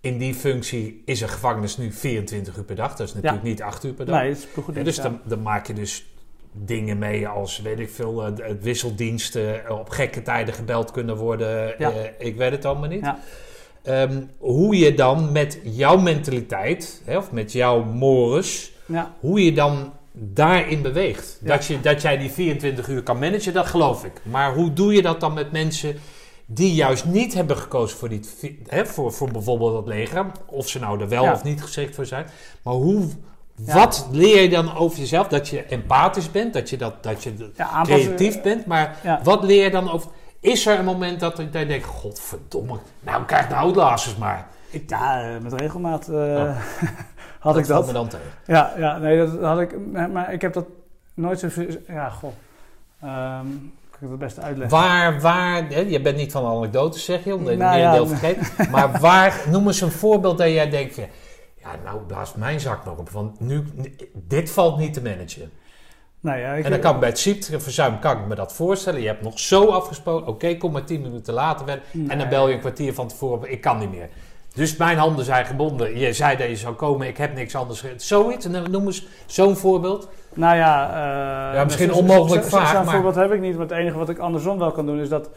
in 0.00 0.18
die 0.18 0.34
functie, 0.34 1.02
is 1.04 1.20
een 1.20 1.28
gevangenis 1.28 1.76
nu 1.76 1.92
24 1.92 2.56
uur 2.56 2.64
per 2.64 2.76
dag, 2.76 2.96
dat 2.96 3.08
is 3.08 3.14
natuurlijk 3.14 3.42
niet 3.42 3.62
8 3.62 3.84
uur 3.84 3.92
per 3.92 4.06
dag. 4.06 4.20
Nee, 4.20 4.28
het 4.28 4.38
is 4.38 4.62
goed. 4.62 4.74
Ja, 4.74 4.82
dus 4.82 4.96
dan, 4.96 5.20
dan 5.24 5.42
maak 5.42 5.66
je 5.66 5.72
dus 5.72 6.04
dingen 6.52 6.98
mee 6.98 7.28
als, 7.28 7.60
weet 7.60 7.78
ik 7.78 7.90
veel, 7.90 8.24
eh, 8.24 8.32
het 8.48 8.62
wisseldiensten 8.62 9.66
eh, 9.66 9.78
op 9.78 9.88
gekke 9.88 10.22
tijden 10.22 10.54
gebeld 10.54 10.90
kunnen 10.90 11.16
worden. 11.16 11.74
Ja. 11.78 11.90
Eh, 11.90 12.26
ik 12.26 12.36
weet 12.36 12.50
het 12.50 12.64
allemaal 12.64 12.88
niet. 12.88 13.00
Ja. 13.00 13.18
Ehm, 13.82 14.22
hoe 14.38 14.78
je 14.78 14.94
dan 14.94 15.32
met 15.32 15.60
jouw 15.62 15.96
mentaliteit, 15.96 17.02
hè, 17.04 17.16
of 17.16 17.32
met 17.32 17.52
jouw 17.52 17.84
mores, 17.84 18.72
Ja, 18.86 19.14
hoe 19.20 19.44
je 19.44 19.52
dan 19.52 19.92
daarin 20.12 20.82
beweegt. 20.82 21.38
Dat, 21.40 21.64
je, 21.64 21.80
dat 21.80 22.02
jij 22.02 22.18
die 22.18 22.30
24 22.30 22.88
uur 22.88 23.02
kan 23.02 23.18
managen, 23.18 23.52
dat 23.52 23.66
geloof 23.66 24.04
ik. 24.04 24.12
Maar 24.22 24.54
hoe 24.54 24.72
doe 24.72 24.94
je 24.94 25.02
dat 25.02 25.20
dan 25.20 25.34
met 25.34 25.52
mensen 25.52 25.96
die 26.52 26.74
juist 26.74 27.04
niet 27.04 27.34
hebben 27.34 27.56
gekozen 27.56 27.98
voor, 27.98 28.08
die, 28.08 28.20
hè, 28.66 28.86
voor, 28.86 29.12
voor 29.12 29.30
bijvoorbeeld 29.30 29.76
het 29.76 29.86
leger? 29.86 30.26
Of 30.46 30.68
ze 30.68 30.78
nou 30.78 31.00
er 31.00 31.08
wel 31.08 31.22
Ja. 31.24 31.32
of 31.32 31.44
niet 31.44 31.62
geschikt 31.62 31.94
voor 31.94 32.06
zijn. 32.06 32.26
Maar 32.62 32.74
hoe, 32.74 33.08
Ja. 33.54 33.74
wat 33.74 34.08
leer 34.12 34.42
je 34.42 34.48
dan 34.48 34.76
over 34.76 34.98
jezelf? 34.98 35.28
Dat 35.28 35.48
je 35.48 35.62
empathisch 35.62 36.30
bent, 36.30 36.52
dat 36.52 36.70
je, 36.70 36.76
dat, 36.76 37.02
dat 37.02 37.22
je 37.22 37.50
ja 37.56 37.82
creatief 37.82 38.42
bent. 38.42 38.66
Maar 38.66 39.20
wat 39.22 39.42
leer 39.42 39.64
je 39.64 39.70
dan 39.70 39.90
over... 39.90 40.10
Is 40.40 40.66
er 40.66 40.78
een 40.78 40.84
moment 40.84 41.20
dat 41.20 41.38
ik 41.38 41.52
dat 41.52 41.62
je 41.62 41.68
denkt, 41.68 41.86
godverdomme, 41.86 42.78
nou 43.00 43.24
krijg 43.24 43.48
de 43.48 43.54
houtblazers 43.54 44.16
maar. 44.16 44.46
Ik, 44.70 44.90
Ja, 44.90 45.22
eh, 45.34 45.40
met 45.42 45.52
regelmaat 45.52 46.08
eh, 46.08 46.14
Oh. 46.14 46.56
had 47.40 47.56
ik 47.56 47.66
dat. 47.66 47.86
me 47.86 47.92
dan 47.92 48.08
tegen. 48.08 48.26
Ja, 48.46 48.72
ja, 48.78 48.98
nee, 48.98 49.16
dat 49.18 49.40
had 49.40 49.60
ik. 49.60 49.76
Maar 50.12 50.32
ik 50.32 50.40
heb 50.40 50.52
dat 50.52 50.64
nooit 51.14 51.38
zo. 51.38 51.48
Ja, 51.86 52.08
goh. 52.10 52.30
Ehm 53.02 53.46
ik 54.02 54.10
het 54.10 54.18
best 54.18 54.40
uitleggen? 54.40 54.78
Waar, 54.78 55.20
waar, 55.20 55.68
hè, 55.68 55.80
je 55.80 56.00
bent 56.00 56.16
niet 56.16 56.32
van 56.32 56.46
anekdotes 56.46 57.04
zeg 57.04 57.24
je, 57.24 57.34
omdat 57.34 57.52
je 57.52 57.58
Nou 57.58 57.72
een 57.72 57.80
ja, 57.80 57.92
deel 57.92 58.06
vergeet. 58.06 58.68
Maar 58.70 58.98
waar, 59.00 59.44
noem 59.50 59.66
eens 59.66 59.80
een 59.80 59.90
voorbeeld 59.90 60.38
dat 60.38 60.48
jij 60.48 60.70
denkt, 60.70 60.94
van, 60.94 61.06
ja 61.56 61.68
nou 61.84 62.00
blaas 62.00 62.34
mijn 62.34 62.60
zak 62.60 62.84
nog 62.84 62.98
op, 62.98 63.10
want 63.10 63.40
nu, 63.40 63.64
dit 64.12 64.50
valt 64.50 64.78
niet 64.78 64.94
te 64.94 65.02
managen. 65.02 65.50
Nou 66.20 66.38
ja, 66.38 66.52
ik, 66.52 66.64
En 66.64 66.70
dan 66.70 66.80
kan 66.80 66.94
ik 66.94 67.00
bij 67.00 67.08
het 67.08 67.18
ziekteverzuim 67.18 67.98
kan 67.98 68.18
ik 68.18 68.26
me 68.26 68.34
dat 68.34 68.52
voorstellen. 68.52 69.00
Je 69.00 69.06
hebt 69.06 69.22
nog 69.22 69.38
zo 69.38 69.66
afgesproken, 69.66 70.26
oké, 70.26 70.56
kom 70.56 70.72
maar 70.72 70.84
tien 70.84 71.02
minuten 71.02 71.34
later 71.34 71.66
weer. 71.66 71.82
En 72.08 72.18
dan 72.18 72.28
bel 72.28 72.48
je 72.48 72.54
een 72.54 72.60
kwartier 72.60 72.94
van 72.94 73.08
tevoren, 73.08 73.52
ik 73.52 73.60
kan 73.60 73.78
niet 73.78 73.90
meer. 73.90 74.08
Dus 74.54 74.76
mijn 74.76 74.98
handen 74.98 75.24
zijn 75.24 75.44
gebonden. 75.46 75.98
Je 75.98 76.12
zei 76.12 76.36
dat 76.36 76.48
je 76.48 76.56
zou 76.56 76.74
komen, 76.74 77.06
ik 77.06 77.16
heb 77.16 77.34
niks 77.34 77.54
anders. 77.54 77.84
Zoiets, 77.96 78.46
dan 78.46 78.70
noem 78.70 78.86
eens 78.86 79.06
zo'n 79.26 79.56
voorbeeld. 79.56 80.08
Nou 80.34 80.56
ja, 80.56 80.88
eh, 80.88 81.54
Ja, 81.54 81.64
misschien 81.64 81.88
zo- 81.90 81.96
onmogelijk 81.98 82.44
vraag, 82.44 82.70
Zo'n 82.74 82.84
maar- 82.84 82.94
voorbeeld 82.94 83.14
heb 83.14 83.32
ik 83.32 83.40
niet. 83.40 83.52
Maar 83.52 83.66
het 83.66 83.76
enige 83.76 83.98
wat 83.98 84.08
ik 84.08 84.18
andersom 84.18 84.58
wel 84.58 84.72
kan 84.72 84.86
doen 84.86 84.98
is 84.98 85.08
dat 85.08 85.30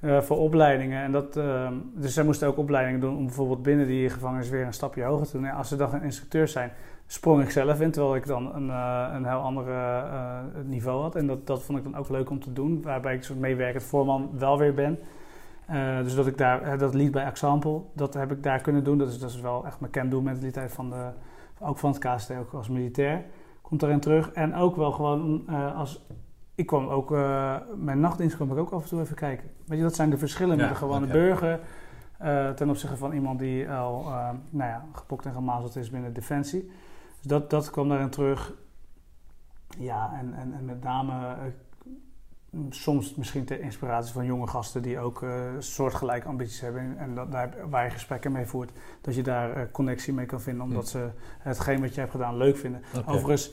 eh, 0.00 0.20
voor 0.20 0.36
opleidingen. 0.38 1.02
En 1.02 1.12
dat, 1.12 1.36
eh, 1.36 1.68
dus 1.94 2.14
zij 2.14 2.24
moesten 2.24 2.48
ook 2.48 2.58
opleidingen 2.58 3.00
doen 3.00 3.16
om 3.16 3.24
bijvoorbeeld 3.26 3.62
binnen 3.62 3.86
die 3.86 4.10
gevangenis 4.10 4.48
weer 4.48 4.64
een 4.66 4.72
stapje 4.72 5.02
hoger 5.02 5.26
te 5.26 5.32
doen. 5.32 5.50
Als 5.50 5.68
ze 5.68 5.76
dan 5.76 5.94
een 5.94 6.02
instructeur 6.02 6.48
zijn, 6.48 6.72
sprong 7.06 7.42
ik 7.42 7.50
zelf 7.50 7.80
in. 7.80 7.90
Terwijl 7.90 8.14
ik 8.16 8.26
dan 8.26 8.54
een, 8.54 8.70
eh, 8.70 9.06
een 9.14 9.24
heel 9.24 9.38
ander 9.38 9.64
niveau 10.64 11.02
had. 11.02 11.14
En 11.16 11.26
dat, 11.26 11.46
dat 11.46 11.62
vond 11.62 11.78
ik 11.78 11.84
dan 11.84 11.96
ook 11.96 12.08
leuk 12.08 12.30
om 12.30 12.40
te 12.40 12.52
doen. 12.52 12.82
Waarbij 12.82 13.14
ik 13.14 13.22
soort 13.22 13.38
meewerkend 13.38 13.82
voorman 13.84 14.30
wel 14.38 14.58
weer 14.58 14.74
ben. 14.74 14.98
Eh, 15.66 16.02
dus 16.02 16.14
dat 16.14 16.26
ik 16.26 16.38
daar, 16.38 16.62
eh, 16.62 16.78
dat 16.78 16.94
lied 16.94 17.10
bij 17.10 17.24
Example, 17.24 17.82
dat 17.92 18.14
heb 18.14 18.32
ik 18.32 18.42
daar 18.42 18.60
kunnen 18.60 18.84
doen. 18.84 18.98
Dat 18.98 19.08
is, 19.08 19.18
dat 19.18 19.30
is 19.30 19.40
wel 19.40 19.66
echt 19.66 19.80
mijn 19.80 19.92
can-do 19.92 20.20
mentaliteit 20.20 20.72
van 20.72 20.90
de, 20.90 21.10
ook 21.60 21.78
van 21.78 21.90
het 21.90 21.98
KST, 21.98 22.30
ook 22.30 22.52
als 22.52 22.68
militair. 22.68 23.24
Komt 23.62 23.80
daarin 23.80 24.00
terug. 24.00 24.32
En 24.32 24.54
ook 24.54 24.76
wel 24.76 24.92
gewoon 24.92 25.42
eh, 25.48 25.76
als 25.76 26.06
ik 26.54 26.66
kwam 26.66 26.88
ook, 26.88 27.10
mijn 27.76 28.00
nachtdienst 28.00 28.36
kwam 28.36 28.52
ik 28.52 28.58
ook 28.58 28.70
af 28.70 28.82
en 28.82 28.88
toe 28.88 29.00
even 29.00 29.16
kijken. 29.16 29.50
Weet 29.66 29.78
je, 29.78 29.84
dat 29.84 29.94
zijn 29.94 30.10
de 30.10 30.18
verschillen 30.18 30.56
met 30.56 30.68
de 30.68 30.74
gewone 30.74 31.06
burger 31.06 31.60
ten 32.56 32.70
opzichte 32.70 32.96
van 32.96 33.12
iemand 33.12 33.38
die 33.38 33.70
al, 33.70 34.04
nou 34.50 34.70
ja, 34.70 34.84
gepokt 34.92 35.26
en 35.26 35.32
gemazeld 35.32 35.76
is 35.76 35.90
binnen 35.90 36.12
Defensie. 36.12 36.70
Dus 37.16 37.26
dat, 37.26 37.50
dat 37.50 37.70
kwam 37.70 37.88
daarin 37.88 38.10
terug. 38.10 38.52
Ja, 39.78 40.12
en, 40.18 40.34
en, 40.34 40.54
en 40.54 40.64
met 40.64 40.82
name 40.82 41.36
soms 42.70 43.14
misschien 43.14 43.44
ter 43.44 43.60
inspiratie 43.60 44.12
van 44.12 44.26
jonge 44.26 44.46
gasten 44.46 44.82
die 44.82 44.98
ook 44.98 45.22
eh, 45.22 45.30
soortgelijke 45.58 46.28
ambities 46.28 46.60
hebben. 46.60 46.98
En 46.98 47.14
dat, 47.14 47.32
daar, 47.32 47.54
waar 47.70 47.84
je 47.84 47.90
gesprekken 47.90 48.32
mee 48.32 48.46
voert, 48.46 48.70
dat 49.00 49.14
je 49.14 49.22
daar 49.22 49.56
eh, 49.56 49.62
connectie 49.72 50.12
mee 50.12 50.26
kan 50.26 50.40
vinden, 50.40 50.64
omdat 50.64 50.88
ze 50.88 51.08
hetgeen 51.38 51.80
wat 51.80 51.94
je 51.94 52.00
hebt 52.00 52.12
gedaan 52.12 52.36
leuk 52.36 52.56
vinden. 52.56 52.82
Overigens, 53.06 53.50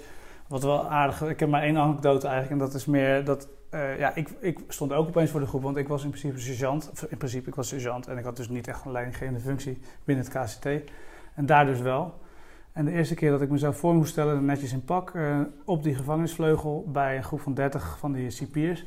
wat 0.48 0.64
wel 0.64 0.90
aardig, 0.90 1.22
ik 1.22 1.40
heb 1.40 1.50
maar 1.50 1.62
één 1.62 1.78
anekdote 1.78 2.28
eigenlijk, 2.28 2.62
en 2.62 2.68
dat 2.68 2.76
is 2.76 2.86
meer 2.86 3.26
dat, 3.26 3.48
eh, 3.70 4.00
ja, 4.00 4.16
ik, 4.16 4.30
ik 4.40 4.60
stond 4.68 4.94
ook 4.94 5.08
opeens 5.08 5.30
voor 5.30 5.40
de 5.40 5.46
groep, 5.46 5.62
want 5.62 5.78
ik 5.78 5.88
was 5.88 6.04
in 6.04 6.10
principe 6.10 6.40
sergeant, 6.40 7.06
in 7.10 7.18
principe, 7.18 7.50
ik 7.50 7.56
was 7.56 7.68
sergeant 7.68 8.08
en 8.08 8.18
ik 8.18 8.24
had 8.24 8.38
dus 8.38 8.50
niet 8.50 8.68
echt 8.68 8.86
een 8.86 8.92
leidinggevende 8.92 9.40
functie 9.40 9.80
binnen 10.04 10.26
het 10.26 10.34
KCT. 10.34 10.66
En 11.36 11.46
daar 11.46 11.66
dus 11.66 11.80
wel. 11.80 12.22
En 12.74 12.86
de 12.86 12.92
eerste 12.92 13.16
keer 13.16 13.32
dat 13.32 13.42
ik 13.42 13.50
mezelf 13.50 13.78
voor 13.78 13.94
moest 13.94 14.12
stellen, 14.12 14.46
netjes 14.46 14.74
in 14.74 14.84
pak, 14.84 15.10
eh, 15.16 15.40
op 15.66 15.84
die 15.84 15.96
gevangenisvleugel 15.96 16.86
bij 16.88 17.18
een 17.18 17.24
groep 17.24 17.42
van 17.42 17.54
30 17.54 17.98
van 18.00 18.12
die 18.12 18.30
cipiers. 18.30 18.86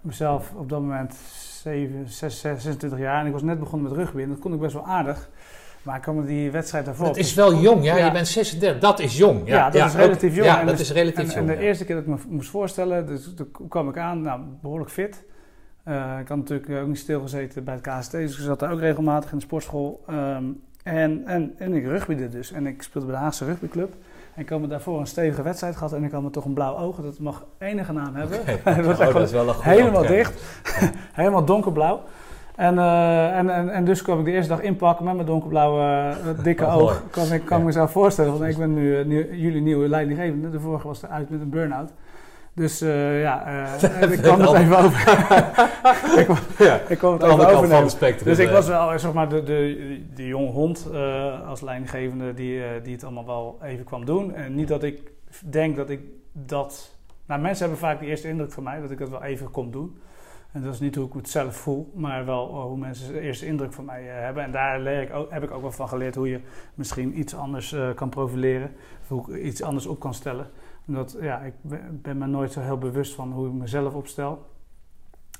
Mezelf 0.00 0.52
op 0.56 0.68
dat 0.68 0.80
moment 0.80 1.14
7, 1.62 2.08
6, 2.08 2.40
26 2.40 2.98
jaar 2.98 3.20
en 3.20 3.26
ik 3.26 3.32
was 3.32 3.42
net 3.42 3.58
begonnen 3.58 3.88
met 3.90 3.98
rugby 3.98 4.22
en 4.22 4.28
dat 4.28 4.38
kon 4.38 4.52
ik 4.54 4.60
best 4.60 4.72
wel 4.74 4.86
aardig. 4.86 5.28
Maar 5.82 5.96
ik 5.96 6.02
kwam 6.02 6.26
die 6.26 6.50
wedstrijd 6.50 6.84
daarvoor. 6.84 7.06
Dat 7.06 7.16
is 7.16 7.34
wel 7.34 7.54
jong, 7.54 7.84
ja? 7.84 7.96
Ja. 7.96 8.04
Je 8.06 8.12
bent 8.12 8.28
36, 8.28 8.80
dat 8.80 8.98
is 9.00 9.16
jong. 9.16 9.40
Ja, 9.48 9.56
Ja, 9.56 9.70
dat 9.70 9.86
is 9.88 9.94
relatief 9.94 10.34
jong. 10.34 10.46
Ja, 10.46 10.60
En 10.60 10.66
dat 10.66 10.76
dus- 10.76 10.88
is 10.90 10.94
relatief 10.94 11.18
En, 11.18 11.26
jong. 11.26 11.50
en 11.50 11.56
de 11.56 11.62
eerste 11.62 11.84
keer 11.84 11.94
dat 11.94 12.04
ik 12.04 12.10
me 12.10 12.16
moest 12.28 12.50
voorstellen, 12.50 13.06
dus 13.06 13.34
toen 13.34 13.50
kwam 13.68 13.88
ik 13.88 13.96
aan, 13.98 14.22
nou, 14.22 14.40
behoorlijk 14.62 14.90
fit. 14.90 15.24
Eh, 15.82 16.16
ik 16.20 16.28
had 16.28 16.36
natuurlijk 16.36 16.70
ook 16.70 16.86
niet 16.86 16.98
stilgezeten 16.98 17.64
bij 17.64 17.74
het 17.74 17.82
KST, 17.82 18.10
dus 18.12 18.38
ik 18.38 18.44
zat 18.44 18.58
daar 18.58 18.72
ook 18.72 18.80
regelmatig 18.80 19.30
in 19.32 19.38
de 19.38 19.44
sportschool. 19.44 20.02
Ehm, 20.06 20.44
en, 20.82 21.22
en, 21.26 21.54
en 21.58 21.74
ik 21.74 21.84
rugbyde 21.84 22.28
dus. 22.28 22.52
En 22.52 22.66
ik 22.66 22.82
speelde 22.82 23.06
bij 23.06 23.16
de 23.16 23.22
Haagse 23.22 23.44
rugbyclub. 23.44 23.92
En 24.34 24.42
ik 24.42 24.48
had 24.48 24.60
me 24.60 24.66
daarvoor 24.66 25.00
een 25.00 25.06
stevige 25.06 25.42
wedstrijd 25.42 25.76
gehad 25.76 25.92
en 25.92 26.04
ik 26.04 26.12
had 26.12 26.22
me 26.22 26.30
toch 26.30 26.44
een 26.44 26.52
blauw 26.52 26.76
oog. 26.76 26.96
Dat 26.96 27.18
mag 27.18 27.44
enige 27.58 27.92
naam 27.92 28.14
hebben. 28.14 28.38
Dat 28.64 28.98
Oh, 29.08 29.14
dat 29.14 29.22
is 29.22 29.32
wel 29.32 29.48
een 29.48 29.54
helemaal 29.60 30.06
dicht. 30.06 30.42
helemaal 31.12 31.44
donkerblauw. 31.44 32.00
En, 32.56 32.78
eh, 32.78 33.38
en, 33.38 33.50
en, 33.50 33.70
en 33.70 33.84
dus 33.84 34.02
kwam 34.02 34.18
ik 34.18 34.24
de 34.24 34.30
eerste 34.30 34.52
dag 34.54 34.62
inpakken 34.62 35.04
met 35.04 35.14
mijn 35.14 35.26
donkerblauwe 35.26 35.82
eh, 35.82 36.44
dikke 36.44 36.64
Oh, 36.64 36.76
oog. 36.76 37.02
Kan 37.10 37.32
ik 37.32 37.44
kan 37.44 37.58
Ja. 37.58 37.64
mezelf 37.64 37.90
voorstellen, 37.92 38.38
want 38.38 38.50
ik 38.50 38.56
ben 38.58 38.74
nu, 38.74 39.04
nu 39.04 39.36
jullie 39.36 39.60
nieuwe 39.62 39.88
leidinggevende. 39.88 40.50
De 40.50 40.60
vorige 40.60 40.86
was 40.86 41.02
eruit 41.02 41.30
met 41.30 41.40
een 41.40 41.50
burn-out. 41.50 41.92
Dus 42.54 42.80
eh, 42.80 43.20
ja, 43.20 43.46
eh, 43.80 44.12
ik 44.12 44.18
kwam 44.18 44.40
het 44.40 44.52
even 44.52 44.78
over. 44.78 45.00
ik, 46.20 46.24
kwam- 46.24 46.38
Ja, 46.58 46.80
ik 46.88 46.98
kwam 46.98 47.12
het 47.12 47.22
even 47.22 47.68
van 47.68 47.82
het 47.82 47.90
spectrum. 47.90 48.28
Dus 48.28 48.38
ik 48.38 48.46
eh. 48.46 48.52
was 48.52 48.66
wel, 48.68 48.98
zeg 48.98 49.12
maar, 49.12 49.28
de, 49.28 49.42
de, 49.42 50.00
de 50.14 50.26
jonge 50.26 50.50
hond 50.50 50.88
als 51.46 51.60
leidinggevende 51.60 52.34
die, 52.34 52.62
die 52.82 52.92
het 52.92 53.04
allemaal 53.04 53.26
wel 53.26 53.58
even 53.62 53.84
kwam 53.84 54.04
doen. 54.04 54.34
En 54.34 54.54
niet 54.54 54.68
dat 54.68 54.82
ik 54.82 55.12
denk 55.44 55.76
dat 55.76 55.90
ik 55.90 56.00
dat... 56.32 56.94
Nou, 57.26 57.40
mensen 57.40 57.68
hebben 57.68 57.88
vaak 57.88 58.00
de 58.00 58.06
eerste 58.06 58.28
indruk 58.28 58.52
van 58.52 58.62
mij, 58.62 58.80
dat 58.80 58.90
ik 58.90 58.98
dat 58.98 59.08
wel 59.08 59.22
even 59.22 59.50
kom 59.50 59.70
doen. 59.70 60.00
En 60.52 60.62
dat 60.62 60.74
is 60.74 60.80
niet 60.80 60.94
hoe 60.94 61.06
ik 61.06 61.12
het 61.12 61.28
zelf 61.28 61.56
voel, 61.56 61.92
maar 61.94 62.24
wel 62.24 62.62
hoe 62.62 62.78
mensen 62.78 63.12
de 63.12 63.20
eerste 63.20 63.46
indruk 63.46 63.72
van 63.72 63.84
mij 63.84 64.02
hebben. 64.02 64.42
En 64.44 64.50
daar 64.50 64.80
leer 64.80 65.02
ik 65.02 65.14
ook, 65.14 65.30
heb 65.30 65.42
ik 65.42 65.50
ook 65.50 65.62
wel 65.62 65.72
van 65.72 65.88
geleerd 65.88 66.14
hoe 66.14 66.28
je 66.28 66.40
misschien 66.74 67.18
iets 67.18 67.34
anders 67.34 67.76
kan 67.94 68.08
profileren. 68.08 68.72
Of 69.02 69.08
hoe 69.08 69.38
ik 69.38 69.44
iets 69.44 69.62
anders 69.62 69.86
op 69.86 70.00
kan 70.00 70.14
stellen. 70.14 70.46
Omdat, 70.90 71.16
ja, 71.20 71.38
ik 71.38 71.54
ben, 72.02 72.18
me 72.18 72.26
nooit 72.26 72.52
zo 72.52 72.60
heel 72.60 72.78
bewust 72.78 73.14
van 73.14 73.32
hoe 73.32 73.46
ik 73.46 73.52
mezelf 73.52 73.94
opstel. 73.94 74.46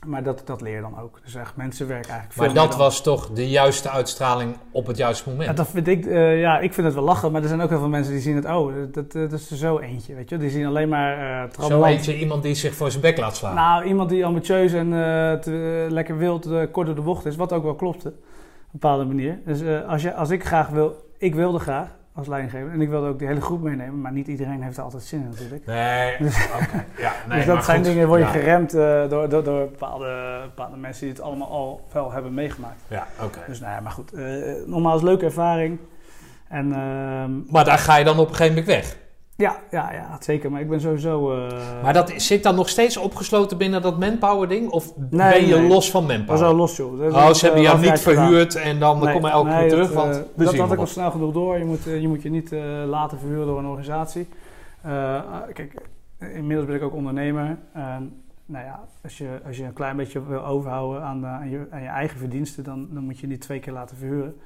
Maar 0.06 0.22
dat, 0.22 0.42
dat 0.44 0.60
leer 0.60 0.74
je 0.74 0.80
dan 0.80 0.98
ook. 0.98 1.20
Dus 1.24 1.34
echt 1.34 1.56
mensenwerk 1.56 2.06
eigenlijk. 2.06 2.36
Maar 2.54 2.64
dat 2.66 2.76
was 2.76 3.02
toch 3.02 3.30
de 3.30 3.48
juiste 3.48 3.90
uitstraling 3.90 4.56
op 4.70 4.86
het 4.86 4.96
juiste 4.96 5.28
moment? 5.28 5.48
ja, 5.48 5.54
dat 5.54 5.68
vind 5.68 5.86
ik, 5.86 6.06
eh, 6.06 6.40
ja, 6.40 6.58
ik 6.58 6.72
vind 6.74 6.86
het 6.86 6.94
wel 6.94 7.04
lachen, 7.04 7.32
maar 7.32 7.42
er 7.42 7.48
zijn 7.48 7.60
ook 7.60 7.68
heel 7.68 7.78
veel 7.78 7.88
mensen 7.88 8.12
die 8.12 8.22
zien 8.22 8.36
het, 8.36 8.44
oh, 8.44 8.72
dat, 8.92 9.12
dat 9.12 9.32
is 9.32 9.50
er 9.50 9.56
zo 9.56 9.78
eentje, 9.78 10.14
weet 10.14 10.28
je. 10.28 10.36
Die 10.36 10.50
zien 10.50 10.66
alleen 10.66 10.88
maar 10.88 11.42
eh 11.42 11.66
Zo 11.66 11.84
eentje, 11.84 12.18
iemand 12.18 12.42
die 12.42 12.54
zich 12.54 12.74
voor 12.74 12.90
zijn 12.90 13.02
bek 13.02 13.18
laat 13.18 13.36
slaan. 13.36 13.54
Nou, 13.54 13.84
iemand 13.84 14.08
die 14.08 14.24
ambitieus 14.26 14.72
en 14.72 14.86
eh, 14.92 15.38
te- 15.38 15.86
lekker 15.88 16.16
wild, 16.18 16.48
kort 16.70 16.86
door 16.86 16.96
de 16.96 17.02
bocht 17.02 17.26
is, 17.26 17.36
wat 17.36 17.52
ook 17.52 17.62
wel 17.62 17.74
klopte, 17.74 18.08
op 18.08 18.14
een 18.14 18.68
bepaalde 18.70 19.04
manier. 19.04 19.38
Dus 19.44 19.62
als, 19.86 20.02
je, 20.02 20.14
als 20.14 20.30
ik 20.30 20.44
graag 20.44 20.68
wil, 20.68 20.96
ik 21.18 21.34
wilde 21.34 21.58
graag 21.58 21.98
als 22.14 22.26
leidinggever, 22.26 22.70
en 22.72 22.80
ik 22.80 22.88
wilde 22.88 23.08
ook 23.08 23.18
die 23.18 23.28
hele 23.28 23.40
groep 23.40 23.62
meenemen, 23.62 24.00
maar 24.00 24.12
niet 24.12 24.26
iedereen 24.28 24.62
heeft 24.62 24.76
er 24.76 24.82
altijd 24.82 25.02
zin 25.02 25.20
in 25.20 25.28
natuurlijk. 25.28 25.66
Nee, 25.66 26.14
oké. 26.62 26.84
Ja, 26.98 27.12
nee, 27.28 27.36
dus 27.36 27.46
dat 27.46 27.54
maar 27.54 27.64
zijn 27.64 27.76
goed. 27.76 27.86
dingen, 27.86 28.06
word 28.06 28.20
je 28.20 28.26
Ja, 28.26 28.32
geremd 28.32 28.74
eh, 28.74 29.08
door, 29.08 29.28
door, 29.28 29.44
door 29.44 29.60
bepaalde, 29.60 30.40
bepaalde 30.44 30.76
mensen 30.76 31.00
die 31.06 31.12
het 31.14 31.22
allemaal 31.22 31.48
al 31.48 31.86
wel 31.92 32.12
hebben 32.12 32.34
meegemaakt. 32.34 32.80
Ja, 32.88 33.06
oké. 33.22 33.38
Dus 33.46 33.60
nou 33.60 33.72
ja, 33.72 33.80
maar 33.80 33.92
goed, 33.92 34.12
eh 34.12 34.26
nogmaals, 34.66 35.02
leuke 35.02 35.24
ervaring. 35.24 35.78
En 36.48 36.72
ehm, 36.72 37.30
Maar 37.52 37.64
daar 37.64 37.78
ga 37.78 37.96
je 37.96 38.04
dan 38.04 38.18
op 38.18 38.28
een 38.28 38.34
gegeven 38.34 38.56
moment 38.58 38.74
weg. 38.76 38.96
Ja, 39.40 39.56
ja, 39.70 39.92
ja, 39.92 40.16
zeker. 40.20 40.50
Maar 40.50 40.60
ik 40.60 40.68
ben 40.68 40.80
sowieso... 40.80 41.32
eh 41.32 41.82
Maar 41.82 41.92
dat 41.92 42.12
zit 42.16 42.42
dan 42.42 42.54
nog 42.54 42.68
steeds 42.68 42.96
opgesloten 42.96 43.56
binnen 43.58 43.82
dat 43.82 43.98
manpower 43.98 44.48
ding? 44.48 44.70
Of 44.70 44.92
Nee, 44.96 45.30
ben 45.32 45.46
je 45.46 45.54
nee. 45.56 45.68
los 45.68 45.90
van 45.90 46.06
manpower? 46.06 46.40
wel 46.40 46.54
los, 46.54 46.76
joh. 46.76 46.98
Dat 46.98 47.12
Oh, 47.12 47.28
is, 47.30 47.38
ze 47.38 47.44
hebben 47.44 47.62
eh, 47.64 47.68
jou 47.70 47.80
niet 47.80 47.98
gedaan. 48.00 48.14
verhuurd 48.26 48.54
en 48.54 48.78
dan 48.78 48.98
Nee, 49.04 49.12
kom 49.12 49.24
je 49.24 49.30
elke 49.30 49.48
keer 49.50 49.68
terug, 49.68 49.86
dat, 49.86 49.94
want 49.94 50.14
eh, 50.16 50.22
dat 50.34 50.48
zien 50.50 50.60
had 50.60 50.72
ik 50.72 50.78
al 50.78 50.86
snel 50.86 51.10
genoeg 51.10 51.32
door. 51.32 51.58
Je 51.58 51.64
moet, 51.64 51.82
je, 51.84 52.08
moet 52.08 52.22
je 52.22 52.30
niet 52.30 52.50
laten 52.86 53.18
verhuren 53.18 53.46
door 53.46 53.58
een 53.58 53.66
organisatie. 53.66 54.28
Eh, 54.82 55.20
kijk, 55.52 55.74
inmiddels 56.18 56.66
ben 56.66 56.76
ik 56.76 56.82
ook 56.82 56.94
ondernemer. 56.94 57.56
Nou 58.46 58.64
ja, 58.64 58.80
als 59.02 59.18
je, 59.18 59.40
als 59.46 59.56
je 59.56 59.64
een 59.64 59.72
klein 59.72 59.96
beetje 59.96 60.26
wil 60.26 60.44
overhouden 60.46 61.02
aan, 61.02 61.26
aan, 61.26 61.50
je, 61.50 61.66
aan 61.70 61.82
je 61.82 61.88
eigen 61.88 62.18
verdiensten, 62.18 62.64
dan, 62.64 62.88
dan 62.90 63.04
moet 63.04 63.18
je 63.18 63.26
niet 63.26 63.40
twee 63.40 63.58
keer 63.60 63.72
laten 63.72 63.96
verhuren. 63.96 64.36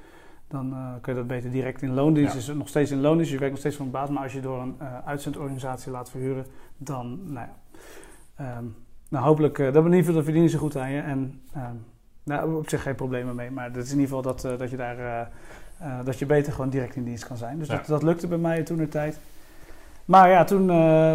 Dan 0.55 0.73
eh, 0.73 0.93
kun 1.01 1.13
je 1.13 1.19
dat 1.19 1.27
beter 1.27 1.51
direct 1.51 1.81
in 1.81 1.93
loondienst. 1.93 2.33
Ja. 2.33 2.39
Dus 2.39 2.47
nog 2.47 2.67
steeds 2.67 2.91
in 2.91 3.01
loondienst, 3.01 3.31
je 3.31 3.37
werkt 3.37 3.51
nog 3.51 3.59
steeds 3.59 3.75
voor 3.75 3.85
een 3.85 3.91
baas. 3.91 4.09
Maar 4.09 4.23
als 4.23 4.33
je 4.33 4.39
door 4.41 4.61
een 4.61 4.75
eh, 4.79 4.87
uitzendorganisatie 5.05 5.91
laat 5.91 6.09
verhuren, 6.09 6.45
dan, 6.77 7.19
nou 7.23 7.47
ja. 7.47 7.55
ehm, 8.35 8.63
nou, 9.09 9.25
hopelijk, 9.25 9.57
uh, 9.57 9.73
dan 9.73 9.85
in 9.85 9.91
ieder 9.91 10.05
geval 10.05 10.23
verdienen 10.23 10.49
ze 10.49 10.57
goed 10.57 10.77
aan 10.77 10.91
je. 10.91 11.01
En 11.01 11.41
ehm, 11.53 11.75
nou, 12.23 12.55
op 12.55 12.69
zich 12.69 12.81
geen 12.81 12.95
problemen 12.95 13.35
mee. 13.35 13.51
Maar 13.51 13.65
het 13.65 13.75
is 13.75 13.91
in 13.91 13.99
ieder 13.99 14.15
geval 14.15 14.21
dat, 14.21 14.59
dat 14.59 14.69
je 14.69 14.77
daar... 14.77 15.29
dat 16.03 16.19
je 16.19 16.25
beter 16.25 16.53
gewoon 16.53 16.69
direct 16.69 16.95
in 16.95 17.03
dienst 17.03 17.27
kan 17.27 17.37
zijn. 17.37 17.59
Dus 17.59 17.67
Ja. 17.67 17.75
dat, 17.75 17.85
dat 17.85 18.03
lukte 18.03 18.27
bij 18.27 18.37
mij 18.37 18.63
toen 18.63 18.77
de 18.77 18.87
tijd. 18.87 19.19
Maar 20.05 20.29
ja, 20.29 20.43
toen 20.43 20.67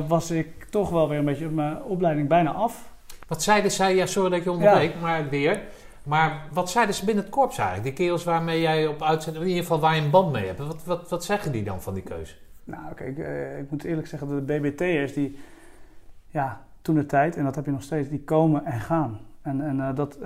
was 0.08 0.30
ik 0.30 0.64
toch 0.64 0.90
wel 0.90 1.08
weer 1.08 1.18
een 1.18 1.24
beetje 1.24 1.46
op 1.46 1.52
mijn 1.52 1.82
opleiding 1.82 2.28
bijna 2.28 2.52
af. 2.52 2.92
Wat 3.28 3.42
zeiden 3.42 3.70
zij, 3.70 3.94
ja 3.94 4.06
sorry 4.06 4.30
dat 4.30 4.38
ik 4.38 4.44
je 4.44 4.50
onderbreek, 4.50 5.00
maar 5.00 5.28
weer. 5.28 5.60
Maar 6.02 6.42
wat 6.52 6.70
zeiden 6.70 6.94
ze 6.94 7.04
binnen 7.04 7.24
het 7.24 7.32
korps 7.32 7.58
eigenlijk? 7.58 7.96
Die 7.96 8.06
kerels 8.06 8.24
waarmee 8.24 8.60
jij 8.60 8.86
op 8.86 9.02
uitzending, 9.02 9.44
in 9.44 9.50
ieder 9.50 9.64
geval 9.66 9.80
waar 9.80 9.96
je 9.96 10.02
een 10.02 10.10
band 10.10 10.32
mee 10.32 10.46
hebt. 10.46 10.58
Wat, 10.58 10.84
wat, 10.84 11.08
wat 11.08 11.24
zeggen 11.24 11.52
die 11.52 11.62
dan 11.62 11.82
van 11.82 11.94
die 11.94 12.02
keuze? 12.02 12.34
Nou, 12.64 12.94
kijk, 12.94 13.18
eh, 13.18 13.58
ik 13.58 13.70
moet 13.70 13.84
eerlijk 13.84 14.06
zeggen, 14.06 14.28
dat 14.28 14.46
de 14.46 14.58
BBT'ers 14.58 15.12
die, 15.12 15.38
ja, 16.28 16.60
toen 16.82 16.94
de 16.94 17.06
tijd, 17.06 17.36
en 17.36 17.44
dat 17.44 17.54
heb 17.54 17.64
je 17.64 17.70
nog 17.70 17.82
steeds, 17.82 18.08
die 18.08 18.20
komen 18.24 18.64
en 18.64 18.80
gaan. 18.80 19.20
En, 19.42 19.60
en 19.60 19.80
eh, 19.80 19.94
dat... 19.94 20.18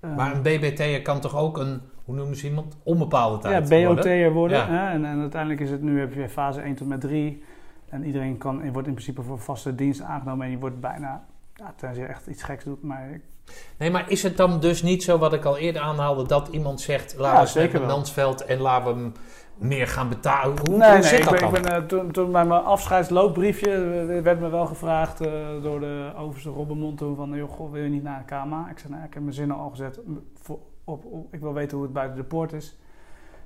eh, 0.00 0.16
Maar 0.16 0.34
een 0.34 0.42
BBT'er 0.42 1.02
kan 1.02 1.20
toch 1.20 1.36
ook 1.36 1.58
een, 1.58 1.80
hoe 2.04 2.14
noemen 2.14 2.36
ze 2.36 2.46
iemand? 2.46 2.76
Onbepaalde 2.82 3.48
ja, 3.48 3.60
tijd 3.60 3.84
worden? 3.84 3.94
BOT'er 4.04 4.32
worden. 4.32 4.58
Ja. 4.58 4.66
Hè? 4.66 4.90
En, 4.90 5.04
en 5.04 5.20
uiteindelijk 5.20 5.60
is 5.60 5.70
het 5.70 5.82
nu, 5.82 6.00
heb 6.00 6.14
je 6.14 6.28
fase 6.28 6.60
1 6.60 6.74
tot 6.74 6.88
met 6.88 7.00
3. 7.00 7.42
En 7.88 8.04
iedereen 8.04 8.38
kan, 8.38 8.72
wordt 8.72 8.88
in 8.88 8.94
principe 8.94 9.22
voor 9.22 9.38
vaste 9.38 9.74
dienst 9.74 10.00
aangenomen. 10.00 10.44
En 10.46 10.52
je 10.52 10.58
wordt 10.58 10.80
bijna, 10.80 11.24
ja, 11.62 11.72
tenzij 11.76 12.02
je 12.02 12.08
echt 12.08 12.26
iets 12.26 12.42
geks 12.42 12.64
doet, 12.64 12.82
maar 12.82 13.20
Nee, 13.78 13.90
maar 13.90 14.10
is 14.10 14.22
het 14.22 14.36
dan 14.36 14.60
dus 14.60 14.82
niet 14.82 15.02
zo 15.02 15.18
wat 15.18 15.32
ik 15.32 15.44
al 15.44 15.58
eerder 15.58 15.82
aanhaalde, 15.82 16.26
dat 16.26 16.48
iemand 16.48 16.80
zegt, 16.80 17.14
laten 17.18 17.60
Ja, 17.60 17.66
we 17.66 17.72
met 17.72 17.86
wel. 17.86 17.96
Mansveld 17.96 18.44
en 18.44 18.60
laten 18.60 18.94
we 18.94 19.00
hem 19.00 19.12
meer 19.56 19.88
gaan 19.88 20.08
betalen? 20.08 20.58
Hoe, 20.60 20.76
nee, 20.76 20.90
hoe 20.90 20.98
nee, 20.98 21.02
zit 21.02 21.18
ik 21.18 21.24
dat 21.24 21.32
ben, 21.32 21.40
dan? 21.40 21.54
ik 21.54 21.62
ben, 21.62 21.72
eh, 21.72 21.82
toen, 21.86 22.10
toen 22.10 22.32
bij 22.32 22.44
mijn 22.44 22.62
afscheidsloopbriefje 22.62 23.70
eh, 23.74 24.22
werd 24.22 24.40
me 24.40 24.48
wel 24.48 24.66
gevraagd 24.66 25.20
eh, 25.20 25.32
door 25.62 25.80
de 25.80 26.12
overste 26.16 26.52
toen 26.96 27.16
van, 27.16 27.30
joh, 27.30 27.50
goh, 27.50 27.72
wil 27.72 27.82
je 27.82 27.88
niet 27.88 28.02
naar 28.02 28.24
de 28.26 28.34
KMA? 28.34 28.68
Ik 28.70 28.78
zei, 28.78 28.92
nou, 28.92 29.04
ik 29.04 29.14
heb 29.14 29.22
mijn 29.22 29.34
zinnen 29.34 29.56
al 29.56 29.70
gezet. 29.70 30.00
Voor, 30.42 30.58
op, 30.84 31.04
op- 31.04 31.34
ik 31.34 31.40
wil 31.40 31.52
weten 31.52 31.76
hoe 31.76 31.86
het 31.86 31.94
buiten 31.94 32.16
de 32.16 32.24
poort 32.24 32.52
is. 32.52 32.78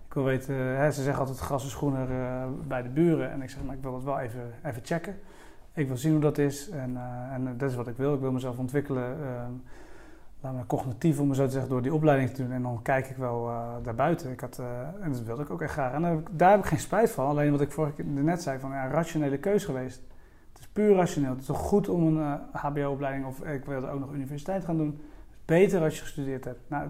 Ik 0.09 0.14
wil 0.14 0.24
weten, 0.24 0.55
hè, 0.55 0.90
ze 0.90 1.02
zeggen 1.02 1.20
altijd 1.20 1.38
gras 1.38 1.66
is 1.66 1.74
groener 1.74 2.09
bij 2.66 2.82
de 2.82 2.88
buren. 2.88 3.30
En 3.30 3.43
ik 3.43 3.51
zeg, 3.51 3.62
maar 3.62 3.74
ik 3.76 3.82
wil 3.82 3.94
het 3.94 4.05
wel 4.05 4.18
even, 4.18 4.52
even 4.64 4.82
checken. 4.84 5.18
Ik 5.77 5.86
wil 5.86 5.97
zien 5.97 6.12
hoe 6.12 6.20
dat 6.20 6.39
is 6.39 6.70
en, 6.70 6.97
eh, 6.97 7.35
en 7.35 7.55
dat 7.57 7.70
is 7.70 7.77
wat 7.77 7.89
ik 7.89 7.97
wil. 7.97 8.15
Ik 8.15 8.20
wil 8.20 8.32
mezelf 8.32 8.59
ontwikkelen, 8.59 9.16
eh, 9.23 9.47
laat 10.40 10.55
me 10.55 10.66
cognitief 10.66 11.20
om 11.20 11.28
me 11.28 11.35
zo 11.35 11.44
te 11.44 11.51
zeggen, 11.51 11.70
door 11.70 11.82
die 11.82 11.94
opleiding 11.94 12.31
te 12.31 12.43
doen. 12.43 12.53
En 12.53 12.62
dan 12.62 12.82
kijk 12.82 13.09
ik 13.09 13.16
wel 13.16 13.48
eh, 13.48 13.74
daarbuiten. 13.82 14.31
Ik 14.31 14.40
had, 14.40 14.59
eh, 14.59 14.66
en 15.01 15.12
dat 15.12 15.23
wilde 15.23 15.43
ik 15.43 15.51
ook 15.51 15.62
echt 15.62 15.73
graag. 15.73 15.93
En 15.93 16.24
daar 16.31 16.51
heb, 16.51 16.59
ik, 16.59 16.66
geen 16.66 16.78
spijt 16.78 17.11
van. 17.11 17.27
Alleen 17.27 17.51
wat 17.51 17.61
ik 17.61 17.73
vorige 17.73 17.94
keer 17.94 18.05
net 18.05 18.43
zei, 18.43 18.59
van 18.59 18.70
ja, 18.70 18.89
rationele 18.89 19.39
keus 19.39 19.65
geweest. 19.65 20.03
Het 20.53 20.59
is 20.59 20.69
puur 20.69 20.94
rationeel. 20.94 21.31
Het 21.31 21.40
is 21.40 21.47
toch 21.47 21.59
goed 21.59 21.89
om 21.89 22.07
een 22.07 22.40
eh, 22.53 22.62
HBO-opleiding 22.62 23.27
of 23.27 23.44
ik 23.44 23.65
wilde 23.65 23.89
ook 23.89 24.01
nog 24.01 24.12
universiteit 24.12 24.65
gaan 24.65 24.77
doen. 24.77 24.90
Het 24.90 25.01
is 25.36 25.43
beter 25.44 25.82
als 25.82 25.97
je 25.97 26.03
gestudeerd 26.03 26.44
hebt. 26.44 26.61
Nou, 26.69 26.89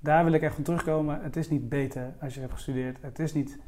daar 0.00 0.24
wil 0.24 0.32
ik 0.32 0.42
echt 0.42 0.54
van 0.54 0.64
terugkomen. 0.64 1.22
Het 1.22 1.36
is 1.36 1.50
niet 1.50 1.68
beter 1.68 2.12
als 2.20 2.34
je 2.34 2.40
hebt 2.40 2.52
gestudeerd. 2.52 2.98
Het 3.00 3.18
is 3.18 3.32
niet 3.32 3.58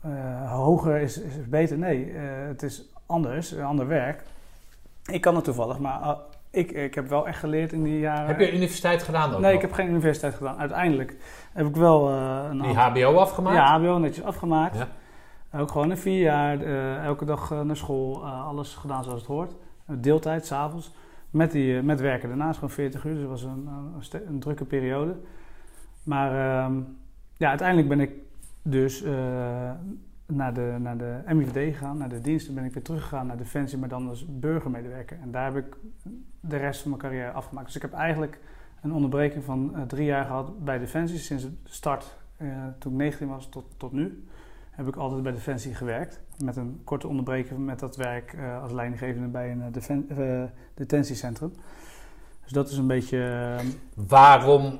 eh, 0.00 0.52
hoger 0.52 0.96
is, 0.96 1.20
is 1.20 1.48
beter. 1.48 1.78
Nee, 1.78 2.12
eh, 2.12 2.46
het 2.46 2.62
is 2.62 2.93
anders, 3.06 3.50
een 3.50 3.64
ander 3.64 3.86
werk. 3.86 4.22
Ik 5.04 5.20
kan 5.20 5.34
het 5.34 5.44
toevallig, 5.44 5.78
maar 5.78 5.92
ah, 5.98 6.18
ik, 6.50 6.70
ik 6.72 6.94
heb 6.94 7.08
wel 7.08 7.26
echt 7.26 7.38
geleerd 7.38 7.72
in 7.72 7.82
die 7.82 7.98
jaren. 7.98 8.26
Heb 8.26 8.38
je 8.40 8.52
universiteit 8.52 9.02
gedaan 9.02 9.32
ook 9.34 9.40
Nee, 9.40 9.52
nog? 9.52 9.62
ik 9.62 9.66
heb 9.68 9.72
geen 9.72 9.88
universiteit 9.88 10.34
gedaan. 10.34 10.58
Uiteindelijk 10.58 11.16
heb 11.52 11.66
ik 11.66 11.76
wel 11.76 12.08
eh, 12.10 12.40
een 12.50 12.58
Die 12.62 12.74
HBO 12.74 13.16
afgemaakt? 13.18 13.56
Ja, 13.56 13.78
HBO 13.78 13.98
netjes 13.98 14.24
afgemaakt. 14.24 14.76
Ja. 14.78 14.88
Ook 15.60 15.70
gewoon 15.70 15.90
in 15.90 15.96
vier 15.96 16.20
jaar, 16.20 16.60
eh, 16.60 17.04
elke 17.04 17.24
dag 17.24 17.50
eh, 17.50 17.60
naar 17.60 17.76
school, 17.76 18.22
eh, 18.22 18.46
alles 18.46 18.74
gedaan 18.74 19.04
zoals 19.04 19.18
het 19.18 19.28
hoort. 19.28 19.52
Eh, 19.86 19.96
deeltijd, 19.98 20.46
s'avonds. 20.46 20.92
Met, 21.30 21.50
die, 21.52 21.76
eh, 21.76 21.82
met 21.82 22.00
werken 22.00 22.28
daarnaast, 22.28 22.54
gewoon 22.54 22.70
40 22.70 23.04
uur. 23.04 23.12
Dus 23.12 23.20
dat 23.20 23.30
was 23.30 23.42
een, 23.42 23.68
een, 24.12 24.22
een 24.28 24.40
drukke 24.40 24.64
periode. 24.64 25.16
Maar 26.02 26.30
ehm, 26.64 26.74
ja, 27.36 27.48
uiteindelijk 27.48 27.88
ben 27.88 28.00
ik 28.00 28.10
dus 28.62 29.02
eh, 29.02 29.70
naar, 30.26 30.54
de, 30.54 30.76
naar 30.78 30.98
de 30.98 31.22
MIVD 31.26 31.74
gegaan, 31.74 31.98
naar 31.98 32.08
de 32.08 32.20
diensten. 32.20 32.54
Ben 32.54 32.64
ik 32.64 32.74
weer 32.74 32.82
teruggegaan 32.82 33.26
naar 33.26 33.36
Defensie, 33.36 33.78
maar 33.78 33.88
dan 33.88 34.08
als 34.08 34.26
burgermedewerker. 34.26 35.18
En 35.22 35.30
daar 35.30 35.44
heb 35.44 35.66
ik 35.66 35.76
de 36.40 36.56
rest 36.56 36.80
van 36.80 36.90
mijn 36.90 37.02
carrière 37.02 37.30
afgemaakt. 37.30 37.66
Dus 37.66 37.76
ik 37.76 37.82
heb 37.82 37.92
eigenlijk 37.92 38.38
een 38.82 38.92
onderbreking 38.92 39.44
van 39.44 39.74
eh, 39.74 39.82
drie 39.82 40.04
jaar 40.04 40.24
gehad 40.24 40.64
bij 40.64 40.78
Defensie. 40.78 41.18
Sinds 41.18 41.42
de 41.42 41.50
start, 41.64 42.16
eh, 42.36 42.48
toen 42.78 42.92
ik 42.92 42.98
19 42.98 43.28
was, 43.28 43.48
tot, 43.48 43.64
tot 43.76 43.92
nu 43.92 44.24
heb 44.70 44.88
ik 44.88 44.96
altijd 44.96 45.22
bij 45.22 45.32
Defensie 45.32 45.74
gewerkt. 45.74 46.20
Met 46.44 46.56
een 46.56 46.80
korte 46.84 47.08
onderbreking 47.08 47.58
met 47.58 47.78
dat 47.78 47.96
werk 47.96 48.32
eh, 48.32 48.62
als 48.62 48.72
leidinggevende 48.72 49.28
bij 49.28 49.50
een 49.50 49.72
detentiecentrum. 50.74 51.52
Dus 52.42 52.52
dat 52.52 52.70
is 52.70 52.76
een 52.76 52.86
beetje... 52.86 53.56
Waarom, 53.94 54.78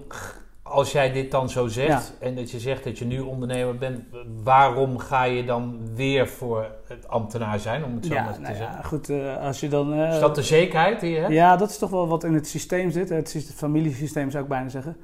als 0.66 0.92
jij 0.92 1.12
dit 1.12 1.30
dan 1.30 1.48
zo 1.50 1.66
zegt 1.66 2.12
en 2.20 2.34
dat 2.34 2.50
je 2.50 2.58
zegt 2.60 2.84
dat 2.84 2.98
je 2.98 3.04
nu 3.04 3.20
ondernemer 3.20 3.78
bent, 3.78 4.00
waarom 4.42 4.98
ga 4.98 5.24
je 5.24 5.44
dan 5.44 5.78
weer 5.94 6.28
voor 6.28 6.66
het 6.88 7.08
ambtenaar 7.08 7.58
zijn, 7.58 7.84
om 7.84 7.94
het 7.94 8.06
zo 8.06 8.14
ja, 8.14 8.24
maar 8.24 8.34
te 8.34 8.40
nou 8.40 8.54
zeggen? 8.54 8.76
ja, 8.76 8.82
goed, 8.82 9.08
eh, 9.08 9.36
als 9.36 9.60
je 9.60 9.68
dan... 9.68 9.92
eh, 9.92 10.14
Is 10.14 10.20
dat 10.20 10.34
de 10.34 10.42
zekerheid 10.42 11.00
die 11.00 11.10
je 11.10 11.18
hebt? 11.18 11.32
Ja, 11.32 11.56
dat 11.56 11.70
is 11.70 11.78
toch 11.78 11.90
wel 11.90 12.08
wat 12.08 12.24
in 12.24 12.34
het 12.34 12.46
systeem 12.48 12.90
zit. 12.90 13.08
Het 13.08 13.28
syste- 13.28 13.52
familiesysteem 13.52 14.30
zou 14.30 14.42
ik 14.42 14.48
bijna 14.48 14.68
zeggen. 14.68 14.96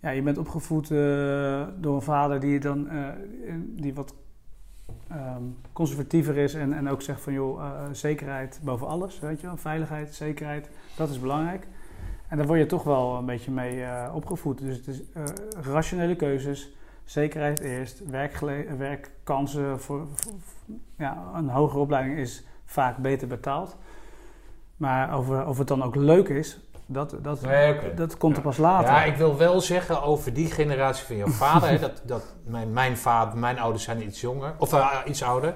Ja, 0.00 0.10
je 0.10 0.22
bent 0.22 0.38
opgevoed 0.38 0.90
eh, 0.90 0.98
door 1.80 1.94
een 1.94 2.02
vader 2.02 2.40
die 2.40 2.60
dan 2.60 2.88
die 3.58 3.94
wat 3.94 4.14
ehm, 5.10 5.42
conservatiever 5.72 6.36
is 6.36 6.54
en, 6.54 6.72
en 6.72 6.88
ook 6.88 7.02
zegt 7.02 7.20
van 7.20 7.32
joh, 7.32 7.62
zekerheid 7.92 8.60
boven 8.62 8.86
alles, 8.86 9.18
weet 9.20 9.40
je 9.40 9.46
wel, 9.46 9.56
veiligheid, 9.56 10.14
zekerheid, 10.14 10.68
dat 10.96 11.10
is 11.10 11.20
belangrijk. 11.20 11.66
En 12.34 12.40
daar 12.40 12.48
word 12.48 12.60
je 12.60 12.66
toch 12.66 12.82
wel 12.82 13.16
een 13.16 13.26
beetje 13.26 13.50
mee 13.50 13.82
eh, 13.82 14.14
opgevoed. 14.14 14.58
Dus 14.58 14.76
het 14.76 14.86
is 14.86 15.02
eh, 15.12 15.22
rationele 15.72 16.16
keuzes, 16.16 16.72
zekerheid 17.04 17.60
eerst, 17.60 18.02
werkkansen 18.78 19.80
voor, 19.80 20.06
voor- 20.14 20.34
voor- 20.44 20.74
ja, 20.98 21.30
een 21.34 21.48
hogere 21.48 21.80
opleiding 21.80 22.18
is 22.18 22.44
vaak 22.64 22.96
beter 22.96 23.28
betaald. 23.28 23.76
Maar 24.76 25.14
over, 25.14 25.46
of 25.46 25.58
het 25.58 25.68
dan 25.68 25.82
ook 25.82 25.94
leuk 25.94 26.28
is, 26.28 26.58
dat, 26.86 27.16
dat, 27.22 27.40
Nee, 27.40 27.94
dat 27.94 28.16
komt 28.16 28.36
er 28.36 28.42
pas 28.42 28.56
later. 28.56 28.90
Ja, 28.90 29.04
ik 29.04 29.16
wil 29.16 29.36
wel 29.36 29.60
zeggen 29.60 30.02
over 30.02 30.34
die 30.34 30.50
generatie 30.50 31.06
van 31.06 31.16
jouw 31.16 31.26
vader. 31.26 31.68
hè, 31.68 31.78
dat, 31.78 32.02
dat 32.04 32.34
mijn, 32.44 32.72
mijn 32.72 32.96
vader, 32.96 33.38
mijn 33.38 33.58
ouders 33.58 33.84
zijn 33.84 34.02
iets 34.06 34.20
jonger, 34.20 34.54
of 34.58 34.72
eh, 34.72 34.98
iets 35.06 35.22
ouder. 35.22 35.54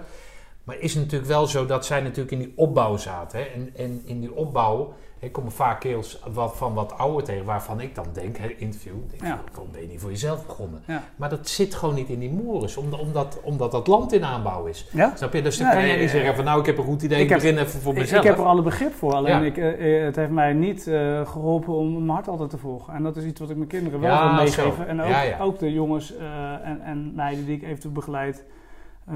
Maar 0.65 0.79
is 0.79 0.95
natuurlijk 0.95 1.31
wel 1.31 1.47
zo 1.47 1.67
dat 1.67 1.87
zij 1.87 2.01
natuurlijk 2.01 2.31
in 2.31 2.39
die 2.39 2.53
opbouw 2.57 2.97
zaten. 2.97 3.39
Hè, 3.39 3.45
en, 3.45 3.71
en 3.77 4.03
in 4.05 4.21
die 4.21 4.35
opbouw 4.35 4.95
hè, 5.19 5.31
komen 5.31 5.53
vaak 5.53 5.81
kerels 5.81 6.23
wat, 6.33 6.57
van 6.57 6.75
wat 6.75 6.99
ouder 6.99 7.25
tegen, 7.25 7.45
waarvan 7.45 7.81
ik 7.81 7.95
dan 7.95 8.05
denk, 8.13 8.37
hè, 8.37 8.49
interview, 8.49 8.93
denk 9.11 9.23
Ja. 9.23 9.35
ik, 9.35 9.41
waarom 9.53 9.73
ben 9.73 9.81
je 9.81 9.87
niet 9.89 10.01
voor 10.01 10.11
jezelf 10.11 10.47
begonnen? 10.47 10.83
Ja. 10.87 11.03
Maar 11.17 11.29
dat 11.29 11.49
zit 11.49 11.75
gewoon 11.75 11.95
niet 11.95 12.09
in 12.09 12.19
die 12.19 12.31
moeres, 12.31 12.77
omdat, 12.77 13.01
omdat, 13.01 13.39
omdat 13.43 13.71
dat 13.71 13.87
land 13.87 14.13
in 14.13 14.25
aanbouw 14.25 14.65
is. 14.67 14.87
Ja? 14.93 15.13
Snap 15.17 15.33
je? 15.33 15.43
Dus 15.43 15.59
dan 15.59 15.71
kan 15.71 15.81
jij 15.81 15.89
ja, 15.89 15.95
niet 15.95 16.03
ja. 16.11 16.17
zeggen 16.17 16.35
van 16.35 16.45
nou, 16.45 16.61
ik 16.61 16.67
heb 16.67 16.79
een 16.79 16.85
goed 16.85 17.03
idee, 17.03 17.19
Ik 17.19 17.25
ik, 17.25 17.31
heb- 17.31 17.39
begin 17.41 17.59
even 17.59 17.81
voor 17.81 17.93
Ik, 17.93 17.99
mezelf. 17.99 18.23
ik 18.23 18.29
heb 18.29 18.39
er 18.39 18.45
alle 18.45 18.63
begrip 18.63 18.95
voor, 18.95 19.15
alleen 19.15 19.45
ik, 19.45 19.57
eh, 19.57 19.97
eh, 19.99 20.05
het 20.05 20.17
heeft 20.17 20.31
mij 20.31 20.53
niet 20.53 20.87
eh, 20.87 21.27
geholpen 21.29 21.75
om 21.75 21.93
mijn 21.93 22.09
hart 22.09 22.29
altijd 22.29 22.51
te 22.51 22.59
volgen. 22.59 22.95
En 22.95 23.03
dat 23.03 23.17
is 23.17 23.25
iets 23.25 23.41
wat 23.41 23.51
ik 23.51 23.57
mijn 23.57 23.69
kinderen 23.69 24.01
wel 24.01 24.19
wil 24.19 24.29
zo. 24.29 24.35
meegeven. 24.63 24.89
En 24.89 25.01
ook, 25.01 25.41
ook 25.41 25.59
de 25.59 25.73
jongens 25.73 26.17
eh, 26.17 26.53
en, 26.69 26.81
en 26.85 27.13
meiden 27.15 27.45
die 27.47 27.57
ik 27.57 27.63
eventueel 27.63 27.93
begeleid 27.93 28.37
eh, 28.39 28.57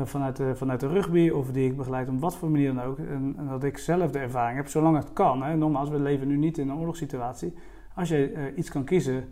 vanuit, 0.05 0.37
de, 0.37 0.57
vanuit 0.57 0.81
de 0.81 0.89
rugby 0.89 1.31
of 1.31 1.51
die 1.51 1.67
ik 1.67 1.77
begeleid 1.77 2.09
op 2.09 2.21
wat 2.21 2.37
voor 2.37 2.51
manier 2.51 2.75
dan 2.75 2.85
ook. 2.85 2.99
En, 2.99 3.35
en 3.39 3.49
dat 3.49 3.65
ik 3.65 3.79
zelf 3.79 4.11
de 4.11 4.19
ervaring 4.19 4.57
heb, 4.57 4.69
zolang 4.69 4.97
het 4.97 5.13
kan. 5.13 5.43
Hè. 5.43 5.57
Nogmaals, 5.57 5.89
we 5.89 5.99
leven 6.01 6.29
nu 6.29 6.37
niet 6.37 6.59
in 6.59 6.69
een 6.69 6.77
oorlogssituatie. 6.77 7.55
Als 7.95 8.09
je 8.09 8.33
eh, 8.33 8.43
iets 8.57 8.71
kan 8.71 8.85
kiezen, 8.85 9.29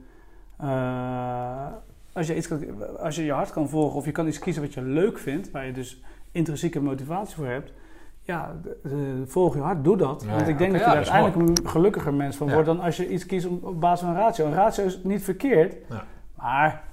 eh, 0.56 1.66
als, 2.12 2.26
je 2.26 2.36
iets 2.36 2.48
kan, 2.48 2.64
als 2.98 3.16
je 3.16 3.24
je 3.24 3.32
hart 3.32 3.50
kan 3.50 3.68
volgen 3.68 3.96
of 3.96 4.04
je 4.04 4.12
kan 4.12 4.26
iets 4.26 4.38
kiezen 4.38 4.62
wat 4.62 4.74
je 4.74 4.82
leuk 4.82 5.18
vindt, 5.18 5.50
waar 5.50 5.66
je 5.66 5.72
dus 5.72 6.02
intrinsieke 6.32 6.80
motivatie 6.80 7.36
voor 7.36 7.46
hebt. 7.46 7.72
Ja, 8.22 8.56
volg 9.26 9.54
je 9.54 9.60
hart, 9.60 9.84
doe 9.84 9.96
dat. 9.96 10.24
Ja, 10.26 10.34
Want 10.34 10.48
ik 10.48 10.58
denk 10.58 10.72
dat 10.72 10.80
je 10.80 10.86
ja, 10.86 10.98
is 10.98 11.10
uiteindelijk 11.10 11.58
een 11.58 11.68
gelukkiger 11.68 12.14
mens 12.14 12.36
van 12.36 12.46
Ja. 12.46 12.52
wordt 12.52 12.68
dan 12.68 12.80
als 12.80 12.96
je 12.96 13.08
iets 13.08 13.26
kiest 13.26 13.46
op, 13.46 13.80
basis 13.80 14.06
van 14.06 14.16
een 14.16 14.20
ratio. 14.20 14.46
Een 14.46 14.54
ratio 14.54 14.84
is 14.84 15.00
niet 15.02 15.22
verkeerd, 15.22 15.76
maar 16.34 16.84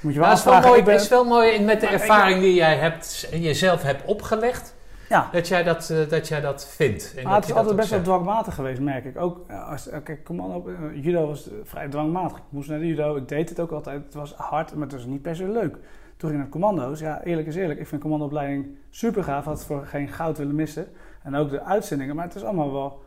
moet 0.00 0.14
je 0.14 0.20
wel 0.20 0.32
is 0.32 0.44
wel 0.44 0.60
mooi, 0.60 0.78
ik 0.78 0.84
ben- 0.84 0.94
het 0.94 1.02
is 1.02 1.08
wel 1.08 1.24
mooi 1.24 1.60
met 1.60 1.80
de 1.80 1.86
ervaring 1.86 2.40
die 2.40 2.54
jij 2.54 2.76
hebt, 2.76 3.28
jezelf 3.32 3.82
hebt 3.82 4.04
opgelegd, 4.04 4.74
Ja. 5.08 5.28
dat, 5.32 5.48
jij 5.48 5.62
dat, 5.62 5.90
eh, 5.90 6.08
dat 6.08 6.28
jij 6.28 6.40
dat 6.40 6.66
vindt. 6.66 7.14
En 7.16 7.22
Maar 7.22 7.32
dat 7.32 7.42
het 7.42 7.50
is 7.50 7.56
altijd 7.56 7.76
best 7.76 7.90
wel 7.90 8.02
dwangmatig 8.02 8.54
geweest, 8.54 8.80
merk 8.80 9.04
ik. 9.04 9.18
Ook 9.18 9.40
eh, 9.46 9.68
als, 9.70 9.88
kijk, 10.04 10.24
commando, 10.24 10.68
eh, 10.68 11.04
judo 11.04 11.26
was 11.26 11.50
vrij 11.64 11.88
dwangmatig. 11.88 12.36
Ik 12.36 12.42
moest 12.48 12.68
naar 12.68 12.78
de 12.78 12.86
judo, 12.86 13.16
ik 13.16 13.28
deed 13.28 13.48
het 13.48 13.60
ook 13.60 13.70
altijd. 13.70 14.04
Het 14.04 14.14
was 14.14 14.34
hard, 14.34 14.74
maar 14.74 14.86
het 14.86 14.96
was 14.96 15.04
niet 15.04 15.22
per 15.22 15.36
se 15.36 15.48
leuk. 15.48 15.76
Toen 16.16 16.30
ging 16.30 16.32
ik 16.32 16.38
naar 16.52 16.60
commando's. 16.60 17.00
Ja, 17.00 17.22
eerlijk 17.24 17.46
is 17.48 17.56
eerlijk. 17.56 17.80
Ik 17.80 17.86
vind 17.86 18.00
commandoopleiding 18.00 18.66
super 18.90 19.24
gaaf. 19.24 19.44
Had 19.44 19.58
het 19.58 19.66
voor 19.66 19.86
geen 19.86 20.08
goud 20.08 20.38
willen 20.38 20.54
missen. 20.54 20.86
En 21.22 21.34
ook 21.34 21.50
de 21.50 21.62
uitzendingen. 21.62 22.16
Maar 22.16 22.24
het 22.24 22.34
is 22.34 22.44
allemaal 22.44 22.72
wel 22.72 23.02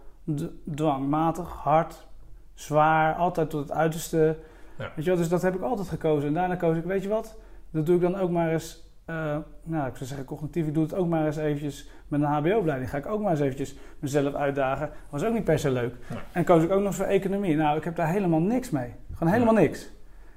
dwangmatig, 0.75 1.49
hard, 1.49 2.07
zwaar. 2.53 3.15
Altijd 3.15 3.49
tot 3.49 3.61
het 3.61 3.71
uiterste. 3.77 4.37
Ja. 4.79 4.91
Weet 4.95 5.05
je 5.05 5.11
wel, 5.11 5.19
dus 5.19 5.29
dat 5.29 5.41
heb 5.41 5.55
ik 5.55 5.61
altijd 5.61 5.87
gekozen. 5.87 6.27
En 6.27 6.33
daarna 6.33 6.55
koos 6.55 6.77
ik, 6.77 6.83
weet 6.83 7.03
je 7.03 7.09
wat? 7.09 7.37
Dat 7.71 7.85
doe 7.85 7.95
ik 7.95 8.01
dan 8.01 8.17
ook 8.17 8.29
maar 8.29 8.51
eens... 8.51 8.91
eh, 9.05 9.37
nou, 9.63 9.87
ik 9.87 9.95
zou 9.95 10.05
zeggen 10.05 10.25
cognitief. 10.25 10.67
Ik 10.67 10.73
doe 10.73 10.83
het 10.83 10.93
ook 10.93 11.07
maar 11.07 11.25
eens 11.25 11.37
eventjes 11.37 11.89
met 12.07 12.21
een 12.21 12.27
hbo-opleiding. 12.27 12.89
Ga 12.89 12.97
ik 12.97 13.05
ook 13.05 13.21
maar 13.21 13.31
eens 13.31 13.39
eventjes 13.39 13.75
mezelf 13.99 14.33
uitdagen. 14.33 14.89
Was 15.09 15.23
ook 15.23 15.33
niet 15.33 15.43
per 15.43 15.59
se 15.59 15.71
leuk. 15.71 15.95
Ja. 16.09 16.15
En 16.31 16.43
koos 16.43 16.63
ik 16.63 16.71
ook 16.71 16.81
nog 16.81 16.95
voor 16.95 17.05
economie. 17.05 17.55
Nou, 17.55 17.77
ik 17.77 17.83
heb 17.83 17.95
daar 17.95 18.07
helemaal 18.09 18.39
niks 18.39 18.69
mee. 18.69 18.93
Gewoon 19.13 19.33
helemaal 19.33 19.53
niks. 19.53 19.81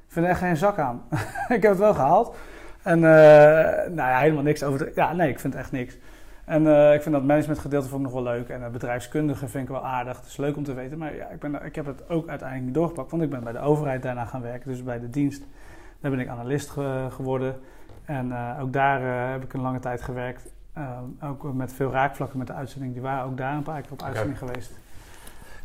Ik 0.07 0.19
vind 0.19 0.25
er 0.25 0.31
echt 0.31 0.41
geen 0.41 0.57
zak 0.57 0.79
aan. 0.79 1.03
ik 1.57 1.63
heb 1.63 1.71
het 1.71 1.79
wel 1.79 1.95
gehaald. 1.95 2.37
En 2.83 2.97
eh, 2.97 3.91
nou 3.91 4.11
ja, 4.11 4.19
helemaal 4.19 4.43
niks 4.43 4.63
over 4.63 4.79
de... 4.79 4.93
Ja, 4.95 5.13
nee, 5.13 5.29
ik 5.31 5.41
vind 5.41 5.55
echt 5.55 5.73
niks. 5.73 5.97
En 6.53 6.67
eh, 6.67 6.95
ik 6.95 7.03
vind 7.03 7.15
dat 7.15 7.25
managementgedeelte 7.25 7.89
vond 7.89 8.07
ik 8.07 8.13
nog 8.13 8.23
wel 8.23 8.33
leuk. 8.33 8.49
En 8.49 8.63
het 8.63 8.73
bedrijfskundige 8.73 9.49
vind 9.49 9.65
ik 9.65 9.71
wel 9.71 9.85
aardig. 9.87 10.17
Het 10.17 10.27
is 10.27 10.37
leuk 10.37 10.57
om 10.57 10.65
te 10.65 10.75
weten. 10.75 10.99
Maar 10.99 11.15
ja, 11.17 11.27
ik, 11.29 11.41
ben, 11.41 11.53
daar- 11.53 11.65
ik 11.67 11.75
heb 11.75 11.87
het 11.87 12.09
ook 12.09 12.29
uiteindelijk 12.29 12.67
niet 12.67 12.75
doorgepakt. 12.75 13.11
Want 13.11 13.23
ik 13.23 13.31
ben 13.31 13.45
bij 13.45 13.53
de 13.53 13.59
overheid 13.61 14.03
daarna 14.03 14.25
gaan 14.25 14.43
werken. 14.43 14.71
Dus 14.71 14.83
bij 14.83 15.01
de 15.01 15.11
dienst. 15.11 15.45
Daar 16.01 16.11
ben 16.11 16.21
ik 16.21 16.29
analist 16.29 16.71
ge- 16.71 17.07
geworden. 17.11 17.55
En 18.05 18.33
eh, 18.33 18.59
ook 18.63 18.73
daar 18.73 19.01
eh, 19.03 19.33
heb 19.33 19.43
ik 19.43 19.53
een 19.53 19.61
lange 19.61 19.79
tijd 19.79 20.03
gewerkt. 20.03 20.53
Eh, 20.73 20.99
ook 21.23 21.53
met 21.55 21.73
veel 21.73 21.91
raakvlakken 21.91 22.39
met 22.39 22.47
de 22.47 22.53
uitzending. 22.53 22.93
Die 22.93 23.03
waren 23.03 23.25
ook 23.25 23.37
daar 23.37 23.57
een 23.57 23.63
paar 23.63 23.81
keer 23.83 23.93
op 23.93 24.03
uitzending 24.03 24.39
geweest. 24.39 24.73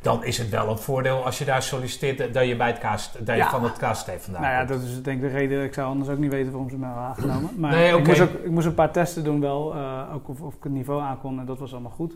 Dan 0.08 0.24
is 0.24 0.38
het 0.38 0.50
wel 0.50 0.70
een 0.70 0.78
voordeel 0.78 1.26
als 1.26 1.38
je 1.38 1.46
daar 1.46 1.62
solliciteert 1.62 2.34
dat 2.34 2.48
je, 2.48 2.56
bij 2.56 2.68
het 2.68 3.12
dat 3.20 3.28
je 3.28 3.36
Ja. 3.36 3.50
van 3.50 3.64
het 3.64 3.78
KST 3.78 4.12
vandaan 4.18 4.42
Nou 4.42 4.54
ja, 4.54 4.66
dat 4.66 4.82
is 4.82 5.02
denk 5.04 5.24
ik 5.24 5.30
de 5.30 5.38
reden. 5.38 5.64
Ik 5.64 5.74
zou 5.74 5.88
anders 5.88 6.10
ook 6.10 6.18
niet 6.18 6.32
weten 6.32 6.52
waarom 6.52 6.70
ze 6.70 6.78
me 6.78 6.86
hebben 6.86 7.04
aangenomen. 7.04 7.50
Maar 7.60 7.72
Nee, 7.72 7.98
ik, 7.98 8.08
moest 8.08 8.22
ook, 8.22 8.30
ik 8.30 8.52
moest 8.52 8.66
een 8.66 8.74
paar 8.74 8.92
testen 8.92 9.24
doen 9.24 9.40
wel. 9.40 9.74
eh, 9.76 10.14
ook 10.14 10.30
of, 10.30 10.42
of 10.42 10.54
ik 10.56 10.64
het 10.64 10.72
niveau 10.72 11.02
aankon. 11.02 11.40
En 11.40 11.46
dat 11.46 11.60
was 11.60 11.72
allemaal 11.72 11.92
goed. 11.92 12.16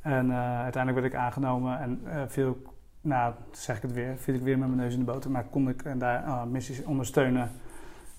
En 0.00 0.30
eh, 0.30 0.60
uiteindelijk 0.60 1.02
werd 1.02 1.14
ik 1.14 1.20
aangenomen. 1.20 1.80
En 1.80 2.00
eh 2.04 2.22
viel, 2.26 2.62
nou 3.00 3.32
zeg 3.52 3.76
ik 3.76 3.82
het 3.82 3.92
weer, 3.92 4.14
viel 4.16 4.34
ik 4.34 4.42
weer 4.42 4.58
met 4.58 4.68
mijn 4.68 4.80
neus 4.80 4.92
in 4.92 4.98
de 4.98 5.04
boter. 5.12 5.30
Maar 5.30 5.44
kon 5.50 5.68
ik 5.68 5.82
en 5.82 5.98
daar 5.98 6.24
eh, 6.24 6.42
missies 6.44 6.82
ondersteunen. 6.84 7.50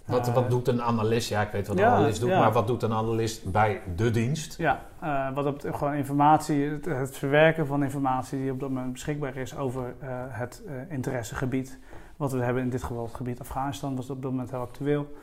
Wat, 0.06 0.28
Eh, 0.28 0.34
wat 0.34 0.50
doet 0.50 0.68
een 0.68 0.82
analist? 0.82 1.30
Ja, 1.30 1.42
ik 1.42 1.52
weet 1.52 1.68
wat 1.68 1.78
een 1.78 1.86
analist 1.86 2.20
doet, 2.20 2.30
maar 2.30 2.52
wat 2.52 2.68
doet 2.68 2.84
een 2.84 2.94
analist 2.94 3.52
bij 3.52 3.82
de 3.96 4.12
dienst? 4.12 4.58
Ja, 4.58 4.86
eh, 5.00 5.34
wat 5.34 5.54
betreft 5.54 5.78
gewoon 5.78 5.94
informatie, 5.94 6.70
het, 6.70 6.86
het 6.86 7.18
verwerken 7.18 7.68
van 7.68 7.84
informatie 7.84 8.40
die 8.40 8.52
op 8.52 8.60
dat 8.60 8.70
moment 8.70 8.92
beschikbaar 8.92 9.36
is 9.36 9.58
over 9.58 9.94
eh, 10.00 10.10
het 10.28 10.64
interessegebied. 10.90 11.80
Wat 12.18 12.32
we 12.32 12.44
hebben 12.44 12.64
in 12.64 12.70
dit 12.70 12.84
geval 12.84 13.04
het 13.04 13.16
gebied 13.16 13.40
Afghanistan 13.40 13.96
was 13.96 14.10
op 14.10 14.22
dat 14.22 14.32
moment 14.32 14.52
heel 14.52 14.60
actueel. 14.60 15.14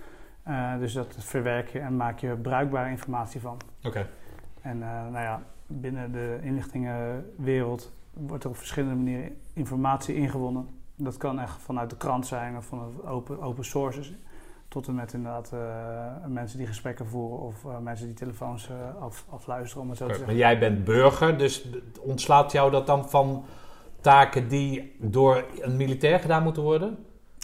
Dus 0.79 0.93
dat 0.93 1.15
verwerk 1.19 1.69
je 1.69 1.79
en 1.79 1.97
maak 1.97 2.19
je 2.19 2.37
bruikbare 2.37 2.91
informatie 2.91 3.41
van. 3.41 3.57
Oké. 3.85 4.07
En 4.61 4.79
nou 4.79 5.19
ja, 5.19 5.43
binnen 5.67 6.13
de 6.13 6.39
inlichtingenwereld 6.43 7.93
wordt 8.13 8.45
er 8.45 8.51
op 8.51 8.57
verschillende 8.57 8.95
manieren 8.95 9.37
informatie 9.53 10.15
ingewonnen. 10.15 10.69
Dat 10.97 11.17
kan 11.17 11.41
echt 11.41 11.63
vanuit 11.63 11.91
de 11.91 11.97
krant 11.97 12.27
zijn 12.27 12.57
of 12.57 12.65
vanuit 12.65 13.07
open, 13.07 13.43
open 13.43 13.65
sources. 13.65 14.13
Tot 14.73 14.87
en 14.87 14.95
met 14.95 15.13
inderdaad 15.13 15.51
eh, 15.53 16.27
mensen 16.27 16.59
die 16.59 16.67
gesprekken 16.67 17.07
voeren 17.07 17.39
of 17.39 17.65
eh, 17.65 17.79
mensen 17.79 18.07
die 18.07 18.15
telefoons 18.15 18.69
eh, 18.69 19.03
af, 19.03 19.25
afluisteren, 19.31 19.83
om 19.83 19.89
het 19.89 19.99
zo 19.99 20.05
te 20.05 20.11
zeggen. 20.11 20.29
Maar 20.33 20.41
jij 20.43 20.59
bent 20.59 20.85
burger, 20.85 21.39
dus 21.39 21.69
ontslaat 22.01 22.53
jou 22.53 22.71
dat 22.71 22.87
dan 22.87 23.09
van 23.09 23.45
taken 24.01 24.49
die 24.49 24.97
door 24.99 25.45
een 25.61 25.77
militair 25.77 26.19
gedaan 26.19 26.43
moeten 26.43 26.63
worden? 26.63 26.99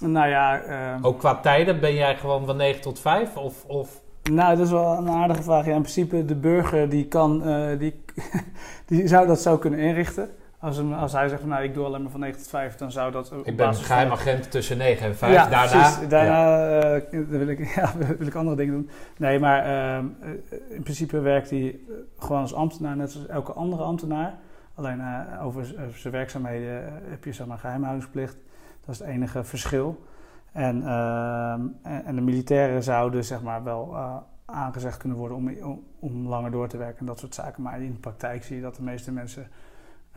Nou 0.04 0.28
ja, 0.28 0.60
eh, 0.60 1.04
Ook 1.04 1.18
qua 1.18 1.34
tijden 1.34 1.80
ben 1.80 1.94
jij 1.94 2.16
gewoon 2.16 2.46
van 2.46 2.56
9 2.56 2.80
tot 2.80 3.00
5? 3.00 3.36
Of, 3.36 3.64
of 3.64 4.00
nou, 4.22 4.56
dat 4.56 4.66
is 4.66 4.72
wel 4.72 4.96
een 4.96 5.08
aardige 5.08 5.42
vraag. 5.42 5.66
Ja, 5.66 5.74
in 5.74 5.80
principe, 5.80 6.24
de 6.24 6.36
burger 6.36 6.88
die 6.88 7.06
kan, 7.06 7.42
die, 7.78 8.04
die 8.86 9.08
zou 9.08 9.26
dat 9.26 9.40
zo 9.40 9.58
kunnen 9.58 9.78
inrichten. 9.78 10.30
Als, 10.60 10.76
hem, 10.76 10.92
als 10.92 11.12
hij 11.12 11.28
zegt 11.28 11.40
van 11.40 11.50
nou 11.50 11.62
ik 11.64 11.74
doe 11.74 11.84
alleen 11.84 12.02
maar 12.02 12.10
van 12.10 12.20
9 12.20 12.38
tot 12.38 12.48
5, 12.48 12.76
dan 12.76 12.90
zou 12.90 13.12
dat 13.12 13.32
Ik 13.44 13.56
ben 13.56 13.74
geheim 13.74 14.10
agent 14.10 14.50
tussen 14.50 14.76
9 14.76 15.06
en 15.06 15.16
5. 15.16 15.32
Ja, 15.32 15.48
Daarna, 15.48 15.80
precies. 15.80 16.08
Daarna 16.08 16.66
eh, 16.80 17.20
wil, 17.28 17.48
ik, 17.48 17.68
ja, 17.74 17.92
wil 18.16 18.26
ik 18.26 18.34
andere 18.34 18.56
dingen 18.56 18.74
doen. 18.74 18.90
Nee, 19.16 19.38
maar 19.38 19.64
ehm, 19.64 20.06
eh, 20.20 20.30
in 20.68 20.82
principe 20.82 21.20
werkt 21.20 21.50
hij 21.50 21.68
eh, 21.88 21.94
gewoon 22.18 22.40
als 22.40 22.54
ambtenaar, 22.54 22.96
net 22.96 23.12
zoals 23.12 23.26
elke 23.26 23.52
andere 23.52 23.82
ambtenaar. 23.82 24.34
Alleen 24.74 25.02
over 25.42 25.64
zijn 25.94 26.12
werkzaamheden 26.12 26.92
heb 27.08 27.24
je 27.24 27.32
zeg 27.32 27.46
maar 27.46 27.58
geheimhoudingsplicht. 27.58 28.36
Dat 28.84 28.94
is 28.94 28.98
het 28.98 29.08
enige 29.08 29.44
verschil. 29.44 30.04
En, 30.52 30.86
ehm, 30.86 31.60
en, 31.82 32.14
de 32.14 32.20
militairen 32.20 32.82
zouden 32.82 33.24
zeg 33.24 33.42
maar 33.42 33.64
wel 33.64 33.96
aangezegd 34.44 34.96
kunnen 34.96 35.18
worden 35.18 35.36
om, 35.36 35.50
om, 35.62 35.82
om 35.98 36.28
langer 36.28 36.50
door 36.50 36.68
te 36.68 36.76
werken 36.76 36.98
en 36.98 37.06
dat 37.06 37.18
soort 37.18 37.34
zaken. 37.34 37.62
Maar 37.62 37.82
in 37.82 37.92
de 37.92 37.98
praktijk 37.98 38.44
zie 38.44 38.56
je 38.56 38.62
dat 38.62 38.76
de 38.76 38.82
meeste 38.82 39.12
mensen 39.12 39.48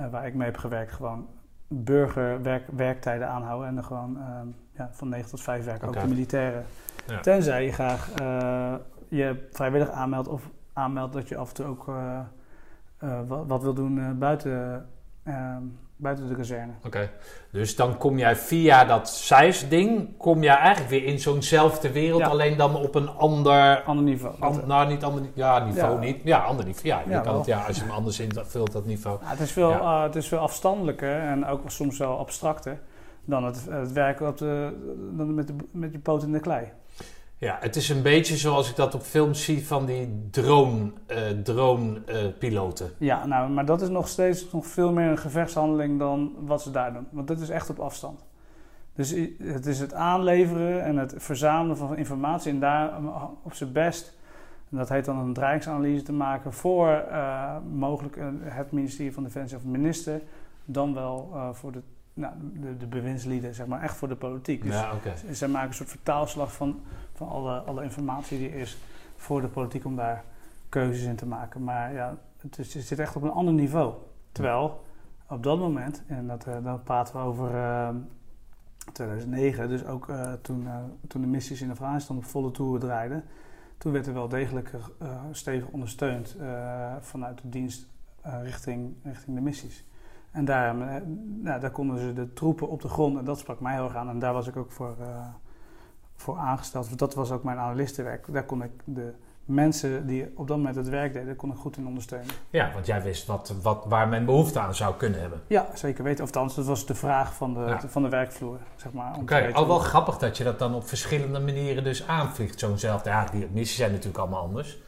waar 0.09 0.27
ik 0.27 0.33
mee 0.33 0.47
heb 0.47 0.57
gewerkt 0.57 0.91
gewoon 0.91 1.27
burgerwerktijden 1.67 3.27
aanhouden 3.27 3.67
en 3.67 3.75
dan 3.75 3.83
gewoon 3.83 4.17
ehm, 4.17 4.47
ja, 4.71 4.89
van 4.91 5.09
9 5.09 5.29
tot 5.29 5.41
5 5.41 5.65
werken, 5.65 5.87
ook 5.87 5.99
de 5.99 6.07
militairen. 6.07 6.65
Ja. 7.07 7.19
Tenzij 7.19 7.65
je 7.65 7.71
graag 7.71 8.11
eh, 8.11 8.73
je 9.07 9.47
vrijwillig 9.51 9.89
aanmeldt 9.89 10.27
of 10.27 10.49
aanmeldt 10.73 11.13
dat 11.13 11.27
je 11.27 11.37
af 11.37 11.47
en 11.47 11.55
toe 11.55 11.65
ook 11.65 11.87
eh, 11.87 12.19
eh, 12.97 13.19
wat, 13.27 13.47
wat 13.47 13.61
wil 13.61 13.73
doen 13.73 13.99
eh, 13.99 14.11
buiten, 14.11 14.87
ehm, 15.23 15.63
buiten 16.01 16.27
de 16.27 16.35
kazerne. 16.35 16.71
Oké, 16.85 17.09
dus 17.51 17.75
dan 17.75 17.97
kom 17.97 18.17
jij 18.17 18.35
via 18.35 18.85
dat 18.85 19.09
SAIS-ding, 19.09 20.17
kom 20.17 20.43
jij 20.43 20.55
eigenlijk 20.55 20.89
weer 20.89 21.03
in 21.03 21.19
zo'nzelfde 21.19 21.91
wereld, 21.91 22.19
Ja. 22.21 22.27
alleen 22.27 22.57
dan 22.57 22.75
op 22.75 22.95
een 22.95 23.09
ander, 23.09 23.81
Ander 23.83 24.03
niveau. 24.05 24.35
An- 24.39 24.61
nou 24.67 24.87
niet 24.87 25.03
ander, 25.03 25.23
ja 25.33 25.65
niveau 25.65 25.93
Ja. 25.93 25.99
niet, 25.99 26.21
ja 26.23 26.37
ander 26.39 26.65
niveau, 26.65 26.87
ja, 26.87 27.01
je 27.05 27.09
Ja, 27.09 27.19
kan 27.19 27.35
het, 27.37 27.45
ja 27.45 27.63
als 27.67 27.75
je 27.77 27.81
hem 27.83 27.91
anders 27.91 28.19
invult 28.19 28.71
dat 28.71 28.85
niveau. 28.85 29.17
Ja, 29.21 29.29
het, 29.29 29.39
is 29.39 29.51
veel, 29.51 29.71
eh, 29.71 30.03
het 30.03 30.15
is 30.15 30.27
veel 30.27 30.37
afstandelijker 30.39 31.19
en 31.19 31.45
ook 31.45 31.61
soms 31.71 31.97
wel 31.97 32.17
abstracter 32.17 32.79
dan 33.25 33.43
het, 33.43 33.65
het 33.69 33.91
werken 33.91 34.27
op 34.27 34.37
de, 34.37 34.73
dan 35.17 35.33
met, 35.35 35.47
de, 35.47 35.53
met 35.71 35.91
je 35.91 35.99
poot 35.99 36.23
in 36.23 36.31
de 36.31 36.39
klei. 36.39 36.67
Ja, 37.41 37.57
het 37.59 37.75
is 37.75 37.89
een 37.89 38.01
beetje 38.01 38.37
zoals 38.37 38.69
ik 38.69 38.75
dat 38.75 38.95
op 38.95 39.01
films 39.01 39.43
zie 39.43 39.67
van 39.67 39.85
die 39.85 40.27
drone, 40.31 40.91
eh 41.05 41.29
drone 41.43 42.01
eh, 42.05 42.17
piloten. 42.39 42.91
Ja, 42.97 43.25
nou, 43.25 43.49
maar 43.49 43.65
dat 43.65 43.81
is 43.81 43.89
nog 43.89 44.07
steeds 44.07 44.51
nog 44.51 44.65
veel 44.65 44.91
meer 44.91 45.09
een 45.09 45.17
gevechtshandeling 45.17 45.99
dan 45.99 46.35
wat 46.39 46.61
ze 46.61 46.71
daar 46.71 46.93
doen. 46.93 47.07
Want 47.11 47.27
dat 47.27 47.39
is 47.39 47.49
echt 47.49 47.69
op 47.69 47.79
afstand. 47.79 48.25
Dus 48.93 49.15
het 49.43 49.65
is 49.65 49.79
het 49.79 49.93
aanleveren 49.93 50.83
en 50.83 50.97
het 50.97 51.13
verzamelen 51.17 51.77
van 51.77 51.97
informatie 51.97 52.51
en 52.51 52.59
daar 52.59 52.91
op 53.43 53.53
zijn 53.53 53.71
best, 53.71 54.17
en 54.71 54.77
dat 54.77 54.89
heet 54.89 55.05
dan 55.05 55.17
een 55.17 55.33
dreigingsanalyse 55.33 56.03
te 56.03 56.13
maken 56.13 56.53
voor 56.53 56.89
eh, 56.89 57.55
mogelijk 57.73 58.17
het 58.43 58.71
ministerie 58.71 59.13
van 59.13 59.23
Defensie 59.23 59.57
of 59.57 59.63
minister, 59.63 60.21
dan 60.65 60.93
wel 60.93 61.35
voor 61.53 61.71
de, 61.71 61.81
nou, 62.13 62.33
de, 62.53 62.77
de 62.77 62.87
bewindslieden, 62.87 63.55
zeg 63.55 63.67
maar, 63.67 63.81
echt 63.81 63.95
voor 63.95 64.07
de 64.07 64.15
politiek. 64.15 64.63
Dus 64.63 64.73
Ja, 64.73 64.91
zij 65.31 65.47
maken 65.47 65.67
een 65.67 65.73
soort 65.73 65.89
vertaalslag 65.89 66.53
van, 66.53 66.79
van 67.21 67.29
alle, 67.29 67.59
alle 67.59 67.83
informatie 67.83 68.37
die 68.37 68.49
er 68.49 68.59
is 68.59 68.77
voor 69.15 69.41
de 69.41 69.47
politiek 69.47 69.85
om 69.85 69.95
daar 69.95 70.23
keuzes 70.69 71.05
in 71.05 71.15
te 71.15 71.25
maken. 71.25 71.63
Maar 71.63 71.93
ja, 71.93 72.17
het, 72.37 72.57
is, 72.57 72.87
zit 72.87 72.99
echt 72.99 73.15
op 73.15 73.23
een 73.23 73.31
ander 73.31 73.53
niveau. 73.53 73.93
Terwijl 74.31 74.83
op 75.27 75.43
dat 75.43 75.59
moment, 75.59 76.03
en 76.07 76.27
dat, 76.27 76.45
eh, 76.45 76.63
dan 76.63 76.83
praten 76.83 77.15
we 77.15 77.21
over 77.21 77.55
eh, 77.55 77.89
2009, 78.93 79.69
dus 79.69 79.85
ook 79.85 80.09
eh, 80.09 80.33
toen, 80.41 80.67
eh, 80.67 80.77
toen 81.07 81.21
de 81.21 81.27
missies 81.27 81.61
in 81.61 81.71
Afghanistan 81.71 82.17
op 82.17 82.25
volle 82.25 82.51
toeren 82.51 82.79
draaiden, 82.79 83.23
toen 83.77 83.91
werd 83.91 84.07
er 84.07 84.13
wel 84.13 84.27
degelijk 84.27 84.71
eh, 84.99 85.07
stevig 85.31 85.67
ondersteund 85.67 86.35
eh, 86.39 86.95
vanuit 86.99 87.41
de 87.41 87.49
dienst 87.49 87.87
eh, 88.21 88.43
richting, 88.43 88.93
richting 89.03 89.35
de 89.35 89.41
missies. 89.41 89.85
En 90.31 90.45
daar, 90.45 90.81
eh, 90.81 91.01
nou, 91.41 91.59
daar 91.59 91.71
konden 91.71 91.99
ze 91.99 92.13
de 92.13 92.33
troepen 92.33 92.69
op 92.69 92.81
de 92.81 92.87
grond, 92.87 93.17
en 93.17 93.25
dat 93.25 93.39
sprak 93.39 93.59
mij 93.59 93.73
heel 93.73 93.83
erg 93.83 93.95
aan. 93.95 94.09
En 94.09 94.19
daar 94.19 94.33
was 94.33 94.47
ik 94.47 94.55
ook 94.57 94.71
voor, 94.71 94.95
eh, 94.99 95.27
voor 96.21 96.37
aangesteld. 96.37 96.99
Dat 96.99 97.13
was 97.15 97.31
ook 97.31 97.43
mijn 97.43 97.57
analistenwerk. 97.57 98.25
Daar 98.29 98.43
kon 98.43 98.63
ik 98.63 98.71
de 98.83 99.13
mensen 99.45 100.07
die 100.07 100.31
op 100.35 100.47
dat 100.47 100.57
moment 100.57 100.75
het 100.75 100.89
werk 100.89 101.13
deden, 101.13 101.35
kon 101.35 101.51
ik 101.51 101.57
goed 101.57 101.77
in 101.77 101.87
ondersteunen. 101.87 102.27
Ja, 102.49 102.71
want 102.73 102.85
jij 102.85 103.01
wist 103.01 103.27
wat, 103.27 103.53
wat, 103.61 103.85
waar 103.87 104.07
men 104.07 104.25
behoefte 104.25 104.59
aan 104.59 104.75
zou 104.75 104.95
kunnen 104.95 105.19
hebben. 105.21 105.41
Ja, 105.47 105.67
zeker 105.73 106.03
weten. 106.03 106.23
Of 106.23 106.29
althans, 106.29 106.55
dat 106.55 106.65
was 106.65 106.85
de 106.85 106.95
vraag 106.95 107.33
van 107.33 107.53
de, 107.53 107.59
Ja. 107.59 107.79
van 107.87 108.01
de 108.03 108.09
werkvloer, 108.09 108.57
zeg 108.75 108.91
maar. 108.93 109.15
Oké, 109.19 109.49
al 109.53 109.67
wel 109.67 109.75
hoe- 109.75 109.85
grappig 109.85 110.17
dat 110.17 110.37
je 110.37 110.43
dat 110.43 110.59
dan 110.59 110.75
op 110.75 110.87
verschillende 110.87 111.39
manieren 111.39 111.83
dus 111.83 112.07
aanvliegt. 112.07 112.59
Zo'nzelfde, 112.59 113.09
ja, 113.09 113.25
die 113.31 113.47
missies 113.53 113.75
zijn 113.77 113.91
natuurlijk 113.91 114.17
allemaal 114.17 114.41
anders. 114.41 114.79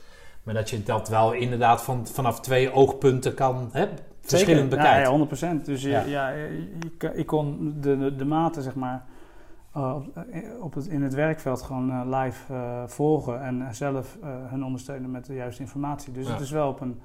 Maar 0.44 0.54
dat 0.54 0.70
je 0.70 0.84
dat 0.84 1.10
wel 1.10 1.32
inderdaad 1.34 1.82
van, 1.84 2.08
vanaf 2.08 2.40
twee 2.40 2.74
oogpunten 2.74 3.34
kan, 3.34 3.70
hè, 3.72 3.88
verschillend 4.22 4.70
bekijken. 4.70 4.94
Ja, 4.94 5.00
ja, 5.06 5.10
100%. 5.10 5.66
Dus 5.66 5.82
je, 5.82 5.90
Ja. 5.90 6.02
ja. 6.02 6.30
je- 6.30 6.70
je- 7.00 7.12
ik 7.14 7.26
kon 7.26 7.76
de, 7.82 7.98
de, 7.98 8.16
de 8.16 8.26
maten, 8.26 8.62
zeg 8.64 8.76
maar, 8.76 9.06
eh, 9.74 9.96
op, 9.96 10.18
eh, 10.18 10.64
op 10.64 10.74
het, 10.74 10.88
in 10.88 11.02
het 11.02 11.14
werkveld 11.14 11.62
gewoon 11.62 11.92
eh, 11.92 12.02
live 12.22 12.54
volgen 12.88 13.42
en 13.42 13.76
zelf 13.76 14.18
eh, 14.22 14.30
hun 14.50 14.64
ondersteunen 14.64 15.12
met 15.12 15.26
de 15.26 15.34
juiste 15.34 15.62
informatie. 15.62 16.14
Dus 16.14 16.26
Ja. 16.28 16.32
het 16.34 16.42
is 16.42 16.52
wel 16.52 16.70
op 16.70 16.82
een 16.82 17.00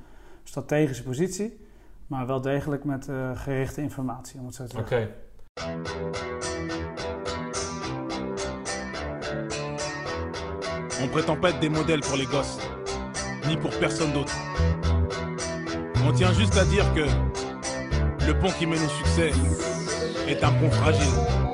strategische 0.45 1.03
positie, 1.03 1.67
maar 2.07 2.27
wel 2.27 2.41
degelijk 2.41 2.85
met 2.85 3.09
eh, 3.09 3.31
gerichte 3.35 3.81
informatie, 3.83 4.41
om 4.41 4.47
het 4.47 4.55
zo 4.55 4.67
te 4.67 4.79
Oké. 4.79 4.89
zeggen. 4.89 6.19
On 11.03 11.09
prétend 11.09 11.37
pas 11.41 11.51
être 11.51 11.61
des 11.61 11.69
modèles 11.69 12.01
pour 12.01 12.17
les 12.17 12.27
gosses, 12.27 12.59
ni 13.47 13.57
pour 13.57 13.71
personne 13.79 14.13
d'autre. 14.13 14.35
On 16.07 16.13
tient 16.13 16.33
juste 16.33 16.57
à 16.57 16.65
dire 16.65 16.85
que 16.95 17.07
le 18.27 18.33
pont 18.39 18.51
qui 18.59 18.67
mène 18.67 18.83
au 18.85 18.89
succès 18.89 19.31
est 20.27 20.43
un 20.43 20.53
pont 20.53 20.71
fragile. 20.71 21.48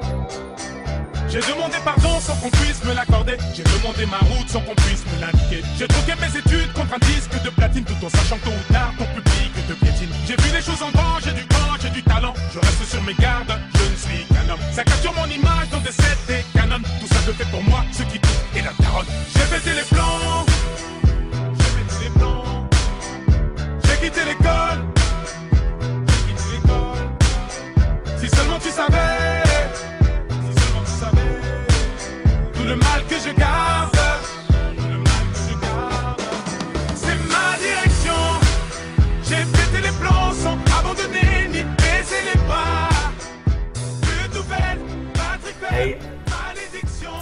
J'ai 1.35 1.40
demandé 1.52 1.74
pardon 1.85 2.20
sans 2.20 2.36
qu'on 2.36 2.51
puisse 2.51 2.85
me 2.85 2.94
l'accorder. 2.94 3.36
J'ai 3.56 3.65
demandé 3.65 4.06
ma 4.06 4.19
route 4.19 4.48
sans 4.48 4.61
qu'on 4.61 4.74
puisse 4.77 5.02
me 5.05 5.20
l'indiquer. 5.20 5.65
J'ai 5.77 5.89
troqué 5.89 6.12
mes 6.20 6.39
études 6.39 6.73
contre 6.73 6.94
un 6.94 7.05
disque 7.11 7.43
de 7.43 7.51
platine 7.51 7.82
tout 7.82 8.06
en 8.06 8.09
sachant 8.09 8.39
que 8.39 8.44
tôt 8.44 8.52
ou 8.52 8.73
tard 8.73 8.93
ton 8.97 9.05
public 9.06 9.51
te 9.66 9.73
piétine. 9.73 10.11
J'ai 10.28 10.36
vu 10.36 10.55
les 10.55 10.62
choses 10.62 10.81
en 10.81 10.93
grand, 10.93 11.19
j'ai 11.24 11.32
du 11.32 11.44
grand, 11.47 11.74
j'ai 11.82 11.90
du 11.90 12.05
talent. 12.05 12.35
Je 12.52 12.61
reste 12.61 12.85
sur 12.85 13.02
mes 13.02 13.15
gardes, 13.15 13.52
je 13.74 13.82
ne 13.82 13.97
suis 13.97 14.24
qu'un 14.27 14.48
homme. 14.48 14.61
Ça 14.70 14.85
capture 14.85 15.12
mon 15.15 15.27
image 15.27 15.69
dans 15.73 15.81
des 15.81 15.90
sets 15.90 16.31
et 16.31 16.44
canons. 16.56 16.78
Tout 17.01 17.09
ça 17.09 17.19
je 17.27 17.32
fais 17.32 17.51
pour 17.51 17.65
moi, 17.65 17.85
ce 17.90 18.05
qui 18.05 18.20
tout 18.20 18.28
est 18.55 18.62
la 18.62 18.70
daronne. 18.78 19.06
J'ai 19.35 19.56
pété 19.56 19.74
les 19.74 19.86
plans, 19.90 20.47
j'ai 21.59 22.05
les 22.05 22.11
plans. 22.11 22.69
J'ai 23.82 24.06
quitté 24.06 24.20
l'école, 24.24 24.81
j'ai 26.06 26.32
quitté 26.32 26.44
l'école. 26.55 28.20
Si 28.20 28.28
seulement 28.28 28.61
tu 28.62 28.70
savais. 28.70 29.14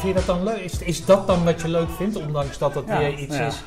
Vind 0.03 0.15
je 0.19 0.25
dat 0.27 0.37
dan 0.37 0.45
leuk? 0.45 0.57
Is, 0.65 0.79
is 0.79 1.05
dat 1.05 1.27
dan 1.27 1.45
wat 1.45 1.61
je 1.61 1.69
leuk 1.69 1.89
vindt, 1.91 2.17
ondanks 2.17 2.59
dat 2.59 2.75
dat 2.75 2.87
Ja, 2.87 2.99
weer 2.99 3.19
iets 3.19 3.37
ja. 3.37 3.47
is? 3.47 3.65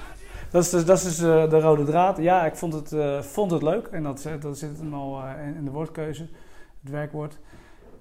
Dat 0.52 0.64
is, 0.64 0.70
dus, 0.70 0.86
dat 0.86 0.98
is 0.98 1.04
dus 1.04 1.20
eh, 1.20 1.50
de 1.50 1.60
rode 1.60 1.84
draad. 1.84 2.18
Ja, 2.18 2.46
ik 2.46 2.56
vond 2.56 2.74
het, 2.74 2.92
eh, 2.92 3.22
vond 3.22 3.52
het 3.52 3.62
leuk. 3.62 3.88
En 3.88 4.04
dat, 4.04 4.20
zit- 4.22 4.42
dat 4.42 4.58
zit 4.58 4.78
hem 4.78 4.94
al 4.94 5.22
eh, 5.24 5.48
in, 5.48 5.56
in 5.56 5.66
de 5.66 5.72
woordkeuze, 5.72 6.22
het 6.82 6.92
werkwoord. 6.92 7.38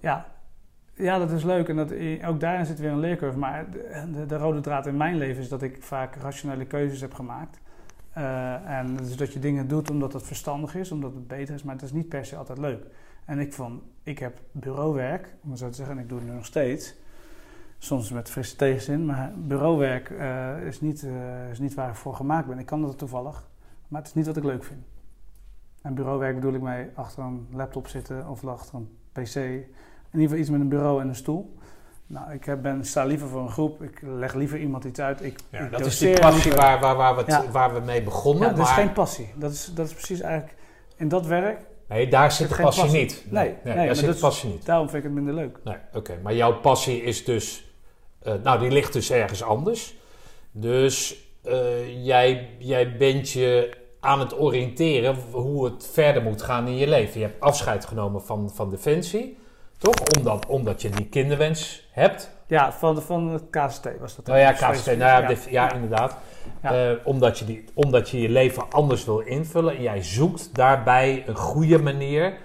Ja, 0.00 0.26
ja 0.94 1.18
dat 1.18 1.30
is 1.30 1.44
leuk. 1.44 1.68
En 1.68 1.76
dat, 1.76 1.92
ook 2.26 2.40
daarin 2.40 2.66
zit 2.66 2.78
weer 2.78 2.90
een 2.90 2.98
leercurve. 3.00 3.38
Maar 3.38 3.70
de, 3.70 4.04
de, 4.12 4.26
de 4.26 4.36
rode 4.36 4.60
draad 4.60 4.86
in 4.86 4.96
mijn 4.96 5.16
leven 5.16 5.42
is 5.42 5.48
dat 5.48 5.62
ik 5.62 5.82
vaak 5.82 6.16
rationele 6.16 6.64
keuzes 6.64 7.00
heb 7.00 7.14
gemaakt. 7.14 7.58
Eh, 8.12 8.68
en 8.78 8.96
dus 8.96 9.16
dat 9.16 9.32
je 9.32 9.38
dingen 9.38 9.68
doet 9.68 9.90
omdat 9.90 10.12
het 10.12 10.22
verstandig 10.26 10.74
is, 10.74 10.90
omdat 10.92 11.14
het 11.14 11.26
beter 11.26 11.54
is. 11.54 11.62
Maar 11.62 11.74
het 11.74 11.84
is 11.84 11.92
niet 11.92 12.08
per 12.08 12.24
se 12.26 12.36
altijd 12.36 12.58
leuk. 12.58 12.84
En 13.24 13.38
ik 13.38 13.52
vond, 13.52 13.82
ik 14.02 14.18
heb 14.18 14.38
bureauwerk, 14.52 15.34
om 15.42 15.50
het 15.50 15.58
zo 15.58 15.68
te 15.68 15.74
zeggen, 15.74 15.96
en 15.96 16.02
ik 16.02 16.08
doe 16.08 16.18
het 16.18 16.28
nu 16.28 16.34
nog 16.34 16.46
steeds. 16.46 16.94
Soms 17.84 18.10
met 18.10 18.30
frisse 18.30 18.56
tegenzin, 18.56 19.06
maar 19.06 19.32
bureauwerk 19.36 20.10
eh, 20.10 20.66
is, 20.66 20.80
niet, 20.80 21.02
eh, 21.02 21.50
is 21.50 21.58
niet 21.58 21.74
waar 21.74 21.88
ik 21.88 21.94
voor 21.94 22.14
gemaakt 22.14 22.46
ben. 22.46 22.58
Ik 22.58 22.66
kan 22.66 22.82
dat 22.82 22.98
toevallig, 22.98 23.48
maar 23.88 24.00
het 24.00 24.08
is 24.08 24.14
niet 24.14 24.26
wat 24.26 24.36
ik 24.36 24.44
leuk 24.44 24.64
vind. 24.64 24.80
En 25.82 25.94
bureauwerk 25.94 26.34
bedoel 26.34 26.54
ik 26.54 26.60
mee 26.60 26.86
achter 26.94 27.22
een 27.22 27.46
laptop 27.52 27.88
zitten 27.88 28.28
of 28.28 28.46
achter 28.46 28.74
een 28.74 28.88
pc. 29.12 29.34
In 29.36 29.64
ieder 30.12 30.20
geval 30.20 30.36
iets 30.36 30.50
met 30.50 30.60
een 30.60 30.68
bureau 30.68 31.00
en 31.00 31.08
een 31.08 31.14
stoel. 31.14 31.56
Nou, 32.06 32.32
ik 32.32 32.44
heb- 32.44 32.62
ben, 32.62 32.84
sta 32.84 33.04
liever 33.04 33.28
voor 33.28 33.40
een 33.40 33.50
groep. 33.50 33.82
Ik 33.82 34.00
leg 34.02 34.34
liever 34.34 34.58
iemand 34.58 34.84
iets 34.84 35.00
uit. 35.00 35.22
Ik, 35.24 35.38
Ja, 35.50 35.58
ik 35.58 35.70
dat 35.70 35.86
is 35.86 35.98
die 35.98 36.20
passie 36.20 36.52
waar, 36.52 36.80
waar, 36.80 36.96
waar, 36.96 37.14
we, 37.14 37.20
het- 37.20 37.30
Ja. 37.30 37.50
waar 37.50 37.74
we 37.74 37.80
mee 37.80 38.02
begonnen. 38.02 38.48
Ja, 38.48 38.54
dat 38.54 38.66
is 38.66 38.72
geen 38.72 38.92
passie. 38.92 39.32
Dat 39.36 39.52
is, 39.52 39.70
dat 39.74 39.86
is 39.86 39.92
precies 39.92 40.20
eigenlijk... 40.20 40.54
In 40.96 41.08
dat 41.08 41.26
werk, 41.26 41.60
nee, 41.88 42.08
daar 42.08 42.32
zit 42.32 42.48
de 42.48 42.56
passie 42.62 42.82
passie. 42.82 43.00
niet. 43.00 43.26
Nee, 43.30 43.54
nee, 43.64 43.86
daar 43.86 43.96
zit 43.96 44.06
de 44.06 44.14
is- 44.14 44.20
passie 44.20 44.50
niet. 44.50 44.64
daarom 44.66 44.88
vind 44.88 44.98
ik 45.04 45.08
het 45.10 45.12
minder 45.24 45.34
leuk. 45.34 45.58
Nee, 45.64 45.76
oké. 45.94 46.18
Maar 46.22 46.34
jouw 46.34 46.60
passie 46.60 47.02
is 47.02 47.24
dus... 47.24 47.73
eh, 48.24 48.34
nou, 48.42 48.58
die 48.58 48.70
ligt 48.70 48.92
dus 48.92 49.10
ergens 49.10 49.42
anders. 49.42 49.94
Dus 50.50 51.16
eh, 51.42 52.04
jij, 52.04 52.48
jij 52.58 52.96
bent 52.96 53.30
je 53.30 53.76
aan 54.00 54.20
het 54.20 54.40
oriënteren 54.40 55.16
hoe 55.30 55.64
het 55.64 55.88
verder 55.92 56.22
moet 56.22 56.42
gaan 56.42 56.66
in 56.66 56.76
je 56.76 56.86
leven. 56.86 57.20
Je 57.20 57.26
hebt 57.26 57.40
afscheid 57.40 57.84
genomen 57.84 58.22
van, 58.22 58.50
van 58.54 58.70
Defensie, 58.70 59.38
toch? 59.78 59.94
Omdat, 60.16 60.46
omdat 60.46 60.82
je 60.82 60.90
die 60.90 61.06
kinderwens 61.06 61.88
hebt. 61.90 62.30
Ja, 62.46 62.72
van, 62.72 63.02
van 63.02 63.28
het 63.28 63.42
KST 63.50 63.88
was 64.00 64.16
dat. 64.16 64.26
Nou 64.26 64.38
ja, 64.38 64.52
KST, 64.52 64.86
nou 64.86 65.36
ja, 65.50 65.72
inderdaad. 65.72 66.16
Eh, 66.60 66.90
omdat, 67.04 67.38
je 67.38 67.44
die, 67.44 67.64
omdat 67.74 68.08
je 68.08 68.20
je 68.20 68.28
leven 68.28 68.70
anders 68.70 69.04
wil 69.04 69.18
invullen 69.18 69.76
en 69.76 69.82
jij 69.82 70.02
zoekt 70.02 70.54
daarbij 70.54 71.24
een 71.26 71.36
goede 71.36 71.78
manier 71.78 72.36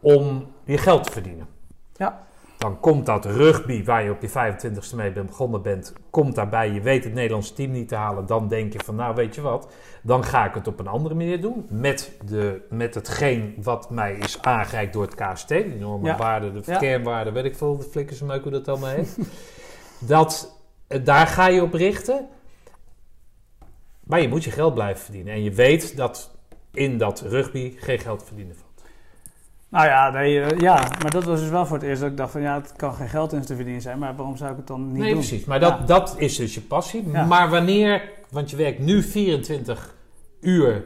om 0.00 0.52
je 0.64 0.78
geld 0.78 1.04
te 1.04 1.12
verdienen. 1.12 1.48
Ja. 1.96 2.26
Dan 2.60 2.80
komt 2.80 3.06
dat 3.06 3.24
rugby, 3.24 3.84
waar 3.84 4.04
je 4.04 4.10
op 4.10 4.22
je 4.22 4.28
25ste 4.28 4.94
mee 4.96 5.12
begonnen 5.12 5.62
bent, 5.62 5.92
komt 6.10 6.34
daarbij. 6.34 6.70
Je 6.70 6.80
weet 6.80 7.04
het 7.04 7.14
Nederlandse 7.14 7.52
team 7.54 7.70
niet 7.70 7.88
te 7.88 7.94
halen. 7.94 8.26
Dan 8.26 8.48
denk 8.48 8.72
je 8.72 8.78
van, 8.84 8.94
nou 8.94 9.14
weet 9.14 9.34
je 9.34 9.40
wat, 9.40 9.68
dan 10.02 10.24
ga 10.24 10.46
ik 10.46 10.54
het 10.54 10.66
op 10.66 10.80
een 10.80 10.86
andere 10.86 11.14
manier 11.14 11.40
doen. 11.40 11.66
Met, 11.70 12.12
de, 12.24 12.60
met 12.70 12.94
hetgeen 12.94 13.54
wat 13.62 13.90
mij 13.90 14.14
is 14.14 14.42
aangereikt 14.42 14.92
door 14.92 15.02
het 15.02 15.14
KST. 15.14 15.48
Die 15.48 15.74
normen, 15.78 16.10
Ja. 16.10 16.16
waarden, 16.16 16.54
de 16.54 16.62
Ja. 16.64 16.78
kernwaarden, 16.78 17.32
weet 17.32 17.44
ik 17.44 17.56
veel, 17.56 17.76
de 17.76 17.82
flikkers 17.82 18.20
en 18.20 18.26
meuk 18.26 18.42
hoe 18.42 18.52
dat 18.52 18.68
allemaal 18.68 18.90
heet. 18.90 19.18
dat, 19.98 20.60
eh, 20.86 21.04
daar 21.04 21.26
ga 21.26 21.46
je 21.48 21.62
op 21.62 21.74
richten. 21.74 22.28
Maar 24.04 24.20
je 24.20 24.28
moet 24.28 24.44
je 24.44 24.50
geld 24.50 24.74
blijven 24.74 25.02
verdienen. 25.04 25.32
En 25.32 25.42
je 25.42 25.52
weet 25.52 25.96
dat 25.96 26.30
in 26.72 26.98
dat 26.98 27.20
rugby 27.20 27.74
geen 27.78 27.98
geld 27.98 28.24
verdienen 28.24 28.54
valt. 28.56 28.69
Nou 29.70 29.86
ja, 29.86 30.10
nee, 30.10 30.40
eh, 30.42 30.58
ja, 30.58 30.74
maar 31.02 31.10
dat 31.10 31.24
was 31.24 31.40
dus 31.40 31.48
wel 31.48 31.66
voor 31.66 31.76
het 31.76 31.86
eerst 31.86 32.00
dat 32.00 32.10
ik 32.10 32.16
dacht 32.16 32.32
van 32.32 32.40
ja, 32.40 32.54
het 32.54 32.72
kan 32.76 32.94
geen 32.94 33.08
geld 33.08 33.32
in 33.32 33.40
te 33.40 33.54
verdienen 33.54 33.82
zijn, 33.82 33.98
maar 33.98 34.16
waarom 34.16 34.36
zou 34.36 34.50
ik 34.50 34.56
het 34.56 34.66
dan 34.66 34.86
niet 34.86 34.96
nee, 34.98 35.12
doen? 35.12 35.18
precies. 35.18 35.44
Maar 35.44 35.60
dat, 35.60 35.76
Ja. 35.78 35.84
dat 35.86 36.14
is 36.18 36.36
dus 36.36 36.54
je 36.54 36.60
passie. 36.60 37.10
Ja. 37.10 37.24
Maar 37.24 37.50
wanneer, 37.50 38.02
want 38.30 38.50
je 38.50 38.56
werkt 38.56 38.78
nu 38.78 39.02
24 39.02 39.94
uur 40.40 40.84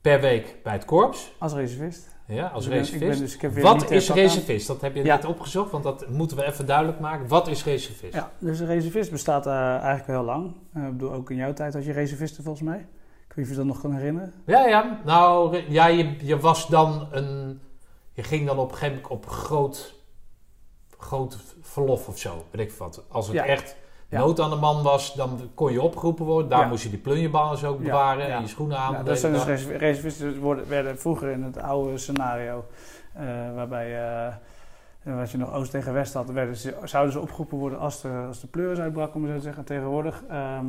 per 0.00 0.20
week 0.20 0.54
bij 0.62 0.72
het 0.72 0.84
korps, 0.84 1.32
Als 1.38 1.52
reservist. 1.54 2.08
ja, 2.26 2.46
als 2.46 2.68
reservist. 2.68 3.10
ben 3.10 3.18
dus- 3.18 3.34
ik 3.34 3.40
heb 3.40 3.52
weer 3.52 3.62
Wat 3.62 3.90
is 3.90 4.10
reservist? 4.10 4.66
Dat 4.66 4.80
heb 4.80 4.94
je 4.94 5.04
Ja. 5.04 5.14
net 5.14 5.24
opgezocht, 5.24 5.70
want 5.70 5.84
dat 5.84 6.08
moeten 6.08 6.36
we 6.36 6.44
even 6.44 6.66
duidelijk 6.66 7.00
maken. 7.00 7.28
Wat 7.28 7.48
is 7.48 7.64
reservist? 7.64 8.14
Ja, 8.14 8.30
dus 8.38 8.60
een 8.60 8.66
reservist 8.66 9.10
bestaat 9.10 9.46
eh, 9.46 9.52
eigenlijk 9.70 10.06
heel 10.06 10.22
lang. 10.24 10.52
Eh, 10.74 10.82
ik 10.84 10.90
bedoel, 10.92 11.12
ook 11.12 11.30
in 11.30 11.36
jouw 11.36 11.52
tijd 11.52 11.74
had 11.74 11.84
je 11.84 11.92
reservisten 11.92 12.44
volgens 12.44 12.64
mij. 12.64 12.78
Ik 12.78 13.34
weet 13.34 13.36
niet 13.36 13.44
of 13.46 13.50
je 13.50 13.56
dat 13.56 13.66
nog 13.66 13.80
kan 13.80 13.92
herinneren. 13.94 14.32
Ja, 14.46 14.66
ja. 14.66 15.00
Nou, 15.04 15.56
ja, 15.68 15.86
je, 15.86 16.14
je 16.22 16.38
was 16.38 16.66
dan 16.68 17.08
een... 17.10 17.60
Je 18.16 18.22
ging 18.22 18.46
dan 18.46 18.58
op 18.58 18.70
een 18.70 18.76
gegeven 18.76 18.94
moment 19.02 19.12
op 19.12 19.26
groot, 19.26 19.94
groot 20.98 21.38
verlof 21.60 22.08
of 22.08 22.18
zo. 22.18 22.44
Weet 22.50 22.70
ik 22.70 22.76
wat. 22.78 23.04
Als 23.08 23.26
het 23.26 23.36
Ja. 23.36 23.44
echt 23.44 23.76
nood 24.08 24.40
aan 24.40 24.50
de 24.50 24.56
man 24.56 24.82
was, 24.82 25.14
dan 25.14 25.50
kon 25.54 25.72
je 25.72 25.82
opgeroepen 25.82 26.24
worden. 26.24 26.50
Daar 26.50 26.68
moest 26.68 26.82
je 26.82 26.90
die 26.90 26.98
plunjeballen 26.98 27.64
ook 27.68 27.78
bewaren 27.82 28.26
en 28.28 28.40
je 28.40 28.48
schoenen 28.48 28.78
aan. 28.78 29.04
Dat 29.04 29.18
zijn 29.18 29.32
dus 29.32 29.44
reservisten 29.66 30.38
worden, 30.38 30.68
werden 30.68 30.98
vroeger 30.98 31.28
in 31.30 31.42
het 31.42 31.58
oude 31.58 31.98
scenario, 31.98 32.64
eh, 33.12 33.24
waarbij 33.54 33.90
wat 35.02 35.30
je 35.30 35.38
nog 35.38 35.52
Oost 35.54 35.70
tegen 35.70 35.92
West 35.92 36.14
had, 36.14 36.30
werden 36.30 36.56
ze, 36.56 36.76
zouden 36.84 37.12
ze 37.12 37.20
opgeroepen 37.20 37.58
worden 37.58 37.78
als 37.78 38.00
de, 38.00 38.24
als 38.26 38.40
de 38.40 38.46
pleuris 38.46 38.78
uitbrak, 38.78 39.14
om 39.14 39.26
zo 39.26 39.34
te 39.34 39.40
zeggen. 39.40 39.64
Tegenwoordig 39.64 40.22
ehm, 40.28 40.66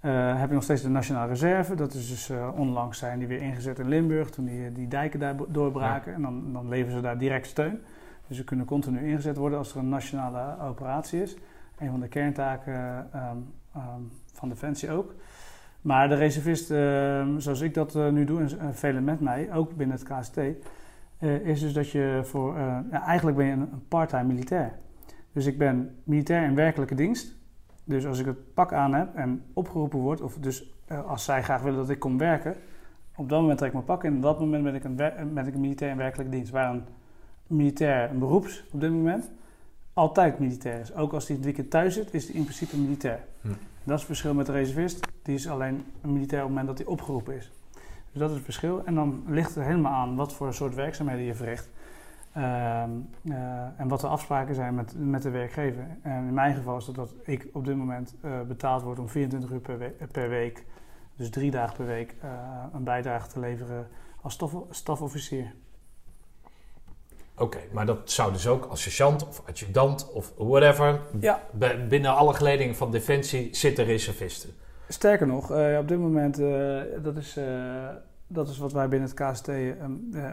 eh, 0.00 0.38
heb 0.40 0.48
je 0.48 0.54
nog 0.54 0.62
steeds 0.62 0.82
de 0.82 0.88
Nationale 0.88 1.28
Reserve. 1.28 1.74
Dat 1.74 1.94
is 1.94 2.08
dus 2.08 2.30
eh, 2.30 2.48
onlangs 2.56 2.98
zijn 2.98 3.18
die 3.18 3.28
weer 3.28 3.42
ingezet 3.42 3.78
in 3.78 3.88
Limburg, 3.88 4.30
toen 4.30 4.44
die, 4.44 4.72
die 4.72 4.88
dijken 4.88 5.20
daar 5.20 5.34
doorbraken. 5.48 6.14
En 6.14 6.22
dan, 6.22 6.52
dan 6.52 6.68
leveren 6.68 6.96
ze 6.96 7.00
daar 7.02 7.18
direct 7.18 7.46
steun. 7.46 7.80
Dus 8.28 8.36
ze 8.36 8.44
kunnen 8.44 8.66
continu 8.66 9.08
ingezet 9.08 9.36
worden 9.36 9.58
als 9.58 9.72
er 9.72 9.78
een 9.78 9.88
nationale 9.88 10.62
operatie 10.62 11.22
is. 11.22 11.36
Een 11.78 11.90
van 11.90 12.00
de 12.00 12.08
kerntaken 12.08 13.06
ehm, 13.12 13.36
ehm, 13.74 14.00
van 14.32 14.48
Defensie 14.48 14.90
ook. 14.90 15.14
Maar 15.80 16.08
de 16.08 16.14
reservist, 16.14 16.70
ehm, 16.70 17.38
zoals 17.38 17.60
ik 17.60 17.74
dat 17.74 17.94
eh, 17.96 18.08
nu 18.08 18.24
doe, 18.24 18.40
en 18.40 18.58
eh, 18.58 18.66
velen 18.72 19.04
met 19.04 19.20
mij, 19.20 19.52
ook 19.52 19.76
binnen 19.76 19.96
het 19.96 20.06
KST, 20.08 20.36
eh, 20.36 21.34
is 21.34 21.60
dus 21.60 21.72
dat 21.72 21.90
je 21.90 22.20
voor. 22.22 22.56
eh, 22.56 22.78
ja, 22.90 23.04
eigenlijk 23.06 23.36
ben 23.36 23.46
je 23.46 23.52
een, 23.52 23.60
een 23.60 23.88
part-time 23.88 24.24
militair. 24.24 24.72
Dus 25.32 25.46
ik 25.46 25.58
ben 25.58 25.96
militair 26.04 26.44
in 26.44 26.54
werkelijke 26.54 26.94
dienst. 26.94 27.38
Dus 27.90 28.06
als 28.06 28.18
ik 28.18 28.26
het 28.26 28.54
pak 28.54 28.72
aan 28.72 28.94
heb 28.94 29.14
en 29.14 29.42
opgeroepen 29.52 29.98
word, 29.98 30.20
of 30.20 30.36
dus 30.40 30.72
eh, 30.86 31.06
als 31.06 31.24
zij 31.24 31.42
graag 31.42 31.62
willen 31.62 31.78
dat 31.78 31.90
ik 31.90 31.98
kom 31.98 32.18
werken, 32.18 32.56
op 33.16 33.28
dat 33.28 33.40
moment 33.40 33.58
trek 33.58 33.68
ik 33.68 33.74
mijn 33.74 33.86
pak 33.86 34.04
in. 34.04 34.16
Op 34.16 34.22
dat 34.22 34.40
moment 34.40 34.62
ben 34.62 34.74
ik 34.74 34.84
een, 34.84 34.96
ben 35.34 35.46
ik 35.46 35.54
een 35.54 35.60
militair 35.60 35.90
in 35.90 35.96
werkelijke 35.96 36.32
dienst. 36.32 36.52
Waar 36.52 36.70
een 36.70 36.84
militair, 37.46 38.10
een 38.10 38.18
beroeps 38.18 38.64
op 38.72 38.80
dit 38.80 38.90
moment, 38.90 39.30
altijd 39.92 40.38
militair 40.38 40.80
is. 40.80 40.94
Ook 40.94 41.12
als 41.12 41.26
hij 41.26 41.36
het 41.36 41.44
weekend 41.44 41.70
thuis 41.70 41.94
zit, 41.94 42.14
is 42.14 42.26
hij 42.26 42.34
in 42.34 42.42
principe 42.42 42.76
militair. 42.76 43.20
Hm. 43.40 43.48
Dat 43.84 43.94
is 43.94 43.94
het 43.94 44.04
verschil 44.04 44.34
met 44.34 44.46
de 44.46 44.52
reservist. 44.52 45.06
Die 45.22 45.34
is 45.34 45.48
alleen 45.48 45.84
een 46.02 46.12
militair 46.12 46.42
op 46.42 46.48
het 46.48 46.56
moment 46.56 46.66
dat 46.66 46.78
hij 46.78 46.86
opgeroepen 46.96 47.34
is. 47.34 47.50
Dus 48.12 48.20
dat 48.20 48.28
is 48.28 48.34
het 48.34 48.44
verschil. 48.44 48.82
En 48.84 48.94
dan 48.94 49.22
ligt 49.26 49.54
het 49.54 49.64
helemaal 49.64 49.92
aan 49.92 50.16
wat 50.16 50.32
voor 50.32 50.54
soort 50.54 50.74
werkzaamheden 50.74 51.24
je 51.24 51.34
verricht. 51.34 51.68
Ehm, 52.32 52.90
eh, 53.28 53.80
en 53.80 53.88
wat 53.88 54.00
de 54.00 54.06
afspraken 54.06 54.54
zijn 54.54 54.74
met, 54.74 54.94
met 54.98 55.22
de 55.22 55.30
werkgever. 55.30 55.86
En 56.02 56.26
in 56.26 56.34
mijn 56.34 56.54
geval 56.54 56.76
is 56.76 56.84
dat, 56.84 56.94
dat 56.94 57.14
ik 57.24 57.48
op 57.52 57.64
dit 57.64 57.76
moment 57.76 58.14
eh, 58.20 58.40
betaald 58.40 58.82
word 58.82 58.98
om 58.98 59.08
24 59.08 59.50
uur 59.50 59.60
per, 59.60 59.78
we- 59.78 59.94
per 60.12 60.28
week, 60.28 60.64
dus 61.16 61.30
drie 61.30 61.50
dagen 61.50 61.76
per 61.76 61.86
week, 61.86 62.14
eh, 62.20 62.30
een 62.72 62.84
bijdrage 62.84 63.28
te 63.28 63.40
leveren 63.40 63.88
als 64.22 64.32
staf, 64.34 64.54
stafofficier. 64.70 65.54
Oké, 67.36 67.58
maar 67.72 67.86
dat 67.86 68.10
zou 68.10 68.32
dus 68.32 68.48
ook 68.48 68.64
als 68.64 68.82
sergeant 68.82 69.28
of 69.28 69.42
adjudant 69.48 70.12
of 70.12 70.32
whatever. 70.36 71.00
Ja. 71.20 71.40
Binnen 71.88 72.14
alle 72.16 72.34
geledingen 72.34 72.74
van 72.74 72.90
Defensie 72.90 73.54
zitten 73.54 73.84
reservisten. 73.84 74.50
Sterker 74.88 75.26
nog, 75.26 75.50
op 75.78 75.88
dit 75.88 75.98
moment, 75.98 76.36
dat, 77.02 77.16
is, 77.16 77.38
dat 78.26 78.48
is 78.48 78.58
wat 78.58 78.72
wij 78.72 78.88
binnen 78.88 79.08
het 79.08 79.18
KST 79.32 79.50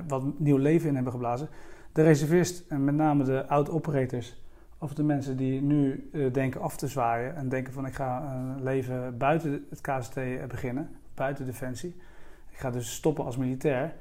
wat 0.07 0.39
nieuw 0.39 0.57
leven 0.57 0.87
in 0.89 0.95
hebben 0.95 1.13
geblazen. 1.13 1.49
De 1.97 2.03
reservist, 2.03 2.63
en 2.69 2.83
met 2.83 2.95
name 2.95 3.23
de 3.23 3.47
oud-operators, 3.47 4.41
of 4.77 4.93
de 4.93 5.03
mensen 5.03 5.37
die 5.37 5.61
nu 5.61 6.09
eh, 6.13 6.33
denken 6.33 6.61
af 6.61 6.77
te 6.77 6.87
zwaaien 6.87 7.35
en 7.35 7.49
denken 7.49 7.73
van 7.73 7.85
ik 7.85 7.93
ga 7.93 8.33
een 8.33 8.63
leven 8.63 9.17
buiten 9.17 9.65
het 9.69 9.81
KST 9.81 10.13
beginnen, 10.47 10.89
buiten 11.13 11.45
Defensie. 11.45 11.95
Ik 12.49 12.57
ga 12.57 12.71
dus 12.71 12.93
stoppen 12.93 13.25
als 13.25 13.37
militair. 13.37 13.93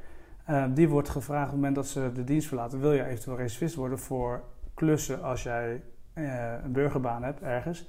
Eh, 0.45 0.65
die 0.75 0.89
wordt 0.89 1.09
gevraagd 1.09 1.45
op 1.45 1.51
het 1.53 1.57
moment 1.57 1.75
dat 1.75 1.87
ze 1.87 2.11
de 2.15 2.25
dienst 2.25 2.49
verlaten, 2.49 2.81
wil 2.81 2.93
je 2.93 3.05
eventueel 3.05 3.37
reservist 3.37 3.75
worden 3.75 3.99
voor 3.99 4.45
klussen 4.75 5.23
als 5.23 5.43
jij 5.43 5.83
eh, 6.13 6.53
een 6.65 6.73
burgerbaan 6.73 7.23
hebt 7.23 7.43
ergens. 7.43 7.89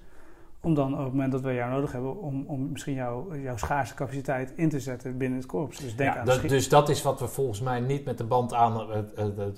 Om 0.68 0.74
dan 0.74 0.94
op 0.94 1.00
het 1.04 1.08
moment 1.14 1.32
dat 1.32 1.42
we 1.42 1.54
jou 1.54 1.72
nodig 1.72 1.92
hebben, 1.92 2.22
om, 2.22 2.44
om 2.48 2.72
misschien 2.72 2.94
jouw 2.94 3.36
jouw 3.36 3.58
schaarse 3.58 3.94
capaciteit 3.94 4.54
in 4.56 4.70
te 4.70 4.80
zetten 4.80 5.18
binnen 5.18 5.38
het 5.38 5.48
korps. 5.48 5.78
Dus 5.80 5.96
denk 5.96 6.14
Ja, 6.14 6.20
aan 6.20 6.26
dat- 6.26 6.36
schiet- 6.36 6.50
dus 6.50 6.70
dat 6.70 6.90
is 6.90 7.02
wat 7.02 7.20
we 7.20 7.28
volgens 7.28 7.62
mij 7.62 7.80
niet 7.80 8.06
met 8.06 8.18
de 8.18 8.24
band 8.24 8.54
aan, 8.54 8.82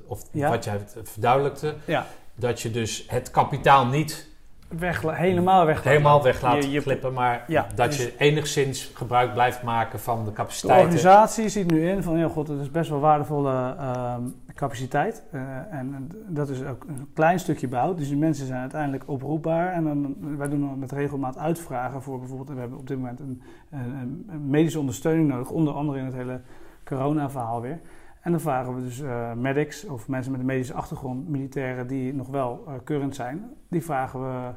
of 0.07 0.23
Ja. 0.31 0.49
wat 0.49 0.63
jij 0.63 0.73
het 0.73 1.09
verduidelijkte. 1.09 1.75
Ja. 1.85 2.05
Dat 2.35 2.61
je 2.61 2.71
dus 2.71 3.05
het 3.07 3.31
kapitaal 3.31 3.85
niet 3.85 4.28
Wegla- 4.77 5.13
helemaal 5.13 5.65
weg. 5.65 5.83
helemaal 5.83 6.23
weg 6.23 6.41
laat 6.41 6.63
Je- 6.63 6.71
je- 6.71 6.81
glippen, 6.81 7.13
maar 7.13 7.43
Ja, 7.47 7.67
dat 7.75 7.87
dus- 7.87 7.97
je 8.03 8.13
enigszins 8.17 8.91
gebruik 8.93 9.33
blijft 9.33 9.63
maken 9.63 9.99
van 9.99 10.19
de 10.19 10.25
De 10.29 10.31
capaciteiten. 10.31 10.85
organisatie 10.85 11.49
ziet 11.49 11.71
nu 11.71 11.89
in 11.89 12.03
van, 12.03 12.17
ja 12.17 12.27
god, 12.27 12.47
het 12.47 12.59
is 12.59 12.71
best 12.71 12.89
wel 12.89 12.99
waardevolle 12.99 13.75
ehm, 13.79 14.21
capaciteit. 14.55 15.23
Eh, 15.31 15.41
en, 15.69 15.93
en 15.95 16.09
dat 16.27 16.49
is 16.49 16.63
ook 16.63 16.83
een 16.87 17.07
klein 17.13 17.39
stukje 17.39 17.67
bouw. 17.67 17.93
Dus 17.93 18.07
die 18.07 18.17
mensen 18.17 18.45
zijn 18.47 18.59
uiteindelijk 18.61 19.03
oproepbaar. 19.05 19.73
En 19.73 19.83
dan, 19.83 20.15
wij 20.37 20.49
doen 20.49 20.59
dan 20.59 20.79
met 20.79 20.91
regelmaat 20.91 21.37
uitvragen 21.37 22.01
voor 22.01 22.19
bijvoorbeeld, 22.19 22.49
we 22.49 22.59
hebben 22.59 22.77
op 22.79 22.87
dit 22.87 22.97
moment 22.97 23.19
een, 23.19 23.41
een, 23.69 24.25
een 24.31 24.49
medische 24.49 24.79
ondersteuning 24.79 25.29
nodig. 25.29 25.49
Onder 25.49 25.73
andere 25.73 25.99
in 25.99 26.05
het 26.05 26.13
hele 26.15 26.39
corona-verhaal 26.85 27.61
weer. 27.61 27.79
En 28.21 28.31
dan 28.31 28.39
vragen 28.39 28.75
we 28.75 28.81
dus 28.81 29.01
eh, 29.01 29.33
medics 29.33 29.85
of 29.85 30.07
mensen 30.07 30.31
met 30.31 30.39
een 30.41 30.45
medische 30.47 30.73
achtergrond, 30.73 31.29
militairen 31.29 31.87
die 31.87 32.13
nog 32.13 32.27
wel 32.27 32.63
eh 32.67 32.73
current 32.83 33.15
zijn, 33.15 33.49
die 33.69 33.83
vragen 33.83 34.21
we 34.21 34.49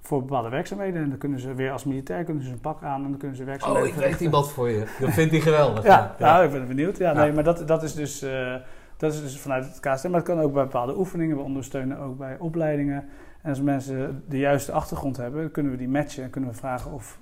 voor 0.00 0.20
bepaalde 0.20 0.48
werkzaamheden. 0.48 1.02
En 1.02 1.08
dan 1.08 1.18
kunnen 1.18 1.40
ze 1.40 1.54
weer 1.54 1.72
als 1.72 1.84
militair 1.84 2.24
kunnen 2.24 2.42
ze 2.44 2.50
een 2.50 2.60
pak 2.60 2.82
aan 2.82 3.04
en 3.04 3.10
dan 3.10 3.18
kunnen 3.18 3.36
ze 3.36 3.42
Oh, 3.42 3.48
werkzaamheden 3.48 3.88
ik 3.88 3.94
weet 3.94 4.02
verrichten. 4.02 4.26
iemand 4.26 4.50
voor 4.52 4.70
je. 4.70 4.86
Dat 5.00 5.10
vindt 5.10 5.30
hij 5.32 5.40
geweldig. 5.40 5.84
Ja, 5.84 6.14
nou, 6.18 6.44
ik 6.44 6.50
ben 6.50 6.66
benieuwd. 6.66 6.96
Ja, 6.98 7.12
Ja. 7.12 7.20
Nee, 7.22 7.32
maar 7.32 7.44
dat, 7.44 7.68
dat, 7.68 7.82
is 7.82 7.94
dus, 7.94 8.22
eh, 8.22 8.54
dat 8.96 9.12
is 9.12 9.20
dus 9.20 9.40
vanuit 9.40 9.64
het 9.64 9.80
KST. 9.80 10.04
Maar 10.04 10.20
het 10.20 10.28
kan 10.28 10.40
ook 10.40 10.52
bij 10.52 10.62
bepaalde 10.62 10.98
oefeningen. 10.98 11.36
We 11.36 11.42
ondersteunen 11.42 11.98
ook 11.98 12.18
bij 12.18 12.36
opleidingen. 12.38 13.08
En 13.42 13.50
als 13.50 13.60
mensen 13.60 14.22
de 14.28 14.38
juiste 14.38 14.72
achtergrond 14.72 15.16
hebben, 15.16 15.50
kunnen 15.50 15.72
we 15.72 15.78
die 15.78 15.88
matchen. 15.88 16.22
En 16.24 16.30
kunnen 16.30 16.50
we 16.50 16.56
vragen 16.56 16.92
of, 16.92 17.18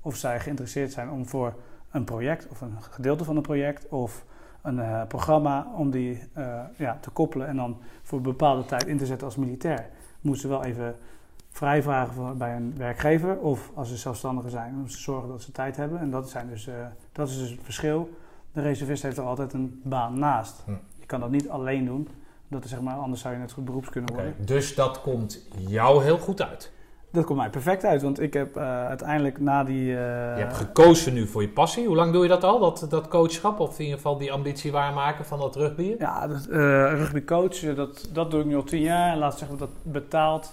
of 0.00 0.16
zij 0.16 0.40
geïnteresseerd 0.40 0.92
zijn 0.92 1.10
om 1.10 1.26
voor 1.26 1.54
een 1.90 2.04
project 2.04 2.48
of 2.48 2.60
een 2.60 2.76
gedeelte 2.90 3.24
van 3.24 3.36
een 3.36 3.42
project 3.42 3.88
of 3.88 4.24
een 4.66 4.80
eh, 4.80 5.02
programma 5.08 5.66
om 5.76 5.90
die 5.90 6.22
eh, 6.32 6.60
ja, 6.76 6.98
te 7.00 7.10
koppelen 7.10 7.46
en 7.46 7.56
dan 7.56 7.76
voor 8.02 8.18
een 8.18 8.24
bepaalde 8.24 8.64
tijd 8.64 8.86
in 8.86 8.98
te 8.98 9.06
zetten 9.06 9.26
als 9.26 9.36
militair. 9.36 9.86
Moeten 10.20 10.42
ze 10.42 10.48
wel 10.48 10.64
even 10.64 10.96
vrijvragen 11.50 12.14
voor- 12.14 12.36
bij 12.36 12.56
een 12.56 12.74
werkgever 12.76 13.38
of 13.38 13.70
als 13.74 13.88
ze 13.88 13.96
zelfstandigen 13.96 14.50
zijn, 14.50 14.74
om 14.74 14.86
te 14.86 14.98
zorgen 14.98 15.28
dat 15.28 15.42
ze 15.42 15.52
tijd 15.52 15.76
hebben. 15.76 15.98
En 15.98 16.10
dat, 16.10 16.30
zijn 16.30 16.48
dus, 16.48 16.66
eh, 16.66 16.74
dat 17.12 17.28
is 17.28 17.38
dus 17.38 17.50
het 17.50 17.60
verschil. 17.62 18.10
De 18.52 18.60
reservist 18.60 19.02
heeft 19.02 19.16
er 19.16 19.24
altijd 19.24 19.52
een 19.52 19.80
baan 19.84 20.18
naast. 20.18 20.62
Hm. 20.64 20.70
Je 21.00 21.06
kan 21.06 21.20
dat 21.20 21.30
niet 21.30 21.48
alleen 21.48 21.84
doen. 21.84 22.08
Dat 22.48 22.64
is 22.64 22.70
zeg 22.70 22.80
maar, 22.80 22.96
anders 22.96 23.22
zou 23.22 23.34
je 23.34 23.40
net 23.40 23.52
goed 23.52 23.64
beroeps 23.64 23.88
kunnen 23.88 24.14
worden. 24.14 24.34
dus 24.38 24.74
dat 24.74 25.00
komt 25.00 25.46
jou 25.68 26.02
heel 26.02 26.18
goed 26.18 26.42
uit. 26.42 26.72
Dat 27.16 27.24
komt 27.24 27.38
mij 27.38 27.50
perfect 27.50 27.84
uit, 27.84 28.02
want 28.02 28.20
ik 28.20 28.32
heb 28.34 28.56
eh, 28.56 28.86
uiteindelijk 28.86 29.40
na 29.40 29.64
die... 29.64 29.90
eh, 29.90 30.36
Je 30.36 30.42
hebt 30.42 30.56
gekozen 30.56 31.14
nu 31.14 31.26
voor 31.26 31.42
je 31.42 31.48
passie. 31.48 31.86
Hoe 31.86 31.96
lang 31.96 32.12
doe 32.12 32.22
je 32.22 32.28
dat 32.28 32.44
al, 32.44 32.58
dat, 32.58 32.86
dat 32.88 33.08
coachschap? 33.08 33.60
Of 33.60 33.72
in 33.78 33.80
ieder 33.84 33.96
geval 33.96 34.18
die 34.18 34.32
ambitie 34.32 34.72
waarmaken 34.72 35.24
van 35.24 35.38
dat 35.38 35.56
rugby? 35.56 35.94
Ja, 35.98 36.26
dat, 36.26 36.46
eh 36.46 36.58
rugbycoach, 36.92 37.62
eh, 37.62 37.76
dat, 37.76 38.08
dat 38.12 38.30
doe 38.30 38.40
ik 38.40 38.46
nu 38.46 38.56
al 38.56 38.64
tien 38.64 38.80
jaar. 38.80 39.12
En 39.12 39.18
laat 39.18 39.38
zeggen 39.38 39.58
dat 39.58 39.70
betaald. 39.82 40.52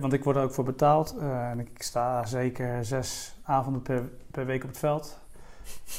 Want 0.00 0.12
ik 0.12 0.24
word 0.24 0.36
er 0.36 0.42
ook 0.42 0.52
voor 0.54 0.64
betaald. 0.64 1.14
En 1.50 1.58
ik 1.60 1.68
sta 1.82 2.24
zeker 2.26 2.84
zes 2.84 3.34
avonden 3.44 3.82
per, 3.82 4.02
per 4.30 4.46
week 4.46 4.62
op 4.62 4.68
het 4.68 4.78
veld. 4.78 5.18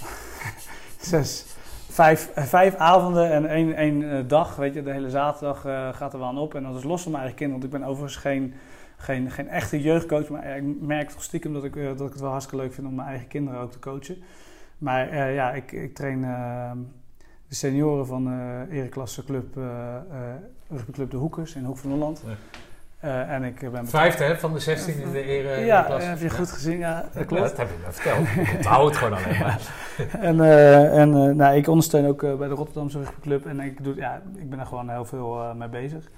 zes, 0.99 1.45
vijf, 1.89 2.31
vijf 2.35 2.75
avonden 2.75 3.31
en 3.31 3.45
één, 3.45 3.75
één 3.75 4.27
dag. 4.27 4.55
Weet 4.55 4.73
je, 4.73 4.83
de 4.83 4.91
hele 4.91 5.09
zaterdag 5.09 5.61
gaat 5.97 6.13
er 6.13 6.19
wel 6.19 6.27
aan 6.27 6.37
op. 6.37 6.55
En 6.55 6.63
dat 6.63 6.75
is 6.75 6.83
los 6.83 7.01
van 7.01 7.11
mijn 7.11 7.23
eigen 7.23 7.39
kinderen. 7.41 7.61
Want 7.61 7.73
ik 7.73 7.79
ben 7.79 7.89
overigens 7.89 8.21
geen, 8.21 8.53
geen, 8.98 9.32
geen 9.32 9.48
echte 9.48 9.82
jeugdcoach. 9.82 10.30
Maar 10.30 10.57
ik 10.57 10.64
merk 10.80 11.10
toch 11.10 11.24
stiekem 11.24 11.53
dat 11.53 11.64
ik, 11.64 11.76
eh, 11.76 11.86
dat 11.86 12.07
ik 12.07 12.14
het 12.14 12.22
wel 12.22 12.30
hartstikke 12.30 12.64
leuk 12.64 12.74
vind 12.74 12.88
om 12.88 12.95
mijn 12.95 13.07
eigen 13.07 13.28
kinderen 13.28 13.60
ook 13.60 13.72
te 13.72 13.80
coachen. 13.80 14.18
Maar 14.78 15.10
eh, 15.10 15.36
ja, 15.36 15.52
ik, 15.52 15.72
ik 15.72 15.95
train 15.95 16.24
eh, 16.24 16.72
de 17.48 17.56
senioren 17.56 18.07
van 18.07 18.28
eh 18.28 18.78
Ereklasse 18.78 19.24
Club, 19.24 19.57
eh 19.57 19.95
rugbyclub 20.69 21.11
De 21.11 21.18
Hoekers 21.18 21.56
in 21.56 21.64
Hoek 21.64 21.78
van 21.78 21.91
Holland. 21.91 22.24
Ja. 22.26 22.36
En 23.28 23.44
ik 23.44 23.72
ben... 23.72 23.88
Vijfde 23.88 24.24
hè, 24.24 24.38
van 24.38 24.53
de 24.53 24.60
16 24.60 25.02
in 25.02 25.11
de 25.11 25.22
ere 25.22 25.65
ja, 25.65 25.99
heb 25.99 26.19
je 26.19 26.30
goed 26.30 26.52
gezien? 26.52 26.78
Ja, 26.78 27.02
dat 27.02 27.14
Ja, 27.14 27.24
klopt. 27.24 27.41
dat 27.41 27.57
heb 27.57 27.68
je 27.68 27.76
me 27.86 27.91
verteld. 27.91 28.48
Ik 28.48 28.56
onthoud 28.56 28.86
het 28.86 28.98
gewoon 28.98 29.14
alleen 29.14 29.40
maar. 29.40 29.61
En, 30.30 30.41
en 30.91 31.36
nou, 31.36 31.56
ik 31.56 31.68
ondersteun 31.68 32.07
ook 32.07 32.22
bij 32.22 32.48
de 32.48 32.53
Rotterdamse 32.53 32.98
rugbyclub. 32.98 33.45
En 33.45 33.60
ik, 33.60 33.84
doe, 33.84 33.95
ja, 33.95 34.22
ik 34.36 34.49
ben 34.49 34.60
er 34.60 34.65
gewoon 34.65 34.90
heel 34.90 35.06
veel 35.06 35.53
mee 35.56 35.69
bezig. 35.69 36.11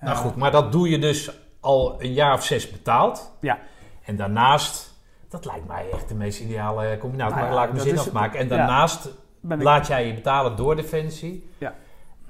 Nou 0.00 0.16
goed, 0.16 0.36
maar 0.36 0.50
dat 0.50 0.72
doe 0.72 0.88
je 0.88 0.98
dus 0.98 1.47
al 1.60 1.96
een 1.98 2.12
jaar 2.12 2.34
of 2.34 2.44
zes 2.44 2.70
betaald. 2.70 3.32
Ja. 3.40 3.58
En 4.04 4.16
daarnaast, 4.16 4.94
dat 5.28 5.44
lijkt 5.44 5.66
mij 5.66 5.90
echt 5.92 6.08
de 6.08 6.14
meest 6.14 6.40
ideale 6.40 6.98
combinatie. 6.98 7.34
Nou 7.34 7.46
maar 7.46 7.54
laat 7.54 7.66
ik 7.66 7.72
mijn 7.72 7.86
zin 7.86 7.98
afmaken. 7.98 8.38
En 8.38 8.48
daarnaast 8.48 9.08
laat 9.40 9.86
jij 9.86 10.06
je 10.06 10.14
betalen 10.14 10.56
door 10.56 10.76
Defensie. 10.76 11.50
Ja. 11.58 11.74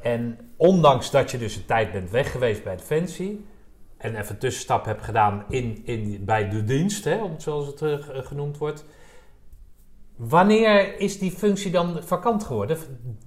En 0.01 0.53
ondanks 0.57 1.11
dat 1.11 1.31
je 1.31 1.39
dus 1.39 1.57
een 1.57 1.65
tijd 1.65 1.93
bent 1.93 2.11
weg 2.11 2.33
geweest 2.33 2.65
bij 2.65 2.77
Defensie... 2.77 3.47
en 3.97 4.17
even 4.17 4.31
een 4.31 4.39
tussenstap 4.39 4.85
hebt 4.85 5.03
gedaan 5.03 5.45
in, 5.49 5.83
in, 5.85 6.25
bij 6.25 6.49
de 6.49 6.65
dienst, 6.65 7.05
hè, 7.05 7.23
om 7.23 7.31
het 7.31 7.43
zoals 7.43 7.67
het 7.67 7.83
eh, 7.83 7.97
genoemd 8.09 8.59
wordt... 8.59 8.85
Wanneer 10.19 11.01
is 11.01 11.19
die 11.19 11.31
functie 11.31 11.71
dan 11.71 12.03
vakant 12.03 12.45
geworden, 12.45 12.79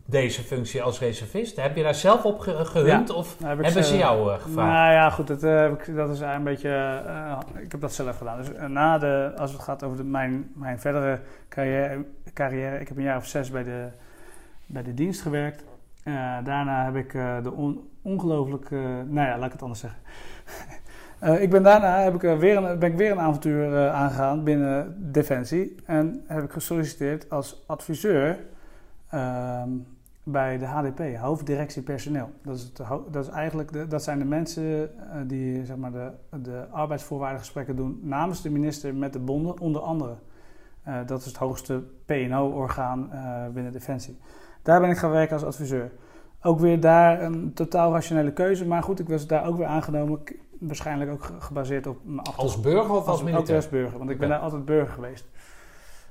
deze 0.05 0.41
functie 0.41 0.81
als 0.83 0.99
reservist? 0.99 1.55
Heb 1.61 1.75
je 1.75 1.83
daar 1.83 1.95
zelf 1.95 2.25
op 2.25 2.39
ge- 2.39 2.65
gehunt 2.65 3.09
of 3.09 3.39
nou, 3.39 3.49
heb 3.55 3.63
hebben 3.65 3.83
ze 3.83 3.97
jou 3.97 4.31
eh, 4.33 4.39
gevraagd? 4.39 4.71
Nou 4.73 4.91
ja, 4.93 5.09
goed, 5.09 5.27
dat, 5.27 5.43
ik, 5.43 5.95
dat 5.95 6.09
is 6.09 6.19
eigenlijk 6.21 6.35
een 6.37 6.43
beetje. 6.43 6.69
eh, 7.05 7.39
ik 7.63 7.71
heb 7.71 7.81
dat 7.81 7.93
zelf 7.93 8.17
gedaan. 8.17 8.37
Dus 8.37 8.47
na 8.67 8.97
de, 8.97 9.33
als 9.37 9.51
het 9.51 9.61
gaat 9.61 9.83
over 9.83 9.97
de, 9.97 10.03
mijn, 10.03 10.51
mijn 10.55 10.79
verdere 10.79 11.19
carrière, 11.49 12.05
carrière, 12.33 12.79
ik 12.79 12.87
heb 12.87 12.97
een 12.97 13.03
jaar 13.03 13.17
of 13.17 13.25
zes 13.27 13.51
bij 13.51 13.63
de, 13.63 13.87
bij 14.65 14.83
de 14.83 14.93
dienst 14.93 15.21
gewerkt. 15.21 15.63
Daarna 16.43 16.85
heb 16.85 16.95
ik 16.95 17.11
de 17.43 17.51
on, 17.51 17.89
ongelooflijk. 18.01 18.71
eh, 18.71 18.79
nou 19.07 19.27
ja, 19.27 19.37
laat 19.37 19.45
ik 19.45 19.51
het 19.51 19.61
anders 19.61 19.79
zeggen. 19.79 19.99
Eh, 21.21 21.41
ik 21.41 21.49
ben 21.49 21.63
daarna 21.63 21.99
heb 21.99 22.15
ik, 22.15 22.23
eh, 22.23 22.37
weer 22.37 22.57
een, 22.57 22.79
ben 22.79 22.91
ik 22.91 22.97
weer 22.97 23.11
een 23.11 23.19
avontuur 23.19 23.75
eh, 23.75 23.93
aangegaan 23.93 24.43
binnen 24.43 24.95
Defensie. 25.11 25.75
En 25.85 26.23
heb 26.27 26.43
ik 26.43 26.51
gesolliciteerd 26.51 27.29
als 27.29 27.63
adviseur 27.67 28.39
ehm, 29.09 29.69
bij 30.23 30.57
de 30.57 30.65
HDP, 30.65 31.17
hoofddirectie 31.17 31.81
personeel. 31.81 32.29
Dat 32.43 32.55
is, 32.55 32.63
het, 32.63 32.87
dat 33.11 33.25
is 33.25 33.31
eigenlijk 33.31 33.89
dat 33.89 34.03
zijn 34.03 34.19
de 34.19 34.25
mensen 34.25 34.89
die 35.27 35.65
zeg 35.65 35.75
maar, 35.75 35.91
de, 35.91 36.11
de 36.41 36.65
arbeidsvoorwaardengesprekken 36.71 37.75
doen 37.75 37.99
namens 38.03 38.41
de 38.41 38.49
minister 38.49 38.95
met 38.95 39.13
de 39.13 39.19
bonden, 39.19 39.59
onder 39.59 39.81
andere. 39.81 40.15
Dat 41.05 41.19
is 41.19 41.25
het 41.25 41.35
hoogste 41.35 41.83
PNO-orgaan 42.05 43.11
eh, 43.11 43.47
binnen 43.53 43.71
Defensie. 43.71 44.17
Daar 44.61 44.79
ben 44.79 44.89
ik 44.89 44.97
gaan 44.97 45.11
werken 45.11 45.33
als 45.33 45.45
adviseur. 45.45 45.91
Ook 46.41 46.59
weer 46.59 46.79
daar 46.79 47.21
een 47.21 47.53
totaal 47.53 47.91
rationele 47.91 48.33
keuze, 48.33 48.67
maar 48.67 48.83
goed, 48.83 48.99
ik 48.99 49.09
was 49.09 49.27
daar 49.27 49.45
ook 49.45 49.57
weer 49.57 49.65
aangenomen. 49.65 50.19
Waarschijnlijk 50.67 51.11
ook 51.11 51.23
ge- 51.23 51.41
gebaseerd 51.41 51.87
op 51.87 51.97
mijn 52.03 52.19
achtergrond. 52.19 52.51
Als 52.53 52.61
burger 52.61 52.91
of 52.95 53.07
als, 53.07 53.23
militair? 53.23 53.55
als 53.55 53.69
burger, 53.69 53.97
want 53.97 54.09
ik 54.09 54.17
ben 54.17 54.29
daar 54.29 54.39
altijd 54.39 54.65
burger 54.65 54.93
geweest. 54.93 55.25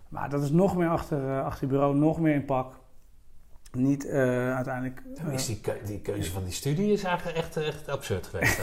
Maar 0.08 0.28
dat 0.30 0.42
is 0.42 0.50
nog 0.50 0.76
meer 0.76 0.88
achter, 0.88 1.28
eh, 1.30 1.44
achter 1.44 1.60
het 1.60 1.70
bureau, 1.70 1.94
nog 1.96 2.20
meer 2.20 2.34
in 2.34 2.44
pak. 2.44 2.72
Niet 3.72 4.08
eh, 4.08 4.54
uiteindelijk. 4.56 5.02
Dan 5.22 5.32
is 5.32 5.46
die, 5.46 5.60
keu- 5.60 5.72
die 5.86 5.98
keuze 6.00 6.30
van 6.32 6.44
die 6.44 6.52
studie 6.52 6.92
is 6.92 7.04
eigenlijk 7.04 7.36
echt, 7.38 7.56
echt 7.56 7.88
absurd 7.88 8.26
geweest. 8.26 8.56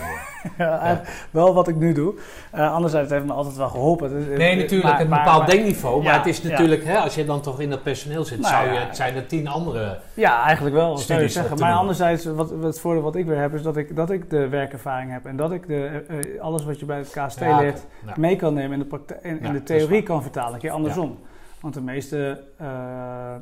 dan, 0.58 0.68
ja. 0.68 1.02
Wel 1.32 1.54
wat 1.54 1.68
ik 1.68 1.76
nu 1.76 1.94
doe. 1.94 2.14
Eh 2.52 2.74
anderzijds 2.74 3.10
het 3.10 3.18
heeft 3.20 3.32
me 3.32 3.38
altijd 3.38 3.56
wel 3.56 3.70
geholpen. 3.70 4.12
Is- 4.18 4.38
Nee, 4.38 4.52
eh, 4.52 4.58
natuurlijk 4.58 4.92
maar- 4.92 5.02
een 5.02 5.08
maar- 5.10 5.20
bepaald 5.24 5.42
maar- 5.42 5.50
denkniveau. 5.50 6.04
Maar 6.04 6.18
het 6.18 6.26
is 6.26 6.42
natuurlijk, 6.42 6.84
hè, 6.86 6.98
als 6.98 7.16
je 7.16 7.26
dan 7.26 7.42
toch 7.42 7.60
in 7.60 7.70
dat 7.70 7.84
personeel 7.84 8.24
zit, 8.24 8.40
Nou 8.40 8.54
zou 8.54 8.74
je, 8.74 8.80
het 8.80 8.96
zijn 8.96 9.16
er 9.16 9.28
tien 9.28 9.48
andere. 9.48 10.00
Ja, 10.14 10.44
eigenlijk 10.44 10.76
wel. 10.76 10.98
Zou 10.98 11.22
je 11.22 11.30
zeggen. 11.30 11.60
Maar 11.60 11.74
anderzijds, 11.74 12.26
wat, 12.26 12.50
het 12.50 12.80
voordeel 12.80 13.04
wat 13.04 13.16
ik 13.16 13.26
weer 13.26 13.40
heb, 13.40 13.54
is 13.54 13.62
dat 13.62 13.78
ik, 13.78 13.96
dat 13.96 14.10
ik 14.10 14.30
de 14.30 14.48
werkervaring 14.48 15.12
heb. 15.12 15.26
En 15.26 15.36
dat 15.36 15.52
ik 15.52 15.68
de, 15.68 16.04
eh, 16.08 16.18
eh, 16.36 16.42
alles 16.42 16.66
wat 16.66 16.80
je 16.80 16.86
bij 16.86 16.98
het 16.98 17.10
KST 17.10 17.40
leert, 17.40 17.86
mee 18.16 18.36
kan 18.36 18.54
nemen 18.54 18.82
in 18.82 18.88
de, 18.90 19.16
in, 19.22 19.54
de 19.54 19.64
theorie 19.64 20.04
kan 20.04 20.22
vertalen. 20.22 20.54
Een 20.54 20.60
keer 20.60 20.72
andersom. 20.72 21.20
Want 21.62 21.74
de 21.74 21.82
meeste, 21.82 22.44
eh 22.58 22.66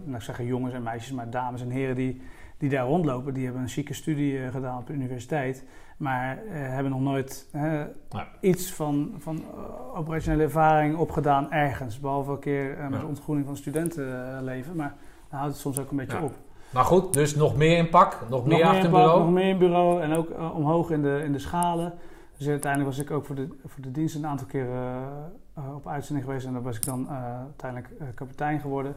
nou 0.04 0.16
ik 0.16 0.22
zeg 0.22 0.42
jongens 0.42 0.74
en 0.74 0.84
meisjes, 0.84 1.12
maar 1.12 1.30
dames 1.30 1.62
en 1.62 1.70
heren 1.70 1.96
die, 1.96 2.22
die 2.58 2.70
daar 2.70 2.86
rondlopen, 2.86 3.34
die 3.34 3.44
hebben 3.44 3.62
een 3.62 3.68
chique 3.68 3.94
studie 3.94 4.40
eh, 4.44 4.52
gedaan 4.52 4.78
op 4.78 4.88
de 4.88 4.94
universiteit. 4.94 5.66
Maar 5.98 6.38
eh, 6.38 6.44
hebben 6.52 6.92
nog 6.92 7.02
nooit 7.02 7.50
Ja. 7.54 8.28
iets 8.42 8.74
van, 8.74 9.14
van 9.18 9.44
operationele 9.96 10.44
ervaring 10.44 10.98
opgedaan 10.98 11.52
ergens. 11.52 12.00
Behalve 12.00 12.32
een 12.32 12.40
keer 12.40 12.78
met 12.90 13.00
Ja. 13.02 13.06
ontgroening 13.08 13.46
van 13.48 13.58
studentenleven. 13.58 14.76
Maar 14.76 14.94
dan 15.30 15.40
houdt 15.40 15.54
het 15.54 15.62
soms 15.62 15.80
ook 15.80 15.92
een 15.92 15.98
beetje 15.98 16.18
Ja. 16.18 16.24
op. 16.24 16.34
Maar 16.70 16.84
goed, 16.84 17.14
dus 17.14 17.36
nog 17.36 17.56
meer 17.58 17.78
in 17.78 17.90
pak, 17.90 18.20
nog, 18.22 18.30
Nog 18.30 18.46
meer 18.48 18.64
achter 18.64 18.76
in 18.78 18.82
het 18.84 18.92
bureau. 18.92 19.20
nog 19.24 19.32
meer 19.32 19.50
in 19.50 19.58
bureau 19.58 20.02
en 20.02 20.14
ook 20.14 20.28
omhoog 20.56 20.90
in 20.92 21.02
de, 21.02 21.22
in 21.26 21.32
de 21.32 21.40
schalen. 21.40 21.94
Dus 22.38 22.48
uiteindelijk 22.48 22.96
was 22.96 23.06
ik 23.06 23.12
ook 23.12 23.26
voor 23.26 23.36
de, 23.36 23.48
voor 23.66 23.82
de 23.82 23.92
dienst 23.92 24.16
een 24.16 24.26
aantal 24.28 24.48
keer 24.48 24.68
eh, 25.56 25.76
op 25.76 25.88
uitzending 25.88 26.26
geweest. 26.28 26.46
En 26.46 26.54
dan 26.54 26.62
was 26.62 26.76
ik 26.76 26.86
dan 26.86 27.08
eh, 27.10 27.40
uiteindelijk 27.40 27.94
eh, 28.00 28.08
kapitein 28.16 28.60
geworden. 28.60 28.96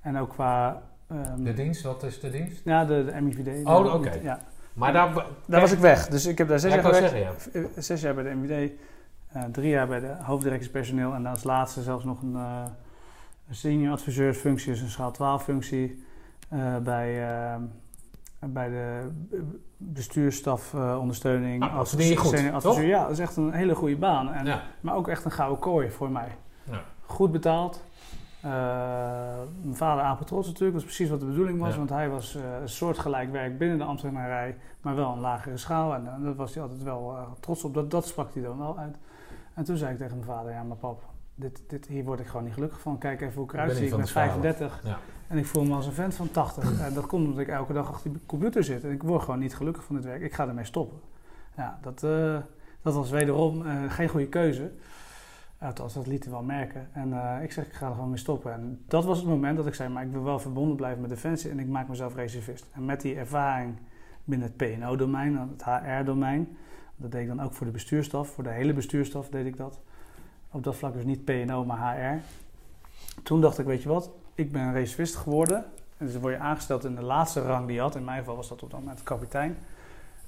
En 0.00 0.18
ook 0.18 0.28
qua... 0.30 0.82
ehm, 1.08 1.42
De 1.42 1.54
dienst, 1.54 1.82
wat 1.82 2.02
is 2.02 2.20
de 2.20 2.30
dienst? 2.30 2.60
ja, 2.64 2.84
de, 2.84 3.04
de 3.04 3.20
MIVD. 3.20 3.66
Oh, 3.66 3.94
oké. 3.94 4.12
Ja. 4.22 4.40
Maar 4.72 4.92
daar, 4.92 5.24
Daar 5.46 5.60
was 5.60 5.72
ik 5.72 5.78
weg. 5.78 6.08
Dus 6.08 6.26
ik 6.26 6.38
heb 6.38 6.48
daar 6.48 6.58
zes 6.58 6.74
Ja, 6.74 6.80
jaar 6.80 6.92
gewerkt. 6.92 7.10
zeggen, 7.42 7.60
ja. 7.74 7.80
Zes 7.82 8.00
jaar 8.00 8.14
bij 8.14 8.24
de 8.24 8.34
MIVD. 8.34 8.72
drie 9.52 9.68
jaar 9.70 9.86
bij 9.88 10.00
de 10.00 10.14
hoofddirectie 10.22 10.70
personeel. 10.70 11.14
En 11.14 11.26
als 11.26 11.44
laatste 11.44 11.82
zelfs 11.82 12.04
nog 12.04 12.22
een, 12.22 12.36
senior 13.50 13.92
adviseursfunctie. 13.92 14.70
Dus 14.72 14.80
een 14.80 14.88
schaal 14.90 15.10
12 15.12 15.42
functie. 15.44 16.04
bij, 16.82 17.28
eh, 17.28 17.54
bij 18.46 18.68
de 18.68 19.10
bestuursstafondernsteuning. 19.76 21.60
Nou, 21.60 21.76
dat 21.76 21.88
verdien 21.88 22.08
je 22.08 22.16
goed, 22.16 22.50
adviseur. 22.52 22.86
Ja, 22.86 23.02
dat 23.02 23.10
is 23.10 23.18
echt 23.18 23.36
een 23.36 23.52
hele 23.52 23.74
goede 23.74 23.96
baan. 23.96 24.32
En, 24.32 24.46
Ja. 24.46 24.62
Maar 24.80 24.94
ook 24.94 25.08
echt 25.08 25.24
een 25.24 25.30
gouden 25.30 25.58
kooi 25.58 25.90
voor 25.90 26.10
mij. 26.10 26.36
Ja. 26.64 26.80
Goed 27.06 27.32
betaald. 27.32 27.84
Eh, 28.40 28.50
mijn 29.62 29.76
vader 29.76 30.04
apen 30.04 30.26
trots 30.26 30.46
natuurlijk, 30.46 30.72
dat 30.72 30.88
is 30.88 30.94
precies 30.94 31.10
wat 31.10 31.20
de 31.20 31.26
bedoeling 31.26 31.58
was. 31.58 31.70
Ja. 31.70 31.76
Want 31.76 31.90
hij 31.90 32.08
was 32.08 32.34
eh, 32.34 32.42
een 32.60 32.68
soortgelijk 32.68 33.32
werk 33.32 33.58
binnen 33.58 33.78
de 33.78 33.84
ambtenarij, 33.84 34.56
maar 34.80 34.94
wel 34.94 35.12
een 35.12 35.20
lagere 35.20 35.56
schaal. 35.56 35.94
En 35.94 36.04
daar 36.22 36.34
was 36.34 36.54
hij 36.54 36.62
altijd 36.62 36.82
wel 36.82 37.16
trots 37.40 37.64
op. 37.64 37.74
Dat, 37.74 37.90
dat 37.90 38.06
sprak 38.06 38.34
hij 38.34 38.42
dan 38.42 38.58
wel 38.58 38.78
uit. 38.78 38.96
En 39.54 39.64
toen 39.64 39.76
zei 39.76 39.92
ik 39.92 39.98
tegen 39.98 40.16
mijn 40.16 40.28
vader, 40.28 40.52
ja 40.52 40.62
maar 40.62 40.76
pap, 40.76 41.02
dit, 41.34 41.62
dit, 41.68 41.86
hier 41.86 42.04
word 42.04 42.20
ik 42.20 42.26
gewoon 42.26 42.44
niet 42.44 42.54
gelukkig 42.54 42.80
van. 42.80 42.98
Kijk 42.98 43.20
even 43.20 43.34
hoe 43.34 43.44
ik 43.44 43.52
eruit 43.52 43.76
zie. 43.76 43.84
Ik 43.84 43.90
ben 43.90 44.00
de 44.00 44.06
schaal. 44.06 44.24
35 44.24 44.80
Ja. 44.84 44.98
En 45.28 45.38
ik 45.38 45.46
voel 45.46 45.64
me 45.64 45.74
als 45.74 45.86
een 45.86 45.92
vent 45.92 46.14
van 46.14 46.30
80. 46.30 46.80
en 46.86 46.94
dat 46.94 47.06
komt 47.06 47.26
omdat 47.26 47.40
ik 47.40 47.48
elke 47.48 47.72
dag 47.72 47.88
achter 47.88 48.10
die 48.10 48.20
computer 48.26 48.64
zit. 48.64 48.84
En 48.84 48.90
ik 48.90 49.02
word 49.02 49.22
gewoon 49.22 49.38
niet 49.38 49.54
gelukkig 49.54 49.84
van 49.84 49.94
dit 49.94 50.04
werk. 50.04 50.22
Ik 50.22 50.32
ga 50.32 50.48
ermee 50.48 50.64
stoppen. 50.64 50.98
Ja, 51.56 51.78
dat, 51.82 52.02
uh, 52.02 52.38
dat 52.82 52.94
was 52.94 53.10
wederom 53.10 53.62
uh, 53.62 53.90
geen 53.90 54.08
goede 54.08 54.28
keuze. 54.28 54.70
Althans, 55.58 55.94
dat 55.94 56.06
liet 56.06 56.24
hij 56.24 56.32
wel 56.32 56.42
merken. 56.42 56.88
En 56.92 57.08
uh, 57.08 57.42
ik 57.42 57.52
zeg, 57.52 57.66
ik 57.66 57.72
ga 57.72 57.86
er 57.86 57.92
gewoon 57.92 58.08
mee 58.08 58.18
stoppen. 58.18 58.52
En 58.52 58.84
dat 58.86 59.04
was 59.04 59.18
het 59.18 59.26
moment 59.26 59.56
dat 59.56 59.66
ik 59.66 59.74
zei, 59.74 59.88
maar 59.88 60.04
ik 60.04 60.12
wil 60.12 60.22
wel 60.22 60.38
verbonden 60.38 60.76
blijven 60.76 61.00
met 61.00 61.10
Defensie 61.10 61.50
en 61.50 61.58
ik 61.58 61.68
maak 61.68 61.88
mezelf 61.88 62.14
reservist. 62.14 62.66
En 62.72 62.84
met 62.84 63.00
die 63.00 63.16
ervaring 63.16 63.74
binnen 64.24 64.48
het 64.48 64.56
PNO-domein, 64.56 65.36
het 65.36 65.64
HR-domein, 65.64 66.56
dat 66.96 67.12
deed 67.12 67.22
ik 67.22 67.28
dan 67.28 67.42
ook 67.42 67.52
voor 67.52 67.66
de 67.66 67.72
bestuurstaf, 67.72 68.28
voor 68.28 68.44
de 68.44 68.50
hele 68.50 68.72
bestuurstaf 68.72 69.28
deed 69.28 69.46
ik 69.46 69.56
dat. 69.56 69.80
Op 70.50 70.64
dat 70.64 70.76
vlak 70.76 70.92
dus 70.92 71.04
niet 71.04 71.24
PNO, 71.24 71.64
maar 71.64 71.96
HR. 71.96 72.20
Toen 73.22 73.40
dacht 73.40 73.58
ik, 73.58 73.66
weet 73.66 73.82
je 73.82 73.88
wat, 73.88 74.10
ik 74.38 74.52
ben 74.52 74.72
reservist 74.72 75.16
geworden. 75.16 75.56
En 75.96 76.04
dus 76.04 76.12
dan 76.12 76.20
word 76.22 76.34
je 76.34 76.40
aangesteld 76.40 76.84
in 76.84 76.94
de 76.94 77.02
laatste 77.02 77.40
rang 77.40 77.66
die 77.66 77.74
je 77.74 77.80
had. 77.80 77.96
In 77.96 78.04
mijn 78.04 78.18
geval 78.18 78.36
was 78.36 78.48
dat 78.48 78.62
op 78.62 78.70
dat 78.70 78.80
moment 78.80 79.02
kapitein. 79.02 79.56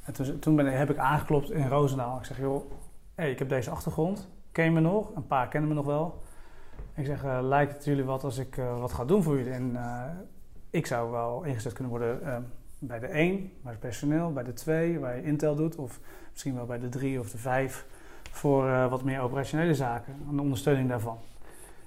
En 0.03 0.13
toen, 0.13 0.39
toen 0.39 0.57
ben, 0.57 0.79
heb 0.79 0.91
ik 0.91 0.99
aangeklopt 0.99 1.51
in 1.51 1.69
Roosendaal. 1.69 2.19
Ik 2.19 2.25
zeg, 2.25 2.39
joh, 2.39 2.71
ik 3.15 3.39
heb 3.39 3.49
deze 3.49 3.71
achtergrond. 3.71 4.29
Ken 4.53 4.65
je 4.65 4.71
me 4.71 4.81
nog? 4.81 5.15
Een 5.15 5.27
paar 5.27 5.49
kennen 5.49 5.69
me 5.69 5.75
nog 5.75 5.87
wel. 5.87 6.23
Ik 6.95 7.07
zeg, 7.07 7.25
uh, 7.25 7.39
lijkt 7.43 7.73
het 7.73 7.85
jullie 7.85 8.05
wat 8.05 8.25
als 8.25 8.39
ik 8.39 8.57
uh, 8.57 8.81
wat 8.81 8.93
ga 8.93 9.05
doen 9.05 9.23
voor 9.23 9.37
jullie? 9.37 9.53
En 9.53 9.71
uh, 9.71 10.03
ik 10.71 10.87
zou 10.87 11.11
wel 11.11 11.43
ingezet 11.43 11.73
kunnen 11.73 11.93
worden 11.93 12.21
uh, 12.23 12.37
bij 12.79 12.99
de 12.99 13.07
1, 13.07 13.53
bij 13.63 13.73
het 13.73 13.81
personeel, 13.81 14.33
bij 14.33 14.45
de 14.45 14.53
2, 14.53 14.99
waar 14.99 15.17
je 15.17 15.23
Intel 15.23 15.55
doet. 15.55 15.77
Of 15.77 16.01
misschien 16.31 16.55
wel 16.55 16.67
bij 16.67 16.79
de 16.79 16.89
3 16.89 17.21
of 17.21 17.31
de 17.31 17.39
5 17.39 17.87
voor 18.31 18.69
eh, 18.69 18.91
wat 18.91 19.03
meer 19.03 19.21
operationele 19.21 19.75
zaken 19.75 20.15
en 20.29 20.37
de 20.37 20.43
ondersteuning 20.43 20.89
daarvan. 20.89 21.19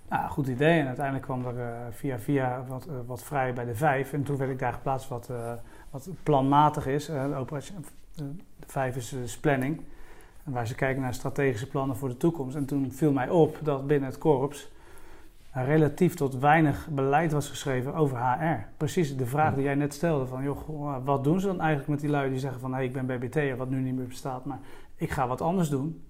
Nou, 0.10 0.30
goed 0.30 0.48
idee. 0.48 0.80
En 0.80 0.88
uiteindelijk 0.88 1.26
kwam 1.26 1.46
er 1.46 1.60
eh, 1.60 1.72
via 1.90 2.20
via 2.20 2.64
wat, 2.68 2.86
eh, 2.86 2.94
wat 3.06 3.24
vrij 3.24 3.54
bij 3.54 3.66
de 3.66 3.76
vijf. 3.76 4.14
En 4.14 4.24
toen 4.24 4.38
werd 4.38 4.52
ik 4.52 4.60
daar 4.60 4.74
geplaatst 4.74 5.10
wat, 5.10 5.30
eh, 5.30 5.52
wat 5.90 6.10
planmatig 6.24 6.88
is. 6.88 7.06
De, 7.06 7.36
operatie- 7.36 7.76
de 8.16 8.36
de 8.66 8.68
vijf 8.68 8.96
is 8.96 9.10
dus 9.10 9.38
planning. 9.38 9.82
En 10.44 10.52
waar 10.52 10.68
ze 10.68 10.76
kijken 10.76 11.02
naar 11.02 11.14
strategische 11.14 11.68
plannen 11.68 11.96
voor 11.96 12.10
de 12.10 12.18
toekomst. 12.18 12.56
En 12.56 12.66
toen 12.66 12.92
viel 12.92 13.12
mij 13.12 13.30
op 13.30 13.60
dat 13.62 13.88
binnen 13.88 14.10
het 14.10 14.18
korps 14.18 14.72
relatief 15.54 16.16
tot 16.16 16.40
weinig 16.40 16.88
beleid 16.92 17.32
was 17.32 17.50
geschreven 17.50 17.94
over 17.94 18.18
HR. 18.18 18.68
Precies 18.78 19.18
de 19.18 19.26
vraag 19.26 19.54
die 19.54 19.64
jij 19.64 19.76
net 19.76 19.94
stelde: 19.94 20.26
van 20.26 20.44
joh, 20.44 21.06
wat 21.06 21.24
doen 21.24 21.40
ze 21.40 21.48
dan 21.48 21.60
eigenlijk 21.60 21.90
met 21.90 22.00
die 22.00 22.10
lui 22.10 22.30
die 22.30 22.40
zeggen 22.40 22.60
van 22.60 22.70
hé, 22.70 22.76
hey, 22.76 22.86
ik 22.86 22.94
ben 22.94 23.06
BBT, 23.06 23.58
wat 23.58 23.70
nu 23.70 23.82
niet 23.82 23.96
meer 23.96 24.08
bestaat, 24.08 24.46
maar 24.46 24.60
ik 24.96 25.12
ga 25.12 25.28
wat 25.28 25.42
anders 25.42 25.70
doen. 25.70 26.04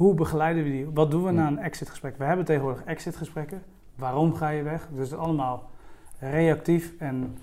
Hoe 0.00 0.14
begeleiden 0.14 0.64
we 0.64 0.70
die? 0.70 0.86
Wat 0.94 1.10
doen 1.10 1.24
we 1.24 1.30
na 1.30 1.46
een 1.46 1.58
exitgesprek? 1.58 2.18
We 2.18 2.24
hebben 2.24 2.44
tegenwoordig 2.44 2.82
exitgesprekken. 2.84 3.62
Waarom 3.94 4.34
ga 4.34 4.48
je 4.48 4.62
weg? 4.62 4.88
Dus 4.90 5.14
allemaal 5.14 5.70
reactief 6.18 6.92
en 6.98 7.38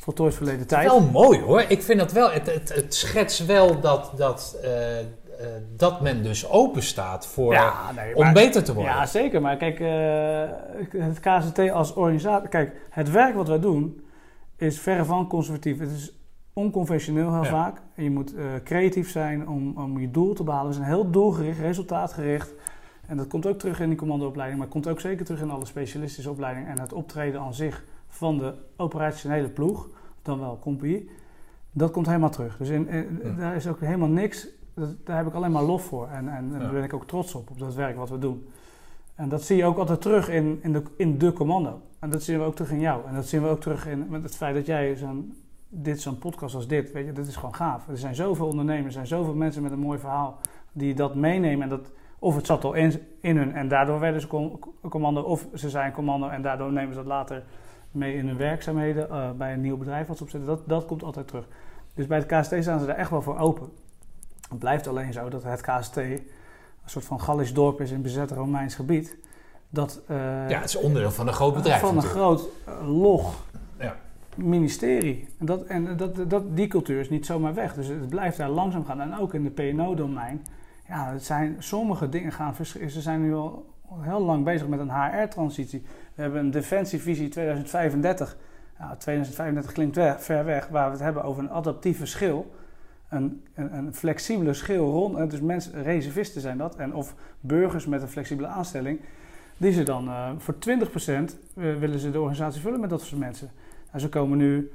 voltooid 0.00 0.34
verleden 0.34 0.66
tijd. 0.66 0.86
Wel 0.86 1.00
mooi 1.00 1.40
hoor. 1.40 1.64
Ik 1.68 1.82
vind 1.82 1.98
dat 1.98 2.12
wel. 2.12 2.30
Het, 2.30 2.46
het, 2.54 2.74
het 2.74 2.94
schetst 2.94 3.46
wel 3.46 3.80
dat, 3.80 4.12
dat, 4.16 4.58
eh, 4.62 4.98
eh, 5.00 5.06
dat 5.76 6.00
men 6.00 6.22
dus 6.22 6.48
open 6.50 6.82
staat 6.82 7.26
voor, 7.26 7.52
nee, 7.94 8.16
om 8.16 8.24
maar- 8.24 8.32
beter 8.32 8.64
te 8.64 8.74
worden. 8.74 8.92
Ja, 8.92 9.06
zeker. 9.06 9.40
Maar 9.40 9.56
kijk, 9.56 9.80
eh, 9.80 11.02
het 11.02 11.20
KZT 11.20 11.70
als 11.70 11.94
organisatie... 11.94 12.48
Kijk, 12.48 12.72
het 12.90 13.10
werk 13.10 13.34
wat 13.34 13.48
wij 13.48 13.60
doen 13.60 14.06
is 14.56 14.80
verre 14.80 15.04
van 15.04 15.28
conservatief. 15.28 15.78
Het 15.78 15.90
is 15.90 16.17
onconventioneel 16.62 17.32
heel 17.32 17.42
Ja. 17.42 17.48
vaak. 17.50 17.80
En 17.94 18.04
je 18.04 18.10
moet 18.10 18.34
eh, 18.34 18.44
creatief 18.64 19.10
zijn 19.10 19.48
om, 19.48 19.76
om 19.76 19.98
je 19.98 20.10
doel 20.10 20.34
te 20.34 20.44
behalen. 20.44 20.68
We 20.68 20.74
zijn 20.74 20.86
heel 20.86 21.10
doelgericht, 21.10 21.58
resultaatgericht. 21.60 22.52
En 23.06 23.16
dat 23.16 23.26
komt 23.26 23.46
ook 23.46 23.58
terug 23.58 23.80
in 23.80 23.88
die 23.88 23.98
commandoopleiding. 23.98 24.58
Maar 24.60 24.68
komt 24.68 24.88
ook 24.88 25.00
zeker 25.00 25.24
terug 25.24 25.40
in 25.40 25.50
alle 25.50 25.64
specialistische 25.64 26.30
opleidingen. 26.30 26.68
En 26.68 26.78
het 26.80 26.92
optreden 26.92 27.40
aan 27.40 27.54
zich 27.54 27.84
van 28.08 28.38
de 28.38 28.54
operationele 28.76 29.48
ploeg, 29.48 29.88
dan 30.22 30.38
wel 30.40 30.58
compagnie, 30.60 31.10
dat 31.72 31.90
komt 31.90 32.06
helemaal 32.06 32.30
terug. 32.30 32.56
Dus 32.56 32.68
in, 32.68 32.88
in- 32.88 33.20
daar 33.38 33.56
is 33.56 33.66
ook 33.66 33.80
helemaal 33.80 34.08
niks... 34.08 34.48
dat- 34.74 34.94
daar 35.06 35.16
heb 35.16 35.26
ik 35.26 35.34
alleen 35.34 35.52
maar 35.52 35.62
lof 35.62 35.82
voor. 35.82 36.08
En, 36.08 36.28
en, 36.28 36.36
en 36.36 36.50
Ja. 36.52 36.58
daar 36.58 36.72
ben 36.72 36.82
ik 36.84 36.92
ook 36.94 37.06
trots 37.06 37.34
op, 37.34 37.50
op 37.50 37.58
dat 37.58 37.74
werk 37.74 37.96
wat 37.96 38.10
we 38.10 38.18
doen. 38.18 38.46
En 39.14 39.28
dat 39.28 39.42
zie 39.42 39.56
je 39.56 39.64
ook 39.64 39.78
altijd 39.78 40.00
terug 40.00 40.28
in, 40.28 40.58
in, 40.62 40.72
de, 40.72 40.82
in 40.96 41.18
de 41.18 41.32
commando. 41.32 41.80
En 41.98 42.10
dat 42.10 42.22
zien 42.22 42.38
we 42.38 42.44
ook 42.44 42.54
terug 42.54 42.70
in 42.72 42.80
jou. 42.80 43.06
En 43.06 43.14
dat 43.14 43.26
zien 43.26 43.42
we 43.42 43.48
ook 43.48 43.60
terug 43.60 43.86
in 43.86 44.06
met 44.08 44.22
het 44.22 44.36
feit 44.36 44.54
dat 44.54 44.66
jij 44.66 44.96
zo'n, 44.96 45.34
dit, 45.68 46.00
zo'n 46.00 46.18
podcast 46.18 46.54
als 46.54 46.66
dit, 46.66 46.92
weet 46.92 47.06
je, 47.06 47.12
dit 47.12 47.26
is 47.26 47.36
gewoon 47.36 47.54
gaaf. 47.54 47.88
Er 47.88 47.98
zijn 47.98 48.14
zoveel 48.14 48.46
ondernemers, 48.46 48.86
er 48.86 48.92
zijn 48.92 49.06
zoveel 49.06 49.34
mensen 49.34 49.62
met 49.62 49.72
een 49.72 49.78
mooi 49.78 49.98
verhaal 49.98 50.38
die 50.72 50.94
dat 50.94 51.14
meenemen. 51.14 51.62
En 51.62 51.68
dat, 51.68 51.90
of 52.18 52.36
het 52.36 52.46
zat 52.46 52.64
al 52.64 52.72
in, 52.74 53.02
in 53.20 53.36
hun 53.36 53.54
en 53.54 53.68
daardoor 53.68 54.00
werden 54.00 54.20
ze 54.20 54.26
com- 54.26 54.58
commando, 54.88 55.20
of 55.20 55.46
ze 55.54 55.70
zijn 55.70 55.92
commando 55.92 56.28
en 56.28 56.42
daardoor 56.42 56.72
nemen 56.72 56.92
ze 56.92 56.98
dat 56.98 57.06
later 57.06 57.42
mee 57.90 58.14
in 58.16 58.26
hun 58.26 58.36
werkzaamheden 58.36 59.10
eh, 59.10 59.30
bij 59.30 59.52
een 59.52 59.60
nieuw 59.60 59.76
bedrijf 59.76 60.06
wat 60.06 60.16
ze 60.16 60.22
opzetten. 60.22 60.48
Dat, 60.48 60.68
dat 60.68 60.86
komt 60.86 61.02
altijd 61.02 61.28
terug. 61.28 61.46
Dus 61.94 62.06
bij 62.06 62.18
het 62.18 62.26
KST 62.26 62.54
staan 62.62 62.80
ze 62.80 62.86
daar 62.86 62.96
echt 62.96 63.10
wel 63.10 63.22
voor 63.22 63.38
open. 63.38 63.68
Het 64.48 64.58
blijft 64.58 64.86
alleen 64.86 65.12
zo 65.12 65.28
dat 65.28 65.42
het 65.42 65.60
KST 65.60 65.96
een 65.96 66.20
soort 66.84 67.04
van 67.04 67.20
Gallisch 67.20 67.54
dorp 67.54 67.80
is 67.80 67.90
in 67.90 68.02
bezet 68.02 68.30
Romeins 68.30 68.74
gebied. 68.74 69.16
Dat, 69.70 70.00
eh, 70.06 70.16
Ja, 70.48 70.60
het 70.60 70.68
is 70.68 70.76
onderdeel 70.76 71.10
van 71.10 71.26
een 71.26 71.32
groot 71.32 71.54
bedrijf 71.54 71.80
van 71.80 71.96
een 71.96 72.02
groot 72.02 72.48
eh, 72.64 72.88
log. 73.00 73.34
Ministerie. 74.38 75.28
En, 75.38 75.46
dat, 75.46 75.64
en 75.64 75.96
dat, 75.96 76.30
dat, 76.30 76.56
die 76.56 76.66
cultuur 76.66 77.00
is 77.00 77.10
niet 77.10 77.26
zomaar 77.26 77.54
weg. 77.54 77.74
Dus 77.74 77.86
het 77.86 78.08
blijft 78.08 78.36
daar 78.36 78.48
langzaam 78.48 78.84
gaan. 78.84 79.00
En 79.00 79.18
ook 79.18 79.34
in 79.34 79.42
de 79.42 79.50
PNO-domein. 79.50 80.42
Ja, 80.88 81.12
het 81.12 81.24
zijn, 81.24 81.56
sommige 81.58 82.08
dingen 82.08 82.32
gaan 82.32 82.54
verschillen. 82.54 82.90
Ze 82.90 83.00
zijn 83.00 83.22
nu 83.22 83.34
al 83.34 83.66
heel 84.00 84.22
lang 84.22 84.44
bezig 84.44 84.68
met 84.68 84.80
een 84.80 84.90
HR-transitie. 84.90 85.82
We 86.14 86.22
hebben 86.22 86.40
een 86.40 86.50
defensievisie 86.50 87.28
2035. 87.28 88.36
Ja, 88.78 88.96
2035 88.96 89.72
klinkt 89.72 90.24
ver 90.24 90.44
weg. 90.44 90.68
Waar 90.68 90.86
we 90.86 90.92
het 90.92 91.02
hebben 91.02 91.22
over 91.22 91.42
een 91.42 91.50
adaptieve 91.50 92.06
schil. 92.06 92.54
Een, 93.08 93.44
een, 93.54 93.94
flexibele 93.94 94.54
schil 94.54 94.90
rond. 94.90 95.30
Dus 95.30 95.40
mensen, 95.40 95.82
reservisten 95.82 96.40
zijn 96.40 96.58
dat. 96.58 96.76
En 96.76 96.94
of 96.94 97.14
burgers 97.40 97.86
met 97.86 98.02
een 98.02 98.08
flexibele 98.08 98.48
aanstelling. 98.48 99.00
Die 99.56 99.72
ze 99.72 99.82
dan 99.82 100.08
eh, 100.08 100.30
voor 100.38 100.54
20% 100.54 100.56
eh, 100.58 101.28
willen 101.54 101.98
ze 101.98 102.10
de 102.10 102.20
organisatie 102.20 102.60
vullen 102.60 102.80
met 102.80 102.90
dat 102.90 103.00
soort 103.00 103.20
mensen. 103.20 103.50
En 103.90 104.00
ze 104.00 104.08
komen 104.08 104.38
nu, 104.38 104.72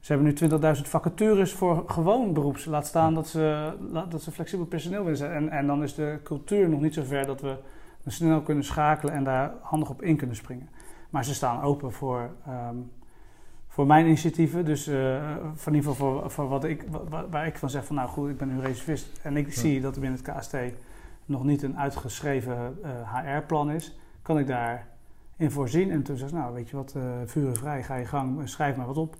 ze 0.00 0.12
hebben 0.12 0.34
nu 0.40 0.48
20.000 0.76 0.80
vacatures 0.82 1.52
voor 1.52 1.82
gewoon 1.86 2.32
beroeps. 2.32 2.64
Laat 2.64 2.86
staan 2.86 3.14
dat 3.14 3.26
ze, 3.28 3.72
dat 4.08 4.22
ze 4.22 4.30
flexibel 4.32 4.66
personeel 4.66 5.02
willen 5.02 5.18
zijn. 5.18 5.32
En, 5.32 5.48
en 5.48 5.66
dan 5.66 5.82
is 5.82 5.94
de 5.94 6.18
cultuur 6.22 6.68
nog 6.68 6.80
niet 6.80 6.94
zo 6.94 7.02
ver 7.02 7.26
dat 7.26 7.40
we 7.40 7.56
snel 8.06 8.42
kunnen 8.42 8.64
schakelen 8.64 9.14
en 9.14 9.24
daar 9.24 9.52
handig 9.60 9.90
op 9.90 10.02
in 10.02 10.16
kunnen 10.16 10.36
springen. 10.36 10.68
Maar 11.10 11.24
ze 11.24 11.34
staan 11.34 11.62
open 11.62 11.92
voor, 11.92 12.30
ehm, 12.46 12.76
voor 13.68 13.86
mijn 13.86 14.06
initiatieven. 14.06 14.64
Dus 14.64 14.86
eh, 14.86 15.22
van 15.54 15.72
in 15.72 15.78
ieder 15.78 15.90
geval 15.90 16.20
voor, 16.20 16.30
voor 16.30 16.48
wat 16.48 16.64
ik, 16.64 16.84
wa- 16.90 17.04
wa- 17.08 17.28
waar 17.30 17.46
ik 17.46 17.56
van 17.58 17.70
zeg 17.70 17.84
van 17.84 17.96
nou 17.96 18.08
goed, 18.08 18.28
ik 18.30 18.36
ben 18.36 18.48
nu 18.54 18.60
reservist. 18.60 19.20
En 19.22 19.36
ik 19.36 19.52
zie 19.52 19.80
dat 19.80 19.94
er 19.94 20.00
binnen 20.00 20.20
het 20.24 20.36
KST 20.36 20.56
nog 21.26 21.44
niet 21.44 21.62
een 21.62 21.78
uitgeschreven 21.78 22.78
eh, 22.82 22.90
HR-plan 23.14 23.70
is. 23.70 23.98
Kan 24.22 24.38
ik 24.38 24.46
daar 24.46 24.86
in 25.36 25.50
voorzien. 25.50 25.90
En 25.90 26.02
toen 26.02 26.16
zei 26.16 26.28
ze, 26.28 26.34
nou 26.34 26.54
weet 26.54 26.68
je 26.68 26.76
wat, 26.76 26.94
eh 26.96 27.02
vuren 27.24 27.56
vrij, 27.56 27.82
ga 27.82 27.94
je 27.94 28.04
gang, 28.04 28.40
eh, 28.40 28.46
schrijf 28.46 28.76
maar 28.76 28.86
wat 28.86 28.96
op. 28.96 29.16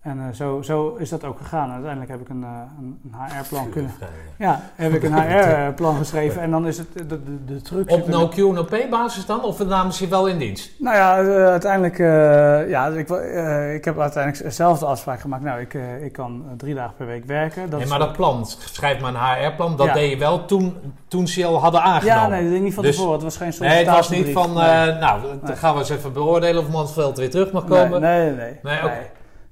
En 0.00 0.18
eh, 0.18 0.34
zo, 0.34 0.62
zo 0.62 0.94
is 0.98 1.08
dat 1.08 1.24
ook 1.24 1.38
gegaan. 1.38 1.70
Uiteindelijk 1.70 2.10
heb 2.10 2.20
ik 2.20 2.28
een, 2.28 2.42
eh, 2.44 2.48
een, 2.78 3.00
HR-plan 3.12 3.70
kunnen... 3.70 3.90
Ja, 4.38 4.60
heb 4.74 4.92
ik 4.92 5.02
een 5.02 5.14
HR-plan 5.22 5.96
geschreven. 5.96 6.42
En 6.42 6.50
dan 6.50 6.66
is 6.66 6.78
het 6.78 6.86
de, 6.92 7.06
de, 7.06 7.44
de 7.44 7.60
truc... 7.62 7.90
Op 7.90 7.98
zit 7.98 8.06
er- 8.06 8.10
no 8.10 8.28
Q 8.28 8.90
basis 8.90 9.26
dan? 9.26 9.42
Of 9.44 9.66
namen 9.66 9.92
ze 9.92 10.04
je 10.04 10.10
wel 10.10 10.26
in 10.26 10.38
dienst? 10.38 10.70
nou 10.78 10.96
ja, 10.96 11.18
eh, 11.20 11.46
uiteindelijk, 11.46 11.98
eh, 11.98 12.68
ja, 12.70 12.86
ik, 12.86 13.10
eh, 13.10 13.74
ik 13.74 13.84
heb 13.84 13.98
uiteindelijk 14.00 14.52
zelf 14.52 14.78
de 14.78 14.86
afspraak 14.86 15.20
gemaakt. 15.20 15.42
Nou, 15.42 15.60
ik, 15.60 15.74
eh, 15.74 16.04
ik 16.04 16.12
kan 16.12 16.44
eh, 16.46 16.52
drie 16.56 16.74
dagen 16.74 16.94
per 16.96 17.06
week 17.06 17.24
werken. 17.24 17.70
Dat 17.70 17.78
nee, 17.80 17.88
maar 17.88 17.98
dat 17.98 18.12
plan, 18.12 18.46
schrijf 18.46 19.00
maar 19.00 19.14
een 19.14 19.44
HR-plan, 19.46 19.76
dat 19.76 19.86
Ja. 19.86 19.92
deed 19.92 20.10
je 20.10 20.18
wel 20.18 20.44
toen, 20.44 20.76
toen 21.08 21.28
ze 21.28 21.40
je 21.40 21.46
al 21.46 21.60
hadden 21.60 21.82
aangenomen. 21.82 22.22
Ja, 22.22 22.28
nee, 22.28 22.50
dat 22.52 22.60
niet 22.60 22.74
van 22.74 22.84
Dus- 22.84 22.94
tevoren. 22.96 23.14
Het 23.14 23.22
was 23.22 23.36
geen 23.36 23.52
Nee, 23.58 23.84
het 23.84 23.94
was 23.96 24.08
niet 24.10 24.28
van, 24.32 24.52
Nee. 24.54 24.64
eh, 24.64 25.00
nou, 25.00 25.20
dan 25.44 25.56
gaan 25.56 25.72
we 25.74 25.78
eens 25.80 25.90
even 25.90 26.12
beoordelen 26.12 26.62
of 26.62 26.70
Mansveld 26.70 27.16
weer 27.18 27.30
terug 27.30 27.52
mag 27.52 27.64
komen. 27.64 28.00
nee, 28.00 28.26
nee. 28.30 28.36
nee. 28.36 28.58
Nee, 28.62 28.78
oké. 28.84 28.98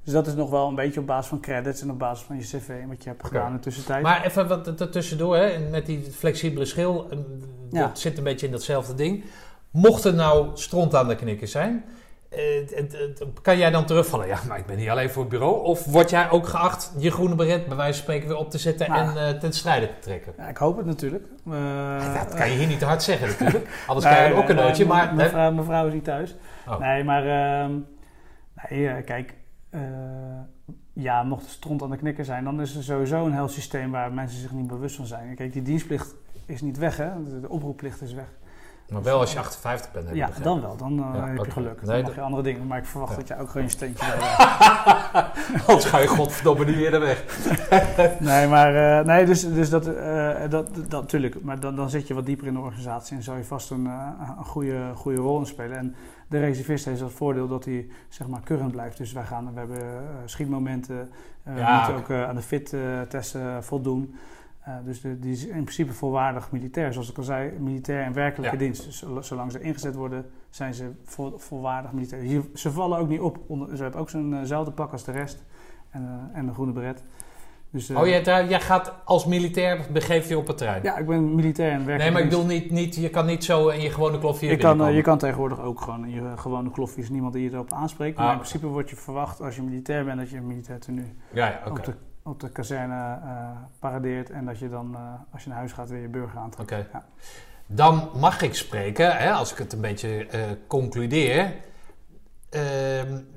Dus 0.08 0.16
dat 0.16 0.26
is 0.26 0.34
nog 0.34 0.50
wel 0.50 0.68
een 0.68 0.74
beetje 0.74 1.00
op 1.00 1.06
basis 1.06 1.28
van 1.28 1.40
credits 1.40 1.82
en 1.82 1.90
op 1.90 1.98
basis 1.98 2.26
van 2.26 2.36
je 2.36 2.42
cv 2.42 2.68
en 2.68 2.88
wat 2.88 3.02
je 3.02 3.08
hebt 3.08 3.26
gedaan 3.26 3.46
in 3.46 3.52
de 3.52 3.58
tussentijd. 3.58 4.02
Maar 4.02 4.24
even 4.24 4.48
wat 4.48 4.80
er 4.80 4.90
tussendoor, 4.90 5.36
hè, 5.36 5.58
met 5.58 5.86
die 5.86 6.02
flexibele 6.02 6.64
schil, 6.64 7.08
Ja. 7.70 7.86
dat 7.86 7.98
zit 7.98 8.18
een 8.18 8.24
beetje 8.24 8.46
in 8.46 8.52
datzelfde 8.52 8.94
ding. 8.94 9.24
Mocht 9.70 10.04
er 10.04 10.14
nou 10.14 10.48
stront 10.54 10.94
aan 10.94 11.08
de 11.08 11.14
knikker 11.14 11.48
zijn, 11.48 11.84
eh, 12.28 12.40
kan 13.42 13.58
jij 13.58 13.70
dan 13.70 13.84
terugvallen? 13.84 14.26
Ja, 14.26 14.38
maar 14.48 14.58
ik 14.58 14.66
ben 14.66 14.76
niet 14.76 14.88
alleen 14.88 15.10
voor 15.10 15.22
het 15.22 15.30
bureau. 15.30 15.64
Of 15.64 15.84
word 15.84 16.10
jij 16.10 16.30
ook 16.30 16.46
geacht 16.46 16.92
je 16.98 17.10
groene 17.10 17.34
beret 17.34 17.66
bij 17.66 17.76
wijze 17.76 17.92
van 17.92 18.02
spreken 18.02 18.28
weer 18.28 18.38
op 18.38 18.50
te 18.50 18.58
zetten 18.58 18.90
Nou. 18.90 19.08
en 19.08 19.26
eh, 19.26 19.40
ten 19.40 19.52
strijde 19.52 19.86
te 19.86 19.98
trekken? 20.00 20.32
Ja, 20.36 20.48
ik 20.48 20.56
hoop 20.56 20.76
het 20.76 20.86
natuurlijk. 20.86 21.24
Eh, 21.50 22.14
dat 22.14 22.34
kan 22.34 22.50
je 22.50 22.56
hier 22.56 22.66
niet 22.66 22.78
te 22.78 22.84
hard 22.84 23.02
zeggen 23.02 23.28
natuurlijk. 23.28 23.68
Anders 23.86 24.06
nee, 24.06 24.14
krijg 24.14 24.32
je 24.32 24.42
ook 24.42 24.48
een 24.48 24.56
nootje. 24.56 24.84
nee, 24.84 24.92
maar, 24.92 25.14
mijn, 25.14 25.64
vrouw, 25.64 25.86
is 25.86 25.92
niet 25.92 26.04
thuis. 26.04 26.36
Oh. 26.68 26.80
Nee, 26.80 27.04
maar 27.04 27.26
ehm, 27.26 27.72
nee, 28.68 29.02
kijk, 29.02 29.34
eh, 29.70 29.80
ja, 30.92 31.22
mocht 31.22 31.44
er 31.44 31.50
stront 31.50 31.82
aan 31.82 31.90
de 31.90 31.96
knikker 31.96 32.24
zijn, 32.24 32.44
dan 32.44 32.60
is 32.60 32.76
er 32.76 32.82
sowieso 32.82 33.26
een 33.26 33.32
heel 33.34 33.48
systeem 33.48 33.90
waar 33.90 34.12
mensen 34.12 34.40
zich 34.40 34.52
niet 34.52 34.66
bewust 34.66 34.96
van 34.96 35.06
zijn. 35.06 35.34
Kijk, 35.34 35.52
die 35.52 35.62
dienstplicht 35.62 36.14
is 36.46 36.60
niet 36.60 36.78
weg, 36.78 36.96
hè? 36.96 37.22
De, 37.24 37.40
de 37.40 37.48
oproepplicht 37.48 38.02
is 38.02 38.12
weg. 38.12 38.24
maar 38.88 39.02
wel 39.02 39.20
als 39.20 39.32
je 39.32 39.38
58 39.38 39.92
bent. 39.92 40.04
heb 40.04 40.14
ik 40.14 40.20
Ja, 40.20 40.26
begrepen. 40.26 40.50
dan 40.52 40.60
wel. 40.60 40.76
Dan 40.76 40.98
eh, 40.98 41.14
Ja, 41.14 41.26
heb 41.26 41.44
je 41.44 41.50
geluk. 41.50 41.80
Dan 41.84 41.94
Nee, 41.94 42.02
mag 42.02 42.14
je 42.14 42.20
andere 42.20 42.42
dingen. 42.42 42.66
Maar 42.66 42.78
ik 42.78 42.84
verwacht 42.86 43.10
Ja. 43.12 43.16
dat 43.18 43.28
jij 43.28 43.38
ook 43.40 43.48
gewoon 43.48 43.62
je 43.66 43.72
steentje 43.72 44.04
bij 44.06 44.16
hebt. 44.18 45.66
Anders 45.66 45.84
ga 45.84 45.98
je 45.98 46.06
godverdomme 46.06 46.64
niet 46.64 46.76
eerder 46.76 47.00
weg. 47.00 47.24
Nee, 48.20 48.48
maar 48.48 48.98
eh, 48.98 49.06
nee, 49.06 49.24
dus, 49.26 49.52
dus 49.52 49.70
dat, 49.70 49.86
eh, 49.86 50.40
dat, 50.50 50.68
dat 50.88 51.00
natuurlijk. 51.00 51.42
Maar 51.42 51.60
dan, 51.60 51.76
dan 51.76 51.90
zit 51.90 52.06
je 52.06 52.14
wat 52.14 52.26
dieper 52.26 52.46
in 52.46 52.52
de 52.54 52.58
organisatie 52.60 53.16
en 53.16 53.22
zou 53.22 53.38
je 53.38 53.44
vast 53.44 53.70
een, 53.70 53.86
eh, 53.86 54.08
een 54.38 54.44
goede, 54.44 54.90
goede 54.94 55.18
rol 55.20 55.38
in 55.38 55.46
spelen. 55.46 55.76
En 55.76 55.94
de 56.28 56.38
reservist 56.38 56.84
heeft 56.84 57.00
het 57.00 57.12
voordeel 57.12 57.48
dat 57.48 57.64
hij 57.64 57.86
zeg 58.08 58.28
maar 58.28 58.40
current 58.44 58.72
blijft. 58.72 58.96
Dus 58.96 59.12
wij 59.12 59.24
gaan, 59.24 59.52
we 59.52 59.58
hebben 59.58 59.78
eh, 59.80 59.98
schietmomenten, 60.24 61.08
eh, 61.42 61.54
we 61.54 61.60
Ja, 61.60 61.76
moeten 61.76 61.94
ook 61.96 62.10
eh, 62.10 62.28
aan 62.28 62.34
de 62.34 62.42
fit-testen 62.42 63.64
voldoen. 63.64 64.14
Eh, 64.60 64.74
dus 64.84 65.00
de, 65.00 65.18
die 65.18 65.32
is 65.32 65.46
in 65.46 65.62
principe 65.62 65.92
volwaardig 65.92 66.52
militair. 66.52 66.92
Zoals 66.92 67.10
ik 67.10 67.16
al 67.18 67.22
zei, 67.22 67.58
militair 67.58 68.04
in 68.06 68.12
werkelijke 68.12 68.56
Ja. 68.56 68.62
dienst. 68.62 68.84
Dus 68.84 68.98
zol- 68.98 69.22
zolang 69.22 69.52
ze 69.52 69.60
ingezet 69.60 69.94
worden, 69.94 70.26
zijn 70.50 70.74
ze 70.74 70.90
vol, 71.04 71.38
volwaardig 71.38 71.92
militair. 71.92 72.22
Hier, 72.22 72.42
ze 72.54 72.70
vallen 72.72 72.98
ook 72.98 73.08
niet 73.08 73.20
op. 73.20 73.38
Onder, 73.46 73.76
ze 73.76 73.82
hebben 73.82 74.00
ook 74.00 74.10
zo'nzelfde 74.10 74.70
pak 74.72 74.92
als 74.92 75.04
de 75.04 75.12
rest. 75.12 75.44
En, 75.90 76.30
en 76.32 76.46
een 76.48 76.54
groene 76.54 76.72
beret. 76.72 77.02
Dus, 77.70 77.88
eh, 77.88 78.00
Oh, 78.00 78.06
jij, 78.06 78.22
daar- 78.22 78.48
jij 78.48 78.60
gaat 78.60 78.92
als 79.04 79.26
militair, 79.26 79.86
begeef 79.92 80.28
je 80.28 80.38
op 80.38 80.46
het 80.46 80.56
terrein? 80.58 80.82
ja, 80.82 80.96
ik 80.96 81.06
ben 81.06 81.34
militair 81.34 81.72
en 81.72 81.86
werk. 81.86 81.98
Nee, 81.98 82.10
maar 82.10 82.22
ik 82.22 82.28
bedoel 82.28 82.44
niet, 82.46 82.70
niet, 82.70 82.94
je 82.94 83.08
kan 83.08 83.26
niet 83.26 83.44
zo 83.44 83.68
in 83.68 83.80
je 83.80 83.90
gewone 83.90 84.18
klofje 84.18 84.46
je 84.46 84.56
kan, 84.56 84.84
eh, 84.84 84.94
je 84.94 85.02
kan 85.02 85.18
tegenwoordig 85.18 85.60
ook 85.60 85.80
gewoon 85.80 86.04
in 86.04 86.10
je 86.10 86.32
gewone 86.36 86.70
klofje 86.70 87.00
is 87.00 87.08
niemand 87.10 87.32
die 87.32 87.42
je 87.42 87.50
erop 87.52 87.72
aanspreekt. 87.72 88.16
Maar 88.16 88.26
Ah, 88.26 88.32
in 88.32 88.38
oké. 88.38 88.48
principe 88.48 88.72
wordt 88.72 88.90
je 88.90 88.96
verwacht 88.96 89.40
als 89.40 89.56
je 89.56 89.62
militair 89.62 90.04
bent 90.04 90.18
dat 90.18 90.30
je 90.30 90.36
een 90.36 90.46
militair 90.46 90.78
tenue 90.80 91.12
Ja, 91.32 91.60
op, 91.68 91.84
de, 91.84 91.94
op 92.22 92.40
de 92.40 92.50
kazerne 92.50 93.18
eh, 93.24 93.48
paradeert 93.78 94.30
en 94.30 94.44
dat 94.44 94.58
je 94.58 94.68
dan, 94.68 94.94
eh, 94.94 95.00
als 95.32 95.42
je 95.42 95.48
naar 95.48 95.58
huis 95.58 95.72
gaat, 95.72 95.88
weer 95.90 96.00
je 96.00 96.08
burger 96.08 96.38
aantrekt. 96.38 96.70
Ja. 96.92 97.04
Dan 97.66 98.08
mag 98.14 98.42
ik 98.42 98.54
spreken, 98.54 99.16
hè, 99.16 99.30
als 99.32 99.52
ik 99.52 99.58
het 99.58 99.72
een 99.72 99.80
beetje 99.80 100.26
eh, 100.26 100.40
concludeer, 100.66 101.52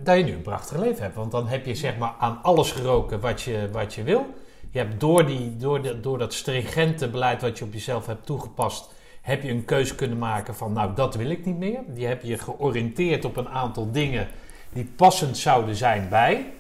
dat 0.04 0.18
je 0.18 0.24
nu 0.24 0.34
een 0.34 0.42
prachtig 0.42 0.78
leven 0.78 1.04
hebt. 1.04 1.16
Want 1.16 1.32
dan 1.32 1.48
heb 1.48 1.66
je 1.66 1.76
zeg 1.76 1.98
maar 1.98 2.14
aan 2.20 2.40
alles 2.42 2.72
geroken 2.72 3.20
wat 3.20 3.42
je, 3.42 3.70
wat 3.72 3.94
je 3.94 4.04
wil. 4.04 4.26
Je 4.72 4.80
hebt 4.80 5.00
door, 5.00 5.26
die, 5.26 5.58
door, 5.58 5.82
de, 5.82 6.00
door 6.00 6.18
dat 6.18 6.34
stringente 6.34 7.10
beleid 7.10 7.42
wat 7.42 7.58
je 7.58 7.66
op 7.66 7.74
jezelf 7.74 8.06
hebt 8.06 8.26
toegepast, 8.26 8.94
heb 9.22 9.44
je 9.44 9.50
een 9.50 9.66
keuze 9.66 9.96
kunnen 9.96 10.18
maken 10.18 10.56
van 10.56 10.74
nou 10.74 10.94
dat 10.96 11.16
wil 11.16 11.30
ik 11.30 11.46
niet 11.46 11.58
meer. 11.58 11.80
Die 11.88 12.06
heb 12.06 12.24
je 12.24 12.38
georiënteerd 12.38 13.26
op 13.26 13.38
een 13.38 13.50
aantal 13.50 13.92
dingen 13.92 14.28
die 14.70 14.92
passend 14.96 15.38
zouden 15.38 15.76
zijn 15.76 16.10
bij. 16.10 16.54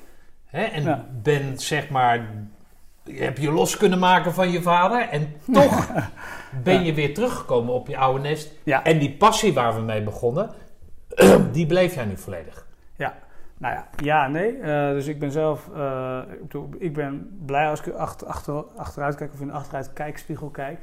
Hè, 0.45 0.63
en 0.63 0.83
Ja. 0.83 1.05
ben 1.23 1.59
zeg 1.59 1.89
maar, 1.89 2.29
heb 3.03 3.37
je 3.37 3.51
los 3.51 3.77
kunnen 3.77 3.99
maken 3.99 4.33
van 4.33 4.51
je 4.51 4.61
vader 4.61 5.07
en 5.09 5.33
toch 5.51 5.87
ben 6.63 6.83
je 6.83 6.93
weer 6.93 7.13
teruggekomen 7.13 7.73
op 7.73 7.87
je 7.87 7.97
oude 7.97 8.19
nest. 8.19 8.51
Ja. 8.63 8.83
En 8.83 8.99
die 8.99 9.11
passie 9.11 9.53
waar 9.53 9.75
we 9.75 9.81
mee 9.81 10.01
begonnen, 10.01 10.49
die 11.51 11.65
bleef 11.65 11.95
jij 11.95 12.05
nu 12.05 12.17
volledig. 12.17 12.67
Ja, 12.95 13.13
nou 13.57 13.73
ja, 13.73 13.87
ja, 13.95 14.27
nee. 14.27 14.57
Eh, 14.57 14.89
dus 14.89 15.07
ik 15.07 15.19
ben 15.19 15.31
zelf, 15.31 15.69
eh, 15.75 16.21
ik, 16.77 16.93
ben 16.93 17.39
blij 17.45 17.69
als 17.69 17.81
ik 17.81 17.93
achter, 17.93 18.27
achter, 18.27 18.63
achteruit 18.75 19.15
kijk 19.15 19.33
of 19.33 19.41
in 19.41 19.47
de 19.47 19.53
achteruit 19.53 19.93
kijkspiegel 19.93 20.49
kijk. 20.49 20.79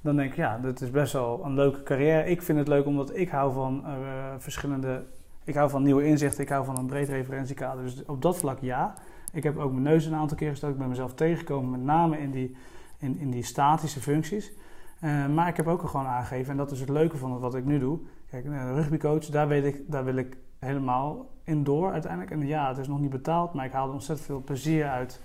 Dan 0.00 0.16
denk 0.16 0.30
ik, 0.30 0.36
ja, 0.36 0.58
dat 0.58 0.80
is 0.80 0.90
best 0.90 1.12
wel 1.12 1.44
een 1.44 1.54
leuke 1.54 1.82
carrière. 1.82 2.30
Ik 2.30 2.42
vind 2.42 2.58
het 2.58 2.68
leuk 2.68 2.86
omdat 2.86 3.16
ik 3.16 3.28
hou 3.28 3.52
van 3.52 3.84
eh, 3.84 3.92
verschillende, 4.38 5.02
ik 5.44 5.54
hou 5.54 5.70
van 5.70 5.82
nieuwe 5.82 6.04
inzichten, 6.04 6.42
ik 6.42 6.48
hou 6.48 6.64
van 6.64 6.78
een 6.78 6.86
breed 6.86 7.08
referentiekader. 7.08 7.82
Dus 7.82 8.04
op 8.06 8.22
dat 8.22 8.36
vlak 8.36 8.58
ja. 8.60 8.94
Ik 9.32 9.42
heb 9.42 9.58
ook 9.58 9.70
mijn 9.70 9.82
neus 9.82 10.06
een 10.06 10.14
aantal 10.14 10.36
keer 10.36 10.50
gestoken. 10.50 10.74
Ik 10.74 10.80
ben 10.80 10.90
mezelf 10.90 11.14
tegengekomen, 11.14 11.70
met 11.70 11.82
name 11.82 12.18
in 12.18 12.30
die, 12.30 12.56
in, 12.98 13.18
in 13.18 13.30
die 13.30 13.44
statische 13.44 14.00
functies. 14.00 14.52
Maar 15.34 15.48
ik 15.48 15.56
heb 15.56 15.66
ook 15.66 15.88
gewoon 15.88 16.06
aangegeven, 16.06 16.50
en 16.50 16.56
dat 16.56 16.70
is 16.70 16.80
het 16.80 16.88
leuke 16.88 17.16
van 17.16 17.38
wat 17.38 17.54
ik 17.54 17.64
nu 17.64 17.78
doe. 17.78 17.98
Kijk, 18.34 18.46
eh, 18.46 18.70
rugbycoach, 18.74 19.26
daar, 19.26 19.48
weet 19.48 19.64
ik, 19.64 19.82
daar 19.86 20.04
wil 20.04 20.16
ik 20.16 20.36
helemaal 20.58 21.30
in 21.44 21.64
door 21.64 21.92
uiteindelijk. 21.92 22.30
En 22.30 22.46
ja, 22.46 22.68
het 22.68 22.78
is 22.78 22.88
nog 22.88 23.00
niet 23.00 23.10
betaald, 23.10 23.52
maar 23.52 23.64
ik 23.64 23.72
haal 23.72 23.86
er 23.86 23.92
ontzettend 23.92 24.26
veel 24.26 24.42
plezier 24.42 24.86
uit. 24.86 25.20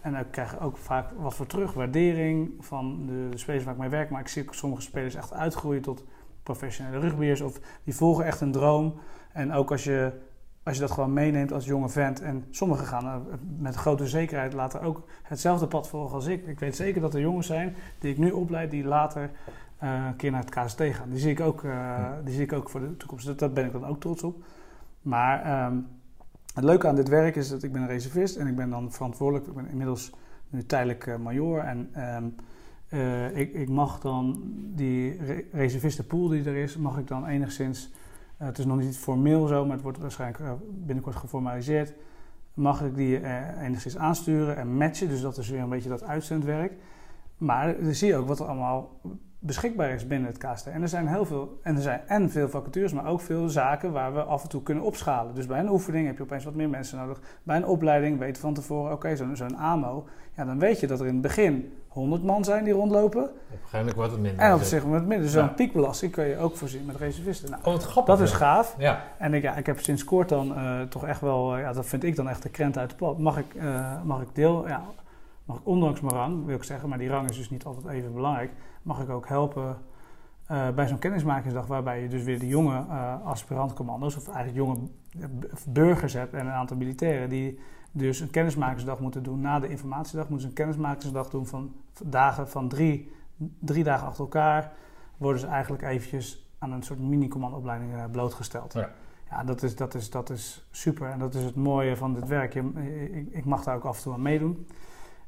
En 0.00 0.14
ik 0.14 0.26
krijg 0.30 0.60
ook 0.60 0.76
vaak 0.76 1.10
wat 1.16 1.34
voor 1.34 1.46
terug, 1.46 1.72
waardering 1.72 2.52
van 2.58 3.06
de, 3.06 3.38
spelers 3.38 3.64
waar 3.64 3.74
ik 3.74 3.80
mee 3.80 3.88
werk. 3.88 4.10
Maar 4.10 4.20
ik 4.20 4.28
zie 4.28 4.42
ook 4.42 4.54
sommige 4.54 4.82
spelers 4.82 5.14
echt 5.14 5.32
uitgroeien 5.32 5.82
tot 5.82 6.04
professionele 6.42 6.98
rugbyers. 6.98 7.40
Of 7.40 7.60
die 7.84 7.94
volgen 7.94 8.24
echt 8.24 8.40
een 8.40 8.52
droom. 8.52 8.94
En 9.32 9.52
ook 9.52 9.70
als 9.70 9.84
je, 9.84 10.12
als 10.62 10.74
je 10.74 10.80
dat 10.80 10.90
gewoon 10.90 11.12
meeneemt 11.12 11.52
als 11.52 11.64
jonge 11.64 11.88
vent. 11.88 12.20
En 12.20 12.44
sommigen 12.50 12.86
gaan 12.86 13.26
met 13.58 13.74
grote 13.74 14.06
zekerheid 14.06 14.52
later 14.52 14.82
ook 14.82 15.04
hetzelfde 15.22 15.66
pad 15.66 15.88
volgen 15.88 16.14
als 16.14 16.26
ik. 16.26 16.46
Ik 16.46 16.58
weet 16.58 16.76
zeker 16.76 17.00
dat 17.00 17.14
er 17.14 17.20
jongens 17.20 17.46
zijn 17.46 17.74
die 17.98 18.10
ik 18.10 18.18
nu 18.18 18.30
opleid, 18.30 18.70
die 18.70 18.84
later 18.84 19.30
een 19.80 20.16
keer 20.16 20.30
naar 20.30 20.44
het 20.44 20.50
KST 20.50 20.82
gaan. 20.82 21.10
Die 21.10 21.18
zie 21.18 21.30
ik 21.30 21.40
ook, 21.40 21.64
eh, 21.64 22.06
die 22.24 22.34
zie 22.34 22.42
ik 22.42 22.52
ook 22.52 22.70
voor 22.70 22.80
de 22.80 22.96
toekomst. 22.96 23.26
Dat, 23.26 23.38
daar 23.38 23.52
ben 23.52 23.66
ik 23.66 23.72
dan 23.72 23.86
ook 23.86 24.00
trots 24.00 24.22
op. 24.22 24.44
Maar 25.02 25.42
ehm, 25.42 25.76
het 26.54 26.64
leuke 26.64 26.88
aan 26.88 26.94
dit 26.94 27.08
werk 27.08 27.36
is 27.36 27.48
dat 27.48 27.62
ik 27.62 27.72
ben 27.72 27.82
een 27.82 27.88
reservist 27.88 28.36
en 28.36 28.46
ik 28.46 28.56
ben 28.56 28.70
dan 28.70 28.92
verantwoordelijk. 28.92 29.46
Ik 29.46 29.54
ben 29.54 29.68
inmiddels 29.68 30.12
nu 30.48 30.64
tijdelijk 30.64 31.06
eh, 31.06 31.16
major 31.16 31.58
en 31.58 31.88
ehm, 31.92 32.24
eh, 32.88 33.36
ik, 33.36 33.52
ik 33.52 33.68
mag 33.68 34.00
dan 34.00 34.42
die 34.74 35.24
re 35.24 35.44
reservistenpool 35.52 36.28
die 36.28 36.44
er 36.44 36.56
is, 36.56 36.76
mag 36.76 36.98
ik 36.98 37.06
dan 37.06 37.26
enigszins, 37.26 37.90
eh, 38.40 38.46
het 38.46 38.58
is 38.58 38.64
nog 38.64 38.78
niet 38.78 38.98
formeel 38.98 39.46
zo, 39.46 39.64
maar 39.64 39.72
het 39.72 39.82
wordt 39.82 39.98
waarschijnlijk 39.98 40.40
eh, 40.40 40.52
binnenkort 40.68 41.16
geformaliseerd, 41.16 41.92
mag 42.54 42.82
ik 42.82 42.94
die 42.94 43.18
eh, 43.18 43.62
enigszins 43.62 43.96
aansturen 43.96 44.56
en 44.56 44.76
matchen. 44.76 45.08
Dus 45.08 45.20
dat 45.20 45.38
is 45.38 45.48
weer 45.48 45.60
een 45.60 45.68
beetje 45.68 45.88
dat 45.88 46.02
uitzendwerk. 46.02 46.72
Maar 47.36 47.82
dan 47.82 47.94
zie 47.94 48.08
je 48.08 48.16
ook 48.16 48.28
wat 48.28 48.40
er 48.40 48.46
allemaal 48.46 49.00
beschikbaar 49.42 49.90
is 49.90 50.06
binnen 50.06 50.28
het 50.32 50.38
KST. 50.38 50.66
En 50.66 50.82
er 50.82 50.88
zijn 50.88 51.06
heel 51.08 51.24
veel, 51.24 51.58
en 51.62 51.76
er 51.76 51.82
zijn 51.82 52.00
en 52.06 52.30
veel 52.30 52.48
vacatures, 52.48 52.92
maar 52.92 53.06
ook 53.06 53.20
veel 53.20 53.48
zaken 53.48 53.92
waar 53.92 54.14
we 54.14 54.22
af 54.22 54.42
en 54.42 54.48
toe 54.48 54.62
kunnen 54.62 54.84
opschalen. 54.84 55.34
Dus 55.34 55.46
bij 55.46 55.58
een 55.60 55.68
oefening 55.70 56.06
heb 56.06 56.16
je 56.16 56.22
opeens 56.22 56.44
wat 56.44 56.54
meer 56.54 56.68
mensen 56.68 56.98
nodig. 56.98 57.20
Bij 57.42 57.56
een 57.56 57.66
opleiding 57.66 58.18
weet 58.18 58.38
van 58.38 58.54
tevoren, 58.54 58.92
oké, 58.92 59.16
zo'n 59.16 59.36
zo'n 59.36 59.56
AMO, 59.56 60.06
ja, 60.36 60.44
dan 60.44 60.58
weet 60.58 60.80
je 60.80 60.86
dat 60.86 61.00
er 61.00 61.06
in 61.06 61.12
het 61.12 61.22
begin 61.22 61.72
100 61.88 62.22
man 62.24 62.44
zijn 62.44 62.64
die 62.64 62.72
rondlopen. 62.72 63.22
Op 63.22 63.30
een 63.30 63.56
gegeven 63.56 63.78
moment 63.78 63.96
wordt 63.96 64.12
het 64.12 64.20
minder. 64.20 64.40
En 64.44 64.54
op 64.54 64.60
zich 64.62 64.86
met 64.86 65.06
midden, 65.06 65.28
zo'n 65.28 65.42
Ja. 65.42 65.48
piekbelasting 65.48 66.12
kun 66.12 66.24
je 66.24 66.36
ook 66.38 66.56
voorzien 66.56 66.84
met 66.86 66.96
reservisten. 66.96 67.50
Nou, 67.50 67.62
Oh, 67.64 67.74
grappig. 67.74 68.16
dat 68.16 68.26
is 68.26 68.32
gaaf. 68.32 68.74
Ja, 68.78 69.02
En 69.18 69.34
ik, 69.34 69.42
ja, 69.42 69.56
ik 69.56 69.66
heb 69.66 69.80
sinds 69.80 70.04
kort 70.04 70.28
dan 70.28 70.54
eh, 70.56 70.80
toch 70.80 71.06
echt 71.06 71.20
wel, 71.20 71.54
eh, 71.54 71.60
ja, 71.60 71.72
dat 71.72 71.86
vind 71.86 72.04
ik 72.04 72.16
dan 72.16 72.28
echt 72.28 72.42
de 72.42 72.48
krent 72.48 72.78
uit 72.78 72.90
de 72.90 72.96
plat. 72.96 73.18
Mag 73.18 73.38
ik, 73.38 73.54
eh, 73.54 74.02
mag 74.04 74.20
ik 74.22 74.28
deel, 74.32 74.68
ja, 74.68 74.82
mag 75.50 75.58
ik 75.58 75.66
ondanks 75.66 76.00
mijn 76.00 76.14
rang, 76.14 76.44
wil 76.44 76.56
ik 76.56 76.62
zeggen, 76.62 76.88
maar 76.88 76.98
die 76.98 77.08
rang 77.08 77.28
is 77.28 77.36
dus 77.36 77.50
niet 77.50 77.64
altijd 77.64 77.86
even 77.86 78.12
belangrijk, 78.12 78.52
mag 78.82 79.00
ik 79.00 79.08
ook 79.08 79.28
helpen 79.28 79.78
eh, 80.46 80.70
bij 80.70 80.86
zo'n 80.86 80.98
kennismakingsdag 80.98 81.66
waarbij 81.66 82.02
je 82.02 82.08
dus 82.08 82.22
weer 82.22 82.38
de 82.38 82.46
jonge 82.46 82.86
eh 82.88 83.22
aspirantcommando's, 83.24 84.16
of 84.16 84.28
eigenlijk 84.28 84.56
jonge 84.56 84.76
eh, 85.20 85.26
burgers 85.68 86.12
hebt 86.12 86.34
en 86.34 86.46
een 86.46 86.52
aantal 86.52 86.76
militairen 86.76 87.28
die 87.28 87.58
dus 87.92 88.20
een 88.20 88.30
kennismakingsdag 88.30 89.00
moeten 89.00 89.22
doen. 89.22 89.40
Na 89.40 89.58
de 89.60 89.68
informatiedag 89.68 90.28
moeten 90.28 90.40
ze 90.40 90.46
een 90.48 90.54
kennismakingsdag 90.54 91.30
doen 91.30 91.46
van 91.46 91.72
dagen 92.04 92.48
van 92.48 92.68
drie, 92.68 93.12
drie 93.58 93.84
dagen 93.84 94.06
achter 94.06 94.24
elkaar. 94.24 94.72
Worden 95.16 95.40
ze 95.40 95.46
eigenlijk 95.46 95.82
eventjes 95.82 96.50
aan 96.58 96.72
een 96.72 96.82
soort 96.82 97.00
mini-commandoopleiding 97.00 98.10
blootgesteld. 98.10 98.72
Ja. 98.72 98.90
Ja, 99.30 99.44
dat 99.44 99.62
is, 99.62 99.76
dat, 99.76 99.94
is, 99.94 100.10
dat 100.10 100.30
is 100.30 100.66
super. 100.70 101.10
En 101.10 101.18
dat 101.18 101.34
is 101.34 101.44
het 101.44 101.54
mooie 101.54 101.96
van 101.96 102.14
dit 102.14 102.28
werk. 102.28 102.52
Je, 102.52 102.72
ik, 103.12 103.28
ik 103.30 103.44
mag 103.44 103.64
daar 103.64 103.76
ook 103.76 103.84
af 103.84 103.96
en 103.96 104.02
toe 104.02 104.12
aan 104.12 104.22
meedoen. 104.22 104.66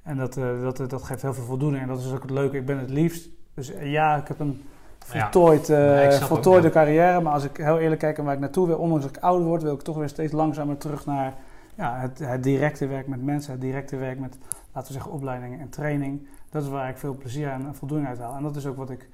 En 0.02 0.16
dat, 0.16 0.36
eh, 0.36 0.62
dat, 0.62 0.90
dat 0.90 1.02
geeft 1.02 1.22
heel 1.22 1.34
veel 1.34 1.44
voldoening. 1.44 1.82
En 1.82 1.88
dat 1.88 1.98
is 1.98 2.12
ook 2.12 2.22
het 2.22 2.30
leuke. 2.30 2.56
Ik 2.56 2.66
ben 2.66 2.78
het 2.78 2.90
liefst. 2.90 3.28
Dus 3.54 3.72
eh, 3.72 3.92
ja, 3.92 4.16
ik 4.16 4.28
heb 4.28 4.40
een 4.40 4.62
voltooid, 4.98 5.70
eh, 5.70 6.04
ook, 6.04 6.12
voltooide 6.12 6.66
ja. 6.66 6.72
carrière. 6.72 7.20
Maar 7.20 7.32
als 7.32 7.44
ik 7.44 7.56
heel 7.56 7.78
eerlijk 7.78 8.00
kijk 8.00 8.16
naar 8.16 8.26
waar 8.26 8.34
ik 8.34 8.40
naartoe 8.40 8.66
wil, 8.66 8.78
ondanks 8.78 9.04
dat 9.04 9.16
ik 9.16 9.22
ouder 9.22 9.46
word, 9.46 9.62
wil 9.62 9.74
ik 9.74 9.82
toch 9.82 9.96
weer 9.96 10.08
steeds 10.08 10.32
langzamer 10.32 10.76
terug 10.76 11.06
naar 11.06 11.34
ja, 11.74 11.98
het, 11.98 12.18
het 12.18 12.42
directe 12.42 12.86
werk 12.86 13.06
met 13.06 13.22
mensen. 13.22 13.52
Het 13.52 13.60
directe 13.60 13.96
werk 13.96 14.18
met, 14.18 14.38
laten 14.72 14.88
we 14.88 14.92
zeggen, 14.92 15.12
opleiding 15.12 15.60
en 15.60 15.68
training. 15.68 16.26
Dat 16.50 16.62
is 16.62 16.68
waar 16.68 16.88
ik 16.88 16.98
veel 16.98 17.16
plezier 17.16 17.48
en 17.48 17.74
voldoening 17.74 18.08
uit 18.08 18.18
haal. 18.18 18.36
En 18.36 18.42
dat 18.42 18.56
is 18.56 18.66
ook 18.66 18.76
wat 18.76 18.90
ik 18.90 19.08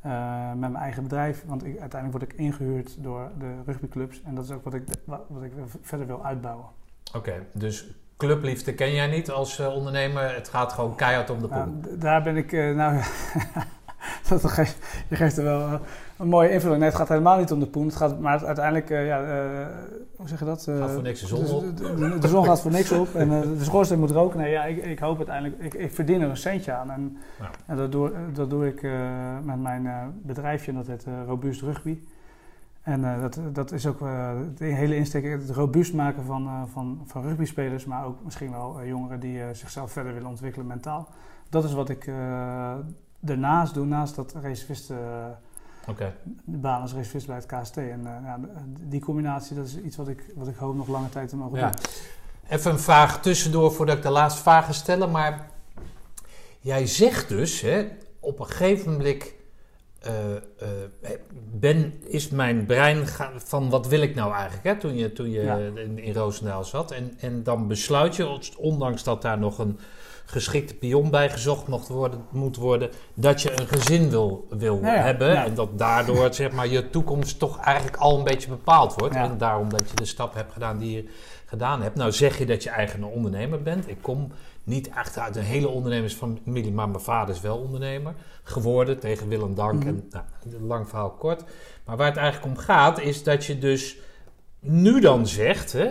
eh, 0.00 0.48
met 0.48 0.58
mijn 0.58 0.76
eigen 0.76 1.02
bedrijf, 1.02 1.44
want 1.46 1.64
ik, 1.64 1.78
uiteindelijk 1.80 2.22
word 2.22 2.32
ik 2.32 2.38
ingehuurd 2.38 2.96
door 3.02 3.30
de 3.38 3.54
rugbyclubs. 3.66 4.22
En 4.22 4.34
dat 4.34 4.44
is 4.44 4.50
ook 4.50 4.64
wat 4.64 4.74
ik, 4.74 4.82
wat 5.04 5.20
wat 5.28 5.42
ik 5.42 5.52
verder 5.80 6.06
wil 6.06 6.24
uitbouwen. 6.24 6.66
oké. 7.14 7.46
Dus 7.52 7.94
clubliefde 8.16 8.74
ken 8.74 8.92
jij 8.94 9.06
niet 9.06 9.30
als 9.30 9.58
eh, 9.58 9.74
ondernemer. 9.74 10.34
Het 10.34 10.48
gaat 10.48 10.72
gewoon 10.72 10.94
keihard 10.96 11.30
om 11.30 11.40
de. 11.40 11.48
Nou, 11.48 11.68
d- 11.82 12.00
daar 12.00 12.22
ben 12.22 12.36
ik, 12.36 12.52
eh, 12.52 12.74
nou, 12.74 13.00
dat 14.28 14.44
geeft, 14.50 14.76
je 15.08 15.16
geeft 15.16 15.36
er 15.36 15.44
wel 15.44 15.60
eh, 15.60 15.74
een 16.18 16.28
mooie 16.28 16.50
invulling. 16.50 16.78
Nee, 16.80 16.88
het 16.88 16.98
gaat 16.98 17.08
helemaal 17.08 17.38
niet 17.38 17.52
om 17.52 17.60
de 17.60 17.66
poen. 17.66 17.86
Het 17.86 17.96
gaat, 17.96 18.20
maar 18.20 18.32
het, 18.32 18.44
uiteindelijk, 18.44 18.88
ja, 18.88 19.24
hoe 20.16 20.28
zeg 20.28 20.38
je 20.38 20.44
dat? 20.44 20.66
Eh, 20.68 20.78
Gaat 20.78 20.90
voor 20.90 21.02
niks 21.02 21.20
de 21.20 21.26
zon 21.26 21.46
op. 21.50 21.76
De, 21.76 21.94
de- 21.94 22.18
de 22.18 22.28
zon 22.28 22.44
gaat 22.44 22.60
voor 22.60 22.70
niks 22.70 22.92
op 22.92 23.14
en 23.14 23.28
de 23.28 23.64
schoorsteen 23.64 23.98
moet 23.98 24.10
roken. 24.10 24.38
Nee, 24.40 24.50
ja, 24.50 24.64
ik, 24.64 24.84
ik 24.84 24.98
hoop 24.98 25.16
uiteindelijk, 25.16 25.62
ik, 25.62 25.74
ik 25.74 25.92
verdien 25.92 26.20
er 26.20 26.28
een 26.28 26.36
centje 26.36 26.72
aan. 26.72 26.90
En, 26.90 27.16
Ja. 27.40 27.50
en 27.66 27.76
dat, 27.76 27.92
doe, 27.92 28.12
dat 28.32 28.50
doe 28.50 28.66
ik 28.66 28.82
met 29.42 29.60
mijn 29.62 29.88
bedrijfje, 30.22 30.70
en 30.70 30.76
dat 30.76 30.86
heet 30.86 31.06
Robuust 31.26 31.62
Rugby. 31.62 31.98
En 32.84 33.04
eh, 33.04 33.20
dat, 33.20 33.38
dat 33.52 33.72
is 33.72 33.86
ook 33.86 34.00
eh, 34.00 34.30
de 34.56 34.64
hele 34.64 34.96
insteek, 34.96 35.24
het 35.24 35.50
robuust 35.50 35.94
maken 35.94 36.24
van, 36.24 36.46
eh, 36.46 36.62
van, 36.72 37.02
van 37.06 37.22
rugbyspelers, 37.22 37.84
maar 37.84 38.04
ook 38.04 38.24
misschien 38.24 38.50
wel 38.50 38.84
jongeren 38.84 39.20
die 39.20 39.40
zichzelf 39.52 39.92
verder 39.92 40.14
willen 40.14 40.28
ontwikkelen 40.28 40.66
mentaal. 40.66 41.08
Dat 41.48 41.64
is 41.64 41.72
wat 41.72 41.88
ik 41.88 42.10
daarnaast 43.20 43.74
doe, 43.74 43.86
naast 43.86 44.14
dat 44.14 44.34
reservisten, 44.42 44.98
Oké. 45.88 46.14
de 46.44 46.56
baan 46.56 46.80
als 46.80 46.92
reservist 46.92 47.26
bij 47.26 47.36
het 47.36 47.46
KST. 47.46 47.76
En 47.76 48.00
ja, 48.02 48.38
die 48.80 49.00
combinatie, 49.00 49.56
dat 49.56 49.66
is 49.66 49.80
iets 49.80 49.96
wat 49.96 50.08
ik, 50.08 50.24
wat 50.34 50.48
ik 50.48 50.56
hoop 50.56 50.76
nog 50.76 50.88
lange 50.88 51.08
tijd 51.08 51.28
te 51.28 51.36
mogen 51.36 51.58
Ja. 51.58 51.70
doen. 51.70 51.80
Even 52.48 52.70
een 52.70 52.78
vraag 52.78 53.22
tussendoor 53.22 53.72
voordat 53.72 53.96
ik 53.96 54.02
de 54.02 54.10
laatste 54.10 54.42
vraag 54.42 54.66
ga 54.66 54.72
stellen. 54.72 55.10
Maar 55.10 55.46
jij 56.60 56.86
zegt 56.86 57.28
dus, 57.28 57.60
hè, 57.60 57.86
op 58.20 58.38
een 58.40 58.46
gegeven 58.46 58.92
moment 58.92 59.34
eh, 60.04 60.36
eh, 60.36 61.10
ben, 61.52 61.94
is 62.06 62.28
mijn 62.28 62.66
brein 62.66 63.06
ga- 63.06 63.32
van 63.36 63.70
wat 63.70 63.86
wil 63.88 64.00
ik 64.00 64.14
nou 64.14 64.32
eigenlijk, 64.32 64.64
hè, 64.64 64.76
toen 64.76 64.96
je, 64.96 65.12
toen 65.12 65.30
je 65.30 65.40
Ja. 65.42 65.56
in, 65.56 65.98
in 65.98 66.14
Roosendaal 66.14 66.64
zat. 66.64 66.90
En, 66.90 67.14
en 67.18 67.42
dan 67.42 67.68
besluit 67.68 68.16
je, 68.16 68.38
ondanks 68.58 69.02
dat 69.04 69.22
daar 69.22 69.38
nog 69.38 69.58
een 69.58 69.78
geschikte 70.26 70.74
pion 70.74 71.10
bij 71.10 71.30
gezocht 71.30 71.66
mocht 71.66 71.88
worden, 71.88 72.24
moet 72.30 72.56
worden, 72.56 72.90
dat 73.14 73.42
je 73.42 73.60
een 73.60 73.66
gezin 73.68 74.10
wil, 74.10 74.46
wil 74.50 74.78
Ja, 74.82 74.94
ja. 74.94 75.02
hebben. 75.02 75.36
En 75.44 75.54
dat 75.54 75.78
daardoor 75.78 76.34
zeg 76.34 76.52
maar, 76.52 76.68
je 76.68 76.90
toekomst 76.90 77.38
toch 77.38 77.58
eigenlijk 77.60 77.96
al 77.96 78.18
een 78.18 78.24
beetje 78.24 78.48
bepaald 78.48 78.94
wordt. 78.94 79.14
En 79.14 79.38
daarom 79.38 79.68
dat 79.68 79.90
je 79.90 79.96
de 79.96 80.04
stap 80.04 80.34
hebt 80.34 80.52
gedaan 80.52 80.78
die 80.78 80.96
je 80.96 81.08
gedaan 81.46 81.82
hebt. 81.82 81.96
Nou 81.96 82.12
zeg 82.12 82.38
je 82.38 82.46
dat 82.46 82.62
je 82.62 82.70
eigen 82.70 83.04
ondernemer 83.04 83.62
bent. 83.62 83.88
Ik 83.88 83.98
kom 84.00 84.32
niet 84.64 84.88
echt 84.88 85.18
uit 85.18 85.36
een 85.36 85.42
hele 85.42 85.68
ondernemersfamilie, 85.68 86.72
maar 86.72 86.88
mijn 86.88 87.02
vader 87.02 87.34
is 87.34 87.40
wel 87.40 87.56
ondernemer 87.58 88.14
geworden 88.42 88.98
tegen 88.98 89.28
wil 89.28 89.46
en 89.46 89.54
dank. 89.54 89.84
Mhm. 89.84 89.88
En 89.88 90.10
nou, 90.10 90.24
lang 90.62 90.88
verhaal 90.88 91.10
kort. 91.10 91.44
Maar 91.84 91.96
waar 91.96 92.06
het 92.06 92.16
eigenlijk 92.16 92.56
om 92.56 92.62
gaat 92.62 93.00
is 93.00 93.22
dat 93.22 93.44
je 93.44 93.58
dus 93.58 93.96
nu 94.60 95.00
dan 95.00 95.26
zegt, 95.26 95.72
hè, 95.72 95.90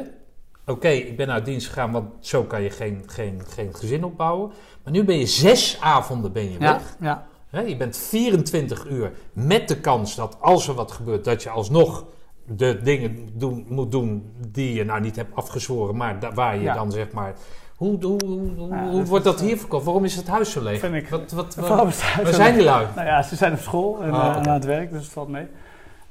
oké, 0.66 0.88
ik 0.88 1.18
ben 1.18 1.30
uit 1.32 1.46
dienst 1.46 1.68
gegaan, 1.68 1.92
want 1.92 2.10
zo 2.20 2.44
kan 2.44 2.62
je 2.62 2.70
geen, 2.70 3.04
geen, 3.06 3.42
geen 3.48 3.74
gezin 3.76 4.04
opbouwen. 4.04 4.52
Maar 4.84 4.94
nu 4.94 5.04
ben 5.04 5.18
je 5.20 5.26
zes 5.26 5.78
avonden 5.82 6.32
ben 6.32 6.44
je 6.52 6.60
Ja, 6.60 6.74
weg. 6.74 6.96
ja. 7.00 7.28
Hè, 7.50 7.62
je 7.62 7.78
bent 7.78 7.98
24 7.98 8.86
uur 8.86 9.12
met 9.34 9.68
de 9.68 9.80
kans 9.80 10.16
dat 10.16 10.38
als 10.40 10.68
er 10.68 10.74
wat 10.74 10.92
gebeurt, 10.92 11.24
dat 11.24 11.44
je 11.44 11.50
alsnog 11.50 12.06
de 12.46 12.80
dingen 12.84 13.30
doen, 13.34 13.66
moet 13.70 13.92
doen 13.92 14.34
die 14.52 14.74
je 14.74 14.84
nou 14.84 15.02
niet 15.02 15.16
hebt 15.16 15.36
afgezworen, 15.36 15.96
maar 15.96 16.34
waar 16.34 16.56
je 16.56 16.62
Ja. 16.62 16.74
dan 16.74 16.92
zeg 16.92 17.12
maar. 17.12 17.36
Hoe, 17.84 18.04
hoe, 18.06 18.74
hoe, 18.90 19.06
wordt 19.06 19.26
is, 19.26 19.32
dat 19.32 19.40
eh, 19.42 19.46
hier 19.48 19.58
verkocht? 19.58 19.86
Waarom 19.86 20.04
is 20.04 20.16
het 20.16 20.28
huis 20.28 20.52
zo 20.52 20.62
leeg? 20.62 20.80
Vind 20.80 20.94
ik- 20.96 21.10
Wat, 21.10 21.32
wat, 21.32 21.56
wat- 21.56 22.04
waar 22.24 22.34
zijn 22.34 22.54
die 22.54 22.64
lui? 22.64 22.88
Nou 22.96 23.08
ja, 23.08 23.22
ze 23.22 23.36
zijn 23.36 23.54
op 23.54 23.60
school 23.60 24.02
en, 24.04 24.12
Ah, 24.12 24.30
eh, 24.30 24.36
en 24.38 24.48
aan 24.48 24.54
het 24.54 24.66
werk, 24.66 24.92
dus 24.92 25.04
het 25.04 25.12
valt 25.12 25.28
mee. 25.28 25.48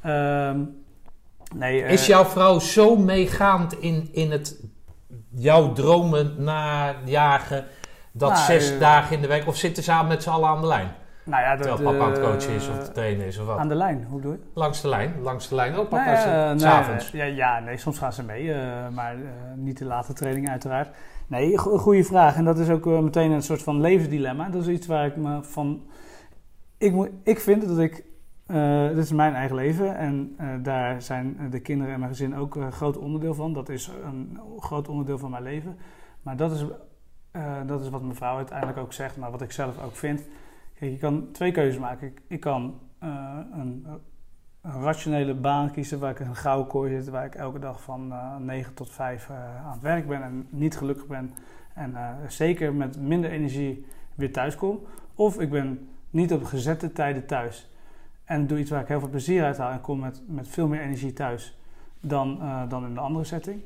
Ehm, 0.02 0.60
nee, 1.54 1.82
eh, 1.82 1.92
Is 1.92 2.06
jouw 2.06 2.24
vrouw 2.24 2.58
zo 2.58 2.96
meegaand 2.96 3.72
in, 3.80 4.08
in 4.12 4.30
het 4.30 4.56
jouw 5.28 5.72
dromen 5.72 6.34
najagen 6.44 7.64
dat 8.12 8.30
Nou, 8.30 8.42
zes 8.44 8.78
dagen 8.78 9.16
in 9.16 9.22
de 9.22 9.28
week? 9.28 9.46
Of 9.46 9.56
zitten 9.56 9.82
ze 9.82 9.90
samen 9.90 10.08
met 10.08 10.22
z'n 10.22 10.30
allen 10.30 10.48
aan 10.48 10.60
de 10.60 10.66
lijn? 10.66 10.88
nou 11.24 11.42
ja, 11.42 11.56
Terwijl 11.56 11.82
papa 11.92 12.04
aan 12.04 12.10
het 12.10 12.20
coachen 12.20 12.54
is 12.54 12.68
of 12.68 12.84
te 12.84 12.92
trainen 12.92 13.26
is 13.26 13.38
of 13.38 13.46
wat? 13.46 13.58
Aan 13.58 13.68
de 13.68 13.74
lijn, 13.74 14.06
hoe 14.08 14.16
bedoel 14.20 14.32
je? 14.32 14.38
Langs 14.54 14.80
de 14.80 14.88
lijn, 14.88 15.14
langs 15.22 15.48
de 15.48 15.54
lijn. 15.54 15.78
Oh, 15.78 15.88
papa 15.88 16.04
Nou 16.04 16.16
is 16.16 16.24
er, 16.24 16.48
nee, 16.48 16.58
s'avonds. 16.58 17.10
Ja, 17.10 17.24
ja, 17.24 17.58
nee, 17.60 17.76
soms 17.76 17.98
gaan 17.98 18.12
ze 18.12 18.22
mee, 18.22 18.54
maar 18.90 19.16
niet 19.56 19.78
de 19.78 19.84
late 19.84 20.12
training 20.12 20.48
uiteraard. 20.50 20.88
Nee, 21.32 21.58
go- 21.58 21.78
goede 21.78 22.04
vraag. 22.04 22.36
En 22.36 22.44
dat 22.44 22.58
is 22.58 22.68
ook 22.68 22.86
eh, 22.86 22.98
meteen 23.00 23.30
een 23.30 23.42
soort 23.42 23.62
van 23.62 23.80
levensdilemma. 23.80 24.48
Dat 24.48 24.62
is 24.62 24.68
iets 24.68 24.86
waar 24.86 25.06
ik 25.06 25.16
me 25.16 25.42
van... 25.42 25.82
Ik, 26.78 26.92
moet, 26.92 27.10
ik 27.22 27.40
vind 27.40 27.66
dat 27.68 27.78
ik... 27.78 28.04
eh, 28.46 28.88
dit 28.88 28.96
is 28.96 29.12
mijn 29.12 29.34
eigen 29.34 29.56
leven 29.56 29.96
en 29.96 30.34
eh, 30.36 30.48
daar 30.62 31.02
zijn 31.02 31.48
de 31.50 31.60
kinderen 31.60 31.92
en 31.92 31.98
mijn 31.98 32.10
gezin 32.10 32.36
ook 32.36 32.54
een 32.54 32.72
groot 32.72 32.98
onderdeel 32.98 33.34
van. 33.34 33.52
Dat 33.52 33.68
is 33.68 33.90
een 34.04 34.38
groot 34.58 34.88
onderdeel 34.88 35.18
van 35.18 35.30
mijn 35.30 35.42
leven. 35.42 35.76
Maar 36.22 36.36
dat 36.36 36.52
is, 36.52 36.64
dat 37.66 37.80
is 37.80 37.88
wat 37.88 38.02
mijn 38.02 38.14
vrouw 38.14 38.36
uiteindelijk 38.36 38.78
ook 38.78 38.92
zegt, 38.92 39.16
maar 39.16 39.30
wat 39.30 39.42
ik 39.42 39.52
zelf 39.52 39.84
ook 39.84 39.96
vind. 39.96 40.22
Kijk, 40.74 40.90
je 40.92 40.98
kan 40.98 41.28
twee 41.32 41.52
keuzes 41.52 41.80
maken. 41.80 42.06
Ik, 42.06 42.22
ik 42.26 42.40
kan 42.40 42.78
een, 43.00 43.86
een 44.62 44.82
rationele 44.82 45.34
baan 45.34 45.70
kiezen 45.70 45.98
waar 45.98 46.10
ik 46.10 46.20
een 46.20 46.36
gouden 46.36 46.66
kooi 46.66 46.90
zit, 46.90 47.08
waar 47.08 47.24
ik 47.24 47.34
elke 47.34 47.58
dag 47.58 47.82
van 47.82 48.12
eh 48.12 48.36
9 48.36 48.74
tot 48.74 48.90
5 48.90 49.28
eh, 49.28 49.66
aan 49.66 49.72
het 49.72 49.80
werk 49.80 50.08
ben 50.08 50.22
en 50.22 50.46
niet 50.50 50.76
gelukkig 50.76 51.06
ben. 51.06 51.34
En 51.74 51.96
eh, 51.96 52.08
zeker 52.28 52.74
met 52.74 53.00
minder 53.00 53.30
energie 53.30 53.86
weer 54.14 54.32
thuis 54.32 54.56
kom. 54.56 54.78
Of 55.14 55.40
ik 55.40 55.50
ben 55.50 55.88
niet 56.10 56.32
op 56.32 56.44
gezette 56.44 56.92
tijden 56.92 57.26
thuis. 57.26 57.70
En 58.24 58.46
doe 58.46 58.58
iets 58.58 58.70
waar 58.70 58.80
ik 58.80 58.88
heel 58.88 59.00
veel 59.00 59.08
plezier 59.08 59.44
uit 59.44 59.58
haal 59.58 59.70
en 59.70 59.80
kom 59.80 59.98
met, 59.98 60.22
met 60.26 60.48
veel 60.48 60.68
meer 60.68 60.80
energie 60.80 61.12
thuis 61.12 61.58
dan, 62.00 62.40
dan 62.68 62.84
in 62.84 62.94
de 62.94 63.00
andere 63.00 63.24
setting. 63.24 63.62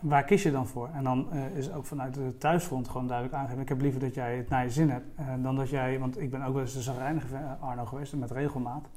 Waar 0.00 0.24
kies 0.24 0.42
je 0.42 0.50
dan 0.50 0.66
voor? 0.66 0.88
En 0.94 1.04
dan 1.04 1.32
is 1.54 1.72
ook 1.72 1.86
vanuit 1.86 2.14
de 2.14 2.38
thuisfront 2.38 2.88
gewoon 2.88 3.06
duidelijk 3.06 3.36
aangegeven. 3.36 3.62
Ik 3.62 3.68
heb 3.68 3.80
liever 3.80 4.00
dat 4.00 4.14
jij 4.14 4.36
het 4.36 4.48
naar 4.48 4.64
je 4.64 4.70
zin 4.70 4.90
hebt. 4.90 5.06
dan 5.42 5.56
dat 5.56 5.70
jij, 5.70 5.98
want 5.98 6.20
ik 6.20 6.30
ben 6.30 6.42
ook 6.42 6.52
wel 6.52 6.62
eens 6.62 6.72
de 6.72 6.82
zagrijnige 6.82 7.36
Arno 7.60 7.84
geweest 7.84 8.16
met 8.16 8.30
regelmaat. 8.30 8.88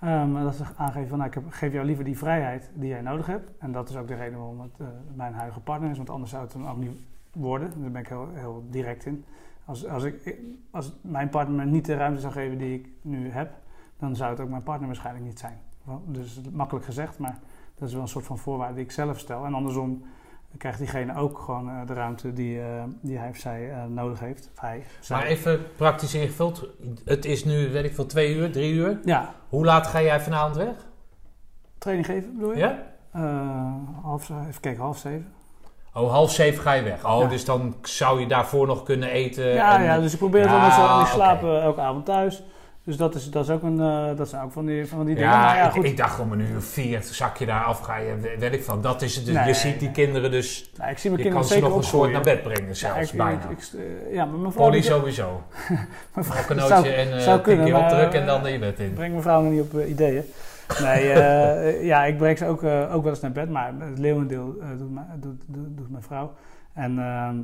Maar 0.00 0.42
dat 0.42 0.54
ze 0.54 0.64
aangeven 0.76 1.08
van, 1.08 1.18
nou, 1.18 1.30
ik 1.30 1.34
heb, 1.34 1.44
geef 1.48 1.72
jou 1.72 1.86
liever 1.86 2.04
die 2.04 2.18
vrijheid 2.18 2.70
die 2.74 2.88
jij 2.88 3.00
nodig 3.00 3.26
hebt. 3.26 3.50
En 3.58 3.72
dat 3.72 3.88
is 3.88 3.96
ook 3.96 4.08
de 4.08 4.14
reden 4.14 4.38
waarom 4.38 4.60
het 4.60 4.78
eh, 4.78 4.86
mijn 5.14 5.34
huidige 5.34 5.60
partner 5.60 5.90
is. 5.90 5.96
Want 5.96 6.10
anders 6.10 6.30
zou 6.30 6.42
het 6.42 6.52
hem 6.52 6.66
ook 6.66 6.76
niet 6.76 7.00
worden. 7.32 7.80
Daar 7.80 7.90
ben 7.90 8.00
ik 8.00 8.08
heel, 8.08 8.28
heel 8.32 8.64
direct 8.70 9.06
in. 9.06 9.24
Als, 9.64 9.86
als, 9.86 10.04
ik, 10.04 10.36
als 10.70 10.92
mijn 11.00 11.28
partner 11.28 11.56
me 11.56 11.70
niet 11.70 11.84
de 11.84 11.94
ruimte 11.94 12.20
zou 12.20 12.32
geven 12.32 12.58
die 12.58 12.74
ik 12.74 12.88
nu 13.02 13.30
heb, 13.30 13.52
dan 13.98 14.16
zou 14.16 14.30
het 14.30 14.40
ook 14.40 14.48
mijn 14.48 14.62
partner 14.62 14.86
waarschijnlijk 14.86 15.24
niet 15.24 15.38
zijn. 15.38 15.58
Dus 16.04 16.40
makkelijk 16.52 16.84
gezegd, 16.84 17.18
maar 17.18 17.38
dat 17.74 17.88
is 17.88 17.94
wel 17.94 18.02
een 18.02 18.08
soort 18.08 18.24
van 18.24 18.38
voorwaarde 18.38 18.74
die 18.74 18.84
ik 18.84 18.90
zelf 18.90 19.18
stel. 19.18 19.44
En 19.44 19.54
andersom 19.54 20.02
krijgt 20.58 20.78
diegene 20.78 21.16
ook 21.16 21.38
gewoon 21.38 21.68
eh, 21.68 21.86
de 21.86 21.92
ruimte 21.94 22.32
die, 22.32 22.60
eh, 22.60 22.66
die 23.00 23.18
hij 23.18 23.28
of 23.28 23.36
zij 23.36 23.70
eh, 23.70 23.84
nodig 23.84 24.20
heeft. 24.20 24.50
Of 24.54 24.60
hij, 24.60 24.82
zij. 25.00 25.16
Maar 25.16 25.26
even 25.26 25.60
praktisch 25.76 26.14
ingevuld. 26.14 26.66
Het 27.04 27.24
is 27.24 27.44
nu, 27.44 27.68
weet 27.72 27.84
ik 27.84 27.94
veel, 27.94 28.06
twee 28.06 28.34
uur, 28.34 28.52
drie 28.52 28.72
uur. 28.72 29.00
Ja, 29.04 29.34
Hoe 29.48 29.64
laat 29.64 29.86
ga 29.86 30.02
jij 30.02 30.20
vanavond 30.20 30.56
weg? 30.56 30.74
training 31.78 32.06
geven 32.08 32.34
bedoel 32.34 32.52
je? 32.52 32.58
Ja? 32.58 32.78
Half, 34.02 34.30
even 34.48 34.60
kijken, 34.60 34.82
half 34.82 34.98
zeven. 34.98 35.32
Oh, 35.94 36.10
half 36.10 36.30
zeven 36.32 36.62
ga 36.62 36.72
je 36.72 36.82
weg. 36.82 37.04
Oh, 37.06 37.20
Ja. 37.20 37.28
dus 37.28 37.44
dan 37.44 37.74
zou 37.82 38.20
je 38.20 38.26
daarvoor 38.26 38.66
nog 38.66 38.82
kunnen 38.82 39.08
eten. 39.10 39.44
ja, 39.46 39.76
en- 39.78 39.82
ja, 39.84 39.98
dus 40.00 40.12
ik 40.12 40.18
probeer 40.18 40.40
het 40.40 40.50
Ja, 40.50 40.56
wel 40.56 40.64
met 40.98 41.08
z'n 41.08 41.20
allen. 41.20 41.38
Eh, 41.58 41.62
elke 41.64 41.80
avond 41.80 42.04
thuis. 42.04 42.42
Dus 42.84 42.96
dat, 42.96 43.14
is, 43.14 43.30
dat, 43.30 43.44
is 43.44 43.50
ook 43.50 43.62
een, 43.62 43.80
eh, 43.80 44.16
dat 44.16 44.28
zijn 44.28 44.42
ook 44.44 44.52
van 44.52 44.66
die, 44.66 44.86
van 44.86 45.04
die 45.06 45.14
dingen. 45.14 45.30
Ja, 45.30 45.40
Maar 45.40 45.56
ja, 45.56 45.66
ik, 45.66 45.72
goed. 45.72 45.84
ik 45.84 45.96
dacht 45.96 46.20
om 46.20 46.32
een 46.32 46.40
uur 46.40 46.60
vier 46.60 47.02
zak 47.02 47.36
je 47.36 47.46
daar 47.46 47.64
af, 47.64 47.80
ga 47.80 47.96
je, 47.96 48.14
we- 48.20 48.36
weet 48.38 48.52
ik 48.52 48.62
van. 48.64 48.82
Dat 48.82 49.02
is 49.02 49.16
het. 49.16 49.24
Dus 49.26 49.34
Nee, 49.34 49.46
je 49.46 49.54
ziet 49.54 49.72
die 49.78 49.82
nee. 49.88 49.90
kinderen 49.90 50.30
dus, 50.30 50.70
Nou, 50.76 50.90
ik 50.90 50.98
zie 50.98 51.10
mijn 51.10 51.22
je 51.22 51.30
kan 51.30 51.40
kinderen 51.40 51.44
ze 51.44 51.52
zeker 51.54 51.68
nog 51.68 51.76
een 51.78 51.84
soort 51.84 52.12
naar 52.12 52.20
bed 52.22 52.42
brengen 52.42 52.66
Ja, 52.68 52.74
zelfs, 52.74 53.12
ik, 53.12 53.18
bijna. 53.18 53.40
ik- 53.48 53.50
ik- 53.50 53.70
eh, 54.08 54.14
ja, 54.14 54.24
maar 54.24 54.38
mijn 54.38 54.52
vrouw... 54.52 54.64
Polly 54.64 54.82
sowieso. 54.82 55.42
mijn 56.14 56.26
vrouw- 56.26 56.44
Knokkennootje 56.44 56.74
zou- 56.74 56.86
en 56.86 57.12
eh 57.12 57.18
zou 57.18 57.40
kunnen, 57.40 57.64
keer 57.64 57.74
maar, 57.74 58.12
en 58.14 58.26
dan 58.26 58.52
je 58.52 58.58
bed 58.58 58.78
in. 58.78 58.92
Breng 58.92 59.10
mijn 59.10 59.22
vrouw 59.22 59.42
nog 59.42 59.52
niet 59.52 59.60
op 59.60 59.80
ideeën. 59.86 60.24
Nee, 60.82 61.06
ja, 61.92 62.04
ik 62.04 62.16
breng 62.18 62.38
ze 62.38 62.46
ook, 62.46 62.62
ook 62.62 63.02
wel 63.02 63.08
eens 63.12 63.20
naar 63.20 63.32
bed, 63.32 63.50
maar 63.50 63.72
het 63.78 63.98
leeuwendeel 63.98 64.54
doet, 64.78 64.90
mijn- 64.92 65.06
doet, 65.20 65.42
doet, 65.46 65.76
doet 65.76 65.90
mijn 65.90 66.02
vrouw. 66.02 66.32
En, 66.74 66.98
ehm, 66.98 67.36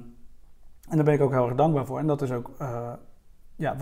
en 0.90 0.97
daar 0.97 1.05
ben 1.05 1.15
ik 1.15 1.20
ook 1.20 1.32
heel 1.32 1.47
erg 1.47 1.55
dankbaar 1.56 1.86
voor. 1.86 1.98
En 1.98 2.06
dat 2.06 2.23
is 2.23 2.31
ook 2.32 2.50
ja, 3.56 3.76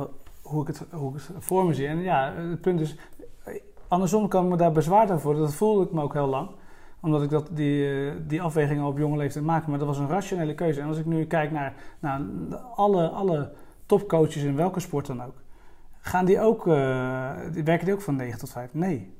hoe, 0.45 0.61
ik 0.61 0.67
het, 0.67 0.85
hoe 0.91 1.15
ik 1.15 1.15
het 1.15 1.45
voor 1.45 1.67
me 1.67 1.75
zie. 1.75 1.87
En 1.87 1.99
ja, 1.99 2.33
het 2.35 2.61
punt 2.61 2.81
is, 2.81 2.97
andersom 3.89 4.29
kan 4.29 4.45
ik 4.45 4.51
me 4.51 4.57
daar 4.57 4.73
bezwaard 4.73 5.11
aan 5.11 5.21
voelen. 5.21 5.43
Dat 5.43 5.55
voelde 5.55 5.85
ik 5.85 5.93
me 5.93 6.03
ook 6.03 6.13
heel 6.13 6.27
lang. 6.27 6.49
Omdat 7.01 7.23
ik 7.23 7.31
dat, 7.31 7.49
die, 7.53 7.89
eh, 7.91 8.13
die 8.27 8.43
afweging 8.43 8.81
al 8.81 8.89
op 8.89 8.99
jonge 8.99 9.17
leeftijd 9.17 9.45
maakte. 9.45 9.71
Maar 9.71 9.79
dat 9.79 9.89
was 9.89 9.99
een 9.99 10.09
rationele 10.09 10.55
keuze. 10.55 10.81
En 10.81 10.89
als 10.89 10.99
ik 10.99 11.07
nu 11.07 11.25
kijk 11.25 11.51
naar, 11.51 11.75
alle, 12.75 13.09
alle 13.09 13.53
topcoaches 13.87 14.43
in 14.43 14.57
welke 14.57 14.81
sport 14.81 15.07
dan 15.07 15.23
ook. 15.23 15.35
Gaan 16.01 16.25
die 16.25 16.41
ook, 16.41 16.67
eh, 16.67 16.75
werken 17.65 17.85
die 17.85 17.95
ook 17.95 18.01
van 18.01 18.17
9 18.17 18.39
tot 18.39 18.51
5? 18.51 18.69
Nee. 18.73 19.15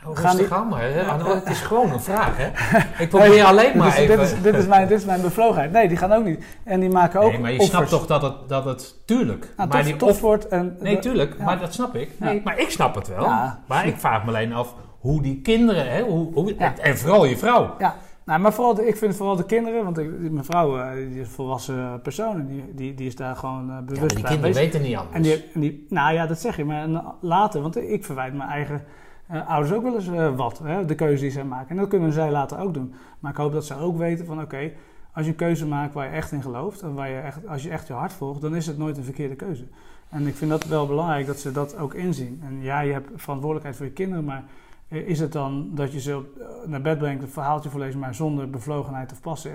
Gaan 0.00 0.14
rustig 0.14 0.48
die- 0.48 0.52
aan 0.52 0.68
maar. 0.68 0.80
Hè? 0.80 1.00
Ja. 1.00 1.06
Arno, 1.06 1.34
het 1.34 1.48
is 1.48 1.60
gewoon 1.60 1.92
een 1.92 2.00
vraag, 2.00 2.36
hè? 2.36 2.46
Ik 3.04 3.08
probeer 3.08 3.44
alleen 3.44 3.76
maar 3.76 3.96
even... 3.96 4.16
dit, 4.16 4.30
is, 4.30 4.42
dit, 4.42 4.54
is 4.54 4.66
mijn, 4.66 4.88
dit 4.88 4.98
is 4.98 5.04
mijn 5.04 5.20
bevlogenheid. 5.20 5.72
Nee, 5.72 5.88
die 5.88 5.96
gaan 5.96 6.12
ook 6.12 6.24
niet. 6.24 6.44
En 6.64 6.80
die 6.80 6.90
maken 6.90 7.20
ook 7.20 7.30
nee, 7.30 7.40
maar 7.40 7.52
je 7.52 7.58
offers. 7.58 7.76
snapt 7.76 7.88
toch 7.88 8.06
dat 8.06 8.22
het... 8.22 8.48
Dat 8.48 8.64
het 8.64 8.94
tuurlijk. 9.04 9.52
Nou, 9.56 9.68
maar 9.68 9.96
top, 9.96 10.40
die 10.40 10.48
en... 10.48 10.76
Nee, 10.80 10.98
tuurlijk. 10.98 11.34
Ja. 11.38 11.44
Maar 11.44 11.58
dat 11.58 11.74
snap 11.74 11.94
ik. 11.94 12.10
Nee, 12.18 12.40
maar 12.44 12.58
ik 12.58 12.70
snap 12.70 12.94
het 12.94 13.08
wel. 13.08 13.24
Ja. 13.24 13.60
Maar 13.66 13.86
ik 13.86 13.96
vraag 13.96 14.24
me 14.24 14.28
alleen 14.28 14.52
af 14.52 14.74
hoe 14.98 15.22
die 15.22 15.40
kinderen... 15.40 15.90
Hè, 15.90 16.02
hoe, 16.02 16.32
hoe, 16.32 16.54
Ja. 16.58 16.78
En 16.78 16.98
vooral 16.98 17.24
je 17.24 17.36
vrouw. 17.36 17.74
Ja, 17.78 17.94
nou, 18.28 18.40
maar 18.40 18.52
vooral 18.52 18.74
de, 18.74 18.86
ik 18.86 18.96
vind 18.96 19.16
vooral 19.16 19.36
de 19.36 19.46
kinderen, 19.46 19.84
want 19.84 19.98
ik, 19.98 20.30
mijn 20.30 20.44
vrouw, 20.44 20.78
eh, 20.78 20.92
die 20.94 21.20
is 21.20 21.26
een 21.26 21.32
volwassen 21.32 22.00
persoon, 22.02 22.46
die, 22.46 22.64
die, 22.74 22.94
die 22.94 23.06
is 23.06 23.16
daar 23.16 23.36
gewoon 23.36 23.70
eh, 23.70 23.78
bewust 23.78 24.00
maar 24.00 24.08
die 24.08 24.22
bij 24.22 24.30
kinderen 24.30 24.54
weten 24.54 24.82
niet 24.82 24.96
anders. 24.96 25.16
En 25.16 25.22
die, 25.22 25.44
en 25.54 25.60
die, 25.60 25.86
nou 25.88 26.14
ja, 26.14 26.26
dat 26.26 26.38
zeg 26.38 26.56
je, 26.56 26.64
maar 26.64 26.88
later, 27.20 27.60
want 27.60 27.76
ik 27.76 28.04
verwijt 28.04 28.34
mijn 28.34 28.48
eigen 28.48 28.84
eh, 29.28 29.48
ouders 29.48 29.72
ook 29.72 29.82
wel 29.82 29.94
eens 29.94 30.08
eh, 30.08 30.36
wat, 30.36 30.58
hè, 30.58 30.84
de 30.84 30.94
keuze 30.94 31.22
die 31.22 31.30
zij 31.30 31.44
maken. 31.44 31.70
En 31.70 31.76
dat 31.76 31.88
kunnen 31.88 32.12
zij 32.12 32.30
later 32.30 32.58
ook 32.58 32.74
doen. 32.74 32.94
Maar 33.20 33.30
ik 33.30 33.36
hoop 33.36 33.52
dat 33.52 33.64
ze 33.64 33.76
ook 33.76 33.96
weten 33.98 34.26
van, 34.26 34.40
oké, 34.40 34.70
als 35.12 35.24
je 35.24 35.30
een 35.30 35.36
keuze 35.38 35.66
maakt 35.66 35.94
waar 35.94 36.04
je 36.04 36.10
echt 36.12 36.32
in 36.32 36.42
gelooft, 36.42 36.82
en 36.82 36.94
waar 36.94 37.08
je 37.08 37.18
echt, 37.18 37.46
als 37.48 37.62
je 37.62 37.70
echt 37.70 37.86
je 37.86 37.92
hart 37.92 38.12
volgt, 38.12 38.40
dan 38.40 38.54
is 38.56 38.66
het 38.66 38.78
nooit 38.78 38.96
een 38.96 39.04
verkeerde 39.04 39.34
keuze. 39.34 39.64
En 40.08 40.26
ik 40.26 40.34
vind 40.34 40.50
dat 40.50 40.64
wel 40.64 40.86
belangrijk 40.86 41.26
dat 41.26 41.38
ze 41.38 41.52
dat 41.52 41.78
ook 41.78 41.94
inzien. 41.94 42.40
En 42.44 42.62
ja, 42.62 42.80
je 42.80 42.92
hebt 42.92 43.10
verantwoordelijkheid 43.14 43.76
voor 43.76 43.86
je 43.86 43.92
kinderen, 43.92 44.24
maar 44.24 44.44
eh, 44.88 45.08
is 45.08 45.20
het 45.20 45.32
dan 45.32 45.68
dat 45.74 45.92
je 45.92 46.00
ze 46.00 46.22
naar 46.66 46.80
bed 46.80 46.98
brengt, 46.98 47.22
een 47.22 47.28
verhaaltje 47.28 47.70
voorlezen, 47.70 48.00
maar 48.00 48.14
zonder 48.14 48.50
bevlogenheid 48.50 49.12
of 49.12 49.20
passen 49.20 49.52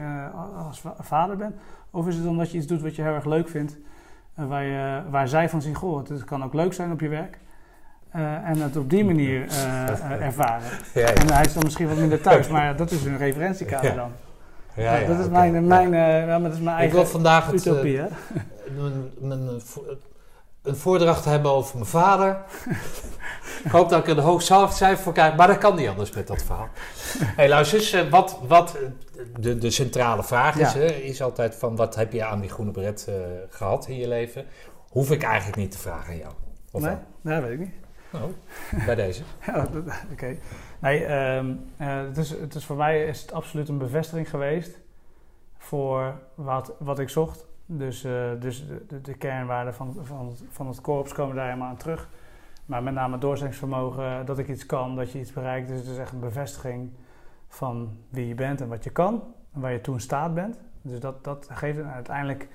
als 0.68 0.82
va- 0.82 0.96
vader 1.00 1.38
bent? 1.38 1.56
Of 1.92 2.08
is 2.08 2.16
het 2.16 2.24
dan 2.24 2.38
dat 2.38 2.52
je 2.52 2.58
iets 2.58 2.68
doet 2.68 2.82
wat 2.82 2.96
je 2.96 3.02
heel 3.02 3.14
erg 3.14 3.26
leuk 3.26 3.48
vindt, 3.48 3.78
waar, 4.34 4.64
je, 4.64 5.02
waar 5.10 5.28
zij 5.28 5.50
van 5.50 5.62
zien, 5.62 5.76
goh, 5.76 6.08
het 6.08 6.24
kan 6.24 6.44
ook 6.44 6.54
leuk 6.54 6.74
zijn 6.74 6.92
op 6.92 7.00
je 7.00 7.08
werk. 7.08 7.40
Eh, 8.14 8.50
en 8.50 8.62
het 8.62 8.78
op 8.78 8.90
die 8.90 9.06
manier 9.06 9.48
eh, 9.50 9.88
eh, 9.88 10.22
ervaren. 10.26 10.68
Ja, 10.94 11.02
ja. 11.02 11.14
En 11.14 11.34
hij 11.34 11.44
is 11.46 11.54
dan 11.54 11.64
misschien 11.64 11.88
wat 11.88 11.98
minder 11.98 12.22
thuis, 12.22 12.48
maar 12.56 12.76
dat 12.76 12.92
is 12.92 13.06
een 13.06 13.18
referentiekader 13.18 13.90
Ja. 13.90 13.96
dan. 13.96 14.12
Ja, 14.76 14.96
ja, 14.96 15.08
dat 15.08 15.20
is 15.20 15.28
mijn, 15.30 15.68
mijn, 15.68 15.90
maar 16.28 16.42
dat 16.42 16.54
is 16.54 16.60
mijn 16.60 16.78
Ik 16.84 16.92
wil 16.92 17.00
eigen 17.00 17.08
vandaag 17.08 17.46
het, 17.46 17.56
utopie, 17.66 17.98
hè? 17.98 18.06
mijn, 18.82 19.10
mijn, 19.20 19.62
vo- 19.62 19.86
een 20.64 20.76
voordracht 20.76 21.26
hebben 21.26 21.52
over 21.52 21.76
mijn 21.76 21.90
vader. 21.90 22.38
ik 23.66 23.72
hoop 23.72 23.90
dat 23.90 24.00
ik 24.00 24.08
er 24.08 24.18
een 24.18 24.24
hoog 24.24 24.42
cijfer 24.42 24.98
voor 24.98 25.14
krijg, 25.14 25.36
maar 25.36 25.48
dat 25.48 25.58
kan 25.58 25.76
niet 25.76 25.88
anders 25.88 26.12
met 26.12 26.28
dat 26.28 26.44
verhaal. 26.44 26.68
hey, 27.26 27.50
luister 27.50 27.80
eens, 27.80 28.10
wat, 28.10 28.40
wat 28.48 28.78
de, 29.40 29.58
de 29.58 29.70
centrale 29.72 30.24
vraag 30.24 30.56
is, 30.58 30.74
hè, 30.74 30.86
is 30.86 31.22
altijd 31.22 31.56
van 31.56 31.76
wat 31.76 31.96
heb 31.96 32.12
je 32.14 32.24
aan 32.26 32.40
die 32.40 32.50
groene 32.50 32.72
beret 32.72 33.06
eh, 33.10 33.14
gehad 33.50 33.88
in 33.88 33.98
je 33.98 34.08
leven? 34.08 34.46
Hoef 34.90 35.12
ik 35.12 35.24
eigenlijk 35.24 35.58
niet 35.58 35.72
te 35.72 35.78
vragen 35.78 36.12
aan 36.12 36.18
jou. 36.18 36.34
Of 36.72 36.82
Nee, 36.82 36.90
wel? 36.90 37.00
nee, 37.34 37.42
weet 37.42 37.52
ik 37.52 37.60
niet. 37.60 37.74
Nou, 38.14 38.32
bij 38.86 38.96
deze. 38.96 39.24
Oké. 40.12 40.36
Nee, 40.80 41.06
ehm, 41.06 41.56
eh, 41.78 41.98
het, 42.02 42.18
is, 42.18 42.30
het 42.30 42.56
is 42.56 42.66
voor 42.66 42.76
mij 42.76 43.06
is 43.06 43.22
het 43.22 43.34
absoluut 43.34 43.70
een 43.70 43.78
bevestiging 43.78 44.30
geweest 44.30 44.80
voor 45.58 46.14
wat, 46.36 46.74
wat 46.80 47.00
ik 47.00 47.10
zocht. 47.10 47.46
Dus, 47.66 48.04
eh, 48.04 48.32
dus 48.40 48.68
de, 48.68 48.86
de, 48.88 49.02
de 49.02 49.14
kernwaarden 49.14 49.74
van, 49.74 49.98
van, 50.02 50.28
het- 50.28 50.44
van 50.50 50.68
het 50.68 50.82
korps 50.82 51.14
komen 51.14 51.36
daar 51.36 51.46
helemaal 51.48 51.70
aan 51.70 51.78
terug. 51.78 52.10
Maar 52.66 52.84
met 52.84 52.94
name 52.94 53.18
doorzettingsvermogen, 53.18 54.26
dat 54.26 54.40
ik 54.40 54.48
iets 54.48 54.66
kan, 54.66 54.96
dat 54.96 55.12
je 55.12 55.20
iets 55.20 55.34
bereikt. 55.34 55.68
Dus 55.68 55.80
het 55.80 55.88
is 55.88 55.98
echt 55.98 56.12
een 56.12 56.20
bevestiging 56.20 56.90
van 57.48 57.98
wie 58.10 58.28
je 58.28 58.36
bent 58.36 58.62
en 58.62 58.68
wat 58.68 58.84
je 58.84 58.90
kan. 58.90 59.24
waar 59.52 59.72
je 59.72 59.82
toe 59.82 59.94
in 59.94 60.00
staat 60.02 60.34
bent. 60.34 60.60
Dus 60.82 61.00
dat, 61.00 61.24
dat 61.24 61.48
geeft 61.52 61.78
en 61.78 61.92
uiteindelijk 61.94 62.48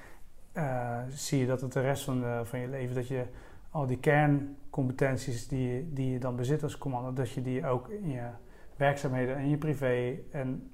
eh, 0.52 0.96
zie 1.08 1.38
je 1.40 1.46
dat 1.46 1.60
het 1.60 1.72
de 1.72 1.80
rest 1.80 2.04
van, 2.04 2.24
van 2.44 2.58
je 2.58 2.68
leven, 2.68 2.94
dat 2.94 3.08
je 3.08 3.24
al 3.70 3.86
die 3.86 3.98
kerncompetenties 3.98 5.48
die, 5.48 5.92
die 5.92 6.10
je 6.10 6.18
dan 6.18 6.36
bezit 6.36 6.62
als 6.62 6.78
commando, 6.78 7.12
dat 7.12 7.30
je 7.30 7.42
die 7.42 7.66
ook 7.66 7.88
in 7.88 8.10
je 8.10 8.26
werkzaamheden 8.76 9.36
en 9.36 9.48
je 9.48 9.56
privé 9.56 10.18
en 10.30 10.72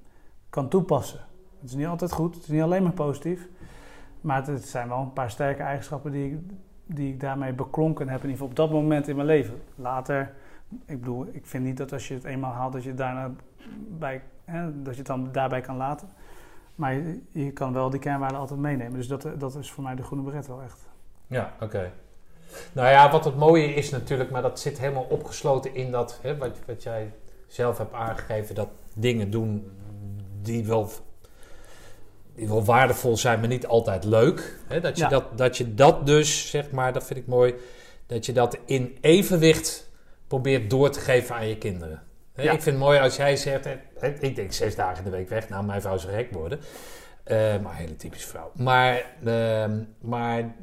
kan 0.49 0.69
toepassen. 0.69 1.19
Het 1.59 1.69
is 1.69 1.75
niet 1.75 1.87
altijd 1.87 2.11
goed, 2.11 2.35
het 2.35 2.43
is 2.43 2.49
niet 2.49 2.61
alleen 2.61 2.83
maar 2.83 2.91
positief, 2.91 3.47
maar 4.21 4.47
het, 4.47 4.65
zijn 4.65 4.87
wel 4.87 4.99
een 4.99 5.13
paar 5.13 5.31
sterke 5.31 5.63
eigenschappen 5.63 6.11
die 6.11 6.31
ik, 6.31 6.39
die 6.85 7.13
ik 7.13 7.19
daarmee 7.19 7.53
beklonken 7.53 8.09
heb, 8.09 8.23
in 8.23 8.29
ieder 8.29 8.31
geval 8.31 8.47
op 8.47 8.55
dat 8.55 8.71
moment 8.71 9.07
in 9.07 9.15
mijn 9.15 9.27
leven. 9.27 9.61
Later, 9.75 10.33
ik 10.85 10.99
bedoel, 10.99 11.27
ik 11.31 11.45
vind 11.45 11.63
niet 11.63 11.77
dat 11.77 11.93
als 11.93 12.07
je 12.07 12.13
het 12.13 12.23
eenmaal 12.23 12.51
haalt, 12.51 12.73
dat 12.73 12.83
je 12.83 12.93
daarna 12.93 13.31
bij, 13.87 14.21
hè, 14.45 14.81
dat 14.81 14.93
je 14.93 14.99
het 14.99 15.07
dan 15.07 15.31
daarbij 15.31 15.61
kan 15.61 15.77
laten. 15.77 16.09
Maar 16.75 16.93
je, 16.93 17.21
je 17.31 17.51
kan 17.51 17.73
wel 17.73 17.89
die 17.89 17.99
kernwaarden 17.99 18.39
altijd 18.39 18.59
meenemen. 18.59 18.93
Dus 18.93 19.07
dat, 19.07 19.27
dat 19.37 19.55
is 19.55 19.71
voor 19.71 19.83
mij 19.83 19.95
de 19.95 20.03
groene 20.03 20.23
beret 20.23 20.47
wel 20.47 20.61
echt. 20.61 20.89
Ja, 21.27 21.53
oké. 21.59 21.91
Nou 22.73 22.89
ja, 22.89 23.11
wat 23.11 23.25
het 23.25 23.35
mooie 23.35 23.73
is 23.73 23.89
natuurlijk, 23.89 24.29
maar 24.31 24.41
dat 24.41 24.59
zit 24.59 24.79
helemaal 24.79 25.07
opgesloten 25.09 25.75
in 25.75 25.91
dat, 25.91 26.19
hè, 26.21 26.37
wat, 26.37 26.57
wat 26.65 26.83
jij 26.83 27.11
zelf 27.47 27.77
hebt 27.77 27.93
aangegeven, 27.93 28.55
dat 28.55 28.69
dingen 28.95 29.29
doen 29.31 29.71
die 30.41 30.65
wel, 30.65 30.89
die 32.35 32.47
wel 32.47 32.63
waardevol 32.65 33.17
zijn, 33.17 33.39
maar 33.39 33.47
niet 33.49 33.67
altijd 33.67 34.03
leuk. 34.03 34.57
Hè, 34.67 34.79
dat, 34.79 34.97
je 34.97 35.03
Ja. 35.03 35.09
dat, 35.09 35.37
dat 35.37 35.57
je 35.57 35.73
dat 35.73 36.05
dus, 36.05 36.49
zeg 36.49 36.71
maar, 36.71 36.93
dat 36.93 37.05
vind 37.05 37.19
ik 37.19 37.27
mooi, 37.27 37.55
dat 38.05 38.25
je 38.25 38.33
dat 38.33 38.57
in 38.65 38.97
evenwicht 39.01 39.89
probeert 40.27 40.69
door 40.69 40.89
te 40.89 40.99
geven 40.99 41.35
aan 41.35 41.47
je 41.47 41.57
kinderen. 41.57 42.03
Hè, 42.33 42.43
Ja. 42.43 42.51
Ik 42.51 42.61
vind 42.61 42.75
het 42.75 42.85
mooi 42.85 42.99
als 42.99 43.15
jij 43.15 43.35
zegt, 43.35 43.65
hè, 43.65 43.75
hè, 43.99 44.07
ik 44.19 44.35
denk 44.35 44.51
zes 44.51 44.75
dagen 44.75 44.97
in 44.97 45.11
de 45.11 45.17
week 45.17 45.29
weg, 45.29 45.49
nou 45.49 45.65
mijn 45.65 45.81
vrouw 45.81 45.97
zou 45.97 46.13
gek 46.13 46.31
worden. 46.31 46.59
Eh, 47.23 47.37
maar 47.37 47.71
een 47.71 47.77
hele 47.77 47.95
typische 47.95 48.27
vrouw. 48.27 48.51
Maar, 48.55 49.05
ehm, 49.25 49.83
maar 50.01 50.55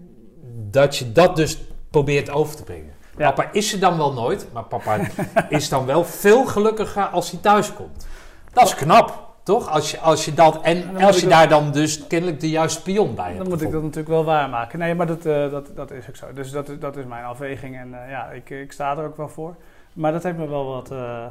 dat 0.70 0.96
je 0.96 1.12
dat 1.12 1.36
dus 1.36 1.58
probeert 1.90 2.30
over 2.30 2.56
te 2.56 2.62
brengen. 2.62 2.92
Ja. 3.16 3.30
Papa 3.32 3.48
is 3.52 3.72
er 3.72 3.80
dan 3.80 3.96
wel 3.96 4.12
nooit, 4.12 4.46
maar 4.52 4.62
papa 4.64 4.98
is 5.48 5.68
dan 5.68 5.86
wel 5.86 6.04
veel 6.04 6.44
gelukkiger 6.46 7.04
als 7.04 7.30
hij 7.30 7.40
thuis 7.40 7.72
komt. 7.74 8.06
Dat 8.52 8.64
is 8.64 8.74
knap, 8.74 9.28
toch? 9.42 9.68
Als 9.70 9.90
je, 9.90 9.98
als 10.00 10.24
je 10.24 10.34
dat, 10.34 10.60
en 10.62 10.96
als 10.96 11.20
je 11.20 11.26
daar 11.26 11.48
dan 11.48 11.72
dus 11.72 12.06
kennelijk 12.06 12.40
de 12.40 12.50
juiste 12.50 12.80
spion 12.80 13.14
bij 13.14 13.24
hebt. 13.24 13.38
Dan 13.38 13.48
moet 13.48 13.60
ik 13.62 13.70
dat 13.70 13.80
natuurlijk 13.82 14.08
wel 14.08 14.24
waarmaken. 14.24 14.78
Nee, 14.78 14.94
maar 14.94 15.06
dat, 15.06 15.26
eh, 15.26 15.50
dat, 15.50 15.68
dat 15.76 15.90
is 15.90 16.08
ook 16.08 16.16
zo. 16.16 16.32
Dus 16.32 16.50
dat, 16.50 16.68
is- 16.68 16.78
dat 16.78 16.96
is 16.96 17.04
mijn 17.04 17.24
afweging. 17.24 17.76
En 17.76 18.04
eh, 18.04 18.10
ja, 18.10 18.30
ik, 18.30 18.50
ik 18.50 18.72
sta 18.72 18.96
er 18.96 19.04
ook 19.04 19.16
wel 19.16 19.28
voor. 19.28 19.54
Maar 19.92 20.12
dat 20.12 20.22
heeft 20.22 20.36
me 20.36 20.48
wel 20.48 20.64
wat... 20.66 20.90
eh, 20.90 21.24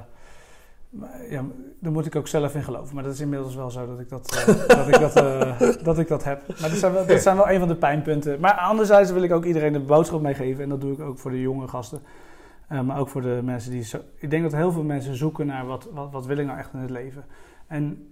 ja, 1.30 1.46
daar 1.80 1.92
moet 1.92 2.06
ik 2.06 2.16
ook 2.16 2.28
zelf 2.28 2.56
in 2.56 2.64
geloven. 2.64 2.96
Maar 2.96 3.04
dat 3.04 3.14
is 3.14 3.20
inmiddels 3.20 3.56
wel 3.56 3.70
zo 3.70 3.86
dat 3.86 4.00
ik 4.00 4.10
dat, 4.10 4.36
eh, 4.36 4.46
dat, 4.78 4.88
ik 4.88 5.00
dat, 5.00 5.16
eh, 5.16 5.84
dat 5.84 6.00
ik 6.00 6.08
dat 6.08 6.24
heb. 6.24 6.48
Maar 6.48 6.70
dat 6.70 6.80
zijn, 6.80 6.94
wel, 6.94 7.06
dat 7.06 7.22
zijn 7.22 7.36
wel 7.36 7.50
een 7.50 7.60
van 7.60 7.68
de 7.68 7.76
pijnpunten. 7.76 8.40
Maar 8.40 8.54
anderzijds 8.54 9.12
wil 9.12 9.24
ik 9.24 9.32
ook 9.32 9.46
iedereen 9.46 9.74
de 9.74 9.80
boodschap 9.80 10.22
meegeven. 10.22 10.64
En 10.64 10.70
dat 10.70 10.82
doe 10.82 10.94
ik 10.94 11.00
ook 11.00 11.20
voor 11.20 11.32
de 11.32 11.42
jonge 11.42 11.68
gasten. 11.68 12.02
Eh, 12.72 12.82
maar 12.82 13.00
ook 13.00 13.10
voor 13.10 13.22
de 13.22 13.40
mensen 13.44 13.72
die... 13.72 13.84
Zo, 13.84 14.00
ik 14.16 14.30
denk 14.30 14.44
dat 14.44 14.52
heel 14.52 14.72
veel 14.72 14.84
mensen 14.84 15.16
zoeken 15.16 15.46
naar 15.46 15.66
wat, 15.66 15.88
wat, 15.94 16.12
wat 16.12 16.26
wil 16.26 16.38
ik 16.38 16.46
nou 16.46 16.58
echt 16.60 16.74
in 16.74 16.80
het 16.80 16.90
leven. 16.90 17.26
En 17.68 18.08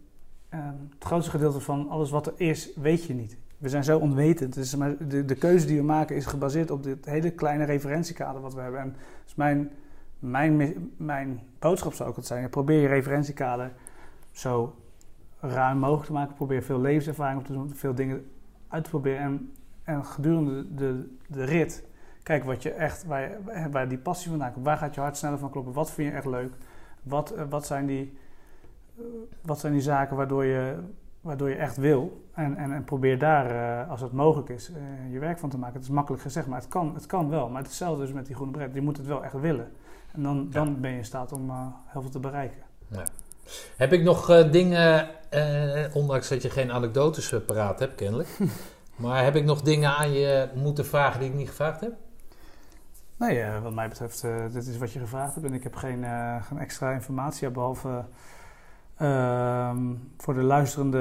eh, 0.49 0.59
het 0.93 1.03
grootste 1.03 1.31
gedeelte 1.31 1.59
van 1.59 1.89
alles 1.89 2.09
wat 2.09 2.27
er 2.27 2.33
is, 2.35 2.69
weet 2.75 3.03
je 3.03 3.13
niet. 3.13 3.37
We 3.57 3.69
zijn 3.69 3.83
zo 3.83 3.97
onwetend. 3.97 4.53
Dus 4.53 4.75
maar 4.75 5.07
de, 5.07 5.25
de 5.25 5.35
keuze 5.35 5.65
die 5.65 5.77
we 5.77 5.83
maken 5.83 6.15
is 6.15 6.25
gebaseerd 6.25 6.71
op 6.71 6.83
dit 6.83 7.05
hele 7.05 7.31
kleine 7.31 7.63
referentiekader 7.63 8.41
wat 8.41 8.53
we 8.53 8.61
hebben. 8.61 8.79
En 8.79 8.95
dus 9.23 9.35
mijn, 9.35 9.71
mijn, 10.19 10.55
mi- 10.55 10.93
mijn 10.97 11.39
boodschap 11.59 11.93
zou 11.93 12.09
ook 12.09 12.15
het 12.15 12.25
zijn: 12.25 12.49
probeer 12.49 12.81
je 12.81 12.87
referentiekader 12.87 13.71
zo 14.31 14.75
ruim 15.39 15.77
mogelijk 15.77 16.05
te 16.05 16.13
maken. 16.13 16.35
Probeer 16.35 16.63
veel 16.63 16.79
levenservaring 16.81 17.39
op 17.39 17.45
te 17.45 17.53
doen, 17.53 17.69
veel 17.75 17.93
dingen 17.95 18.29
uit 18.67 18.83
te 18.83 18.89
proberen. 18.89 19.21
En, 19.21 19.51
en 19.83 20.05
gedurende 20.05 20.73
de, 20.75 21.15
de 21.27 21.43
rit, 21.43 21.83
kijk 22.23 22.43
wat 22.43 22.63
je 22.63 22.71
echt, 22.71 23.05
waar, 23.05 23.21
je- 23.21 23.67
waar 23.71 23.87
die 23.87 23.97
passie 23.97 24.29
vandaan 24.29 24.53
komt. 24.53 24.65
Waar 24.65 24.77
gaat 24.77 24.95
je 24.95 25.01
hart 25.01 25.17
sneller 25.17 25.37
van 25.39 25.49
kloppen? 25.49 25.73
Wat 25.73 25.91
vind 25.91 26.09
je 26.09 26.15
echt 26.15 26.25
leuk? 26.25 26.53
Wat, 27.03 27.31
eh, 27.31 27.43
wat, 27.49 27.65
zijn, 27.65 27.85
die, 27.85 28.17
eh, 28.97 29.03
wat 29.41 29.59
zijn 29.59 29.73
die 29.73 29.81
zaken 29.81 30.15
waardoor 30.17 30.45
je, 30.45 30.75
waardoor 31.21 31.49
je 31.49 31.55
echt 31.55 31.77
wil? 31.77 32.27
En, 32.33 32.55
en, 32.57 32.71
en 32.71 32.83
probeer 32.83 33.19
daar, 33.19 33.81
eh, 33.81 33.89
als 33.89 34.01
het 34.01 34.11
mogelijk 34.11 34.49
is, 34.49 34.71
je 35.11 35.19
werk 35.19 35.39
van 35.39 35.49
te 35.49 35.57
maken. 35.57 35.75
Het 35.75 35.83
is 35.83 35.89
makkelijk 35.89 36.21
gezegd, 36.23 36.47
maar 36.47 36.59
het 36.59 36.67
kan, 36.67 36.93
het 36.93 37.05
kan 37.05 37.29
wel. 37.29 37.47
Maar 37.49 37.61
het 37.61 37.71
is 37.71 37.77
hetzelfde 37.79 38.03
dus 38.03 38.13
met 38.13 38.25
die 38.25 38.35
groene 38.35 38.51
bret. 38.51 38.73
Je 38.73 38.81
moet 38.81 38.97
het 38.97 39.05
wel 39.05 39.23
echt 39.23 39.39
willen. 39.39 39.71
En 40.11 40.23
dan, 40.23 40.49
dan 40.49 40.81
ben 40.81 40.91
je 40.91 40.97
in 40.97 41.05
staat 41.05 41.31
om 41.31 41.49
eh, 41.49 41.67
heel 41.85 42.01
veel 42.01 42.11
te 42.11 42.19
bereiken. 42.19 42.61
Heb 43.77 43.93
ik 43.93 44.03
nog 44.03 44.29
eh, 44.29 44.51
dingen, 44.51 45.09
eh, 45.29 45.95
ondanks 45.95 46.29
dat 46.29 46.41
je 46.41 46.49
geen 46.49 46.71
anekdotes 46.71 47.33
paraat 47.45 47.79
hebt 47.79 47.95
kennelijk, 47.95 48.37
maar 48.95 49.23
heb 49.23 49.35
ik 49.35 49.43
nog 49.43 49.61
dingen 49.61 49.95
aan 49.95 50.11
je 50.11 50.49
moeten 50.55 50.85
vragen 50.85 51.19
die 51.19 51.29
ik 51.29 51.35
niet 51.35 51.49
gevraagd 51.49 51.81
heb? 51.81 51.93
Nee, 53.17 53.45
wat 53.61 53.73
mij 53.73 53.89
betreft, 53.89 54.21
dit 54.51 54.67
is 54.67 54.77
wat 54.77 54.91
je 54.91 54.99
gevraagd 54.99 55.33
hebt. 55.33 55.45
En 55.45 55.53
ik 55.53 55.63
heb 55.63 55.75
geen, 55.75 56.05
geen 56.41 56.57
extra 56.57 56.91
informatie, 56.91 57.47
ja, 57.47 57.53
behalve 57.53 58.05
ehm, 58.99 59.95
voor 60.17 60.33
de 60.33 60.41
luisterende 60.41 60.99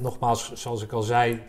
nogmaals, 0.00 0.52
zoals 0.52 0.82
ik 0.82 0.92
al 0.92 1.02
zei, 1.02 1.42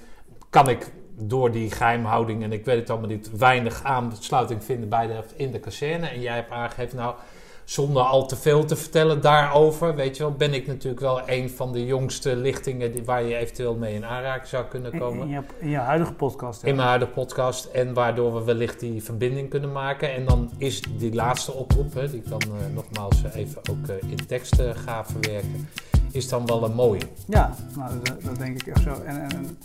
kan 0.54 0.70
ik 0.70 0.92
door 1.16 1.52
die 1.52 1.72
geheimhouding 1.72 2.44
en 2.44 2.52
ik 2.52 2.66
weet 2.66 2.80
het 2.80 2.90
allemaal 2.90 3.10
niet, 3.10 3.38
weinig 3.38 3.84
aansluiting 3.84 4.64
vinden 4.64 4.90
bij 4.90 5.08
de, 5.08 5.24
in 5.36 5.52
de 5.52 5.60
kazerne. 5.60 6.08
En 6.08 6.22
jij 6.22 6.36
hebt 6.36 6.52
aangegeven, 6.52 6.98
nou, 6.98 7.16
zonder 7.64 8.02
al 8.02 8.28
te 8.28 8.36
veel 8.36 8.66
te 8.66 8.76
vertellen 8.76 9.22
daarover, 9.22 9.96
weet 9.96 10.18
je 10.18 10.24
wel, 10.24 10.32
ben 10.32 10.54
ik 10.54 10.68
natuurlijk 10.68 11.02
wel 11.02 11.22
een 11.26 11.50
van 11.50 11.72
de 11.72 11.86
jongste 11.86 12.36
lichtingen 12.36 12.92
die, 12.92 13.04
waar 13.04 13.24
je 13.24 13.36
eventueel 13.36 13.76
mee 13.76 13.94
in 13.94 14.06
aanraking 14.06 14.48
zou 14.48 14.66
kunnen 14.66 14.98
komen. 14.98 15.28
in, 15.28 15.34
je, 15.34 15.42
in 15.60 15.70
je 15.70 15.78
huidige 15.78 16.14
podcast. 16.14 16.62
ja. 16.62 16.68
In 16.68 16.76
mijn 16.76 16.88
huidige 16.88 17.12
podcast. 17.12 17.66
En 17.66 17.94
waardoor 17.94 18.34
we 18.34 18.44
wellicht 18.44 18.80
die 18.80 19.04
verbinding 19.04 19.50
kunnen 19.50 19.72
maken. 19.72 20.14
En 20.14 20.26
dan 20.26 20.52
is 20.58 20.82
die 20.98 21.14
laatste 21.14 21.54
oproep, 21.54 21.94
hè, 21.94 22.10
die 22.10 22.20
ik 22.20 22.30
dan 22.30 22.42
eh, 22.42 22.74
nogmaals 22.74 23.24
even 23.34 23.62
ook 23.70 23.88
eh, 23.88 24.10
in 24.10 24.26
tekst 24.28 24.60
eh, 24.60 24.70
ga 24.86 25.06
verwerken. 25.06 25.70
Is 26.12 26.30
dan 26.30 26.46
wel 26.46 26.64
een 26.64 26.76
mooie. 26.76 27.02
Ja, 27.28 27.56
nou, 27.76 27.92
dat, 28.04 28.24
dat 28.24 28.36
denk 28.38 28.62
ik 28.62 28.68
echt 28.68 28.82
zo. 28.82 28.94
En, 29.06 29.22
en, 29.22 29.30
en 29.30 29.58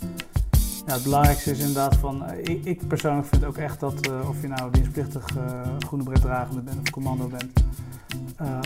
ja, 0.89 0.95
het 0.95 1.03
belangrijkste 1.03 1.51
is 1.51 1.59
inderdaad 1.59 1.95
van, 1.95 2.25
eh, 2.25 2.37
ik, 2.37 2.65
ik 2.65 2.87
persoonlijk 2.87 3.27
vind 3.27 3.45
ook 3.45 3.57
echt 3.57 3.79
dat 3.79 4.07
eh, 4.07 4.29
of 4.29 4.41
je 4.41 4.47
nou 4.47 4.71
dienstplichtig 4.71 5.37
eh, 5.37 5.61
groene 5.79 6.03
bretdragende 6.03 6.61
bent 6.61 6.77
of 6.79 6.89
commando 6.89 7.27
bent 7.27 7.63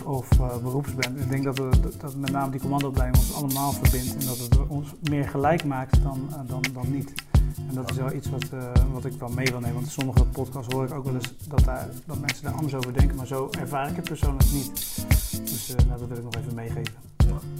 of 0.05 0.27
beroeps 0.61 0.95
bent. 0.95 1.19
Ik 1.19 1.29
denk 1.29 1.43
dat, 1.43 1.57
we, 1.57 1.69
dat, 1.97 2.15
met 2.15 2.31
name 2.31 2.51
die 2.51 2.59
commandoopleiding 2.59 3.23
ons 3.23 3.35
allemaal 3.35 3.71
verbindt 3.71 4.13
en 4.13 4.25
dat 4.25 4.37
het 4.37 4.67
ons 4.67 4.93
meer 5.09 5.27
gelijk 5.27 5.63
maakt 5.63 6.03
dan, 6.03 6.29
dan, 6.47 6.61
dan 6.73 6.91
niet. 6.91 7.13
En 7.69 7.75
dat 7.75 7.89
is 7.89 7.97
wel 7.97 8.13
iets 8.13 8.29
wat, 8.29 8.45
wat 8.91 9.05
ik 9.05 9.19
wel 9.19 9.29
mee 9.29 9.45
wil 9.45 9.59
nemen. 9.59 9.73
Want 9.73 9.85
in 9.85 9.91
sommige 9.91 10.25
podcasts 10.25 10.73
hoor 10.73 10.85
ik 10.85 10.93
ook 10.93 11.05
wel 11.05 11.13
eens 11.13 11.33
dat, 11.47 11.63
daar, 11.63 11.89
dat 12.05 12.19
mensen 12.19 12.43
daar 12.43 12.53
anders 12.53 12.75
over 12.75 12.93
denken, 12.93 13.15
maar 13.15 13.27
zo 13.27 13.49
ervaar 13.59 13.89
ik 13.89 13.95
het 13.95 14.05
persoonlijk 14.05 14.51
niet. 14.51 14.71
Dus 15.43 15.75
nou, 15.87 15.99
dat 15.99 16.07
wil 16.07 16.17
ik 16.17 16.23
nog 16.23 16.35
even 16.35 16.55
meegeven. 16.55 16.93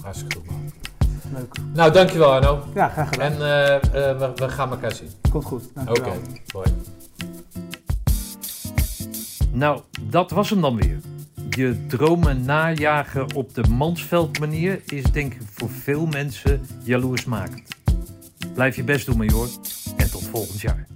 Hartstikke 0.02 0.36
goed 0.36 0.46
man. 0.46 0.93
Leuk. 1.34 1.56
Nou, 1.74 1.92
dankjewel 1.92 2.32
Arno. 2.34 2.64
Ja, 2.74 2.90
graag 2.90 3.10
gedaan. 3.10 3.32
En 3.32 3.42
eh, 3.42 3.76
eh, 3.76 4.18
we, 4.20 4.32
we 4.36 4.50
gaan 4.50 4.70
elkaar 4.70 4.92
zien. 4.92 5.10
Komt 5.32 5.46
goed. 5.46 5.64
Oké, 5.66 5.84
Dankjewel. 5.84 6.22
hoi. 6.52 6.68
Nou, 9.52 9.82
dat 10.02 10.32
was 10.32 10.50
hem 10.50 10.62
dan 10.62 10.76
weer. 10.76 11.00
Je 11.50 11.86
dromen 11.88 12.46
najagen 12.46 13.36
op 13.36 13.54
de 13.56 13.64
Mansveld 13.70 14.40
manier 14.40 14.82
is 14.86 15.04
denk 15.04 15.34
ik 15.34 15.42
voor 15.52 15.70
veel 15.70 16.06
mensen 16.06 16.68
jaloersmakend. 16.84 17.68
Blijf 18.54 18.76
je 18.76 18.84
best 18.84 19.06
doen, 19.06 19.18
major. 19.18 19.48
En 19.98 20.12
tot 20.12 20.24
volgend 20.24 20.62
jaar. 20.62 20.88